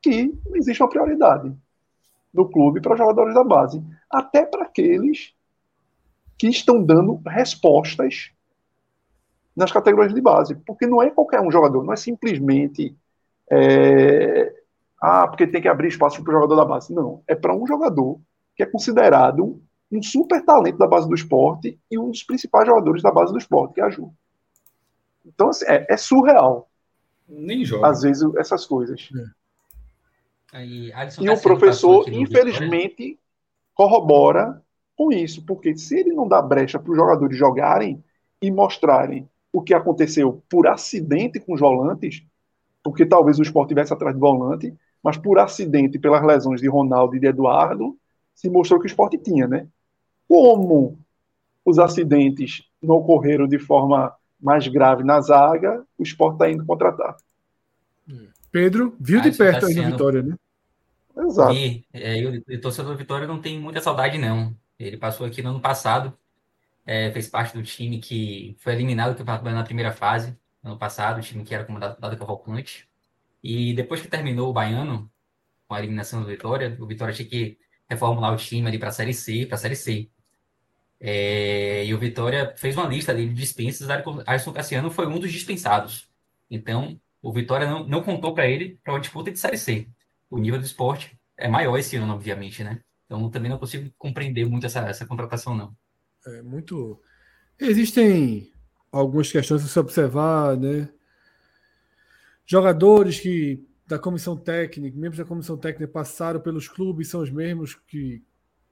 Que 0.07 0.33
existe 0.55 0.81
uma 0.81 0.89
prioridade 0.89 1.53
do 2.33 2.49
clube 2.49 2.81
para 2.81 2.95
jogadores 2.95 3.35
da 3.35 3.43
base. 3.43 3.83
Até 4.09 4.47
para 4.47 4.62
aqueles 4.62 5.35
que 6.39 6.47
estão 6.47 6.81
dando 6.81 7.20
respostas 7.27 8.31
nas 9.57 9.73
categorias 9.73 10.15
de 10.15 10.20
base. 10.20 10.55
Porque 10.55 10.87
não 10.87 11.03
é 11.03 11.11
qualquer 11.11 11.41
um 11.41 11.51
jogador, 11.51 11.83
não 11.83 11.93
é 11.93 11.97
simplesmente. 11.97 12.97
É, 13.51 14.55
ah, 15.03 15.27
porque 15.27 15.45
tem 15.45 15.61
que 15.61 15.66
abrir 15.66 15.89
espaço 15.89 16.23
para 16.23 16.31
o 16.31 16.35
jogador 16.35 16.55
da 16.55 16.65
base. 16.65 16.95
Não. 16.95 17.20
É 17.27 17.35
para 17.35 17.53
um 17.53 17.66
jogador 17.66 18.20
que 18.55 18.62
é 18.62 18.66
considerado 18.66 19.61
um 19.91 20.01
super 20.01 20.45
talento 20.45 20.78
da 20.78 20.87
base 20.87 21.09
do 21.09 21.16
esporte 21.16 21.81
e 21.91 21.99
um 21.99 22.12
dos 22.12 22.23
principais 22.23 22.65
jogadores 22.65 23.03
da 23.03 23.11
base 23.11 23.33
do 23.33 23.39
esporte, 23.39 23.74
que 23.74 23.81
é 23.81 23.85
a 23.85 23.91
Ju. 23.91 24.12
Então, 25.24 25.49
assim, 25.49 25.65
é, 25.66 25.85
é 25.91 25.97
surreal. 25.97 26.70
Nem 27.28 27.65
joga. 27.65 27.89
Às 27.89 28.03
vezes, 28.03 28.23
essas 28.37 28.65
coisas. 28.65 29.09
Aí, 29.12 29.27
E 30.65 30.91
o 30.91 30.93
Cassiano 30.93 31.61
passou 31.61 32.05
professor, 32.05 32.12
infelizmente, 32.12 33.19
corrobora 33.74 34.62
com 34.97 35.12
isso, 35.12 35.45
porque 35.45 35.77
se 35.77 35.99
ele 35.99 36.12
não 36.12 36.27
dá 36.27 36.41
brecha 36.41 36.78
para 36.78 36.91
os 36.91 36.97
jogadores 36.97 37.37
jogarem 37.37 38.03
e 38.41 38.51
mostrarem 38.51 39.28
o 39.53 39.61
que 39.62 39.74
aconteceu 39.74 40.43
por 40.49 40.66
acidente 40.66 41.39
com 41.41 41.55
os 41.55 41.61
volantes, 41.61 42.23
porque 42.83 43.05
talvez 43.05 43.39
o 43.39 43.43
esporte 43.43 43.70
tivesse 43.70 43.93
atrás 43.93 44.15
do 44.15 44.20
volante, 44.20 44.74
mas 45.03 45.16
por 45.16 45.39
acidente, 45.39 45.99
pelas 45.99 46.24
lesões 46.24 46.61
de 46.61 46.69
Ronaldo 46.69 47.16
e 47.16 47.20
de 47.20 47.27
Eduardo, 47.27 47.97
se 48.35 48.49
mostrou 48.49 48.81
que 48.81 48.87
o 48.87 48.89
esporte 48.89 49.19
tinha, 49.19 49.47
né? 49.47 49.66
Como 50.28 50.99
os 51.65 51.78
acidentes 51.78 52.65
não 52.83 52.97
ocorreram 52.97 53.47
de 53.47 53.59
forma 53.59 54.15
mais 54.41 54.66
grave 54.69 55.03
na 55.03 55.20
zaga, 55.20 55.85
o 55.99 56.03
esporte 56.03 56.35
está 56.35 56.51
indo 56.51 56.65
contratar. 56.65 57.16
Pedro 58.51 58.95
viu 58.99 59.20
de 59.20 59.28
Alisson 59.28 59.45
perto 59.45 59.66
aí 59.66 59.74
no 59.74 59.83
Cassiano. 59.83 59.91
Vitória, 59.93 60.23
né? 60.23 60.35
Exato. 61.16 61.55
E, 61.55 61.86
é, 61.93 62.18
eu, 62.22 62.32
o 62.32 62.60
torcedor 62.60 62.93
do 62.93 62.98
Vitória 62.98 63.26
não 63.26 63.40
tem 63.40 63.59
muita 63.59 63.80
saudade, 63.80 64.18
não. 64.18 64.56
Ele 64.78 64.97
passou 64.97 65.26
aqui 65.26 65.43
no 65.43 65.51
ano 65.51 65.60
passado, 65.60 66.16
é, 66.84 67.10
fez 67.12 67.28
parte 67.28 67.55
do 67.56 67.62
time 67.62 68.01
que 68.01 68.56
foi 68.60 68.74
eliminado 68.74 69.22
na 69.24 69.64
primeira 69.64 69.93
fase, 69.93 70.38
ano 70.62 70.78
passado, 70.78 71.18
o 71.18 71.22
time 71.22 71.44
que 71.44 71.55
era 71.55 71.64
comandado 71.64 71.97
pelo 71.97 72.16
Cavalcante. 72.18 72.88
E 73.43 73.74
depois 73.74 74.02
que 74.02 74.09
terminou 74.09 74.51
o 74.51 74.52
Baiano, 74.52 75.10
com 75.68 75.74
a 75.74 75.78
eliminação 75.80 76.22
do 76.22 76.28
Vitória, 76.28 76.76
o 76.80 76.86
Vitória 76.86 77.14
tinha 77.14 77.28
que 77.28 77.59
reformular 77.88 78.32
o 78.34 78.36
time 78.36 78.68
ali 78.68 78.78
para 78.78 78.88
a 78.90 78.93
Série 78.93 79.14
C, 79.14 79.47
para 79.47 79.56
a 79.56 79.59
Série 79.59 79.76
C. 79.76 80.10
É, 81.01 81.84
e 81.84 81.94
o 81.94 81.98
Vitória 81.98 82.55
fez 82.56 82.76
uma 82.76 82.86
lista 82.86 83.12
ali 83.12 83.28
de 83.28 83.34
dispensas, 83.34 83.88
Alisson 84.26 84.52
Cassiano 84.52 84.90
foi 84.90 85.06
um 85.06 85.18
dos 85.18 85.32
dispensados. 85.32 86.09
Então, 86.51 87.01
o 87.22 87.32
Vitória 87.32 87.68
não, 87.68 87.86
não 87.86 88.02
contou 88.02 88.34
para 88.34 88.47
ele 88.48 88.78
para 88.82 88.94
uma 88.94 89.01
disputa 89.01 89.30
de 89.30 89.38
Série 89.38 89.59
C. 89.59 89.88
O 90.31 90.39
nível 90.39 90.59
do 90.59 90.66
esporte 90.66 91.19
é 91.36 91.48
maior 91.48 91.77
esse 91.78 91.97
ano, 91.97 92.15
obviamente, 92.15 92.62
né? 92.65 92.81
Então, 93.07 93.31
também 93.31 93.51
não 93.51 93.59
consigo 93.59 93.90
compreender 93.97 94.44
muito 94.47 94.66
essa, 94.66 94.81
essa 94.81 95.07
contratação, 95.07 95.55
não. 95.55 95.77
É 96.27 96.43
muito. 96.43 97.01
Existem 97.59 98.53
algumas 98.90 99.31
questões 99.31 99.65
a 99.65 99.69
se 99.69 99.78
observar, 99.78 100.57
né? 100.57 100.89
Jogadores 102.44 103.20
que 103.20 103.65
da 103.86 103.98
comissão 103.98 104.36
técnica, 104.36 104.97
membros 104.98 105.19
da 105.19 105.24
comissão 105.24 105.57
técnica 105.57 105.93
passaram 105.93 106.40
pelos 106.40 106.69
clubes, 106.69 107.09
são 107.09 107.20
os 107.20 107.31
mesmos 107.31 107.74
que 107.74 108.23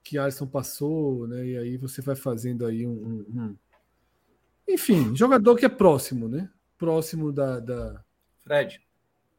que 0.02 0.18
Alisson 0.18 0.46
passou, 0.46 1.26
né? 1.26 1.46
E 1.46 1.56
aí 1.56 1.76
você 1.78 2.02
vai 2.02 2.14
fazendo 2.14 2.66
aí 2.66 2.86
um, 2.86 2.90
um- 2.92 3.40
um- 3.40 3.56
enfim, 4.68 5.16
jogador 5.16 5.56
que 5.56 5.64
é 5.64 5.68
próximo, 5.68 6.28
né? 6.28 6.50
Próximo 6.76 7.32
da, 7.32 7.58
da, 7.58 8.04
Fred. 8.42 8.82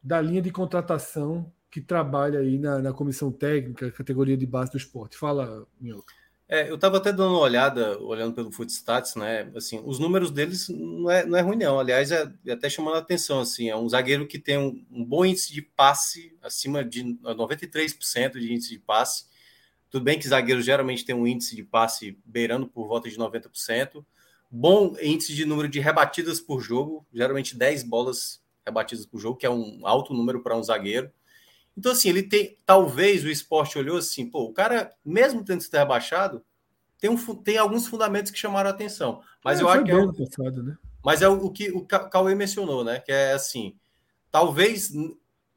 da 0.02 0.20
linha 0.20 0.42
de 0.42 0.50
contratação 0.50 1.52
que 1.70 1.80
trabalha 1.80 2.40
aí 2.40 2.58
na, 2.58 2.78
na 2.78 2.92
comissão 2.92 3.30
técnica, 3.30 3.90
categoria 3.90 4.36
de 4.36 4.46
base 4.46 4.70
do 4.70 4.76
esporte. 4.76 5.16
Fala, 5.16 5.66
Minhoca. 5.80 6.14
É, 6.48 6.70
eu 6.70 6.76
estava 6.76 6.98
até 6.98 7.12
dando 7.12 7.30
uma 7.30 7.40
olhada, 7.40 7.98
olhando 7.98 8.32
pelo 8.32 8.52
Footstats, 8.52 9.16
né? 9.16 9.50
Assim, 9.56 9.82
os 9.84 9.98
números 9.98 10.30
deles 10.30 10.68
não 10.68 11.10
é, 11.10 11.26
não 11.26 11.36
é 11.36 11.40
ruim, 11.40 11.56
não. 11.56 11.80
Aliás, 11.80 12.12
é, 12.12 12.32
é 12.46 12.52
até 12.52 12.70
chamando 12.70 12.94
a 12.94 12.98
atenção, 13.00 13.40
assim, 13.40 13.68
é 13.68 13.76
um 13.76 13.88
zagueiro 13.88 14.28
que 14.28 14.38
tem 14.38 14.56
um, 14.56 14.86
um 14.88 15.04
bom 15.04 15.24
índice 15.24 15.52
de 15.52 15.60
passe, 15.60 16.36
acima 16.40 16.84
de 16.84 17.02
93% 17.02 18.38
de 18.38 18.52
índice 18.52 18.70
de 18.70 18.78
passe. 18.78 19.24
Tudo 19.90 20.04
bem 20.04 20.18
que 20.18 20.28
zagueiros 20.28 20.64
geralmente 20.64 21.04
tem 21.04 21.16
um 21.16 21.26
índice 21.26 21.56
de 21.56 21.64
passe 21.64 22.16
beirando 22.24 22.68
por 22.68 22.86
volta 22.86 23.10
de 23.10 23.16
90%. 23.16 24.04
Bom 24.48 24.94
índice 25.02 25.34
de 25.34 25.44
número 25.44 25.68
de 25.68 25.80
rebatidas 25.80 26.40
por 26.40 26.60
jogo, 26.60 27.04
geralmente 27.12 27.56
10 27.56 27.82
bolas 27.82 28.40
rebatidas 28.64 29.04
por 29.04 29.18
jogo, 29.18 29.36
que 29.36 29.46
é 29.46 29.50
um 29.50 29.84
alto 29.84 30.14
número 30.14 30.40
para 30.42 30.56
um 30.56 30.62
zagueiro. 30.62 31.10
Então, 31.76 31.92
assim, 31.92 32.08
ele 32.08 32.22
tem. 32.22 32.58
Talvez 32.64 33.24
o 33.24 33.28
esporte 33.28 33.78
olhou 33.78 33.98
assim, 33.98 34.28
pô, 34.28 34.44
o 34.44 34.52
cara, 34.52 34.92
mesmo 35.04 35.44
tendo 35.44 35.60
sido 35.60 35.74
rebaixado, 35.74 36.44
tem, 36.98 37.10
um, 37.10 37.16
tem 37.36 37.58
alguns 37.58 37.86
fundamentos 37.86 38.32
que 38.32 38.38
chamaram 38.38 38.70
a 38.70 38.72
atenção. 38.72 39.22
Mas 39.44 39.60
É, 39.60 39.62
eu 39.62 39.68
acho 39.68 39.84
que 39.84 39.90
é, 39.90 40.12
passado, 40.12 40.62
né? 40.62 40.76
mas 41.04 41.22
é 41.22 41.28
o, 41.28 41.46
o 41.46 41.50
que 41.52 41.70
o 41.70 41.84
Ca- 41.86 42.08
Cauê 42.08 42.34
mencionou, 42.34 42.82
né? 42.84 43.00
Que 43.00 43.12
é 43.12 43.32
assim, 43.32 43.76
talvez 44.30 44.92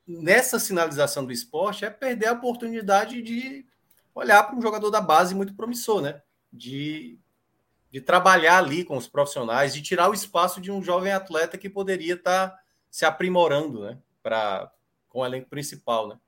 nessa 0.07 0.59
sinalização 0.59 1.25
do 1.25 1.31
esporte 1.31 1.85
é 1.85 1.89
perder 1.89 2.27
a 2.27 2.33
oportunidade 2.33 3.21
de 3.21 3.65
olhar 4.13 4.43
para 4.43 4.55
um 4.55 4.61
jogador 4.61 4.89
da 4.89 5.01
base 5.01 5.35
muito 5.35 5.53
promissor, 5.55 6.01
né? 6.01 6.21
De, 6.51 7.17
de 7.91 8.01
trabalhar 8.01 8.57
ali 8.57 8.83
com 8.83 8.97
os 8.97 9.07
profissionais, 9.07 9.73
de 9.73 9.81
tirar 9.81 10.09
o 10.09 10.13
espaço 10.13 10.59
de 10.61 10.71
um 10.71 10.83
jovem 10.83 11.11
atleta 11.11 11.57
que 11.57 11.69
poderia 11.69 12.15
estar 12.15 12.59
se 12.91 13.05
aprimorando, 13.05 13.81
né? 13.83 13.97
Para 14.21 14.71
com 15.09 15.19
o 15.21 15.25
elenco 15.25 15.49
principal, 15.49 16.07
né? 16.09 16.19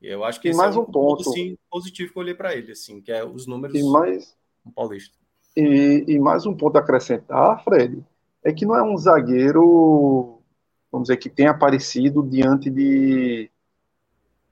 Eu 0.00 0.24
acho 0.24 0.40
que 0.40 0.48
E 0.48 0.50
esse 0.50 0.60
mais 0.60 0.76
é 0.76 0.78
um 0.78 0.84
ponto. 0.86 1.38
assim, 1.38 1.58
positivo 1.70 2.12
que 2.12 2.18
eu 2.18 2.22
olhei 2.22 2.34
para 2.34 2.54
ele, 2.56 2.72
assim, 2.72 3.00
que 3.02 3.12
é 3.12 3.24
os 3.24 3.46
números 3.46 3.78
E 3.78 3.82
mais, 3.82 4.36
do 4.64 4.72
Paulista. 4.72 5.16
e, 5.56 6.04
e 6.08 6.18
mais 6.18 6.46
um 6.46 6.54
ponto 6.54 6.76
a 6.76 6.80
acrescentar, 6.80 7.62
Fred, 7.64 8.04
é 8.44 8.52
que 8.52 8.66
não 8.66 8.76
é 8.76 8.82
um 8.82 8.96
zagueiro, 8.96 10.38
vamos 10.92 11.08
dizer, 11.08 11.16
que 11.18 11.30
tenha 11.30 11.50
aparecido 11.50 12.22
diante 12.22 12.70
de 12.70 13.50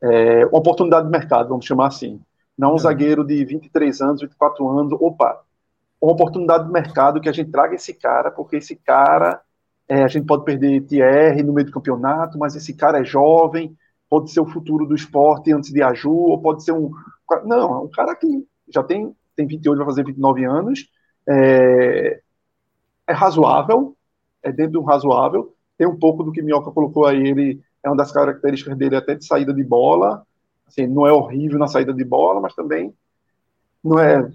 é, 0.03 0.45
uma 0.47 0.59
oportunidade 0.59 1.07
de 1.07 1.11
mercado, 1.11 1.49
vamos 1.49 1.65
chamar 1.67 1.89
assim. 1.89 2.21
Não 2.57 2.75
um 2.75 2.79
zagueiro 2.79 3.25
de 3.25 3.45
23 3.45 4.01
anos, 4.01 4.21
24 4.21 4.69
anos, 4.69 4.93
opa, 5.01 5.43
uma 6.01 6.13
oportunidade 6.13 6.67
de 6.67 6.73
mercado 6.73 7.21
que 7.21 7.29
a 7.29 7.33
gente 7.33 7.51
traga 7.51 7.75
esse 7.75 7.95
cara, 7.95 8.31
porque 8.31 8.57
esse 8.57 8.77
cara, 8.77 9.43
é, 9.89 10.03
a 10.03 10.09
gente 10.09 10.27
pode 10.27 10.45
perder 10.45 10.83
TR 10.83 11.45
no 11.45 11.53
meio 11.53 11.67
do 11.67 11.73
campeonato, 11.73 12.39
mas 12.39 12.57
esse 12.57 12.75
cara 12.75 13.01
é 13.01 13.05
jovem, 13.05 13.77
pode 14.09 14.31
ser 14.31 14.41
o 14.41 14.47
futuro 14.47 14.87
do 14.87 14.95
esporte 14.95 15.53
antes 15.53 15.71
de 15.71 15.83
Aju, 15.83 16.13
ou 16.13 16.41
pode 16.41 16.65
ser 16.65 16.73
um. 16.73 16.91
Não, 17.45 17.75
é 17.75 17.79
um 17.81 17.89
cara 17.89 18.15
que 18.15 18.47
já 18.69 18.83
tem, 18.83 19.15
tem 19.37 19.47
28, 19.47 19.79
vai 19.79 19.87
fazer 19.87 20.05
29 20.05 20.45
anos, 20.45 20.89
é, 21.29 22.21
é 23.07 23.13
razoável, 23.13 23.97
é 24.43 24.53
dentro 24.53 24.75
do 24.75 24.83
razoável, 24.83 25.55
tem 25.77 25.87
um 25.87 25.99
pouco 25.99 26.23
do 26.23 26.33
que 26.33 26.43
Minhoca 26.43 26.71
colocou 26.71 27.07
aí, 27.07 27.27
ele 27.27 27.63
é 27.83 27.89
uma 27.89 27.97
das 27.97 28.13
características 28.13 28.77
dele 28.77 28.97
até 28.97 29.15
de 29.15 29.27
saída 29.27 29.53
de 29.53 29.63
bola, 29.63 30.27
assim, 30.67 30.87
não 30.87 31.07
é 31.07 31.13
horrível 31.13 31.59
na 31.59 31.67
saída 31.67 31.93
de 31.93 32.05
bola, 32.05 32.41
mas 32.41 32.55
também 32.55 32.95
não 33.83 33.99
é 33.99 34.31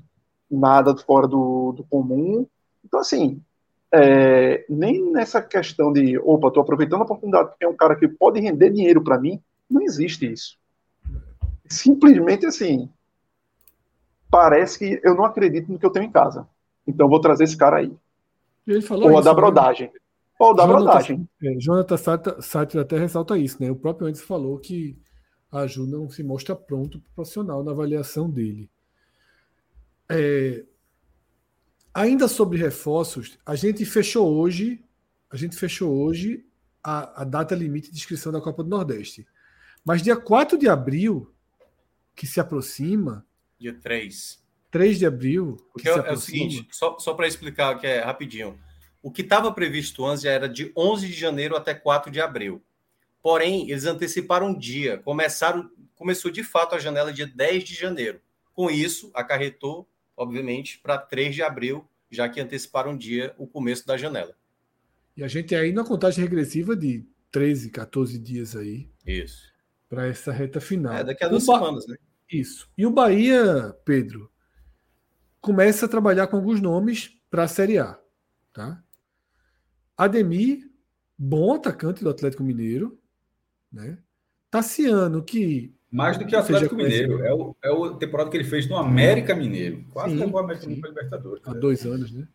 nada 0.49 0.95
fora 0.95 1.27
do, 1.27 1.73
do 1.73 1.83
comum. 1.85 2.45
Então, 2.85 2.99
assim, 2.99 3.41
é, 3.91 4.65
nem 4.69 5.11
nessa 5.11 5.41
questão 5.41 5.91
de, 5.91 6.17
opa, 6.19 6.47
estou 6.49 6.61
aproveitando 6.63 7.01
a 7.01 7.05
oportunidade 7.05 7.49
porque 7.49 7.65
é 7.65 7.67
um 7.69 7.75
cara 7.75 7.95
que 7.95 8.07
pode 8.07 8.39
render 8.39 8.69
dinheiro 8.71 9.03
para 9.03 9.19
mim, 9.19 9.41
não 9.69 9.81
existe 9.81 10.31
isso. 10.31 10.57
Simplesmente 11.67 12.45
assim, 12.45 12.89
parece 14.29 14.79
que 14.79 14.99
eu 15.03 15.15
não 15.15 15.25
acredito 15.25 15.71
no 15.71 15.77
que 15.79 15.85
eu 15.85 15.91
tenho 15.91 16.05
em 16.05 16.11
casa. 16.11 16.47
Então 16.87 17.07
vou 17.09 17.19
trazer 17.21 17.43
esse 17.43 17.57
cara 17.57 17.77
aí. 17.77 17.91
E 18.65 18.71
ele 18.71 18.81
falou 18.81 19.05
Ou 19.05 19.09
a 19.09 19.13
isso, 19.15 19.23
da 19.23 19.31
né? 19.31 19.35
brodagem. 19.35 19.91
Ou 20.39 20.55
da 20.55 20.63
Jonathan- 20.65 20.83
brodagem. 20.85 21.29
é, 21.43 21.53
Jonathan 21.59 21.97
Sartre, 21.97 22.41
Sartre 22.41 22.79
até 22.79 22.97
ressalta 22.97 23.37
isso, 23.37 23.61
né? 23.61 23.69
O 23.69 23.75
próprio 23.75 24.07
antes 24.07 24.21
falou 24.21 24.57
que 24.57 24.97
a 25.51 25.65
Ju 25.67 25.85
não 25.85 26.09
se 26.09 26.23
mostra 26.23 26.55
pronto 26.55 26.99
pro 26.99 27.09
profissional 27.15 27.63
na 27.63 27.71
avaliação 27.71 28.29
dele. 28.29 28.69
É, 30.09 30.63
ainda 31.93 32.27
sobre 32.27 32.57
reforços, 32.57 33.37
a 33.45 33.55
gente 33.55 33.85
fechou 33.85 34.37
hoje, 34.37 34.83
a 35.29 35.37
gente 35.37 35.55
fechou 35.55 35.91
hoje 35.91 36.45
a, 36.83 37.21
a 37.21 37.23
data 37.23 37.55
limite 37.55 37.91
de 37.91 37.97
inscrição 37.97 38.31
da 38.31 38.41
Copa 38.41 38.63
do 38.63 38.69
Nordeste. 38.69 39.27
Mas 39.83 40.01
dia 40.01 40.15
4 40.15 40.57
de 40.57 40.67
abril, 40.67 41.33
que 42.15 42.27
se 42.27 42.39
aproxima, 42.39 43.25
Dia 43.59 43.73
3. 43.73 44.41
3 44.71 44.99
de 44.99 45.05
abril, 45.05 45.57
que 45.57 45.63
Porque 45.73 45.89
se 45.89 45.89
é, 45.89 45.97
o 45.97 45.99
aproxima, 45.99 46.49
seguinte, 46.49 46.67
só, 46.71 46.97
só 46.97 47.13
para 47.13 47.27
explicar 47.27 47.77
que 47.77 47.85
é 47.85 47.99
rapidinho. 47.99 48.57
O 49.01 49.11
que 49.11 49.21
estava 49.21 49.51
previsto 49.51 50.05
antes 50.05 50.23
já 50.23 50.31
era 50.31 50.47
de 50.47 50.71
11 50.75 51.07
de 51.07 51.13
janeiro 51.13 51.55
até 51.55 51.73
4 51.73 52.09
de 52.09 52.21
abril. 52.21 52.63
Porém, 53.21 53.69
eles 53.69 53.85
anteciparam 53.85 54.47
um 54.47 54.57
dia. 54.57 54.97
Começaram, 54.99 55.69
começou 55.95 56.31
de 56.31 56.43
fato 56.43 56.73
a 56.73 56.79
janela 56.79 57.11
dia 57.11 57.27
10 57.27 57.63
de 57.65 57.73
janeiro. 57.73 58.21
Com 58.53 58.69
isso, 58.69 59.11
acarretou, 59.13 59.87
obviamente, 60.19 60.79
para 60.79 60.97
3 60.97 61.33
de 61.33 61.41
abril, 61.41 61.87
já 62.11 62.27
que 62.27 62.41
anteciparam 62.41 62.91
um 62.91 62.97
dia 62.97 63.33
o 63.37 63.47
começo 63.47 63.87
da 63.87 63.95
janela. 63.97 64.35
E 65.15 65.23
a 65.23 65.27
gente 65.27 65.55
aí 65.55 65.71
na 65.71 65.83
contagem 65.83 66.21
regressiva 66.23 66.75
de 66.75 67.05
13, 67.31 67.69
14 67.69 68.19
dias 68.19 68.55
aí 68.55 68.89
Isso. 69.05 69.49
para 69.87 70.07
essa 70.07 70.31
reta 70.31 70.59
final. 70.59 70.93
É, 70.93 71.03
daqui 71.03 71.23
a 71.23 71.29
duas 71.29 71.45
Ba- 71.45 71.53
semanas, 71.53 71.87
né? 71.87 71.95
Isso. 72.29 72.69
E 72.77 72.85
o 72.85 72.91
Bahia, 72.91 73.73
Pedro, 73.85 74.29
começa 75.39 75.85
a 75.85 75.89
trabalhar 75.89 76.27
com 76.27 76.35
alguns 76.35 76.59
nomes 76.61 77.17
para 77.29 77.43
a 77.43 77.47
Série 77.47 77.77
A. 77.79 77.97
Tá? 78.51 78.83
Ademir, 79.97 80.69
bom 81.17 81.53
atacante 81.53 82.03
do 82.03 82.09
Atlético 82.09 82.43
Mineiro. 82.43 82.99
Né? 83.71 83.97
Tassiano, 84.51 85.23
que. 85.23 85.73
Mais 85.91 86.17
do 86.17 86.25
que 86.25 86.31
seja, 86.31 86.41
Atlético 86.43 86.75
Mineiro. 86.75 87.23
É 87.23 87.33
o, 87.33 87.55
é 87.63 87.71
o 87.71 87.95
temporada 87.95 88.29
que 88.29 88.37
ele 88.37 88.43
fez 88.43 88.67
no 88.67 88.77
América 88.77 89.33
Mineiro. 89.33 89.83
Quase 89.91 90.13
Sim, 90.13 90.19
levou 90.19 90.35
o 90.35 90.43
América 90.43 90.67
Mineiro 90.67 90.81
para 90.81 90.89
Libertadores. 90.89 91.43
Há 91.47 91.53
dois 91.53 91.85
anos, 91.85 92.11
né? 92.11 92.27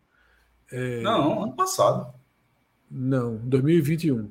É, 0.71 1.01
Não, 1.01 1.43
ano 1.43 1.53
passado. 1.53 2.13
Não, 2.91 3.37
2021. 3.37 4.29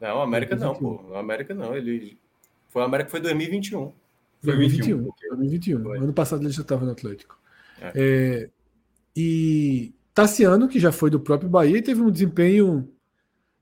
Não, 0.00 0.16
o 0.16 0.20
América 0.20 0.56
não, 0.56 0.72
2021. 0.72 1.08
pô. 1.08 1.12
O 1.12 1.16
América 1.16 1.54
não. 1.54 1.76
Ele... 1.76 2.18
Foi 2.68 2.82
o 2.82 2.84
América 2.84 3.10
foi 3.10 3.20
2021. 3.20 3.92
Foi 4.40 4.56
2021. 4.56 4.96
21, 4.98 5.36
2021. 5.36 5.92
Ano 6.04 6.12
passado 6.12 6.42
ele 6.42 6.50
já 6.50 6.62
estava 6.62 6.86
no 6.86 6.92
Atlético. 6.92 7.38
É. 7.80 7.92
É, 7.94 8.50
e 9.14 9.92
Tassiano, 10.14 10.68
que 10.68 10.80
já 10.80 10.92
foi 10.92 11.10
do 11.10 11.20
próprio 11.20 11.50
Bahia, 11.50 11.82
teve 11.82 12.00
um 12.00 12.10
desempenho 12.10 12.88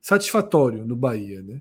satisfatório 0.01 0.85
no 0.85 0.95
Bahia, 0.95 1.43
né? 1.43 1.61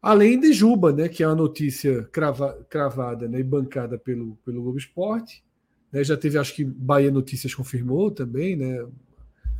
Além 0.00 0.38
de 0.38 0.52
Juba, 0.52 0.92
né, 0.92 1.08
que 1.08 1.22
é 1.22 1.26
uma 1.26 1.34
notícia 1.34 2.04
crava- 2.12 2.64
cravada 2.68 3.26
né, 3.28 3.40
e 3.40 3.44
bancada 3.44 3.98
pelo, 3.98 4.36
pelo 4.44 4.62
Globo 4.62 4.78
Esporte. 4.78 5.44
Né, 5.90 6.04
já 6.04 6.16
teve, 6.16 6.38
acho 6.38 6.54
que 6.54 6.64
Bahia 6.64 7.10
Notícias 7.10 7.54
confirmou 7.54 8.10
também, 8.10 8.56
né, 8.56 8.86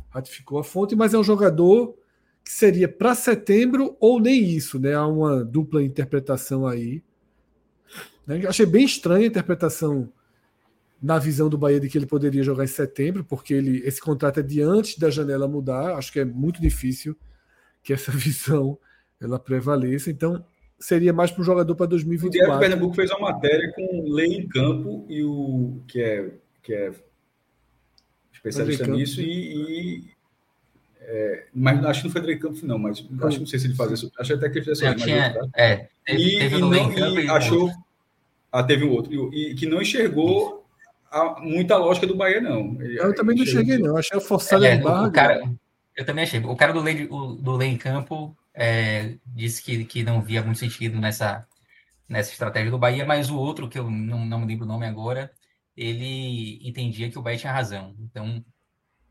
ratificou 0.09 0.59
a 0.59 0.63
fonte, 0.63 0.95
mas 0.95 1.13
é 1.13 1.17
um 1.17 1.23
jogador 1.23 1.95
que 2.43 2.51
seria 2.51 2.87
para 2.87 3.13
setembro 3.13 3.97
ou 3.99 4.21
nem 4.21 4.41
isso, 4.41 4.79
né? 4.79 4.93
Há 4.93 5.05
uma 5.05 5.43
dupla 5.43 5.83
interpretação 5.83 6.65
aí. 6.65 7.03
Né? 8.25 8.47
Achei 8.47 8.65
bem 8.65 8.85
estranha 8.85 9.25
a 9.25 9.27
interpretação 9.27 10.09
na 11.01 11.19
visão 11.19 11.49
do 11.49 11.57
Bahia 11.57 11.79
de 11.79 11.89
que 11.89 11.97
ele 11.97 12.05
poderia 12.05 12.41
jogar 12.43 12.63
em 12.63 12.67
setembro, 12.67 13.23
porque 13.25 13.53
ele, 13.53 13.79
esse 13.85 13.99
contrato 13.99 14.39
é 14.39 14.43
de 14.43 14.61
antes 14.61 14.97
da 14.97 15.09
janela 15.09 15.45
mudar. 15.45 15.95
Acho 15.95 16.11
que 16.11 16.21
é 16.21 16.25
muito 16.25 16.61
difícil 16.61 17.17
que 17.83 17.91
essa 17.91 18.11
visão 18.15 18.79
ela 19.21 19.39
prevaleça. 19.39 20.09
Então, 20.11 20.43
seria 20.79 21.11
mais 21.13 21.31
para 21.31 21.41
um 21.41 21.45
jogador 21.45 21.75
para 21.75 21.85
O 21.85 21.87
Diário 21.89 22.03
de 22.05 22.17
2024. 22.17 22.59
Pernambuco 22.59 22.95
fez 22.95 23.11
uma 23.11 23.31
matéria 23.31 23.71
com 23.73 23.99
o 24.01 24.13
Lei 24.13 24.27
em 24.37 24.47
Campo 24.47 25.05
e 25.09 25.23
o 25.23 25.81
que 25.87 26.01
é, 26.01 26.29
que 26.61 26.73
é 26.73 26.91
especialista 28.33 28.87
nisso 28.87 29.21
e, 29.21 29.25
e, 29.55 30.03
é, 31.01 31.45
mas 31.53 31.83
acho 31.85 32.01
que 32.01 32.07
não 32.07 32.11
foi 32.11 32.21
Andrei 32.21 32.37
Campos 32.37 32.63
não, 32.63 32.77
mas 32.77 32.99
acho 32.99 33.05
que 33.35 33.39
não 33.39 33.47
sei 33.47 33.59
se 33.59 33.67
ele 33.67 33.75
fazia 33.75 33.95
isso. 33.95 34.11
Acho 34.19 34.33
até 34.33 34.49
que 34.49 34.57
ele 34.59 34.65
fez 34.65 34.81
Não, 34.81 34.93
isso. 34.93 35.03
tinha- 35.05 35.35
é, 35.55 35.87
teve- 36.05 36.37
teve 36.39 36.55
o 36.55 36.59
do 36.59 36.69
Lei 36.69 36.81
em 36.81 36.93
Campo 36.93 37.19
e 37.19 37.29
achou 37.29 37.61
outro. 37.63 37.77
ah, 38.51 38.63
teve 38.63 38.85
um 38.85 38.91
outro 38.91 39.33
e, 39.33 39.51
e 39.51 39.55
que 39.55 39.65
não 39.65 39.81
enxergou 39.81 40.65
a, 41.09 41.39
muita 41.41 41.77
lógica 41.77 42.05
do 42.05 42.15
Bahia 42.15 42.41
não. 42.41 42.75
Ele- 42.81 42.99
Eu 42.99 43.15
também 43.15 43.35
não 43.37 43.45
cheguei, 43.45 43.77
não. 43.77 43.97
Achei 43.97 44.17
a 44.17 44.21
forçada 44.21 44.67
É, 44.67 44.75
o- 44.77 44.83
barra. 44.83 45.07
o 45.07 45.11
cara, 45.11 45.51
eu 45.95 46.05
também 46.05 46.23
achei. 46.23 46.39
O 46.41 46.55
cara 46.55 46.73
do 46.73 46.81
Lei, 46.81 47.07
o- 47.09 47.33
do 47.33 47.55
Lei 47.55 47.69
em 47.69 47.77
Campo 47.77 48.35
é, 48.59 49.17
disse 49.23 49.61
que, 49.61 49.85
que 49.85 50.03
não 50.03 50.19
via 50.19 50.41
muito 50.41 50.57
sentido 50.57 50.99
nessa, 50.99 51.45
nessa 52.09 52.31
estratégia 52.31 52.71
do 52.71 52.79
Bahia, 52.79 53.05
mas 53.05 53.29
o 53.29 53.37
outro, 53.37 53.69
que 53.69 53.77
eu 53.77 53.87
não, 53.89 54.25
não 54.25 54.39
me 54.39 54.47
lembro 54.47 54.65
o 54.65 54.67
nome 54.67 54.87
agora, 54.87 55.31
ele 55.75 56.59
entendia 56.67 57.09
que 57.11 57.19
o 57.19 57.21
Bahia 57.21 57.37
tinha 57.37 57.53
razão. 57.53 57.95
Então, 57.99 58.43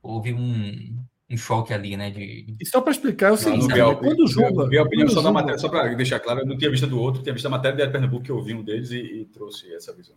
houve 0.03 0.35
um, 0.35 1.01
um 1.31 1.37
choque 1.37 1.73
ali, 1.73 1.97
né? 1.97 2.11
De... 2.11 2.57
E 2.61 2.67
só 2.67 2.81
para 2.81 2.91
explicar 2.91 3.29
é 3.29 3.29
o 3.29 3.31
Não, 3.33 3.39
seguinte: 3.39 3.69
não 3.69 3.75
vi 3.77 3.81
a, 3.81 3.87
né, 3.87 3.95
quando 3.95 4.25
o 4.25 4.27
Juba. 4.27 4.69
vi 4.69 4.79
a 4.79 4.83
opinião 4.83 5.09
só 5.09 5.21
o 5.21 5.23
da 5.23 5.31
matéria, 5.31 5.59
só 5.59 5.69
para 5.69 5.95
deixar 5.95 6.19
claro, 6.19 6.41
eu 6.41 6.47
não 6.47 6.59
tinha 6.59 6.71
visto 6.71 6.87
a 6.87 6.89
do 6.89 7.01
outro, 7.01 7.23
tinha 7.23 7.33
visto 7.33 7.47
a 7.47 7.51
matéria 7.51 7.87
de 7.87 7.93
Pernambuco 7.93 8.25
que 8.25 8.33
eu 8.33 8.43
vi 8.43 8.53
um 8.53 8.65
deles 8.65 8.91
e, 8.91 8.99
e 8.99 9.25
trouxe 9.27 9.73
essa 9.73 9.95
visão. 9.95 10.17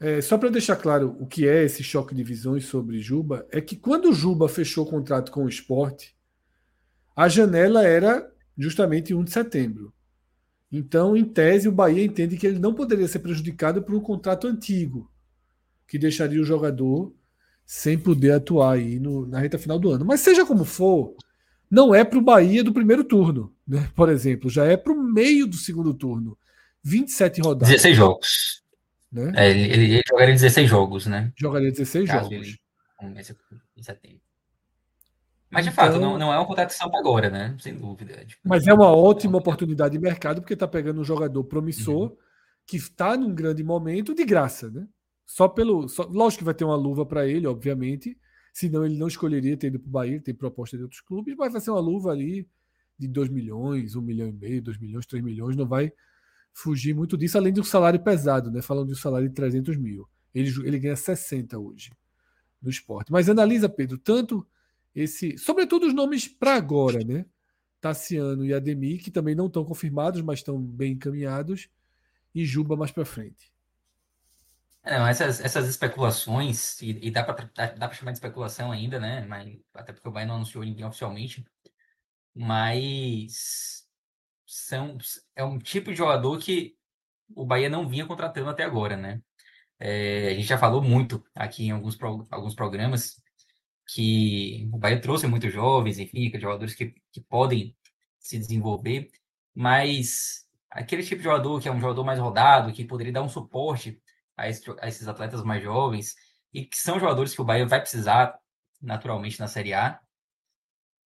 É, 0.00 0.20
só 0.20 0.36
para 0.36 0.48
deixar 0.48 0.76
claro 0.76 1.14
o 1.20 1.26
que 1.26 1.46
é 1.46 1.62
esse 1.62 1.84
choque 1.84 2.12
de 2.12 2.24
visões 2.24 2.64
sobre 2.64 2.98
Juba, 2.98 3.46
é 3.52 3.60
que 3.60 3.76
quando 3.76 4.06
o 4.06 4.14
Juba 4.14 4.48
fechou 4.48 4.84
o 4.84 4.90
contrato 4.90 5.30
com 5.30 5.44
o 5.44 5.48
esporte, 5.48 6.16
a 7.14 7.28
janela 7.28 7.84
era 7.86 8.30
justamente 8.56 9.14
1 9.14 9.24
de 9.24 9.30
setembro. 9.30 9.92
Então, 10.70 11.16
em 11.16 11.24
tese, 11.24 11.68
o 11.68 11.72
Bahia 11.72 12.04
entende 12.04 12.36
que 12.36 12.46
ele 12.46 12.58
não 12.58 12.74
poderia 12.74 13.08
ser 13.08 13.18
prejudicado 13.18 13.82
por 13.82 13.94
um 13.94 14.00
contrato 14.00 14.46
antigo, 14.46 15.10
que 15.86 15.98
deixaria 15.98 16.40
o 16.40 16.44
jogador 16.44 17.12
sem 17.66 17.98
poder 17.98 18.32
atuar 18.32 18.74
aí 18.74 18.98
no, 19.00 19.26
na 19.26 19.40
reta 19.40 19.58
final 19.58 19.78
do 19.78 19.90
ano. 19.90 20.04
Mas 20.04 20.20
seja 20.20 20.46
como 20.46 20.64
for, 20.64 21.14
não 21.70 21.94
é 21.94 22.04
para 22.04 22.18
o 22.18 22.22
Bahia 22.22 22.62
do 22.62 22.72
primeiro 22.72 23.02
turno, 23.02 23.54
né? 23.66 23.90
por 23.94 24.08
exemplo, 24.08 24.48
já 24.48 24.64
é 24.64 24.76
para 24.76 24.92
o 24.92 25.02
meio 25.02 25.46
do 25.46 25.56
segundo 25.56 25.92
turno. 25.94 26.36
27 26.82 27.40
rodadas. 27.42 27.68
16 27.68 27.96
jogos. 27.96 28.62
Né? 29.12 29.32
É, 29.36 29.50
ele, 29.50 29.72
ele, 29.72 30.02
jogaria 30.08 30.34
16 30.34 30.68
jogos, 30.70 31.06
né? 31.06 31.32
Jogaria 31.36 31.70
16 31.70 32.08
Caso 32.08 32.30
jogos. 32.30 32.56
em 33.76 33.82
setembro. 33.82 34.20
Mas, 35.50 35.64
de 35.64 35.72
então, 35.72 35.84
fato, 35.84 35.98
não, 35.98 36.16
não 36.16 36.32
é 36.32 36.38
uma 36.38 36.46
contratação 36.46 36.88
para 36.88 37.00
agora, 37.00 37.28
né? 37.28 37.56
Sem 37.58 37.74
dúvida. 37.74 38.24
Tipo, 38.24 38.40
mas 38.44 38.66
é 38.66 38.72
uma 38.72 38.94
ótima 38.94 39.38
oportunidade 39.38 39.92
de 39.94 40.00
mercado, 40.00 40.40
porque 40.40 40.54
está 40.54 40.68
pegando 40.68 41.00
um 41.00 41.04
jogador 41.04 41.42
promissor 41.44 42.10
uhum. 42.10 42.16
que 42.64 42.76
está 42.76 43.16
num 43.16 43.34
grande 43.34 43.64
momento 43.64 44.14
de 44.14 44.24
graça, 44.24 44.70
né? 44.70 44.86
Só 45.26 45.48
pelo. 45.48 45.88
Só, 45.88 46.04
lógico 46.04 46.40
que 46.40 46.44
vai 46.44 46.54
ter 46.54 46.64
uma 46.64 46.76
luva 46.76 47.04
para 47.04 47.26
ele, 47.26 47.46
obviamente. 47.46 48.16
Senão 48.52 48.84
ele 48.84 48.96
não 48.96 49.08
escolheria 49.08 49.56
ter 49.56 49.68
ido 49.68 49.78
para 49.78 49.88
o 49.88 49.92
Bahia, 49.92 50.20
tem 50.20 50.34
proposta 50.34 50.76
de 50.76 50.82
outros 50.82 51.00
clubes, 51.00 51.34
mas 51.36 51.52
vai 51.52 51.60
ser 51.60 51.70
uma 51.70 51.80
luva 51.80 52.10
ali 52.10 52.48
de 52.98 53.08
2 53.08 53.28
milhões, 53.28 53.94
1 53.94 53.98
um 53.98 54.02
milhão 54.02 54.28
e 54.28 54.32
meio, 54.32 54.60
2 54.60 54.78
milhões, 54.78 55.06
3 55.06 55.22
milhões, 55.22 55.56
não 55.56 55.66
vai 55.66 55.92
fugir 56.52 56.94
muito 56.94 57.16
disso, 57.16 57.38
além 57.38 57.52
de 57.52 57.60
um 57.60 57.64
salário 57.64 58.00
pesado, 58.00 58.50
né? 58.50 58.60
Falando 58.60 58.88
de 58.88 58.92
um 58.92 58.96
salário 58.96 59.28
de 59.28 59.34
300 59.34 59.76
mil. 59.76 60.08
Ele, 60.34 60.50
ele 60.64 60.78
ganha 60.78 60.96
60 60.96 61.58
hoje 61.58 61.92
no 62.60 62.70
esporte. 62.70 63.10
Mas 63.10 63.28
analisa, 63.28 63.68
Pedro, 63.68 63.98
tanto 63.98 64.46
esse. 64.94 65.36
Sobretudo 65.38 65.86
os 65.86 65.94
nomes 65.94 66.28
para 66.28 66.54
agora, 66.54 67.04
né? 67.04 67.24
Tassiano 67.80 68.44
e 68.44 68.52
Ademir, 68.52 69.02
que 69.02 69.10
também 69.10 69.34
não 69.34 69.46
estão 69.46 69.64
confirmados, 69.64 70.20
mas 70.20 70.40
estão 70.40 70.60
bem 70.60 70.92
encaminhados, 70.92 71.68
e 72.34 72.44
Juba 72.44 72.76
mais 72.76 72.90
para 72.90 73.04
frente. 73.04 73.50
Não, 74.84 75.06
essas, 75.06 75.40
essas 75.40 75.68
especulações, 75.68 76.80
e, 76.80 77.06
e 77.06 77.10
dá 77.10 77.22
para 77.22 77.92
chamar 77.92 78.12
de 78.12 78.18
especulação 78.18 78.72
ainda, 78.72 78.98
né? 78.98 79.24
Mas, 79.26 79.58
até 79.74 79.92
porque 79.92 80.08
o 80.08 80.12
Bahia 80.12 80.26
não 80.26 80.36
anunciou 80.36 80.64
ninguém 80.64 80.84
oficialmente, 80.84 81.44
mas 82.34 83.86
são, 84.46 84.98
é 85.36 85.44
um 85.44 85.58
tipo 85.58 85.90
de 85.90 85.96
jogador 85.96 86.38
que 86.38 86.76
o 87.34 87.44
Bahia 87.44 87.68
não 87.68 87.88
vinha 87.88 88.06
contratando 88.06 88.50
até 88.50 88.64
agora, 88.64 88.96
né? 88.96 89.22
É, 89.78 90.28
a 90.28 90.34
gente 90.34 90.46
já 90.46 90.58
falou 90.58 90.82
muito 90.82 91.24
aqui 91.34 91.66
em 91.66 91.70
alguns, 91.70 91.98
alguns 92.30 92.54
programas 92.54 93.22
que 93.94 94.68
o 94.72 94.78
Bahia 94.78 95.00
trouxe 95.00 95.26
muitos 95.26 95.52
jovens, 95.52 95.98
enfim, 95.98 96.30
jogadores 96.38 96.74
que, 96.74 96.94
que 97.12 97.20
podem 97.20 97.76
se 98.18 98.38
desenvolver, 98.38 99.10
mas 99.54 100.46
aquele 100.70 101.02
tipo 101.02 101.18
de 101.18 101.24
jogador 101.24 101.60
que 101.60 101.68
é 101.68 101.72
um 101.72 101.80
jogador 101.80 102.04
mais 102.04 102.18
rodado, 102.18 102.72
que 102.72 102.84
poderia 102.84 103.12
dar 103.12 103.22
um 103.22 103.28
suporte 103.28 104.00
a, 104.36 104.48
esse, 104.48 104.62
a 104.80 104.88
esses 104.88 105.08
atletas 105.08 105.42
mais 105.42 105.62
jovens, 105.62 106.14
e 106.52 106.64
que 106.64 106.76
são 106.76 107.00
jogadores 107.00 107.34
que 107.34 107.40
o 107.40 107.44
Bahia 107.44 107.66
vai 107.66 107.80
precisar 107.80 108.38
naturalmente 108.80 109.40
na 109.40 109.48
Série 109.48 109.74
A, 109.74 110.00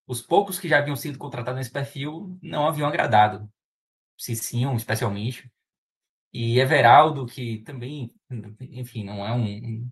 os 0.06 0.20
poucos 0.20 0.58
que 0.58 0.68
já 0.68 0.78
haviam 0.78 0.96
sido 0.96 1.18
contratados 1.18 1.58
nesse 1.58 1.70
perfil 1.70 2.38
não 2.42 2.66
haviam 2.66 2.86
agradado. 2.86 3.50
Cicinho, 4.18 4.74
especialmente. 4.76 5.50
E 6.32 6.60
Everaldo, 6.60 7.26
que 7.26 7.58
também, 7.60 8.14
enfim, 8.60 9.04
não 9.04 9.26
é 9.26 9.32
um, 9.32 9.90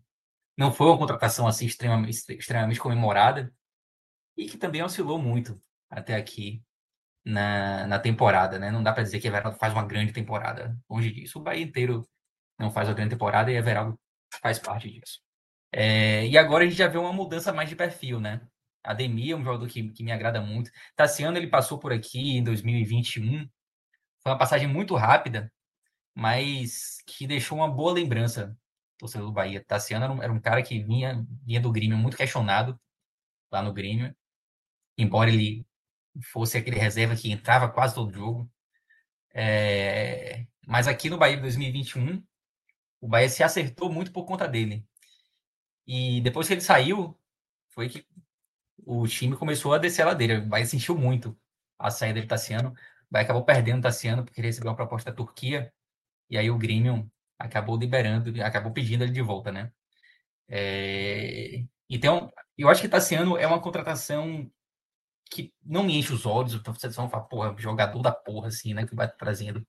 não 0.56 0.72
foi 0.72 0.86
uma 0.86 0.98
contratação 0.98 1.46
assim 1.46 1.66
extremamente, 1.66 2.24
extremamente 2.34 2.80
comemorada 2.80 3.52
e 4.36 4.46
que 4.46 4.58
também 4.58 4.82
oscilou 4.82 5.18
muito 5.18 5.60
até 5.90 6.14
aqui 6.14 6.62
na, 7.24 7.86
na 7.86 7.98
temporada, 7.98 8.58
né? 8.58 8.70
Não 8.70 8.82
dá 8.82 8.92
para 8.92 9.02
dizer 9.02 9.20
que 9.20 9.28
Everaldo 9.28 9.58
faz 9.58 9.72
uma 9.72 9.86
grande 9.86 10.12
temporada. 10.12 10.76
Longe 10.90 11.12
disso. 11.12 11.38
O 11.38 11.42
Bahia 11.42 11.62
inteiro 11.62 12.08
não 12.58 12.70
faz 12.70 12.88
uma 12.88 12.94
grande 12.94 13.10
temporada 13.10 13.50
e 13.50 13.56
Everaldo 13.56 13.98
faz 14.40 14.58
parte 14.58 14.90
disso. 14.90 15.20
É, 15.72 16.26
e 16.26 16.36
agora 16.36 16.64
a 16.64 16.66
gente 16.66 16.76
já 16.76 16.88
vê 16.88 16.98
uma 16.98 17.12
mudança 17.12 17.52
mais 17.52 17.68
de 17.68 17.76
perfil, 17.76 18.20
né? 18.20 18.40
Ademir 18.84 19.32
é 19.32 19.36
um 19.36 19.44
jogador 19.44 19.66
que, 19.68 19.90
que 19.90 20.02
me 20.02 20.12
agrada 20.12 20.40
muito. 20.40 20.70
Tassiano 20.96 21.36
ele 21.38 21.46
passou 21.48 21.78
por 21.78 21.92
aqui 21.92 22.36
em 22.36 22.44
2021. 22.44 23.48
Foi 24.22 24.32
uma 24.32 24.38
passagem 24.38 24.68
muito 24.68 24.94
rápida, 24.96 25.52
mas 26.14 26.98
que 27.06 27.26
deixou 27.26 27.58
uma 27.58 27.70
boa 27.70 27.92
lembrança 27.92 28.56
torcedor 29.02 29.26
do 29.26 29.32
Bahia. 29.32 29.64
Tassiano 29.64 30.04
era 30.04 30.12
um, 30.14 30.22
era 30.22 30.32
um 30.32 30.40
cara 30.40 30.62
que 30.62 30.82
vinha, 30.82 31.26
vinha 31.44 31.60
do 31.60 31.72
Grêmio 31.72 31.98
muito 31.98 32.16
questionado 32.16 32.80
lá 33.50 33.62
no 33.62 33.72
Grêmio, 33.72 34.14
embora 34.96 35.30
ele 35.30 35.66
fosse 36.32 36.56
aquele 36.56 36.78
reserva 36.78 37.16
que 37.16 37.30
entrava 37.30 37.68
quase 37.68 37.94
todo 37.94 38.12
jogo. 38.12 38.50
É... 39.34 40.46
Mas 40.66 40.86
aqui 40.86 41.10
no 41.10 41.18
Bahia 41.18 41.36
de 41.36 41.42
2021, 41.42 42.24
o 43.00 43.08
Bahia 43.08 43.28
se 43.28 43.42
acertou 43.42 43.92
muito 43.92 44.12
por 44.12 44.24
conta 44.24 44.46
dele. 44.46 44.86
E 45.86 46.20
depois 46.20 46.46
que 46.46 46.54
ele 46.54 46.60
saiu, 46.60 47.18
foi 47.70 47.88
que 47.88 48.06
o 48.86 49.06
time 49.08 49.36
começou 49.36 49.74
a 49.74 49.78
descer 49.78 50.02
a 50.02 50.06
ladeira. 50.06 50.38
O 50.38 50.46
Bahia 50.46 50.66
sentiu 50.66 50.96
muito 50.96 51.36
a 51.78 51.90
saída 51.90 52.20
de 52.20 52.28
Tassiano. 52.28 52.70
O 52.70 52.74
Bahia 53.10 53.24
acabou 53.24 53.44
perdendo 53.44 53.80
o 53.80 53.82
Tassiano 53.82 54.24
porque 54.24 54.40
ele 54.40 54.48
recebeu 54.48 54.70
uma 54.70 54.76
proposta 54.76 55.10
da 55.10 55.16
Turquia. 55.16 55.72
E 56.30 56.38
aí 56.38 56.50
o 56.50 56.58
Grêmio 56.58 57.10
acabou 57.42 57.76
liberando, 57.76 58.42
acabou 58.42 58.72
pedindo 58.72 59.04
ele 59.04 59.12
de 59.12 59.22
volta, 59.22 59.52
né? 59.52 59.72
É... 60.48 61.64
Então, 61.88 62.32
eu 62.56 62.68
acho 62.68 62.80
que 62.80 62.88
Tassiano 62.88 63.36
é 63.36 63.46
uma 63.46 63.60
contratação 63.60 64.50
que 65.30 65.52
não 65.64 65.84
me 65.84 65.96
enche 65.98 66.12
os 66.12 66.26
olhos, 66.26 66.54
então 66.54 66.74
vocês 66.74 66.94
vão 66.96 67.08
falar, 67.08 67.24
porra, 67.24 67.54
jogador 67.58 68.02
da 68.02 68.12
porra, 68.12 68.48
assim, 68.48 68.74
né, 68.74 68.86
que 68.86 68.94
vai 68.94 69.10
trazendo. 69.10 69.66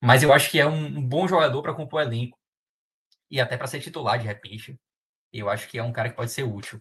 Mas 0.00 0.22
eu 0.22 0.32
acho 0.32 0.50
que 0.50 0.60
é 0.60 0.66
um, 0.66 1.02
bom 1.06 1.28
jogador 1.28 1.62
para 1.62 1.74
compor 1.74 2.00
o 2.00 2.04
elenco 2.04 2.38
e 3.30 3.40
até 3.40 3.56
para 3.56 3.66
ser 3.66 3.80
titular 3.80 4.18
de 4.18 4.26
repente. 4.26 4.78
Eu 5.32 5.50
acho 5.50 5.68
que 5.68 5.78
é 5.78 5.82
um 5.82 5.92
cara 5.92 6.10
que 6.10 6.16
pode 6.16 6.30
ser 6.32 6.44
útil. 6.44 6.80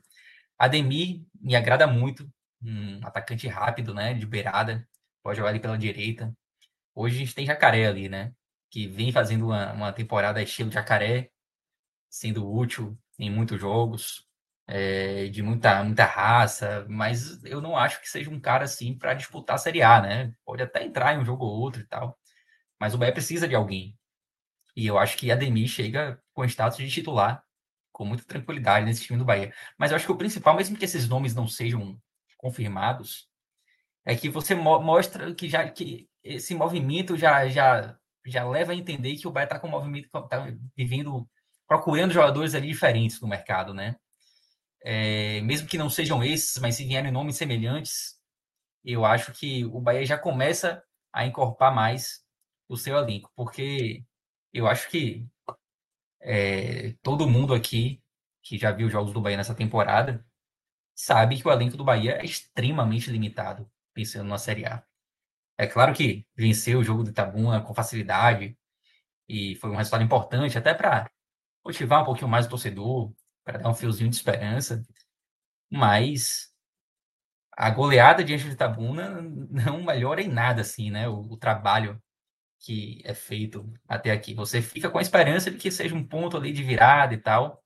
Ademir 0.57 1.23
me 1.41 1.55
agrada 1.55 1.87
muito, 1.87 2.29
um 2.61 3.05
atacante 3.05 3.47
rápido, 3.47 3.93
né, 3.93 4.13
de 4.13 4.25
beirada, 4.25 4.87
pode 5.23 5.37
jogar 5.37 5.49
ali 5.49 5.59
pela 5.59 5.77
direita. 5.77 6.35
Hoje 6.95 7.17
a 7.17 7.19
gente 7.19 7.35
tem 7.35 7.45
Jacaré 7.45 7.87
ali, 7.87 8.09
né? 8.09 8.33
Que 8.71 8.87
vem 8.87 9.11
fazendo 9.11 9.47
uma, 9.47 9.73
uma 9.73 9.93
temporada 9.93 10.41
estilo 10.41 10.71
jacaré, 10.71 11.29
sendo 12.09 12.49
útil 12.51 12.97
em 13.19 13.29
muitos 13.29 13.59
jogos, 13.59 14.27
é, 14.67 15.27
de 15.27 15.43
muita, 15.43 15.83
muita 15.83 16.05
raça, 16.05 16.85
mas 16.89 17.43
eu 17.43 17.61
não 17.61 17.77
acho 17.77 18.01
que 18.01 18.09
seja 18.09 18.29
um 18.29 18.39
cara 18.39 18.63
assim 18.65 18.97
para 18.97 19.13
disputar 19.13 19.57
a 19.57 19.59
Série 19.59 19.83
A, 19.83 20.01
né? 20.01 20.33
Pode 20.45 20.63
até 20.63 20.83
entrar 20.83 21.13
em 21.13 21.19
um 21.19 21.25
jogo 21.25 21.45
ou 21.45 21.59
outro 21.59 21.81
e 21.81 21.85
tal, 21.85 22.17
mas 22.79 22.93
o 22.93 22.97
Bahia 22.97 23.13
precisa 23.13 23.47
de 23.47 23.55
alguém. 23.55 23.97
E 24.75 24.87
eu 24.87 24.97
acho 24.97 25.17
que 25.17 25.31
Ademir 25.31 25.67
chega 25.67 26.21
com 26.33 26.45
status 26.45 26.77
de 26.77 26.89
titular 26.89 27.43
com 27.91 28.05
muita 28.05 28.23
tranquilidade 28.23 28.85
nesse 28.85 29.03
time 29.03 29.19
do 29.19 29.25
Bahia. 29.25 29.53
Mas 29.77 29.91
eu 29.91 29.97
acho 29.97 30.05
que 30.05 30.11
o 30.11 30.17
principal, 30.17 30.55
mesmo 30.55 30.77
que 30.77 30.85
esses 30.85 31.07
nomes 31.09 31.35
não 31.35 31.47
sejam 31.47 31.99
confirmados, 32.37 33.29
é 34.05 34.15
que 34.15 34.29
você 34.29 34.55
mo 34.55 34.79
mostra 34.79 35.33
que 35.35 35.49
já 35.49 35.69
que 35.69 36.09
esse 36.23 36.55
movimento 36.55 37.17
já 37.17 37.47
já 37.47 37.97
já 38.25 38.47
leva 38.47 38.71
a 38.71 38.75
entender 38.75 39.15
que 39.15 39.27
o 39.27 39.31
Bahia 39.31 39.45
está 39.45 39.59
com 39.59 39.67
um 39.67 39.71
movimento, 39.71 40.05
está 40.05 40.47
vivendo, 40.75 41.27
procurando 41.67 42.13
jogadores 42.13 42.55
ali 42.55 42.67
diferentes 42.67 43.19
no 43.21 43.27
mercado, 43.27 43.73
né? 43.73 43.95
É, 44.83 45.41
mesmo 45.41 45.67
que 45.67 45.77
não 45.77 45.89
sejam 45.89 46.23
esses, 46.23 46.57
mas 46.59 46.75
se 46.75 46.85
vierem 46.85 47.11
nomes 47.11 47.37
semelhantes, 47.37 48.19
eu 48.83 49.05
acho 49.05 49.31
que 49.33 49.65
o 49.65 49.79
Bahia 49.79 50.05
já 50.05 50.17
começa 50.17 50.83
a 51.13 51.25
incorporar 51.25 51.73
mais 51.73 52.23
o 52.67 52.77
seu 52.77 52.97
elenco, 52.97 53.31
porque 53.35 54.03
eu 54.53 54.67
acho 54.67 54.89
que 54.89 55.27
é, 56.21 56.93
todo 57.01 57.27
mundo 57.27 57.53
aqui 57.53 58.01
que 58.43 58.57
já 58.57 58.71
viu 58.71 58.89
jogos 58.89 59.13
do 59.13 59.21
Bahia 59.21 59.37
nessa 59.37 59.55
temporada 59.55 60.25
sabe 60.95 61.39
que 61.39 61.47
o 61.47 61.51
elenco 61.51 61.77
do 61.77 61.83
Bahia 61.83 62.17
é 62.21 62.25
extremamente 62.25 63.09
limitado, 63.11 63.69
pensando 63.93 64.27
na 64.29 64.37
Série 64.37 64.65
A. 64.65 64.83
É 65.61 65.67
claro 65.67 65.93
que 65.93 66.25
venceu 66.35 66.79
o 66.79 66.83
jogo 66.83 67.03
do 67.03 67.11
Itabuna 67.11 67.61
com 67.61 67.71
facilidade 67.71 68.57
e 69.29 69.55
foi 69.57 69.69
um 69.69 69.75
resultado 69.75 70.03
importante 70.03 70.57
até 70.57 70.73
para 70.73 71.07
motivar 71.63 72.01
um 72.01 72.05
pouquinho 72.05 72.27
mais 72.27 72.47
o 72.47 72.49
torcedor, 72.49 73.13
para 73.43 73.59
dar 73.59 73.69
um 73.69 73.75
fiozinho 73.75 74.09
de 74.09 74.15
esperança. 74.15 74.81
Mas 75.69 76.51
a 77.55 77.69
goleada 77.69 78.23
diante 78.23 78.45
do 78.45 78.53
Itabuna 78.53 79.21
não 79.51 79.83
melhora 79.83 80.19
em 80.23 80.27
nada 80.27 80.61
assim, 80.61 80.89
né? 80.89 81.07
O, 81.07 81.19
o, 81.31 81.37
trabalho 81.37 82.01
que 82.59 82.99
é 83.05 83.13
feito 83.13 83.71
até 83.87 84.09
aqui. 84.09 84.33
Você 84.33 84.63
fica 84.63 84.89
com 84.89 84.97
a 84.97 85.01
esperança 85.03 85.51
de 85.51 85.57
que 85.59 85.69
seja 85.69 85.93
um 85.93 86.03
ponto 86.03 86.37
ali 86.37 86.51
de 86.51 86.63
virada 86.63 87.13
e 87.13 87.17
tal, 87.19 87.63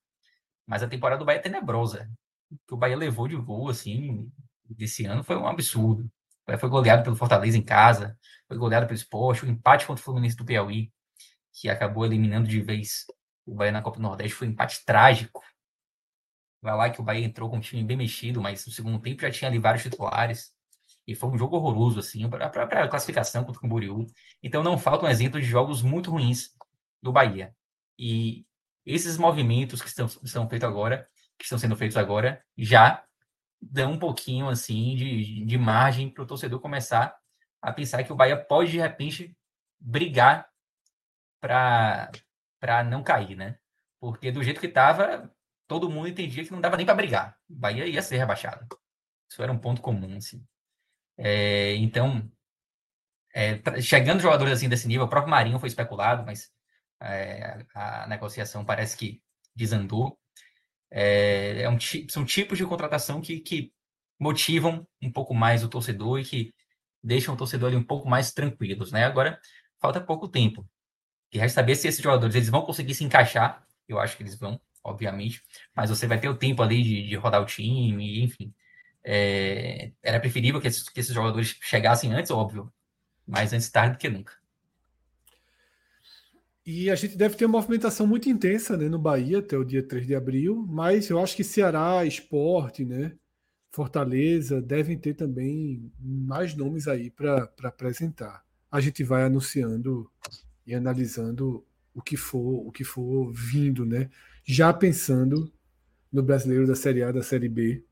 mas 0.67 0.83
a 0.83 0.89
temporada 0.89 1.19
do 1.19 1.25
Bahia 1.25 1.39
é 1.39 1.43
tenebrosa. 1.43 2.11
O 2.51 2.57
que 2.67 2.73
o 2.73 2.77
Bahia 2.77 2.97
levou 2.97 3.25
de 3.25 3.37
gol 3.37 3.69
assim 3.69 4.29
desse 4.65 5.05
ano 5.05 5.23
foi 5.23 5.37
um 5.37 5.47
absurdo. 5.47 6.11
Foi 6.59 6.69
goleado 6.69 7.03
pelo 7.03 7.15
Fortaleza 7.15 7.57
em 7.57 7.63
casa, 7.63 8.17
foi 8.47 8.57
goleado 8.57 8.85
pelo 8.85 8.97
Sport, 8.97 9.43
o 9.43 9.47
empate 9.47 9.85
contra 9.85 10.01
o 10.01 10.03
Fluminense 10.03 10.35
do 10.35 10.45
Piauí, 10.45 10.91
que 11.53 11.69
acabou 11.69 12.05
eliminando 12.05 12.47
de 12.47 12.61
vez 12.61 13.05
o 13.45 13.53
Bahia 13.53 13.71
na 13.71 13.81
Copa 13.81 13.97
do 13.97 14.03
Nordeste 14.03 14.33
foi 14.33 14.47
um 14.47 14.51
empate 14.51 14.83
trágico. 14.83 15.41
Vai 16.61 16.75
lá 16.75 16.89
que 16.89 16.99
o 16.99 17.03
Bahia 17.03 17.25
entrou 17.25 17.49
com 17.49 17.57
um 17.57 17.61
time 17.61 17.83
bem 17.83 17.95
mexido, 17.95 18.41
mas 18.41 18.65
no 18.65 18.71
segundo 18.71 18.99
tempo 18.99 19.21
já 19.21 19.29
tinha 19.29 19.49
ali 19.49 19.59
vários 19.59 19.83
titulares. 19.83 20.51
E 21.07 21.13
foi 21.13 21.29
um 21.29 21.37
jogo 21.37 21.55
horroroso, 21.55 21.99
assim, 21.99 22.27
para 22.27 22.47
a 22.47 22.87
classificação 22.87 23.43
contra 23.43 23.59
o 23.59 23.61
Camboriú. 23.61 24.07
Então 24.41 24.63
não 24.63 24.77
faltam 24.77 25.07
exemplos 25.07 25.43
de 25.43 25.49
jogos 25.49 25.83
muito 25.83 26.09
ruins 26.09 26.49
do 27.01 27.11
Bahia. 27.11 27.55
E 27.99 28.43
esses 28.83 29.17
movimentos 29.17 29.81
que 29.81 29.87
estão, 29.87 30.07
estão 30.23 30.49
feitos 30.49 30.67
agora, 30.67 31.07
que 31.37 31.43
estão 31.43 31.59
sendo 31.59 31.75
feitos 31.75 31.97
agora, 31.97 32.43
já 32.57 33.03
dão 33.71 33.93
um 33.93 33.99
pouquinho 33.99 34.49
assim 34.49 34.95
de, 34.95 35.45
de 35.45 35.57
margem 35.57 36.09
para 36.09 36.23
o 36.23 36.27
torcedor 36.27 36.59
começar 36.59 37.15
a 37.61 37.71
pensar 37.71 38.03
que 38.03 38.11
o 38.11 38.15
Bahia 38.15 38.37
pode 38.37 38.71
de 38.71 38.79
repente 38.79 39.35
brigar 39.79 40.47
para 41.39 42.83
não 42.85 43.03
cair, 43.03 43.35
né? 43.35 43.57
Porque 43.99 44.31
do 44.31 44.43
jeito 44.43 44.59
que 44.59 44.67
estava, 44.67 45.31
todo 45.67 45.89
mundo 45.89 46.07
entendia 46.07 46.43
que 46.43 46.51
não 46.51 46.61
dava 46.61 46.77
nem 46.77 46.85
para 46.85 46.95
brigar. 46.95 47.37
O 47.49 47.55
Bahia 47.55 47.85
ia 47.85 48.01
ser 48.01 48.17
rebaixado. 48.17 48.67
Isso 49.29 49.41
era 49.41 49.51
um 49.51 49.57
ponto 49.57 49.81
comum, 49.81 50.17
assim. 50.17 50.45
É, 51.17 51.75
então, 51.75 52.29
é, 53.33 53.81
chegando 53.81 54.21
jogadores 54.21 54.53
assim 54.53 54.69
desse 54.69 54.87
nível, 54.87 55.05
o 55.05 55.09
próprio 55.09 55.31
Marinho 55.31 55.59
foi 55.59 55.69
especulado, 55.69 56.23
mas 56.25 56.51
é, 57.01 57.65
a 57.73 58.07
negociação 58.07 58.63
parece 58.63 58.95
que 58.97 59.21
desandou. 59.55 60.17
É, 60.97 61.63
é 61.63 61.69
um, 61.69 61.77
são 62.07 62.23
tipos 62.23 62.57
de 62.57 62.65
contratação 62.65 63.19
que, 63.19 63.41
que 63.41 63.73
motivam 64.17 64.87
um 65.01 65.11
pouco 65.11 65.33
mais 65.33 65.61
o 65.61 65.67
torcedor 65.67 66.19
e 66.21 66.23
que 66.23 66.53
deixam 67.03 67.33
o 67.35 67.37
torcedor 67.37 67.67
ali 67.67 67.75
um 67.75 67.83
pouco 67.83 68.07
mais 68.07 68.31
tranquilos, 68.31 68.93
né? 68.93 69.03
Agora, 69.03 69.37
falta 69.77 69.99
pouco 69.99 70.25
tempo. 70.29 70.65
E 71.33 71.37
resta 71.37 71.61
saber 71.61 71.75
se 71.75 71.89
esses 71.89 72.01
jogadores 72.01 72.33
eles 72.33 72.47
vão 72.49 72.61
conseguir 72.61 72.95
se 72.95 73.03
encaixar. 73.03 73.67
Eu 73.89 73.99
acho 73.99 74.15
que 74.15 74.23
eles 74.23 74.39
vão, 74.39 74.59
obviamente. 74.81 75.43
Mas 75.75 75.89
você 75.89 76.07
vai 76.07 76.17
ter 76.17 76.29
o 76.29 76.37
tempo 76.37 76.63
ali 76.63 76.81
de, 76.81 77.09
de 77.09 77.15
rodar 77.15 77.41
o 77.41 77.45
time, 77.45 78.23
enfim. 78.23 78.53
É, 79.03 79.91
era 80.01 80.19
preferível 80.19 80.61
que 80.61 80.67
esses, 80.67 80.87
que 80.87 80.99
esses 81.01 81.13
jogadores 81.13 81.57
chegassem 81.61 82.13
antes, 82.13 82.31
óbvio. 82.31 82.71
Mas 83.27 83.51
antes 83.51 83.69
tarde 83.69 83.97
do 83.97 83.99
que 83.99 84.09
nunca. 84.09 84.33
E 86.65 86.89
a 86.89 86.95
gente 86.95 87.15
deve 87.15 87.35
ter 87.35 87.45
uma 87.45 87.59
movimentação 87.59 88.07
muito 88.07 88.27
intensa 88.27 88.75
né, 88.75 88.89
no 88.89 88.97
Bahia 88.97 89.37
até 89.37 89.55
o 89.55 89.63
dia 89.63 89.83
3 89.83 90.07
de 90.07 90.15
abril, 90.15 90.65
mas 90.67 91.09
eu 91.09 91.19
acho 91.19 91.35
que 91.35 91.43
Ceará, 91.43 92.03
Esporte, 92.05 92.83
né, 92.83 93.15
Fortaleza 93.71 94.61
devem 94.61 94.97
ter 94.97 95.13
também 95.13 95.91
mais 95.99 96.55
nomes 96.55 96.87
aí 96.87 97.11
para 97.11 97.51
apresentar. 97.63 98.43
A 98.71 98.79
gente 98.79 99.03
vai 99.03 99.23
anunciando 99.23 100.09
e 100.65 100.73
analisando 100.73 101.63
o 101.93 102.01
que 102.01 102.17
for 102.17 102.65
o 102.65 102.71
que 102.71 102.83
for 102.83 103.31
vindo, 103.31 103.85
né? 103.85 104.09
Já 104.43 104.73
pensando 104.73 105.51
no 106.11 106.23
brasileiro 106.23 106.65
da 106.65 106.75
Série 106.75 107.03
A, 107.03 107.11
da 107.11 107.21
Série 107.21 107.49
B. 107.49 107.83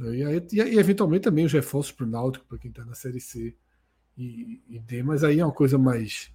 E, 0.00 0.24
aí, 0.24 0.46
e 0.52 0.78
eventualmente 0.78 1.24
também 1.24 1.44
os 1.44 1.52
reforços 1.52 1.92
para 1.92 2.06
o 2.06 2.08
Náutico, 2.08 2.46
para 2.46 2.58
quem 2.58 2.70
está 2.70 2.84
na 2.84 2.94
Série 2.94 3.20
C 3.20 3.54
e, 4.16 4.62
e 4.68 4.78
D, 4.78 5.02
mas 5.02 5.22
aí 5.22 5.38
é 5.38 5.44
uma 5.44 5.52
coisa 5.52 5.76
mais 5.76 6.32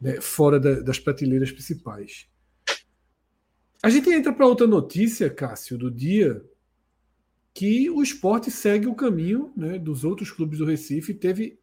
né, 0.00 0.20
fora 0.20 0.58
da, 0.58 0.80
das 0.80 0.98
prateleiras 0.98 1.50
principais. 1.50 2.28
A 3.82 3.88
gente 3.90 4.10
entra 4.10 4.32
para 4.32 4.46
outra 4.46 4.66
notícia, 4.66 5.30
Cássio, 5.30 5.78
do 5.78 5.90
dia, 5.90 6.44
que 7.54 7.88
o 7.90 8.02
esporte 8.02 8.50
segue 8.50 8.86
o 8.86 8.94
caminho 8.94 9.52
né, 9.56 9.78
dos 9.78 10.04
outros 10.04 10.30
clubes 10.30 10.58
do 10.58 10.64
Recife. 10.64 11.14
Teve, 11.14 11.60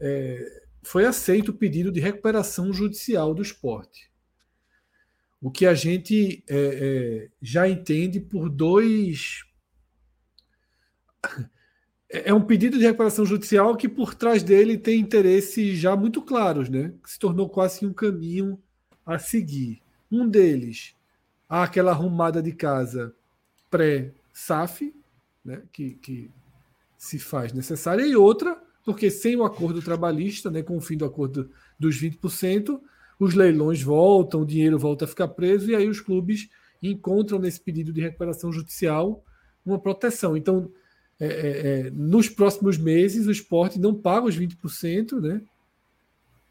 é, 0.00 0.62
foi 0.82 1.04
aceito 1.04 1.50
o 1.50 1.54
pedido 1.54 1.90
de 1.90 2.00
recuperação 2.00 2.72
judicial 2.72 3.34
do 3.34 3.42
esporte. 3.42 4.10
O 5.40 5.50
que 5.50 5.66
a 5.66 5.74
gente 5.74 6.44
é, 6.48 6.56
é, 6.56 7.30
já 7.40 7.68
entende 7.68 8.20
por 8.20 8.48
dois 8.48 9.44
é, 12.12 12.28
é 12.28 12.34
um 12.34 12.42
pedido 12.42 12.78
de 12.78 12.84
recuperação 12.84 13.24
judicial 13.24 13.74
que 13.76 13.88
por 13.88 14.14
trás 14.14 14.42
dele 14.42 14.76
tem 14.76 15.00
interesses 15.00 15.78
já 15.78 15.96
muito 15.96 16.20
claros, 16.20 16.68
né? 16.68 16.92
Que 17.02 17.10
se 17.10 17.18
tornou 17.18 17.48
quase 17.48 17.86
um 17.86 17.92
caminho 17.92 18.60
a 19.04 19.18
seguir. 19.18 19.80
Um 20.10 20.28
deles, 20.28 20.94
aquela 21.48 21.92
arrumada 21.92 22.42
de 22.42 22.52
casa 22.52 23.14
pré-SAF, 23.70 24.94
né? 25.42 25.62
que, 25.72 25.94
que 25.94 26.30
se 26.98 27.18
faz 27.18 27.54
necessária, 27.54 28.06
e 28.06 28.14
outra, 28.14 28.62
porque 28.84 29.10
sem 29.10 29.34
o 29.36 29.44
acordo 29.44 29.80
trabalhista, 29.80 30.50
né? 30.50 30.62
com 30.62 30.76
o 30.76 30.80
fim 30.80 30.96
do 30.96 31.06
acordo 31.06 31.50
dos 31.78 32.00
20%, 32.00 32.78
os 33.18 33.34
leilões 33.34 33.82
voltam, 33.82 34.42
o 34.42 34.46
dinheiro 34.46 34.78
volta 34.78 35.06
a 35.06 35.08
ficar 35.08 35.28
preso, 35.28 35.70
e 35.70 35.74
aí 35.74 35.88
os 35.88 36.00
clubes 36.00 36.50
encontram 36.82 37.38
nesse 37.38 37.60
pedido 37.60 37.92
de 37.92 38.02
recuperação 38.02 38.52
judicial 38.52 39.24
uma 39.64 39.78
proteção. 39.78 40.36
Então, 40.36 40.70
é, 41.20 41.26
é, 41.26 41.86
é, 41.86 41.90
nos 41.90 42.28
próximos 42.28 42.76
meses 42.76 43.26
o 43.26 43.30
esporte 43.30 43.78
não 43.78 43.94
paga 43.94 44.26
os 44.26 44.38
20%, 44.38 45.20
né? 45.20 45.42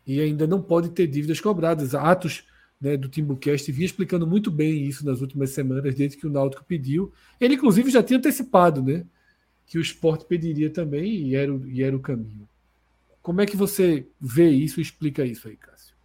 E 0.06 0.20
ainda 0.20 0.48
não 0.48 0.62
pode 0.62 0.90
ter 0.90 1.08
dívidas 1.08 1.40
cobradas. 1.40 1.94
Atos 1.94 2.46
né, 2.80 2.98
do 2.98 3.08
Timbucast 3.08 3.72
vinha 3.72 3.86
explicando 3.86 4.26
muito 4.26 4.50
bem 4.50 4.86
isso 4.86 5.06
nas 5.06 5.22
últimas 5.22 5.52
semanas, 5.52 5.94
desde 5.94 6.18
que 6.18 6.26
o 6.26 6.32
Náutico 6.32 6.66
pediu. 6.66 7.12
Ele, 7.40 7.56
inclusive, 7.56 7.92
já 7.92 8.02
tinha 8.02 8.18
antecipado, 8.18 8.82
né? 8.82 9.06
Que 9.68 9.78
o 9.78 9.82
esporte 9.82 10.26
pediria 10.26 10.70
também 10.70 11.28
e 11.28 11.36
era, 11.36 11.54
o, 11.54 11.70
e 11.70 11.84
era 11.84 11.96
o 11.96 12.00
caminho. 12.00 12.48
Como 13.22 13.40
é 13.40 13.46
que 13.46 13.56
você 13.56 14.08
vê 14.20 14.50
isso 14.50 14.80
e 14.80 14.84
explica 14.84 15.24
isso 15.24 15.48
aí, 15.48 15.56
Cássio? 15.56 15.96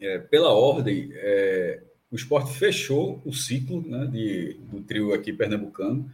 É, 0.00 0.18
pela 0.18 0.52
ordem, 0.52 1.10
é, 1.14 1.82
o 2.10 2.16
esporte 2.16 2.56
fechou 2.56 3.20
o 3.24 3.32
ciclo 3.32 3.82
né, 3.82 4.06
de, 4.06 4.58
do 4.70 4.80
trio 4.82 5.12
aqui 5.12 5.32
pernambucano 5.32 6.08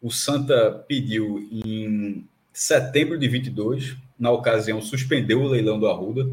o 0.00 0.10
Santa 0.10 0.84
pediu 0.86 1.38
em 1.50 2.26
setembro 2.52 3.18
de 3.18 3.28
22, 3.28 3.96
na 4.18 4.30
ocasião 4.30 4.80
suspendeu 4.80 5.42
o 5.42 5.48
leilão 5.48 5.78
do 5.78 5.86
Arruda. 5.86 6.28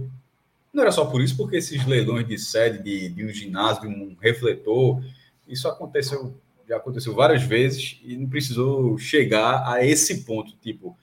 Não 0.73 0.83
era 0.83 0.91
só 0.91 1.05
por 1.05 1.21
isso, 1.21 1.35
porque 1.37 1.57
esses 1.57 1.85
leilões 1.85 2.27
de 2.27 2.37
sede 2.37 2.83
de, 2.83 3.09
de 3.09 3.25
um 3.25 3.29
ginásio, 3.29 3.81
de 3.81 3.87
um 3.87 4.15
refletor, 4.19 5.03
isso 5.47 5.67
aconteceu, 5.67 6.35
já 6.67 6.77
aconteceu 6.77 7.13
várias 7.13 7.43
vezes 7.43 7.99
e 8.03 8.15
não 8.17 8.27
precisou 8.27 8.97
chegar 8.97 9.63
a 9.67 9.85
esse 9.85 10.23
ponto, 10.23 10.55
tipo, 10.61 10.97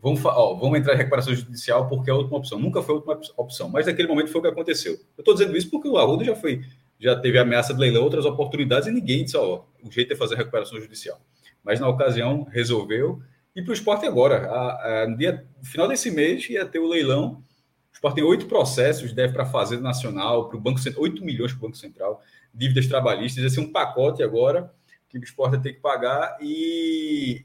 vamos, 0.00 0.24
ó, 0.24 0.54
vamos 0.54 0.78
entrar 0.78 0.94
em 0.94 0.98
recuperação 0.98 1.34
judicial 1.34 1.88
porque 1.88 2.10
é 2.10 2.12
a 2.12 2.16
última 2.16 2.38
opção. 2.38 2.58
Nunca 2.58 2.82
foi 2.82 2.94
a 2.94 2.98
última 2.98 3.20
opção, 3.36 3.68
mas 3.68 3.86
naquele 3.86 4.08
momento 4.08 4.30
foi 4.30 4.40
o 4.40 4.42
que 4.42 4.48
aconteceu. 4.50 4.94
Eu 5.16 5.20
estou 5.20 5.34
dizendo 5.34 5.56
isso 5.56 5.70
porque 5.70 5.88
o 5.88 5.98
Arruda 5.98 6.24
já 6.24 6.34
foi, 6.34 6.64
já 6.98 7.14
teve 7.14 7.38
ameaça 7.38 7.72
de 7.72 7.80
leilão, 7.80 8.02
outras 8.02 8.24
oportunidades 8.24 8.88
e 8.88 8.90
ninguém 8.90 9.24
disse, 9.24 9.36
ó, 9.36 9.62
o 9.82 9.90
jeito 9.90 10.12
é 10.12 10.16
fazer 10.16 10.34
recuperação 10.34 10.80
judicial 10.80 11.20
mas 11.64 11.80
na 11.80 11.88
ocasião 11.88 12.44
resolveu. 12.44 13.22
E 13.54 13.62
para 13.62 13.70
o 13.70 13.74
esporte 13.74 14.06
agora, 14.06 14.46
a, 14.50 15.02
a, 15.02 15.08
no, 15.08 15.16
dia, 15.16 15.46
final 15.62 15.88
desse 15.88 16.10
mês 16.10 16.48
ia 16.48 16.64
ter 16.64 16.78
o 16.78 16.88
leilão. 16.88 17.42
O 17.90 17.94
esporte 17.94 18.16
tem 18.16 18.24
oito 18.24 18.46
processos, 18.46 19.12
deve 19.12 19.32
para 19.32 19.42
a 19.42 19.46
Fazenda 19.46 19.82
Nacional, 19.82 20.48
para 20.48 20.56
o 20.56 20.60
Banco 20.60 20.80
Central, 20.80 21.02
8 21.02 21.24
milhões 21.24 21.52
para 21.52 21.58
o 21.58 21.62
Banco 21.62 21.76
Central, 21.76 22.22
dívidas 22.52 22.86
trabalhistas, 22.86 23.44
ia 23.44 23.50
ser 23.50 23.60
um 23.60 23.70
pacote 23.70 24.22
agora 24.22 24.72
que 25.08 25.18
o 25.18 25.22
esporte 25.22 25.56
ia 25.56 25.60
ter 25.60 25.74
que 25.74 25.80
pagar 25.80 26.38
e 26.40 27.44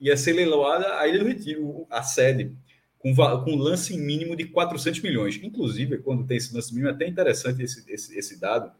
ia 0.00 0.16
ser 0.16 0.32
leiloada 0.32 0.98
a 0.98 1.06
Ilha 1.06 1.20
do 1.20 1.26
Retiro, 1.26 1.86
a 1.88 2.02
sede, 2.02 2.52
com, 2.98 3.14
com 3.14 3.56
lance 3.56 3.96
mínimo 3.96 4.34
de 4.34 4.44
400 4.44 5.00
milhões. 5.00 5.40
Inclusive, 5.42 5.98
quando 5.98 6.26
tem 6.26 6.36
esse 6.36 6.52
lance 6.54 6.72
mínimo, 6.72 6.90
é 6.90 6.92
até 6.92 7.06
interessante 7.06 7.62
esse, 7.62 7.84
esse, 7.88 8.18
esse 8.18 8.40
dado, 8.40 8.72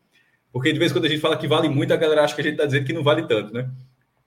porque 0.52 0.72
de 0.72 0.78
vez 0.78 0.90
em 0.90 0.94
quando 0.94 1.04
a 1.04 1.08
gente 1.08 1.20
fala 1.20 1.36
que 1.36 1.46
vale 1.46 1.68
muito, 1.68 1.92
a 1.92 1.96
galera 1.96 2.24
acha 2.24 2.34
que 2.34 2.40
a 2.40 2.44
gente 2.44 2.54
está 2.54 2.66
dizendo 2.66 2.84
que 2.84 2.92
não 2.92 3.04
vale 3.04 3.26
tanto, 3.26 3.52
né? 3.52 3.70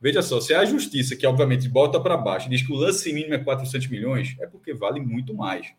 Veja 0.01 0.23
só, 0.23 0.41
se 0.41 0.51
a 0.51 0.65
justiça, 0.65 1.15
que 1.15 1.27
obviamente 1.27 1.69
bota 1.69 1.99
para 1.99 2.17
baixo, 2.17 2.49
diz 2.49 2.65
que 2.65 2.73
o 2.73 2.75
lance 2.75 3.13
mínimo 3.13 3.35
é 3.35 3.37
400 3.37 3.87
milhões, 3.87 4.35
é 4.39 4.47
porque 4.47 4.73
vale 4.73 4.99
muito 4.99 5.31
mais. 5.31 5.71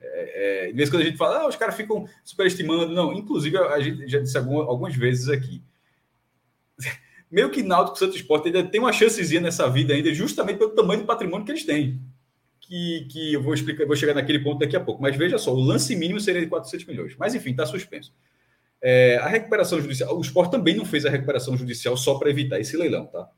É, 0.00 0.70
é, 0.70 0.86
quando 0.86 1.02
a 1.02 1.04
gente 1.04 1.16
fala, 1.16 1.40
ah, 1.40 1.48
os 1.48 1.56
caras 1.56 1.74
ficam 1.74 2.08
superestimando, 2.24 2.94
não, 2.94 3.12
inclusive 3.12 3.58
a 3.58 3.80
gente 3.80 4.08
já 4.08 4.20
disse 4.20 4.38
algumas, 4.38 4.68
algumas 4.68 4.94
vezes 4.94 5.28
aqui. 5.28 5.60
Meio 7.28 7.50
que 7.50 7.64
Náutico 7.64 7.98
Santos 7.98 8.14
Esporte 8.14 8.46
ainda 8.46 8.62
tem 8.62 8.80
uma 8.80 8.92
chancezinha 8.92 9.40
nessa 9.40 9.68
vida 9.68 9.92
ainda, 9.92 10.14
justamente 10.14 10.58
pelo 10.58 10.70
tamanho 10.70 11.00
do 11.00 11.06
patrimônio 11.06 11.44
que 11.44 11.50
eles 11.50 11.64
têm. 11.64 12.00
Que, 12.60 13.08
que 13.10 13.32
eu 13.32 13.42
vou 13.42 13.54
explicar, 13.54 13.86
vou 13.86 13.96
chegar 13.96 14.14
naquele 14.14 14.38
ponto 14.38 14.60
daqui 14.60 14.76
a 14.76 14.80
pouco. 14.80 15.02
Mas 15.02 15.16
veja 15.16 15.36
só, 15.36 15.52
o 15.52 15.60
lance 15.60 15.96
mínimo 15.96 16.20
seria 16.20 16.40
de 16.40 16.46
400 16.46 16.86
milhões. 16.86 17.16
Mas 17.18 17.34
enfim, 17.34 17.50
está 17.50 17.66
suspenso. 17.66 18.14
É, 18.80 19.16
a 19.16 19.26
recuperação 19.26 19.80
judicial, 19.80 20.16
o 20.16 20.20
esporte 20.20 20.52
também 20.52 20.76
não 20.76 20.84
fez 20.84 21.04
a 21.04 21.10
recuperação 21.10 21.56
judicial 21.56 21.96
só 21.96 22.16
para 22.18 22.30
evitar 22.30 22.60
esse 22.60 22.76
leilão, 22.76 23.06
tá? 23.06 23.28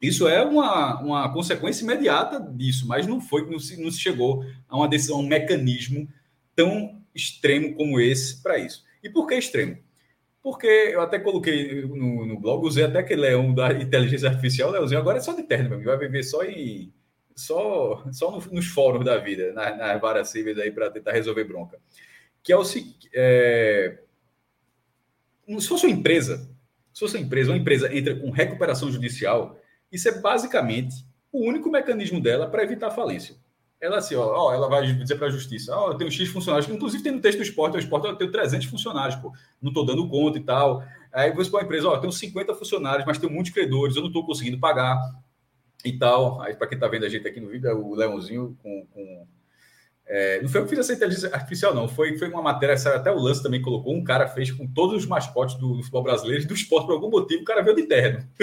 Isso 0.00 0.26
é 0.26 0.42
uma, 0.42 1.00
uma 1.00 1.32
consequência 1.32 1.84
imediata 1.84 2.40
disso, 2.40 2.88
mas 2.88 3.06
não 3.06 3.20
foi, 3.20 3.48
não 3.50 3.58
se, 3.58 3.80
não 3.82 3.90
se 3.90 4.00
chegou 4.00 4.44
a 4.68 4.76
uma 4.76 4.88
decisão, 4.88 5.20
um 5.20 5.26
mecanismo 5.26 6.08
tão 6.56 7.02
extremo 7.14 7.74
como 7.74 8.00
esse 8.00 8.42
para 8.42 8.58
isso. 8.58 8.84
E 9.02 9.10
por 9.10 9.26
que 9.26 9.34
extremo? 9.34 9.78
Porque 10.42 10.66
eu 10.66 11.02
até 11.02 11.18
coloquei 11.18 11.82
no, 11.82 12.24
no 12.24 12.40
blog, 12.40 12.64
usei 12.64 12.84
até 12.84 13.00
aquele 13.00 13.22
leão 13.22 13.52
da 13.52 13.72
inteligência 13.74 14.28
artificial, 14.28 14.70
Leãozinho, 14.70 15.00
agora 15.00 15.18
é 15.18 15.20
só 15.20 15.34
de 15.34 15.42
terno, 15.42 15.82
vai 15.82 15.98
viver 15.98 16.22
só 16.22 16.42
em 16.44 16.92
só, 17.36 18.04
só 18.12 18.30
no, 18.30 18.38
nos 18.52 18.66
fóruns 18.66 19.04
da 19.04 19.18
vida, 19.18 19.52
nas, 19.52 19.76
nas 19.76 20.00
varas 20.00 20.28
cíveis 20.30 20.58
aí 20.58 20.70
para 20.70 20.90
tentar 20.90 21.12
resolver 21.12 21.44
bronca. 21.44 21.78
Que 22.42 22.52
é 22.52 22.56
o 22.56 22.62
é, 23.14 23.98
se 25.58 25.68
fosse 25.68 25.86
uma 25.86 25.94
empresa, 25.94 26.48
se 26.92 27.00
fosse 27.00 27.16
uma 27.16 27.24
empresa, 27.24 27.50
uma 27.50 27.58
empresa 27.58 27.94
entra 27.94 28.14
com 28.14 28.30
recuperação 28.30 28.90
judicial, 28.90 29.58
isso 29.90 30.08
é 30.08 30.20
basicamente 30.20 31.04
o 31.32 31.46
único 31.46 31.70
mecanismo 31.70 32.20
dela 32.20 32.48
para 32.48 32.62
evitar 32.62 32.90
falência. 32.90 33.36
Ela 33.80 33.98
assim, 33.98 34.14
ó, 34.14 34.26
ó 34.26 34.54
ela 34.54 34.68
vai 34.68 34.92
dizer 34.92 35.16
para 35.16 35.28
a 35.28 35.30
justiça, 35.30 35.74
ó, 35.74 35.92
eu 35.92 35.96
tenho 35.96 36.10
X 36.10 36.28
funcionários, 36.28 36.70
inclusive 36.70 37.02
tem 37.02 37.12
no 37.12 37.20
texto 37.20 37.38
do 37.38 37.44
esporte, 37.44 37.76
o 37.76 37.78
esporte 37.78 38.06
eu 38.06 38.16
tenho 38.16 38.30
300 38.30 38.66
funcionários, 38.66 39.16
pô, 39.16 39.32
não 39.60 39.70
estou 39.70 39.86
dando 39.86 40.06
conta 40.08 40.38
e 40.38 40.42
tal. 40.42 40.84
Aí 41.12 41.32
você 41.32 41.50
para 41.50 41.60
a 41.60 41.64
empresa, 41.64 41.88
ó, 41.88 41.94
eu 41.94 42.00
tenho 42.00 42.12
50 42.12 42.54
funcionários, 42.54 43.06
mas 43.06 43.18
tenho 43.18 43.32
muitos 43.32 43.52
credores, 43.52 43.96
eu 43.96 44.02
não 44.02 44.08
estou 44.08 44.24
conseguindo 44.26 44.58
pagar 44.60 45.00
e 45.84 45.96
tal. 45.96 46.42
Aí 46.42 46.54
para 46.54 46.66
quem 46.66 46.76
está 46.76 46.88
vendo 46.88 47.06
a 47.06 47.08
gente 47.08 47.26
aqui 47.26 47.40
no 47.40 47.48
vídeo, 47.48 47.70
é 47.70 47.74
o 47.74 47.94
Leãozinho 47.94 48.56
com, 48.62 48.86
com 48.92 49.26
é, 50.12 50.42
não 50.42 50.48
foi 50.48 50.60
eu 50.60 50.64
que 50.64 50.70
fiz 50.70 50.80
essa 50.80 50.92
inteligência 50.92 51.32
artificial, 51.32 51.72
não. 51.72 51.86
Foi, 51.86 52.18
foi 52.18 52.28
uma 52.28 52.42
matéria, 52.42 52.74
até 52.74 53.12
o 53.12 53.18
lance 53.18 53.40
também 53.40 53.62
colocou. 53.62 53.94
Um 53.94 54.02
cara 54.02 54.26
fez 54.26 54.50
com 54.50 54.66
todos 54.66 54.96
os 54.96 55.06
mascotes 55.06 55.54
do, 55.54 55.76
do 55.76 55.82
futebol 55.82 56.02
brasileiro, 56.02 56.48
do 56.48 56.54
esporte, 56.54 56.86
por 56.86 56.94
algum 56.94 57.08
motivo, 57.08 57.42
o 57.42 57.44
cara 57.44 57.62
veio 57.62 57.76
de 57.76 57.84
terno. 57.84 58.28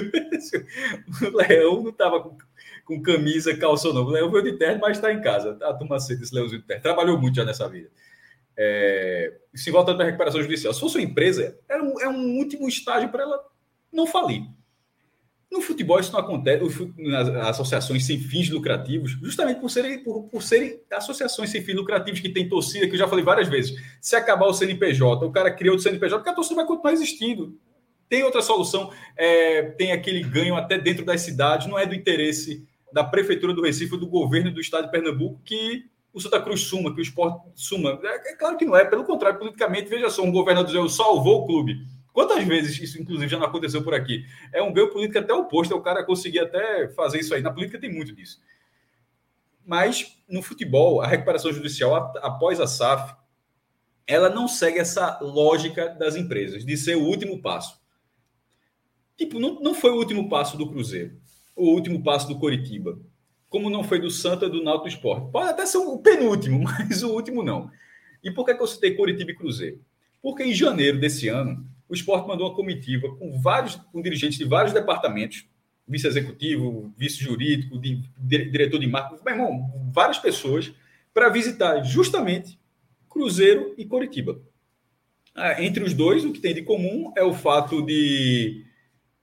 o 1.21 1.35
Leão 1.35 1.83
não 1.83 1.89
estava 1.89 2.21
com, 2.21 2.37
com, 2.85 3.01
camisa, 3.01 3.53
calça 3.57 3.91
não. 3.91 4.05
O 4.05 4.09
Leão 4.09 4.31
veio 4.31 4.45
de 4.45 4.53
terno, 4.53 4.79
mas 4.79 4.95
está 4.95 5.11
em 5.11 5.19
casa. 5.19 5.57
A 5.61 5.73
turma 5.73 5.97
aceita 5.97 6.23
esse 6.23 6.33
Leãozinho 6.33 6.61
de 6.61 6.67
terno. 6.67 6.81
Trabalhou 6.81 7.19
muito 7.19 7.35
já 7.35 7.43
nessa 7.43 7.67
vida. 7.67 7.89
É, 8.55 9.33
se 9.53 9.69
voltando 9.69 9.97
para 9.97 10.05
a 10.05 10.07
recuperação 10.07 10.41
judicial, 10.41 10.73
se 10.73 10.79
fosse 10.79 10.97
uma 10.97 11.03
empresa, 11.03 11.59
era 11.67 11.83
um, 11.83 11.99
é 11.99 12.07
um 12.07 12.37
último 12.37 12.65
estágio 12.69 13.09
para 13.09 13.23
ela 13.23 13.43
não 13.91 14.07
falir. 14.07 14.43
No 15.49 15.61
futebol 15.61 15.99
isso 15.99 16.11
não 16.11 16.19
acontece, 16.19 16.93
nas 16.97 17.29
associações 17.29 18.05
sem 18.05 18.19
fins 18.19 18.49
lucrativos, 18.49 19.11
justamente 19.21 19.61
por 19.61 19.69
serem, 19.69 20.03
por, 20.03 20.23
por 20.23 20.43
serem 20.43 20.79
associações 20.91 21.49
sem 21.49 21.63
fins 21.63 21.75
lucrativos 21.75 22.19
que 22.19 22.29
tem 22.29 22.49
torcida, 22.49 22.85
que 22.85 22.93
eu 22.93 22.99
já 22.99 23.07
falei 23.07 23.23
várias 23.23 23.47
vezes. 23.47 23.81
Se 24.01 24.15
acabar 24.15 24.45
o 24.47 24.53
CNPJ, 24.53 25.25
o 25.25 25.31
cara 25.31 25.49
criou 25.49 25.77
o 25.77 25.79
CNPJ, 25.79 26.17
porque 26.17 26.29
a 26.29 26.35
torcida 26.35 26.57
vai 26.57 26.65
continuar 26.65 26.91
existindo. 26.91 27.57
Tem 28.09 28.23
outra 28.23 28.41
solução, 28.41 28.91
é, 29.15 29.63
tem 29.63 29.93
aquele 29.93 30.21
ganho 30.21 30.55
até 30.55 30.77
dentro 30.77 31.05
das 31.05 31.21
cidades, 31.21 31.67
não 31.67 31.79
é 31.79 31.85
do 31.85 31.95
interesse 31.95 32.65
da 32.91 33.03
Prefeitura 33.03 33.53
do 33.53 33.61
Recife 33.61 33.97
do 33.97 34.07
governo 34.07 34.51
do 34.51 34.61
Estado 34.61 34.85
de 34.85 34.91
Pernambuco 34.91 35.41
que 35.43 35.85
o 36.13 36.19
Santa 36.19 36.41
Cruz 36.41 36.61
suma, 36.61 36.93
que 36.93 36.99
o 36.99 37.01
esporte 37.01 37.41
suma. 37.55 37.99
É, 38.03 38.31
é 38.31 38.35
claro 38.35 38.57
que 38.57 38.65
não 38.65 38.75
é, 38.75 38.83
pelo 38.83 39.03
contrário, 39.03 39.39
politicamente, 39.39 39.89
veja 39.89 40.09
só, 40.09 40.23
um 40.23 40.31
governador 40.31 40.89
salvou 40.89 41.43
o 41.43 41.45
clube 41.45 41.85
Quantas 42.17 42.43
vezes 42.45 42.79
isso, 42.79 42.99
inclusive, 42.99 43.29
já 43.29 43.37
não 43.37 43.45
aconteceu 43.45 43.83
por 43.83 43.93
aqui? 43.93 44.25
É 44.51 44.59
um 44.59 44.73
ganho 44.73 44.89
político 44.89 45.19
até 45.19 45.31
oposto, 45.31 45.71
é 45.71 45.77
o 45.77 45.83
cara 45.83 46.03
conseguir 46.03 46.39
até 46.39 46.87
fazer 46.87 47.19
isso 47.19 47.31
aí. 47.31 47.43
Na 47.43 47.53
política 47.53 47.79
tem 47.79 47.93
muito 47.93 48.11
disso. 48.11 48.41
Mas 49.63 50.17
no 50.27 50.41
futebol, 50.41 50.99
a 50.99 51.05
recuperação 51.05 51.53
judicial 51.53 51.93
após 52.23 52.59
a 52.59 52.65
SAF, 52.65 53.15
ela 54.07 54.31
não 54.31 54.47
segue 54.47 54.79
essa 54.79 55.19
lógica 55.21 55.89
das 55.89 56.15
empresas, 56.15 56.65
de 56.65 56.75
ser 56.75 56.95
o 56.95 57.03
último 57.03 57.39
passo. 57.39 57.79
Tipo, 59.15 59.39
não, 59.39 59.61
não 59.61 59.75
foi 59.75 59.91
o 59.91 59.97
último 59.97 60.27
passo 60.27 60.57
do 60.57 60.67
Cruzeiro, 60.67 61.15
o 61.55 61.69
último 61.69 62.01
passo 62.01 62.27
do 62.27 62.39
Coritiba, 62.39 62.99
como 63.47 63.69
não 63.69 63.83
foi 63.83 64.01
do 64.01 64.09
Santa 64.09 64.49
do 64.49 64.63
Náutico 64.63 64.87
Esporte. 64.87 65.31
Pode 65.31 65.51
até 65.51 65.67
ser 65.67 65.77
o 65.77 65.99
penúltimo, 65.99 66.63
mas 66.65 67.03
o 67.03 67.11
último 67.11 67.43
não. 67.43 67.69
E 68.23 68.31
por 68.31 68.43
que 68.43 68.53
eu 68.53 68.65
citei 68.65 68.95
Coritiba 68.95 69.29
e 69.29 69.35
Cruzeiro? 69.35 69.79
Porque 70.19 70.41
em 70.41 70.51
janeiro 70.51 70.99
desse 70.99 71.27
ano, 71.27 71.66
o 71.89 71.93
esporte 71.93 72.27
mandou 72.27 72.47
uma 72.47 72.55
comitiva 72.55 73.15
com 73.15 73.39
vários 73.39 73.75
com 73.75 74.01
dirigentes 74.01 74.37
de 74.37 74.45
vários 74.45 74.73
departamentos, 74.73 75.45
vice-executivo, 75.87 76.93
vice-jurídico, 76.97 77.79
de, 77.79 78.01
diretor 78.17 78.79
de 78.79 78.87
marketing, 78.87 79.23
meu 79.23 79.33
irmão, 79.33 79.91
várias 79.93 80.17
pessoas, 80.17 80.73
para 81.13 81.29
visitar 81.29 81.81
justamente 81.83 82.59
Cruzeiro 83.09 83.73
e 83.77 83.85
Coritiba. 83.85 84.39
Ah, 85.33 85.63
entre 85.63 85.83
os 85.83 85.93
dois, 85.93 86.25
o 86.25 86.33
que 86.33 86.39
tem 86.39 86.53
de 86.53 86.61
comum 86.61 87.13
é 87.15 87.23
o 87.23 87.33
fato 87.33 87.81
de, 87.85 88.65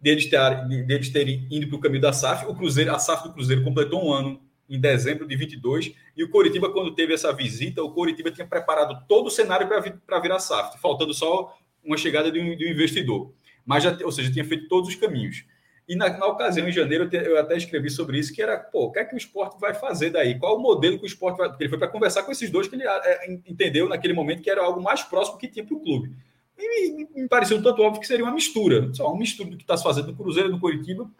de, 0.00 0.10
eles, 0.10 0.26
ter, 0.26 0.66
de, 0.68 0.84
de 0.84 0.94
eles 0.94 1.10
terem 1.10 1.46
ido 1.50 1.68
para 1.68 1.76
o 1.76 1.80
caminho 1.80 2.00
da 2.00 2.12
SAF. 2.12 2.46
O 2.46 2.54
Cruzeiro, 2.54 2.94
a 2.94 2.98
SAF 2.98 3.24
do 3.24 3.34
Cruzeiro 3.34 3.62
completou 3.62 4.04
um 4.04 4.12
ano 4.12 4.40
em 4.68 4.80
dezembro 4.80 5.26
de 5.26 5.36
22, 5.36 5.94
e 6.16 6.24
o 6.24 6.30
Coritiba, 6.30 6.72
quando 6.72 6.94
teve 6.94 7.12
essa 7.12 7.32
visita, 7.32 7.82
o 7.82 7.92
Coritiba 7.92 8.30
tinha 8.30 8.46
preparado 8.46 9.04
todo 9.06 9.26
o 9.26 9.30
cenário 9.30 9.68
para 9.68 10.20
virar 10.20 10.38
SAF, 10.38 10.80
faltando 10.80 11.12
só 11.12 11.54
uma 11.84 11.96
chegada 11.96 12.30
de 12.30 12.40
um, 12.40 12.56
de 12.56 12.66
um 12.66 12.70
investidor. 12.70 13.32
Mas 13.64 13.82
já, 13.82 13.96
ou 14.02 14.12
seja, 14.12 14.32
tinha 14.32 14.44
feito 14.44 14.68
todos 14.68 14.88
os 14.88 14.96
caminhos. 14.96 15.44
E 15.86 15.94
na, 15.94 16.08
na 16.16 16.26
ocasião, 16.26 16.66
em 16.66 16.72
janeiro, 16.72 17.04
eu, 17.04 17.10
te, 17.10 17.16
eu, 17.16 17.38
até 17.38 17.56
escrevi 17.56 17.90
sobre 17.90 18.18
isso, 18.18 18.32
que 18.32 18.42
era, 18.42 18.56
pô, 18.58 18.86
o 18.86 18.92
que 18.92 18.98
é 18.98 19.04
que 19.04 19.14
o 19.14 19.18
esporte 19.18 19.60
vai 19.60 19.74
fazer 19.74 20.10
daí? 20.10 20.38
Qual 20.38 20.56
o 20.56 20.62
modelo 20.62 20.98
que 20.98 21.04
o 21.04 21.06
esporte 21.06 21.36
vai... 21.36 21.48
Porque 21.48 21.62
ele 21.62 21.68
foi 21.68 21.78
para 21.78 21.88
conversar 21.88 22.22
com 22.22 22.32
esses 22.32 22.50
dois 22.50 22.66
que 22.66 22.74
ele 22.74 22.84
é, 22.86 23.32
entendeu 23.46 23.88
naquele 23.88 24.14
momento 24.14 24.42
que 24.42 24.50
era 24.50 24.62
algo 24.62 24.82
mais 24.82 25.02
próximo 25.02 25.38
que 25.38 25.48
tinha 25.48 25.64
para 25.64 25.76
o 25.76 25.80
clube. 25.80 26.14
E 26.56 26.90
me, 26.94 27.08
me, 27.14 27.28
pareceu 27.28 27.62
tanto 27.62 27.82
óbvio 27.82 28.00
que 28.00 28.06
seria 28.06 28.24
uma 28.24 28.32
mistura, 28.32 28.92
só 28.94 29.08
uma 29.08 29.18
mistura 29.18 29.50
do 29.50 29.56
que 29.56 29.64
está 29.64 29.76
se 29.76 29.82
fazendo 29.82 30.08
no 30.08 30.16
Cruzeiro 30.16 30.48
no 30.48 30.60
Curitiba, 30.60 31.10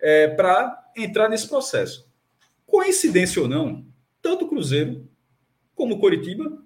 é, 0.00 0.28
para 0.28 0.90
entrar 0.96 1.28
nesse 1.28 1.48
processo. 1.48 2.10
Coincidência 2.66 3.40
ou 3.40 3.46
não, 3.46 3.84
tanto 4.20 4.46
o 4.46 4.48
Cruzeiro 4.48 5.06
como 5.74 5.94
o 5.94 5.98
Coritiba 5.98 6.61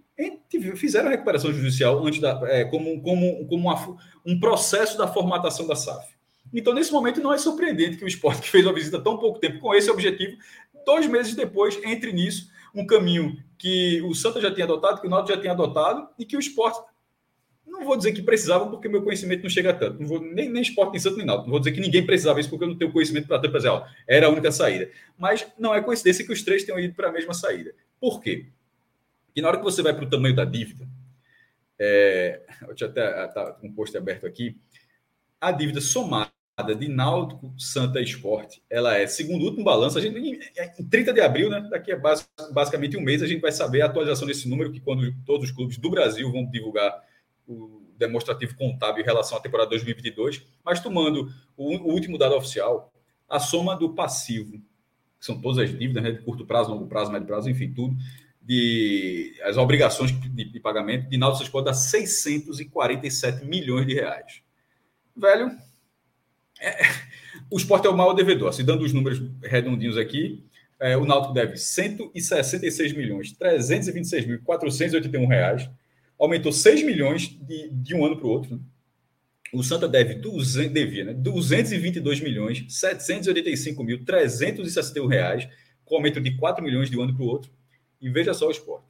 fizeram 0.77 1.09
a 1.09 1.11
recuperação 1.11 1.53
judicial 1.53 2.05
antes 2.07 2.21
da, 2.21 2.41
é, 2.45 2.65
como, 2.65 3.01
como, 3.03 3.47
como 3.47 3.69
uma, 3.69 3.99
um 4.25 4.39
processo 4.41 4.97
da 4.97 5.07
formatação 5.07 5.67
da 5.67 5.77
SAF. 5.77 6.17
Então, 6.53 6.73
nesse 6.73 6.93
momento, 6.93 7.21
não 7.21 7.33
é 7.33 7.39
surpreendente 7.39 7.97
que 7.97 8.05
o 8.05 8.09
esporte, 8.09 8.43
que 8.43 8.51
fez 8.51 8.65
uma 8.65 8.73
visita 8.73 9.01
tão 9.01 9.19
pouco 9.19 9.39
tempo 9.39 9.59
com 9.59 9.75
esse 9.75 9.91
objetivo, 9.91 10.37
dois 10.85 11.07
meses 11.07 11.35
depois, 11.35 11.79
entre 11.85 12.13
nisso, 12.13 12.51
um 12.75 12.87
caminho 12.87 13.37
que 13.59 14.01
o 14.03 14.15
Santa 14.15 14.41
já 14.41 14.53
tinha 14.53 14.65
adotado, 14.65 15.01
que 15.01 15.07
o 15.07 15.11
Náutico 15.11 15.35
já 15.35 15.41
tinha 15.41 15.53
adotado, 15.53 16.09
e 16.19 16.25
que 16.25 16.37
o 16.37 16.41
esporte, 16.41 16.79
não 17.67 17.85
vou 17.85 17.97
dizer 17.97 18.13
que 18.13 18.23
precisava, 18.23 18.67
porque 18.69 18.89
meu 18.89 19.03
conhecimento 19.03 19.43
não 19.43 19.51
chega 19.51 19.75
tanto. 19.75 20.01
Não 20.01 20.07
vou, 20.07 20.21
nem, 20.21 20.49
nem 20.49 20.63
esporte, 20.63 20.93
nem 20.93 21.01
Santa, 21.01 21.17
nem 21.17 21.27
Náutico. 21.27 21.47
Não 21.47 21.53
vou 21.53 21.61
dizer 21.61 21.73
que 21.73 21.81
ninguém 21.81 22.07
precisava 22.07 22.41
isso, 22.41 22.49
porque 22.49 22.65
eu 22.65 22.69
não 22.69 22.79
tenho 22.79 22.93
conhecimento 22.93 23.27
para 23.27 23.39
dizer, 23.39 23.69
ó, 23.69 23.85
era 24.07 24.27
a 24.27 24.31
única 24.31 24.53
saída. 24.53 24.91
Mas 25.19 25.47
não 25.59 25.75
é 25.75 25.83
coincidência 25.83 26.25
que 26.25 26.33
os 26.33 26.43
três 26.43 26.65
tenham 26.65 26.79
ido 26.79 26.95
para 26.95 27.09
a 27.09 27.13
mesma 27.13 27.35
saída. 27.35 27.75
Por 28.01 28.21
quê? 28.21 28.47
E 29.37 29.43
na 29.43 29.49
hora 29.49 29.59
que 29.59 29.65
você 29.65 29.83
vai 29.83 29.93
para 29.93 30.07
o 30.07 30.09
tamanho 30.09 30.35
da 30.35 30.47
dívida, 30.47 30.89
é, 31.79 32.43
eu 32.67 32.75
tinha 32.75 32.89
até 32.89 33.27
tá, 33.29 33.59
um 33.63 33.71
post 33.71 33.95
aberto 33.95 34.27
aqui, 34.27 34.59
a 35.39 35.53
dívida 35.53 35.79
somada 35.79 36.33
de 36.79 36.89
Náutico, 36.89 37.55
Santa 37.59 38.01
Esporte, 38.01 38.63
ela 38.71 38.97
é, 38.97 39.07
segundo 39.07 39.43
o 39.43 39.45
último 39.45 39.63
balanço, 39.63 39.99
a 39.99 40.01
gente, 40.01 40.19
em 40.79 40.89
30 40.89 41.13
de 41.13 41.21
abril, 41.21 41.51
né, 41.51 41.61
daqui 41.71 41.93
a 41.93 42.01
basicamente 42.51 42.97
um 42.97 43.03
mês, 43.03 43.23
a 43.23 43.27
gente 43.27 43.43
vai 43.43 43.53
saber 43.53 43.83
a 43.83 43.87
atualização 43.87 44.27
desse 44.27 44.49
número, 44.49 44.73
que 44.73 44.81
quando 44.81 45.15
todos 45.27 45.51
os 45.51 45.55
clubes 45.55 45.77
do 45.77 45.91
Brasil 45.91 46.33
vão 46.33 46.47
divulgar 46.47 46.99
o 47.47 47.83
demonstrativo 47.99 48.57
contábil 48.57 49.03
em 49.03 49.07
relação 49.07 49.37
à 49.37 49.41
temporada 49.41 49.69
2022, 49.69 50.43
mas 50.65 50.81
tomando 50.81 51.31
o, 51.55 51.77
o 51.77 51.93
último 51.93 52.17
dado 52.17 52.35
oficial, 52.35 52.91
a 53.29 53.39
soma 53.39 53.77
do 53.77 53.95
passivo, 53.95 54.53
que 55.19 55.27
são 55.27 55.39
todas 55.39 55.59
as 55.59 55.79
dívidas, 55.79 56.03
né, 56.03 56.13
de 56.13 56.23
curto 56.23 56.47
prazo, 56.47 56.71
longo 56.71 56.87
prazo, 56.87 57.13
médio 57.13 57.27
prazo, 57.27 57.51
enfim, 57.51 57.71
tudo, 57.75 57.95
de 58.47 59.35
as 59.43 59.57
obrigações 59.57 60.13
de, 60.13 60.45
de 60.45 60.61
pagamento 60.61 61.09
de 61.09 61.17
Náutico 61.17 61.43
Esporte 61.43 61.69
a 61.69 61.75
647 61.75 63.45
milhões 63.45 63.87
de 63.87 63.95
reais. 63.95 64.41
Velho, 65.17 65.51
é, 66.61 66.79
o 67.51 67.57
esporte 67.57 67.89
é 67.89 67.91
o 67.91 67.97
maior 67.97 68.13
devedor. 68.13 68.53
Se 68.53 68.63
dando 68.63 68.85
os 68.85 68.93
números 68.93 69.21
redondinhos 69.43 69.97
aqui, 69.97 70.45
é, 70.79 70.97
o 70.97 71.05
Náutico 71.05 71.35
deve 71.35 71.57
166 71.57 72.93
milhões 72.93 73.33
326 73.33 74.27
mil 74.27 74.41
481 74.43 75.27
reais, 75.27 75.69
aumentou 76.17 76.53
6 76.53 76.85
milhões 76.85 77.29
de, 77.29 77.69
de 77.71 77.95
um 77.97 78.07
ano 78.07 78.17
para 78.17 78.27
o 78.27 78.31
outro. 78.31 78.63
O 79.53 79.63
Santa 79.63 79.89
deve 79.89 80.15
200, 80.15 80.73
devia, 80.73 81.05
né? 81.05 81.15
222 81.15 82.21
milhões 82.21 82.65
785 82.69 83.83
mil 83.83 84.05
361 84.05 85.07
reais, 85.07 85.49
com 85.85 85.97
aumento 85.97 86.21
de 86.21 86.37
4 86.37 86.63
milhões 86.63 86.89
de 86.89 86.97
um 86.97 87.03
ano 87.03 87.15
para 87.15 87.25
o 87.25 87.27
outro. 87.27 87.51
E 88.07 88.09
veja 88.09 88.33
só 88.33 88.47
o 88.47 88.53
esporte. 88.53 88.87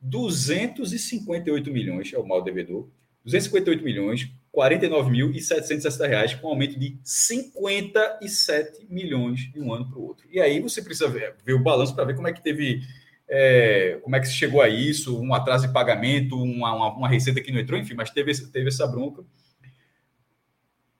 258 0.00 1.68
milhões 1.72 2.12
é 2.12 2.18
o 2.18 2.24
mal 2.24 2.42
devedor. 2.42 2.88
258 3.24 3.82
milhões, 3.82 4.30
49.760 4.54 6.06
reais, 6.06 6.34
com 6.36 6.46
aumento 6.46 6.78
de 6.78 6.96
57 7.02 8.86
milhões 8.88 9.52
de 9.52 9.60
um 9.60 9.74
ano 9.74 9.88
para 9.88 9.98
o 9.98 10.06
outro. 10.06 10.28
E 10.30 10.40
aí 10.40 10.60
você 10.60 10.80
precisa 10.80 11.08
ver, 11.08 11.34
ver 11.44 11.54
o 11.54 11.58
balanço 11.58 11.92
para 11.92 12.04
ver 12.04 12.14
como 12.14 12.28
é 12.28 12.32
que 12.32 12.40
teve, 12.40 12.82
é, 13.28 13.98
como 14.00 14.14
é 14.14 14.20
que 14.20 14.28
se 14.28 14.34
chegou 14.34 14.62
a 14.62 14.68
isso, 14.68 15.20
um 15.20 15.34
atraso 15.34 15.66
de 15.66 15.72
pagamento, 15.72 16.40
uma, 16.40 16.72
uma, 16.72 16.96
uma, 16.96 17.08
receita 17.08 17.40
que 17.40 17.50
não 17.50 17.58
entrou, 17.58 17.80
enfim, 17.80 17.94
mas 17.94 18.10
teve, 18.10 18.32
teve 18.46 18.68
essa 18.68 18.86
bronca. 18.86 19.24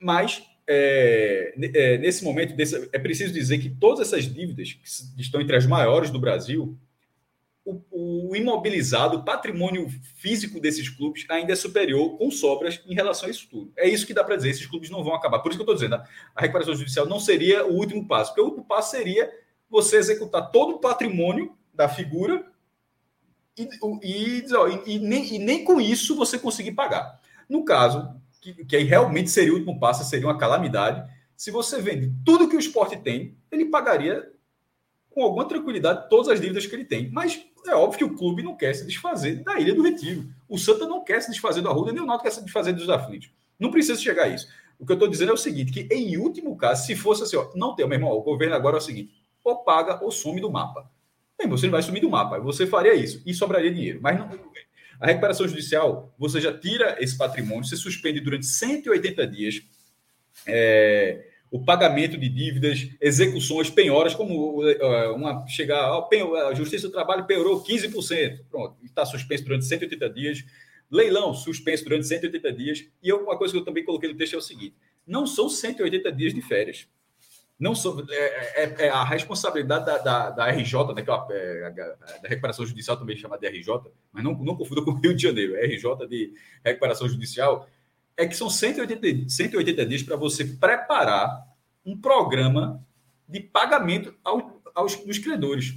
Mas 0.01 0.43
é, 0.67 1.55
é, 1.57 1.99
nesse 1.99 2.25
momento, 2.25 2.57
desse, 2.57 2.89
é 2.93 2.99
preciso 2.99 3.33
dizer 3.33 3.59
que 3.59 3.71
todas 3.71 4.09
essas 4.09 4.25
dívidas, 4.25 4.73
que 4.73 5.23
estão 5.23 5.41
entre 5.41 5.55
as 5.55 5.67
maiores 5.67 6.11
do 6.11 6.19
Brasil, 6.19 6.77
o, 7.65 7.81
o, 8.31 8.37
imobilizado, 8.37 9.19
o 9.19 9.25
patrimônio 9.25 9.89
físico 10.17 10.61
desses 10.61 10.89
clubes 10.89 11.25
ainda 11.29 11.53
é 11.53 11.57
superior 11.57 12.17
com 12.19 12.31
sobras 12.31 12.83
em 12.87 12.95
relação 12.95 13.29
a 13.29 13.31
isso 13.31 13.49
tudo. 13.49 13.73
É 13.77 13.89
isso 13.89 14.07
que 14.07 14.15
dá 14.15 14.25
para 14.25 14.37
dizer, 14.37 14.51
esses 14.51 14.67
clubes 14.67 14.91
não 14.91 15.05
vão 15.05 15.15
acabar. 15.15 15.39
Por 15.39 15.51
isso 15.51 15.59
que 15.59 15.63
eu 15.63 15.73
estou 15.73 15.89
dizendo, 15.89 16.03
a 16.35 16.41
recuperação 16.41 16.75
judicial 16.75 17.07
não 17.07 17.21
seria 17.21 17.65
o 17.67 17.75
último 17.75 18.07
passo, 18.07 18.31
porque 18.31 18.41
o 18.41 18.47
último 18.47 18.65
passo 18.65 18.91
seria 18.91 19.31
você 19.71 19.97
executar 19.97 20.51
todo 20.51 20.75
o 20.75 20.79
patrimônio 20.81 21.57
da 21.73 21.89
figura 21.89 22.45
e, 23.57 23.69
e, 24.03 24.45
e, 24.45 24.95
e 24.95 24.99
nem, 24.99 25.39
nem 25.39 25.65
com 25.65 25.81
isso 25.81 26.17
você 26.17 26.39
conseguir 26.39 26.73
pagar. 26.73 27.21
No 27.49 27.65
caso 27.65 28.21
que, 28.41 28.65
que 28.65 28.77
aí 28.77 28.85
realmente 28.85 29.31
seria 29.31 29.53
o 29.53 29.57
último 29.57 29.79
passo, 29.79 30.05
seria 30.05 30.27
uma 30.27 30.39
calamidade. 30.39 31.09
Se 31.37 31.51
você 31.51 31.81
vende 31.81 32.13
tudo 32.25 32.49
que 32.49 32.57
o 32.57 32.61
esporte 32.61 32.97
tem, 32.97 33.37
ele 33.51 33.67
pagaria 33.67 34.33
com 35.11 35.23
alguma 35.23 35.47
tranquilidade 35.47 36.09
todas 36.09 36.29
as 36.29 36.41
dívidas 36.41 36.67
que 36.67 36.75
ele 36.75 36.85
tem. 36.85 37.11
Mas 37.11 37.45
é 37.67 37.75
óbvio 37.75 37.99
que 37.99 38.05
o 38.05 38.17
clube 38.17 38.43
não 38.43 38.57
quer 38.57 38.75
se 38.75 38.87
desfazer 38.87 39.43
da 39.43 39.59
Ilha 39.59 39.75
do 39.75 39.83
Retiro. 39.83 40.27
O 40.49 40.59
Santa 40.59 40.87
não 40.87 41.05
quer 41.05 41.21
se 41.23 41.31
desfazer 41.31 41.61
do 41.61 41.69
Arruda, 41.69 41.93
nem 41.93 42.03
o 42.03 42.07
Náutico 42.07 42.25
quer 42.25 42.35
se 42.35 42.43
desfazer 42.43 42.73
dos 42.73 42.89
aflitos. 42.89 43.31
Não 43.59 43.71
precisa 43.71 44.01
chegar 44.01 44.25
a 44.25 44.29
isso. 44.29 44.49
O 44.79 44.87
que 44.87 44.93
eu 44.93 44.95
estou 44.95 45.09
dizendo 45.09 45.31
é 45.31 45.35
o 45.35 45.39
seguinte, 45.39 45.71
que 45.71 45.95
em 45.95 46.17
último 46.17 46.57
caso, 46.57 46.85
se 46.85 46.97
fosse 46.97 47.23
assim, 47.23 47.37
ó, 47.37 47.51
não 47.55 47.75
tem, 47.75 47.87
meu 47.87 47.97
irmão, 47.97 48.11
o 48.11 48.23
governo 48.23 48.55
agora 48.57 48.77
é 48.77 48.79
o 48.79 48.83
seguinte, 48.83 49.13
ou 49.45 49.63
paga 49.63 50.03
ou 50.03 50.11
some 50.11 50.41
do 50.41 50.51
mapa. 50.51 50.91
Bem, 51.39 51.49
você 51.49 51.67
não 51.67 51.73
vai 51.73 51.83
sumir 51.83 52.01
do 52.01 52.11
mapa, 52.11 52.41
você 52.41 52.67
faria 52.67 52.95
isso 52.95 53.23
e 53.25 53.33
sobraria 53.33 53.73
dinheiro. 53.73 54.01
Mas 54.03 54.19
não, 54.19 54.29
a 55.01 55.07
recuperação 55.07 55.47
judicial, 55.47 56.13
você 56.19 56.41
já 56.41 56.57
tira 56.57 56.97
esse 57.01 57.17
patrimônio, 57.17 57.65
você 57.65 57.77
suspende 57.77 58.21
durante 58.21 58.47
180 58.47 59.27
dias 59.27 59.63
é, 60.47 61.32
o 61.53 61.63
pagamento 61.63 62.17
de 62.17 62.31
dívidas, 62.31 62.89
execuções, 62.99 63.69
penhoras, 63.69 64.15
como 64.15 64.63
uh, 64.63 65.15
uma 65.15 65.47
chegar, 65.47 65.85
a 65.85 66.55
Justiça 66.55 66.89
do 66.89 66.93
Trabalho 66.93 67.27
penhorou 67.27 67.63
15%, 67.63 68.41
pronto, 68.51 68.79
está 68.83 69.05
suspenso 69.05 69.45
durante 69.45 69.67
180 69.67 70.09
dias. 70.09 70.45
Leilão, 70.91 71.35
suspenso 71.35 71.85
durante 71.85 72.07
180 72.07 72.53
dias. 72.55 72.87
E 73.03 73.09
eu, 73.11 73.23
uma 73.23 73.37
coisa 73.37 73.53
que 73.53 73.61
eu 73.61 73.65
também 73.65 73.85
coloquei 73.85 74.11
no 74.11 74.17
texto 74.17 74.33
é 74.33 74.39
o 74.39 74.43
seguinte: 74.43 74.75
não 75.07 75.27
são 75.27 75.47
180 75.51 76.11
dias 76.13 76.33
de 76.33 76.41
férias. 76.41 76.89
Não 77.61 77.75
são, 77.75 78.03
é, 78.11 78.65
é, 78.65 78.87
é 78.87 78.89
a 78.89 79.05
responsabilidade 79.05 79.85
da, 79.85 79.99
da, 79.99 80.31
da 80.31 80.51
RJ, 80.51 80.95
né, 80.95 81.03
que 81.03 81.11
é, 81.11 81.67
a, 81.67 81.71
da 82.19 82.29
recuperação 82.29 82.65
judicial 82.65 82.97
também 82.97 83.15
chama 83.15 83.39
de 83.39 83.47
RJ, 83.47 83.75
mas 84.11 84.25
não, 84.25 84.33
não 84.43 84.57
confunda 84.57 84.83
com 84.83 84.91
o 84.93 84.99
Rio 84.99 85.15
de 85.15 85.23
Janeiro, 85.23 85.55
é 85.55 85.67
RJ 85.67 86.09
de 86.09 86.33
recuperação 86.65 87.07
judicial, 87.09 87.69
é 88.17 88.27
que 88.27 88.37
são 88.37 88.51
180, 88.51 89.29
180 89.29 89.87
dias 89.87 90.03
para 90.03 90.17
você 90.17 90.45
preparar 90.45 91.47
um 91.85 91.97
programa 91.97 92.85
de 93.29 93.41
pagamento 93.41 94.15
ao, 94.23 94.61
aos, 94.75 94.97
dos 94.97 95.19
credores. 95.19 95.75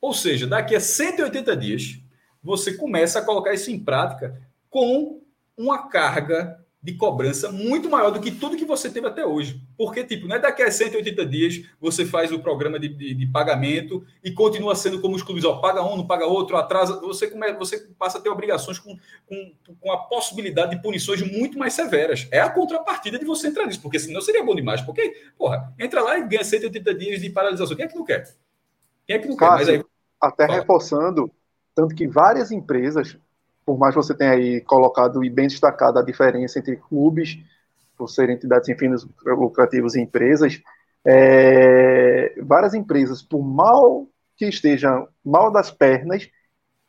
Ou 0.00 0.12
seja, 0.12 0.46
daqui 0.46 0.76
a 0.76 0.80
180 0.80 1.56
dias, 1.56 1.98
você 2.42 2.74
começa 2.74 3.18
a 3.18 3.24
colocar 3.24 3.52
isso 3.52 3.70
em 3.70 3.78
prática 3.78 4.40
com 4.70 5.22
uma 5.56 5.88
carga 5.88 6.64
de 6.80 6.94
cobrança 6.94 7.50
muito 7.50 7.90
maior 7.90 8.10
do 8.10 8.20
que 8.20 8.30
tudo 8.30 8.56
que 8.56 8.64
você 8.64 8.88
teve 8.88 9.06
até 9.06 9.26
hoje. 9.26 9.60
Porque, 9.76 10.04
tipo, 10.04 10.28
não 10.28 10.36
é 10.36 10.38
daqui 10.38 10.62
a 10.62 10.70
180 10.70 11.26
dias 11.26 11.64
você 11.80 12.06
faz 12.06 12.30
o 12.30 12.38
programa 12.38 12.78
de, 12.78 12.88
de, 12.88 13.14
de 13.14 13.26
pagamento 13.26 14.04
e 14.22 14.30
continua 14.30 14.76
sendo 14.76 15.00
como 15.00 15.16
os 15.16 15.22
clubes, 15.22 15.44
ó, 15.44 15.56
paga 15.56 15.82
um, 15.82 15.96
não 15.96 16.06
paga 16.06 16.26
outro, 16.26 16.56
atrasa. 16.56 17.00
Você, 17.00 17.28
come, 17.28 17.52
você 17.54 17.80
passa 17.98 18.18
a 18.18 18.20
ter 18.20 18.28
obrigações 18.28 18.78
com, 18.78 18.96
com, 19.26 19.52
com 19.80 19.92
a 19.92 19.98
possibilidade 19.98 20.76
de 20.76 20.82
punições 20.82 21.20
muito 21.20 21.58
mais 21.58 21.72
severas. 21.72 22.28
É 22.30 22.38
a 22.38 22.48
contrapartida 22.48 23.18
de 23.18 23.24
você 23.24 23.48
entrar 23.48 23.66
nisso, 23.66 23.82
porque 23.82 23.98
senão 23.98 24.20
seria 24.20 24.44
bom 24.44 24.54
demais. 24.54 24.80
Porque, 24.80 25.16
porra, 25.36 25.74
entra 25.78 26.00
lá 26.00 26.16
e 26.16 26.28
ganha 26.28 26.44
180 26.44 26.94
dias 26.94 27.20
de 27.20 27.28
paralisação. 27.30 27.76
Quem 27.76 27.86
é 27.86 27.88
que 27.88 27.96
não 27.96 28.04
quer? 28.04 28.32
Quem 29.04 29.16
é 29.16 29.18
que 29.18 29.28
não 29.28 29.36
Cássio, 29.36 29.66
quer? 29.66 29.72
Mas 29.72 29.80
aí, 29.80 29.84
até 30.20 30.46
fala. 30.46 30.60
reforçando, 30.60 31.30
tanto 31.74 31.94
que 31.94 32.06
várias 32.06 32.52
empresas, 32.52 33.16
por 33.68 33.76
mais 33.76 33.94
que 33.94 34.02
você 34.02 34.14
tenha 34.14 34.30
aí 34.30 34.62
colocado 34.62 35.22
e 35.22 35.28
bem 35.28 35.46
destacado 35.46 35.98
a 35.98 36.02
diferença 36.02 36.58
entre 36.58 36.76
clubes, 36.76 37.38
por 37.98 38.08
serem 38.08 38.34
entidades 38.34 38.64
sem 38.64 38.78
fins 38.78 39.06
lucrativos 39.26 39.94
e 39.94 40.00
empresas, 40.00 40.62
é, 41.04 42.34
várias 42.40 42.72
empresas, 42.72 43.20
por 43.20 43.42
mal 43.42 44.06
que 44.38 44.46
estejam 44.46 45.06
mal 45.22 45.52
das 45.52 45.70
pernas, 45.70 46.30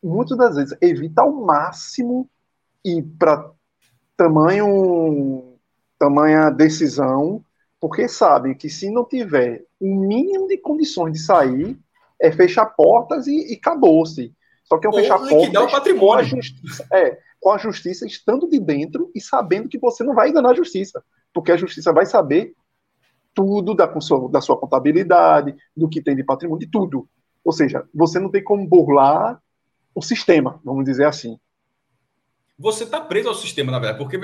muitas 0.02 0.38
das 0.38 0.56
vezes 0.56 0.78
evita 0.80 1.22
ao 1.22 1.34
máximo 1.34 2.30
ir 2.86 3.04
para 3.20 3.52
tamanho 4.16 5.58
tamanha 6.00 6.50
decisão, 6.50 7.44
porque 7.78 8.08
sabem 8.08 8.56
que 8.56 8.70
se 8.70 8.90
não 8.90 9.04
tiver 9.04 9.66
o 9.82 9.86
mínimo 9.86 10.48
de 10.48 10.58
condições 10.58 11.12
de 11.12 11.20
sair, 11.20 11.78
é 12.22 12.32
fechar 12.32 12.68
portas 12.68 13.28
e, 13.28 13.52
e 13.52 13.58
acabou-se. 13.58 14.34
Só 14.70 14.78
que 14.78 14.86
é 14.86 14.90
um 14.90 14.94
Ou 14.94 15.00
fechar 15.00 15.20
liquidar 15.22 15.64
o 15.64 15.72
patrimônio. 15.72 16.08
com 16.08 16.14
a 16.14 16.24
justiça. 16.24 16.88
É, 16.94 17.20
com 17.40 17.52
a 17.52 17.58
justiça 17.58 18.06
estando 18.06 18.48
de 18.48 18.60
dentro 18.60 19.12
e 19.16 19.20
sabendo 19.22 19.68
que 19.68 19.80
você 19.80 20.04
não 20.04 20.14
vai 20.14 20.30
enganar 20.30 20.52
a 20.52 20.56
justiça. 20.56 21.04
Porque 21.34 21.52
a 21.52 21.58
justiça 21.58 21.92
vai 21.92 22.06
saber 22.06 22.54
tudo 23.34 23.74
da, 23.74 23.86
da 24.32 24.42
sua 24.42 24.58
contabilidade, 24.58 25.56
do 25.76 25.88
que 25.88 26.02
tem 26.02 26.16
de 26.16 26.24
patrimônio, 26.24 26.66
de 26.66 26.72
tudo. 26.72 27.08
Ou 27.44 27.52
seja, 27.54 27.88
você 27.94 28.20
não 28.20 28.30
tem 28.30 28.44
como 28.44 28.68
burlar 28.68 29.42
o 29.96 30.02
sistema, 30.02 30.60
vamos 30.64 30.86
dizer 30.86 31.06
assim. 31.06 31.40
Você 32.58 32.84
está 32.84 33.00
preso 33.00 33.30
ao 33.30 33.36
sistema, 33.36 33.72
na 33.72 33.80
verdade, 33.80 33.98
porque 33.98 34.20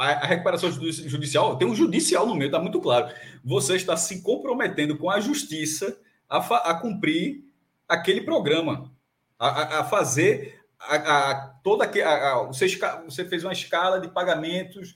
a, 0.00 0.26
recuperação 0.26 0.72
judici- 0.72 1.06
judicial 1.06 1.58
tem 1.58 1.68
um 1.68 1.74
judicial 1.74 2.26
no 2.26 2.34
meio, 2.34 2.48
está 2.48 2.58
muito 2.58 2.80
claro. 2.80 3.14
Você 3.44 3.76
está 3.76 3.94
se 3.96 4.22
comprometendo 4.22 4.96
com 4.96 5.10
a 5.10 5.20
justiça 5.20 5.98
a, 6.28 6.38
a 6.70 6.74
cumprir 6.80 7.44
aquele 7.86 8.22
programa, 8.22 8.90
a, 9.38 9.80
a- 9.80 9.84
fazer 9.84 10.60
a, 10.78 11.30
a- 11.30 11.34
toda 11.62 11.86
que 11.88 12.00
você, 12.48 12.68
você 13.04 13.24
fez 13.24 13.44
uma 13.44 13.52
escala 13.52 14.00
de 14.00 14.08
pagamentos 14.08 14.94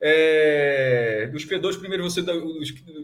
é, 0.00 1.28
dos 1.32 1.44
credores. 1.44 1.76
Primeiro 1.76 2.02
você 2.04 2.22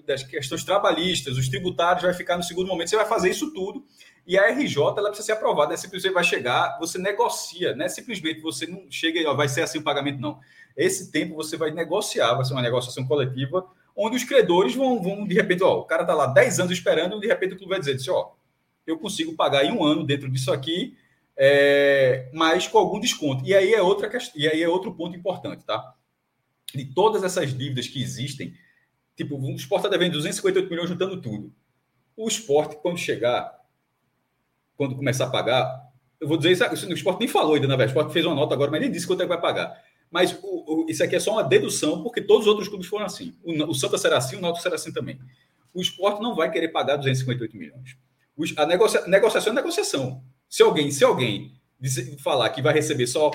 das 0.07 0.23
questões 0.23 0.65
trabalhistas, 0.65 1.37
os 1.37 1.49
tributários 1.49 2.03
vai 2.05 2.15
ficar 2.15 2.37
no 2.37 2.43
segundo 2.43 2.69
momento. 2.69 2.91
Você 2.91 2.97
vai 2.97 3.07
fazer 3.07 3.31
isso 3.31 3.53
tudo 3.53 3.85
e 4.27 4.39
a 4.39 4.49
RJ 4.49 4.83
ela 4.99 5.09
precisa 5.09 5.27
ser 5.27 5.33
aprovada. 5.33 5.75
É 5.75 5.77
simplesmente 5.77 6.13
vai 6.15 6.25
chegar, 6.25 6.79
você 6.79 6.99
negocia, 6.99 7.75
não 7.75 7.85
é 7.85 7.89
simplesmente 7.89 8.41
você 8.41 8.67
não 8.67 8.87
chega 8.91 9.19
e 9.21 9.25
vai 9.35 9.49
ser 9.49 9.63
assim 9.63 9.79
o 9.79 9.83
pagamento, 9.83 10.21
não. 10.21 10.39
Esse 10.77 11.11
tempo 11.11 11.35
você 11.35 11.57
vai 11.57 11.71
negociar, 11.71 12.35
vai 12.35 12.45
ser 12.45 12.53
uma 12.53 12.63
negociação 12.63 13.07
coletiva, 13.07 13.65
onde 13.97 14.17
os 14.17 14.25
credores 14.25 14.75
vão, 14.75 15.01
vão 15.03 15.27
de 15.27 15.35
repente, 15.35 15.63
ó, 15.63 15.79
o 15.79 15.85
cara 15.85 16.03
está 16.03 16.15
lá 16.15 16.27
10 16.27 16.59
anos 16.59 16.73
esperando, 16.73 17.17
e 17.17 17.21
de 17.21 17.27
repente 17.29 17.55
o 17.55 17.57
clube 17.57 17.71
vai 17.71 17.81
dizer, 17.81 18.11
ó, 18.11 18.33
eu 18.87 18.99
consigo 18.99 19.35
pagar 19.35 19.65
em 19.65 19.73
um 19.73 19.85
ano 19.85 20.05
dentro 20.05 20.31
disso 20.31 20.53
aqui, 20.53 20.97
é, 21.37 22.31
mas 22.33 22.67
com 22.67 22.79
algum 22.79 23.01
desconto. 23.01 23.45
E 23.45 23.55
aí 23.55 23.73
é 23.75 23.83
outra 23.83 24.11
e 24.35 24.49
aí 24.49 24.63
é 24.63 24.69
outro 24.69 24.95
ponto 24.95 25.17
importante, 25.17 25.65
tá? 25.65 25.95
De 26.75 26.85
todas 26.87 27.25
essas 27.25 27.57
dívidas 27.57 27.89
que 27.89 28.03
existem, 28.03 28.55
tipo, 29.17 29.37
o 29.37 29.57
esporte 29.57 29.87
está 29.87 29.97
devendo 29.97 30.13
258 30.15 30.71
milhões 30.71 30.89
juntando 30.91 31.21
tudo. 31.21 31.53
O 32.17 32.29
esporte, 32.29 32.77
quando 32.77 32.99
chegar, 32.99 33.59
quando 34.77 34.97
começar 34.97 35.27
a 35.27 35.31
pagar, 35.31 35.91
eu 36.21 36.27
vou 36.29 36.37
dizer 36.37 36.53
isso, 36.53 36.87
o 36.89 36.93
esporte 36.93 37.21
nem 37.21 37.29
falou 37.29 37.55
ainda, 37.55 37.67
na 37.67 37.77
verdade, 37.77 37.91
o 37.91 38.01
esporte 38.01 38.13
fez 38.13 38.25
uma 38.27 38.35
nota 38.35 38.55
agora, 38.55 38.71
mas 38.71 38.81
nem 38.81 38.91
disse 38.91 39.07
quanto 39.07 39.21
é 39.21 39.25
que 39.25 39.29
vai 39.29 39.41
pagar. 39.41 39.81
Mas 40.11 40.33
o, 40.43 40.85
o- 40.85 40.87
isso 40.89 41.03
aqui 41.03 41.17
é 41.17 41.21
só 41.21 41.33
uma 41.33 41.45
dedução, 41.45 42.03
porque 42.03 42.21
todos 42.21 42.43
os 42.47 42.49
outros 42.49 42.69
clubes 42.69 42.87
foram 42.87 43.05
assim. 43.07 43.35
O, 43.43 43.53
o 43.71 43.75
Santa 43.75 43.99
será 43.99 44.19
assim, 44.19 44.37
o 44.37 44.41
Náutico 44.41 44.63
será 44.63 44.75
assim 44.77 44.93
também. 44.93 45.19
O 45.73 45.81
esporte 45.81 46.23
não 46.23 46.35
vai 46.35 46.51
querer 46.51 46.69
pagar 46.69 46.97
258 46.97 47.57
milhões. 47.57 47.97
A 48.57 48.67
negocia, 48.67 49.07
negociação 49.07 49.53
é 49.53 49.57
negociação. 49.57 50.23
Se 50.49 50.63
alguém, 50.63 50.91
se 50.91 51.05
alguém 51.05 51.53
dizer- 51.81 52.17
falar 52.19 52.51
que 52.51 52.63
vai 52.63 52.75
receber 52.75 53.07
só 53.07 53.31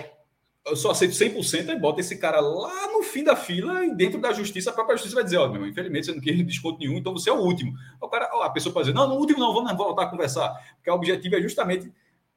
eu 0.65 0.75
só 0.75 0.91
aceito 0.91 1.13
100%, 1.15 1.69
aí 1.69 1.79
bota 1.79 1.99
esse 1.99 2.17
cara 2.17 2.39
lá 2.39 2.91
no 2.91 3.01
fim 3.01 3.23
da 3.23 3.35
fila 3.35 3.85
e 3.85 3.95
dentro 3.95 4.19
da 4.19 4.31
justiça, 4.31 4.69
a 4.69 4.73
própria 4.73 4.95
justiça 4.95 5.15
vai 5.15 5.23
dizer, 5.23 5.37
ó, 5.37 5.47
meu 5.47 5.55
irmão, 5.55 5.69
infelizmente 5.69 6.05
você 6.05 6.11
não 6.11 6.21
quer 6.21 6.33
desconto 6.43 6.79
nenhum, 6.79 6.97
então 6.97 7.13
você 7.13 7.29
é 7.29 7.33
o 7.33 7.39
último. 7.39 7.73
O 7.99 8.07
cara, 8.07 8.25
a 8.25 8.49
pessoa 8.49 8.71
pode 8.73 8.87
dizer, 8.87 8.95
não, 8.95 9.07
no 9.07 9.15
último 9.15 9.39
não, 9.39 9.53
vamos 9.53 9.71
voltar 9.75 10.03
a 10.03 10.07
conversar. 10.07 10.49
Porque 10.75 10.89
o 10.89 10.93
objetivo 10.93 11.35
é 11.35 11.41
justamente 11.41 11.91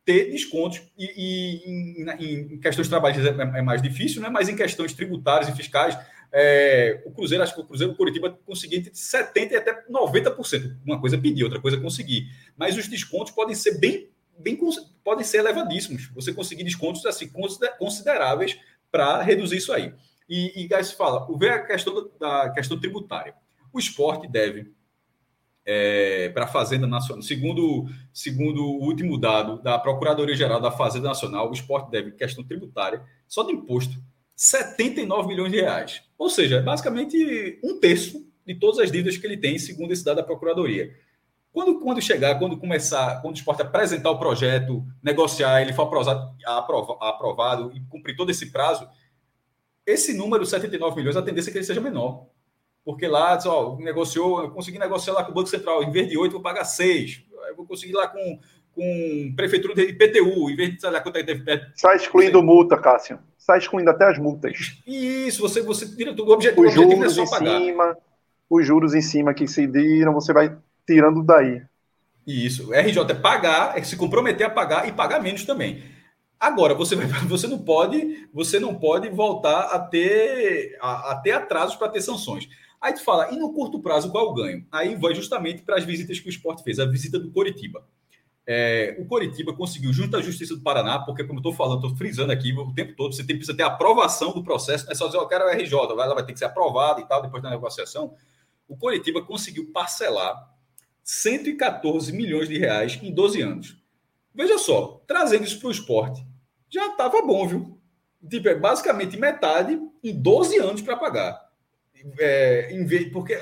ter 0.04 0.30
descontos 0.30 0.82
e, 0.98 1.04
e 1.16 2.00
em, 2.00 2.54
em 2.54 2.60
questões 2.60 2.88
trabalhistas 2.88 3.26
é, 3.26 3.58
é 3.58 3.62
mais 3.62 3.82
difícil, 3.82 4.20
né? 4.22 4.28
mas 4.28 4.48
em 4.48 4.56
questões 4.56 4.92
tributárias 4.92 5.48
e 5.48 5.56
fiscais, 5.56 5.96
é, 6.32 7.02
o 7.04 7.10
Cruzeiro, 7.10 7.44
acho 7.44 7.54
que 7.54 7.60
o 7.60 7.64
Cruzeiro, 7.64 7.92
o 7.92 7.96
Curitiba 7.96 8.30
conseguia 8.46 8.78
entre 8.78 8.90
70% 8.92 9.50
e 9.50 9.56
até 9.56 9.84
90%. 9.86 10.78
Uma 10.84 10.98
coisa 11.00 11.16
é 11.16 11.20
pedir, 11.20 11.44
outra 11.44 11.60
coisa 11.60 11.76
é 11.76 11.80
conseguir. 11.80 12.28
Mas 12.56 12.76
os 12.76 12.88
descontos 12.88 13.32
podem 13.32 13.54
ser 13.54 13.78
bem, 13.78 14.08
bem 14.38 14.58
podem 15.04 15.24
ser 15.24 15.38
elevadíssimos. 15.38 16.10
Você 16.14 16.32
conseguir 16.32 16.64
descontos 16.64 17.04
assim, 17.04 17.28
consider- 17.28 17.76
consideráveis 17.76 18.58
para 18.90 19.20
reduzir 19.20 19.58
isso 19.58 19.72
aí. 19.72 19.94
E, 20.28 20.66
e 20.66 20.84
fala, 20.96 21.30
o 21.30 21.36
ver 21.36 21.52
a 21.52 21.66
questão 21.66 22.10
da, 22.18 22.44
da 22.44 22.50
questão 22.50 22.80
tributária. 22.80 23.34
O 23.70 23.78
esporte 23.78 24.26
deve 24.26 24.72
para 26.34 26.44
a 26.44 26.48
Fazenda 26.48 26.86
Nacional. 26.86 27.22
Segundo, 27.22 27.86
segundo 28.12 28.64
o 28.64 28.84
último 28.84 29.18
dado 29.18 29.62
da 29.62 29.78
Procuradoria-Geral 29.78 30.60
da 30.60 30.70
Fazenda 30.70 31.08
Nacional, 31.08 31.50
o 31.50 31.52
esporte 31.52 31.90
deve, 31.90 32.12
questão 32.12 32.42
tributária, 32.42 33.02
só 33.28 33.42
de 33.44 33.52
imposto, 33.52 34.02
79 34.34 35.28
milhões 35.28 35.52
de 35.52 35.60
reais. 35.60 36.02
Ou 36.22 36.30
seja, 36.30 36.58
é 36.58 36.62
basicamente 36.62 37.58
um 37.64 37.80
terço 37.80 38.24
de 38.46 38.54
todas 38.54 38.78
as 38.78 38.92
dívidas 38.92 39.16
que 39.16 39.26
ele 39.26 39.36
tem, 39.36 39.58
segundo 39.58 39.92
esse 39.92 40.04
dado 40.04 40.18
da 40.18 40.22
Procuradoria. 40.22 40.94
Quando, 41.52 41.80
quando 41.80 42.00
chegar, 42.00 42.38
quando 42.38 42.56
começar, 42.56 43.20
quando 43.20 43.34
o 43.34 43.36
esporte 43.36 43.60
apresentar 43.62 44.08
o 44.12 44.18
projeto, 44.20 44.86
negociar, 45.02 45.60
ele 45.62 45.72
for 45.72 45.82
aprovado, 45.82 46.32
aprova- 46.46 46.96
aprovado 47.00 47.72
e 47.76 47.80
cumprir 47.86 48.14
todo 48.16 48.30
esse 48.30 48.52
prazo, 48.52 48.88
esse 49.84 50.14
número, 50.16 50.46
79 50.46 50.94
milhões, 50.94 51.16
a 51.16 51.22
tendência 51.22 51.50
é 51.50 51.52
que 51.52 51.58
ele 51.58 51.64
seja 51.64 51.80
menor. 51.80 52.28
Porque 52.84 53.08
lá, 53.08 53.36
ó, 53.46 53.76
negociou, 53.78 54.42
eu 54.44 54.50
consegui 54.52 54.78
negociar 54.78 55.14
lá 55.14 55.24
com 55.24 55.32
o 55.32 55.34
Banco 55.34 55.48
Central, 55.48 55.82
em 55.82 55.90
vez 55.90 56.08
de 56.08 56.16
8, 56.16 56.30
vou 56.30 56.40
pagar 56.40 56.64
6. 56.64 57.24
Eu 57.48 57.56
vou 57.56 57.66
conseguir 57.66 57.94
lá 57.94 58.06
com, 58.06 58.38
com 58.74 59.32
prefeitura 59.36 59.74
de 59.74 59.82
IPTU, 59.82 60.50
em 60.50 60.56
vez 60.56 60.76
de 60.76 60.86
lá 60.88 61.00
quanto 61.00 61.16
é 61.16 61.22
que 61.24 61.34
deve. 61.34 61.62
Sai 61.74 61.96
excluindo 61.96 62.42
multa, 62.42 62.76
Cássio. 62.78 63.18
Sai 63.38 63.58
excluindo 63.58 63.90
até 63.90 64.06
as 64.08 64.18
multas. 64.18 64.78
Isso, 64.86 65.40
você, 65.42 65.60
você 65.62 65.94
tira 65.94 66.14
tudo. 66.14 66.30
O 66.30 66.34
objetivo, 66.34 66.62
o 66.62 66.66
Os 66.66 66.76
objetivo 66.76 67.04
é 67.04 67.08
juros 67.08 67.14
só 67.14 67.36
em 67.36 67.38
pagar. 67.40 67.60
cima, 67.60 67.98
os 68.48 68.66
juros 68.66 68.94
em 68.94 69.02
cima 69.02 69.34
que 69.34 69.46
se 69.48 69.66
viram, 69.66 70.12
você 70.14 70.32
vai 70.32 70.56
tirando 70.86 71.22
daí. 71.22 71.62
Isso. 72.26 72.72
RJ 72.72 73.00
é 73.10 73.14
pagar, 73.14 73.76
é 73.76 73.82
se 73.82 73.96
comprometer 73.96 74.46
a 74.46 74.50
pagar 74.50 74.88
e 74.88 74.92
pagar 74.92 75.20
menos 75.20 75.44
também. 75.44 75.82
Agora, 76.38 76.74
você, 76.74 76.94
vai- 76.96 77.06
você 77.26 77.46
não 77.46 77.58
pode, 77.58 78.28
você 78.32 78.58
não 78.60 78.74
pode 78.74 79.08
voltar 79.08 79.62
a 79.66 79.78
ter, 79.78 80.76
a, 80.80 81.12
a 81.12 81.16
ter 81.16 81.32
atrasos 81.32 81.76
para 81.76 81.88
ter 81.88 82.00
sanções. 82.00 82.48
Aí 82.80 82.92
tu 82.94 83.04
fala, 83.04 83.30
e 83.32 83.36
no 83.36 83.52
curto 83.52 83.80
prazo 83.80 84.10
qual 84.10 84.26
é 84.26 84.30
o 84.30 84.34
ganho? 84.34 84.66
Aí 84.72 84.96
vai 84.96 85.14
justamente 85.14 85.62
para 85.62 85.76
as 85.76 85.84
visitas 85.84 86.18
que 86.18 86.26
o 86.28 86.30
esporte 86.30 86.64
fez, 86.64 86.78
a 86.80 86.84
visita 86.84 87.18
do 87.18 87.30
Coritiba. 87.30 87.84
É, 88.46 88.96
o 88.98 89.06
Coritiba 89.06 89.54
conseguiu, 89.54 89.92
junto 89.92 90.16
à 90.16 90.20
Justiça 90.20 90.56
do 90.56 90.62
Paraná, 90.62 90.98
porque, 90.98 91.22
como 91.22 91.38
eu 91.38 91.40
estou 91.40 91.52
falando, 91.52 91.84
estou 91.84 91.96
frisando 91.96 92.32
aqui 92.32 92.52
o 92.52 92.74
tempo 92.74 92.94
todo, 92.96 93.14
você 93.14 93.24
tem, 93.24 93.36
precisa 93.36 93.56
ter 93.56 93.62
aprovação 93.62 94.32
do 94.32 94.42
processo, 94.42 94.84
não 94.84 94.92
é 94.92 94.94
só 94.94 95.06
dizer, 95.06 95.18
eu 95.18 95.28
quero 95.28 95.44
o 95.44 95.48
RJ, 95.48 95.74
ela 95.74 96.14
vai 96.14 96.24
ter 96.24 96.32
que 96.32 96.38
ser 96.38 96.46
aprovada 96.46 97.00
e 97.00 97.06
tal, 97.06 97.22
depois 97.22 97.42
da 97.42 97.50
negociação. 97.50 98.14
O 98.66 98.76
Coritiba 98.76 99.22
conseguiu 99.22 99.70
parcelar 99.72 100.50
114 101.04 102.12
milhões 102.12 102.48
de 102.48 102.58
reais 102.58 102.98
em 103.02 103.12
12 103.12 103.40
anos. 103.42 103.76
Veja 104.34 104.58
só, 104.58 105.02
trazendo 105.06 105.44
isso 105.44 105.60
para 105.60 105.68
o 105.68 105.72
esporte, 105.72 106.26
já 106.68 106.86
estava 106.88 107.22
bom, 107.22 107.46
viu? 107.46 107.78
Tipo, 108.28 108.48
é 108.48 108.54
basicamente 108.54 109.16
metade 109.16 109.78
em 110.02 110.14
12 110.14 110.58
anos 110.58 110.80
para 110.80 110.96
pagar. 110.96 111.38
É, 112.18 112.72
em 112.72 112.84
vez, 112.84 113.12
porque 113.12 113.36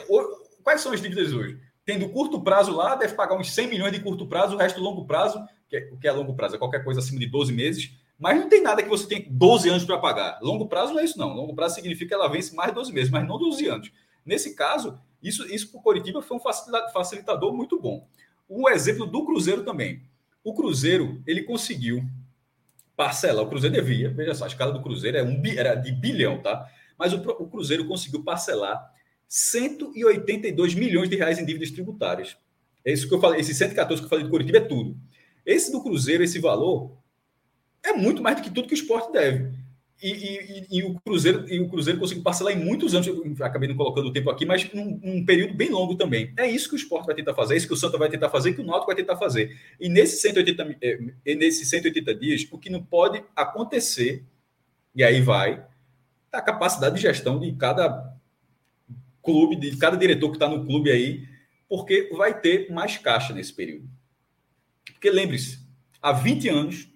quais 0.62 0.80
são 0.80 0.92
as 0.92 1.00
dívidas 1.00 1.32
hoje? 1.32 1.58
Tendo 1.84 2.09
curto 2.09 2.41
prazo 2.42 2.73
lá, 2.73 2.94
deve 2.94 3.15
pagar 3.15 3.36
uns 3.36 3.52
100 3.52 3.68
milhões 3.68 3.92
de 3.92 4.00
curto 4.00 4.26
prazo, 4.26 4.55
o 4.55 4.59
resto 4.59 4.81
longo 4.81 5.05
prazo, 5.07 5.44
que 5.68 5.76
é, 5.76 5.89
o 5.92 5.97
que 5.97 6.07
é 6.07 6.12
longo 6.12 6.34
prazo? 6.34 6.57
É 6.57 6.59
qualquer 6.59 6.84
coisa 6.84 7.00
acima 7.00 7.18
de 7.18 7.26
12 7.26 7.52
meses, 7.52 7.92
mas 8.18 8.39
não 8.39 8.49
tem 8.49 8.62
nada 8.62 8.83
que 8.83 8.89
você 8.89 9.07
tenha 9.07 9.25
12 9.28 9.68
anos 9.68 9.84
para 9.84 9.99
pagar. 9.99 10.39
Longo 10.42 10.67
prazo 10.67 10.92
não 10.92 11.00
é 11.00 11.05
isso, 11.05 11.18
não. 11.18 11.34
Longo 11.34 11.55
prazo 11.55 11.76
significa 11.76 12.09
que 12.09 12.15
ela 12.15 12.28
vence 12.28 12.55
mais 12.55 12.68
de 12.70 12.75
12 12.75 12.92
meses, 12.92 13.10
mas 13.10 13.26
não 13.26 13.39
12 13.39 13.67
anos. 13.67 13.91
Nesse 14.25 14.55
caso, 14.55 15.00
isso, 15.23 15.47
isso 15.52 15.70
para 15.70 15.81
o 15.81 15.83
Coritiba 15.83 16.20
foi 16.20 16.36
um 16.36 16.41
facilita- 16.41 16.89
facilitador 16.91 17.55
muito 17.55 17.81
bom. 17.81 18.07
O 18.49 18.68
exemplo 18.68 19.07
do 19.07 19.25
Cruzeiro 19.25 19.65
também. 19.65 20.02
O 20.44 20.52
Cruzeiro, 20.55 21.23
ele 21.26 21.42
conseguiu 21.42 22.05
parcelar. 22.97 23.44
O 23.44 23.49
Cruzeiro 23.49 23.75
devia, 23.75 24.10
veja 24.10 24.34
só, 24.34 24.44
a 24.44 24.49
escala 24.49 24.73
do 24.73 24.83
Cruzeiro 24.83 25.17
é 25.17 25.23
um, 25.23 25.41
era 25.47 25.75
de 25.75 25.91
bilhão, 25.91 26.42
tá? 26.42 26.68
Mas 26.99 27.12
o, 27.12 27.17
o 27.17 27.49
Cruzeiro 27.49 27.86
conseguiu 27.86 28.23
parcelar 28.23 28.92
182 29.31 30.75
milhões 30.75 31.09
de 31.09 31.15
reais 31.15 31.39
em 31.39 31.44
dívidas 31.47 31.70
tributárias. 31.70 32.36
É 32.84 32.92
isso 32.92 33.09
que 33.09 33.15
eu 33.15 33.20
falei, 33.20 33.41
esse 33.41 33.55
114 33.55 34.02
que 34.02 34.07
eu 34.07 34.10
falei 34.10 34.25
do 34.25 34.31
Curitiba 34.31 34.59
é 34.59 34.62
tudo. 34.62 34.97
Esse 35.47 35.70
do 35.70 35.81
Cruzeiro, 35.83 36.25
esse 36.25 36.41
valor, 36.41 36.91
é 37.84 37.92
muito 37.92 38.20
mais 38.20 38.36
do 38.36 38.42
que 38.42 38.50
tudo 38.50 38.67
que 38.67 38.75
o 38.75 38.83
esporte 38.83 39.12
deve. 39.12 39.52
E, 40.02 40.10
e- 40.10 40.67
e- 40.78 40.83
o 40.83 40.99
Cruzeiro 41.00 41.47
e 41.49 41.60
o 41.60 41.68
Cruzeiro 41.68 42.00
conseguiu 42.00 42.25
parcelar 42.25 42.55
em 42.55 42.65
muitos 42.65 42.92
anos. 42.94 43.07
Eu 43.07 43.23
acabei 43.42 43.68
não 43.68 43.76
colocando 43.76 44.09
o 44.09 44.12
tempo 44.12 44.31
aqui, 44.31 44.44
mas 44.47 44.73
num, 44.73 45.25
período 45.25 45.55
bem 45.55 45.68
longo 45.70 45.94
também. 45.94 46.33
É 46.36 46.50
isso 46.50 46.68
que 46.70 46.75
o 46.75 46.76
esporte 46.78 47.07
vai 47.07 47.15
tentar 47.15 47.34
fazer, 47.34 47.55
é 47.55 47.57
isso 47.59 47.67
que 47.68 47.75
o 47.75 47.76
Santa 47.76 47.99
vai 47.99 48.09
tentar 48.09 48.31
fazer, 48.31 48.55
que 48.55 48.62
o 48.62 48.65
Náutico 48.65 48.86
vai 48.86 48.97
tentar 48.97 49.17
fazer. 49.17 49.57
E 49.78 49.89
nesses 49.89 50.20
180, 50.23 50.65
mi- 50.65 50.76
eh, 50.81 50.99
e 51.25 51.34
nesses 51.36 51.68
180 51.68 52.15
dias, 52.15 52.47
o 52.50 52.59
que 52.59 52.70
não 52.70 52.83
pode 52.83 53.23
acontecer, 53.36 54.25
e 54.97 55.05
aí 55.05 55.20
vai, 55.20 55.62
é 56.33 56.36
a 56.39 56.41
capacidade 56.42 56.97
de 56.97 57.02
gestão 57.02 57.39
de 57.39 57.52
cada 57.52 58.10
clube, 59.23 59.57
de 59.57 59.76
cada 59.76 59.97
diretor 59.97 60.28
que 60.31 60.36
está 60.36 60.49
no 60.49 60.65
clube 60.65 60.90
aí, 60.90 61.26
porque 61.68 62.10
vai 62.12 62.39
ter 62.39 62.70
mais 62.70 62.97
caixa 62.97 63.32
nesse 63.32 63.52
período. 63.52 63.89
Porque 64.92 65.10
lembre-se, 65.10 65.58
há 66.02 66.12
20 66.12 66.49
anos, 66.49 66.89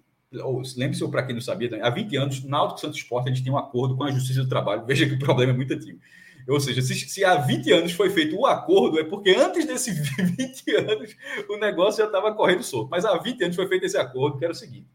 ou 0.43 0.63
lembre-se, 0.77 1.05
ou 1.05 1.11
para 1.11 1.23
quem 1.23 1.35
não 1.35 1.41
sabia, 1.41 1.71
há 1.85 1.91
20 1.91 2.17
anos, 2.17 2.45
Náutico 2.45 2.81
Santos 2.81 2.99
Esporte, 2.99 3.29
eles 3.29 3.41
tinham 3.41 3.55
um 3.55 3.59
acordo 3.59 3.97
com 3.97 4.05
a 4.05 4.11
Justiça 4.11 4.43
do 4.43 4.49
Trabalho. 4.49 4.85
Veja 4.87 5.07
que 5.07 5.15
o 5.15 5.19
problema 5.19 5.53
é 5.53 5.57
muito 5.57 5.73
antigo. 5.73 5.99
Ou 6.47 6.61
seja, 6.61 6.83
se, 6.83 6.95
se 6.95 7.25
há 7.25 7.37
20 7.37 7.73
anos 7.73 7.93
foi 7.93 8.11
feito 8.11 8.37
o 8.37 8.45
acordo, 8.45 8.99
é 8.99 9.05
porque 9.05 9.31
antes 9.31 9.65
desses 9.65 9.97
20 10.19 10.77
anos 10.77 11.17
o 11.49 11.57
negócio 11.57 12.03
já 12.03 12.07
estava 12.07 12.35
correndo 12.35 12.63
solto. 12.63 12.91
Mas 12.91 13.05
há 13.05 13.17
20 13.17 13.45
anos 13.45 13.57
foi 13.57 13.67
feito 13.67 13.87
esse 13.87 13.97
acordo, 13.97 14.39
que 14.39 14.45
era 14.45 14.53
o 14.53 14.57
seguinte: 14.57 14.87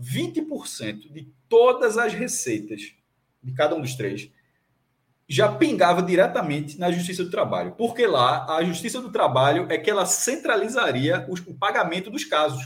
20% 0.00 1.12
de 1.12 1.28
todas 1.48 1.98
as 1.98 2.12
receitas 2.12 2.94
de 3.42 3.52
cada 3.52 3.76
um 3.76 3.80
dos 3.80 3.94
três 3.94 4.30
já 5.34 5.50
pingava 5.50 6.02
diretamente 6.02 6.78
na 6.78 6.90
Justiça 6.90 7.24
do 7.24 7.30
Trabalho, 7.30 7.72
porque 7.72 8.06
lá 8.06 8.46
a 8.56 8.62
Justiça 8.64 9.00
do 9.00 9.10
Trabalho 9.10 9.66
é 9.70 9.78
que 9.78 9.90
ela 9.90 10.04
centralizaria 10.04 11.26
os- 11.28 11.40
o 11.46 11.54
pagamento 11.54 12.10
dos 12.10 12.24
casos. 12.24 12.62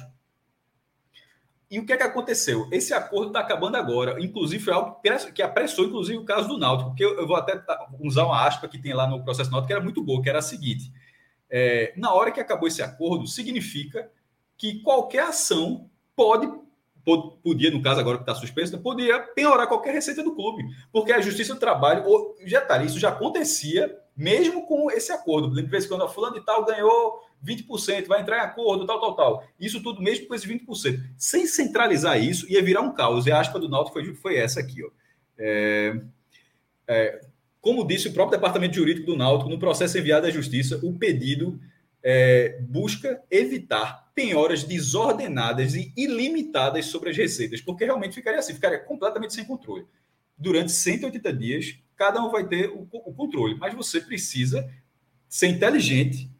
E 1.71 1.79
o 1.81 1.87
que 1.87 1.93
é 1.93 1.97
que 1.97 2.03
aconteceu? 2.03 2.69
Esse 2.71 2.95
acordo 2.95 3.29
está 3.29 3.41
acabando 3.41 3.77
agora. 3.77 4.23
Inclusive, 4.23 4.63
foi 4.63 4.73
algo 4.73 5.01
que 5.35 5.43
apressou- 5.43 5.87
inclusive, 5.87 6.17
o 6.19 6.25
caso 6.25 6.47
do 6.49 6.59
Náutico, 6.59 6.91
porque 6.91 7.05
eu, 7.05 7.19
eu 7.19 7.27
vou 7.27 7.37
até 7.37 7.61
usar 8.01 8.25
uma 8.25 8.47
aspa 8.47 8.69
que 8.69 8.79
tem 8.79 8.95
lá 8.95 9.07
no 9.07 9.25
processo 9.25 9.51
Náutico, 9.51 9.67
que 9.69 9.73
era 9.73 9.83
muito 9.83 10.03
boa, 10.03 10.23
que 10.23 10.29
era 10.29 10.39
a 10.39 10.43
seguinte. 10.43 10.93
é, 11.49 11.93
na 11.97 12.13
hora 12.13 12.33
que 12.33 12.41
acabou 12.41 12.67
esse 12.67 12.83
acordo, 12.83 13.25
significa 13.29 14.11
que 14.57 14.81
qualquer 14.81 15.23
ação 15.29 15.89
pode, 16.17 16.49
pod- 16.49 16.66
podia, 17.43 17.71
no 17.71 17.81
caso 17.81 18.01
agora 18.01 18.19
que 18.19 18.23
está 18.25 18.35
suspensa, 18.35 18.77
poderia 18.77 19.21
penhorar 19.21 19.69
qualquer 19.69 19.95
receita 19.95 20.23
do 20.23 20.35
clube, 20.35 20.65
porque 20.93 21.13
a 21.13 21.21
Justiça 21.21 21.55
do 21.55 21.61
Trabalho, 21.61 22.05
ou, 22.05 22.35
já 22.45 22.61
tá, 22.61 22.83
isso 22.83 22.99
já 22.99 23.11
acontecia 23.11 23.97
mesmo 24.17 24.67
com 24.67 24.91
esse 24.91 25.13
acordo. 25.13 25.55
De 25.55 25.63
vez 25.63 25.85
em 25.85 25.89
quando 25.89 26.05
a 26.05 26.09
fulano 26.09 26.35
de 26.35 26.45
tal 26.45 26.65
ganhou 26.65 27.21
20%, 27.45 28.07
vai 28.07 28.23
entrar 28.23 28.39
em 28.39 28.41
acordo, 28.41 28.87
tal, 28.87 28.99
tal, 28.99 29.15
tal. 29.15 29.45
Isso 29.61 29.83
tudo 29.83 30.03
mesmo 30.03 30.27
com 30.27 30.35
esses 30.35 30.49
20%. 30.49 31.01
Sem 31.17 31.47
centralizar 31.47 32.21
isso, 32.21 32.51
ia 32.51 32.63
virar 32.63 32.81
um 32.81 32.95
caos. 32.95 33.27
E 33.27 33.31
a 33.31 33.39
aspa 33.39 33.59
do 33.59 33.69
Náutico 33.69 34.01
foi, 34.01 34.15
foi 34.15 34.37
essa 34.37 34.59
aqui. 34.59 34.83
Ó. 34.83 34.89
É, 35.39 36.01
é, 36.89 37.21
como 37.61 37.87
disse 37.87 38.09
o 38.09 38.13
próprio 38.13 38.39
Departamento 38.39 38.75
Jurídico 38.75 39.07
do 39.07 39.17
Náutico, 39.17 39.51
no 39.51 39.59
processo 39.59 39.99
enviado 39.99 40.27
à 40.27 40.31
Justiça, 40.31 40.81
o 40.83 40.99
pedido 40.99 41.61
é, 42.09 42.61
busca 42.61 43.21
evitar 43.29 44.13
penhoras 44.15 44.63
desordenadas 44.63 45.75
e 45.75 45.93
ilimitadas 45.97 46.87
sobre 46.87 47.11
as 47.11 47.17
receitas, 47.17 47.61
porque 47.61 47.85
realmente 47.85 48.15
ficaria 48.15 48.39
assim, 48.39 48.55
ficaria 48.55 48.79
completamente 48.79 49.35
sem 49.35 49.45
controle. 49.45 49.85
Durante 50.39 50.71
180 50.71 51.33
dias, 51.33 51.77
cada 51.97 52.23
um 52.25 52.31
vai 52.31 52.47
ter 52.47 52.69
o, 52.71 52.87
o 52.93 53.13
controle, 53.13 53.57
mas 53.59 53.75
você 53.75 54.01
precisa 54.01 54.71
ser 55.29 55.49
inteligente 55.49 56.31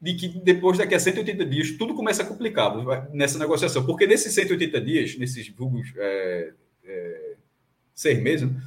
de 0.00 0.14
que 0.14 0.28
depois 0.28 0.78
daqui 0.78 0.94
a 0.94 1.00
180 1.00 1.44
dias 1.46 1.72
tudo 1.72 1.92
começa 1.92 2.22
a 2.22 2.26
complicar 2.26 2.72
nessa 3.12 3.40
negociação, 3.40 3.84
porque 3.84 4.06
nesses 4.06 4.32
180 4.34 4.80
dias, 4.80 5.18
nesses 5.18 5.48
vulgos 5.48 5.92
é, 5.96 6.52
é, 6.84 7.34
seis 7.92 8.22
meses, 8.22 8.48
né? 8.48 8.62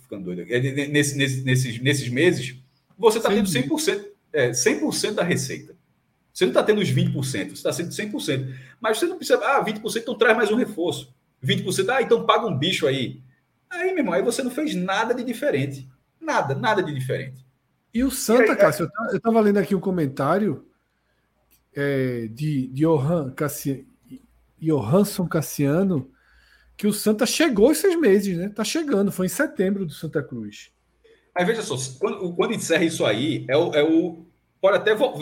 Ficando 0.00 0.24
doido. 0.24 0.42
É, 0.50 0.58
ne- 0.60 0.86
nesse- 0.88 1.16
nesse- 1.18 1.42
nesses, 1.42 1.78
nesses 1.80 2.08
meses, 2.08 2.56
você 2.96 3.18
está 3.18 3.28
tendo 3.30 3.48
100%, 3.48 4.13
é, 4.34 4.50
100% 4.50 5.14
da 5.14 5.22
receita. 5.22 5.74
Você 6.32 6.44
não 6.44 6.50
está 6.50 6.62
tendo 6.62 6.80
os 6.80 6.88
20%, 6.90 7.14
você 7.22 7.52
está 7.52 7.72
sendo 7.72 7.90
100%. 7.90 8.54
Mas 8.80 8.98
você 8.98 9.06
não 9.06 9.16
precisa, 9.16 9.38
ah, 9.38 9.64
20%, 9.64 10.02
então 10.02 10.18
traz 10.18 10.36
mais 10.36 10.50
um 10.50 10.56
reforço. 10.56 11.14
20%, 11.42 11.88
ah, 11.90 12.02
então 12.02 12.26
paga 12.26 12.46
um 12.46 12.58
bicho 12.58 12.86
aí. 12.86 13.20
Aí, 13.70 13.88
meu 13.90 13.98
irmão, 13.98 14.12
aí 14.14 14.22
você 14.22 14.42
não 14.42 14.50
fez 14.50 14.74
nada 14.74 15.14
de 15.14 15.22
diferente. 15.24 15.88
Nada, 16.20 16.54
nada 16.54 16.82
de 16.82 16.92
diferente. 16.92 17.44
E 17.92 18.02
o 18.02 18.10
Santa, 18.10 18.56
Cássio, 18.56 18.84
eu 18.84 18.90
ta- 18.90 19.08
eu 19.12 19.16
estava 19.18 19.40
lendo 19.40 19.58
aqui 19.58 19.74
um 19.74 19.80
comentário 19.80 20.66
é, 21.74 22.28
de, 22.32 22.66
de 22.68 22.82
Johan 22.84 23.30
Cassi, 23.30 23.86
Johansson 24.60 25.26
Cassiano, 25.26 26.10
que 26.76 26.86
o 26.86 26.92
Santa 26.92 27.26
chegou 27.26 27.70
esses 27.70 27.98
meses, 27.98 28.36
né? 28.36 28.48
Tá 28.48 28.64
chegando, 28.64 29.12
foi 29.12 29.26
em 29.26 29.28
setembro 29.28 29.84
do 29.86 29.92
Santa 29.92 30.22
Cruz. 30.22 30.70
Mas 31.34 31.46
veja 31.46 31.62
só, 31.62 31.76
quando, 31.98 32.32
quando 32.34 32.54
encerra 32.54 32.84
isso 32.84 33.04
aí, 33.04 33.44
é 33.48 33.56
o, 33.56 33.72
é 33.74 33.82
o- 33.82 34.23
pode 34.64 34.78
até 34.78 34.94
vo- 34.94 35.12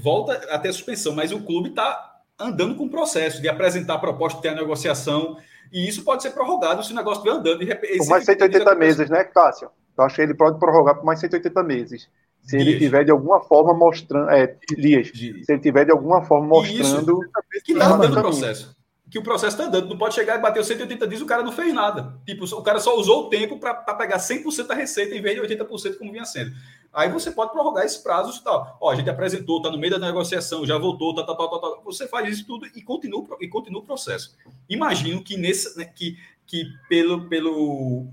volta 0.00 0.32
até 0.50 0.68
a 0.68 0.72
suspensão, 0.72 1.12
mas 1.12 1.32
o 1.32 1.40
clube 1.42 1.70
está 1.70 2.20
andando 2.38 2.76
com 2.76 2.84
o 2.84 2.88
processo 2.88 3.42
de 3.42 3.48
apresentar 3.48 3.94
a 3.94 3.98
proposta, 3.98 4.40
ter 4.40 4.50
a 4.50 4.54
negociação, 4.54 5.36
e 5.72 5.88
isso 5.88 6.04
pode 6.04 6.22
ser 6.22 6.30
prorrogado 6.30 6.84
se 6.84 6.92
o 6.92 6.94
negócio 6.94 7.18
estiver 7.18 7.36
andando. 7.36 7.58
De 7.58 7.64
repente, 7.64 7.98
Por 7.98 8.06
mais 8.06 8.24
180 8.24 8.74
meses, 8.76 9.10
né, 9.10 9.24
Cássio? 9.24 9.70
Eu 9.98 10.04
acho 10.04 10.14
que 10.14 10.22
ele 10.22 10.34
pode 10.34 10.58
prorrogar 10.60 10.94
por 10.94 11.04
mais 11.04 11.18
180 11.18 11.62
meses. 11.64 12.08
Se 12.42 12.56
ele 12.56 12.64
Dias. 12.66 12.78
tiver 12.78 13.04
de 13.04 13.10
alguma 13.10 13.40
forma 13.40 13.74
mostrando. 13.74 14.30
É, 14.30 14.56
dias. 14.78 15.08
Se 15.08 15.44
ele 15.48 15.58
tiver 15.60 15.84
de 15.84 15.90
alguma 15.90 16.22
forma 16.22 16.46
mostrando. 16.46 17.20
que 17.64 17.72
está 17.72 17.86
andando 17.94 18.16
o 18.18 18.22
processo. 18.22 18.74
Que 19.10 19.18
o 19.18 19.22
processo 19.22 19.56
está 19.56 19.66
andando. 19.66 19.88
Não 19.88 19.98
pode 19.98 20.14
chegar 20.14 20.38
e 20.38 20.40
bater 20.40 20.60
os 20.60 20.66
180 20.66 21.06
dias 21.08 21.20
o 21.20 21.26
cara 21.26 21.42
não 21.42 21.52
fez 21.52 21.74
nada. 21.74 22.14
Tipo, 22.24 22.44
o 22.44 22.62
cara 22.62 22.78
só 22.78 22.96
usou 22.96 23.26
o 23.26 23.28
tempo 23.28 23.58
para 23.58 23.74
pegar 23.74 24.18
100% 24.18 24.66
da 24.66 24.74
receita 24.74 25.14
em 25.14 25.20
vez 25.20 25.34
de 25.34 25.56
80% 25.56 25.98
como 25.98 26.12
vinha 26.12 26.24
sendo. 26.24 26.52
Aí 26.92 27.08
você 27.08 27.30
pode 27.30 27.52
prorrogar 27.52 27.84
esses 27.84 27.98
prazos 27.98 28.36
e 28.36 28.44
tal. 28.44 28.76
Ó, 28.80 28.90
a 28.90 28.94
gente 28.94 29.10
apresentou, 29.10 29.58
está 29.58 29.70
no 29.70 29.78
meio 29.78 29.92
da 29.92 30.06
negociação, 30.06 30.66
já 30.66 30.76
voltou, 30.78 31.14
tá, 31.14 31.24
tá, 31.24 31.34
tá, 31.34 31.46
tá. 31.46 31.80
Você 31.84 32.08
faz 32.08 32.28
isso 32.28 32.46
tudo 32.46 32.66
e 32.66 32.82
continua, 32.82 33.26
e 33.40 33.48
continua 33.48 33.80
o 33.80 33.84
processo. 33.84 34.36
Imagino 34.68 35.22
que, 35.22 35.36
nesse, 35.36 35.76
né, 35.78 35.84
que, 35.84 36.18
que 36.46 36.64
pelo, 36.88 37.28
pelo 37.28 38.08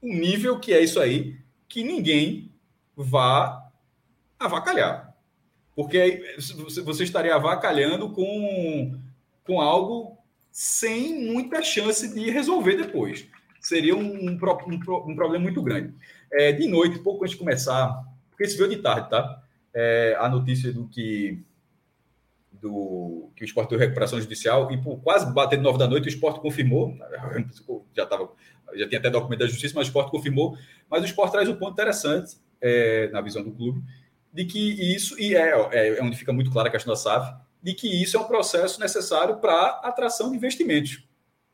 o 0.00 0.06
nível 0.06 0.58
que 0.58 0.72
é 0.72 0.80
isso 0.80 1.00
aí, 1.00 1.36
que 1.68 1.84
ninguém 1.84 2.52
vá 2.96 3.68
avacalhar. 4.38 5.14
Porque 5.74 6.24
você 6.84 7.04
estaria 7.04 7.34
avacalhando 7.34 8.10
com, 8.10 8.98
com 9.44 9.60
algo 9.60 10.18
sem 10.50 11.26
muita 11.26 11.62
chance 11.62 12.12
de 12.12 12.30
resolver 12.30 12.76
depois. 12.76 13.26
Seria 13.60 13.94
um, 13.94 14.00
um, 14.00 14.30
um, 14.30 15.10
um 15.10 15.14
problema 15.14 15.38
muito 15.38 15.62
grande. 15.62 15.94
É, 16.32 16.52
de 16.52 16.66
noite, 16.66 16.98
pouco 16.98 17.24
antes 17.24 17.32
de 17.32 17.38
começar, 17.38 18.04
porque 18.30 18.44
esse 18.44 18.56
veio 18.56 18.70
de 18.70 18.76
tarde, 18.78 19.10
tá? 19.10 19.42
É, 19.74 20.16
a 20.18 20.28
notícia 20.28 20.72
do 20.72 20.86
que 20.88 21.42
do 22.52 23.30
que 23.34 23.42
o 23.42 23.46
esporte 23.46 23.70
deu 23.70 23.78
recuperação 23.78 24.20
judicial 24.20 24.70
e 24.70 24.76
por 24.76 24.98
quase 25.00 25.32
bater 25.32 25.58
nove 25.58 25.78
da 25.78 25.88
noite 25.88 26.06
o 26.06 26.08
esporte 26.10 26.40
confirmou, 26.40 26.94
já 27.96 28.02
estava 28.02 28.30
já 28.74 28.88
tinha 28.88 28.98
até 28.98 29.10
documento 29.10 29.40
da 29.40 29.46
justiça, 29.46 29.74
mas 29.74 29.86
o 29.86 29.90
esporte 29.90 30.10
confirmou, 30.10 30.56
mas 30.88 31.02
o 31.02 31.06
esporte 31.06 31.32
traz 31.32 31.48
um 31.48 31.56
ponto 31.56 31.72
interessante 31.72 32.36
é, 32.60 33.08
na 33.08 33.20
visão 33.20 33.42
do 33.42 33.50
clube, 33.50 33.82
de 34.32 34.44
que 34.44 34.94
isso, 34.94 35.18
e 35.18 35.34
é, 35.34 35.50
é, 35.72 35.98
é 35.98 36.02
onde 36.02 36.16
fica 36.16 36.32
muito 36.32 36.50
clara 36.50 36.68
a 36.68 36.72
questão 36.72 36.92
da 36.92 36.96
SAF, 36.96 37.34
de 37.62 37.74
que 37.74 38.02
isso 38.02 38.16
é 38.16 38.20
um 38.20 38.24
processo 38.24 38.80
necessário 38.80 39.36
para 39.38 39.80
atração 39.82 40.30
de 40.30 40.36
investimentos. 40.36 41.04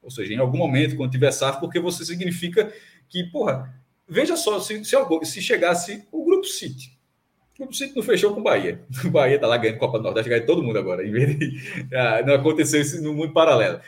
Ou 0.02 0.10
seja, 0.10 0.32
em 0.32 0.38
algum 0.38 0.56
momento, 0.58 0.96
quando 0.96 1.10
tiver 1.10 1.32
SAF, 1.32 1.58
porque 1.58 1.80
você 1.80 2.04
significa 2.04 2.72
que, 3.08 3.24
porra, 3.24 3.74
veja 4.08 4.36
só, 4.36 4.60
se, 4.60 4.84
se, 4.84 4.96
se 5.24 5.42
chegasse 5.42 6.06
o 6.12 6.24
Grupo 6.24 6.44
City, 6.44 6.96
o 7.54 7.60
Grupo 7.60 7.74
City 7.74 7.96
não 7.96 8.02
fechou 8.02 8.32
com 8.32 8.40
o 8.40 8.42
Bahia. 8.42 8.84
O 9.04 9.10
Bahia 9.10 9.36
está 9.36 9.46
lá 9.46 9.56
ganhando 9.56 9.78
Copa 9.78 9.98
do 9.98 10.04
Nordeste, 10.04 10.28
ganha 10.28 10.44
todo 10.44 10.62
mundo 10.62 10.78
agora, 10.78 11.06
em 11.06 11.10
vez 11.10 11.38
de, 11.38 11.56
ah, 11.94 12.22
não 12.24 12.34
aconteceu 12.34 12.80
isso 12.80 13.02
no 13.02 13.14
mundo 13.14 13.32
paralelo. 13.32 13.80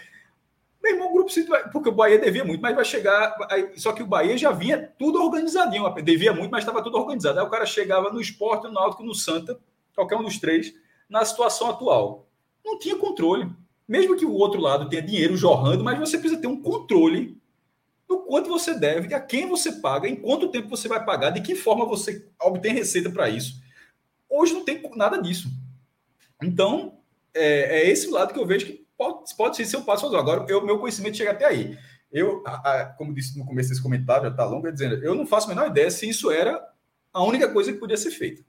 Meu 0.83 0.93
irmão, 0.95 1.11
o 1.11 1.15
Grupo 1.15 1.31
City, 1.31 1.49
vai, 1.49 1.69
porque 1.71 1.89
o 1.89 1.93
Bahia 1.93 2.19
devia 2.19 2.45
muito, 2.45 2.61
mas 2.61 2.75
vai 2.75 2.85
chegar. 2.85 3.37
Só 3.77 3.93
que 3.93 4.03
o 4.03 4.07
Bahia 4.07 4.39
já 4.39 4.51
vinha 4.51 4.91
tudo 4.99 5.23
organizadinho, 5.23 5.93
devia 6.03 6.33
muito, 6.33 6.51
mas 6.51 6.63
estava 6.63 6.83
tudo 6.83 6.97
organizado. 6.97 7.39
Aí 7.39 7.45
o 7.45 7.51
cara 7.51 7.67
chegava 7.67 8.11
no 8.11 8.21
esporte, 8.21 8.65
no 8.65 8.73
Náutico, 8.73 9.03
no 9.03 9.15
Santa, 9.15 9.59
qualquer 9.95 10.17
um 10.17 10.23
dos 10.23 10.39
três, 10.39 10.73
na 11.09 11.25
situação 11.25 11.71
atual. 11.71 12.29
Não 12.65 12.79
tinha 12.79 12.97
controle. 12.97 13.51
Mesmo 13.87 14.17
que 14.17 14.27
o 14.27 14.35
outro 14.35 14.61
lado 14.61 14.89
tenha 14.89 15.01
dinheiro 15.01 15.37
jorrando, 15.37 15.83
mas 15.83 15.99
você 15.99 16.19
precisa 16.19 16.41
ter 16.41 16.47
um 16.47 16.61
controle 16.61 17.41
do 18.07 18.21
quanto 18.21 18.49
você 18.49 18.75
deve, 18.75 19.09
de 19.09 19.15
a 19.15 19.21
quem 19.21 19.47
você 19.47 19.73
paga, 19.73 20.09
em 20.09 20.17
quanto 20.17 20.51
tempo 20.51 20.69
você 20.69 20.89
vai 20.89 21.05
pagar, 21.05 21.31
de 21.31 21.43
que 21.43 21.55
forma 21.55 21.87
você 21.87 22.27
obtém 22.41 22.73
receita 22.73 23.11
para 23.11 23.29
isso. 23.29 23.63
Hoje 24.29 24.55
não 24.55 24.65
tem 24.65 24.83
nada 24.95 25.21
disso. 25.21 25.49
Então, 26.43 26.99
é, 27.35 27.81
é 27.81 27.89
esse 27.91 28.11
lado 28.11 28.33
que 28.33 28.41
eu 28.41 28.47
vejo 28.47 28.67
que 28.67 28.87
pode, 28.97 29.35
pode 29.37 29.57
ser 29.57 29.65
seu 29.67 29.83
passo 29.83 30.07
Agora, 30.15 30.43
o 30.57 30.67
meu 30.67 30.79
conhecimento 30.79 31.17
chega 31.17 31.33
até 31.33 31.47
aí. 31.47 31.79
Eu, 32.11 32.43
a, 32.47 32.73
a, 32.73 32.85
como 32.87 33.15
disse 33.15 33.39
no 33.39 33.45
começo 33.45 33.69
desse 33.69 33.83
comentário, 33.83 34.25
já 34.25 34.31
está 34.31 34.45
longo, 34.45 34.67
é 34.67 34.73
dizendo, 34.73 34.97
eu 35.05 35.15
não 35.15 35.27
faço 35.27 35.47
a 35.47 35.55
menor 35.55 35.69
ideia 35.69 35.91
se 35.91 36.09
isso 36.09 36.31
era 36.31 36.67
a 37.13 37.23
única 37.23 37.51
coisa 37.51 37.73
que 37.73 37.79
podia 37.79 37.97
ser 37.97 38.11
feita. 38.11 38.43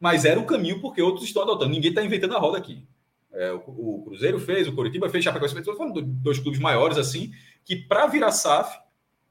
Mas 0.00 0.24
era 0.24 0.38
o 0.38 0.46
caminho 0.46 0.80
porque 0.80 1.02
outros 1.02 1.24
estão 1.24 1.42
adotando. 1.42 1.70
Ninguém 1.70 1.90
está 1.90 2.04
inventando 2.04 2.36
a 2.36 2.38
roda 2.38 2.58
aqui. 2.58 2.86
É, 3.32 3.52
o, 3.52 3.62
o, 3.66 4.02
Cruzeiro 4.04 4.38
fez, 4.38 4.66
o 4.66 4.74
Coritiba 4.74 5.08
fez, 5.08 5.22
Chapecoense 5.22 5.54
fez, 5.54 5.66
estou 5.66 5.76
falando 5.76 6.02
dois 6.02 6.38
clubes 6.38 6.58
maiores 6.58 6.96
assim, 6.96 7.30
que 7.64 7.76
para 7.76 8.06
virar 8.06 8.32
SAF 8.32 8.78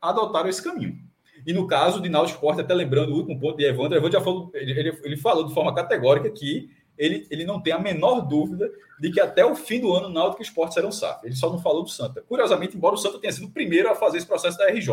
adotaram 0.01 0.49
esse 0.49 0.63
caminho. 0.63 0.97
E 1.45 1.53
no 1.53 1.65
caso 1.65 2.01
de 2.01 2.09
Náutico 2.09 2.37
Sport, 2.37 2.59
até 2.59 2.73
lembrando 2.73 3.11
o 3.11 3.15
último 3.15 3.39
ponto 3.39 3.57
de 3.57 3.65
Evandro, 3.65 3.97
Evandro 3.97 4.19
já 4.19 4.23
falou, 4.23 4.51
ele, 4.53 4.97
ele, 5.03 5.17
falou 5.17 5.45
de 5.45 5.53
forma 5.53 5.73
categórica 5.73 6.29
que 6.29 6.69
ele, 6.97 7.25
ele 7.29 7.45
não 7.45 7.61
tem 7.61 7.73
a 7.73 7.79
menor 7.79 8.21
dúvida 8.21 8.69
de 8.99 9.11
que 9.11 9.19
até 9.19 9.45
o 9.45 9.55
fim 9.55 9.79
do 9.79 9.93
ano 9.93 10.09
Náutico 10.09 10.41
e 10.41 10.45
Esporte 10.45 10.73
serão 10.73 10.91
SAF. 10.91 11.25
Ele 11.25 11.35
só 11.35 11.49
não 11.49 11.59
falou 11.59 11.83
do 11.83 11.89
Santa. 11.89 12.21
Curiosamente, 12.21 12.75
embora 12.75 12.95
o 12.95 12.97
Santa 12.97 13.19
tenha 13.19 13.31
sido 13.31 13.47
o 13.47 13.51
primeiro 13.51 13.89
a 13.89 13.95
fazer 13.95 14.17
esse 14.17 14.27
processo 14.27 14.57
da 14.57 14.67
RJ. 14.69 14.89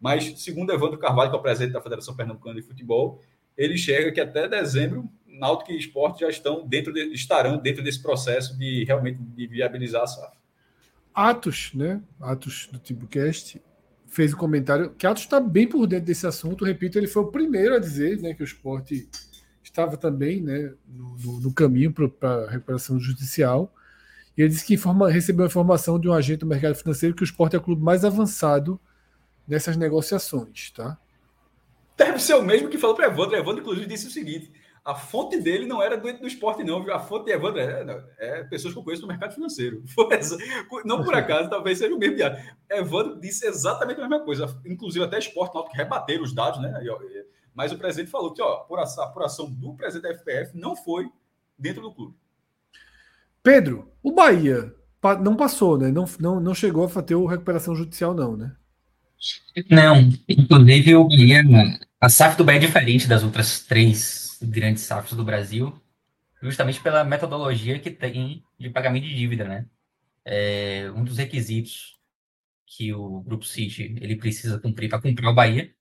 Mas, 0.00 0.40
segundo 0.40 0.72
Evandro 0.72 0.98
Carvalho, 0.98 1.30
que 1.30 1.36
é 1.36 1.38
o 1.38 1.42
presidente 1.42 1.72
da 1.72 1.80
Federação 1.80 2.14
Pernambucana 2.14 2.60
de 2.60 2.66
Futebol, 2.66 3.20
ele 3.56 3.74
enxerga 3.74 4.12
que 4.12 4.20
até 4.20 4.48
dezembro 4.48 5.08
Náutico 5.26 5.72
e 5.72 5.78
Esporte 5.78 6.20
já 6.20 6.28
estão 6.28 6.66
dentro 6.66 6.92
de, 6.92 7.12
estarão 7.12 7.58
dentro 7.58 7.82
desse 7.82 8.00
processo 8.00 8.56
de 8.58 8.84
realmente 8.84 9.18
de 9.18 9.46
viabilizar 9.46 10.02
a 10.02 10.06
SAF. 10.06 10.36
Atos, 11.14 11.70
né? 11.74 12.00
Atos 12.20 12.68
do 12.70 12.78
Timbucast 12.78 13.60
fez 14.06 14.32
o 14.32 14.36
um 14.36 14.38
comentário 14.38 14.90
que 14.90 15.06
Atos 15.06 15.22
está 15.22 15.40
bem 15.40 15.66
por 15.66 15.86
dentro 15.86 16.06
desse 16.06 16.26
assunto. 16.26 16.64
Repito, 16.64 16.98
ele 16.98 17.06
foi 17.06 17.22
o 17.22 17.30
primeiro 17.30 17.74
a 17.74 17.78
dizer 17.78 18.20
né, 18.20 18.34
que 18.34 18.42
o 18.42 18.44
esporte 18.44 19.08
estava 19.62 19.96
também 19.96 20.40
né, 20.40 20.72
no, 20.86 21.16
no, 21.16 21.40
no 21.40 21.52
caminho 21.52 21.92
para 21.92 22.44
a 22.44 22.50
recuperação 22.50 22.98
judicial. 22.98 23.72
E 24.36 24.42
ele 24.42 24.50
disse 24.50 24.64
que 24.64 24.74
informa, 24.74 25.10
recebeu 25.10 25.44
a 25.44 25.48
informação 25.48 25.98
de 25.98 26.08
um 26.08 26.12
agente 26.12 26.40
do 26.40 26.46
mercado 26.46 26.74
financeiro 26.74 27.14
que 27.14 27.22
o 27.22 27.24
esporte 27.24 27.56
é 27.56 27.58
o 27.58 27.62
clube 27.62 27.82
mais 27.82 28.04
avançado 28.04 28.78
nessas 29.48 29.76
negociações. 29.76 30.70
Tá? 30.70 30.98
Deve 31.96 32.18
ser 32.18 32.34
o 32.34 32.42
mesmo 32.42 32.68
que 32.68 32.78
falou 32.78 32.94
para 32.94 33.06
Evandro. 33.06 33.36
Evandro, 33.36 33.62
inclusive, 33.62 33.86
disse 33.86 34.06
o 34.06 34.10
seguinte: 34.10 34.52
a 34.84 34.94
fonte 34.94 35.40
dele 35.40 35.66
não 35.66 35.82
era 35.82 35.96
do, 35.96 36.12
do 36.18 36.28
esporte, 36.28 36.62
não, 36.62 36.84
viu? 36.84 36.94
A 36.94 37.00
fonte 37.00 37.24
de 37.24 37.32
Evandro 37.32 37.60
é, 37.60 38.06
é, 38.18 38.44
pessoas 38.44 38.72
que 38.72 38.78
eu 38.78 38.84
conheço 38.84 39.02
no 39.02 39.08
mercado 39.08 39.34
financeiro. 39.34 39.82
Não 40.84 41.02
por 41.02 41.12
acaso, 41.14 41.50
talvez 41.50 41.78
seja 41.78 41.92
o 41.92 41.98
mesmo. 41.98 42.16
Evandro 42.70 43.18
disse 43.20 43.46
exatamente 43.46 44.00
a 44.00 44.08
mesma 44.08 44.24
coisa. 44.24 44.46
Inclusive, 44.64 45.04
até 45.04 45.18
esporte 45.18 45.56
que 45.70 45.76
rebateram 45.76 46.22
os 46.22 46.32
dados, 46.32 46.60
né? 46.60 46.72
Mas 47.52 47.72
o 47.72 47.78
presidente 47.78 48.10
falou 48.10 48.32
que 48.32 48.40
ó, 48.40 48.66
a 48.70 49.04
apuração 49.04 49.50
do 49.50 49.74
presidente 49.74 50.12
da 50.12 50.18
FPF 50.18 50.56
não 50.56 50.76
foi 50.76 51.08
dentro 51.58 51.82
do 51.82 51.92
clube. 51.92 52.14
Pedro, 53.42 53.90
o 54.02 54.12
Bahia 54.12 54.72
não 55.20 55.34
passou, 55.34 55.78
né? 55.78 55.90
Não, 55.90 56.04
não, 56.20 56.38
não 56.38 56.54
chegou 56.54 56.84
a 56.84 57.02
ter 57.02 57.14
o 57.14 57.26
recuperação 57.26 57.74
judicial, 57.74 58.14
não, 58.14 58.36
né? 58.36 58.54
Não, 59.70 59.96
inclusive 60.28 60.94
o 60.94 61.08
Bahia, 61.08 61.42
a 62.00 62.08
SAF 62.08 62.36
do 62.36 62.44
Bahia 62.44 62.58
é 62.58 62.66
diferente 62.66 63.06
das 63.06 63.22
outras 63.22 63.60
três 63.64 64.38
grandes 64.42 64.82
SAFs 64.82 65.14
do 65.14 65.24
Brasil, 65.24 65.80
justamente 66.42 66.80
pela 66.80 67.04
metodologia 67.04 67.78
que 67.78 67.90
tem 67.90 68.44
de 68.58 68.70
pagamento 68.70 69.04
de 69.04 69.14
dívida, 69.14 69.44
né? 69.44 69.66
É, 70.24 70.90
um 70.94 71.04
dos 71.04 71.18
requisitos 71.18 71.98
que 72.66 72.92
o 72.92 73.20
Grupo 73.22 73.44
City 73.44 73.96
ele 74.00 74.16
precisa 74.16 74.58
cumprir 74.58 74.88
para 74.90 75.00
comprar 75.00 75.30
o 75.30 75.34
Bahia 75.34 75.74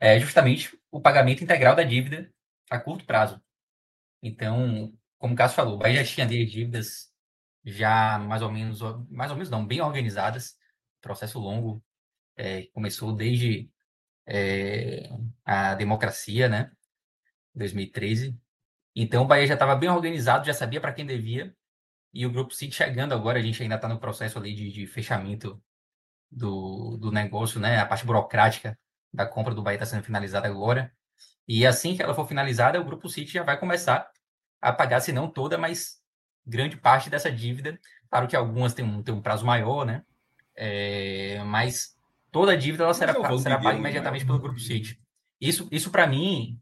é 0.00 0.18
justamente 0.18 0.76
o 0.90 1.00
pagamento 1.00 1.44
integral 1.44 1.76
da 1.76 1.82
dívida 1.82 2.32
a 2.70 2.78
curto 2.78 3.04
prazo. 3.04 3.40
Então, 4.22 4.92
como 5.18 5.34
o 5.34 5.36
Cássio 5.36 5.56
falou, 5.56 5.74
o 5.74 5.78
Bahia 5.78 6.04
já 6.04 6.14
tinha 6.14 6.26
dívidas 6.26 7.12
já 7.64 8.18
mais 8.18 8.42
ou 8.42 8.50
menos, 8.50 8.80
mais 9.10 9.30
ou 9.30 9.36
menos 9.36 9.50
não, 9.50 9.66
bem 9.66 9.80
organizadas, 9.80 10.56
processo 11.00 11.38
longo, 11.38 11.82
é, 12.36 12.62
começou 12.72 13.12
desde 13.14 13.70
é, 14.28 15.10
a 15.44 15.74
democracia, 15.74 16.48
né, 16.48 16.70
2013. 17.54 18.38
Então, 18.94 19.24
o 19.24 19.26
Bahia 19.26 19.46
já 19.46 19.54
estava 19.54 19.74
bem 19.74 19.88
organizado, 19.88 20.46
já 20.46 20.54
sabia 20.54 20.80
para 20.80 20.92
quem 20.92 21.06
devia, 21.06 21.54
e 22.12 22.26
o 22.26 22.30
Grupo 22.30 22.54
City 22.54 22.74
chegando 22.74 23.14
agora, 23.14 23.38
a 23.38 23.42
gente 23.42 23.62
ainda 23.62 23.76
está 23.76 23.88
no 23.88 23.98
processo 23.98 24.38
ali 24.38 24.54
de, 24.54 24.70
de 24.70 24.86
fechamento 24.86 25.62
do, 26.30 26.98
do 26.98 27.10
negócio, 27.10 27.58
né, 27.58 27.78
a 27.78 27.86
parte 27.86 28.04
burocrática 28.04 28.78
da 29.12 29.26
compra 29.26 29.54
do 29.54 29.62
Bahia 29.62 29.76
está 29.76 29.86
sendo 29.86 30.04
finalizada 30.04 30.46
agora. 30.46 30.92
E 31.46 31.66
assim 31.66 31.96
que 31.96 32.02
ela 32.02 32.14
for 32.14 32.26
finalizada, 32.26 32.80
o 32.80 32.84
Grupo 32.84 33.08
City 33.08 33.32
já 33.32 33.42
vai 33.42 33.58
começar 33.58 34.10
a 34.60 34.72
pagar, 34.72 35.00
se 35.00 35.12
não 35.12 35.30
toda, 35.30 35.56
mas 35.56 35.98
grande 36.46 36.76
parte 36.76 37.08
dessa 37.08 37.32
dívida. 37.32 37.78
Claro 38.10 38.28
que 38.28 38.36
algumas 38.36 38.74
têm 38.74 38.84
um, 38.84 39.02
têm 39.02 39.14
um 39.14 39.22
prazo 39.22 39.46
maior, 39.46 39.86
né? 39.86 40.04
É, 40.54 41.42
mas 41.44 41.97
toda 42.30 42.52
a 42.52 42.56
dívida 42.56 42.84
ela 42.84 42.94
será, 42.94 43.14
será 43.38 43.58
paga 43.58 43.78
imediatamente 43.78 44.24
pelo 44.24 44.38
Grupo 44.38 44.58
City. 44.58 45.00
Isso, 45.40 45.68
isso 45.70 45.90
para 45.90 46.06
mim, 46.06 46.60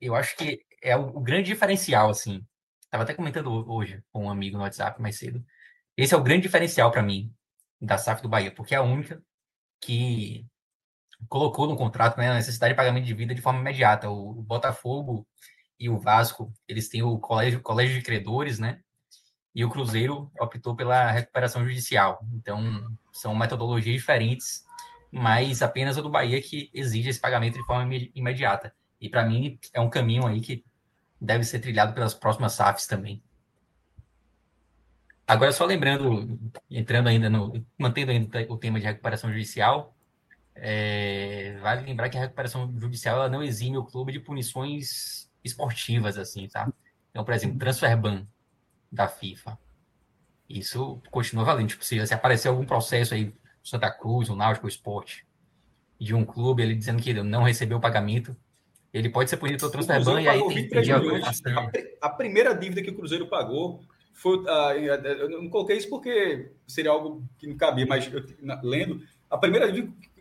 eu 0.00 0.14
acho 0.14 0.36
que 0.36 0.64
é 0.82 0.96
o, 0.96 1.16
o 1.16 1.20
grande 1.20 1.48
diferencial, 1.48 2.10
assim. 2.10 2.44
Estava 2.82 3.04
até 3.04 3.14
comentando 3.14 3.48
hoje 3.70 4.02
com 4.12 4.26
um 4.26 4.30
amigo 4.30 4.56
no 4.56 4.62
WhatsApp 4.62 5.00
mais 5.00 5.16
cedo. 5.16 5.44
Esse 5.96 6.14
é 6.14 6.16
o 6.16 6.22
grande 6.22 6.42
diferencial 6.42 6.90
para 6.90 7.02
mim 7.02 7.32
da 7.80 7.98
SAF 7.98 8.22
do 8.22 8.28
Bahia, 8.28 8.52
porque 8.52 8.74
é 8.74 8.78
a 8.78 8.82
única 8.82 9.22
que 9.80 10.46
colocou 11.28 11.66
no 11.66 11.76
contrato 11.76 12.16
né, 12.18 12.30
a 12.30 12.34
necessidade 12.34 12.72
de 12.72 12.76
pagamento 12.76 13.04
de 13.04 13.14
vida 13.14 13.34
de 13.34 13.40
forma 13.40 13.60
imediata. 13.60 14.08
O, 14.10 14.42
Botafogo 14.42 15.26
e 15.78 15.88
o 15.88 15.98
Vasco, 15.98 16.52
eles 16.68 16.88
têm 16.88 17.02
o 17.02 17.18
colégio, 17.18 17.60
colégio 17.60 17.96
de 17.96 18.02
credores, 18.02 18.58
né? 18.58 18.80
E 19.54 19.64
o 19.64 19.70
Cruzeiro 19.70 20.30
optou 20.40 20.74
pela 20.74 21.10
recuperação 21.10 21.64
judicial. 21.64 22.24
Então, 22.32 22.96
são 23.12 23.34
metodologias 23.34 23.96
diferentes, 23.96 24.64
mas 25.12 25.60
apenas 25.60 25.98
a 25.98 26.00
do 26.00 26.08
Bahia 26.08 26.40
que 26.40 26.70
exige 26.72 27.10
esse 27.10 27.20
pagamento 27.20 27.58
de 27.58 27.64
forma 27.66 27.94
imediata. 28.14 28.74
E 28.98 29.08
para 29.10 29.26
mim 29.26 29.58
é 29.74 29.80
um 29.80 29.90
caminho 29.90 30.26
aí 30.26 30.40
que 30.40 30.64
deve 31.20 31.44
ser 31.44 31.60
trilhado 31.60 31.92
pelas 31.92 32.14
próximas 32.14 32.54
SAFs 32.54 32.86
também. 32.86 33.22
Agora, 35.26 35.52
só 35.52 35.64
lembrando, 35.64 36.38
entrando 36.70 37.08
ainda 37.08 37.30
no. 37.30 37.64
mantendo 37.78 38.10
ainda 38.10 38.46
o 38.50 38.56
tema 38.56 38.80
de 38.80 38.86
recuperação 38.86 39.30
judicial, 39.30 39.94
é, 40.54 41.58
vale 41.60 41.86
lembrar 41.86 42.08
que 42.08 42.16
a 42.16 42.20
recuperação 42.20 42.72
judicial 42.80 43.16
ela 43.16 43.28
não 43.28 43.42
exime 43.42 43.76
o 43.78 43.84
clube 43.84 44.12
de 44.12 44.20
punições 44.20 45.30
esportivas, 45.44 46.18
assim, 46.18 46.48
tá? 46.48 46.72
Então, 47.10 47.24
por 47.24 47.34
exemplo, 47.34 47.58
transfer 47.58 47.96
ban 47.96 48.26
da 48.90 49.08
FIFA. 49.08 49.58
Isso 50.48 51.00
continua 51.10 51.44
valendo. 51.44 51.68
Tipo, 51.68 51.84
se, 51.84 52.04
se 52.06 52.14
aparecer 52.14 52.48
algum 52.48 52.66
processo 52.66 53.14
aí, 53.14 53.34
Santa 53.62 53.90
Cruz, 53.90 54.28
o 54.28 54.36
Náutico, 54.36 54.66
o 54.66 54.68
Esporte, 54.68 55.24
de 56.00 56.14
um 56.14 56.24
clube 56.24 56.62
ele 56.62 56.74
dizendo 56.74 57.00
que 57.02 57.12
não 57.14 57.42
recebeu 57.42 57.78
o 57.78 57.80
pagamento 57.80 58.36
Ele 58.92 59.08
pode 59.08 59.30
ser 59.30 59.36
punido 59.36 59.58
pelo 59.58 59.70
transfer 59.70 60.04
ban 60.04 60.20
e 60.20 60.28
aí 60.28 60.38
tem 60.40 60.48
que 60.48 60.54
23 60.54 60.86
pedir 60.88 60.92
a. 60.92 61.60
A, 61.60 61.70
pri- 61.70 61.98
a 62.00 62.08
primeira 62.10 62.52
dívida 62.54 62.82
que 62.82 62.90
o 62.90 62.94
Cruzeiro 62.94 63.26
pagou 63.28 63.80
foi. 64.12 64.44
ah, 64.48 64.74
eu 64.76 65.30
não 65.30 65.48
coloquei 65.48 65.76
isso 65.76 65.88
porque 65.88 66.50
seria 66.66 66.90
algo 66.90 67.24
que 67.38 67.46
não 67.46 67.56
cabia, 67.56 67.86
mas 67.86 68.12
eu, 68.12 68.22
na- 68.40 68.60
lendo, 68.62 69.00
a 69.30 69.38
primeira 69.38 69.70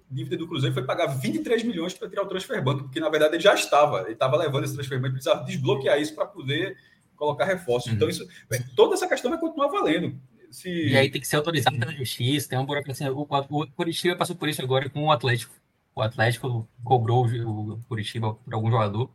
dívida 0.10 0.38
do 0.38 0.48
Cruzeiro 0.48 0.74
foi 0.74 0.84
pagar 0.86 1.08
23 1.08 1.64
milhões 1.64 1.94
para 1.94 2.08
tirar 2.10 2.24
o 2.24 2.28
transfer 2.28 2.64
ban, 2.64 2.78
porque 2.78 3.00
na 3.00 3.10
verdade 3.10 3.36
ele 3.36 3.44
já 3.44 3.54
estava, 3.56 4.02
ele 4.04 4.14
estava 4.14 4.38
levando 4.38 4.64
esse 4.66 4.74
transfer 4.74 5.00
ban, 5.00 5.08
ele 5.08 5.14
precisava 5.16 5.44
desbloquear 5.44 6.00
isso 6.00 6.14
para 6.16 6.26
poder 6.26 6.78
colocar 7.16 7.46
reforços. 7.46 7.92
Então, 7.92 8.08
isso, 8.10 8.28
toda 8.76 8.94
essa 8.96 9.08
questão 9.08 9.30
vai 9.32 9.40
continuar 9.40 9.68
valendo. 9.68 10.20
Se... 10.52 10.70
E 10.70 10.98
aí 10.98 11.10
tem 11.10 11.22
que 11.22 11.28
ser 11.28 11.38
autorizado 11.38 11.78
pela 11.80 11.94
justiça, 11.94 12.50
tem 12.50 12.60
uma 12.60 12.66
burocracia. 12.66 13.12
O, 13.12 13.22
o 13.22 13.68
Curitiba 13.68 14.16
passou 14.16 14.36
por 14.36 14.50
isso 14.50 14.62
agora 14.62 14.90
com 14.90 15.06
o 15.06 15.12
Atlético. 15.12 15.54
O 15.96 16.02
Atlético 16.02 16.68
cobrou 16.84 17.26
o, 17.26 17.80
Curitiba 17.88 18.34
por 18.34 18.54
algum 18.54 18.70
jogador 18.70 19.10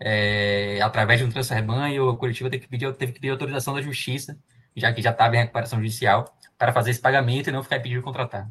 é, 0.00 0.80
através 0.80 1.18
de 1.18 1.26
um 1.26 1.30
transfer 1.30 1.62
ban 1.64 1.88
e 1.88 1.98
o 1.98 2.16
Curitiba 2.16 2.48
teve 2.48 2.62
que, 2.64 2.68
pedir, 2.68 2.92
teve 2.94 3.12
que 3.12 3.20
pedir 3.20 3.32
autorização 3.32 3.74
da 3.74 3.82
justiça, 3.82 4.38
já 4.76 4.92
que 4.92 5.02
já 5.02 5.10
estava 5.10 5.36
em 5.36 5.40
recuperação 5.40 5.78
judicial, 5.78 6.36
para 6.56 6.72
fazer 6.72 6.90
esse 6.90 7.00
pagamento 7.00 7.48
e 7.48 7.52
não 7.52 7.62
ficar 7.62 7.80
pedindo 7.80 8.02
contratar. 8.02 8.48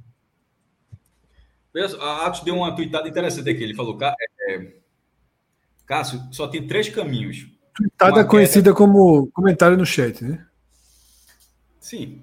A 2.00 2.26
Atos 2.26 2.42
deu 2.42 2.56
uma 2.56 2.76
tweetada 2.76 3.08
interessante 3.08 3.50
aqui. 3.50 3.64
Ele 3.64 3.76
falou: 3.76 3.96
"Cá- 3.96 4.16
é, 4.50 4.74
Cássio, 5.86 6.20
só 6.32 6.48
tem 6.48 6.66
três 6.66 6.90
caminhos. 6.90 7.48
Tuitada 7.76 8.14
Uma 8.14 8.26
conhecida 8.26 8.74
como 8.74 9.28
comentário 9.28 9.78
no 9.78 9.86
chat, 9.86 10.24
né? 10.24 10.47
Sim. 11.88 12.22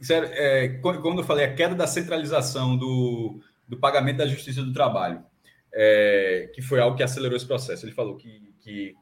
Sério, 0.00 0.30
é, 0.32 0.80
eu 0.82 1.22
falei 1.24 1.44
a 1.44 1.54
queda 1.54 1.74
da 1.74 1.86
centralização 1.86 2.74
do, 2.74 3.38
do 3.68 3.76
pagamento 3.76 4.16
da 4.16 4.26
Justiça 4.26 4.62
do 4.62 4.72
Trabalho, 4.72 5.22
é, 5.70 6.50
que 6.54 6.62
foi 6.62 6.80
algo 6.80 6.96
que 6.96 7.02
acelerou 7.02 7.36
esse 7.36 7.46
processo. 7.46 7.84
Ele 7.84 7.92
falou 7.92 8.16
que, 8.16 8.50
que, 8.60 8.96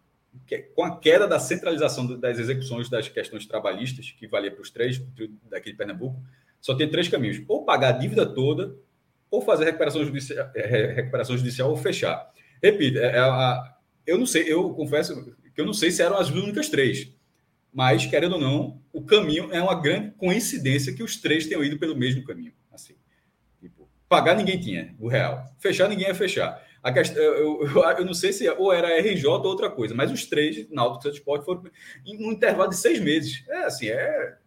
que 0.45 0.59
com 0.75 0.83
a 0.83 0.99
queda 0.99 1.29
da 1.29 1.39
centralização 1.39 2.05
do- 2.05 2.19
das 2.19 2.37
execuções 2.37 2.89
das 2.89 3.09
questões 3.09 3.47
trabalhistas, 3.47 4.11
que 4.11 4.27
valia 4.27 4.51
para 4.51 4.61
os 4.63 4.71
três 4.71 5.01
daqui 5.49 5.71
de 5.71 5.77
Pernambuco, 5.77 6.21
só 6.61 6.75
tem 6.75 6.91
três 6.91 7.07
caminhos: 7.07 7.41
ou 7.47 7.65
pagar 7.65 7.91
a 7.95 7.99
dívida 7.99 8.27
toda, 8.27 8.75
ou 9.31 9.41
fazer 9.41 9.67
recuperação 9.67 10.05
judicial, 10.05 10.51
é, 10.57 10.95
recuperação 10.95 11.39
judicial 11.39 11.71
ou 11.71 11.77
fechar. 11.77 12.29
Repito, 12.61 12.99
é, 12.99 13.19
é 13.19 13.73
eu 14.05 14.19
não 14.19 14.27
sei, 14.27 14.53
eu 14.53 14.69
confesso 14.71 15.33
que 15.55 15.61
eu 15.61 15.65
não 15.65 15.73
sei 15.73 15.93
se 15.93 16.03
eram 16.03 16.17
as 16.17 16.29
únicas 16.29 16.69
três. 16.69 17.16
Mas, 17.77 18.07
querendo 18.07 18.37
ou 18.37 18.41
não, 18.41 18.81
o 18.91 19.03
caminho 19.03 19.53
é 19.53 19.61
uma 19.61 19.79
grande 19.79 20.13
coincidência 20.13 20.95
que 20.95 21.03
os 21.03 21.19
três 21.19 21.47
tenham 21.47 21.63
ido 21.63 21.79
pelo 21.79 21.95
mesmo 21.95 22.25
caminho. 22.25 22.55
Assim, 22.73 22.95
tipo, 23.61 23.87
pagar 24.09 24.35
ninguém 24.35 24.59
tinha, 24.59 24.95
o 24.99 25.09
real. 25.09 25.45
Fechar 25.59 25.87
ninguém 25.87 26.07
ia 26.07 26.15
fechar. 26.15 26.59
A 26.83 26.91
questão, 26.91 27.23
eu, 27.23 27.67
eu, 27.67 27.83
eu 27.99 28.05
não 28.07 28.15
sei 28.15 28.33
se 28.33 28.49
ou 28.49 28.73
era 28.73 28.99
RJ 28.99 29.27
ou 29.27 29.45
outra 29.45 29.69
coisa, 29.69 29.95
mas 29.95 30.11
os 30.11 30.25
três, 30.25 30.67
Náutico 30.71 31.01
e 31.01 31.03
Santos 31.03 31.19
Sport, 31.19 31.45
foram 31.45 31.65
em 32.07 32.27
um 32.27 32.33
intervalo 32.33 32.71
de 32.71 32.79
seis 32.79 32.99
meses. 32.99 33.45
É 33.47 33.65
assim, 33.65 33.91
é. 33.91 34.39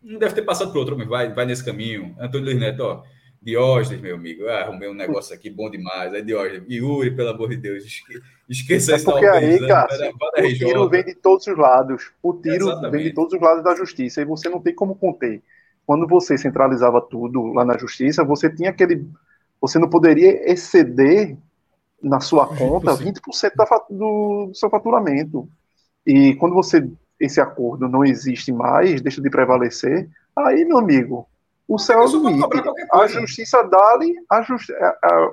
Não 0.00 0.18
deve 0.18 0.34
ter 0.34 0.42
passado 0.42 0.72
por 0.72 0.78
outro, 0.78 0.96
mas 0.96 1.06
vai, 1.06 1.30
vai 1.30 1.44
nesse 1.44 1.62
caminho. 1.62 2.16
Antônio 2.18 2.46
Luiz 2.46 2.58
Neto, 2.58 2.80
ó. 2.80 3.04
Diógenes, 3.42 4.00
meu 4.00 4.14
amigo, 4.14 4.46
ah, 4.48 4.60
arrumei 4.62 4.88
um 4.88 4.94
negócio 4.94 5.34
aqui 5.34 5.50
bom 5.50 5.68
demais. 5.70 6.14
Aí 6.14 6.22
Diógenes, 6.22 6.64
Yuri, 6.70 7.10
pelo 7.16 7.30
amor 7.30 7.48
de 7.50 7.56
Deus, 7.56 7.84
esque, 7.84 8.20
esqueça 8.48 8.92
É 8.92 8.96
isso. 8.96 9.04
porque 9.04 9.26
aí, 9.26 9.58
da 9.66 9.86
o 10.38 10.40
RJ. 10.40 10.58
tiro 10.66 10.88
vem 10.88 11.04
de 11.04 11.14
todos 11.14 11.46
os 11.46 11.58
lados. 11.58 12.12
O 12.22 12.32
tiro 12.34 12.66
Exatamente. 12.66 12.90
vem 12.92 13.02
de 13.04 13.12
todos 13.14 13.34
os 13.34 13.40
lados 13.40 13.64
da 13.64 13.74
justiça 13.74 14.22
e 14.22 14.24
você 14.24 14.48
não 14.48 14.60
tem 14.60 14.74
como 14.74 14.94
conter. 14.94 15.42
Quando 15.84 16.06
você 16.06 16.38
centralizava 16.38 17.00
tudo 17.00 17.52
lá 17.52 17.64
na 17.64 17.76
justiça, 17.76 18.24
você 18.24 18.48
tinha 18.48 18.70
aquele. 18.70 19.04
Você 19.60 19.78
não 19.78 19.88
poderia 19.90 20.50
exceder 20.50 21.36
na 22.02 22.20
sua 22.20 22.46
conta 22.46 22.94
20% 22.96 23.54
da 23.56 23.66
fa- 23.66 23.84
do, 23.90 24.46
do 24.48 24.54
seu 24.54 24.70
faturamento. 24.70 25.48
E 26.06 26.34
quando 26.36 26.54
você 26.54 26.88
esse 27.20 27.40
acordo 27.40 27.88
não 27.88 28.04
existe 28.04 28.52
mais, 28.52 29.00
deixa 29.00 29.22
de 29.22 29.30
prevalecer, 29.30 30.08
aí, 30.36 30.64
meu 30.64 30.78
amigo, 30.78 31.28
o 31.66 31.78
céu 31.78 32.00
é 32.02 32.04
o 32.04 32.28
limite. 32.28 32.62
A 32.92 33.06
justiça 33.06 33.62
dá-lhe, 33.62 34.14
a 34.30 34.42
justi- 34.42 34.72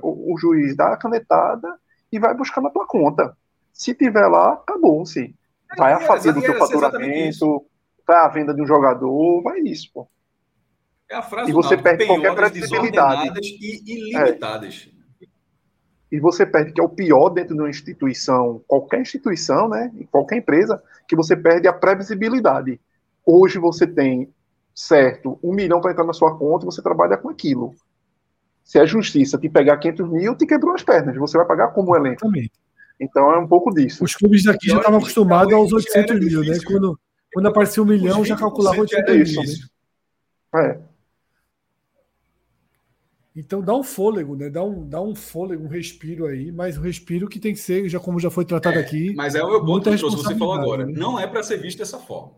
o 0.01 0.35
juiz 0.40 0.75
dá 0.75 0.93
a 0.93 0.98
canetada 0.98 1.77
e 2.11 2.19
vai 2.19 2.33
buscar 2.33 2.61
na 2.61 2.69
tua 2.69 2.88
conta. 2.88 3.35
Se 3.74 3.93
tiver 3.93 4.27
lá, 4.27 4.53
acabou-se. 4.53 5.35
Vai 5.77 5.93
a 5.93 5.98
É, 5.98 5.99
do 6.32 6.40
é, 6.40 6.41
teu 6.41 6.53
é 6.53 6.58
exatamente 6.58 6.59
faturamento, 6.59 7.66
vai 8.08 8.17
a 8.17 8.27
venda 8.27 8.53
de 8.53 8.61
um 8.61 8.66
jogador, 8.66 9.41
vai 9.43 9.59
isso, 9.59 9.90
pô. 9.93 10.08
É 11.09 11.16
a 11.16 11.22
frase 11.22 11.49
E 11.49 11.53
do 11.53 11.61
você 11.61 11.75
Náutico, 11.75 11.83
perde 11.98 12.06
qualquer 12.08 12.35
credibilidade. 12.35 13.40
e 13.43 14.09
ilimitadas. 14.11 14.90
E 16.11 16.19
você 16.19 16.43
perde, 16.45 16.72
que 16.74 16.82
é 16.82 16.83
o 16.83 16.90
pior 16.90 17.30
dentro 17.30 17.53
de 17.56 17.61
uma 17.61 17.69
instituição, 17.69 18.64
qualquer 18.67 19.01
instituição, 19.01 19.69
né? 19.69 19.91
Qualquer 20.11 20.38
empresa, 20.38 20.82
que 21.08 21.16
você 21.16 21.35
perde 21.35 21.67
a 21.67 21.74
previsibilidade. 21.74 22.80
Hoje 23.24 23.59
você 23.59 23.85
tem, 23.85 24.33
certo, 24.80 25.38
um 25.43 25.53
milhão 25.53 25.82
para 25.82 25.91
entrar 25.91 26.06
na 26.06 26.14
sua 26.14 26.38
conta 26.38 26.64
e 26.64 26.67
você 26.67 26.82
trabalha 26.82 27.17
com 27.17 27.27
aquilo. 27.27 27.75
Se 28.64 28.80
a 28.80 28.85
justiça 28.85 29.38
te 29.38 29.49
pegar 29.49 29.77
500 29.77 30.09
mil, 30.09 30.35
te 30.38 30.45
quebrou 30.45 30.74
as 30.74 30.83
pernas. 30.83 31.17
Você 31.17 31.38
vai 31.38 31.45
pagar 31.45 31.74
como 31.74 31.93
elenco. 31.95 32.32
Então 32.98 33.30
é 33.33 33.38
um 33.38 33.48
pouco 33.48 33.74
disso. 33.74 34.03
Os 34.03 34.16
clubes 34.16 34.45
daqui 34.45 34.69
já 34.69 34.77
estavam 34.77 34.99
acostumados 34.99 35.53
aos 35.53 35.69
já 35.69 35.75
800 35.75 36.11
era 36.11 36.19
mil, 36.19 36.43
né? 36.45 36.58
Quando, 36.66 36.99
quando 37.33 37.48
aparecia 37.48 37.83
um 37.83 37.85
milhão, 37.85 38.24
já 38.24 38.38
calculava 38.38 38.80
800 38.80 39.32
mil. 39.32 39.41
Né? 39.43 39.53
É. 40.56 40.80
Então 43.35 43.61
dá 43.61 43.75
um 43.75 43.83
fôlego, 43.83 44.35
né? 44.38 44.49
Dá 44.49 44.64
um, 44.64 44.88
dá 44.88 45.01
um 45.01 45.14
fôlego, 45.14 45.66
um 45.66 45.69
respiro 45.69 46.25
aí, 46.25 46.53
mas 46.53 46.77
um 46.77 46.82
respiro 46.82 47.27
que 47.27 47.40
tem 47.40 47.53
que 47.53 47.59
ser, 47.59 47.90
já 47.90 47.99
como 47.99 48.19
já 48.19 48.30
foi 48.30 48.45
tratado 48.45 48.80
aqui. 48.80 49.14
Mas 49.14 49.35
é 49.35 49.43
o 49.43 49.49
meu 49.49 49.66
ponto 49.66 49.90
que 49.90 49.98
você 49.98 50.35
falou 50.35 50.53
agora. 50.53 50.85
né? 50.85 50.93
Não 50.95 51.19
é 51.19 51.27
para 51.27 51.43
ser 51.43 51.58
visto 51.58 51.80
dessa 51.80 51.99
forma. 51.99 52.35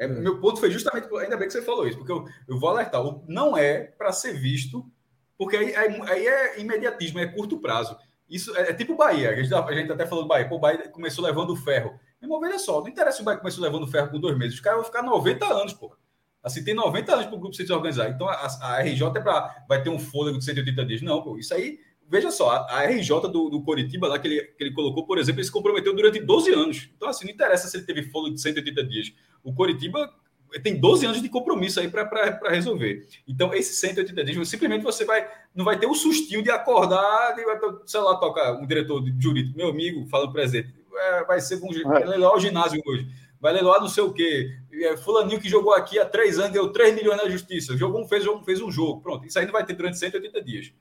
É, 0.00 0.08
Meu 0.08 0.40
ponto 0.40 0.58
foi 0.58 0.70
justamente, 0.70 1.14
ainda 1.18 1.36
bem 1.36 1.46
que 1.46 1.52
você 1.52 1.60
falou 1.60 1.86
isso, 1.86 1.98
porque 1.98 2.10
eu, 2.10 2.24
eu 2.48 2.58
vou 2.58 2.70
alertar. 2.70 3.02
Não 3.28 3.54
é 3.54 3.82
para 3.82 4.10
ser 4.12 4.32
visto, 4.32 4.90
porque 5.36 5.58
aí, 5.58 5.76
aí, 5.76 6.00
aí 6.08 6.26
é 6.26 6.58
imediatismo, 6.58 7.20
é 7.20 7.26
curto 7.26 7.60
prazo. 7.60 7.94
Isso 8.26 8.56
é, 8.56 8.70
é 8.70 8.72
tipo 8.72 8.94
o 8.94 8.96
Bahia, 8.96 9.28
a 9.28 9.34
gente, 9.34 9.52
a 9.52 9.72
gente 9.74 9.92
até 9.92 10.06
falou 10.06 10.24
do 10.24 10.28
Bahia. 10.28 10.48
Pô, 10.48 10.56
o 10.56 10.58
Bahia 10.58 10.88
começou 10.88 11.22
levando 11.22 11.54
ferro. 11.54 11.90
Meu 12.18 12.28
irmão, 12.28 12.40
veja 12.40 12.58
só, 12.58 12.80
não 12.80 12.88
interessa 12.88 13.18
se 13.18 13.22
o 13.22 13.24
Bahia 13.26 13.38
começou 13.38 13.62
levando 13.62 13.86
ferro 13.86 14.08
com 14.08 14.18
dois 14.18 14.38
meses, 14.38 14.54
os 14.54 14.60
caras 14.60 14.78
vão 14.78 14.86
ficar 14.86 15.02
90 15.02 15.44
anos, 15.46 15.74
pô. 15.74 15.94
Assim, 16.42 16.64
tem 16.64 16.72
90 16.72 17.12
anos 17.12 17.26
para 17.26 17.36
o 17.36 17.38
grupo 17.38 17.54
se 17.54 17.62
desorganizar. 17.62 18.08
Então, 18.08 18.26
a, 18.26 18.46
a 18.62 18.80
RJ 18.80 19.06
é 19.06 19.20
pra, 19.20 19.64
vai 19.68 19.82
ter 19.82 19.90
um 19.90 19.98
fôlego 19.98 20.38
de 20.38 20.44
180 20.46 20.86
dias. 20.86 21.02
Não, 21.02 21.22
pô, 21.22 21.36
isso 21.36 21.52
aí, 21.52 21.78
veja 22.08 22.30
só, 22.30 22.50
a, 22.52 22.78
a 22.78 22.86
RJ 22.86 23.28
do, 23.28 23.50
do 23.50 23.62
Coritiba, 23.62 24.08
lá 24.08 24.18
que 24.18 24.26
ele, 24.26 24.42
que 24.42 24.64
ele 24.64 24.72
colocou, 24.72 25.04
por 25.04 25.18
exemplo, 25.18 25.40
ele 25.40 25.46
se 25.46 25.52
comprometeu 25.52 25.94
durante 25.94 26.18
12 26.20 26.54
anos. 26.54 26.90
Então, 26.96 27.06
assim, 27.06 27.26
não 27.26 27.32
interessa 27.34 27.68
se 27.68 27.76
ele 27.76 27.84
teve 27.84 28.04
fôlego 28.04 28.34
de 28.34 28.40
180 28.40 28.84
dias. 28.84 29.12
O 29.42 29.54
Coritiba 29.54 30.12
tem 30.58 30.80
12 30.80 31.06
anos 31.06 31.22
de 31.22 31.28
compromisso 31.28 31.78
aí 31.78 31.88
para 31.88 32.50
resolver. 32.50 33.06
Então, 33.28 33.54
esses 33.54 33.78
180 33.78 34.24
dias, 34.24 34.48
simplesmente 34.48 34.82
você 34.82 35.04
vai, 35.04 35.28
não 35.54 35.64
vai 35.64 35.78
ter 35.78 35.86
o 35.86 35.94
sustinho 35.94 36.42
de 36.42 36.50
acordar, 36.50 37.34
de, 37.34 37.42
sei 37.86 38.00
lá, 38.00 38.16
toca 38.16 38.54
um 38.54 38.66
diretor 38.66 39.00
de 39.02 39.14
jurídico, 39.22 39.56
meu 39.56 39.68
amigo, 39.68 40.06
falando 40.06 40.32
presente, 40.32 40.74
é, 40.92 41.24
vai 41.24 41.40
ser 41.40 41.56
um, 41.56 41.68
vai 41.84 42.18
o 42.18 42.40
ginásio 42.40 42.82
hoje, 42.84 43.06
vai 43.40 43.52
leiloar 43.52 43.80
não 43.80 43.88
sei 43.88 44.02
o 44.02 44.12
quê, 44.12 44.50
é, 44.72 44.96
fulaninho 44.96 45.40
que 45.40 45.48
jogou 45.48 45.72
aqui 45.72 45.98
há 45.98 46.04
três 46.04 46.38
anos, 46.38 46.52
deu 46.52 46.72
3 46.72 46.94
milhões 46.96 47.22
na 47.22 47.28
justiça, 47.28 47.76
jogou 47.76 48.00
um, 48.00 48.08
fez, 48.08 48.26
um, 48.26 48.42
fez 48.42 48.60
um 48.60 48.70
jogo, 48.70 49.00
pronto, 49.00 49.26
isso 49.26 49.38
aí 49.38 49.46
não 49.46 49.52
vai 49.52 49.64
ter 49.64 49.74
durante 49.74 49.98
180 49.98 50.42
dias. 50.42 50.72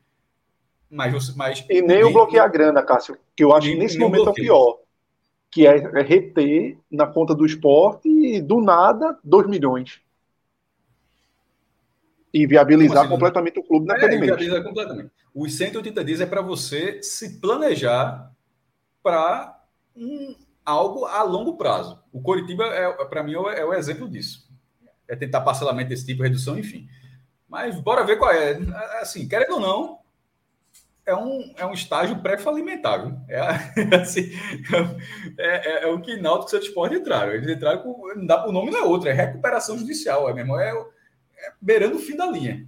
Mas, 0.90 1.36
mas 1.36 1.64
E 1.70 1.84
nem 1.84 2.04
o 2.04 2.12
bloquear 2.12 2.46
a 2.46 2.48
grana, 2.50 2.82
Cássio, 2.82 3.16
que 3.36 3.44
eu 3.44 3.54
acho 3.54 3.68
que 3.68 3.76
nesse 3.76 4.00
momento 4.00 4.20
é 4.20 4.22
o 4.22 4.26
bloqueio. 4.26 4.48
pior. 4.48 4.80
Que 5.52 5.66
é, 5.68 5.76
é 5.78 6.02
reter 6.04 6.78
na 6.92 7.08
conta 7.08 7.34
do 7.36 7.46
esporte 7.46 8.08
e 8.08 8.42
do 8.42 8.62
nada 8.62 9.18
2 9.24 9.48
milhões. 9.48 10.02
E 12.34 12.46
viabilizar 12.46 13.06
assim, 13.06 13.10
completamente 13.10 13.60
o 13.60 13.64
clube 13.64 13.88
naquele 13.88 14.16
É, 14.16 14.18
mês. 14.18 14.28
viabiliza 14.28 14.62
completamente. 14.64 15.12
Os 15.34 15.56
180 15.58 16.04
dias 16.04 16.22
é 16.22 16.26
para 16.26 16.42
você 16.42 17.02
se 17.02 17.40
planejar 17.40 18.32
para 19.02 19.60
um, 19.96 20.36
algo 20.66 21.06
a 21.06 21.24
longo 21.24 21.58
prazo. 21.58 22.00
O 22.12 22.22
Coritiba, 22.22 22.66
é, 22.66 23.06
para 23.06 23.24
mim, 23.24 23.34
é 23.34 23.40
o, 23.40 23.50
é 23.50 23.66
o 23.66 23.74
exemplo 23.74 24.10
disso. 24.10 24.48
É 25.08 25.16
tentar 25.16 25.42
parcelamento 25.42 25.90
desse 25.90 26.06
tipo, 26.06 26.24
redução, 26.24 26.58
enfim. 26.60 26.88
Mas 27.48 27.80
bora 27.80 28.06
ver 28.06 28.18
qual 28.18 28.32
é. 28.32 28.60
Assim, 29.02 29.28
querendo 29.28 29.54
ou 29.56 29.60
não, 29.60 29.99
é 31.10 31.16
um, 31.16 31.54
é 31.58 31.66
um 31.66 31.74
estágio 31.74 32.22
pré-falimentar. 32.22 33.16
É, 33.28 33.40
assim, 34.02 34.30
é, 35.38 35.80
é- 35.80 35.84
é 35.84 35.88
o 35.88 36.00
que 36.02 36.16
Náutico 36.18 36.48
e 36.48 36.52
Santos 36.52 36.68
Sport 36.68 36.94
entraram. 36.94 37.34
Eles 37.34 37.50
entraram 37.56 37.82
com. 37.82 38.14
Não 38.16 38.26
dá, 38.26 38.48
o 38.48 38.52
nome 38.52 38.72
não 38.72 38.80
é 38.80 38.84
outro, 38.84 39.10
é 39.10 39.14
recuperação 39.14 39.78
judicial. 39.78 40.30
É 40.30 40.34
mesmo, 40.34 40.56
é, 40.58 40.70
é 40.72 41.52
beirando 41.62 41.96
o 41.98 42.00
fim 42.00 42.16
da 42.16 42.26
linha. 42.28 42.68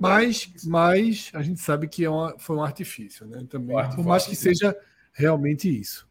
Mas, 0.00 0.50
mas 0.66 1.30
a 1.34 1.42
gente 1.42 1.60
sabe 1.60 1.86
que 1.88 2.04
é 2.04 2.10
uma- 2.10 2.34
foi 2.38 2.56
um 2.56 2.62
artifício, 2.62 3.26
né? 3.26 3.44
Também, 3.48 3.76
Artifício, 3.76 4.02
por 4.02 4.08
mais 4.08 4.26
que 4.26 4.34
seja 4.34 4.76
realmente 5.12 5.68
isso. 5.68 6.08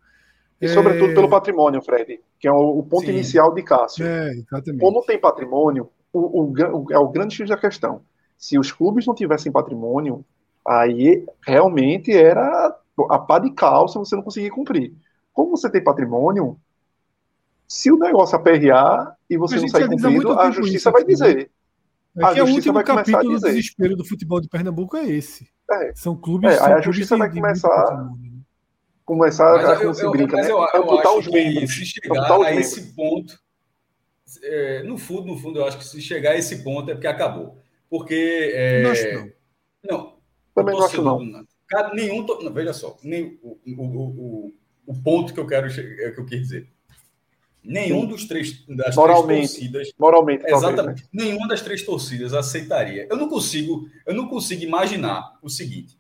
E 0.62 0.68
sobretudo 0.70 1.12
É, 1.12 1.16
pelo 1.16 1.28
patrimônio, 1.30 1.82
Fred, 1.82 2.22
que 2.40 2.48
é 2.48 2.52
o, 2.52 2.80
o 2.80 2.84
ponto 2.84 3.06
Sim. 3.06 3.12
inicial 3.14 3.54
de 3.54 3.64
Cássio. 3.64 4.06
É, 4.06 4.32
exatamente. 4.32 4.80
Como 4.80 5.02
tem 5.04 5.20
patrimônio, 5.20 5.90
o, 6.14 6.20
o 6.20 6.54
o- 6.54 6.88
é 6.92 6.98
o 6.98 7.10
grande 7.10 7.36
X 7.36 7.50
da 7.50 7.58
questão. 7.58 8.02
Se 8.38 8.58
os 8.60 8.72
clubes 8.72 9.06
não 9.06 9.16
tivessem 9.16 9.52
patrimônio, 9.52 10.24
aí 10.68 11.26
realmente 11.46 12.12
era 12.12 12.76
a 13.10 13.20
pá 13.20 13.40
de 13.40 13.52
cal 13.52 13.88
se 13.88 13.98
você 13.98 14.16
não 14.16 14.24
conseguir 14.24 14.50
cumprir. 14.50 14.94
Como 15.34 15.52
você 15.52 15.70
tem 15.70 15.84
patrimônio, 15.84 16.58
se 17.68 17.92
o 17.92 17.98
negócio 17.98 18.36
aperrear 18.36 19.16
e 19.30 19.38
você 19.38 19.60
não 19.60 19.68
sair 19.68 19.88
cumprindo, 19.88 20.40
a 20.40 20.52
justiça 20.52 20.92
vai 20.92 21.04
dizer. 21.04 21.50
É 22.16 22.24
a 22.26 22.34
que 22.34 22.42
o 22.42 22.46
último 22.46 22.84
capítulo 22.84 23.40
do 23.40 23.40
desespero 23.40 23.96
do 23.96 24.06
futebol 24.06 24.40
de 24.40 24.48
Pernambuco 24.48 24.96
é 24.96 25.04
esse. 25.10 25.50
É. 25.72 25.92
São 25.96 26.16
clubes. 26.16 26.52
É, 26.52 26.58
são 26.58 26.66
aí 26.68 26.74
a 26.74 26.82
justiça 26.82 27.18
vai 27.18 27.32
começar, 27.32 27.70
patrimônio. 27.70 28.34
começar 29.04 29.52
Mas 29.54 29.66
a, 29.66 29.74
eu- 29.74 29.80
como 29.80 29.94
se 29.96 30.10
brinca, 30.12 30.38
né? 30.38 30.44
eu- 30.44 30.58
eu 30.58 30.64
amputar 30.84 31.08
acho 31.08 31.20
os 31.20 31.28
membros. 31.28 31.74
Se 31.76 31.86
chegar 31.86 32.32
a 32.32 32.38
membros. 32.38 32.58
esse 32.60 32.94
ponto, 32.94 33.40
é, 34.44 34.84
no 34.84 34.98
fundo, 35.00 35.26
no 35.28 35.38
fundo, 35.40 35.58
eu 35.60 35.66
acho 35.66 35.78
que 35.80 35.86
se 35.86 36.00
chegar 36.02 36.32
a 36.32 36.38
esse 36.38 36.64
ponto 36.64 36.92
é 36.92 36.94
porque 36.94 37.08
acabou. 37.08 37.58
Porque. 37.90 38.52
É, 38.54 38.84
Não 38.84 38.92
acho 38.92 39.14
não. 39.14 39.32
Não. 39.90 40.13
Também 40.54 40.76
não 40.76 40.86
acho 40.86 41.02
não. 41.02 41.46
Nenhum. 41.94 42.26
veja 42.54 42.74
só. 42.74 42.98
Nem, 43.04 43.40
o, 43.42 43.58
o, 43.66 44.54
o, 44.86 45.02
ponto 45.02 45.34
que 45.34 45.40
eu 45.40 45.48
quero 45.48 45.68
é 45.68 46.12
que 46.12 46.20
eu 46.20 46.26
quis 46.26 46.42
dizer. 46.42 46.70
Nenhum 47.64 48.06
dos 48.06 48.26
três 48.26 48.66
das 48.68 48.96
Moralmente. 48.96 49.28
três 49.28 49.52
torcidas. 49.52 49.92
Moralmente, 49.98 50.44
Exatamente. 50.46 51.08
Nenhuma 51.12 51.48
das 51.48 51.62
três 51.62 51.82
torcidas 51.84 52.34
aceitaria. 52.34 53.08
Eu 53.10 53.16
não 53.16 53.30
consigo, 53.30 53.88
eu 54.06 54.14
não 54.14 54.28
consigo 54.28 54.64
imaginar 54.64 55.40
o 55.42 55.50
seguinte. 55.50 55.98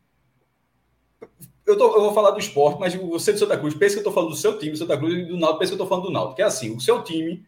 Eu, 1.66 1.78
tô- 1.78 1.96
eu 1.96 2.02
vou 2.02 2.14
falar 2.14 2.32
do 2.32 2.40
esporte, 2.40 2.80
mas 2.80 2.94
você 2.94 3.32
do 3.32 3.40
Santa 3.40 3.58
Cruz, 3.58 3.74
pensa 3.74 3.94
que 3.94 4.00
eu 4.00 4.02
estou 4.02 4.14
falando 4.14 4.32
do 4.32 4.36
seu 4.36 4.60
time, 4.60 4.72
do 4.72 4.78
Santa 4.78 4.98
Cruz, 4.98 5.14
e 5.14 5.26
do 5.26 5.38
Náutico, 5.38 5.60
pensa 5.60 5.70
que 5.72 5.74
eu 5.82 5.84
estou 5.84 5.88
falando 5.88 6.06
do 6.06 6.12
Náutico. 6.12 6.36
Que 6.36 6.42
é 6.42 6.46
assim, 6.46 6.76
o 6.76 6.82
seu 6.82 7.02
time 7.02 7.46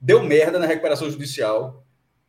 deu 0.00 0.22
merda 0.22 0.58
na 0.60 0.66
recuperação 0.66 1.10
judicial, 1.10 1.84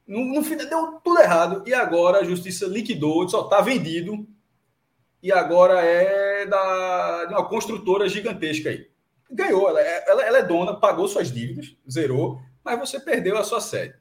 no, 0.07 0.23
no 0.33 0.43
fim 0.43 0.55
deu 0.55 0.99
tudo 1.03 1.19
errado, 1.19 1.63
e 1.67 1.73
agora 1.73 2.19
a 2.19 2.23
justiça 2.23 2.65
liquidou, 2.65 3.27
só 3.27 3.41
está 3.43 3.61
vendido, 3.61 4.25
e 5.21 5.31
agora 5.31 5.81
é 5.81 6.45
da, 6.45 7.25
de 7.25 7.33
uma 7.33 7.47
construtora 7.47 8.07
gigantesca 8.07 8.69
aí. 8.69 8.89
Ganhou, 9.29 9.67
ela, 9.67 9.81
é- 9.81 10.09
ela, 10.09 10.23
ela 10.23 10.37
é 10.37 10.43
dona, 10.43 10.79
pagou 10.79 11.07
suas 11.07 11.31
dívidas, 11.31 11.75
zerou, 11.89 12.39
mas 12.63 12.79
você 12.79 12.99
perdeu 12.99 13.37
a 13.37 13.43
sua 13.43 13.59
sede. 13.59 13.95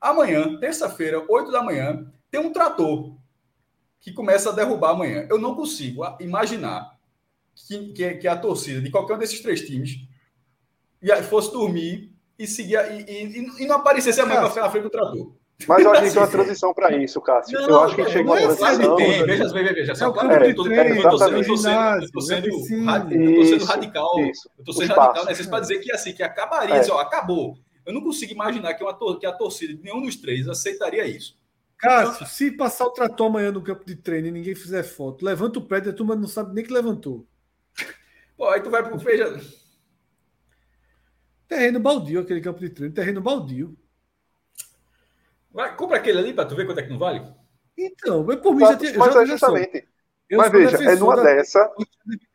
Amanhã, 0.00 0.58
terça-feira, 0.58 1.24
8 1.28 1.52
da 1.52 1.62
manhã, 1.62 2.10
tem 2.30 2.40
um 2.40 2.52
trator 2.52 3.14
que 4.00 4.12
começa 4.12 4.50
a 4.50 4.52
derrubar 4.52 4.90
amanhã. 4.90 5.26
Eu 5.30 5.38
não 5.38 5.54
consigo 5.54 6.02
imaginar 6.18 6.98
que, 7.54 7.92
que, 7.92 8.14
que 8.14 8.26
a 8.26 8.36
torcida 8.36 8.80
de 8.80 8.90
qualquer 8.90 9.14
um 9.14 9.18
desses 9.18 9.40
três 9.40 9.60
times 9.64 10.00
fosse 11.28 11.52
dormir 11.52 12.12
e 12.38 12.46
seguir 12.46 12.78
e, 12.92 13.12
e, 13.12 13.62
e 13.62 13.66
não 13.66 13.76
aparecesse 13.76 14.20
amanhã 14.20 14.40
para 14.50 14.62
na 14.62 14.70
frente 14.70 14.84
do 14.84 14.90
trator. 14.90 15.32
Mas 15.68 15.84
eu 15.84 15.90
acho 15.90 16.00
que 16.00 16.06
Assim, 16.06 16.14
tem 16.14 16.22
uma 16.22 16.28
transição 16.30 16.74
para 16.74 16.96
isso, 16.96 17.20
Cássio. 17.20 17.60
não, 17.60 17.68
eu 17.68 17.80
acho 17.80 17.94
que 17.96 18.04
chega 18.06 18.30
uma 18.30 18.40
não, 18.40 18.56
claro 18.56 18.56
que 18.56 18.84
transição. 18.84 18.96
tem, 18.96 19.26
veja, 19.26 19.48
veja, 19.52 19.72
veja, 19.74 19.92
É 19.92 19.94
só 19.94 20.06
eu 20.06 20.12
tô- 20.12 20.20
treino, 20.20 20.44
eu 20.46 20.54
tô 20.54 20.62
sendo- 20.64 20.72
eu 20.74 20.80
é 20.80 21.02
tô 22.12 22.20
sendo- 22.20 22.46
eu 22.48 23.56
é 23.60 23.64
radical, 23.64 24.20
isso. 24.20 24.50
eu 24.58 24.64
tô 24.64 24.70
O 24.70 24.74
sendo 24.74 24.94
radical 24.94 25.24
nessa 25.26 25.48
para 25.48 25.60
dizer 25.60 25.78
que 25.80 25.92
assim, 25.92 26.12
que 26.12 26.22
acabaria, 26.22 26.74
É. 26.76 26.80
dizer, 26.80 26.92
ó, 26.92 26.98
acabou. 26.98 27.56
Eu 27.84 27.92
não 27.92 28.00
consigo 28.00 28.32
imaginar 28.32 28.74
que, 28.74 28.82
uma, 28.84 28.94
tor- 28.94 29.18
que 29.18 29.26
a 29.26 29.32
torcida 29.32 29.74
de 29.74 29.82
nenhum 29.82 30.02
dos 30.02 30.16
três 30.16 30.48
aceitaria 30.48 31.06
isso. 31.06 31.36
Cássio, 31.76 32.26
se 32.26 32.50
passar 32.52 32.86
o 32.86 32.90
trator 32.90 33.26
amanhã 33.26 33.50
no 33.50 33.60
campo 33.60 33.84
de 33.84 33.96
treino 33.96 34.28
e 34.28 34.30
ninguém 34.30 34.54
fizer 34.54 34.84
foto, 34.84 35.24
levanta 35.24 35.58
o 35.58 35.62
prédio 35.62 35.88
e 35.88 35.92
a 35.92 35.94
turma 35.96 36.14
não 36.14 36.28
sabe 36.28 36.54
nem 36.54 36.64
que 36.64 36.72
levantou. 36.72 37.26
Pô, 38.36 38.46
aí 38.48 38.60
tu 38.60 38.70
vai 38.70 38.82
pro. 38.84 38.96
Veja, 38.98 39.40
Terreno 41.48 41.80
baldio, 41.80 42.20
aquele 42.20 42.40
campo 42.40 42.60
de 42.60 42.70
treino, 42.70 42.94
terreno 42.94 43.20
baldio. 43.20 43.76
Vai, 45.52 45.76
compra 45.76 45.96
aquele 45.98 46.18
ali 46.18 46.32
para 46.32 46.44
tu 46.44 46.54
ver 46.56 46.66
quanto 46.66 46.78
é 46.78 46.82
que 46.82 46.90
não 46.90 46.98
vale. 46.98 47.22
Então, 47.78 48.26
eu 48.30 48.38
por 48.38 48.54
mim 48.54 48.60
já 48.66 48.76
tinha. 48.76 48.92
Mas 48.98 49.14
já, 49.14 49.22
é 49.22 49.26
justamente. 49.26 49.88
eu 50.28 50.38
Mas 50.38 50.52
veja, 50.52 50.76
é 50.90 50.96
numa 50.96 51.16
da- 51.16 51.22
dessa. 51.22 51.70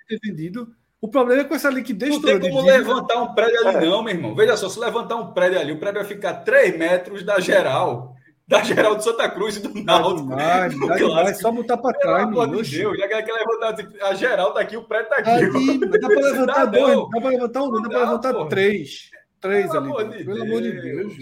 ter 0.08 0.20
vendido. 0.24 0.68
O 1.00 1.08
problema 1.08 1.42
é 1.42 1.46
com 1.46 1.54
essa 1.54 1.70
liquidez 1.70 2.10
Não 2.16 2.22
tem 2.22 2.40
como 2.40 2.62
levantar 2.62 3.22
um 3.22 3.36
prédio 3.36 3.68
ali, 3.68 3.86
É. 3.86 3.90
não, 3.90 4.02
meu 4.02 4.14
irmão. 4.16 4.34
Veja 4.34 4.58
só, 4.58 4.68
se 4.68 4.80
levantar 4.80 5.16
um 5.16 5.32
prédio 5.32 5.60
ali, 5.60 5.72
o 5.72 5.80
prédio 5.80 6.00
vai 6.00 6.08
ficar 6.08 6.34
3 6.38 6.76
metros 6.78 7.24
da 7.24 7.40
geral. 7.40 8.16
Da 8.48 8.64
geral 8.64 8.96
de 8.96 9.04
Santa 9.04 9.30
Cruz 9.30 9.58
e 9.58 9.60
do 9.60 9.84
Náutico. 9.84 10.30
Clássico. 10.32 10.96
demais, 10.96 11.38
só 11.40 11.52
botar 11.52 11.78
Pelo 11.78 11.94
trás, 12.00 12.24
amor 12.24 12.48
menino. 12.48 12.64
de 12.64 12.78
Deus, 12.80 12.98
já 12.98 13.08
quer 13.10 13.26
levantar 13.34 13.74
assim, 13.74 13.88
a 14.02 14.14
geral 14.16 14.54
tá 14.54 14.62
aqui, 14.62 14.78
o 14.78 14.84
prédio 14.88 15.10
tá 15.10 15.16
aqui. 15.18 15.30
Aí, 15.30 15.78
dá 15.80 16.08
pra 16.08 16.22
levantar 16.22 16.46
Dá 16.56 16.66
dois, 16.66 16.96
não. 16.96 17.10
dá 17.10 17.20
pra 17.22 17.30
levantar 17.30 17.62
um, 17.62 17.68
Não 17.72 17.82
dá 17.82 17.90
pra 17.90 18.00
dá, 18.00 18.06
levantar 18.06 18.34
porra. 18.34 18.50
três. 18.50 19.10
Três 19.42 19.70
Pelo 19.70 19.78
ali. 19.78 19.88
amor 19.90 20.18
de 20.18 20.24
Pelo 20.24 20.42
amor 20.44 20.62
de 20.62 20.72
Deus. 20.82 21.14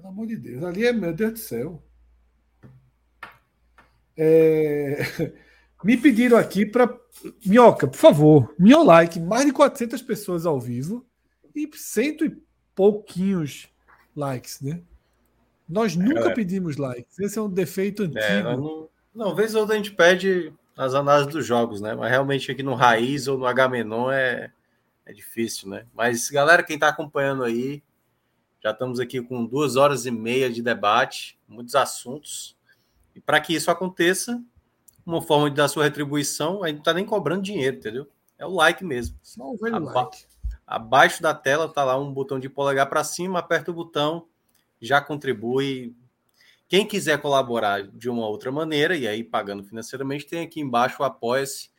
Pelo 0.00 0.08
amor 0.08 0.26
de 0.26 0.36
Deus. 0.36 0.64
Ali 0.64 0.86
é, 0.86 0.92
meu 0.92 1.12
Deus 1.12 1.32
do 1.32 1.38
céu. 1.38 1.82
É, 4.16 4.96
Me 5.84 5.96
pediram 5.96 6.38
aqui 6.38 6.64
para. 6.64 6.98
Minhoca, 7.44 7.86
por 7.86 7.96
favor, 7.96 8.54
meu 8.58 8.82
like. 8.82 9.20
Mais 9.20 9.44
de 9.44 9.52
400 9.52 10.00
pessoas 10.02 10.46
ao 10.46 10.58
vivo 10.58 11.06
e 11.54 11.68
cento 11.74 12.24
e 12.24 12.36
pouquinhos 12.74 13.68
likes, 14.16 14.60
né? 14.62 14.80
Nós 15.68 15.94
nunca 15.94 16.14
galera. 16.14 16.34
pedimos 16.34 16.76
likes. 16.76 17.18
Esse 17.18 17.38
é 17.38 17.42
um 17.42 17.48
defeito 17.48 18.04
antigo. 18.04 18.18
É, 18.18 18.42
não, 18.42 18.88
não, 19.14 19.34
vez 19.34 19.54
ou 19.54 19.62
outra 19.62 19.74
a 19.74 19.78
gente 19.78 19.92
pede 19.92 20.52
as 20.76 20.94
análises 20.94 21.32
dos 21.32 21.46
jogos, 21.46 21.80
né? 21.80 21.94
Mas 21.94 22.10
realmente 22.10 22.50
aqui 22.50 22.62
no 22.62 22.74
Raiz 22.74 23.28
ou 23.28 23.36
no 23.36 23.46
H-Menon 23.46 24.10
é, 24.10 24.50
é 25.04 25.12
difícil, 25.12 25.68
né? 25.68 25.84
Mas, 25.94 26.30
galera, 26.30 26.62
quem 26.62 26.74
está 26.74 26.88
acompanhando 26.88 27.44
aí, 27.44 27.82
já 28.62 28.70
estamos 28.70 29.00
aqui 29.00 29.22
com 29.22 29.44
duas 29.44 29.76
horas 29.76 30.06
e 30.06 30.10
meia 30.10 30.50
de 30.50 30.62
debate, 30.62 31.38
muitos 31.48 31.74
assuntos. 31.74 32.56
E 33.14 33.20
para 33.20 33.40
que 33.40 33.54
isso 33.54 33.70
aconteça, 33.70 34.42
uma 35.04 35.22
forma 35.22 35.50
de 35.50 35.56
dar 35.56 35.68
sua 35.68 35.84
retribuição, 35.84 36.62
a 36.62 36.66
gente 36.68 36.76
não 36.76 36.82
está 36.82 36.94
nem 36.94 37.04
cobrando 37.04 37.42
dinheiro, 37.42 37.76
entendeu? 37.76 38.08
É 38.38 38.46
o 38.46 38.50
like 38.50 38.84
mesmo. 38.84 39.18
Só 39.22 39.44
o 39.44 39.56
velho 39.56 39.76
Aba- 39.76 39.92
like. 40.02 40.24
Abaixo 40.66 41.20
da 41.20 41.34
tela 41.34 41.68
tá 41.68 41.82
lá 41.82 41.98
um 41.98 42.12
botão 42.12 42.38
de 42.38 42.48
polegar 42.48 42.88
para 42.88 43.02
cima, 43.02 43.40
aperta 43.40 43.70
o 43.70 43.74
botão, 43.74 44.28
já 44.80 45.00
contribui. 45.00 45.94
Quem 46.68 46.86
quiser 46.86 47.20
colaborar 47.20 47.82
de 47.82 48.08
uma 48.08 48.28
outra 48.28 48.52
maneira, 48.52 48.96
e 48.96 49.08
aí 49.08 49.24
pagando 49.24 49.64
financeiramente, 49.64 50.26
tem 50.26 50.42
aqui 50.42 50.60
embaixo 50.60 51.02
o 51.02 51.04
Apoia-se. 51.04 51.70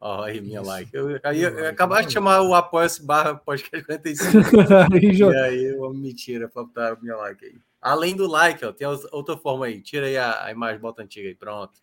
Aí 0.00 0.40
minha 0.40 0.62
like. 0.62 0.88
Eu, 0.94 1.20
aí, 1.22 1.42
eu, 1.42 1.50
eu 1.58 1.68
acabaste 1.68 2.06
de 2.06 2.14
chamar 2.14 2.40
o 2.40 2.54
Apoia-se 2.54 3.04
barra 3.04 3.34
podcast 3.34 3.84
45. 3.84 4.32
Aí, 4.92 5.18
e 5.18 5.36
aí 5.36 5.64
eu 5.64 5.92
me 5.92 6.14
tira 6.14 6.48
para 6.48 6.62
botar 6.62 6.96
minha 7.02 7.16
like 7.16 7.44
aí. 7.44 7.58
Além 7.82 8.16
do 8.16 8.26
like, 8.26 8.64
ó, 8.64 8.72
tem 8.72 8.86
outra 8.86 9.36
forma 9.36 9.66
aí. 9.66 9.80
Tira 9.82 10.06
aí 10.06 10.16
a, 10.16 10.44
a 10.46 10.50
imagem, 10.50 10.80
bota 10.80 11.02
antiga 11.02 11.28
aí, 11.28 11.34
pronto. 11.34 11.78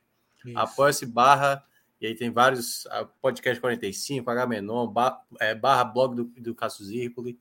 Isso. 0.45 0.57
Apoia-se 0.57 1.05
barra, 1.05 1.63
e 1.99 2.07
aí 2.07 2.15
tem 2.15 2.31
vários, 2.31 2.87
podcast 3.21 3.59
45, 3.59 4.29
H-Menon, 4.29 4.87
ba- 4.87 5.21
é, 5.39 5.53
barra 5.53 5.83
blog 5.83 6.15
do, 6.15 6.23
do 6.25 6.55
Cássio 6.55 6.85
Zirpoli, 6.85 7.37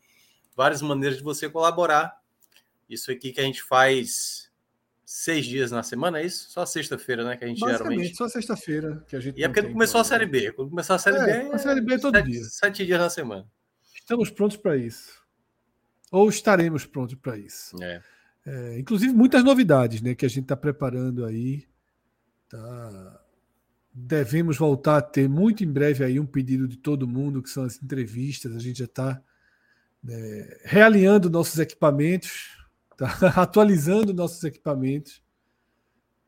várias 0.54 0.80
maneiras 0.82 1.18
de 1.18 1.24
você 1.24 1.48
colaborar. 1.48 2.18
Isso 2.88 3.10
aqui 3.10 3.32
que 3.32 3.40
a 3.40 3.44
gente 3.44 3.62
faz 3.62 4.45
seis 5.06 5.46
dias 5.46 5.70
na 5.70 5.84
semana, 5.84 6.18
é 6.18 6.26
isso? 6.26 6.50
Só 6.50 6.66
sexta-feira, 6.66 7.24
né? 7.24 7.36
Que 7.36 7.44
a 7.44 7.48
gente 7.48 7.60
geralmente. 7.60 8.16
só 8.16 8.28
sexta-feira 8.28 9.04
que 9.06 9.14
a 9.14 9.20
gente. 9.20 9.38
E 9.38 9.44
é 9.44 9.46
não 9.46 9.54
porque 9.54 9.62
tem 9.62 9.72
começou 9.72 10.00
a. 10.00 10.04
Série 10.04 10.26
B. 10.26 10.50
Quando 10.50 10.70
começar 10.70 10.96
a 10.96 10.98
Série 10.98 11.16
É, 11.18 11.44
B, 11.44 11.54
a 11.54 11.58
Série 11.58 11.80
B 11.80 11.94
é 11.94 11.98
todo 11.98 12.16
sete, 12.16 12.28
dia. 12.28 12.44
sete 12.44 12.84
dias 12.84 12.98
na 12.98 13.08
semana. 13.08 13.46
Estamos 13.94 14.30
prontos 14.30 14.56
para 14.56 14.76
isso. 14.76 15.24
Ou 16.10 16.28
estaremos 16.28 16.84
prontos 16.84 17.14
para 17.14 17.38
isso. 17.38 17.80
É. 17.82 18.02
É, 18.44 18.78
inclusive, 18.78 19.12
muitas 19.12 19.44
novidades 19.44 20.00
né, 20.02 20.14
que 20.14 20.26
a 20.26 20.28
gente 20.28 20.42
está 20.42 20.56
preparando 20.56 21.24
aí. 21.24 21.64
Tá? 22.48 23.20
Devemos 23.92 24.56
voltar 24.56 24.96
a 24.98 25.02
ter 25.02 25.28
muito 25.28 25.62
em 25.64 25.72
breve 25.72 26.04
aí 26.04 26.18
um 26.20 26.26
pedido 26.26 26.66
de 26.66 26.76
todo 26.76 27.06
mundo, 27.08 27.42
que 27.42 27.48
são 27.50 27.64
as 27.64 27.80
entrevistas. 27.80 28.54
A 28.54 28.58
gente 28.58 28.80
já 28.80 28.84
está 28.84 29.22
né, 30.02 30.58
realinhando 30.64 31.30
nossos 31.30 31.58
equipamentos, 31.58 32.56
tá? 32.96 33.06
atualizando 33.40 34.14
nossos 34.14 34.42
equipamentos 34.44 35.22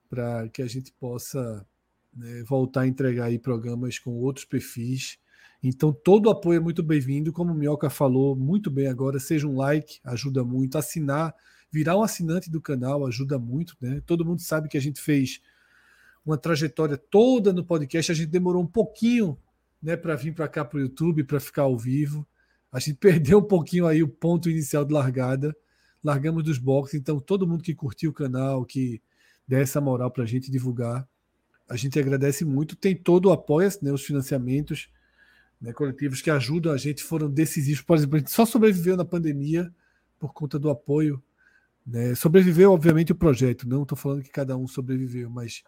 para 0.09 0.49
que 0.49 0.63
a 0.63 0.67
gente 0.67 0.93
possa 0.93 1.67
né, 2.15 2.43
voltar 2.45 2.83
a 2.83 2.87
entregar 2.87 3.27
aí 3.27 3.39
programas 3.39 3.99
com 3.99 4.11
outros 4.13 4.45
perfis. 4.45 5.19
Então, 5.63 5.93
todo 5.93 6.31
apoio 6.31 6.59
é 6.59 6.61
muito 6.61 6.83
bem-vindo. 6.83 7.33
Como 7.33 7.53
o 7.53 7.55
Minhoca 7.55 7.91
falou 7.91 8.37
muito 8.37 8.71
bem 8.71 8.87
agora, 8.87 9.19
seja 9.19 9.47
um 9.47 9.57
like, 9.57 9.99
ajuda 10.05 10.45
muito. 10.45 10.79
Assinar, 10.79 11.35
virar 11.71 11.97
um 11.97 12.03
assinante 12.03 12.51
do 12.51 12.61
canal 12.61 13.05
ajuda 13.07 13.39
muito. 13.39 13.77
Né? 13.81 14.01
Todo 14.07 14.25
mundo 14.25 14.41
sabe 14.41 14.69
que 14.69 14.79
a 14.79 14.81
gente 14.81 15.01
fez 15.01 15.41
uma 16.25 16.39
trajetória 16.39 16.97
toda 16.97 17.53
no 17.53 17.65
podcast. 17.65 18.13
A 18.13 18.15
gente 18.15 18.29
demorou 18.29 18.63
um 18.63 18.67
pouquinho 18.67 19.37
né, 19.83 19.97
para 19.97 20.15
vir 20.15 20.35
para 20.35 20.49
cá 20.49 20.65
para 20.65 20.79
o 20.79 20.81
YouTube, 20.81 21.25
para 21.25 21.41
ficar 21.41 21.63
ao 21.63 21.77
vivo. 21.77 22.27
A 22.71 22.79
gente 22.79 22.97
perdeu 23.01 23.39
um 23.39 23.47
pouquinho 23.47 23.87
aí 23.87 24.03
o 24.03 24.09
ponto 24.09 24.49
inicial 24.49 24.85
de 24.85 24.93
largada. 24.93 25.57
Largamos 26.02 26.44
dos 26.44 26.59
boxes. 26.59 27.01
Então, 27.01 27.18
todo 27.20 27.47
mundo 27.47 27.62
que 27.62 27.75
curtiu 27.75 28.10
o 28.10 28.15
canal, 28.15 28.65
que 28.65 29.02
der 29.47 29.62
essa 29.62 29.81
moral 29.81 30.10
para 30.10 30.25
a 30.25 30.27
gente 30.27 30.51
divulgar, 30.51 31.09
a 31.68 31.77
gente 31.77 31.99
agradece 31.99 32.44
muito. 32.44 32.77
Tem 32.77 32.97
todo 32.97 33.27
o 33.27 33.33
apoio, 33.33 33.68
né, 33.83 33.93
os 33.93 34.05
financiamentos 34.05 34.89
né, 35.60 35.73
coletivos 35.73 36.23
que 36.23 36.31
ajudam 36.31 36.73
a 36.73 36.77
gente 36.77 37.02
foram 37.02 37.28
decisivos. 37.31 37.83
Por 37.83 37.97
exemplo, 37.97 38.17
a 38.17 38.18
gente 38.18 38.31
só 38.31 38.47
sobreviveu 38.47 38.97
na 38.97 39.05
pandemia 39.05 39.73
por 40.18 40.33
conta 40.33 40.59
do 40.59 40.70
apoio. 40.70 41.23
Né? 41.86 42.15
Sobreviveu, 42.15 42.73
obviamente, 42.73 43.12
o 43.12 43.17
projeto. 43.17 43.68
Não 43.68 43.83
estou 43.83 43.97
falando 43.97 44.23
que 44.23 44.31
cada 44.31 44.57
um 44.57 44.67
sobreviveu, 44.67 45.28
mas 45.28 45.62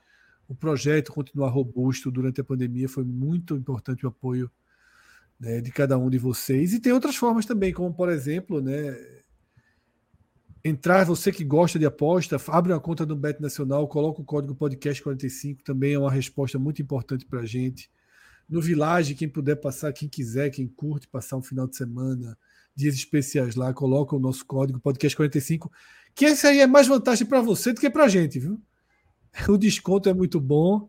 o 0.49 0.55
projeto 0.55 1.13
continuar 1.13 1.49
robusto 1.51 2.11
durante 2.11 2.41
a 2.41 2.45
pandemia. 2.45 2.89
Foi 2.89 3.05
muito 3.05 3.57
importante 3.57 4.05
o 4.07 4.09
apoio 4.09 4.51
né, 5.39 5.61
de 5.61 5.71
cada 5.73 5.99
um 5.99 6.11
de 6.11 6.19
vocês. 6.19 6.73
E 6.73 6.81
tem 6.81 6.93
outras 6.93 7.17
formas 7.17 7.47
também, 7.47 7.73
como 7.73 7.93
por 7.93 8.09
exemplo, 8.09 8.61
né, 8.61 8.97
entrar, 10.65 11.05
você 11.05 11.33
que 11.33 11.45
gosta 11.45 11.79
de 11.79 11.87
aposta, 11.87 12.37
abre 12.49 12.73
uma 12.73 12.81
conta 12.81 13.07
no 13.07 13.17
Bet 13.17 13.41
Nacional, 13.41 13.89
coloca 13.89 14.21
o 14.21 14.25
código 14.25 14.55
podcast45, 14.55 15.59
também 15.65 15.95
é 15.95 15.99
uma 15.99 16.11
resposta 16.11 16.59
muito 16.59 16.83
importante 16.83 17.25
para 17.25 17.41
a 17.41 17.47
gente. 17.47 17.91
No 18.49 18.61
Village, 18.61 19.15
quem 19.15 19.29
puder 19.29 19.57
passar, 19.57 19.93
quem 19.93 20.09
quiser, 20.09 20.51
quem 20.51 20.67
curte 20.67 21.09
passar 21.09 21.37
um 21.37 21.43
final 21.43 21.67
de 21.67 21.77
semana, 21.77 22.37
dias 22.75 22.95
especiais 22.95 23.55
lá, 23.55 23.73
coloca 23.73 24.15
o 24.15 24.21
nosso 24.21 24.45
código 24.45 24.81
podcast45, 24.81 25.71
que 26.15 26.25
esse 26.25 26.47
aí 26.47 26.61
é 26.61 26.67
mais 26.67 26.87
vantagem 26.87 27.27
para 27.27 27.41
você 27.41 27.73
do 27.73 27.81
que 27.81 27.89
para 27.89 28.05
a 28.05 28.09
gente, 28.09 28.39
viu? 28.39 28.61
O 29.49 29.57
desconto 29.57 30.09
é 30.09 30.15
muito 30.15 30.41
bom. 30.41 30.89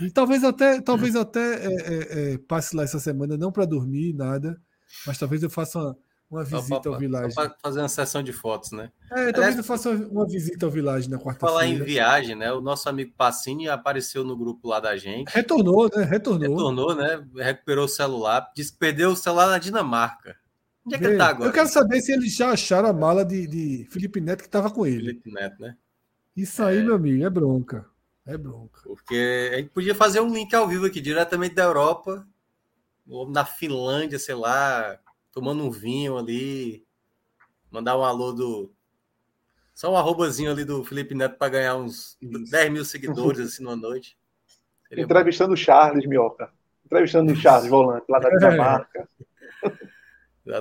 E 0.00 0.10
talvez 0.10 0.44
até, 0.44 0.80
talvez 0.80 1.16
até 1.16 1.66
é, 1.66 1.74
é, 1.74 2.32
é, 2.34 2.38
passe 2.38 2.74
lá 2.74 2.82
essa 2.82 2.98
semana, 2.98 3.36
não 3.36 3.52
para 3.52 3.64
dormir, 3.64 4.12
nada, 4.14 4.60
mas 5.06 5.18
talvez 5.18 5.42
eu 5.42 5.50
faça 5.50 5.78
uma, 5.78 5.96
uma 6.30 6.44
visita 6.44 6.80
pra, 6.80 6.92
ao 6.92 6.98
Village. 6.98 7.34
Fazer 7.62 7.80
uma 7.80 7.88
sessão 7.88 8.22
de 8.22 8.32
fotos, 8.32 8.72
né? 8.72 8.90
É, 9.10 9.32
talvez 9.32 9.56
eu 9.56 9.64
faça 9.64 9.90
uma 9.90 10.26
visita 10.26 10.66
ao 10.66 10.72
Village 10.72 11.08
na 11.08 11.18
quarta-feira. 11.18 11.52
Falar 11.52 11.66
em 11.66 11.82
viagem, 11.82 12.36
né? 12.36 12.52
O 12.52 12.60
nosso 12.60 12.88
amigo 12.88 13.12
Passini 13.16 13.68
apareceu 13.68 14.22
no 14.24 14.36
grupo 14.36 14.68
lá 14.68 14.78
da 14.78 14.96
gente. 14.96 15.30
Retornou, 15.32 15.88
né? 15.94 16.04
Retornou. 16.04 16.56
Retornou, 16.56 16.94
né? 16.94 17.26
Recuperou 17.36 17.86
o 17.86 17.88
celular. 17.88 18.50
Disse 18.54 18.72
que 18.72 18.78
perdeu 18.78 19.10
o 19.10 19.16
celular 19.16 19.48
na 19.48 19.58
Dinamarca. 19.58 20.36
Onde 20.84 20.96
é 20.96 20.98
que 20.98 21.04
ele 21.04 21.16
tá 21.16 21.28
agora? 21.28 21.48
Eu 21.48 21.52
quero 21.52 21.68
saber 21.68 22.00
se 22.00 22.12
eles 22.12 22.34
já 22.34 22.50
acharam 22.50 22.88
a 22.88 22.92
mala 22.92 23.24
de, 23.24 23.46
de 23.46 23.88
Felipe 23.90 24.20
Neto 24.20 24.40
que 24.40 24.48
estava 24.48 24.70
com 24.70 24.86
ele. 24.86 24.98
Felipe 24.98 25.32
Neto, 25.32 25.60
né? 25.60 25.76
Isso 26.36 26.62
aí, 26.62 26.82
meu 26.82 26.94
amigo, 26.94 27.24
é 27.24 27.30
bronca. 27.30 27.86
É 28.26 28.36
bronca. 28.36 28.80
Porque 28.84 29.50
a 29.52 29.56
gente 29.56 29.70
podia 29.70 29.94
fazer 29.94 30.20
um 30.20 30.32
link 30.32 30.54
ao 30.54 30.68
vivo 30.68 30.86
aqui, 30.86 31.00
diretamente 31.00 31.54
da 31.54 31.64
Europa, 31.64 32.26
ou 33.08 33.28
na 33.28 33.44
Finlândia, 33.44 34.18
sei 34.18 34.34
lá, 34.34 34.98
tomando 35.38 35.62
um 35.62 35.70
vinho 35.70 36.18
ali, 36.18 36.84
mandar 37.70 37.96
um 37.96 38.02
alô 38.02 38.32
do. 38.32 38.72
Só 39.72 39.92
um 39.92 39.96
arrobazinho 39.96 40.50
ali 40.50 40.64
do 40.64 40.82
Felipe 40.82 41.14
Neto 41.14 41.38
para 41.38 41.52
ganhar 41.52 41.76
uns 41.76 42.18
10 42.20 42.72
mil 42.72 42.84
seguidores 42.84 43.38
assim 43.38 43.62
numa 43.62 43.76
noite. 43.76 44.18
Seria 44.88 45.04
Entrevistando 45.04 45.54
o 45.54 45.56
Charles 45.56 46.04
Mioca. 46.06 46.50
Entrevistando 46.84 47.32
o 47.32 47.36
Charles 47.36 47.70
Volante, 47.70 48.06
lá 48.08 48.18
da 48.18 48.30
Dinamarca. 48.30 49.08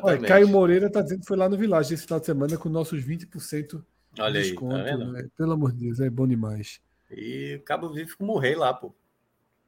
Olha, 0.04 0.28
Caio 0.28 0.48
Moreira 0.48 0.88
está 0.88 1.02
dizendo 1.02 1.22
que 1.22 1.28
foi 1.28 1.38
lá 1.38 1.50
no 1.50 1.58
Village 1.58 1.94
esse 1.94 2.04
final 2.04 2.20
de 2.20 2.26
semana 2.28 2.58
com 2.58 2.70
nossos 2.70 3.02
20% 3.02 3.84
de 4.14 4.22
Olha 4.22 4.28
aí, 4.28 4.34
tá 4.34 4.40
desconto. 4.42 4.84
vendo? 4.84 5.12
né? 5.12 5.28
Pelo 5.36 5.54
amor 5.54 5.72
de 5.72 5.86
Deus, 5.86 6.00
é 6.02 6.10
bom 6.10 6.28
demais. 6.28 6.82
E 7.10 7.56
o 7.56 7.64
Cabo 7.64 7.90
Vivo 7.90 8.10
ficou 8.12 8.28
morrer 8.28 8.56
lá, 8.56 8.74
pô. 8.74 8.94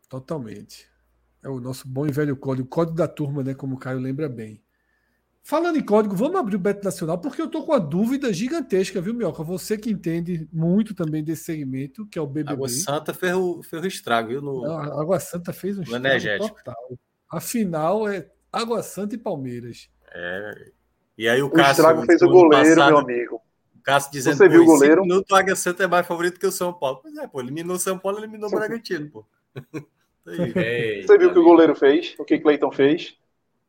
Totalmente. 0.07 0.87
É 1.41 1.49
o 1.49 1.59
nosso 1.59 1.87
bom 1.87 2.05
e 2.05 2.11
velho 2.11 2.35
código, 2.35 2.67
o 2.67 2.69
código 2.69 2.97
da 2.97 3.07
turma, 3.07 3.41
né? 3.41 3.55
Como 3.55 3.75
o 3.75 3.79
Caio 3.79 3.97
lembra 3.97 4.27
bem. 4.27 4.61
Falando 5.49 5.77
em 5.77 5.83
código, 5.83 6.15
vamos 6.15 6.39
abrir 6.39 6.57
o 6.57 6.59
Beto 6.59 6.85
Nacional, 6.85 7.17
porque 7.17 7.41
eu 7.41 7.49
tô 7.49 7.63
com 7.63 7.71
uma 7.71 7.79
dúvida 7.79 8.31
gigantesca, 8.31 9.01
viu, 9.01 9.15
Mioca? 9.15 9.41
Você 9.41 9.79
que 9.79 9.89
entende 9.89 10.47
muito 10.53 10.93
também 10.93 11.23
desse 11.23 11.45
segmento, 11.45 12.05
que 12.05 12.19
é 12.19 12.21
o 12.21 12.27
BBB. 12.27 12.51
Água 12.53 12.69
Santa 12.69 13.15
fez 13.15 13.33
o, 13.35 13.63
fez 13.63 13.81
o 13.81 13.87
estrago, 13.87 14.27
viu? 14.29 14.41
No, 14.43 14.61
Não, 14.61 14.77
a 14.77 15.01
Água 15.01 15.19
Santa 15.19 15.51
fez 15.51 15.75
um 15.79 15.81
estrago 15.81 16.05
energético. 16.05 16.55
total. 16.55 16.75
A 17.31 17.41
final 17.41 18.07
é 18.07 18.29
Água 18.53 18.83
Santa 18.83 19.15
e 19.15 19.17
Palmeiras. 19.17 19.89
É. 20.13 20.71
E 21.17 21.27
aí 21.27 21.41
o 21.41 21.47
O 21.47 21.49
Cássio. 21.49 21.71
estrago 21.81 22.05
fez 22.05 22.21
o 22.21 22.29
goleiro, 22.29 22.75
passado, 22.75 22.89
meu 22.89 22.97
amigo. 22.99 23.41
O 23.75 23.81
Cássio 23.81 24.11
dizendo 24.11 24.37
Você 24.37 24.47
viu 24.47 24.61
o 24.61 24.65
"Pô, 24.65 24.71
em 24.73 24.75
cinco 24.75 24.79
goleiro? 24.81 25.01
minutos 25.01 25.31
o 25.31 25.35
Águia 25.35 25.55
Santa 25.55 25.83
é 25.83 25.87
mais 25.87 26.05
favorito 26.05 26.39
que 26.39 26.45
o 26.45 26.51
São 26.51 26.71
Paulo. 26.71 26.99
Pois 27.01 27.17
é, 27.17 27.27
pô, 27.27 27.39
eliminou 27.41 27.75
o 27.75 27.79
São 27.79 27.97
Paulo, 27.97 28.19
eliminou 28.19 28.49
o 28.49 28.51
Bragantino, 28.51 29.09
pô. 29.09 29.25
Aí. 30.27 31.01
Você 31.01 31.17
viu 31.17 31.29
o 31.29 31.33
que 31.33 31.39
o 31.39 31.43
goleiro 31.43 31.73
fez? 31.73 32.13
O 32.19 32.23
que 32.23 32.37
Cleiton 32.37 32.71
fez? 32.71 33.17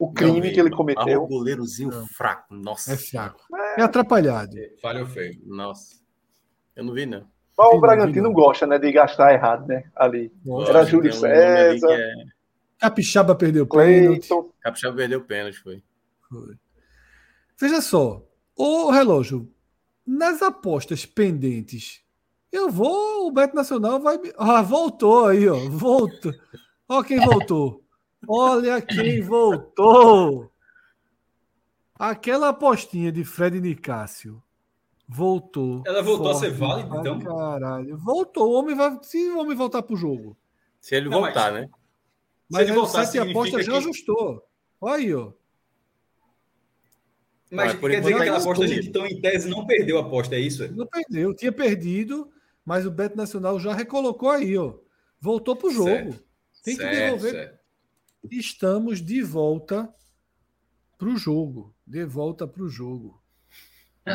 O 0.01 0.11
crime 0.13 0.51
que 0.51 0.59
ele 0.59 0.71
não. 0.71 0.77
cometeu. 0.79 1.21
Ah, 1.21 1.25
o 1.25 1.27
goleirozinho 1.27 1.93
fraco, 2.17 2.55
nossa. 2.55 2.95
É 2.95 2.97
fraco. 2.97 3.43
É 3.77 3.83
atrapalhado. 3.83 4.57
Falhou 4.81 5.05
feio. 5.07 5.39
Nossa. 5.45 6.01
Eu 6.75 6.85
não 6.85 6.95
vi, 6.95 7.05
não. 7.05 7.27
Mas 7.59 7.75
o 7.75 7.81
Bragantino 7.81 8.23
não. 8.29 8.33
gosta, 8.33 8.67
né, 8.67 8.79
de 8.79 8.91
gastar 8.91 9.35
errado, 9.35 9.67
né? 9.67 9.85
Ali. 9.95 10.33
Gosta. 10.43 10.71
Era 10.71 10.85
Júlio 10.87 11.11
um 11.11 11.15
César, 11.15 11.93
é- 11.93 12.15
Capixaba 12.79 13.35
perdeu 13.35 13.65
o 13.65 13.67
pênalti. 13.67 14.29
Capixaba 14.63 14.97
perdeu 14.97 15.19
o 15.19 15.25
pênalti, 15.25 15.59
foi. 15.59 15.83
Foi. 16.31 16.55
Veja 17.61 17.83
só, 17.83 18.27
o 18.57 18.91
relógio, 18.91 19.53
nas 20.07 20.41
apostas 20.41 21.05
pendentes, 21.05 22.01
eu 22.51 22.71
vou, 22.71 23.27
o 23.29 23.31
Beto 23.33 23.55
Nacional 23.55 24.01
vai. 24.01 24.17
me- 24.17 24.33
Ah, 24.39 24.63
voltou 24.63 25.27
aí, 25.27 25.47
ó. 25.47 25.57
Voltou. 25.69 26.33
Olha 26.89 27.05
quem 27.07 27.21
voltou. 27.21 27.85
Olha 28.29 28.81
quem 28.83 29.21
voltou. 29.23 30.51
Aquela 31.99 32.49
apostinha 32.49 33.11
de 33.13 33.25
Fred 33.25 33.61
Nicásio 33.61 34.43
voltou. 35.09 35.83
Ela 35.87 36.03
voltou 36.03 36.31
a 36.31 36.35
ser 36.35 36.55
forte 36.55 36.87
válida, 36.89 36.97
então? 37.01 37.19
Caralho. 37.19 37.97
Voltou. 37.99 38.51
O 38.51 38.55
homem 38.55 38.75
vai. 38.77 38.99
Se 39.03 39.31
o 39.31 39.39
homem 39.41 39.57
voltar 39.57 39.83
pro 39.83 39.97
jogo. 39.97 40.37
Se 40.81 40.95
ele 40.95 41.09
Não, 41.09 41.21
voltar, 41.21 41.53
mas- 41.53 41.63
né? 41.63 41.71
Mas 42.49 42.63
ele 42.63 42.71
aí 42.73 42.77
o 42.77 42.81
voltar, 42.81 43.05
de 43.05 43.19
apostas 43.19 43.67
já 43.67 43.73
que- 43.73 43.79
ajustou. 43.79 44.43
Olha 44.81 44.95
aí, 44.95 45.15
ó. 45.15 45.33
Mas 47.53 47.75
por 47.75 47.91
quer 47.91 48.01
dizer 48.01 48.15
que 48.15 48.21
aquela 48.23 48.39
aposta, 48.39 48.65
estou. 48.65 48.67
gente, 48.77 48.89
então, 48.89 49.07
em 49.07 49.21
tese, 49.21 49.49
não 49.49 49.67
perdeu 49.67 49.99
a 49.99 50.03
aposta, 50.03 50.37
é 50.37 50.39
isso? 50.41 50.71
Não 50.73 50.87
perdeu, 50.87 51.35
tinha 51.35 51.51
perdido, 51.51 52.31
mas 52.65 52.87
o 52.87 52.91
Beto 52.91 53.17
Nacional 53.17 53.59
já 53.59 53.75
recolocou 53.75 54.31
aí, 54.31 54.57
ó. 54.57 54.75
Voltou 55.21 55.57
pro 55.57 55.71
jogo. 55.71 55.91
Certo. 55.91 56.25
Tem 56.63 56.77
que 56.77 56.83
Certo, 56.83 56.95
devolver. 56.97 57.31
certo. 57.33 57.60
Estamos 58.29 59.01
de 59.01 59.23
volta 59.23 59.89
pro 60.99 61.17
jogo. 61.17 61.75
De 61.87 62.05
volta 62.05 62.47
pro 62.47 62.69
jogo. 62.69 63.21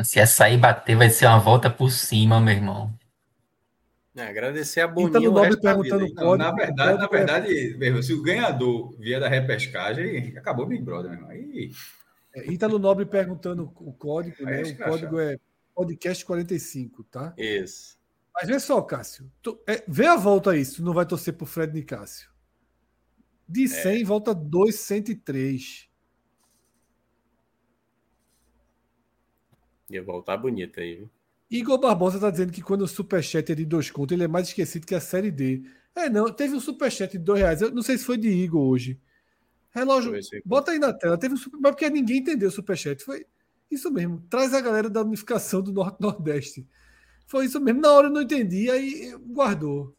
Se 0.03 0.19
essa 0.19 0.45
aí 0.45 0.58
bater, 0.58 0.95
vai 0.95 1.09
ser 1.09 1.25
uma 1.27 1.40
volta 1.40 1.69
por 1.69 1.92
cima, 1.92 2.40
meu 2.42 2.53
irmão. 2.53 2.93
É, 4.16 4.27
agradecer 4.27 4.82
a 4.82 4.88
Boninha. 4.88 5.09
Ítalo 5.09 5.30
o 5.30 5.34
Nobre 5.34 5.59
perguntando 5.59 6.06
vida, 6.06 6.22
o? 6.22 6.24
Não, 6.24 6.38
código. 6.38 6.38
na 6.38 6.51
verdade, 6.56 6.98
na 6.98 7.06
é- 7.06 7.09
verdade, 7.09 7.75
meu 7.77 7.88
irmão, 7.88 8.01
se 8.03 8.14
o 8.14 8.22
ganhador 8.22 8.95
vier 8.98 9.19
da 9.19 9.27
repescagem, 9.27 10.38
acabou 10.38 10.66
o 10.66 10.67
Big 10.67 10.82
Brother, 10.84 11.11
meu 11.11 11.19
irmão. 11.19 11.30
Aí, 11.32 11.72
É, 12.34 12.51
Ítalo 12.51 12.77
Nobre 12.80 13.06
perguntando 13.06 13.72
o 13.75 13.93
código, 13.93 14.43
né? 14.43 14.61
é 14.61 14.64
O 14.64 14.77
código 14.77 15.19
é 15.19 15.38
podcast 15.74 16.25
45, 16.25 17.03
tá? 17.06 17.34
Isso. 17.38 17.98
Mas 18.34 18.48
vê 18.48 18.59
só, 18.59 18.82
Cássio. 18.82 19.32
Tu- 19.42 19.58
é, 19.67 19.84
vê 19.88 20.06
a 20.08 20.16
volta 20.17 20.51
aí, 20.51 20.64
se 20.66 20.75
tu 20.77 20.84
não 20.84 20.93
vai 20.93 21.06
torcer 21.06 21.34
pro 21.34 21.45
Fred 21.45 21.74
Nicásio. 21.74 22.30
De 23.48 23.68
100, 23.68 24.04
volta 24.04 24.34
203. 24.34 25.88
Ia 29.90 30.04
voltar 30.04 30.38
bonita 30.38 30.82
aí, 30.82 30.96
viu? 30.96 31.10
Igor 31.50 31.80
Barbosa 31.80 32.20
tá 32.20 32.32
dizendo 32.32 32.52
que 32.52 32.62
quando 32.62 32.82
o 32.82 32.88
Superchat 32.88 33.52
é 33.52 33.56
de 33.56 33.66
dois 33.66 33.92
contos, 33.92 34.14
ele 34.14 34.24
é 34.24 34.28
mais 34.28 34.48
esquecido 34.48 34.86
que 34.86 34.96
a 34.96 35.00
Série 35.00 35.30
D. 35.30 35.64
É, 35.96 36.10
não, 36.10 36.32
teve 36.32 36.56
um 36.56 36.60
Superchat 36.60 37.12
de 37.12 37.20
dois 37.20 37.40
reais. 37.40 37.62
Eu 37.62 37.72
não 37.72 37.84
sei 37.84 37.98
se 37.98 38.04
foi 38.04 38.18
de 38.18 38.28
Igor 38.28 38.62
hoje. 38.62 39.00
Relógio, 39.72 40.14
bota 40.44 40.72
aí 40.72 40.80
na 40.80 40.94
tela. 40.94 41.18
Teve 41.18 41.36
um 41.36 41.38
super... 41.38 41.60
Mas 41.60 41.72
porque 41.72 41.90
ninguém 41.90 42.18
entendeu 42.18 42.50
o 42.50 42.52
Superchat. 42.52 43.04
Foi 43.04 43.26
isso 43.70 43.92
mesmo. 43.92 44.24
Traz 44.30 44.54
a 44.54 44.62
galera 44.62 44.90
da 44.90 45.02
unificação 45.02 45.62
do 45.62 45.72
Norte-Nordeste. 45.72 46.66
Foi 47.28 47.46
isso 47.46 47.60
mesmo. 47.60 47.82
Na 47.82 47.92
hora 47.92 48.08
eu 48.08 48.12
não 48.12 48.22
entendi, 48.22 48.70
aí 48.70 49.14
guardou. 49.28 49.96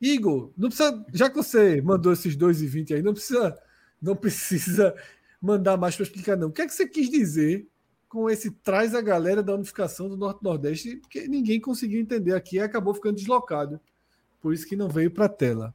Igor, 0.00 0.52
não 0.56 0.68
precisa. 0.68 1.04
Já 1.12 1.28
que 1.28 1.36
você 1.36 1.80
mandou 1.82 2.12
esses 2.12 2.36
2,20 2.36 2.94
aí, 2.94 3.02
não 3.02 3.12
precisa, 3.12 3.58
não 4.00 4.14
precisa 4.16 4.94
mandar 5.40 5.76
mais 5.76 5.96
para 5.96 6.04
explicar, 6.04 6.36
não. 6.36 6.48
O 6.48 6.52
que 6.52 6.62
é 6.62 6.66
que 6.66 6.74
você 6.74 6.86
quis 6.86 7.10
dizer 7.10 7.66
com 8.08 8.30
esse 8.30 8.50
traz 8.50 8.94
a 8.94 9.00
galera 9.00 9.42
da 9.42 9.54
unificação 9.54 10.08
do 10.08 10.16
Norte-Nordeste? 10.16 10.96
Porque 10.96 11.26
ninguém 11.28 11.60
conseguiu 11.60 12.00
entender 12.00 12.34
aqui 12.34 12.56
e 12.56 12.60
acabou 12.60 12.94
ficando 12.94 13.16
deslocado. 13.16 13.80
Por 14.40 14.54
isso 14.54 14.66
que 14.66 14.76
não 14.76 14.88
veio 14.88 15.10
para 15.10 15.24
a 15.26 15.28
tela. 15.28 15.74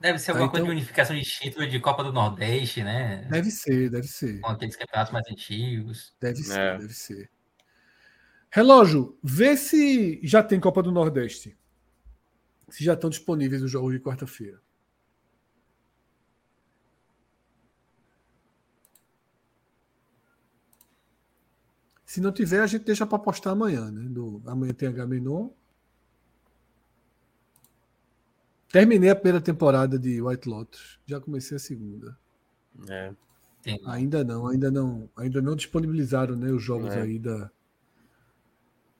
Deve 0.00 0.18
ser 0.18 0.26
Tá, 0.26 0.32
alguma 0.32 0.50
coisa 0.50 0.64
então- 0.64 0.74
de 0.74 0.80
unificação 0.80 1.16
de 1.16 1.22
título 1.22 1.66
de 1.66 1.80
Copa 1.80 2.02
do 2.04 2.12
Nordeste, 2.12 2.82
né? 2.82 3.26
Deve 3.30 3.50
ser, 3.50 3.88
deve 3.90 4.06
ser. 4.06 4.40
Com 4.40 4.48
aqueles 4.48 4.76
campeonatos 4.76 5.12
mais 5.12 5.26
antigos. 5.30 6.14
Deve 6.20 6.42
ser, 6.42 6.58
É. 6.58 6.78
deve 6.78 6.92
ser. 6.94 7.30
Relógio, 8.50 9.18
vê 9.22 9.56
se 9.56 10.20
já 10.22 10.42
tem 10.42 10.58
Copa 10.60 10.82
do 10.82 10.92
Nordeste. 10.92 11.56
Se 12.68 12.84
já 12.84 12.94
estão 12.94 13.10
disponíveis 13.10 13.62
os 13.62 13.70
jogos 13.70 13.92
de 13.92 14.00
quarta-feira. 14.00 14.60
Se 22.04 22.20
não 22.20 22.32
tiver, 22.32 22.60
a 22.60 22.66
gente 22.66 22.84
deixa 22.84 23.06
para 23.06 23.18
postar 23.18 23.50
amanhã, 23.50 23.90
né? 23.90 24.08
Do, 24.08 24.40
amanhã 24.46 24.72
tem 24.72 24.88
H-Menon. 24.88 25.50
Terminei 28.70 29.10
a 29.10 29.16
primeira 29.16 29.40
temporada 29.40 29.98
de 29.98 30.22
White 30.22 30.48
Lotus. 30.48 31.00
Já 31.06 31.20
comecei 31.20 31.56
a 31.56 31.60
segunda. 31.60 32.18
É. 32.88 33.12
Ainda 33.86 34.22
não, 34.22 34.46
ainda 34.46 34.70
não, 34.70 35.10
ainda 35.16 35.42
não 35.42 35.56
disponibilizaram 35.56 36.36
né, 36.36 36.50
os 36.52 36.62
jogos 36.62 36.94
É. 36.94 37.02
aí 37.02 37.18
da 37.18 37.50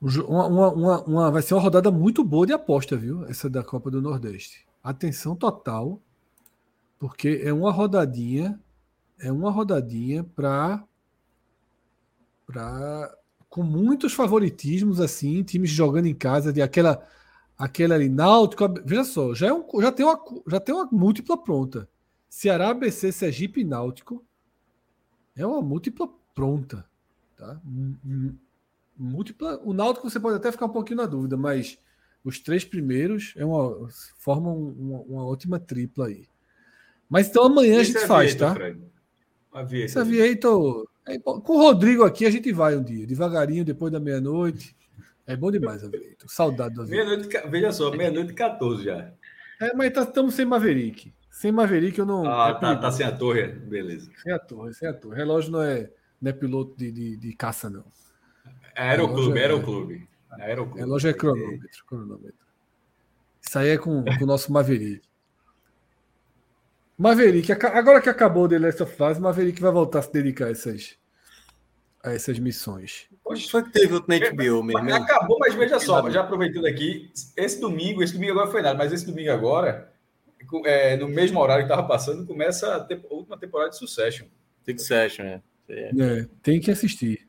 Uma, 0.06 0.46
uma, 0.46 0.72
uma, 0.72 1.04
uma, 1.04 1.30
vai 1.30 1.42
ser 1.42 1.54
uma 1.54 1.62
rodada 1.62 1.90
muito 1.90 2.22
boa 2.22 2.46
de 2.46 2.52
aposta, 2.52 2.96
viu? 2.96 3.24
Essa 3.26 3.50
da 3.50 3.64
Copa 3.64 3.90
do 3.90 4.00
Nordeste. 4.00 4.66
Atenção 4.82 5.34
total, 5.34 6.00
porque 6.98 7.40
é 7.42 7.52
uma 7.52 7.72
rodadinha, 7.72 8.60
é 9.18 9.32
uma 9.32 9.50
rodadinha 9.50 10.22
para 10.22 10.84
para 12.46 13.18
com 13.48 13.64
muitos 13.64 14.12
favoritismos 14.12 15.00
assim, 15.00 15.42
times 15.42 15.70
jogando 15.70 16.06
em 16.06 16.14
casa 16.14 16.52
de 16.52 16.62
aquela 16.62 17.04
aquela 17.58 17.94
ali 17.96 18.08
Náutico, 18.08 18.64
veja 18.84 19.02
só, 19.02 19.34
já 19.34 19.48
é 19.48 19.52
um, 19.52 19.64
já 19.80 19.90
tem 19.90 20.06
uma 20.06 20.20
já 20.46 20.60
tem 20.60 20.74
uma 20.74 20.88
múltipla 20.92 21.36
pronta. 21.36 21.88
Ceará, 22.28 22.70
ABC, 22.70 23.10
Sergipe 23.10 23.62
e 23.62 23.64
Náutico 23.64 24.24
é 25.34 25.44
uma 25.44 25.62
múltipla 25.62 26.08
pronta, 26.34 26.86
tá? 27.36 27.60
Múltipla. 28.96 29.60
O 29.62 29.72
Náutico 29.72 30.08
você 30.08 30.18
pode 30.18 30.36
até 30.36 30.50
ficar 30.50 30.66
um 30.66 30.70
pouquinho 30.70 30.98
na 30.98 31.06
dúvida, 31.06 31.36
mas 31.36 31.78
os 32.24 32.40
três 32.40 32.64
primeiros 32.64 33.34
é 33.36 33.44
uma, 33.44 33.88
formam 34.18 34.56
uma, 34.56 34.98
uma 35.00 35.26
ótima 35.26 35.58
tripla 35.58 36.06
aí. 36.06 36.26
Mas 37.08 37.28
então 37.28 37.44
amanhã 37.44 37.80
Esse 37.80 37.92
a 37.92 37.94
gente 37.94 38.04
é 38.04 38.06
faz, 38.06 38.34
tá? 38.34 38.54
Esse 39.72 39.98
Aviator. 39.98 40.86
É, 41.06 41.18
com 41.18 41.40
o 41.52 41.58
Rodrigo 41.58 42.02
aqui 42.02 42.26
a 42.26 42.30
gente 42.30 42.52
vai 42.52 42.76
um 42.76 42.82
dia, 42.82 43.06
devagarinho, 43.06 43.64
depois 43.64 43.92
da 43.92 44.00
meia-noite. 44.00 44.76
É 45.26 45.36
bom 45.36 45.50
demais, 45.50 45.84
Aviator. 45.84 46.28
Saudade 46.28 46.74
do. 46.74 46.86
Meia-noite, 46.86 47.28
veja 47.48 47.72
só, 47.72 47.90
meia-noite 47.90 48.32
e 48.32 48.34
14 48.34 48.84
já. 48.84 49.12
É, 49.60 49.74
mas 49.74 49.96
estamos 49.96 50.32
tá, 50.32 50.36
sem 50.36 50.44
Maverick. 50.44 51.14
Sem 51.30 51.52
Maverick 51.52 51.98
eu 51.98 52.06
não. 52.06 52.26
Ah, 52.26 52.48
é 52.56 52.60
tá, 52.60 52.76
tá 52.76 52.90
sem 52.90 53.06
a 53.06 53.12
torre, 53.12 53.46
beleza. 53.46 54.10
Sem 54.22 54.32
a 54.32 54.38
torre, 54.38 54.74
sem 54.74 54.88
a 54.88 54.92
torre. 54.92 55.16
Relógio 55.16 55.52
não 55.52 55.62
é, 55.62 55.90
não 56.20 56.30
é 56.30 56.32
piloto 56.32 56.76
de, 56.76 56.90
de, 56.90 57.16
de 57.16 57.32
caça, 57.34 57.70
não. 57.70 57.84
Aeroclube, 58.76 59.38
Aeroclube. 59.38 60.08
Aeroclube. 60.30 60.80
Relógio 60.80 61.10
é 61.10 61.14
cronômetro, 61.14 61.84
cronômetro. 61.86 62.46
Isso 63.40 63.58
aí 63.58 63.70
é 63.70 63.78
com, 63.78 64.04
com 64.04 64.24
o 64.24 64.26
nosso 64.26 64.52
Maverick. 64.52 65.02
Maverick, 66.98 67.52
agora 67.52 68.00
que 68.00 68.08
acabou 68.08 68.44
o 68.44 68.48
The 68.48 68.58
Last 68.58 68.82
of 68.82 69.02
Us, 69.02 69.18
Maverick 69.18 69.60
vai 69.60 69.70
voltar 69.70 69.98
a 69.98 70.02
se 70.02 70.12
dedicar 70.12 70.46
a 70.46 70.50
essas, 70.50 70.96
a 72.02 72.12
essas 72.12 72.38
missões. 72.38 73.06
Hoje 73.24 73.50
foi 73.50 73.62
que 73.64 73.70
teve 73.70 73.94
o 73.94 74.04
Net 74.08 74.34
Bio 74.34 74.62
mesmo. 74.62 74.94
Acabou, 74.94 75.38
mas 75.38 75.54
veja 75.54 75.78
só, 75.78 76.08
já 76.10 76.22
aproveitando 76.22 76.66
aqui, 76.66 77.10
esse 77.36 77.60
domingo, 77.60 78.02
esse 78.02 78.14
domingo 78.14 78.32
agora 78.32 78.50
foi 78.50 78.62
nada, 78.62 78.78
mas 78.78 78.92
esse 78.92 79.06
domingo 79.06 79.30
agora, 79.30 79.92
é, 80.64 80.96
no 80.96 81.06
mesmo 81.06 81.38
horário 81.38 81.66
que 81.66 81.72
estava 81.72 81.86
passando, 81.86 82.26
começa 82.26 82.66
a, 82.66 82.76
a, 82.78 83.14
última 83.14 83.38
temporada 83.38 83.70
de 83.70 83.78
Succession. 83.78 84.26
Succession, 84.64 85.24
é. 85.24 85.42
é. 85.68 86.26
Tem 86.42 86.58
que 86.60 86.70
assistir. 86.70 87.25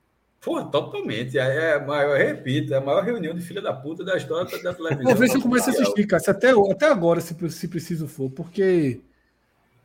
Pô, 0.48 0.64
totalmente. 0.64 1.38
É, 1.38 1.74
a 1.74 1.86
maior, 1.86 2.18
repito, 2.18 2.74
é 2.74 2.78
a 2.78 2.82
maior 2.82 3.04
reunião 3.04 3.34
de 3.36 3.42
filha 3.42 3.62
da 3.62 3.74
puta 3.74 4.02
da 4.02 4.16
história 4.16 4.46
da 4.64 4.72
televisão. 4.74 5.04
Vou 5.04 5.16
ver 5.16 5.28
se 5.28 5.36
eu 5.36 5.42
começo 5.42 5.70
a 5.70 5.74
assistir, 5.74 6.08
cara. 6.08 6.24
Até, 6.26 6.52
até 6.52 6.86
agora, 6.86 7.20
se, 7.20 7.36
se 7.50 7.68
preciso 7.68 8.08
for, 8.08 8.30
porque 8.30 9.02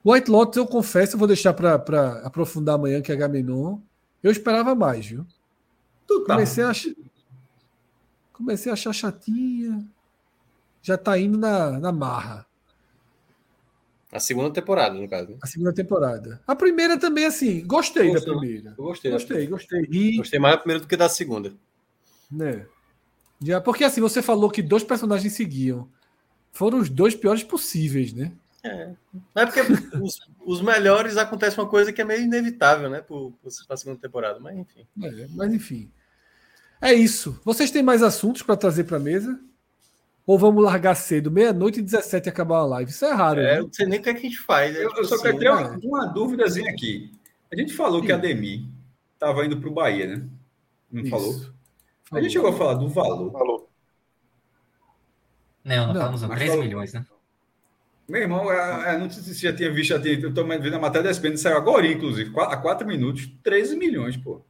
White 0.05 0.31
Lotus, 0.31 0.57
eu 0.57 0.65
confesso, 0.65 1.16
eu 1.16 1.18
vou 1.18 1.26
deixar 1.26 1.52
para 1.52 1.74
aprofundar 2.24 2.76
amanhã, 2.76 3.02
que 3.02 3.10
é 3.10 3.16
Gamenon. 3.16 3.78
Eu 4.23 4.31
esperava 4.31 4.73
mais, 4.73 5.05
viu? 5.05 5.26
Tu 6.07 6.20
tá. 6.26 6.34
Comecei 6.34 6.62
a 6.62 6.68
achar, 6.68 6.92
comecei 8.32 8.70
a 8.70 8.74
achar 8.74 8.92
chatinha. 8.92 9.84
Já 10.81 10.97
tá 10.97 11.18
indo 11.18 11.36
na, 11.36 11.81
na 11.81 11.91
marra. 11.91 12.47
A 14.12 14.20
segunda 14.20 14.52
temporada, 14.52 14.94
no 14.94 15.08
caso. 15.08 15.31
Né? 15.31 15.39
A 15.42 15.47
segunda 15.47 15.73
temporada. 15.73 16.39
A 16.47 16.55
primeira 16.55 16.99
também, 16.99 17.24
assim, 17.24 17.66
gostei, 17.66 18.10
gostei 18.10 18.34
da 18.34 18.39
primeira. 18.39 18.74
Eu 18.76 18.84
gostei. 18.84 19.10
Gostei, 19.10 19.47
gostei. 19.47 19.89
E... 19.91 20.16
Gostei 20.18 20.39
mais 20.39 20.55
da 20.55 20.58
primeira 20.58 20.81
do 20.82 20.86
que 20.86 20.97
da 20.97 21.08
segunda. 21.08 21.55
Né? 22.31 22.66
Já, 23.41 23.58
porque 23.58 23.84
assim, 23.84 24.02
você 24.02 24.20
falou 24.20 24.50
que 24.50 24.60
dois 24.60 24.84
personagens 24.84 25.32
seguiam. 25.32 25.89
Foram 26.52 26.78
os 26.78 26.91
dois 26.91 27.15
piores 27.15 27.42
possíveis, 27.42 28.12
né? 28.12 28.31
É. 28.62 28.92
Não 29.34 29.42
é 29.42 29.47
porque 29.47 29.60
os, 30.00 30.20
os, 30.44 30.60
melhores 30.60 31.16
acontece 31.16 31.58
uma 31.58 31.68
coisa 31.68 31.92
que 31.92 32.02
é 32.02 32.05
meio 32.05 32.23
inevitável, 32.23 32.91
né? 32.91 33.00
Para 33.00 33.16
a 33.70 33.76
segunda 33.76 33.99
temporada, 33.99 34.39
mas 34.39 34.57
enfim. 34.58 34.86
É, 35.02 35.26
mas 35.31 35.52
enfim. 35.52 35.91
É 36.81 36.92
isso. 36.92 37.41
Vocês 37.44 37.70
têm 37.70 37.82
mais 37.82 38.02
assuntos 38.02 38.42
para 38.42 38.57
trazer 38.57 38.84
para 38.84 38.99
a 38.99 39.00
mesa? 39.00 39.41
Ou 40.26 40.39
vamos 40.39 40.62
largar 40.62 40.94
cedo, 40.94 41.31
meia-noite 41.31 41.81
e 41.81 41.83
17 41.83 42.28
e 42.28 42.31
acabar 42.31 42.59
a 42.59 42.67
live? 42.67 42.91
Isso 42.91 43.05
é 43.05 43.12
raro. 43.12 43.41
É, 43.41 43.59
eu 43.59 43.65
não 43.65 43.73
sei 43.73 43.86
nem 43.86 43.99
o 43.99 44.02
que, 44.02 44.10
é 44.10 44.15
que 44.15 44.20
a 44.20 44.23
gente 44.23 44.39
faz. 44.39 44.73
Né? 44.73 44.84
Eu, 44.84 44.91
eu, 44.97 45.05
só 45.05 45.20
quero 45.20 45.39
ter 45.39 45.51
uma, 45.51 45.78
uma 45.83 46.07
dúvidazinha 46.07 46.70
aqui. 46.70 47.12
A 47.52 47.57
gente 47.57 47.73
falou 47.73 48.01
Sim. 48.01 48.07
que 48.07 48.12
a 48.12 48.17
Demi 48.17 48.73
estava 49.15 49.44
indo 49.44 49.59
para 49.59 49.68
o 49.68 49.73
Bahia, 49.73 50.07
né? 50.07 50.25
Não 50.91 51.07
falou? 51.07 51.33
falou? 51.33 51.52
A 52.12 52.20
gente 52.20 52.33
chegou 52.33 52.51
a 52.51 52.52
falar 52.52 52.75
do 52.75 52.89
valor. 52.89 53.33
Falou. 53.33 53.68
Não, 55.65 55.86
não, 55.89 55.94
falamos 55.94 56.23
13 56.23 56.47
falou. 56.47 56.65
milhões, 56.65 56.92
né? 56.92 57.05
Meu 58.09 58.20
irmão, 58.20 58.51
eu, 58.52 58.99
não 58.99 59.10
sei 59.10 59.23
se 59.23 59.34
você 59.34 59.49
já 59.49 59.57
tinha 59.57 59.73
visto, 59.73 59.91
já 59.91 60.01
tinha, 60.01 60.18
eu 60.18 60.28
estou 60.28 60.47
vendo 60.47 60.75
a 60.75 60.78
matéria 60.78 61.05
da 61.05 61.10
SPN, 61.10 61.36
saiu 61.36 61.57
agora, 61.57 61.86
inclusive, 61.86 62.33
há 62.36 62.57
4 62.57 62.86
minutos, 62.86 63.31
13 63.42 63.76
milhões, 63.76 64.17
pô. 64.17 64.42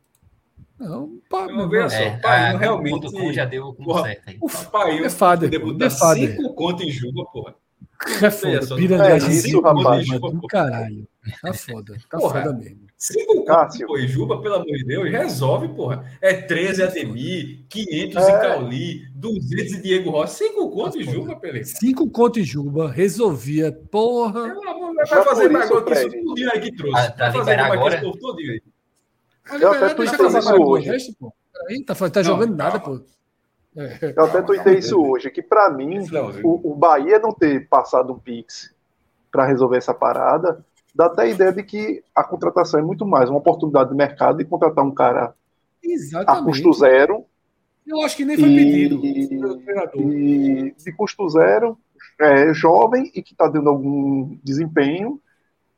Não, 0.83 1.21
pá, 1.31 1.47
não, 1.47 1.69
veja 1.69 1.89
só, 1.91 1.97
é, 1.97 2.19
pai, 2.19 2.57
realmente. 2.57 3.07
O 3.07 3.33
já 3.33 3.45
deu 3.45 3.73
porra, 3.73 4.03
certo 4.03 4.29
aí. 4.29 4.39
O 4.41 4.49
pai, 4.49 5.05
é 5.05 5.09
fader, 5.09 5.49
debutar 5.49 5.91
5 5.93 6.55
conto 6.55 6.83
em 6.83 6.91
Juba, 6.91 7.25
porra. 7.27 7.55
É 8.21 8.31
foda, 8.33 8.75
piranhagem 8.75 9.29
é 9.29 9.33
isso, 9.33 9.61
rapaz. 9.61 10.09
Do 10.09 10.47
caralho. 10.49 11.07
Tá 11.41 11.53
foda, 11.53 11.95
tá 12.11 12.19
porra, 12.19 12.43
foda 12.43 12.59
mesmo. 12.59 12.81
5 12.99 13.45
conto 13.45 13.97
em 13.97 14.09
Juba, 14.09 14.43
pelo 14.43 14.57
amor 14.57 14.67
de 14.67 14.85
Deus, 14.85 15.09
resolve, 15.09 15.69
porra. 15.69 16.05
É 16.21 16.35
13 16.35 16.83
Ademir, 16.83 17.65
500 17.69 18.17
é. 18.17 18.31
em 18.31 18.41
Cauli, 18.41 19.09
200 19.15 19.73
em 19.75 19.83
Diego 19.83 20.11
Rossi. 20.11 20.49
5 20.49 20.71
conto 20.71 20.99
em 20.99 21.05
Juba, 21.05 21.37
Pelé. 21.37 21.63
5 21.63 22.11
conto 22.11 22.41
em 22.41 22.45
Juba, 22.45 22.91
resolvia, 22.91 23.71
porra. 23.71 24.53
Vai 25.09 25.25
fazer 25.25 25.49
mais 25.49 25.71
agora 25.71 25.85
que 25.85 25.93
isso 25.93 26.11
tudo 26.11 26.51
aí 26.53 26.61
que 26.61 26.73
trouxe. 26.75 27.13
Vai 27.17 27.33
fazer 27.33 27.57
mais 27.57 27.73
agora. 27.73 28.01
Tudo 28.01 28.39
aí. 28.41 28.61
Eu 29.61 29.73
até 29.73 29.95
tuitei 29.95 30.27
isso 30.27 30.55
hoje. 30.55 30.89
Resto, 30.89 31.15
pô. 31.19 31.33
Aí, 31.69 31.85
tá, 31.85 31.95
tá 32.11 32.23
jogando 32.23 32.57
nada, 32.57 32.81
pô. 32.81 33.01
É. 33.77 34.15
Eu 34.17 34.25
até 34.25 34.43
tuitei 34.43 34.79
isso 34.79 35.01
hoje, 35.01 35.31
que 35.31 35.43
para 35.43 35.71
mim, 35.71 36.05
o, 36.45 36.73
o, 36.73 36.75
Bahia 36.75 37.19
não 37.19 37.33
ter 37.33 37.67
passado 37.69 38.13
um 38.13 38.19
Pix 38.19 38.75
para 39.31 39.47
resolver 39.47 39.79
essa 39.79 39.95
parada, 39.95 40.63
dá 40.95 41.07
até 41.07 41.23
a 41.23 41.27
ideia 41.27 41.53
de 41.53 41.63
que 41.63 42.03
a 42.15 42.23
contratação 42.23 42.79
é 42.79 42.83
muito 42.83 43.07
mais 43.07 43.31
uma 43.31 43.39
oportunidade 43.39 43.89
de 43.89 43.97
mercado 43.97 44.39
de 44.39 44.45
contratar 44.45 44.85
um 44.85 44.93
cara 44.93 45.35
Exatamente. 45.83 46.43
a 46.43 46.45
custo 46.45 46.73
zero. 46.75 47.25
Eu 47.87 48.03
acho 48.03 48.17
que 48.17 48.27
nem 48.27 48.37
foi 48.37 48.51
e, 48.51 48.57
pedido. 48.57 49.01
E, 49.05 50.75
de 50.77 50.93
custo 50.93 51.27
zero, 51.31 51.79
é, 52.21 52.53
jovem 52.53 53.11
e 53.15 53.23
que 53.23 53.33
está 53.33 53.49
dando 53.49 53.71
algum 53.71 54.37
desempenho 54.45 55.19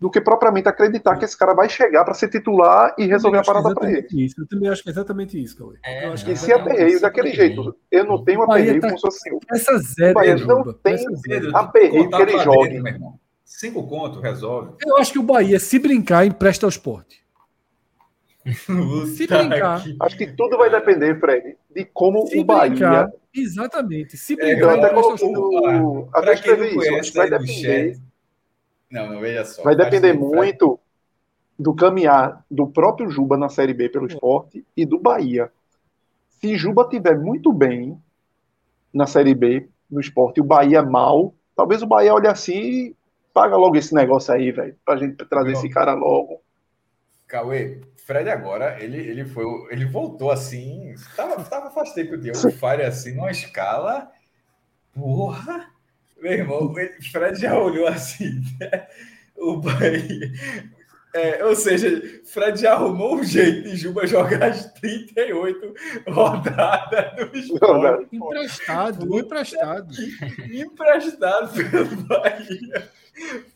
do 0.04 0.10
que 0.10 0.20
propriamente 0.20 0.68
acreditar 0.68 1.16
que 1.16 1.24
esse 1.24 1.34
cara 1.34 1.54
vai 1.54 1.66
chegar 1.66 2.04
para 2.04 2.12
ser 2.12 2.28
titular 2.28 2.94
e 2.98 3.06
resolver 3.06 3.38
a 3.38 3.42
parada 3.42 3.74
para 3.74 3.90
ele. 3.90 4.06
Isso. 4.12 4.38
Eu 4.38 4.46
também 4.46 4.68
acho 4.68 4.82
que 4.82 4.90
é 4.90 4.92
exatamente 4.92 5.42
isso, 5.42 5.56
Cauê. 5.56 5.78
É, 5.82 6.06
eu 6.06 6.12
acho 6.12 6.26
que 6.26 6.32
esse 6.32 6.52
aperreio 6.52 7.00
daquele 7.00 7.32
jeito. 7.32 7.74
Eu 7.90 8.04
não 8.04 8.22
tenho 8.22 8.42
aperreio 8.42 8.82
tá... 8.82 8.88
como 8.88 8.98
se 8.98 9.06
fosse 9.06 9.38
Essa 9.50 9.78
zero, 9.78 10.10
o 10.10 10.14
Bahia 10.14 10.36
não 10.36 10.74
tem 10.74 11.06
aperreio 11.54 12.10
que 12.10 12.20
ele 12.20 12.38
jogue. 12.40 12.82
Cinco 13.46 13.88
conto, 13.88 14.20
resolve. 14.20 14.74
Eu 14.84 14.98
acho 14.98 15.10
que 15.10 15.18
o 15.18 15.22
Bahia, 15.22 15.58
se 15.58 15.78
brincar, 15.78 16.26
empresta 16.26 16.66
ao 16.66 16.70
esporte. 16.70 17.24
se 19.16 19.26
brincar. 19.26 19.82
Acho 20.02 20.18
que 20.18 20.26
tudo 20.26 20.58
vai 20.58 20.68
depender, 20.68 21.18
Fred, 21.18 21.56
de 21.74 21.86
como 21.86 22.26
se 22.26 22.40
o 22.40 22.44
Bahia. 22.44 22.68
Brincar, 22.68 23.10
exatamente. 23.34 24.18
Se 24.18 24.36
brincar, 24.36 24.76
é, 24.76 24.84
até, 24.84 24.92
colocou, 24.92 26.10
até 26.12 26.34
escrever 26.34 26.76
isso. 26.76 26.94
Acho 26.94 27.10
que 27.10 27.16
vai 27.16 27.30
depender. 27.30 27.96
Não, 28.94 29.12
não 29.12 29.20
veja 29.20 29.44
só. 29.44 29.64
Vai 29.64 29.74
depender 29.74 30.12
muito 30.12 30.78
do 31.58 31.74
caminhar 31.74 32.44
do 32.48 32.68
próprio 32.68 33.10
Juba 33.10 33.36
na 33.36 33.48
Série 33.48 33.74
B 33.74 33.88
pelo 33.88 34.06
esporte 34.06 34.64
e 34.76 34.86
do 34.86 35.00
Bahia. 35.00 35.50
Se 36.28 36.56
Juba 36.56 36.88
tiver 36.88 37.18
muito 37.18 37.52
bem 37.52 38.00
na 38.92 39.04
Série 39.04 39.34
B, 39.34 39.68
no 39.90 40.00
esporte, 40.00 40.38
e 40.38 40.40
o 40.40 40.44
Bahia 40.44 40.80
mal, 40.80 41.34
talvez 41.56 41.82
o 41.82 41.88
Bahia 41.88 42.14
olhe 42.14 42.28
assim 42.28 42.54
e 42.54 42.96
paga 43.32 43.56
logo 43.56 43.76
esse 43.76 43.92
negócio 43.92 44.32
aí, 44.32 44.52
velho, 44.52 44.76
pra 44.84 44.96
gente 44.96 45.16
trazer 45.24 45.50
esse 45.50 45.68
cara 45.68 45.92
logo. 45.94 46.40
Cauê, 47.26 47.80
Fred 47.96 48.30
agora, 48.30 48.80
ele, 48.80 48.98
ele 48.98 49.24
foi, 49.24 49.44
ele 49.70 49.86
voltou 49.86 50.30
assim, 50.30 50.94
tava, 51.16 51.42
tava 51.42 51.70
faz 51.72 51.92
tempo 51.92 52.16
de 52.16 52.30
o 52.30 52.34
Fire 52.34 52.84
assim, 52.84 53.16
numa 53.16 53.32
escala, 53.32 54.08
porra, 54.92 55.73
meu 56.24 56.32
irmão, 56.32 56.72
o 56.72 56.74
Fred 57.12 57.38
já 57.38 57.58
olhou 57.58 57.86
assim, 57.86 58.40
né? 58.58 58.86
o 59.36 59.58
Bahia. 59.58 60.32
É, 61.12 61.44
ou 61.44 61.54
seja, 61.54 62.02
Fred 62.24 62.60
já 62.60 62.72
arrumou 62.72 63.16
um 63.16 63.22
jeito 63.22 63.68
de 63.68 63.76
Juba 63.76 64.06
jogar 64.06 64.44
as 64.44 64.72
38 64.72 65.74
rodadas 66.08 67.30
do 67.30 67.36
esporte. 67.36 68.16
Emprestado, 68.16 69.18
emprestado. 69.18 69.94
Emprestado 70.50 71.70
pelo 71.70 71.96
Bahia. 72.08 72.90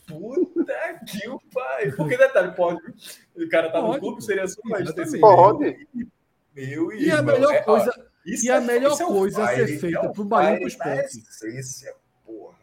Puta 0.06 1.00
que 1.06 1.28
o 1.28 1.40
pai. 1.52 1.90
Porque 1.92 2.18
detalhe, 2.18 2.54
pode. 2.54 2.80
O 3.34 3.48
cara 3.48 3.70
tá 3.70 3.80
pode, 3.80 3.94
no 3.94 4.00
clube, 4.00 4.22
seria 4.22 4.46
só 4.46 4.60
mais 4.64 4.92
Pode. 5.18 5.88
Meu 6.54 6.92
e 6.92 7.10
a 7.10 7.22
melhor 7.22 7.54
é, 7.54 7.62
coisa. 7.62 7.92
Isso 8.26 8.46
e 8.46 8.50
a 8.50 8.56
é- 8.56 8.60
melhor 8.60 8.92
isso 8.92 9.02
é 9.02 9.06
coisa 9.06 9.42
a 9.42 9.54
ser 9.54 9.78
feita 9.80 10.06
é 10.06 10.08
pro 10.10 10.24
Bahia 10.24 10.56
e 10.56 10.58
pro 10.58 10.68
esporte. 10.68 11.22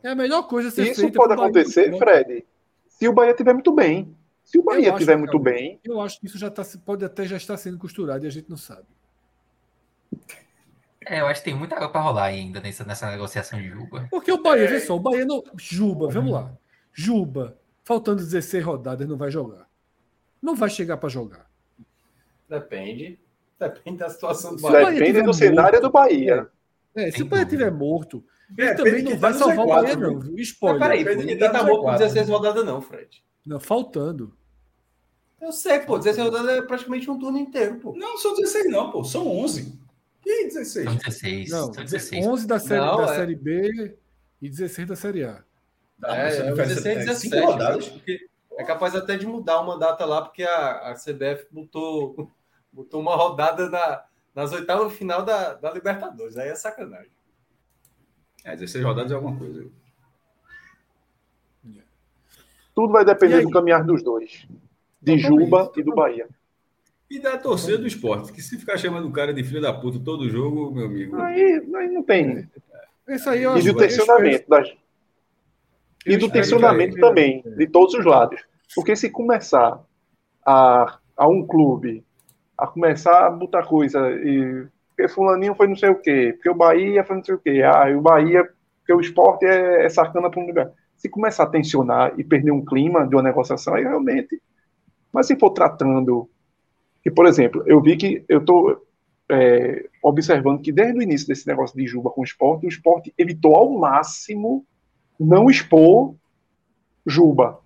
É 0.06 0.10
a 0.10 0.16
melhor 0.16 0.44
coisa 0.44 0.70
ser 0.70 0.84
Isso 0.84 1.02
feita 1.02 1.18
pode 1.18 1.30
Bahia 1.30 1.46
acontecer, 1.46 1.92
esporte. 1.92 1.98
Fred, 1.98 2.46
se 2.88 3.08
o 3.08 3.14
Bahia 3.14 3.32
estiver 3.32 3.54
muito 3.54 3.72
bem. 3.72 4.16
Se 4.44 4.60
o 4.60 4.62
Bahia 4.62 4.90
estiver 4.90 5.18
muito 5.18 5.40
bem, 5.40 5.80
Eu 5.84 6.00
acho 6.00 6.20
que 6.20 6.28
isso 6.28 6.38
já 6.38 6.52
tá, 6.52 6.62
pode 6.86 7.04
até 7.04 7.26
já 7.26 7.36
estar 7.36 7.58
sendo 7.58 7.80
costurado 7.80 8.24
e 8.24 8.28
a 8.28 8.32
gente 8.32 8.48
não 8.48 8.56
sabe. 8.56 8.86
É, 11.08 11.22
eu 11.22 11.26
acho 11.26 11.42
que 11.42 11.50
tem 11.50 11.58
muita 11.58 11.76
água 11.76 11.90
para 11.90 12.02
rolar 12.02 12.26
ainda 12.26 12.60
nessa, 12.60 12.84
nessa 12.86 13.10
negociação 13.10 13.60
de 13.60 13.68
Juba. 13.68 14.08
Porque 14.12 14.32
o 14.32 14.44
Bahia, 14.44 14.68
vê 14.68 14.80
só, 14.80 14.96
o 14.96 15.00
Bahia 15.00 15.26
não. 15.26 15.44
Juba, 15.58 16.08
vamos 16.08 16.32
lá. 16.32 16.56
Juba, 16.94 17.58
faltando 17.84 18.22
16 18.22 18.64
rodadas, 18.64 19.08
não 19.08 19.18
vai 19.18 19.32
jogar. 19.32 19.68
Não 20.40 20.56
vai 20.56 20.70
chegar 20.70 20.98
para 20.98 21.10
jogar. 21.10 21.50
Depende. 22.48 23.20
Depende 23.60 23.98
da 23.98 24.10
situação 24.10 24.56
do 24.56 24.62
Bahia 24.62 24.92
depende 24.92 25.24
do 25.24 25.34
cenário 25.34 25.82
do 25.82 25.90
Bahia. 25.90 26.48
É, 26.94 27.10
se 27.10 27.24
o 27.24 27.26
Bahia 27.26 27.44
estiver 27.44 27.72
morto, 27.72 28.24
É, 28.58 28.74
também 28.74 29.04
não 29.04 29.18
vai 29.18 29.34
tá 29.34 29.40
salvar 29.40 29.60
o 29.60 29.70
Z4, 29.70 29.74
Bahia, 29.84 29.96
não. 29.96 30.20
viu? 30.20 30.32
Mas 30.34 30.48
Spoiler. 30.48 30.80
peraí, 30.80 31.16
ninguém 31.16 31.38
tá 31.40 31.64
morto 31.64 31.82
com 31.84 31.96
16 31.96 32.30
rodadas, 32.30 32.66
não, 32.66 32.82
Fred. 32.82 33.24
Não, 33.46 33.60
faltando. 33.60 34.36
Eu 35.42 35.52
sei, 35.52 35.80
pô, 35.80 35.98
16 35.98 36.28
rodadas 36.28 36.58
é 36.58 36.62
praticamente 36.62 37.10
um 37.10 37.20
turno 37.20 37.38
inteiro, 37.38 37.80
pô. 37.80 37.94
Não, 37.96 38.18
são 38.18 38.36
16 38.36 38.72
não, 38.72 38.92
pô, 38.92 39.04
são 39.04 39.28
11. 39.28 39.80
E 40.26 40.46
16? 40.48 40.86
São 40.86 40.96
16. 40.96 41.50
Não, 41.52 41.74
são 41.74 41.84
16. 41.84 42.26
11 42.26 42.48
da 42.48 42.60
série, 42.60 42.82
Não, 42.82 42.98
da 42.98 43.04
é. 43.04 43.16
série 43.16 43.36
B 43.36 43.98
e 44.42 44.50
16 44.50 44.88
da 44.88 44.96
série 44.96 45.24
A. 45.24 45.44
É, 46.04 46.08
mas 46.08 46.36
é, 46.36 46.50
não 46.50 46.56
faz- 46.56 46.70
16 46.70 46.86
é, 46.98 47.00
17. 47.06 47.20
cinco 47.20 47.52
rodadas. 47.52 47.88
porque 47.90 48.28
é 48.58 48.64
capaz 48.64 48.96
até 48.96 49.18
de 49.18 49.26
mudar 49.28 49.62
uma 49.62 49.78
data 49.78 50.04
lá, 50.06 50.22
porque 50.22 50.44
a, 50.44 50.92
a 50.92 50.96
CBF 50.96 51.48
botou, 51.52 52.32
botou 52.74 53.02
uma 53.02 53.16
rodada 53.16 53.70
na, 53.70 54.04
nas 54.34 54.52
oitavas 54.52 54.94
final 54.94 55.24
da, 55.24 55.54
da 55.54 55.72
Libertadores. 55.72 56.38
Aí 56.38 56.50
é 56.50 56.56
sacanagem. 56.56 57.12
É, 58.46 58.52
16 58.56 58.86
rodadas 58.86 59.12
é 59.12 59.16
alguma 59.16 59.36
coisa. 59.38 59.66
tudo 62.76 62.92
vai 62.94 63.04
depender 63.04 63.42
do 63.42 63.50
caminhar 63.50 63.84
dos 63.84 64.04
dois. 64.04 64.46
De 65.02 65.18
Juba 65.18 65.72
e 65.76 65.84
do 65.84 65.96
Bahia. 65.96 66.28
E 67.10 67.20
da 67.20 67.38
torcida 67.38 67.78
do 67.78 67.88
esporte, 67.88 68.34
que 68.34 68.42
se 68.42 68.58
ficar 68.58 68.78
chamando 68.78 69.08
o 69.08 69.12
cara 69.12 69.34
de 69.34 69.44
filho 69.44 69.62
da 69.62 69.72
puta 69.72 70.00
todo 70.00 70.30
jogo, 70.30 70.72
meu 70.72 70.86
amigo. 70.86 71.16
Aí, 71.22 71.64
aí 71.76 71.88
não 71.90 72.04
tem. 72.04 72.50
Isso 73.08 73.30
aí 73.30 73.44
eu 73.44 73.58
E 73.58 73.62
do 73.62 73.78
tensionamento. 73.78 74.50
Das... 74.50 74.74
E 76.06 76.18
do 76.18 76.30
tensionamento 76.30 76.96
que- 76.96 77.02
também, 77.02 77.42
de 77.42 77.68
todos 77.68 77.94
os 77.94 78.06
lados. 78.06 78.44
Porque 78.76 78.96
se 78.96 79.10
começar 79.10 79.82
a, 80.46 81.00
a 81.16 81.28
um 81.28 81.46
clube 81.46 82.04
a 82.58 82.68
começar 82.68 83.26
a 83.26 83.30
botar 83.30 83.64
coisa 83.64 84.12
e 84.12 84.66
porque 84.96 85.10
fulaninho 85.10 85.54
foi 85.56 85.68
não 85.68 85.76
sei 85.76 85.90
o 85.90 86.00
quê, 86.00 86.32
porque 86.34 86.50
o 86.50 86.56
Bahia 86.56 87.04
foi 87.04 87.18
não 87.18 87.24
sei 87.24 87.36
o 87.36 87.38
quê, 87.38 87.62
ah, 87.64 87.90
e 87.90 87.96
o 87.96 88.02
Bahia, 88.02 88.50
porque 88.80 88.94
o 88.94 89.02
esporte 89.02 89.46
é, 89.46 89.86
é 89.86 89.90
sacana 89.90 90.30
para 90.30 90.40
um 90.40 90.48
lugar. 90.48 90.72
Se 90.96 91.10
começar 91.10 91.44
a 91.44 91.50
tensionar 91.50 92.14
e 92.18 92.24
perder 92.24 92.52
um 92.52 92.64
clima 92.64 93.06
de 93.06 93.16
uma 93.16 93.22
negociação, 93.22 93.76
aí 93.76 93.84
realmente. 93.84 94.42
Mas 95.12 95.28
se 95.28 95.38
for 95.38 95.50
tratando. 95.50 96.30
Que, 97.04 97.12
por 97.12 97.26
exemplo, 97.28 97.62
eu 97.68 97.82
vi 97.82 97.98
que 97.98 98.24
eu 98.28 98.40
estou 98.40 98.86
observando 100.02 100.62
que 100.62 100.72
desde 100.72 100.98
o 100.98 101.02
início 101.02 101.28
desse 101.28 101.48
negócio 101.48 101.76
de 101.76 101.86
Juba 101.88 102.10
com 102.10 102.22
o 102.22 102.24
esporte, 102.24 102.66
o 102.66 102.70
esporte 102.70 103.14
evitou 103.18 103.56
ao 103.56 103.70
máximo 103.72 104.66
não 105.20 105.50
expor 105.50 106.16
Juba. 107.06 107.60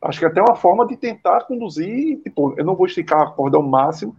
Acho 0.00 0.18
que 0.18 0.24
é 0.24 0.28
até 0.28 0.40
uma 0.40 0.54
forma 0.54 0.86
de 0.86 0.96
tentar 0.96 1.44
conduzir, 1.46 2.20
tipo, 2.22 2.54
eu 2.58 2.64
não 2.64 2.76
vou 2.76 2.86
esticar 2.86 3.22
a 3.22 3.30
corda 3.30 3.56
ao 3.56 3.62
máximo, 3.62 4.14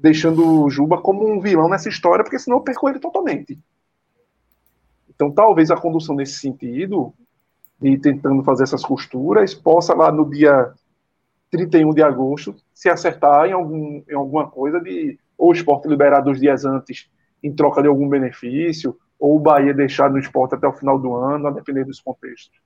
deixando 0.00 0.64
o 0.64 0.70
Juba 0.70 1.00
como 1.00 1.30
um 1.30 1.40
vilão 1.40 1.68
nessa 1.68 1.88
história, 1.88 2.24
porque 2.24 2.38
senão 2.38 2.58
eu 2.58 2.62
perco 2.62 2.88
ele 2.88 2.98
totalmente. 2.98 3.58
Então, 5.08 5.30
talvez 5.30 5.70
a 5.70 5.76
condução 5.76 6.16
nesse 6.16 6.38
sentido, 6.38 7.12
de 7.80 7.98
tentando 7.98 8.42
fazer 8.42 8.62
essas 8.62 8.82
costuras, 8.82 9.54
possa 9.54 9.94
lá 9.94 10.10
no 10.10 10.28
dia 10.28 10.72
31 11.50 11.92
de 11.92 12.02
agosto 12.02 12.56
se 12.72 12.88
acertar 12.88 13.46
em, 13.46 13.52
algum, 13.52 14.02
em 14.08 14.14
alguma 14.14 14.48
coisa 14.48 14.80
de 14.80 15.18
ou 15.36 15.50
o 15.50 15.52
esporte 15.52 15.88
liberar 15.88 16.20
dois 16.20 16.38
dias 16.38 16.64
antes 16.64 17.10
em 17.42 17.54
troca 17.54 17.80
de 17.80 17.88
algum 17.88 18.06
benefício, 18.08 18.98
ou 19.18 19.36
o 19.36 19.40
Bahia 19.40 19.72
deixar 19.72 20.10
no 20.10 20.18
esporte 20.18 20.54
até 20.54 20.66
o 20.66 20.72
final 20.72 20.98
do 20.98 21.14
ano, 21.14 21.46
a 21.46 21.50
depender 21.50 21.84
dos 21.84 22.00
contextos. 22.00 22.60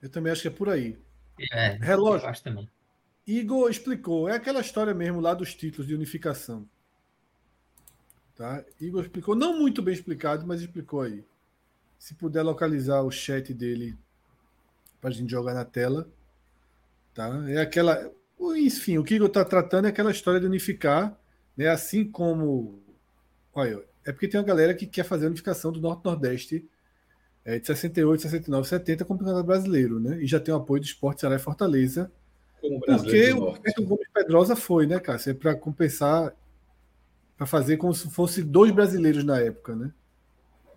Eu 0.00 0.08
também 0.08 0.32
acho 0.32 0.42
que 0.42 0.48
é 0.48 0.52
por 0.52 0.68
aí. 0.68 0.96
É, 1.52 1.76
Relógio. 1.80 2.26
eu 2.26 2.30
acho 2.30 2.42
também. 2.42 2.68
Igor 3.26 3.70
explicou, 3.70 4.28
é 4.28 4.34
aquela 4.34 4.60
história 4.60 4.92
mesmo 4.92 5.20
lá 5.20 5.34
dos 5.34 5.54
títulos 5.54 5.86
de 5.86 5.94
unificação. 5.94 6.68
Tá? 8.34 8.64
Igor 8.80 9.02
explicou, 9.02 9.34
não 9.34 9.58
muito 9.58 9.82
bem 9.82 9.94
explicado, 9.94 10.46
mas 10.46 10.60
explicou 10.60 11.02
aí. 11.02 11.24
Se 11.98 12.14
puder 12.14 12.42
localizar 12.42 13.02
o 13.02 13.10
chat 13.10 13.54
dele 13.54 13.96
para 15.02 15.10
a 15.10 15.12
gente 15.12 15.30
jogar 15.30 15.52
na 15.52 15.64
tela. 15.64 16.08
Tá? 17.12 17.44
É 17.48 17.60
aquela. 17.60 18.10
Enfim, 18.56 18.98
o 18.98 19.04
que 19.04 19.16
Igor 19.16 19.28
está 19.28 19.44
tratando 19.44 19.86
é 19.86 19.88
aquela 19.88 20.10
história 20.10 20.40
de 20.40 20.46
unificar, 20.46 21.18
né? 21.56 21.68
assim 21.68 22.08
como. 22.10 22.80
Olha, 23.52 23.84
é 24.04 24.12
porque 24.12 24.28
tem 24.28 24.40
uma 24.40 24.46
galera 24.46 24.74
que 24.74 24.86
quer 24.86 25.04
fazer 25.04 25.26
a 25.26 25.28
unificação 25.28 25.70
do 25.70 25.80
Norte-Nordeste 25.80 26.66
é, 27.44 27.58
de 27.58 27.66
68, 27.66 28.22
69, 28.22 28.68
70 28.68 29.04
como 29.04 29.18
campeonato 29.18 29.46
brasileiro, 29.46 30.00
né? 30.00 30.22
E 30.22 30.26
já 30.26 30.40
tem 30.40 30.54
o 30.54 30.56
apoio 30.56 30.80
do 30.80 30.86
Esporte 30.86 31.20
Ceará 31.20 31.36
e 31.36 31.40
Fortaleza. 31.40 32.10
Porque 32.68 33.32
o. 33.32 33.38
Roberto 33.40 33.82
Gomes 33.84 34.08
Pedrosa 34.12 34.56
foi, 34.56 34.86
né, 34.86 35.00
Cássio? 35.00 35.30
É 35.30 35.34
para 35.34 35.54
compensar, 35.54 36.32
para 37.36 37.46
fazer 37.46 37.76
como 37.76 37.92
se 37.92 38.08
fosse 38.10 38.42
dois 38.42 38.70
brasileiros 38.70 39.24
na 39.24 39.38
época, 39.40 39.74
né? 39.74 39.92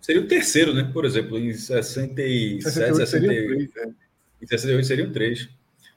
Seria 0.01 0.21
o 0.21 0.27
terceiro, 0.27 0.73
né? 0.73 0.89
Por 0.91 1.05
exemplo, 1.05 1.37
em 1.37 1.51
67, 1.53 2.63
68 2.63 3.07
seriam 3.07 3.31
68. 3.31 3.47
três, 3.47 3.75
é. 3.77 3.89
Em 4.41 4.47
68 4.47 4.87
seriam 4.87 5.11
três. 5.11 5.49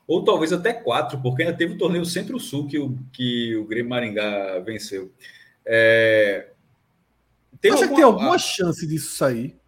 Ou 0.07 0.25
talvez 0.25 0.53
até 0.53 0.73
quatro, 0.73 1.21
porque 1.21 1.43
ainda 1.43 1.57
teve 1.57 1.75
o 1.75 1.79
torneio 1.79 2.05
Centro-Sul 2.05 2.67
que 2.67 2.79
o, 2.79 2.99
que 3.13 3.55
o 3.57 3.67
Grêmio 3.67 3.91
Maringá 3.91 4.59
venceu. 4.61 5.13
É... 5.67 6.49
Tem 7.61 7.73
Acha 7.73 7.89
que 7.89 7.95
tem 7.95 8.05
alguma 8.05 8.39
chance 8.39 8.87
disso 8.87 9.15
sair? 9.17 9.59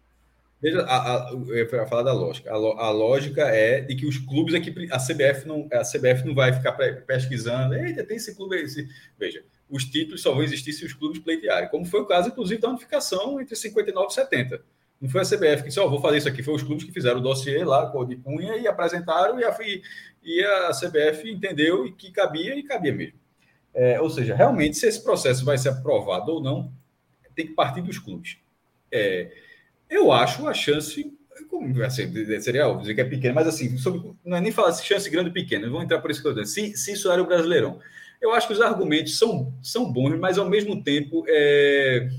Veja, 0.61 0.81
a, 0.81 1.29
a, 1.29 1.31
eu 1.31 1.55
ia 1.55 1.87
falar 1.87 2.03
da 2.03 2.13
lógica. 2.13 2.51
A, 2.51 2.55
a 2.55 2.91
lógica 2.91 3.41
é 3.47 3.81
de 3.81 3.95
que 3.95 4.05
os 4.05 4.17
clubes 4.17 4.53
aqui, 4.53 4.69
a 4.91 4.99
CBF 4.99 5.47
não, 5.47 5.67
a 5.71 5.81
CBF 5.81 6.23
não 6.25 6.35
vai 6.35 6.53
ficar 6.53 6.73
pe- 6.73 7.01
pesquisando. 7.01 7.73
Eita, 7.73 8.03
tem 8.03 8.17
esse 8.17 8.35
clube 8.35 8.55
aí. 8.55 8.63
Esse... 8.63 8.87
Veja, 9.17 9.43
os 9.67 9.85
títulos 9.85 10.21
só 10.21 10.31
vão 10.31 10.43
existir 10.43 10.73
se 10.73 10.85
os 10.85 10.93
clubes 10.93 11.19
pleitearem. 11.19 11.67
Como 11.69 11.83
foi 11.85 12.01
o 12.01 12.05
caso, 12.05 12.29
inclusive, 12.29 12.61
da 12.61 12.69
unificação 12.69 13.41
entre 13.41 13.55
59 13.55 14.07
e 14.11 14.13
70. 14.13 14.61
Não 15.01 15.09
foi 15.09 15.21
a 15.21 15.25
CBF 15.25 15.63
que 15.63 15.69
disse, 15.69 15.79
ó, 15.79 15.87
vou 15.87 15.99
fazer 15.99 16.17
isso 16.17 16.29
aqui. 16.29 16.43
Foi 16.43 16.53
os 16.53 16.61
clubes 16.61 16.83
que 16.83 16.91
fizeram 16.91 17.19
o 17.19 17.23
dossiê 17.23 17.63
lá, 17.63 17.89
com 17.89 18.05
de 18.05 18.15
punha, 18.15 18.55
e 18.57 18.67
apresentaram, 18.67 19.39
e 19.39 19.43
a, 19.43 19.57
e 20.23 20.43
a 20.43 20.69
CBF 20.69 21.31
entendeu 21.31 21.87
e 21.87 21.91
que 21.91 22.11
cabia, 22.11 22.53
e 22.55 22.61
cabia 22.61 22.93
mesmo. 22.93 23.19
É, 23.73 23.99
ou 23.99 24.11
seja, 24.11 24.35
realmente, 24.35 24.77
se 24.77 24.85
esse 24.85 25.03
processo 25.03 25.43
vai 25.43 25.57
ser 25.57 25.69
aprovado 25.69 26.33
ou 26.33 26.43
não, 26.43 26.71
tem 27.33 27.47
que 27.47 27.53
partir 27.53 27.81
dos 27.81 27.97
clubes. 27.97 28.37
É, 28.91 29.31
eu 29.91 30.11
acho 30.11 30.47
a 30.47 30.53
chance, 30.53 31.13
assim, 31.85 32.39
seria 32.41 32.67
óbvio 32.67 32.81
dizer 32.81 32.95
que 32.95 33.01
é 33.01 33.05
pequena, 33.05 33.33
mas 33.35 33.47
assim, 33.47 33.77
sobre, 33.77 34.13
não 34.25 34.37
é 34.37 34.41
nem 34.41 34.51
falar 34.51 34.71
se 34.71 34.83
chance 34.85 35.09
grande 35.09 35.27
ou 35.29 35.33
pequena, 35.33 35.67
vamos 35.67 35.83
entrar 35.83 35.99
por 35.99 36.09
isso 36.09 36.21
que 36.21 36.27
eu. 36.27 36.45
Se, 36.45 36.75
se 36.75 36.93
isso 36.93 37.11
era 37.11 37.21
o 37.21 37.27
Brasileirão. 37.27 37.79
Eu 38.21 38.31
acho 38.33 38.47
que 38.47 38.53
os 38.53 38.61
argumentos 38.61 39.17
são, 39.17 39.53
são 39.61 39.91
bons, 39.91 40.17
mas 40.19 40.37
ao 40.37 40.47
mesmo 40.49 40.81
tempo 40.83 41.23
é, 41.27 42.09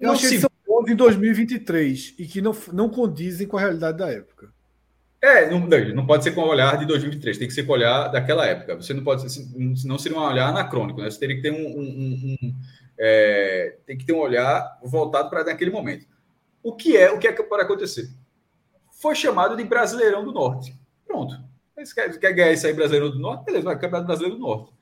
Eu 0.00 0.06
Não 0.06 0.12
acho 0.12 0.22
que 0.22 0.28
se- 0.28 0.40
são 0.40 0.50
bons 0.66 0.88
em 0.90 0.94
2023 0.94 2.14
e 2.18 2.26
que 2.26 2.40
não, 2.40 2.56
não 2.72 2.88
condizem 2.88 3.46
com 3.46 3.56
a 3.56 3.60
realidade 3.60 3.98
da 3.98 4.10
época. 4.10 4.52
É, 5.20 5.50
não, 5.50 5.58
não 5.94 6.06
pode 6.06 6.22
ser 6.22 6.30
com 6.30 6.42
o 6.42 6.48
olhar 6.48 6.78
de 6.78 6.86
2023, 6.86 7.38
tem 7.38 7.48
que 7.48 7.54
ser 7.54 7.64
com 7.64 7.72
o 7.72 7.74
olhar 7.74 8.06
daquela 8.06 8.46
época. 8.46 8.76
Você 8.76 8.94
não 8.94 9.02
pode 9.02 9.28
ser, 9.32 9.44
não 9.84 9.98
seria 9.98 10.16
um 10.16 10.22
olhar 10.22 10.48
anacrônico, 10.50 11.00
né? 11.00 11.10
Você 11.10 11.18
teria 11.18 11.34
que 11.34 11.42
ter 11.42 11.50
um, 11.50 11.56
um- 11.56 11.80
um- 11.80 12.36
um, 12.40 12.54
é, 12.98 13.78
tem 13.86 13.96
que 13.96 14.04
ter 14.04 14.12
um 14.12 14.18
olhar 14.18 14.78
voltado 14.82 15.30
para 15.30 15.44
naquele 15.44 15.70
momento. 15.70 16.06
O 16.62 16.74
que 16.74 16.96
é, 16.96 17.10
o 17.10 17.18
que 17.18 17.28
é 17.28 17.32
que 17.32 17.42
pode 17.42 17.62
acontecer? 17.62 18.10
Foi 19.00 19.14
chamado 19.14 19.56
de 19.56 19.64
Brasileirão 19.64 20.24
do 20.24 20.32
Norte. 20.32 20.76
Pronto. 21.06 21.34
Você 21.76 21.94
quer, 21.94 22.18
quer 22.18 22.32
ganhar 22.32 22.52
isso 22.52 22.66
aí 22.66 22.72
Brasileirão 22.72 23.10
do 23.10 23.18
Norte? 23.18 23.44
Beleza, 23.44 23.64
vai 23.64 23.78
Campeonato 23.78 24.06
Brasileiro 24.06 24.36
do 24.36 24.42
Norte. 24.42 24.72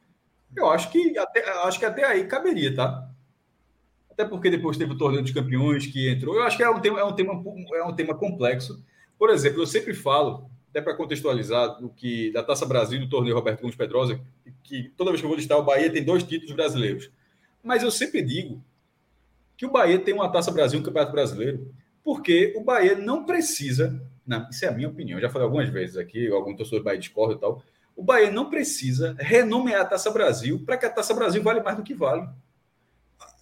Eu 0.57 0.71
acho 0.71 0.91
que 0.91 1.19
até, 1.19 1.47
acho 1.65 1.79
que 1.79 1.85
até 1.85 2.05
aí 2.05 2.27
caberia, 2.27 2.75
tá? 2.75 3.11
Até 4.11 4.25
porque 4.25 4.49
depois 4.49 4.79
teve 4.79 4.93
o 4.93 4.97
torneio 4.97 5.23
dos 5.23 5.33
campeões 5.33 5.87
que 5.87 6.11
entrou. 6.11 6.35
Eu 6.35 6.43
acho 6.45 6.57
que 6.57 6.63
é 6.63 6.71
um 6.71 6.81
tema, 6.81 6.99
é 6.99 7.05
um 7.05 7.13
tema, 7.13 7.45
é 7.75 7.83
um 7.85 7.95
tema 7.95 8.15
complexo. 8.15 8.83
Por 9.19 9.29
exemplo, 9.29 9.61
eu 9.61 9.67
sempre 9.67 9.93
falo, 9.93 10.51
até 10.71 10.81
para 10.81 10.97
contextualizar, 10.97 11.79
do 11.79 11.91
que 11.91 12.33
da 12.33 12.43
Taça 12.43 12.65
Brasil, 12.65 12.99
do 12.99 13.09
torneio 13.11 13.35
Roberto 13.35 13.61
Gomes 13.61 13.77
Pedrosa, 13.77 14.19
que 14.63 14.91
toda 14.97 15.11
vez 15.11 15.21
que 15.21 15.27
eu 15.27 15.29
vou 15.29 15.37
listar, 15.37 15.59
o 15.59 15.63
Bahia 15.63 15.93
tem 15.93 16.03
dois 16.03 16.23
títulos 16.23 16.55
brasileiros. 16.55 17.11
Mas 17.67 17.83
eu 17.83 17.91
sempre 17.91 18.23
digo 18.23 18.63
que 19.57 19.67
o 19.67 19.71
Bahia 19.71 19.99
tem 19.99 20.15
uma 20.15 20.31
Taça 20.31 20.53
Brasil, 20.53 20.79
um 20.79 20.83
Campeonato 20.85 21.11
Brasileiro, 21.11 21.75
porque 22.05 22.55
o 22.57 22.63
Bahia 22.63 22.95
não 22.95 23.25
precisa, 23.25 24.01
não, 24.25 24.49
isso 24.49 24.65
é 24.65 24.69
a 24.69 24.73
minha 24.73 24.89
opinião, 24.89 25.21
já 25.21 25.29
falei 25.29 25.47
algumas 25.47 25.69
vezes 25.69 25.97
aqui, 25.97 26.29
algum 26.29 26.55
torcedor 26.55 26.79
do 26.79 26.85
Bahia 26.85 27.01
discorda 27.01 27.35
e 27.35 27.39
tal, 27.39 27.63
O 27.97 28.05
Bahia 28.05 28.31
não 28.31 28.49
precisa 28.49 29.17
renomear 29.19 29.81
a 29.81 29.85
Taça 29.85 30.11
Brasil 30.13 30.63
para 30.65 30.77
que 30.77 30.87
a 30.87 30.91
Taça 30.91 31.13
Brasil 31.13 31.43
vale 31.43 31.61
mais 31.61 31.77
do 31.77 31.83
que 31.83 31.93
vale. 31.93 32.29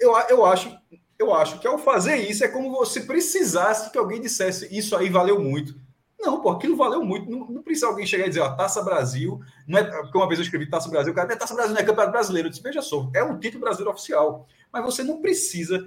Eu, 0.01 0.17
eu, 0.31 0.47
acho, 0.47 0.75
eu 1.19 1.35
acho 1.35 1.59
que 1.59 1.67
ao 1.67 1.78
fazer 1.78 2.17
isso 2.17 2.43
é 2.44 2.49
como 2.49 2.83
se 2.86 3.03
precisasse 3.03 3.91
que 3.91 3.99
alguém 3.99 4.23
dissesse 4.23 4.75
isso 4.75 4.97
aí 4.97 5.11
valeu 5.11 5.39
muito. 5.39 5.78
Não, 6.25 6.41
pô, 6.41 6.51
aquilo 6.51 6.77
valeu 6.77 7.05
muito. 7.05 7.31
Não, 7.31 7.47
não 7.47 7.62
precisa 7.62 7.86
alguém 7.86 8.07
chegar 8.07 8.25
e 8.25 8.28
dizer, 8.28 8.41
ó, 8.41 8.51
Taça 8.51 8.83
Brasil, 8.83 9.41
não 9.69 9.78
é, 9.78 9.85
porque 9.85 10.17
uma 10.17 10.27
vez 10.27 10.41
eu 10.41 10.44
escrevi 10.44 10.67
Taça 10.67 10.89
Brasil, 10.89 11.12
o 11.12 11.15
cara, 11.15 11.33
é 11.33 11.36
Taça 11.36 11.55
Brasil, 11.55 11.75
não 11.75 11.81
é 11.81 11.85
Campeonato 11.85 12.12
Brasileiro. 12.12 12.49
Eu 12.49 12.51
disse, 12.51 12.62
veja 12.62 12.81
só, 12.81 13.11
é 13.15 13.23
um 13.23 13.39
título 13.39 13.61
brasileiro 13.62 13.93
oficial. 13.93 14.47
Mas 14.73 14.85
você 14.85 15.03
não 15.03 15.20
precisa 15.20 15.86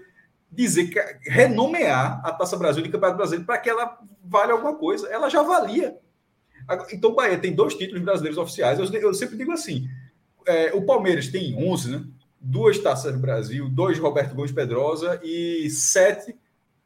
dizer 0.51 0.87
que 0.87 1.29
renomear 1.29 2.21
a 2.23 2.31
Taça 2.31 2.55
Brasil 2.55 2.83
de 2.83 2.89
Campeonato 2.89 3.17
Brasileiro 3.17 3.45
para 3.45 3.57
que 3.57 3.69
ela 3.69 3.97
valha 4.23 4.53
alguma 4.53 4.75
coisa. 4.75 5.07
Ela 5.07 5.29
já 5.29 5.41
valia. 5.41 5.97
Então 6.91 7.11
o 7.11 7.15
Bahia 7.15 7.37
tem 7.37 7.53
dois 7.53 7.75
títulos 7.75 8.03
brasileiros 8.03 8.37
oficiais. 8.37 8.79
Eu, 8.79 8.85
eu 8.99 9.13
sempre 9.13 9.37
digo 9.37 9.51
assim: 9.51 9.87
é, 10.45 10.73
o 10.73 10.85
Palmeiras 10.85 11.27
tem 11.27 11.55
11, 11.57 11.91
né? 11.91 12.05
Duas 12.39 12.77
taças 12.77 13.11
do 13.13 13.19
Brasil, 13.19 13.67
dois 13.67 13.97
Roberto 13.97 14.35
Gomes 14.35 14.51
Pedrosa 14.51 15.19
e 15.23 15.69
sete 15.69 16.35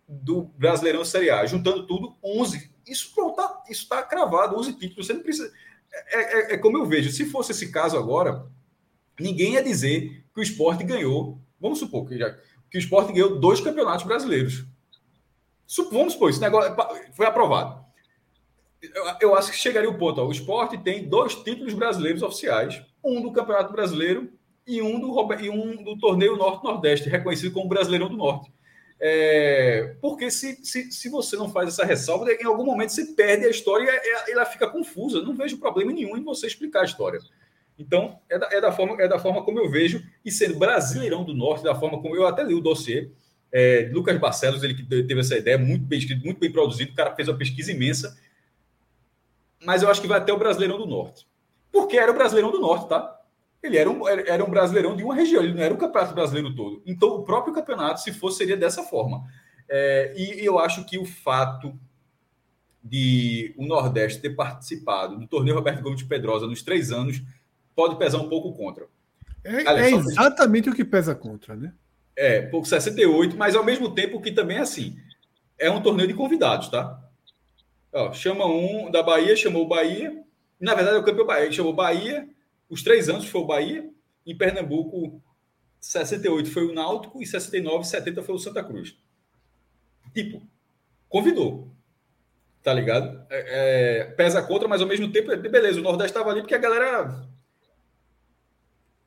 do 0.08 0.44
Brasileirão 0.58 1.04
Série 1.04 1.30
A. 1.30 1.46
Juntando 1.46 1.86
tudo, 1.86 2.16
11. 2.24 2.70
Isso 2.88 3.14
está 3.30 3.64
isso 3.69 3.88
tá 3.88 4.03
cravado, 4.03 4.58
11 4.58 4.74
títulos. 4.74 5.08
Você 5.08 5.14
não 5.14 5.22
precisa. 5.22 5.51
É, 5.92 6.19
é, 6.22 6.53
é, 6.53 6.58
como 6.58 6.77
eu 6.77 6.85
vejo. 6.85 7.11
Se 7.11 7.26
fosse 7.26 7.51
esse 7.51 7.72
caso 7.72 7.98
agora, 7.98 8.45
ninguém 9.19 9.53
ia 9.53 9.64
dizer 9.64 10.26
que 10.34 10.40
o 10.40 10.43
esporte 10.43 10.84
ganhou. 10.84 11.40
Vamos 11.60 11.80
supor 11.80 12.08
que, 12.08 12.18
já, 12.18 12.32
que 12.69 12.77
o 12.77 12.80
esporte 12.80 13.14
ganhou 13.14 13.40
dois 13.40 13.60
campeonatos 13.60 14.06
brasileiros. 14.06 14.66
Vamos 15.92 16.14
supor, 16.14 16.30
esse 16.30 16.42
negócio 16.42 16.76
foi 17.14 17.26
aprovado 17.26 17.82
eu, 18.82 19.03
eu, 19.22 19.35
acho 19.35 19.51
que 19.51 19.58
chegaria 19.58 19.90
o 19.90 19.98
ponto. 19.98 20.19
Ó, 20.19 20.26
o 20.26 20.32
esporte 20.32 20.77
tem 20.77 21.08
dois 21.08 21.35
títulos 21.35 21.74
brasileiros 21.74 22.24
oficiais: 22.24 22.82
um 23.03 23.22
do 23.22 23.32
Campeonato 23.32 23.72
Brasileiro 23.72 24.32
e 24.66 24.82
um 24.82 25.00
do, 25.00 25.34
e 25.35 25.50
um 25.50 25.84
do 25.84 25.98
Torneio 25.98 26.35
Norte-Nordeste, 26.35 27.10
reconhecido 27.10 27.53
como 27.53 27.69
Brasileirão 27.69 28.10
do 28.10 28.18
Norte. 28.18 28.51
É, 29.04 29.96
porque 30.00 30.30
se, 30.30 30.64
se, 30.64 30.92
se 30.92 31.10
você 31.10 31.36
não 31.36 31.50
faz 31.50 31.70
essa 31.70 31.84
ressalva, 31.84 32.32
em 32.32 32.46
algum 32.46 32.64
momento 32.64 32.92
você 32.92 33.06
perde 33.06 33.46
a 33.46 33.50
história 33.50 33.90
e 34.28 34.32
ela 34.32 34.46
fica 34.46 34.70
confusa. 34.70 35.22
Não 35.22 35.36
vejo 35.36 35.58
problema 35.58 35.92
nenhum 35.92 36.16
em 36.16 36.24
você 36.24 36.46
explicar 36.46 36.82
a 36.82 36.86
história. 36.86 37.20
Então, 37.80 38.20
é 38.30 38.38
da, 38.38 38.50
é 38.52 38.62
da, 38.62 38.72
forma, 38.72 39.02
é 39.02 39.08
da 39.08 39.18
forma 39.18 39.44
como 39.44 39.60
eu 39.60 39.70
vejo, 39.70 40.04
e 40.24 40.32
sendo 40.32 40.60
Brasileirão 40.60 41.24
do 41.24 41.34
Norte, 41.34 41.64
da 41.64 41.74
forma 41.74 42.00
como 42.00 42.16
eu 42.16 42.28
até 42.28 42.44
li 42.44 42.54
o 42.54 42.62
dossiê. 42.62 43.10
É, 43.52 43.90
Lucas 43.92 44.18
Barcelos, 44.18 44.64
ele 44.64 44.76
que 44.76 44.84
teve 44.84 45.20
essa 45.20 45.36
ideia, 45.36 45.58
muito 45.58 45.86
bem 45.86 45.98
escrito, 45.98 46.24
muito 46.24 46.40
bem 46.40 46.52
produzido, 46.52 46.92
o 46.92 46.96
cara 46.96 47.16
fez 47.16 47.28
uma 47.28 47.38
pesquisa 47.38 47.72
imensa 47.72 48.16
mas 49.64 49.84
eu 49.84 49.90
acho 49.90 50.02
que 50.02 50.08
vai 50.08 50.18
até 50.18 50.34
o 50.34 50.38
Brasileirão 50.38 50.78
do 50.78 50.86
Norte. 50.86 51.28
Porque 51.72 51.98
era 51.98 52.12
o 52.12 52.16
Brasileirão 52.16 52.52
do 52.52 52.60
Norte, 52.60 52.90
tá? 52.90 53.20
Ele 53.64 53.78
era 53.78 53.90
um, 53.90 54.08
era 54.08 54.44
um 54.44 54.50
brasileirão 54.50 54.96
de 54.96 55.04
uma 55.04 55.14
região, 55.14 55.44
ele 55.44 55.54
não 55.54 55.62
era 55.62 55.74
o 55.74 55.78
campeonato 55.78 56.16
brasileiro 56.16 56.56
todo. 56.56 56.82
Então, 56.86 57.10
o 57.10 57.24
próprio 57.24 57.54
campeonato, 57.54 58.02
se 58.02 58.12
fosse, 58.12 58.40
seria 58.40 58.58
dessa 58.58 58.84
forma. 58.84 59.24
É, 59.70 60.14
e 60.18 60.44
eu 60.44 60.58
acho 60.58 60.84
que 60.86 60.98
o 60.98 61.06
fato 61.06 61.78
de 62.84 63.54
o 63.58 63.66
Nordeste 63.66 64.22
ter 64.22 64.32
participado 64.32 65.18
do 65.18 65.28
torneio 65.28 65.56
Roberto 65.56 65.84
Gomes 65.84 66.00
de 66.00 66.06
Pedrosa 66.06 66.48
nos 66.48 66.64
três 66.64 66.92
anos 66.92 67.22
pode 67.76 67.98
pesar 67.98 68.18
um 68.18 68.28
pouco 68.30 68.54
contra. 68.54 68.88
É, 69.44 69.64
é 69.64 69.92
exatamente 69.92 70.70
o 70.70 70.76
que 70.76 70.84
pesa 70.84 71.16
contra, 71.16 71.56
né? 71.56 71.74
É, 72.16 72.42
pouco 72.42 72.68
68, 72.68 73.38
mas 73.38 73.56
ao 73.56 73.64
mesmo 73.64 73.94
tempo 73.94 74.22
que 74.22 74.32
também 74.32 74.58
é 74.58 74.62
assim. 74.62 74.98
É 75.58 75.70
um 75.70 75.82
torneio 75.82 76.08
de 76.08 76.14
convidados, 76.14 76.70
tá? 76.70 77.00
Ó, 77.94 78.12
chama 78.14 78.46
um 78.46 78.90
da 78.90 79.04
Bahia, 79.04 79.36
chamou 79.36 79.66
o 79.66 79.68
Bahia. 79.68 80.24
Na 80.60 80.74
verdade, 80.74 80.98
é 80.98 81.00
o 81.00 81.04
campeão 81.04 81.26
Bahia. 81.26 81.46
Ele 81.46 81.54
chamou 81.54 81.74
Bahia, 81.74 82.28
os 82.72 82.82
três 82.82 83.09
anos 83.09 83.27
foi 83.27 83.41
o 83.41 83.45
Bahia. 83.45 83.88
Em 84.25 84.38
Pernambuco, 84.38 85.22
68 85.80 86.50
foi 86.50 86.66
o 86.66 86.74
Náutico 86.74 87.22
e 87.22 87.25
69, 87.25 87.83
70 87.83 88.24
foi 88.24 88.35
o 88.35 88.40
Santa 88.40 88.64
Cruz. 88.64 88.95
Tipo, 90.14 90.41
convidou. 91.09 91.69
Tá 92.64 92.74
ligado? 92.74 93.25
É, 93.30 94.00
é, 94.00 94.03
pesa 94.06 94.41
contra, 94.41 94.67
mas 94.67 94.82
ao 94.82 94.88
mesmo 94.88 95.11
tempo, 95.11 95.35
beleza, 95.35 95.80
o 95.80 95.83
Nordeste 95.83 96.11
estava 96.11 96.32
ali 96.32 96.41
porque 96.41 96.56
a 96.56 96.59
galera 96.59 97.27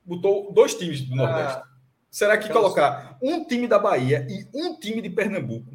botou 0.05 0.53
dois 0.53 0.75
times 0.75 1.01
do 1.01 1.15
Nordeste. 1.15 1.63
Ah, 1.65 1.75
Será 2.11 2.37
que 2.39 2.49
colocar 2.49 3.19
um 3.23 3.45
time 3.45 3.67
da 3.67 3.79
Bahia 3.79 4.27
e 4.29 4.47
um 4.55 4.79
time 4.79 5.01
de 5.01 5.11
Pernambuco 5.11 5.74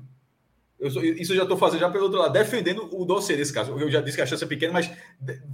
eu, 0.80 0.88
isso 0.88 1.34
eu 1.34 1.38
já 1.38 1.44
estou 1.44 1.58
fazendo 1.58 1.82
já 1.82 1.90
pelo 1.90 2.06
outro 2.06 2.20
lado, 2.20 2.32
defendendo 2.32 2.90
o 2.94 3.06
dossiê 3.06 3.36
nesse 3.36 3.52
caso. 3.52 3.78
Eu 3.78 3.92
já 3.92 4.00
disse 4.02 4.16
que 4.16 4.22
a 4.22 4.26
chance 4.26 4.44
é 4.44 4.48
pequena, 4.48 4.72
mas 4.72 4.90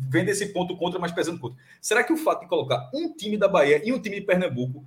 vendo 0.09 0.29
esse 0.29 0.47
ponto 0.47 0.77
contra, 0.77 0.99
mas 0.99 1.11
pesando 1.11 1.39
contra. 1.39 1.57
Será 1.81 2.03
que 2.03 2.13
o 2.13 2.17
fato 2.17 2.41
de 2.41 2.47
colocar 2.47 2.89
um 2.93 3.11
time 3.13 3.37
da 3.37 3.47
Bahia 3.47 3.81
e 3.83 3.91
um 3.91 3.99
time 3.99 4.19
de 4.19 4.25
Pernambuco 4.25 4.85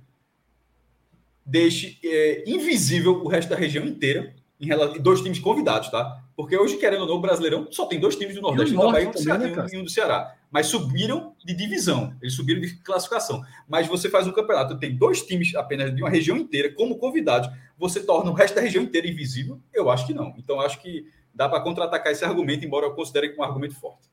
deixe 1.45 1.99
é, 2.03 2.43
invisível 2.47 3.23
o 3.23 3.27
resto 3.27 3.49
da 3.49 3.55
região 3.55 3.85
inteira, 3.85 4.35
em 4.59 4.65
relação, 4.65 5.01
dois 5.01 5.21
times 5.21 5.39
convidados, 5.39 5.89
tá? 5.89 6.21
Porque 6.35 6.57
hoje, 6.57 6.77
querendo 6.77 7.01
ou 7.01 7.07
não, 7.07 7.15
o 7.15 7.21
Brasileirão 7.21 7.67
só 7.71 7.85
tem 7.85 7.99
dois 7.99 8.15
times 8.15 8.35
do 8.35 8.41
Nordeste, 8.41 8.75
um 8.75 8.79
da 8.79 8.91
Bahia 8.91 9.11
também, 9.11 9.55
né, 9.55 9.67
e 9.71 9.77
um 9.77 9.83
do 9.83 9.89
Ceará. 9.89 10.35
Mas 10.51 10.67
subiram 10.67 11.33
de 11.45 11.53
divisão, 11.53 12.13
eles 12.21 12.33
subiram 12.33 12.59
de 12.59 12.75
classificação. 12.77 13.41
Mas 13.67 13.87
você 13.87 14.09
faz 14.09 14.27
um 14.27 14.31
campeonato, 14.31 14.77
tem 14.77 14.95
dois 14.95 15.21
times 15.21 15.55
apenas 15.55 15.95
de 15.95 16.01
uma 16.01 16.09
região 16.09 16.35
inteira 16.35 16.73
como 16.73 16.97
convidados, 16.97 17.49
você 17.77 18.01
torna 18.01 18.29
o 18.29 18.33
resto 18.33 18.55
da 18.55 18.61
região 18.61 18.83
inteira 18.83 19.07
invisível? 19.07 19.59
Eu 19.73 19.89
acho 19.89 20.05
que 20.05 20.13
não. 20.13 20.33
Então, 20.37 20.59
acho 20.59 20.81
que 20.81 21.07
dá 21.33 21.47
para 21.47 21.61
contra-atacar 21.61 22.11
esse 22.11 22.25
argumento, 22.25 22.65
embora 22.65 22.85
eu 22.85 22.93
considere 22.93 23.33
um 23.37 23.43
argumento 23.43 23.75
forte. 23.75 24.09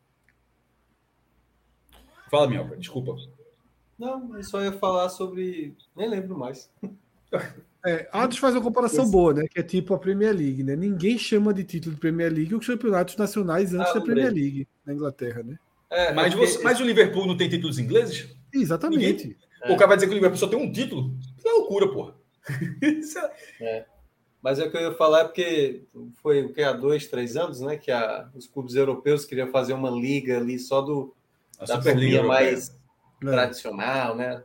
Fala, 2.31 2.47
Minhoca, 2.47 2.77
desculpa. 2.77 3.17
Não, 3.99 4.37
eu 4.37 4.45
só 4.45 4.63
ia 4.63 4.73
falar 4.73 5.09
sobre. 5.09 5.75
Nem 5.97 6.09
lembro 6.09 6.39
mais. 6.39 6.71
É, 7.87 8.09
Atos 8.11 8.39
faz 8.39 8.55
uma 8.55 8.63
comparação 8.63 9.05
Esse... 9.05 9.13
boa, 9.13 9.33
né? 9.33 9.47
Que 9.49 9.61
é 9.61 9.63
tipo 9.63 9.95
a 9.95 9.99
Premier 9.99 10.35
League, 10.35 10.63
né? 10.65 10.75
Ninguém 10.75 11.17
chama 11.17 11.55
de 11.55 11.63
título 11.63 11.95
de 11.95 12.01
Premier 12.01 12.33
League 12.33 12.55
os 12.55 12.67
campeonatos 12.67 13.17
nacionais 13.17 13.73
antes 13.73 13.91
ah, 13.93 13.95
da 13.95 14.01
Premier 14.01 14.33
League 14.33 14.69
na 14.85 14.93
Inglaterra, 14.93 15.43
né? 15.45 15.57
É, 15.89 16.13
mas, 16.13 16.35
é 16.35 16.37
você, 16.37 16.63
mas 16.65 16.81
o 16.81 16.85
Liverpool 16.85 17.27
não 17.27 17.37
tem 17.37 17.49
títulos 17.49 17.79
ingleses? 17.79 18.29
Exatamente. 18.53 19.37
É. 19.63 19.73
O 19.73 19.77
cara 19.77 19.89
vai 19.89 19.97
dizer 19.97 20.09
que 20.09 20.13
o 20.13 20.17
Liverpool 20.17 20.39
só 20.39 20.49
tem 20.49 20.59
um 20.59 20.73
título? 20.73 21.15
Isso 21.39 21.47
é 21.47 21.53
loucura, 21.53 21.89
porra. 21.93 22.15
é. 23.61 23.85
Mas 24.43 24.59
é 24.59 24.65
o 24.65 24.71
que 24.71 24.77
eu 24.77 24.81
ia 24.81 24.93
falar 24.93 25.21
é 25.21 25.25
porque 25.25 25.85
foi 26.23 26.45
o 26.45 26.53
que 26.53 26.63
há 26.63 26.73
dois, 26.73 27.07
três 27.07 27.37
anos, 27.37 27.61
né? 27.61 27.77
Que 27.77 27.91
a, 27.91 28.29
os 28.35 28.47
clubes 28.47 28.75
europeus 28.75 29.25
queriam 29.25 29.49
fazer 29.49 29.73
uma 29.73 29.91
liga 29.91 30.39
ali 30.39 30.59
só 30.59 30.81
do 30.81 31.15
a 31.59 31.65
da 31.65 31.77
Superliga 31.77 32.23
mais 32.23 32.69
é. 33.23 33.27
tradicional, 33.27 34.17
né? 34.17 34.43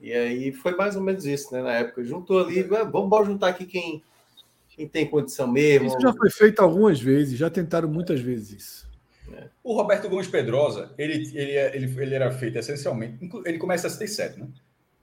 E 0.00 0.12
aí 0.12 0.52
foi 0.52 0.74
mais 0.74 0.96
ou 0.96 1.02
menos 1.02 1.26
isso, 1.26 1.52
né? 1.52 1.62
Na 1.62 1.74
época, 1.74 2.02
juntou 2.04 2.40
ali, 2.40 2.62
vamos 2.62 3.26
juntar 3.26 3.48
aqui 3.48 3.66
quem, 3.66 4.02
quem 4.70 4.88
tem 4.88 5.06
condição 5.06 5.46
mesmo. 5.46 5.88
Isso 5.88 6.00
já 6.00 6.12
foi 6.12 6.30
feito 6.30 6.60
algumas 6.60 7.00
vezes, 7.00 7.38
já 7.38 7.50
tentaram 7.50 7.88
muitas 7.88 8.20
vezes 8.20 8.52
isso. 8.52 8.90
É. 9.32 9.48
O 9.62 9.74
Roberto 9.74 10.08
Gomes 10.08 10.26
Pedrosa, 10.26 10.92
ele, 10.96 11.30
ele, 11.34 11.52
ele, 11.52 12.02
ele 12.02 12.14
era 12.14 12.32
feito 12.32 12.58
essencialmente, 12.58 13.30
ele 13.44 13.58
começa 13.58 13.86
a 13.86 13.90
67, 13.90 14.40
né? 14.40 14.48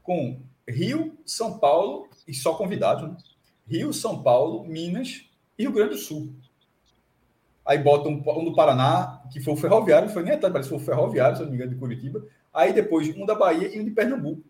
Com 0.02 0.42
Rio, 0.68 1.18
São 1.26 1.60
Paulo 1.60 2.10
e 2.28 2.34
só 2.34 2.54
convidados, 2.56 3.08
né? 3.08 3.16
Rio, 3.68 3.94
São 3.94 4.24
Paulo, 4.24 4.66
Minas 4.66 5.26
e 5.58 5.64
Rio 5.64 5.74
Grande 5.74 5.92
do 5.92 5.98
Sul. 5.98 6.34
Aí 7.66 7.78
bota 7.78 8.08
um, 8.08 8.24
um 8.26 8.46
do 8.46 8.56
Paraná, 8.56 9.22
que 9.32 9.42
foi 9.42 9.54
o 9.54 9.58
Ferroviário, 9.58 10.10
foi 10.10 10.24
nem 10.24 10.34
a 10.34 10.40
parece 10.40 10.70
que 10.70 10.76
foi 10.76 10.78
o 10.78 10.86
Ferroviário, 10.86 11.36
se 11.36 11.44
não 11.44 11.50
me 11.50 11.56
engano, 11.56 11.72
de 11.72 11.78
Curitiba. 11.78 12.26
Aí 12.54 12.72
depois 12.72 13.10
um 13.16 13.26
da 13.26 13.36
Bahia 13.36 13.76
e 13.76 13.80
um 13.80 13.84
de 13.84 13.92
Pernambuco. 13.92 14.42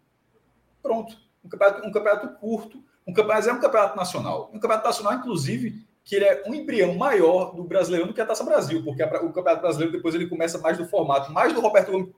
Pronto. 0.82 1.16
Um 1.44 1.50
campeonato, 1.50 1.88
um 1.88 1.92
campeonato 1.92 2.28
curto, 2.40 2.84
um 3.06 3.14
campeonato, 3.14 3.50
é 3.50 3.54
um 3.54 3.60
campeonato 3.60 3.96
nacional. 3.96 4.50
Um 4.54 4.60
campeonato 4.60 4.88
nacional, 4.88 5.14
inclusive, 5.14 5.88
que 6.08 6.16
ele 6.16 6.26
é 6.26 6.44
um 6.48 6.54
embrião 6.54 6.96
maior 6.96 7.54
do 7.54 7.66
brasileiro 7.66 8.08
do 8.08 8.14
que 8.14 8.22
a 8.22 8.26
Taça 8.26 8.44
Brasil, 8.44 8.82
porque 8.82 9.04
a, 9.04 9.08
o 9.08 9.34
Campeonato 9.34 9.62
Brasileiro 9.62 9.92
depois 9.92 10.16
ele 10.16 10.28
começa 10.28 10.58
mais 10.58 10.78
do 10.78 10.86
formato, 10.86 11.34
mais 11.34 11.52
do 11.52 11.60
Roberto 11.60 11.92
Gomes, 11.92 12.10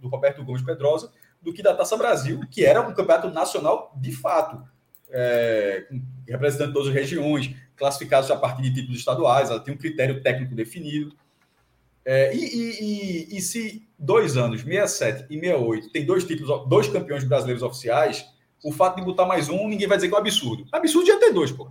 do 0.00 0.08
Roberto 0.08 0.44
Gomes 0.44 0.62
Pedrosa, 0.62 1.12
do 1.40 1.52
que 1.52 1.62
da 1.62 1.72
Taça 1.72 1.96
Brasil, 1.96 2.40
que 2.50 2.64
era 2.64 2.80
um 2.80 2.92
campeonato 2.92 3.30
nacional 3.30 3.92
de 3.96 4.10
fato, 4.10 4.60
é, 5.10 5.86
representando 6.26 6.72
todas 6.72 6.88
as 6.88 6.94
regiões, 6.94 7.54
classificados 7.76 8.28
a 8.28 8.36
partir 8.36 8.62
de 8.62 8.74
títulos 8.74 8.98
estaduais, 8.98 9.50
ela 9.50 9.60
tem 9.60 9.72
um 9.72 9.78
critério 9.78 10.20
técnico 10.20 10.54
definido. 10.56 11.14
É, 12.04 12.34
e, 12.34 12.38
e, 12.38 12.80
e, 12.80 13.36
e, 13.36 13.40
se 13.40 13.86
dois 13.98 14.36
anos, 14.36 14.62
67 14.62 15.26
e 15.30 15.40
68, 15.40 15.90
tem 15.90 16.06
dois 16.06 16.24
títulos, 16.24 16.68
dois 16.68 16.88
campeões 16.88 17.24
brasileiros 17.24 17.62
oficiais, 17.62 18.26
o 18.64 18.72
fato 18.72 18.96
de 18.96 19.04
botar 19.04 19.26
mais 19.26 19.48
um, 19.48 19.68
ninguém 19.68 19.86
vai 19.86 19.98
dizer 19.98 20.08
que 20.08 20.14
é 20.14 20.16
um 20.16 20.20
absurdo. 20.20 20.66
Absurdo 20.72 21.06
já 21.06 21.18
ter 21.18 21.32
dois, 21.32 21.52
pô. 21.52 21.70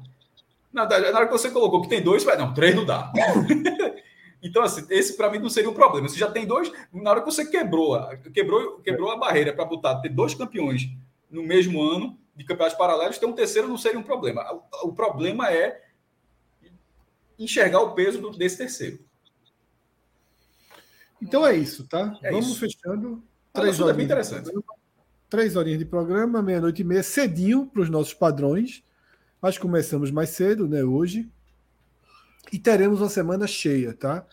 Na, 0.72 0.86
na 0.86 0.96
hora 0.96 1.26
que 1.26 1.32
você 1.32 1.50
colocou 1.50 1.82
que 1.82 1.90
tem 1.90 2.02
dois, 2.02 2.24
vai, 2.24 2.38
não, 2.38 2.54
três 2.54 2.76
não 2.76 2.86
dá. 2.86 3.12
então, 4.44 4.62
assim, 4.62 4.86
esse 4.90 5.18
para 5.18 5.30
mim 5.32 5.40
não 5.40 5.50
seria 5.50 5.70
um 5.70 5.74
problema. 5.74 6.08
Você 6.08 6.18
já 6.18 6.30
tem 6.30 6.46
dois, 6.46 6.72
na 6.94 7.10
hora 7.10 7.22
que 7.22 7.26
você 7.26 7.46
quebrou, 7.46 8.00
quebrou, 8.34 8.80
quebrou 8.80 9.12
a 9.12 9.18
barreira 9.18 9.54
para 9.54 9.66
botar, 9.66 9.96
ter 10.02 10.10
dois 10.10 10.36
campeões 10.36 10.88
no 11.30 11.44
mesmo 11.44 11.82
ano 11.82 12.18
de 12.36 12.44
campeonatos 12.46 12.78
paralelos, 12.78 13.18
ter 13.18 13.26
um 13.26 13.34
terceiro 13.34 13.68
não 13.68 13.78
seria 13.78 14.00
um 14.00 14.04
problema. 14.04 14.46
O, 14.84 14.90
o 14.90 14.94
problema 14.94 15.52
é 15.52 15.82
enxergar 17.40 17.82
o 17.82 17.94
peso 17.94 18.22
do, 18.22 18.32
desse 18.32 18.58
terceiro. 18.58 19.00
Então 21.22 21.46
é 21.46 21.56
isso, 21.56 21.88
tá? 21.88 22.18
É 22.22 22.32
Vamos 22.32 22.48
isso. 22.48 22.60
fechando. 22.60 23.24
Três 23.54 23.76
assunto 23.76 23.90
é 23.90 23.94
bem 23.94 24.06
interessante. 24.06 24.52
Três 25.30 25.56
horinhas 25.56 25.80
de 25.80 25.86
programa, 25.86 26.42
meia-noite 26.42 26.82
e 26.82 26.86
meia, 26.86 27.04
cedinho 27.04 27.66
para 27.66 27.82
os 27.82 27.90
nossos 27.90 28.14
padrões. 28.14 28.84
Mas 29.42 29.58
começamos 29.58 30.12
mais 30.12 30.30
cedo, 30.30 30.68
né? 30.68 30.84
Hoje. 30.84 31.30
E 32.52 32.58
teremos 32.58 33.02
uma 33.02 33.10
semana 33.10 33.46
cheia, 33.46 33.94
tá? 33.94 34.26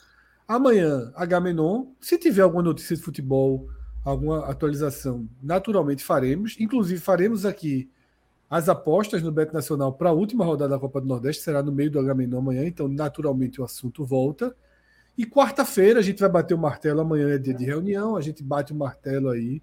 Amanhã, 0.46 1.12
Agamenon. 1.16 1.86
Se 2.00 2.16
tiver 2.18 2.42
alguma 2.42 2.62
notícia 2.62 2.94
de 2.94 3.02
futebol, 3.02 3.68
alguma 4.04 4.46
atualização, 4.46 5.28
naturalmente 5.42 6.04
faremos. 6.04 6.56
Inclusive, 6.60 7.00
faremos 7.00 7.44
aqui 7.44 7.90
as 8.48 8.68
apostas 8.68 9.22
no 9.22 9.32
Beto 9.32 9.52
Nacional 9.52 9.92
para 9.94 10.10
a 10.10 10.12
última 10.12 10.44
rodada 10.44 10.74
da 10.74 10.78
Copa 10.78 11.00
do 11.00 11.08
Nordeste. 11.08 11.42
Será 11.42 11.62
no 11.62 11.72
meio 11.72 11.90
do 11.90 11.98
Agamenon 11.98 12.38
amanhã, 12.38 12.64
então, 12.64 12.86
naturalmente, 12.86 13.60
o 13.60 13.64
assunto 13.64 14.04
volta. 14.04 14.54
E 15.16 15.24
quarta-feira 15.24 16.00
a 16.00 16.02
gente 16.02 16.20
vai 16.20 16.28
bater 16.28 16.54
o 16.54 16.58
martelo. 16.58 17.00
Amanhã 17.00 17.28
é 17.30 17.38
dia 17.38 17.54
de 17.54 17.64
reunião, 17.64 18.16
a 18.16 18.20
gente 18.20 18.42
bate 18.42 18.72
o 18.72 18.76
martelo 18.76 19.28
aí. 19.28 19.62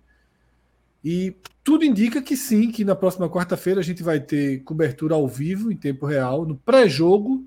E 1.04 1.36
tudo 1.64 1.84
indica 1.84 2.22
que 2.22 2.38
sim, 2.38 2.72
que 2.72 2.86
na 2.86 2.96
próxima 2.96 3.30
quarta-feira 3.30 3.80
a 3.80 3.84
gente 3.84 4.04
vai 4.04 4.20
ter 4.20 4.64
cobertura 4.64 5.16
ao 5.16 5.28
vivo, 5.28 5.72
em 5.72 5.76
tempo 5.76 6.06
real, 6.06 6.46
no 6.46 6.56
pré-jogo, 6.56 7.44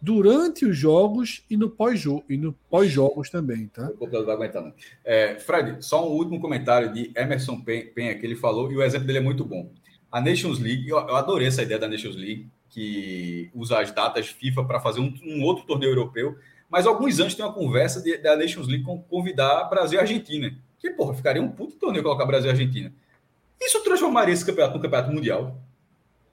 durante 0.00 0.64
os 0.64 0.76
jogos 0.76 1.44
e 1.48 1.56
no 1.56 1.68
pós-jogo 1.68 2.24
e 2.28 2.36
no 2.36 2.52
pós-jogos 2.70 3.30
também, 3.30 3.68
tá? 3.68 3.88
O 3.88 3.94
computador 3.94 4.26
vai 4.26 4.34
aguentar, 4.34 4.62
não. 4.62 4.72
É, 5.04 5.38
Fred, 5.38 5.84
só 5.84 6.08
um 6.08 6.12
último 6.12 6.40
comentário 6.40 6.92
de 6.92 7.10
Emerson 7.16 7.60
Pen- 7.60 7.86
Penha, 7.86 8.14
que 8.14 8.24
ele 8.24 8.36
falou, 8.36 8.70
e 8.70 8.76
o 8.76 8.82
exemplo 8.82 9.06
dele 9.06 9.18
é 9.18 9.22
muito 9.22 9.44
bom. 9.44 9.72
A 10.12 10.20
Nations 10.20 10.58
League, 10.60 10.88
eu 10.88 10.98
adorei 10.98 11.48
essa 11.48 11.62
ideia 11.62 11.80
da 11.80 11.88
Nations 11.88 12.16
League, 12.16 12.48
que 12.68 13.50
usa 13.54 13.80
as 13.80 13.90
datas 13.92 14.28
FIFA 14.28 14.64
para 14.64 14.80
fazer 14.80 15.00
um, 15.00 15.12
um 15.24 15.42
outro 15.42 15.64
torneio 15.64 15.92
europeu, 15.92 16.36
mas 16.74 16.88
alguns 16.88 17.20
anos 17.20 17.36
tem 17.36 17.44
uma 17.44 17.52
conversa 17.54 18.02
de- 18.02 18.18
da 18.18 18.34
Nations 18.36 18.66
League 18.66 18.82
com 18.82 19.00
convidar 19.00 19.62
Brasil 19.70 19.96
e 19.96 20.00
Argentina. 20.00 20.52
Que, 20.80 20.90
porra, 20.90 21.14
ficaria 21.14 21.40
um 21.40 21.48
puto 21.48 21.76
torneio 21.76 22.02
colocar 22.02 22.26
Brasil 22.26 22.48
e 22.48 22.50
Argentina. 22.50 22.92
Isso 23.60 23.80
transformaria 23.84 24.34
esse 24.34 24.44
campeonato 24.44 24.76
num 24.76 24.82
campeonato 24.82 25.12
mundial? 25.12 25.56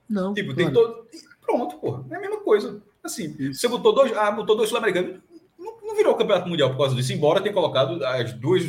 Não. 0.08 0.34
Tipo, 0.34 0.52
tem 0.52 0.68
claro. 0.68 0.88
todo. 0.94 1.06
Pronto, 1.40 1.76
porra. 1.78 2.04
É 2.10 2.16
a 2.16 2.20
mesma 2.20 2.40
coisa. 2.40 2.82
Assim, 3.04 3.52
você 3.52 3.68
botou 3.68 3.94
dois. 3.94 4.12
Ah, 4.16 4.32
botou 4.32 4.56
dois 4.56 4.68
sul-americanos. 4.68 5.20
Não, 5.56 5.80
não 5.80 5.94
virou 5.94 6.16
campeonato 6.16 6.48
mundial 6.48 6.70
por 6.70 6.78
causa 6.78 6.96
disso, 6.96 7.12
embora 7.12 7.40
tenha 7.40 7.54
colocado 7.54 8.04
as 8.04 8.32
duas, 8.32 8.64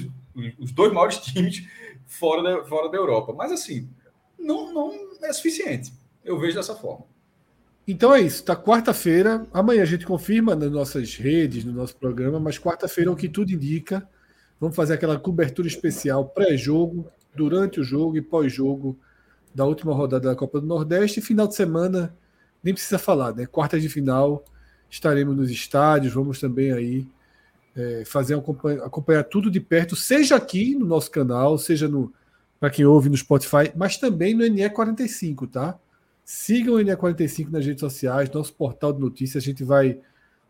os 0.60 0.72
dois 0.72 0.94
maiores 0.94 1.18
times 1.26 1.68
fora 2.06 2.44
da, 2.44 2.64
fora 2.66 2.88
da 2.88 2.98
Europa. 2.98 3.34
Mas 3.36 3.52
assim, 3.52 3.90
não, 4.38 4.72
não 4.72 4.94
é 5.24 5.34
suficiente. 5.34 5.92
Eu 6.24 6.38
vejo 6.40 6.56
dessa 6.56 6.76
forma. 6.76 7.06
Então 7.88 8.14
é 8.14 8.22
isso, 8.22 8.44
tá? 8.44 8.56
Quarta-feira, 8.56 9.46
amanhã 9.54 9.82
a 9.84 9.86
gente 9.86 10.06
confirma 10.06 10.56
nas 10.56 10.72
nossas 10.72 11.16
redes, 11.16 11.66
no 11.66 11.74
nosso 11.74 11.96
programa, 11.98 12.40
mas 12.40 12.58
quarta-feira, 12.58 13.12
o 13.12 13.16
que 13.16 13.28
tudo 13.28 13.52
indica, 13.52 14.08
vamos 14.60 14.76
fazer 14.76 14.94
aquela 14.94 15.20
cobertura 15.20 15.68
especial 15.68 16.26
pré-jogo, 16.30 17.06
durante 17.36 17.80
o 17.80 17.84
jogo 17.84 18.16
e 18.18 18.22
pós-jogo 18.22 18.98
da 19.54 19.66
última 19.66 19.94
rodada 19.94 20.30
da 20.30 20.36
Copa 20.36 20.60
do 20.60 20.68
Nordeste. 20.68 21.20
E 21.20 21.24
final 21.24 21.48
de 21.48 21.56
semana, 21.56 22.16
nem 22.64 22.74
precisa 22.74 23.00
falar, 23.00 23.34
né? 23.34 23.46
Quartas 23.46 23.82
de 23.82 23.90
final, 23.90 24.44
estaremos 24.90 25.36
nos 25.36 25.50
estádios, 25.50 26.14
vamos 26.14 26.40
também 26.40 26.72
aí 26.72 27.08
é, 27.76 28.04
fazer 28.06 28.36
acompanhar, 28.36 28.86
acompanhar 28.86 29.24
tudo 29.24 29.50
de 29.50 29.60
perto, 29.60 29.96
seja 29.96 30.36
aqui 30.36 30.76
no 30.76 30.86
nosso 30.86 31.10
canal, 31.10 31.58
seja 31.58 31.88
no 31.88 32.14
para 32.60 32.70
quem 32.70 32.86
ouve 32.86 33.10
no 33.10 33.18
Spotify, 33.18 33.74
mas 33.76 33.98
também 33.98 34.34
no 34.34 34.46
NE45, 34.46 35.50
tá? 35.52 35.78
Sigam 36.26 36.76
o 36.76 36.80
NE45 36.80 37.50
nas 37.52 37.66
redes 37.66 37.82
sociais, 37.82 38.30
nosso 38.32 38.54
portal 38.54 38.94
de 38.94 39.00
notícias. 39.00 39.44
A 39.44 39.46
gente 39.46 39.64
vai 39.64 40.00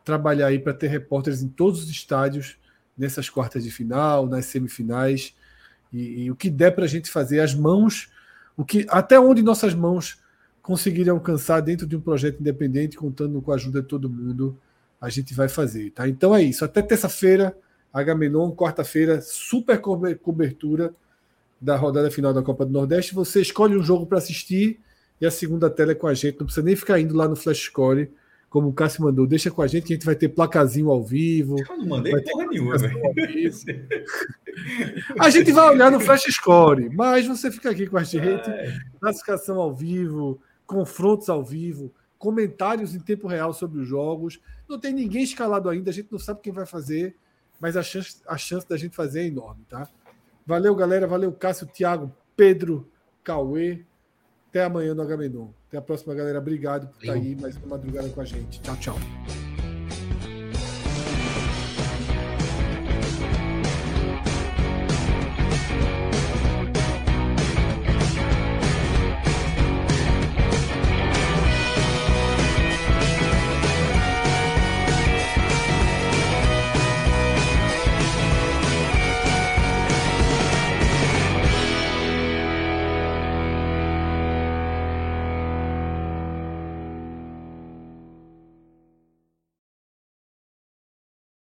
trabalhar 0.06 0.48
aí 0.48 0.60
para 0.60 0.74
ter 0.74 0.88
repórteres 0.88 1.42
em 1.42 1.48
todos 1.48 1.84
os 1.84 1.90
estádios 1.90 2.58
nessas 2.98 3.30
quartas 3.30 3.64
de 3.64 3.72
final, 3.72 4.28
nas 4.28 4.46
semifinais. 4.46 5.36
E, 5.92 6.24
e 6.24 6.32
o 6.32 6.36
que 6.36 6.50
der 6.50 6.72
para 6.72 6.86
a 6.86 6.88
gente 6.88 7.10
fazer, 7.10 7.40
as 7.40 7.56
mãos, 7.56 8.12
o 8.56 8.64
que 8.64 8.86
até 8.90 9.20
onde 9.20 9.42
nossas 9.42 9.74
mãos 9.74 10.22
conseguirem 10.62 11.12
alcançar 11.12 11.60
dentro 11.62 11.86
de 11.86 11.96
um 11.96 12.02
projeto 12.02 12.40
independente, 12.40 12.96
contando 12.98 13.42
com 13.42 13.52
a 13.52 13.56
ajuda 13.56 13.82
de 13.82 13.88
todo 13.88 14.10
mundo, 14.10 14.58
a 15.02 15.10
gente 15.10 15.34
vai 15.34 15.50
fazer. 15.50 15.92
Tá? 15.92 16.08
Então 16.08 16.34
é 16.36 16.42
isso. 16.42 16.64
Até 16.64 16.82
terça-feira, 16.82 17.56
Agamenon, 17.92 18.52
quarta-feira, 18.52 19.22
super 19.22 19.80
cobe- 19.82 20.16
cobertura 20.16 20.94
da 21.60 21.76
rodada 21.76 22.10
final 22.10 22.34
da 22.34 22.42
Copa 22.42 22.66
do 22.66 22.72
Nordeste. 22.72 23.14
Você 23.14 23.42
escolhe 23.42 23.76
um 23.76 23.84
jogo 23.84 24.06
para 24.06 24.18
assistir 24.18 24.80
e 25.24 25.26
a 25.26 25.32
segunda 25.32 25.70
tela 25.70 25.94
é 25.94 25.96
com 25.96 26.06
a 26.06 26.14
gente. 26.14 26.38
Não 26.38 26.46
precisa 26.46 26.66
nem 26.66 26.76
ficar 26.76 27.00
indo 27.00 27.16
lá 27.16 27.30
no 27.30 27.36
Flash 27.38 27.60
Score, 27.60 28.12
como 28.50 28.68
o 28.68 28.74
Cássio 28.74 29.06
mandou. 29.06 29.26
Deixa 29.26 29.50
com 29.50 29.62
a 29.62 29.68
gente 29.68 29.86
que 29.86 29.94
a 29.94 29.96
gente 29.96 30.06
vai 30.06 30.16
ter 30.16 30.28
placazinho 30.28 30.90
ao 30.90 31.02
vivo. 31.02 31.56
Eu 31.58 31.78
não 31.78 31.86
mandei 31.86 32.12
porra 32.22 32.46
nenhuma. 32.48 32.76
A 35.18 35.30
gente 35.30 35.50
vai 35.54 35.70
olhar 35.70 35.90
no 35.90 36.02
Flash 36.02 36.24
Score, 36.24 36.90
mas 36.94 37.26
você 37.26 37.50
fica 37.50 37.70
aqui 37.70 37.88
com 37.88 37.98
a 37.98 38.04
gente. 38.04 38.52
Classificação 39.00 39.62
ao 39.62 39.74
vivo, 39.74 40.42
confrontos 40.68 41.30
ao 41.30 41.42
vivo, 41.42 41.90
comentários 42.20 42.94
em 42.94 43.00
tempo 43.00 43.26
real 43.26 43.54
sobre 43.54 43.80
os 43.80 43.88
jogos. 43.88 44.42
Não 44.68 44.78
tem 44.78 44.92
ninguém 44.92 45.24
escalado 45.24 45.70
ainda, 45.70 45.90
a 45.90 45.94
gente 45.94 46.12
não 46.12 46.20
sabe 46.20 46.42
quem 46.42 46.52
vai 46.52 46.66
fazer, 46.66 47.16
mas 47.62 47.78
a 47.78 47.82
chance, 47.82 48.18
a 48.28 48.38
chance 48.38 48.68
da 48.68 48.76
gente 48.76 48.94
fazer 48.94 49.22
é 49.22 49.28
enorme, 49.28 49.64
tá? 49.70 49.88
Valeu, 50.46 50.76
galera. 50.76 51.08
Valeu, 51.08 51.32
Cássio, 51.32 51.66
Thiago, 51.66 52.14
Pedro, 52.36 52.86
Cauê. 53.24 53.86
Até 54.54 54.66
amanhã 54.66 54.94
no 54.94 55.02
Agamenon. 55.02 55.48
Até 55.68 55.80
a 55.80 55.82
próxima, 55.82 56.14
galera. 56.14 56.38
Obrigado 56.38 56.88
por 56.88 57.02
estar 57.02 57.14
aí 57.14 57.36
mais 57.36 57.58
uma 57.58 57.70
madrugada 57.70 58.08
com 58.10 58.22
a 58.22 58.26
gente. 58.26 58.62
Tchau, 58.62 58.78
tchau. 58.78 59.53